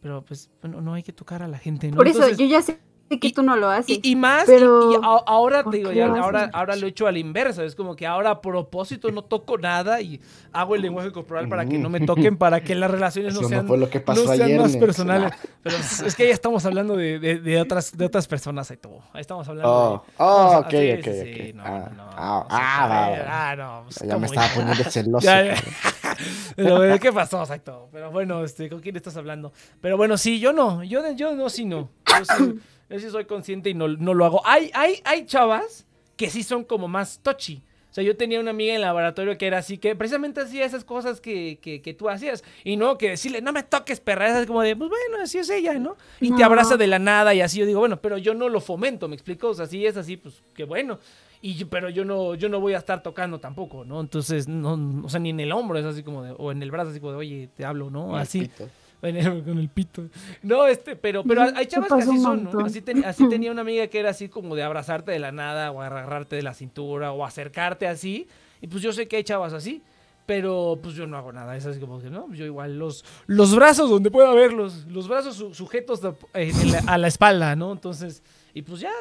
pero 0.02 0.26
pues, 0.26 0.50
bueno, 0.62 0.82
no 0.82 0.96
hay 0.96 1.04
que 1.04 1.14
tocar 1.14 1.44
a 1.44 1.48
la 1.48 1.60
gente, 1.60 1.90
¿no? 1.92 1.98
por 1.98 2.08
eso 2.08 2.18
Entonces, 2.18 2.38
yo 2.40 2.46
ya 2.48 2.62
sé 2.64 2.80
que 3.20 3.28
y- 3.30 3.34
tú 3.34 3.44
no 3.44 3.56
lo 3.56 3.70
haces 3.70 4.00
y, 4.04 4.12
y 4.12 4.16
más, 4.16 4.44
y- 4.44 4.52
pero 4.52 4.92
y, 4.92 4.96
a- 4.96 5.24
ahora 5.26 5.64
¿por 5.64 5.72
te 5.72 5.78
digo, 5.80 5.92
lo 5.92 6.16
ahora, 6.22 6.50
ahora 6.54 6.76
lo 6.76 6.86
he 6.86 6.90
hecho 6.90 7.08
a 7.08 7.12
la 7.12 7.20
inversa. 7.20 7.64
Es 7.64 7.76
como 7.76 7.96
que 7.96 8.06
ahora 8.08 8.30
a 8.32 8.42
propósito 8.42 9.12
no 9.12 9.24
toco 9.24 9.58
nada 9.58 10.02
y 10.02 10.20
hago 10.54 10.76
el 10.76 10.82
lenguaje 10.82 11.12
corporal 11.12 11.48
para 11.50 11.66
que 11.66 11.78
no 11.78 11.90
me 11.90 12.00
toquen, 12.02 12.38
para 12.38 12.62
que 12.62 12.76
las 12.76 12.90
relaciones 12.92 13.34
no 13.34 13.48
sean, 13.48 13.68
fue 13.68 13.78
lo 13.78 13.90
que 13.90 14.00
pasó 14.00 14.22
no 14.22 14.28
sean 14.36 14.42
ayer, 14.44 14.60
más 14.62 14.76
personales. 14.78 15.32
Pero 15.64 15.78
es, 15.78 16.16
que 16.16 16.28
ya 16.28 16.34
estamos 16.34 16.66
hablando 16.66 16.96
de, 16.96 17.20
de, 17.20 17.40
de 17.40 17.62
otras, 17.62 17.96
de 17.98 18.06
otras 18.06 18.28
personas 18.28 18.70
ahí 18.72 18.78
todo. 18.78 19.00
Ahí 19.14 19.22
estamos 19.22 19.48
hablando 19.48 19.72
Oh, 19.72 19.92
de. 20.08 20.14
oh, 20.18 20.58
ok, 20.60 20.66
ok, 20.66 21.04
sí, 21.04 21.12
sí, 21.14 21.50
ok. 21.52 21.56
no, 21.56 21.64
Ah, 21.66 21.90
no, 21.96 22.04
ah, 22.18 22.46
no, 22.50 22.56
ah, 22.56 23.50
ah, 23.52 23.56
no, 23.56 23.84
pues, 23.86 23.96
Ya 24.00 24.06
me 24.06 24.14
¿cómo 24.14 24.26
estaba 24.26 24.48
ya? 24.48 24.54
poniendo 24.56 24.84
celoso. 24.92 25.26
Ya, 25.26 25.44
ya. 25.46 25.56
Pero 26.56 27.00
¿qué 27.00 27.12
pasó, 27.12 27.46
Saito? 27.46 27.88
Pero 27.92 28.12
bueno, 28.12 28.44
este, 28.44 28.70
¿con 28.70 28.80
quién 28.80 28.96
estás 28.96 29.16
hablando? 29.18 29.52
Pero 29.80 29.98
bueno, 29.98 30.18
sí, 30.18 30.40
yo 30.40 30.54
no, 30.54 30.84
yo, 30.84 31.02
yo 31.14 31.36
no, 31.36 31.50
sí 31.50 31.66
no. 31.66 31.90
Yo 32.18 32.26
sí, 32.26 32.60
yo 32.92 33.00
sí 33.00 33.10
soy 33.10 33.26
consciente 33.26 33.70
y 33.70 33.74
no, 33.74 33.88
no 33.88 34.14
lo 34.14 34.26
hago. 34.26 34.42
Hay, 34.46 34.70
hay, 34.74 35.02
hay 35.06 35.26
chavas 35.26 35.86
que 36.18 36.30
sí 36.30 36.44
son 36.44 36.64
como 36.64 36.88
más 36.88 37.20
touchy. 37.24 37.64
O 37.90 37.94
sea, 37.94 38.06
yo 38.06 38.16
tenía 38.16 38.40
una 38.40 38.52
amiga 38.52 38.70
en 38.72 38.76
el 38.78 38.82
laboratorio 38.84 39.38
que 39.38 39.48
era 39.48 39.58
así, 39.58 39.78
que 39.78 39.96
precisamente 39.98 40.40
hacía 40.40 40.64
esas 40.66 40.86
cosas 40.86 41.20
que, 41.20 41.60
que, 41.62 41.82
que 41.82 41.94
tú 41.94 42.08
hacías. 42.10 42.42
Y 42.64 42.78
no 42.78 42.98
que 42.98 43.10
decirle, 43.10 43.42
no 43.42 43.52
me 43.52 43.64
toques, 43.64 44.00
perra. 44.00 44.40
Es 44.40 44.48
como 44.48 44.62
de, 44.62 44.78
pues 44.78 44.90
bueno, 44.90 45.22
así 45.24 45.40
es 45.40 45.50
ella, 45.50 45.74
¿no? 45.74 45.98
Y 46.22 46.30
te 46.38 46.44
abraza 46.46 46.78
de 46.78 46.88
la 46.88 47.00
nada 47.00 47.34
y 47.34 47.42
así. 47.42 47.60
Yo 47.60 47.66
digo, 47.66 47.80
bueno, 47.82 47.98
pero 48.00 48.18
yo 48.18 48.34
no 48.34 48.48
lo 48.48 48.62
fomento, 48.62 49.10
¿me 49.10 49.16
explico? 49.16 49.50
O 49.50 49.54
sea, 49.54 49.66
si 49.66 49.86
es 49.86 49.98
así, 49.98 50.16
pues 50.16 50.42
qué 50.54 50.64
bueno. 50.64 51.00
Y 51.42 51.56
yo- 51.56 51.68
pero 51.70 51.90
yo 51.90 52.06
no, 52.06 52.36
yo 52.36 52.48
no 52.48 52.62
voy 52.62 52.76
a 52.76 52.78
estar 52.78 53.04
tocando 53.04 53.40
tampoco, 53.42 53.84
¿no? 53.84 54.00
Entonces, 54.00 54.48
no, 54.48 55.04
o 55.04 55.10
sea, 55.10 55.20
ni 55.20 55.32
en 55.32 55.42
el 55.42 55.52
hombro 55.52 55.78
es 55.78 55.86
así 55.86 56.02
como 56.02 56.24
de, 56.24 56.34
o 56.38 56.52
en 56.54 56.64
el 56.64 56.72
brazo 56.72 56.92
así 56.92 57.00
como 57.02 57.12
de, 57.12 57.18
oye, 57.18 57.50
te 57.58 57.66
hablo, 57.66 57.90
¿no? 57.90 58.16
Así. 58.16 58.42
Pito. 58.42 58.70
Con 59.02 59.58
el 59.58 59.68
pito. 59.70 60.04
No, 60.44 60.68
este, 60.68 60.96
pero, 60.96 61.24
pero 61.24 61.42
hay 61.56 61.66
chavas 61.66 61.90
que 61.92 62.02
así 62.04 62.20
son, 62.20 62.44
¿no? 62.54 62.60
Así, 62.66 62.82
ten- 62.82 63.04
así 63.04 63.28
tenía 63.30 63.52
una 63.52 63.62
amiga 63.62 63.88
que 63.88 64.00
era 64.00 64.12
así 64.12 64.30
como 64.30 64.56
de 64.56 64.62
abrazarte 64.64 65.12
de 65.12 65.18
la 65.20 65.32
nada, 65.32 65.72
o 65.72 65.82
agarrarte 65.82 66.36
de 66.36 66.44
la 66.44 66.54
cintura, 66.54 67.12
o 67.12 67.26
acercarte 67.26 67.88
así. 67.88 68.28
Y 68.62 68.68
pues 68.68 68.84
yo 68.84 68.94
sé 68.94 69.08
que 69.08 69.16
hay 69.18 69.24
chavas 69.24 69.54
así, 69.54 69.82
pero 70.28 70.78
pues 70.84 70.94
yo 70.96 71.08
no 71.08 71.18
hago 71.18 71.32
nada. 71.34 71.58
Es 71.58 71.66
así 71.66 71.80
como 71.80 72.00
que, 72.00 72.12
no, 72.12 72.32
yo 72.32 72.46
igual 72.46 72.78
los, 72.78 73.04
los 73.26 73.56
brazos 73.56 73.90
donde 73.90 74.12
pueda 74.12 74.32
verlos, 74.34 74.86
los 74.88 75.08
brazos 75.08 75.36
su- 75.36 75.54
sujetos 75.56 76.00
de- 76.02 76.14
eh, 76.36 76.52
la- 76.72 76.84
a 76.94 76.98
la 77.00 77.08
espalda, 77.08 77.56
¿no? 77.56 77.72
Entonces, 77.72 78.22
y 78.54 78.62
pues 78.62 78.82
ya, 78.82 78.92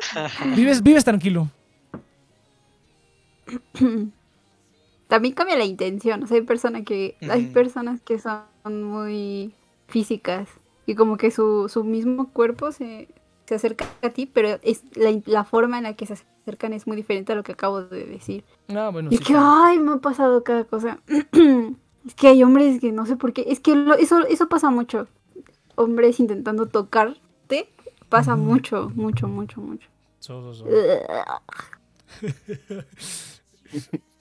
vives, 0.56 0.82
vives 0.82 1.04
tranquilo. 1.04 1.50
también 5.08 5.34
cambia 5.34 5.56
la 5.58 5.64
intención. 5.64 6.22
O 6.22 6.26
sea, 6.26 6.36
hay 6.38 6.42
personas 6.44 6.82
que, 6.84 7.16
hay 7.28 7.46
personas 7.46 8.00
que 8.00 8.18
son 8.18 8.82
muy 8.84 9.52
físicas 9.90 10.48
y 10.86 10.94
como 10.94 11.16
que 11.16 11.30
su, 11.30 11.68
su 11.68 11.84
mismo 11.84 12.32
cuerpo 12.32 12.72
se, 12.72 13.08
se 13.46 13.54
acerca 13.56 13.86
a 14.02 14.10
ti, 14.10 14.26
pero 14.26 14.58
es 14.62 14.82
la, 14.96 15.20
la 15.26 15.44
forma 15.44 15.76
en 15.78 15.84
la 15.84 15.94
que 15.94 16.06
se 16.06 16.14
acercan 16.14 16.72
es 16.72 16.86
muy 16.86 16.96
diferente 16.96 17.32
a 17.32 17.36
lo 17.36 17.42
que 17.42 17.52
acabo 17.52 17.82
de 17.82 18.04
decir. 18.06 18.44
Ah, 18.74 18.88
bueno, 18.90 19.10
Y 19.12 19.18
sí, 19.18 19.22
que, 19.24 19.32
claro. 19.34 19.46
ay, 19.64 19.78
me 19.78 19.92
ha 19.92 19.96
pasado 19.98 20.42
cada 20.42 20.64
cosa. 20.64 21.00
es 22.06 22.14
que 22.14 22.28
hay 22.28 22.42
hombres 22.42 22.80
que 22.80 22.92
no 22.92 23.04
sé 23.06 23.16
por 23.16 23.32
qué. 23.32 23.44
Es 23.48 23.60
que 23.60 23.76
lo- 23.76 23.94
eso, 23.94 24.26
eso 24.26 24.48
pasa 24.48 24.70
mucho. 24.70 25.06
Hombres 25.76 26.18
intentando 26.20 26.66
tocarte. 26.66 27.68
Pasa 28.08 28.34
mucho, 28.34 28.90
mucho, 28.96 29.28
mucho, 29.28 29.60
mucho. 29.60 29.88
So, 30.18 30.52
so, 30.52 30.64
so. 30.64 30.66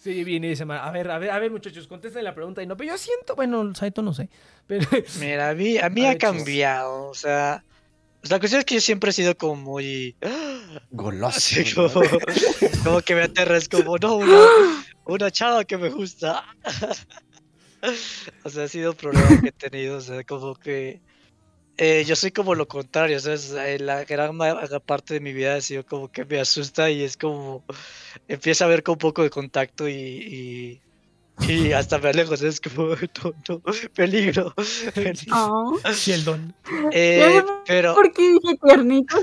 Sí, 0.10 0.24
viene 0.24 0.48
y 0.48 0.50
dice, 0.52 0.66
"Ma, 0.66 0.84
a 0.84 0.92
ver, 0.92 1.12
a 1.12 1.20
ver, 1.20 1.30
a 1.30 1.38
ver, 1.38 1.52
muchachos, 1.52 1.86
contesten 1.88 2.24
la 2.24 2.34
pregunta. 2.34 2.64
Y 2.64 2.66
no, 2.66 2.76
pero 2.76 2.94
yo 2.94 2.98
siento, 2.98 3.36
bueno, 3.36 3.76
Saito 3.76 4.02
no 4.02 4.12
sé. 4.12 4.28
Pero, 4.66 4.88
Mira, 5.20 5.50
a 5.50 5.54
mí, 5.54 5.78
a 5.78 5.88
mí 5.90 6.04
A 6.04 6.08
ha 6.08 6.10
ver, 6.14 6.18
cambiado, 6.18 7.10
o 7.10 7.14
sea, 7.14 7.64
pues, 8.20 8.32
la 8.32 8.40
cuestión 8.40 8.60
es 8.60 8.66
que 8.66 8.74
yo 8.74 8.82
siempre 8.82 9.12
he 9.12 9.14
sido 9.14 9.38
como 9.38 9.56
muy... 9.56 10.16
Goloso. 10.90 11.62
Como, 11.76 11.90
como 12.84 13.02
que 13.02 13.14
me 13.14 13.22
aterra, 13.22 13.56
es 13.56 13.70
como, 13.70 13.98
no, 13.98 14.16
una, 14.16 14.48
una 15.06 15.30
chava 15.30 15.64
que 15.64 15.78
me 15.78 15.90
gusta. 15.90 16.44
O 18.44 18.50
sea, 18.50 18.66
ha 18.66 18.68
sido 18.68 18.92
un 18.92 18.98
problema 18.98 19.40
que 19.42 19.50
he 19.50 19.52
tenido, 19.54 20.00
o 20.00 20.02
sea, 20.02 20.26
como 20.26 20.54
que 20.54 21.00
eh, 21.82 22.04
yo 22.06 22.16
soy 22.18 22.32
como 22.32 22.56
lo 22.56 22.68
contrario, 22.68 23.16
o 23.16 23.20
sea, 23.22 23.34
es, 23.34 23.52
eh, 23.54 23.80
la 23.80 24.04
gran 24.04 24.38
parte 24.86 25.14
de 25.14 25.22
mi 25.22 25.32
vida 25.32 25.56
ha 25.56 25.62
sido 25.62 25.86
como 25.86 26.12
que 26.12 26.26
me 26.26 26.38
asusta 26.40 26.90
y 26.90 27.04
es 27.04 27.16
como, 27.16 27.64
empieza 28.28 28.66
a 28.66 28.68
haber 28.68 28.84
con 28.84 28.94
un 28.94 29.00
poco 29.00 29.24
de 29.24 29.30
contacto 29.30 29.88
y, 29.88 30.82
y 31.48 31.72
hasta 31.72 31.98
me 32.00 32.10
alejo, 32.10 32.34
es 32.34 32.62
como, 32.62 32.88
no, 33.24 33.34
no, 33.48 33.62
peligro. 33.94 34.54
peligro. 34.94 35.36
Oh. 35.36 35.78
Sheldon. 35.94 36.54
Eh, 36.92 37.42
pero... 37.66 37.96
¿Por 37.96 38.12
qué 38.12 38.34
dije 38.34 38.58
tiernito? 38.64 39.16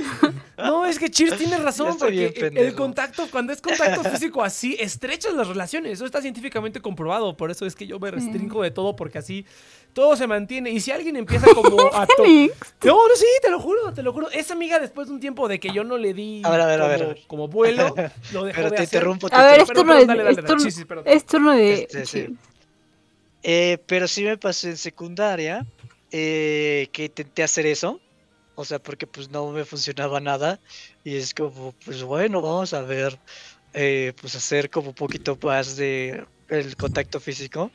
No, 0.56 0.86
es 0.86 0.98
que 0.98 1.10
Cheers 1.10 1.36
tiene 1.38 1.58
razón, 1.58 1.96
porque 1.98 2.26
el- 2.54 2.74
contacto, 2.74 3.26
cuando 3.30 3.52
es 3.52 3.60
contacto 3.60 4.02
físico 4.10 4.42
así, 4.42 4.76
estrechas 4.78 5.34
las 5.34 5.46
relaciones. 5.48 5.92
Eso 5.92 6.06
está 6.06 6.20
científicamente 6.22 6.80
comprobado. 6.80 7.36
Por 7.36 7.50
eso 7.50 7.66
es 7.66 7.74
que 7.74 7.86
yo 7.86 7.98
me 8.00 8.10
restringo 8.10 8.62
de 8.62 8.70
todo, 8.70 8.96
porque 8.96 9.18
así 9.18 9.44
todo 9.92 10.16
se 10.16 10.26
mantiene. 10.26 10.70
Y 10.70 10.80
si 10.80 10.90
alguien 10.90 11.16
empieza 11.16 11.46
como 11.54 11.80
a 11.92 12.06
No, 12.84 13.08
no, 13.08 13.14
sí, 13.16 13.26
te 13.42 13.50
lo 13.50 13.60
juro, 13.60 13.92
te 13.92 14.02
lo 14.02 14.12
juro. 14.12 14.30
Esa 14.30 14.54
amiga, 14.54 14.78
después 14.78 15.08
de 15.08 15.14
un 15.14 15.20
tiempo 15.20 15.48
de 15.48 15.60
que 15.60 15.70
yo 15.72 15.84
no 15.84 15.96
le 15.98 16.12
di 16.14 16.42
A 16.44 16.50
ver, 16.50 16.60
a 16.60 16.66
ver, 16.66 16.78
como, 16.80 16.84
a 16.84 16.96
ver. 16.96 17.22
como 17.26 17.48
vuelo, 17.48 17.94
lo 18.32 18.44
dejó 18.44 18.56
Pero 18.56 18.70
de 18.70 18.76
te 18.76 18.82
hacer. 18.82 18.84
interrumpo. 18.84 19.28
te 19.28 19.36
A 19.36 19.44
ver, 19.44 19.60
es 19.60 19.68
turno 19.68 19.94
de... 19.94 20.02
es 20.30 21.26
turno- 21.26 21.56
Sí, 22.05 22.05
sí. 22.06 22.26
Eh, 23.42 23.78
pero 23.86 24.08
sí 24.08 24.24
me 24.24 24.38
pasó 24.38 24.68
en 24.68 24.76
secundaria 24.76 25.66
eh, 26.10 26.88
que 26.92 27.04
intenté 27.06 27.42
hacer 27.42 27.66
eso. 27.66 28.02
O 28.54 28.64
sea, 28.64 28.78
porque 28.78 29.06
pues 29.06 29.30
no 29.30 29.50
me 29.52 29.64
funcionaba 29.64 30.20
nada. 30.20 30.60
Y 31.04 31.16
es 31.16 31.34
como, 31.34 31.72
pues 31.84 32.02
bueno, 32.02 32.40
vamos 32.42 32.72
a 32.74 32.82
ver. 32.82 33.20
eh, 33.72 34.14
pues 34.20 34.34
hacer 34.36 34.70
como 34.70 34.90
un 34.90 34.94
poquito 34.94 35.38
más 35.42 35.76
de 35.76 36.26
el 36.48 36.76
contacto 36.76 37.20
físico. 37.20 37.70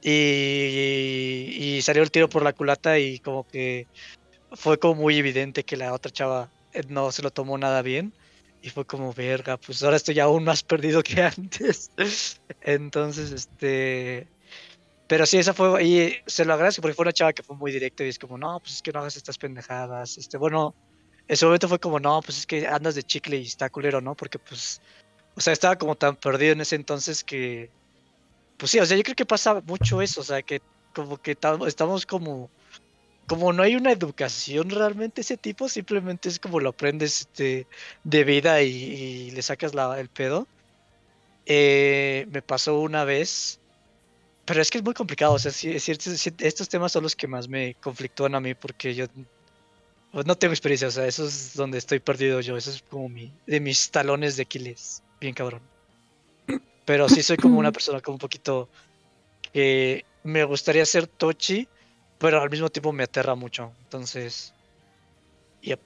Y, 0.00 1.76
y 1.78 1.82
salió 1.82 2.02
el 2.02 2.10
tiro 2.10 2.28
por 2.28 2.42
la 2.42 2.52
culata 2.52 2.98
y 2.98 3.18
como 3.20 3.44
que 3.44 3.88
fue 4.52 4.78
como 4.78 4.94
muy 4.96 5.18
evidente 5.18 5.64
que 5.64 5.76
la 5.76 5.92
otra 5.94 6.12
chava 6.12 6.52
eh, 6.72 6.82
no 6.88 7.12
se 7.12 7.22
lo 7.22 7.30
tomó 7.30 7.58
nada 7.58 7.82
bien. 7.82 8.14
Y 8.62 8.70
fue 8.70 8.84
como, 8.84 9.12
verga, 9.12 9.56
pues 9.56 9.82
ahora 9.82 9.96
estoy 9.96 10.18
aún 10.18 10.44
más 10.44 10.62
perdido 10.62 11.02
que 11.02 11.22
antes. 11.22 11.90
Entonces, 12.62 13.32
este... 13.32 14.28
Pero 15.08 15.24
sí, 15.24 15.38
esa 15.38 15.54
fue, 15.54 15.84
y 15.84 16.16
se 16.26 16.44
lo 16.44 16.54
agradezco 16.54 16.82
porque 16.82 16.94
fue 16.94 17.04
una 17.04 17.12
chava 17.12 17.32
que 17.32 17.44
fue 17.44 17.54
muy 17.54 17.70
directa 17.70 18.02
y 18.04 18.08
es 18.08 18.18
como, 18.18 18.36
no, 18.36 18.58
pues 18.58 18.74
es 18.74 18.82
que 18.82 18.90
no 18.90 18.98
hagas 18.98 19.16
estas 19.16 19.38
pendejadas. 19.38 20.18
Este, 20.18 20.36
bueno, 20.36 20.74
en 21.28 21.36
su 21.36 21.46
momento 21.46 21.68
fue 21.68 21.78
como, 21.78 22.00
no, 22.00 22.20
pues 22.22 22.38
es 22.38 22.46
que 22.46 22.66
andas 22.66 22.96
de 22.96 23.04
chicle 23.04 23.36
y 23.36 23.42
está 23.46 23.70
culero, 23.70 24.00
¿no? 24.00 24.16
Porque 24.16 24.40
pues, 24.40 24.80
o 25.36 25.40
sea, 25.40 25.52
estaba 25.52 25.76
como 25.76 25.94
tan 25.94 26.16
perdido 26.16 26.54
en 26.54 26.60
ese 26.60 26.74
entonces 26.74 27.22
que, 27.22 27.70
pues 28.56 28.72
sí, 28.72 28.80
o 28.80 28.86
sea, 28.86 28.96
yo 28.96 29.04
creo 29.04 29.14
que 29.14 29.26
pasa 29.26 29.62
mucho 29.64 30.02
eso, 30.02 30.22
o 30.22 30.24
sea, 30.24 30.42
que 30.42 30.60
como 30.92 31.18
que 31.18 31.36
ta- 31.36 31.58
estamos 31.68 32.04
como, 32.04 32.50
como 33.26 33.52
no 33.52 33.62
hay 33.62 33.76
una 33.76 33.92
educación 33.92 34.70
realmente 34.70 35.20
ese 35.20 35.36
tipo, 35.36 35.68
simplemente 35.68 36.28
es 36.28 36.38
como 36.38 36.60
lo 36.60 36.70
aprendes 36.70 37.22
este, 37.22 37.66
de 38.04 38.24
vida 38.24 38.62
y, 38.62 38.68
y 38.68 39.30
le 39.32 39.42
sacas 39.42 39.74
la, 39.74 39.98
el 39.98 40.08
pedo. 40.08 40.46
Eh, 41.46 42.26
me 42.30 42.42
pasó 42.42 42.80
una 42.80 43.04
vez, 43.04 43.60
pero 44.44 44.60
es 44.60 44.70
que 44.70 44.78
es 44.78 44.84
muy 44.84 44.94
complicado, 44.94 45.34
o 45.34 45.38
sea, 45.38 45.50
es 45.50 45.82
cierto, 45.84 46.10
sí, 46.10 46.32
estos 46.38 46.68
temas 46.68 46.92
son 46.92 47.04
los 47.04 47.14
que 47.14 47.28
más 47.28 47.48
me 47.48 47.74
conflictúan 47.74 48.34
a 48.34 48.40
mí 48.40 48.54
porque 48.54 48.94
yo 48.94 49.06
pues, 50.10 50.26
no 50.26 50.36
tengo 50.36 50.52
experiencia, 50.52 50.88
o 50.88 50.90
sea, 50.90 51.06
eso 51.06 51.26
es 51.26 51.54
donde 51.54 51.78
estoy 51.78 52.00
perdido 52.00 52.40
yo, 52.40 52.56
eso 52.56 52.70
es 52.70 52.82
como 52.82 53.08
mi, 53.08 53.32
de 53.46 53.60
mis 53.60 53.90
talones 53.92 54.36
de 54.36 54.42
Aquiles, 54.42 55.02
bien 55.20 55.34
cabrón. 55.34 55.62
Pero 56.84 57.08
sí 57.08 57.22
soy 57.22 57.36
como 57.36 57.58
una 57.58 57.72
persona 57.72 58.00
como 58.00 58.16
un 58.16 58.20
poquito 58.20 58.68
que 59.52 60.04
me 60.24 60.42
gustaría 60.44 60.84
ser 60.84 61.06
tochi, 61.06 61.68
pero 62.18 62.40
al 62.40 62.50
mismo 62.50 62.68
tiempo 62.70 62.92
me 62.92 63.04
aterra 63.04 63.34
mucho, 63.34 63.72
entonces, 63.84 64.52
yep. 65.62 65.80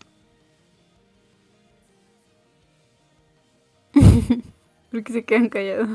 Porque 4.91 5.13
se 5.13 5.25
quedan 5.25 5.49
callados. 5.49 5.89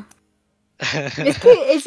Es 1.25 1.39
que 1.39 1.73
es, 1.73 1.85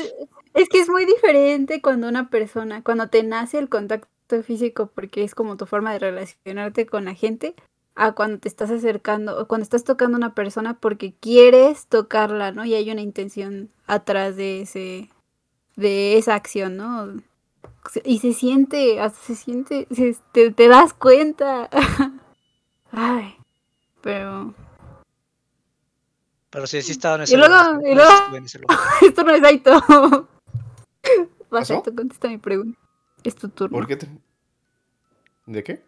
es 0.55 0.69
que 0.69 0.81
es 0.81 0.89
muy 0.89 1.05
diferente 1.05 1.83
cuando 1.83 2.09
una 2.09 2.31
persona, 2.31 2.83
cuando 2.83 3.09
te 3.09 3.23
nace 3.23 3.59
el 3.59 3.69
contacto 3.69 4.43
físico, 4.43 4.91
porque 4.95 5.25
es 5.25 5.35
como 5.35 5.57
tu 5.57 5.67
forma 5.67 5.93
de 5.93 5.99
relacionarte 5.99 6.87
con 6.87 7.05
la 7.05 7.15
gente, 7.15 7.55
a 7.95 8.13
cuando 8.13 8.39
te 8.39 8.49
estás 8.49 8.71
acercando, 8.71 9.41
o 9.41 9.49
cuando 9.49 9.65
estás 9.65 9.85
tocando 9.85 10.17
a 10.17 10.19
una 10.19 10.35
persona 10.35 10.79
porque 10.79 11.15
quieres 11.15 11.87
tocarla, 11.87 12.53
¿no? 12.53 12.65
Y 12.65 12.75
hay 12.75 12.91
una 12.91 13.01
intención 13.01 13.71
atrás 13.87 14.37
de 14.37 14.63
ese, 14.63 15.11
de 15.77 16.17
esa 16.17 16.35
acción, 16.35 16.77
¿no? 16.77 17.21
Y 18.05 18.19
se 18.19 18.33
siente, 18.35 19.01
hasta 19.01 19.19
se 19.21 19.35
siente, 19.35 19.87
se- 19.91 20.17
te, 20.33 20.51
te 20.51 20.69
das 20.69 20.93
cuenta. 20.95 21.69
Ay, 22.93 23.37
pero 24.03 24.55
Pero 26.51 26.67
sí, 26.67 26.81
sí 26.83 26.93
estaba 26.93 27.17
en 27.17 27.21
Y 27.23 27.25
ese 27.25 27.37
luego- 27.37 27.55
lugar, 27.55 27.81
y 27.91 27.95
luego- 27.95 28.11
estuve 28.13 28.39
en 28.39 28.45
ese 28.45 28.59
lugar. 28.59 28.79
esto 29.03 29.23
no 29.25 29.35
es 29.35 29.43
Aito. 29.45 30.29
Vas. 31.51 31.71
Aito, 31.71 31.95
contesta 31.95 32.29
mi 32.29 32.39
pregunta. 32.39 32.79
Es 33.25 33.35
tu 33.35 33.49
turno. 33.49 33.77
¿Por 33.77 33.87
qué 33.87 33.97
te... 33.97 34.09
¿De 35.47 35.63
qué? 35.65 35.83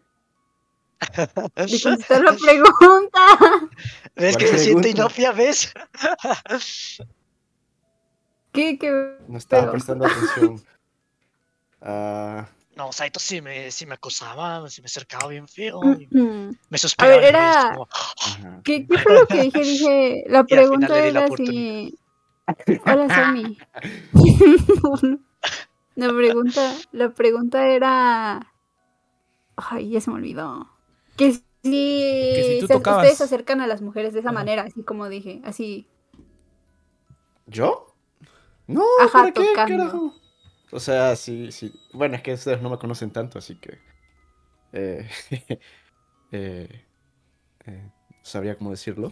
De 1.55 1.79
contestar 1.83 2.23
la 2.23 2.33
pregunta. 2.33 3.69
¿Ves 4.15 4.37
que 4.37 4.45
¿Cuál 4.45 4.57
se 4.57 4.63
siente 4.65 4.89
inopia, 4.89 5.31
ves? 5.31 5.73
¿Qué, 8.51 8.77
qué? 8.77 9.17
No 9.27 9.37
estaba 9.37 9.61
Pero- 9.63 9.71
prestando 9.71 10.05
atención. 10.05 10.63
Ah, 11.81 12.47
No, 12.75 12.91
Saito 12.93 13.19
sí 13.19 13.41
me, 13.41 13.69
sí 13.71 13.85
me 13.85 13.95
acosaba, 13.95 14.69
sí 14.69 14.81
me 14.81 14.85
acercaba 14.85 15.27
bien 15.27 15.47
feo, 15.47 15.81
y 15.99 16.07
me 16.69 16.77
suspiraba. 16.77 17.17
ver, 17.17 17.25
y 17.25 17.35
era- 17.35 17.69
como, 17.71 17.87
ajá. 17.91 18.61
¿Qué, 18.63 18.87
qué 18.87 18.97
fue 18.97 19.13
lo 19.19 19.27
que 19.27 19.41
dije? 19.41 19.63
Dije, 19.63 20.23
la 20.27 20.43
pregunta 20.45 20.87
la 20.87 21.07
era 21.07 21.29
si... 21.35 21.97
Hola, 22.85 23.09
Sammy. 23.09 23.57
la 25.95 26.09
pregunta, 26.13 26.75
la 26.91 27.09
pregunta 27.13 27.67
era... 27.67 28.53
Ay, 29.57 29.89
ya 29.89 30.01
se 30.01 30.09
me 30.09 30.17
olvidó. 30.17 30.69
Que 31.17 31.33
si, 31.33 31.41
si 31.63 32.59
tú 32.61 32.67
se- 32.67 32.73
tocabas. 32.73 33.03
ustedes 33.03 33.17
se 33.17 33.23
acercan 33.25 33.61
a 33.61 33.67
las 33.67 33.81
mujeres 33.81 34.13
de 34.13 34.21
esa 34.21 34.31
manera, 34.31 34.63
así 34.63 34.83
como 34.83 35.09
dije, 35.09 35.41
así. 35.43 35.87
¿Yo? 37.47 37.93
No, 38.67 38.83
Ajá, 39.01 39.11
¿para 39.11 39.31
qué, 39.33 39.53
carajo? 39.53 40.13
O 40.71 40.79
sea, 40.79 41.15
sí, 41.15 41.51
sí. 41.51 41.73
Bueno, 41.93 42.15
es 42.15 42.21
que 42.21 42.33
ustedes 42.33 42.61
no 42.61 42.69
me 42.69 42.77
conocen 42.77 43.11
tanto, 43.11 43.37
así 43.39 43.55
que... 43.55 43.79
Eh, 44.73 45.07
eh, 46.31 46.85
eh, 47.65 47.91
sabría 48.23 48.55
cómo 48.57 48.71
decirlo. 48.71 49.11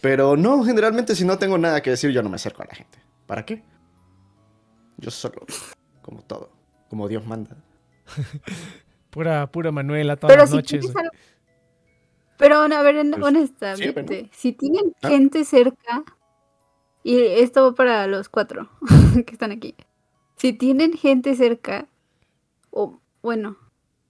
Pero 0.00 0.36
no, 0.36 0.64
generalmente 0.64 1.14
si 1.14 1.24
no 1.24 1.38
tengo 1.38 1.58
nada 1.58 1.82
que 1.82 1.90
decir, 1.90 2.10
yo 2.10 2.22
no 2.22 2.28
me 2.30 2.36
acerco 2.36 2.62
a 2.62 2.66
la 2.66 2.74
gente. 2.74 2.98
¿Para 3.26 3.44
qué? 3.44 3.62
Yo 4.98 5.10
solo, 5.10 5.44
como 6.02 6.22
todo, 6.22 6.52
como 6.88 7.08
Dios 7.08 7.26
manda. 7.26 7.56
Pura, 9.10 9.46
pura 9.46 9.70
Manuela 9.70 10.16
todas 10.16 10.32
Pero 10.32 10.42
las 10.42 10.50
si 10.50 10.56
noches. 10.56 10.80
tienes 10.80 11.10
Pero 12.36 12.56
a 12.56 12.82
ver, 12.82 12.96
Pues, 13.10 13.22
honestamente, 13.22 13.92
bueno. 14.02 14.28
si 14.32 14.52
tienen 14.52 14.92
Ah. 15.02 15.08
gente 15.08 15.44
cerca, 15.44 16.02
y 17.04 17.18
esto 17.20 17.62
va 17.62 17.74
para 17.74 18.06
los 18.08 18.28
cuatro 18.28 18.68
que 19.26 19.32
están 19.32 19.52
aquí, 19.52 19.76
si 20.44 20.52
tienen 20.52 20.92
gente 20.92 21.34
cerca, 21.36 21.88
o 22.70 23.00
bueno, 23.22 23.56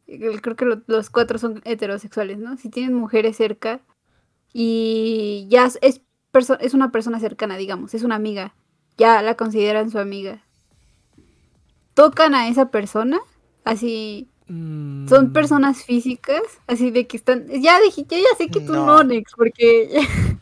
creo 0.06 0.56
que 0.56 0.64
lo- 0.64 0.82
los 0.88 1.10
cuatro 1.10 1.38
son 1.38 1.62
heterosexuales, 1.64 2.38
¿no? 2.38 2.56
Si 2.56 2.70
tienen 2.70 2.94
mujeres 2.94 3.36
cerca 3.36 3.80
y 4.52 5.46
ya 5.50 5.66
es, 5.66 5.78
es, 5.82 6.02
perso- 6.32 6.58
es 6.60 6.74
una 6.74 6.92
persona 6.92 7.20
cercana, 7.20 7.56
digamos, 7.56 7.94
es 7.94 8.02
una 8.04 8.16
amiga, 8.16 8.56
ya 8.98 9.22
la 9.22 9.36
consideran 9.36 9.90
su 9.90 9.98
amiga, 10.00 10.42
tocan 11.94 12.34
a 12.34 12.48
esa 12.48 12.70
persona, 12.70 13.20
así 13.64 14.28
Mm, 14.46 15.08
son 15.08 15.32
personas 15.32 15.84
físicas, 15.84 16.42
así 16.66 16.90
de 16.90 17.06
que 17.06 17.16
están. 17.16 17.46
Ya 17.62 17.80
dije, 17.80 18.04
yo 18.10 18.18
ya 18.18 18.36
sé 18.36 18.48
que 18.50 18.60
tú 18.60 18.74
No. 18.74 18.86
no, 18.86 19.04
Nex, 19.04 19.32
porque. 19.36 20.00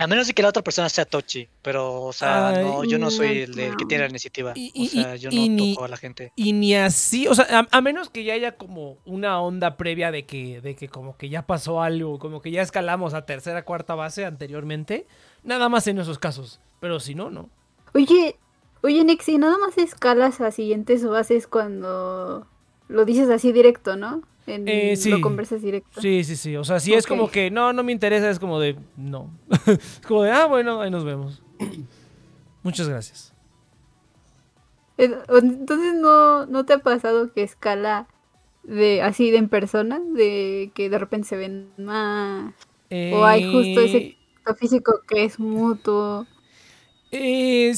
A 0.00 0.06
menos 0.06 0.26
de 0.26 0.32
que 0.32 0.42
la 0.42 0.48
otra 0.48 0.62
persona 0.62 0.88
sea 0.88 1.04
Tochi, 1.04 1.46
pero, 1.62 2.02
o 2.02 2.12
sea, 2.12 2.48
Ay, 2.48 2.64
no, 2.64 2.84
yo 2.84 2.98
no 2.98 3.10
soy 3.10 3.42
el, 3.42 3.58
el 3.58 3.76
que 3.76 3.84
tiene 3.84 4.04
la 4.04 4.10
iniciativa. 4.10 4.52
Y- 4.56 4.86
o 4.86 4.90
sea, 4.90 5.14
yo 5.16 5.28
y 5.30 5.48
no 5.48 5.54
ni- 5.56 5.74
toco 5.74 5.84
a 5.84 5.88
la 5.88 5.96
gente. 5.98 6.32
Y 6.36 6.52
ni 6.54 6.74
así, 6.74 7.28
o 7.28 7.34
sea, 7.34 7.46
a, 7.50 7.68
a 7.70 7.80
menos 7.82 8.08
que 8.08 8.24
ya 8.24 8.32
haya 8.32 8.56
como 8.56 8.96
una 9.04 9.40
onda 9.42 9.76
previa 9.76 10.10
de 10.10 10.24
que, 10.24 10.60
de 10.62 10.74
que 10.74 10.88
como 10.88 11.16
que 11.18 11.28
ya 11.28 11.42
pasó 11.46 11.82
algo, 11.82 12.18
como 12.18 12.40
que 12.40 12.50
ya 12.50 12.62
escalamos 12.62 13.12
a 13.12 13.26
tercera, 13.26 13.64
cuarta 13.64 13.94
base 13.94 14.24
anteriormente, 14.24 15.06
nada 15.44 15.68
más 15.68 15.86
en 15.86 15.98
esos 15.98 16.18
casos. 16.18 16.60
Pero 16.80 16.98
si 16.98 17.14
no, 17.14 17.28
no. 17.30 17.50
Oye, 17.94 18.36
oye, 18.82 19.04
Nex, 19.04 19.28
y 19.28 19.36
nada 19.36 19.58
más 19.58 19.76
escalas 19.76 20.40
a 20.40 20.50
siguientes 20.50 21.04
bases 21.04 21.46
cuando 21.46 22.46
lo 22.88 23.04
dices 23.04 23.28
así 23.28 23.52
directo, 23.52 23.96
¿no? 23.96 24.22
En, 24.50 24.64
Eh, 24.68 24.96
sí. 24.96 25.10
Lo 25.10 25.20
conversas 25.20 25.62
directo. 25.62 26.00
Sí, 26.00 26.24
sí, 26.24 26.36
sí. 26.36 26.56
O 26.56 26.64
sea, 26.64 26.80
si 26.80 26.92
es 26.94 27.06
como 27.06 27.30
que 27.30 27.50
no, 27.50 27.72
no 27.72 27.82
me 27.82 27.92
interesa, 27.92 28.28
es 28.30 28.38
como 28.38 28.58
de 28.60 28.76
no. 28.96 29.30
es 29.66 30.00
como 30.06 30.22
de, 30.22 30.30
ah, 30.32 30.46
bueno, 30.46 30.80
ahí 30.80 30.90
nos 30.90 31.04
vemos. 31.04 31.42
Muchas 32.62 32.88
gracias. 32.88 33.32
Entonces, 34.98 35.94
¿no, 35.94 36.46
¿no 36.46 36.64
te 36.66 36.74
ha 36.74 36.78
pasado 36.78 37.32
que 37.32 37.42
escala 37.42 38.06
de 38.64 39.00
así 39.02 39.30
de 39.30 39.38
en 39.38 39.48
persona? 39.48 39.98
De 39.98 40.70
que 40.74 40.90
de 40.90 40.98
repente 40.98 41.28
se 41.28 41.36
ven 41.36 41.70
más. 41.78 42.52
O 43.12 43.24
hay 43.24 43.50
justo 43.50 43.80
ese- 43.80 43.96
Eh, 43.98 44.16
físico 44.58 45.00
que 45.06 45.24
es 45.24 45.38
mutuo. 45.38 46.26
Eh, 47.12 47.72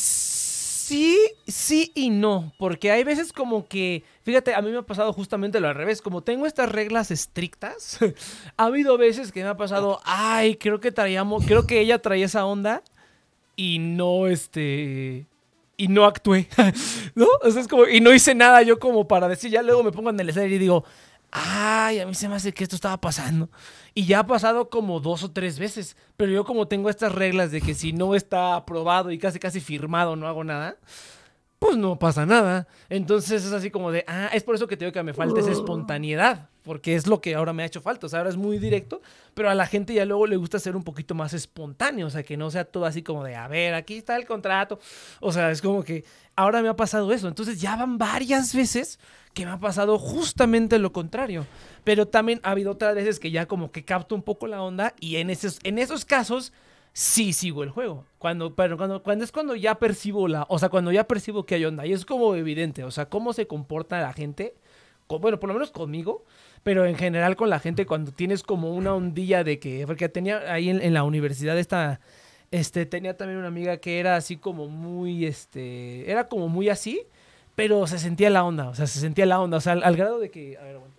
sí, 0.92 1.18
sí 1.46 1.90
y 1.94 2.10
no, 2.10 2.52
porque 2.58 2.90
hay 2.90 3.02
veces 3.02 3.32
como 3.32 3.66
que, 3.66 4.04
fíjate, 4.24 4.54
a 4.54 4.60
mí 4.60 4.70
me 4.70 4.78
ha 4.78 4.82
pasado 4.82 5.10
justamente 5.14 5.58
lo 5.58 5.68
al 5.68 5.74
revés, 5.74 6.02
como 6.02 6.22
tengo 6.22 6.44
estas 6.44 6.70
reglas 6.70 7.10
estrictas, 7.10 7.98
ha 8.58 8.64
habido 8.64 8.98
veces 8.98 9.32
que 9.32 9.42
me 9.42 9.48
ha 9.48 9.56
pasado, 9.56 10.00
ay, 10.04 10.56
creo 10.56 10.80
que 10.80 10.92
traíamos, 10.92 11.46
creo 11.46 11.66
que 11.66 11.80
ella 11.80 12.00
traía 12.00 12.26
esa 12.26 12.44
onda 12.44 12.82
y 13.56 13.78
no, 13.78 14.26
este, 14.26 15.24
y 15.78 15.88
no 15.88 16.04
actué, 16.04 16.48
¿no? 17.14 17.26
O 17.42 17.50
sea, 17.50 17.62
es 17.62 17.68
como, 17.68 17.86
y 17.86 18.00
no 18.00 18.12
hice 18.12 18.34
nada 18.34 18.60
yo 18.60 18.78
como 18.78 19.08
para 19.08 19.28
decir, 19.28 19.50
ya 19.50 19.62
luego 19.62 19.82
me 19.82 19.92
pongo 19.92 20.10
en 20.10 20.20
el 20.20 20.28
escenario 20.28 20.56
y 20.56 20.58
digo, 20.58 20.84
ay, 21.32 21.98
a 21.98 22.06
mí 22.06 22.14
se 22.14 22.28
me 22.28 22.36
hace 22.36 22.52
que 22.52 22.62
esto 22.62 22.76
estaba 22.76 23.00
pasando. 23.00 23.50
Y 23.94 24.04
ya 24.06 24.20
ha 24.20 24.26
pasado 24.26 24.68
como 24.70 25.00
dos 25.00 25.24
o 25.24 25.30
tres 25.32 25.58
veces. 25.58 25.96
Pero 26.16 26.30
yo 26.30 26.44
como 26.44 26.68
tengo 26.68 26.90
estas 26.90 27.12
reglas 27.12 27.50
de 27.50 27.60
que 27.60 27.74
si 27.74 27.92
no 27.92 28.14
está 28.14 28.54
aprobado 28.54 29.10
y 29.10 29.18
casi 29.18 29.38
casi 29.38 29.60
firmado 29.60 30.14
no 30.14 30.28
hago 30.28 30.44
nada. 30.44 30.76
pues 31.58 31.76
no 31.76 31.96
pasa 31.96 32.26
nada. 32.26 32.66
Entonces 32.88 33.44
es 33.44 33.52
así 33.52 33.70
como 33.70 33.92
de, 33.92 34.04
ah, 34.08 34.30
es 34.32 34.42
por 34.42 34.56
eso 34.56 34.66
que 34.66 34.76
te 34.76 34.84
digo 34.84 34.92
que 34.92 35.02
me 35.04 35.14
falta 35.14 35.40
esa 35.40 35.52
espontaneidad, 35.52 36.48
porque 36.64 36.96
es 36.96 37.06
lo 37.06 37.20
que 37.20 37.36
ahora 37.36 37.52
me 37.52 37.62
ha 37.62 37.66
hecho 37.66 37.80
falta. 37.80 38.06
O 38.06 38.08
sea, 38.08 38.18
ahora 38.18 38.30
es 38.30 38.36
muy 38.36 38.58
directo, 38.58 39.00
pero 39.32 39.48
a 39.48 39.54
la 39.54 39.66
gente 39.66 39.94
ya 39.94 40.04
luego 40.04 40.26
le 40.26 40.36
gusta 40.36 40.58
ser 40.58 40.74
un 40.74 40.82
poquito 40.82 41.14
más 41.14 41.34
espontáneo, 41.34 42.08
o 42.08 42.10
sea, 42.10 42.24
que 42.24 42.36
no 42.36 42.50
sea 42.50 42.64
todo 42.64 42.84
así 42.84 43.02
como 43.02 43.22
de, 43.22 43.36
a 43.36 43.46
ver, 43.46 43.74
aquí 43.74 43.94
está 43.96 44.16
el 44.16 44.26
contrato. 44.26 44.80
O 45.20 45.30
sea, 45.32 45.52
es 45.52 45.62
como 45.62 45.84
que 45.84 46.04
ahora 46.34 46.62
me 46.62 46.68
ha 46.68 46.74
pasado 46.74 47.12
eso. 47.12 47.28
Entonces 47.28 47.60
ya 47.60 47.76
van 47.76 47.96
varias 47.96 48.54
veces 48.54 48.98
que 49.34 49.44
me 49.46 49.52
ha 49.52 49.58
pasado 49.60 49.98
justamente 49.98 50.78
lo 50.78 50.92
contrario. 50.92 51.46
Pero 51.84 52.06
también 52.06 52.40
ha 52.42 52.50
habido 52.52 52.70
otras 52.72 52.94
veces 52.94 53.18
que 53.18 53.30
ya 53.30 53.46
como 53.46 53.72
que 53.72 53.84
capto 53.84 54.14
un 54.14 54.22
poco 54.22 54.46
la 54.46 54.62
onda 54.62 54.94
y 55.00 55.16
en 55.16 55.30
esos, 55.30 55.58
en 55.64 55.78
esos 55.78 56.04
casos 56.04 56.52
sí 56.92 57.32
sigo 57.32 57.62
el 57.62 57.70
juego. 57.70 58.04
Cuando, 58.18 58.54
pero 58.54 58.76
cuando, 58.76 59.02
cuando 59.02 59.24
es 59.24 59.32
cuando 59.32 59.56
ya 59.56 59.76
percibo 59.76 60.28
la, 60.28 60.46
o 60.48 60.58
sea, 60.58 60.68
cuando 60.68 60.92
ya 60.92 61.04
percibo 61.08 61.44
que 61.44 61.54
hay 61.56 61.64
onda. 61.64 61.86
Y 61.86 61.92
es 61.92 62.04
como 62.04 62.34
evidente, 62.34 62.84
o 62.84 62.90
sea, 62.90 63.06
cómo 63.08 63.32
se 63.32 63.46
comporta 63.46 64.00
la 64.00 64.12
gente, 64.12 64.54
co- 65.06 65.18
bueno, 65.18 65.40
por 65.40 65.48
lo 65.48 65.54
menos 65.54 65.70
conmigo, 65.70 66.24
pero 66.62 66.84
en 66.86 66.96
general 66.96 67.34
con 67.36 67.50
la 67.50 67.58
gente 67.58 67.86
cuando 67.86 68.12
tienes 68.12 68.42
como 68.42 68.74
una 68.74 68.94
ondilla 68.94 69.42
de 69.44 69.58
que, 69.58 69.86
porque 69.86 70.08
tenía 70.08 70.52
ahí 70.52 70.68
en, 70.70 70.80
en 70.82 70.94
la 70.94 71.02
universidad 71.04 71.58
esta, 71.58 72.00
este, 72.50 72.86
tenía 72.86 73.16
también 73.16 73.38
una 73.38 73.48
amiga 73.48 73.78
que 73.78 73.98
era 73.98 74.16
así 74.16 74.36
como 74.36 74.68
muy, 74.68 75.24
este, 75.26 76.10
era 76.10 76.28
como 76.28 76.48
muy 76.48 76.68
así, 76.68 77.02
pero 77.54 77.86
se 77.86 77.98
sentía 77.98 78.30
la 78.30 78.44
onda, 78.44 78.68
o 78.68 78.74
sea, 78.74 78.86
se 78.86 79.00
sentía 79.00 79.26
la 79.26 79.40
onda, 79.40 79.58
o 79.58 79.60
sea, 79.60 79.74
al, 79.74 79.82
al 79.82 79.96
grado 79.96 80.18
de 80.18 80.30
que, 80.30 80.56
a 80.58 80.62
ver, 80.62 80.78
bueno, 80.78 80.92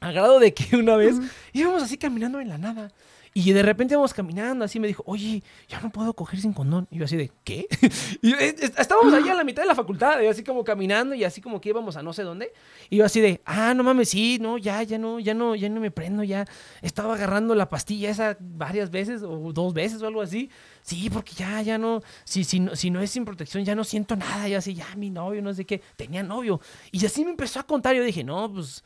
al 0.00 0.12
grado 0.12 0.38
de 0.38 0.52
que 0.52 0.76
una 0.76 0.96
vez 0.96 1.16
íbamos 1.52 1.82
así 1.82 1.96
caminando 1.96 2.40
en 2.40 2.48
la 2.48 2.58
nada. 2.58 2.90
Y 3.36 3.50
de 3.52 3.64
repente 3.64 3.94
íbamos 3.94 4.14
caminando, 4.14 4.64
así 4.64 4.78
me 4.78 4.86
dijo, 4.86 5.02
oye, 5.06 5.42
ya 5.68 5.80
no 5.80 5.90
puedo 5.90 6.14
coger 6.14 6.38
sin 6.40 6.52
condón. 6.52 6.86
Y 6.88 6.98
yo 6.98 7.04
así 7.04 7.16
de, 7.16 7.32
¿qué? 7.42 7.66
Y 8.22 8.30
yo, 8.30 8.36
"Eh, 8.38 8.54
est- 8.56 8.78
estábamos 8.78 9.12
allá 9.12 9.32
a 9.32 9.34
la 9.34 9.42
mitad 9.42 9.62
de 9.62 9.66
la 9.68 9.74
facultad, 9.74 10.20
y 10.20 10.26
así 10.26 10.44
como 10.44 10.62
caminando 10.62 11.16
y 11.16 11.24
así 11.24 11.40
como 11.40 11.60
que 11.60 11.70
íbamos 11.70 11.96
a 11.96 12.02
no 12.04 12.12
sé 12.12 12.22
dónde. 12.22 12.52
Y 12.90 12.98
yo 12.98 13.04
así 13.04 13.20
de, 13.20 13.40
ah, 13.44 13.74
no 13.74 13.82
mames, 13.82 14.10
sí, 14.10 14.38
no, 14.40 14.56
ya, 14.56 14.84
ya 14.84 14.98
no, 14.98 15.18
ya 15.18 15.34
no, 15.34 15.56
ya 15.56 15.68
no 15.68 15.80
me 15.80 15.90
prendo, 15.90 16.22
ya. 16.22 16.44
Estaba 16.80 17.14
agarrando 17.14 17.56
la 17.56 17.68
pastilla 17.68 18.08
esa 18.08 18.36
varias 18.38 18.90
veces 18.92 19.22
o 19.24 19.52
dos 19.52 19.74
veces 19.74 20.00
o 20.02 20.06
algo 20.06 20.22
así. 20.22 20.48
Sí, 20.82 21.10
porque 21.10 21.32
ya, 21.34 21.60
ya 21.60 21.76
no, 21.76 22.02
si, 22.22 22.44
si, 22.44 22.60
no, 22.60 22.76
si 22.76 22.90
no 22.90 23.00
es 23.00 23.10
sin 23.10 23.24
protección, 23.24 23.64
ya 23.64 23.74
no 23.74 23.82
siento 23.82 24.14
nada. 24.14 24.48
Y 24.48 24.54
así, 24.54 24.74
ya 24.74 24.86
mi 24.96 25.10
novio, 25.10 25.42
no 25.42 25.52
sé 25.52 25.64
qué, 25.64 25.82
tenía 25.96 26.22
novio. 26.22 26.60
Y 26.92 27.04
así 27.04 27.24
me 27.24 27.30
empezó 27.32 27.58
a 27.58 27.64
contar. 27.64 27.96
Yo 27.96 28.04
dije, 28.04 28.22
no, 28.22 28.52
pues, 28.52 28.84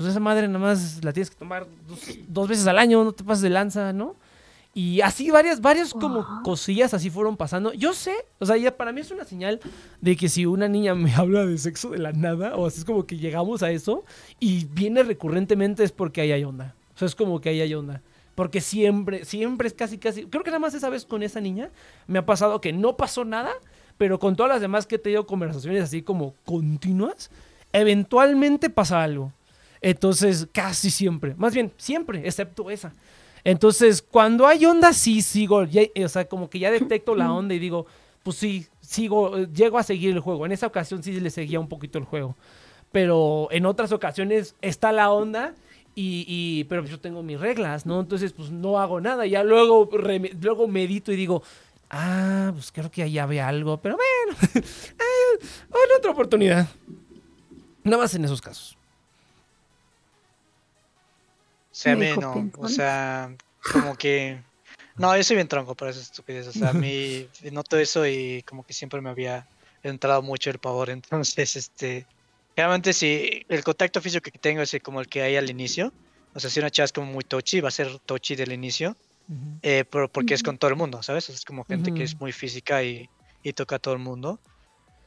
pues 0.00 0.12
esa 0.12 0.20
madre 0.20 0.48
nada 0.48 0.60
más 0.60 1.04
la 1.04 1.12
tienes 1.12 1.28
que 1.28 1.36
tomar 1.36 1.66
dos, 1.86 1.98
dos 2.26 2.48
veces 2.48 2.66
al 2.66 2.78
año, 2.78 3.04
no 3.04 3.12
te 3.12 3.22
pases 3.22 3.42
de 3.42 3.50
lanza, 3.50 3.92
¿no? 3.92 4.16
Y 4.72 5.02
así 5.02 5.30
varias, 5.30 5.60
varias 5.60 5.92
como 5.92 6.26
cosillas 6.42 6.94
así 6.94 7.10
fueron 7.10 7.36
pasando. 7.36 7.74
Yo 7.74 7.92
sé, 7.92 8.14
o 8.38 8.46
sea, 8.46 8.56
ya 8.56 8.74
para 8.74 8.92
mí 8.92 9.02
es 9.02 9.10
una 9.10 9.26
señal 9.26 9.60
de 10.00 10.16
que 10.16 10.30
si 10.30 10.46
una 10.46 10.68
niña 10.68 10.94
me 10.94 11.14
habla 11.16 11.44
de 11.44 11.58
sexo 11.58 11.90
de 11.90 11.98
la 11.98 12.12
nada, 12.12 12.56
o 12.56 12.66
así 12.66 12.78
es 12.78 12.86
como 12.86 13.04
que 13.04 13.18
llegamos 13.18 13.62
a 13.62 13.70
eso 13.72 14.02
y 14.38 14.64
viene 14.72 15.02
recurrentemente 15.02 15.84
es 15.84 15.92
porque 15.92 16.22
ahí 16.22 16.32
hay 16.32 16.44
onda. 16.44 16.74
O 16.94 16.98
sea, 16.98 17.04
es 17.04 17.14
como 17.14 17.38
que 17.42 17.50
ahí 17.50 17.60
hay 17.60 17.74
onda. 17.74 18.00
Porque 18.34 18.62
siempre, 18.62 19.26
siempre 19.26 19.68
es 19.68 19.74
casi, 19.74 19.98
casi. 19.98 20.24
Creo 20.24 20.42
que 20.42 20.50
nada 20.50 20.60
más 20.60 20.72
esa 20.72 20.88
vez 20.88 21.04
con 21.04 21.22
esa 21.22 21.42
niña 21.42 21.68
me 22.06 22.18
ha 22.18 22.24
pasado 22.24 22.62
que 22.62 22.72
no 22.72 22.96
pasó 22.96 23.26
nada, 23.26 23.52
pero 23.98 24.18
con 24.18 24.34
todas 24.34 24.50
las 24.50 24.62
demás 24.62 24.86
que 24.86 24.94
he 24.94 24.98
tenido 24.98 25.26
conversaciones 25.26 25.82
así 25.82 26.00
como 26.00 26.32
continuas, 26.46 27.30
eventualmente 27.74 28.70
pasa 28.70 29.02
algo. 29.02 29.34
Entonces, 29.82 30.46
casi 30.52 30.90
siempre. 30.90 31.34
Más 31.36 31.54
bien, 31.54 31.72
siempre, 31.76 32.22
excepto 32.26 32.70
esa. 32.70 32.92
Entonces, 33.44 34.02
cuando 34.02 34.46
hay 34.46 34.64
onda, 34.66 34.92
sí 34.92 35.22
sigo. 35.22 35.64
ya- 35.64 35.82
o 36.04 36.08
sea, 36.08 36.26
como 36.26 36.50
que 36.50 36.58
ya 36.58 36.70
detecto 36.70 37.14
la 37.14 37.32
onda 37.32 37.54
y 37.54 37.58
digo, 37.58 37.86
pues 38.22 38.36
sí, 38.36 38.66
sigo, 38.80 39.38
eh, 39.38 39.48
llego 39.54 39.78
a 39.78 39.82
seguir 39.82 40.10
el 40.10 40.20
juego. 40.20 40.44
En 40.44 40.52
esa 40.52 40.66
ocasión 40.66 41.02
sí 41.02 41.18
le 41.18 41.30
seguía 41.30 41.58
un 41.60 41.68
poquito 41.68 41.98
el 41.98 42.04
juego. 42.04 42.36
Pero 42.92 43.48
en 43.50 43.64
otras 43.66 43.92
ocasiones 43.92 44.54
está 44.60 44.92
la 44.92 45.10
onda. 45.10 45.54
Y, 45.94 46.24
y- 46.28 46.64
pero 46.64 46.84
yo 46.84 47.00
tengo 47.00 47.22
mis 47.22 47.40
reglas, 47.40 47.86
¿no? 47.86 48.00
Entonces, 48.00 48.32
pues 48.32 48.50
no 48.50 48.78
hago 48.78 49.00
nada. 49.00 49.26
Ya 49.26 49.42
luego, 49.42 49.88
luego 50.40 50.68
medito 50.68 51.10
y 51.12 51.16
digo, 51.16 51.42
ah, 51.88 52.50
pues 52.52 52.70
creo 52.70 52.90
que 52.90 53.02
allá 53.02 53.22
había 53.24 53.48
algo. 53.48 53.78
Pero 53.80 53.96
bueno, 53.96 54.38
eh, 54.54 55.38
en 55.40 55.98
otra 55.98 56.10
oportunidad. 56.10 56.68
Nada 57.82 57.98
más 58.02 58.14
en 58.14 58.24
esos 58.26 58.40
casos. 58.42 58.76
Sea, 61.80 61.92
a 61.92 61.96
Me 61.96 62.00
mí 62.02 62.06
dijo 62.08 62.20
no. 62.20 62.50
O 62.58 62.68
sea, 62.68 63.34
como 63.72 63.96
que. 63.96 64.42
No, 64.96 65.16
yo 65.16 65.24
soy 65.24 65.36
bien 65.36 65.48
tronco 65.48 65.74
para 65.74 65.90
esa 65.90 66.00
estupidez. 66.00 66.46
O 66.46 66.52
sea, 66.52 66.70
a 66.70 66.72
mí 66.72 67.26
noto 67.52 67.78
eso 67.78 68.06
y 68.06 68.42
como 68.42 68.64
que 68.64 68.72
siempre 68.72 69.00
me 69.00 69.10
había 69.10 69.48
entrado 69.82 70.22
mucho 70.22 70.50
el 70.50 70.58
pavor. 70.58 70.90
Entonces, 70.90 71.56
este. 71.56 72.06
Realmente, 72.56 72.92
si 72.92 73.46
el 73.48 73.64
contacto 73.64 74.00
físico 74.02 74.30
que 74.30 74.38
tengo 74.38 74.60
es 74.60 74.76
como 74.82 75.00
el 75.00 75.08
que 75.08 75.22
hay 75.22 75.36
al 75.36 75.48
inicio. 75.48 75.92
O 76.34 76.40
sea, 76.40 76.50
si 76.50 76.60
una 76.60 76.70
chava 76.70 76.84
es 76.84 76.92
como 76.92 77.10
muy 77.10 77.24
touchy, 77.24 77.60
va 77.60 77.68
a 77.68 77.72
ser 77.72 77.98
touchy 78.00 78.36
del 78.36 78.52
inicio. 78.52 78.96
Ujú. 79.28 79.58
eh, 79.62 79.84
pero 79.88 80.10
porque 80.10 80.34
es 80.34 80.42
con 80.42 80.58
todo 80.58 80.70
el 80.70 80.76
mundo, 80.76 81.02
¿sabes? 81.04 81.28
Es 81.28 81.44
como 81.44 81.64
gente 81.64 81.94
que 81.94 82.02
es 82.02 82.18
muy 82.18 82.32
física 82.32 82.82
y, 82.82 83.08
y 83.44 83.52
toca 83.52 83.76
a 83.76 83.78
todo 83.78 83.94
el 83.94 84.00
mundo. 84.00 84.40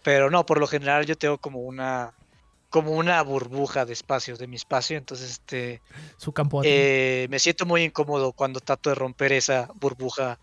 Pero 0.01 0.29
no, 0.29 0.45
por 0.45 0.59
lo 0.59 0.67
general 0.67 1.05
yo 1.05 1.17
tengo 1.17 1.37
como 1.37 1.59
una 1.59 2.13
como 2.73 2.93
una 2.93 3.21
burbuja 3.21 3.85
de 3.85 3.93
espacio, 3.93 4.35
de 4.35 4.47
mi 4.47 4.55
espacio. 4.55 4.97
Entonces, 4.97 5.29
este. 5.29 5.79
Su 6.17 6.33
campo. 6.33 6.63
Eh, 6.65 7.27
me 7.29 7.37
siento 7.37 7.67
muy 7.67 7.83
incómodo 7.83 8.31
cuando 8.33 8.59
trato 8.61 8.89
de 8.89 8.95
romper 8.95 9.31
esa 9.31 9.69
burbuja 9.75 10.39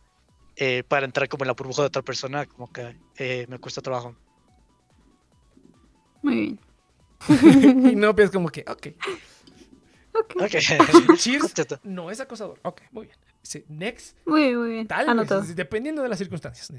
eh, 0.54 0.84
para 0.86 1.06
entrar 1.06 1.28
como 1.28 1.42
en 1.42 1.48
la 1.48 1.54
burbuja 1.54 1.82
de 1.82 1.88
otra 1.88 2.02
persona, 2.02 2.46
como 2.46 2.72
que 2.72 2.96
eh, 3.16 3.46
me 3.48 3.58
cuesta 3.58 3.82
trabajo. 3.82 4.14
Muy 6.22 6.34
bien. 6.36 6.60
y 7.92 7.96
no, 7.96 8.14
pues 8.14 8.30
como 8.30 8.48
que, 8.48 8.60
ok. 8.60 8.86
Ok. 10.14 10.36
Ok. 10.40 11.16
Cheers. 11.16 11.52
No 11.82 12.12
es 12.12 12.20
acosador. 12.20 12.60
Ok, 12.62 12.82
muy 12.92 13.06
bien. 13.06 13.18
Dice, 13.42 13.64
next. 13.68 14.16
Muy 14.24 14.42
bien, 14.42 14.56
muy 14.56 14.70
bien. 14.70 14.86
Tal 14.86 15.08
Anotado. 15.08 15.40
vez, 15.40 15.56
dependiendo 15.56 16.00
de 16.00 16.08
las 16.08 16.18
circunstancias. 16.18 16.70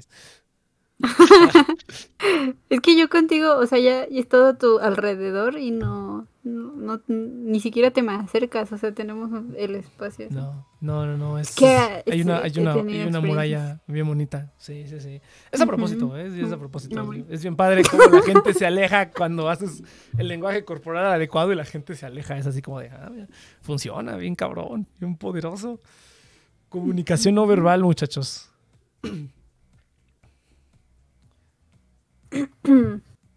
Es 2.70 2.80
que 2.80 2.96
yo 2.96 3.08
contigo, 3.08 3.56
o 3.56 3.66
sea, 3.66 3.78
ya 3.78 4.04
he 4.04 4.18
estado 4.18 4.46
a 4.46 4.58
tu 4.58 4.78
alrededor 4.78 5.58
y 5.58 5.72
no, 5.72 6.28
no, 6.44 6.72
no- 6.76 7.02
ni 7.08 7.60
siquiera 7.60 7.90
te 7.90 8.02
me 8.02 8.12
acercas, 8.14 8.70
o 8.72 8.78
sea, 8.78 8.92
tenemos 8.92 9.30
el 9.56 9.74
espacio. 9.74 10.26
así. 10.26 10.34
No, 10.34 10.66
no, 10.80 11.04
no, 11.06 11.16
no. 11.18 11.38
Es, 11.38 11.54
que, 11.54 11.66
hay 11.66 12.22
una, 12.22 12.38
hay 12.38 12.52
una, 12.56 12.74
hay 12.74 13.06
una 13.06 13.20
muralla 13.20 13.80
bien 13.86 14.06
bonita. 14.06 14.52
Sí, 14.56 14.86
sí, 14.86 15.00
sí. 15.00 15.20
Es 15.50 15.60
a 15.60 15.66
propósito, 15.66 16.16
¿eh? 16.16 16.28
Es 16.40 16.52
a 16.52 16.58
propósito. 16.58 16.94
no, 17.02 17.12
es, 17.12 17.24
es 17.28 17.42
bien 17.42 17.56
padre 17.56 17.82
cómo 17.82 18.04
la 18.04 18.22
gente 18.22 18.54
se 18.54 18.64
aleja 18.64 19.10
cuando 19.16 19.48
haces 19.48 19.82
el 20.16 20.28
lenguaje 20.28 20.64
corporal 20.64 21.06
adecuado 21.06 21.52
y 21.52 21.56
la 21.56 21.64
gente 21.64 21.96
se 21.96 22.06
aleja. 22.06 22.38
Es 22.38 22.46
así 22.46 22.62
como 22.62 22.80
de, 22.80 22.88
ah, 22.88 23.10
funciona, 23.60 24.16
bien 24.16 24.34
cabrón, 24.34 24.86
bien 24.98 25.16
poderoso. 25.16 25.80
Comunicación 26.68 27.34
no 27.34 27.46
verbal, 27.46 27.82
muchachos. 27.82 28.50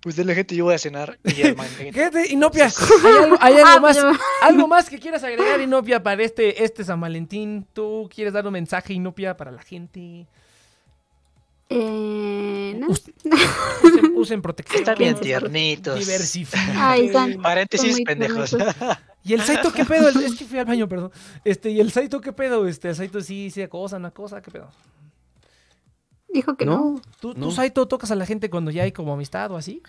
Pues 0.01 0.15
de 0.15 0.23
la 0.23 0.35
gente 0.35 0.55
yo 0.55 0.65
voy 0.65 0.75
a 0.75 0.77
cenar 0.77 1.17
y 1.23 1.53
man- 1.55 1.67
Gente, 1.93 2.31
Inopia, 2.31 2.65
¿hay 3.03 3.23
algo, 3.23 3.37
hay 3.41 3.53
algo 3.55 3.67
Ah, 3.67 3.79
más, 3.79 3.97
algo 4.43 4.67
más 4.67 4.87
que 4.89 4.99
quieras 4.99 5.23
agregar, 5.23 5.59
Inopia, 5.59 6.03
para 6.03 6.21
este, 6.23 6.63
este 6.63 6.83
San 6.83 7.01
Valentín? 7.01 7.65
¿Tú 7.73 8.07
quieres 8.13 8.33
dar 8.33 8.45
un 8.45 8.53
mensaje, 8.53 8.93
Inopia, 8.93 9.35
para 9.35 9.51
la 9.51 9.63
gente? 9.63 10.27
Eh, 11.69 12.75
no. 12.77 12.87
Us- 12.89 13.11
Usen, 13.83 14.11
usen 14.15 14.41
protección. 14.43 14.81
Están 14.81 14.97
bien 14.99 15.19
tiernitos. 15.19 15.97
Diversifiquen. 15.97 16.75
Ay, 16.77 17.07
están- 17.07 17.41
Paréntesis, 17.41 18.01
pendejos. 18.05 18.55
Y 19.23 19.33
el 19.33 19.41
Saito, 19.41 19.73
¿qué 19.73 19.83
pedo? 19.85 20.09
Es 20.21 20.35
que 20.35 20.45
fui 20.45 20.59
al 20.59 20.65
baño, 20.65 20.87
perdón. 20.87 21.11
Este, 21.43 21.71
y 21.71 21.79
el 21.79 21.91
Saito, 21.91 22.21
¿qué 22.21 22.31
pedo? 22.31 22.67
Este, 22.67 22.89
el 22.89 22.95
Saito 22.95 23.21
sí, 23.21 23.49
sí, 23.49 23.63
acosa, 23.63 23.97
una 23.97 24.11
cosa, 24.11 24.39
¿qué 24.41 24.51
pedo? 24.51 24.69
Dijo 26.35 26.57
que 26.57 26.65
no. 26.65 26.95
No, 26.95 27.01
¿Tú, 27.21 27.33
tú, 27.33 27.39
No. 27.39 27.49
Saito, 27.49 27.87
tocas 27.87 28.11
a 28.11 28.15
la 28.15 28.25
gente 28.25 28.49
cuando 28.49 28.69
ya 28.69 28.83
hay 28.83 28.91
como 28.91 29.13
amistad 29.13 29.49
o 29.51 29.55
así? 29.57 29.81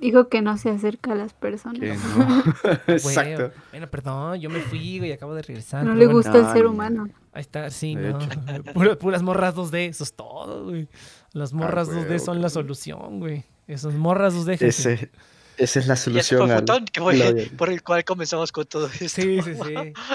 Dijo 0.00 0.28
que 0.28 0.42
no 0.42 0.56
se 0.56 0.70
acerca 0.70 1.10
a 1.10 1.16
las 1.16 1.34
personas. 1.34 1.80
que 1.80 1.88
no. 2.16 2.38
Exacto. 2.86 3.36
Bueno, 3.36 3.52
bueno, 3.72 3.90
perdón, 3.90 4.40
yo 4.40 4.48
me 4.48 4.60
fui, 4.60 4.98
güey, 5.00 5.10
acabo 5.10 5.34
de 5.34 5.42
regresar. 5.42 5.84
No 5.84 5.94
le 5.96 6.06
bueno, 6.06 6.18
gusta 6.18 6.36
el 6.38 6.44
No, 6.44 6.52
ser 6.52 6.64
no. 6.64 6.70
humano. 6.70 7.08
Ahí 7.32 7.40
está, 7.40 7.68
sí, 7.70 7.96
De 7.96 8.12
no. 8.12 8.18
Puras, 8.74 8.96
puras 8.96 9.22
morras 9.24 9.56
2D, 9.56 9.88
eso 9.88 10.04
es 10.04 10.12
todo, 10.14 10.66
güey. 10.66 10.88
Las 11.32 11.52
morras 11.52 11.88
güey, 11.88 12.04
2D 12.04 12.20
son 12.20 12.40
la 12.40 12.48
solución, 12.48 13.18
güey. 13.18 13.44
Esas 13.66 13.94
morras 13.94 14.34
2D. 14.34 14.46
gente. 14.50 14.68
Ese, 14.68 15.10
esa 15.58 15.80
es 15.80 15.86
la 15.86 15.94
Y 15.94 15.96
fue 15.96 16.04
solución 16.22 16.42
el 16.44 16.50
al, 16.52 16.60
botón 16.60 16.84
que 16.86 17.50
por 17.56 17.68
el 17.70 17.82
cual 17.82 18.04
comenzamos 18.04 18.52
con 18.52 18.66
todo 18.66 18.86
esto. 18.86 19.08
Sí, 19.08 19.40
sí, 19.42 19.54
sí. 19.54 19.74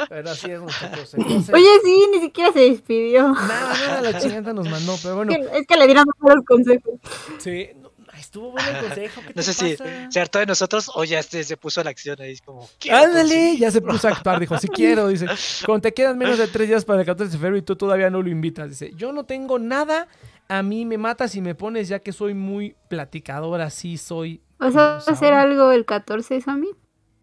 Pero 0.09 0.29
así 0.29 0.51
es, 0.51 0.59
muchachos. 0.61 1.13
Entonces, 1.13 1.53
Oye, 1.55 1.67
sí, 1.83 2.05
ni 2.13 2.19
siquiera 2.21 2.51
se 2.53 2.59
despidió. 2.59 3.29
nada, 3.33 3.73
nada, 3.87 4.01
la 4.01 4.19
chingada 4.19 4.53
nos 4.53 4.69
mandó, 4.69 4.95
pero 5.01 5.15
bueno, 5.17 5.31
Es 5.31 5.37
que- 5.37 5.57
es 5.59 5.67
que 5.67 5.77
le 5.77 5.85
dieron 5.85 6.05
malos 6.19 6.43
consejos. 6.45 6.93
sí. 7.39 7.67
no, 7.81 7.91
estuvo 8.19 8.51
bueno 8.51 8.69
el 8.69 8.77
consejo. 8.85 9.21
¿qué 9.21 9.27
No 9.27 9.33
te 9.33 9.43
sé 9.43 9.53
si 9.53 9.75
pasa? 9.75 10.11
se 10.11 10.19
hartó 10.21 10.39
de 10.39 10.45
nosotros 10.45 10.89
o 10.95 11.03
ya 11.03 11.21
se, 11.23 11.43
se 11.43 11.57
puso 11.57 11.81
a 11.81 11.83
la 11.83 11.89
acción 11.89 12.19
ahí. 12.21 12.31
Es 12.33 12.41
como. 12.41 12.69
"Quiero 12.79 12.97
Ándale, 12.97 13.21
conseguir". 13.29 13.59
ya 13.59 13.71
se 13.71 13.81
puso 13.81 14.07
a 14.07 14.11
actuar, 14.11 14.39
dijo, 14.39 14.57
si 14.57 14.67
quiero, 14.69 15.07
dice, 15.09 15.25
cuando 15.65 15.81
te 15.81 15.93
quedan 15.93 16.17
menos 16.17 16.37
de 16.37 16.47
tres 16.47 16.67
días 16.69 16.85
para 16.85 17.01
el 17.01 17.05
14 17.05 17.31
de 17.31 17.37
febrero 17.37 17.57
y 17.57 17.61
tú 17.63 17.75
todavía 17.75 18.09
no 18.09 18.21
lo 18.21 18.29
invitas, 18.29 18.69
dice, 18.69 18.91
yo 18.95 19.11
no 19.11 19.25
tengo 19.25 19.59
nada 19.59 20.07
A 20.49 20.61
mí 20.61 20.85
me 20.85 20.97
mata 20.97 21.27
si 21.29 21.39
me 21.41 21.55
pones 21.55 21.87
ya 21.87 21.99
que 21.99 22.11
soy 22.11 22.33
muy 22.33 22.75
platicadora, 22.89 23.69
sí 23.69 23.97
soy. 23.97 24.41
¿Vas 24.63 24.77
a 24.77 25.11
hacer 25.11 25.33
algo 25.33 25.71
el 25.71 25.83
14, 25.83 26.39
Sammy? 26.39 26.69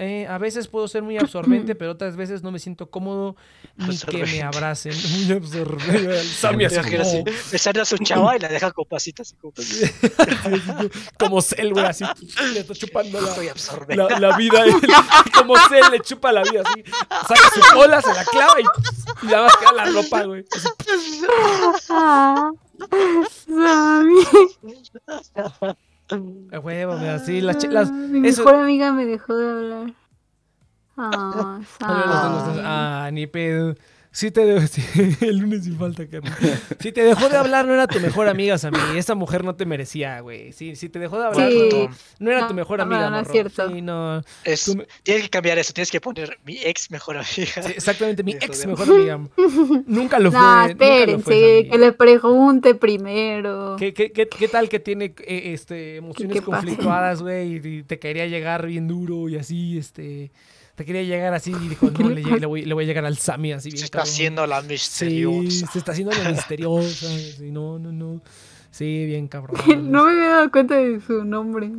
Eh, 0.02 0.26
a 0.26 0.36
veces 0.38 0.68
puedo 0.68 0.88
ser 0.88 1.02
muy 1.02 1.16
absorbente, 1.16 1.74
pero 1.76 1.92
otras 1.92 2.16
veces 2.16 2.42
no 2.42 2.50
me 2.50 2.58
siento 2.58 2.90
cómodo 2.90 3.36
ni 3.76 3.96
que 3.96 4.24
me 4.24 4.42
abracen. 4.42 4.92
Muy 5.26 5.32
absorbente. 5.32 6.22
Sammy 6.24 6.64
así 6.66 6.76
como, 6.76 7.24
besando 7.50 7.82
a 7.82 7.84
su 7.86 7.96
chava 7.98 8.36
y 8.36 8.40
la 8.40 8.48
deja 8.48 8.72
con 8.72 8.84
pasitas. 8.84 9.34
Como, 9.40 9.54
como 11.18 11.40
Cell, 11.40 11.72
güey, 11.72 11.86
así. 11.86 12.04
Le 12.52 12.60
está 12.60 12.74
chupando 12.74 13.20
la, 13.20 13.28
Estoy 13.28 13.48
absorbente. 13.48 13.96
la, 13.96 14.18
la 14.18 14.36
vida. 14.36 14.64
Como 15.34 15.54
Cell 15.68 15.90
le 15.90 16.00
chupa 16.00 16.32
la 16.32 16.42
vida 16.42 16.62
así. 16.64 16.82
Saca 17.26 17.50
su 17.54 17.60
cola, 17.74 18.02
se 18.02 18.12
la 18.14 18.24
clava 18.24 18.60
y, 18.60 18.64
y 19.22 19.26
nada 19.26 19.44
más 19.44 19.56
queda 19.56 19.72
la 19.72 19.84
ropa, 19.86 20.22
güey. 20.24 20.44
Así, 20.50 20.68
Sammy. 23.46 24.24
A 26.52 26.58
huevo, 26.58 26.96
mira, 26.98 27.14
así. 27.16 27.40
Las, 27.40 27.58
chi- 27.58 27.68
las, 27.68 27.88
Ah, 27.90 27.92
Mi 27.92 28.28
eso- 28.28 28.44
mejor 28.44 28.60
amiga 28.62 28.92
me 28.92 29.04
dejó 29.06 29.36
de 29.36 29.50
hablar. 29.50 29.92
Ah, 31.02 31.60
Sammy. 31.78 32.60
Ah, 32.62 33.08
ni 33.12 33.26
pedo. 33.26 33.74
Sí 34.12 34.32
te 34.32 34.44
dejó, 34.44 34.66
sí, 34.72 34.82
el 35.20 35.38
lunes 35.38 35.64
sin 35.64 35.78
falta, 35.78 36.04
carnal. 36.08 36.34
Si 36.80 36.90
te 36.90 37.04
dejó 37.04 37.28
de 37.28 37.36
hablar, 37.36 37.64
no 37.66 37.74
era 37.74 37.86
tu 37.86 38.00
mejor 38.00 38.26
amiga, 38.28 38.58
Sammy. 38.58 38.76
Esa 38.96 39.14
mujer 39.14 39.44
no 39.44 39.54
te 39.54 39.66
merecía, 39.66 40.18
güey. 40.20 40.52
Sí, 40.52 40.74
si 40.74 40.88
te 40.88 40.98
dejó 40.98 41.18
de 41.20 41.26
hablar, 41.26 41.50
Sí. 41.52 41.68
no, 41.72 41.88
no 42.18 42.30
era 42.32 42.48
tu 42.48 42.54
mejor 42.54 42.78
no, 42.78 42.84
amiga, 42.84 43.08
no 43.08 43.20
es 43.20 43.28
cierto. 43.28 43.68
Sí, 43.68 43.82
no. 43.82 44.20
Es- 44.44 44.74
me- 44.74 44.86
Tienes 45.04 45.22
que 45.24 45.30
cambiar 45.30 45.58
eso, 45.58 45.72
tienes 45.72 45.92
que 45.92 46.00
poner 46.00 46.38
mi 46.44 46.58
ex 46.58 46.90
mejor 46.90 47.18
amiga. 47.18 47.28
Sí, 47.62 47.72
exactamente, 47.76 48.24
mi 48.24 48.32
ex 48.32 48.66
mejor 48.66 48.88
amiga. 48.88 49.20
Nunca 49.86 50.18
lo 50.18 50.32
fue. 50.32 50.40
Fue, 50.40 50.70
espérense, 50.70 51.68
que 51.70 51.78
le 51.78 51.92
pregunte 51.92 52.74
primero. 52.74 53.76
¿Qué, 53.78 53.94
qué, 53.94 54.10
qué, 54.10 54.26
qué 54.28 54.48
tal 54.48 54.68
que 54.68 54.80
tiene 54.80 55.14
eh, 55.24 55.52
este, 55.54 55.96
emociones 55.96 56.40
conflictuadas, 56.42 57.22
güey? 57.22 57.64
Y 57.64 57.82
te 57.84 58.00
quería 58.00 58.26
llegar 58.26 58.66
bien 58.66 58.88
duro 58.88 59.28
y 59.28 59.36
así, 59.36 59.78
este... 59.78 60.32
Te 60.80 60.86
quería 60.86 61.02
llegar 61.02 61.34
así 61.34 61.52
y 61.52 61.68
dijo, 61.68 61.92
¿Qué 61.94 62.02
no, 62.02 62.08
le 62.08 62.22
le, 62.22 62.46
voy, 62.46 62.64
le 62.64 62.72
voy 62.72 62.84
a 62.84 62.86
llegar 62.86 63.04
al 63.04 63.18
Sammy 63.18 63.52
así 63.52 63.68
bien 63.68 63.80
Se 63.80 63.84
está 63.84 63.98
cabrón". 63.98 64.10
haciendo 64.14 64.46
la 64.46 64.62
Sí, 64.62 64.68
misteriosa. 64.68 65.66
se 65.66 65.78
está 65.78 65.92
haciendo 65.92 66.14
la 66.16 66.30
misteriosa. 66.30 67.06
Sí, 67.06 67.50
no, 67.50 67.78
no, 67.78 67.92
no. 67.92 68.22
Sí, 68.70 69.04
bien 69.04 69.28
cabrón. 69.28 69.60
No 69.92 70.06
me 70.06 70.12
había 70.12 70.28
dado 70.30 70.50
cuenta 70.50 70.76
de 70.76 70.98
su 71.02 71.22
nombre. 71.22 71.70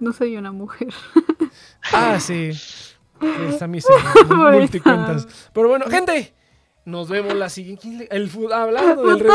No 0.00 0.12
soy 0.12 0.36
una 0.36 0.52
mujer. 0.52 0.88
Ah, 1.94 2.20
sí. 2.20 2.50
El 3.22 3.58
Sammy 3.58 3.80
se 3.80 3.88
multicuentas. 4.28 5.50
Pero 5.54 5.68
bueno, 5.70 5.86
gente. 5.88 6.34
Nos 6.86 7.08
vemos 7.08 7.34
la 7.34 7.48
siguiente. 7.50 7.82
¿Quién 7.82 7.98
le- 7.98 8.08
El 8.10 8.28
fu- 8.30 8.50
hablando 8.52 9.02
del 9.06 9.20
rey. 9.20 9.28
de 9.28 9.34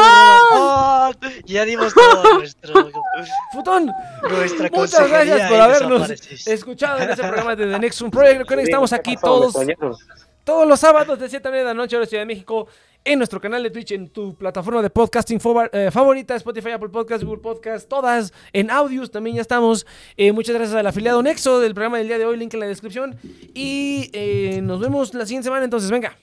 ¡Oh! 0.54 1.12
Ya 1.46 1.64
dimos 1.64 1.94
todo 1.94 2.34
nuestro, 2.40 2.90
Futón. 3.54 3.92
nuestra 4.30 4.70
Muchas 4.74 5.08
gracias 5.10 5.50
por 5.50 5.62
habernos 5.62 6.10
escuchado 6.48 7.00
en 7.02 7.10
este 7.12 7.24
programa 7.24 7.56
de 7.56 7.68
The 7.68 7.80
Next 7.80 8.02
One 8.02 8.12
Project. 8.12 8.48
Que 8.50 8.62
estamos 8.62 8.90
¿Qué 8.90 8.96
aquí 8.96 9.16
pasó? 9.16 9.52
todos, 9.52 10.00
todos 10.44 10.68
los 10.68 10.80
sábados 10.80 11.20
de 11.20 11.30
7 11.30 11.48
a 11.48 11.52
9 11.52 11.60
de 11.60 11.66
la 11.66 11.74
noche 11.76 11.96
a 11.96 12.00
la 12.00 12.06
Ciudad 12.08 12.24
de 12.24 12.28
México 12.28 12.68
en 13.08 13.20
nuestro 13.20 13.40
canal 13.40 13.62
de 13.62 13.70
Twitch, 13.70 13.92
en 13.92 14.10
tu 14.10 14.36
plataforma 14.36 14.82
de 14.82 14.90
podcasting 14.90 15.40
eh, 15.72 15.90
favorita, 15.92 16.36
Spotify, 16.36 16.72
Apple 16.72 16.90
Podcast, 16.90 17.24
Google 17.24 17.40
Podcast, 17.42 17.88
todas 17.88 18.34
en 18.52 18.72
audios 18.72 19.12
también 19.12 19.36
ya 19.36 19.44
estamos. 19.44 19.86
Eh, 20.18 20.32
muchas 20.32 20.56
gracias 20.56 20.76
al 20.76 20.88
afiliado 20.88 21.22
Nexo 21.22 21.60
del 21.60 21.76
programa 21.76 22.00
del 22.00 22.08
día 22.08 22.18
de 22.18 22.26
hoy, 22.26 22.38
link 22.38 22.56
en 22.56 22.60
la 22.62 22.66
descripción. 22.66 23.16
Y 23.54 24.10
eh, 24.14 24.60
nos 24.64 24.80
vemos 24.80 25.14
la 25.14 25.26
siguiente 25.28 25.46
semana, 25.46 25.64
entonces 25.64 25.92
venga. 25.92 26.18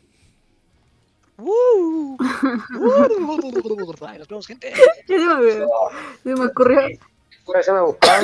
¡Uh! 1.44 2.16
Ay, 2.20 4.18
Nos 4.18 4.28
vemos, 4.28 4.46
gente. 4.46 4.72
Ya 5.08 5.16
se 5.16 5.26
me, 5.26 5.52
se 6.22 6.40
me 6.40 6.46
ocurrió. 6.46 6.80
Puede 7.44 7.62
ser 7.62 7.74
a 7.74 7.82
buscar. 7.82 8.22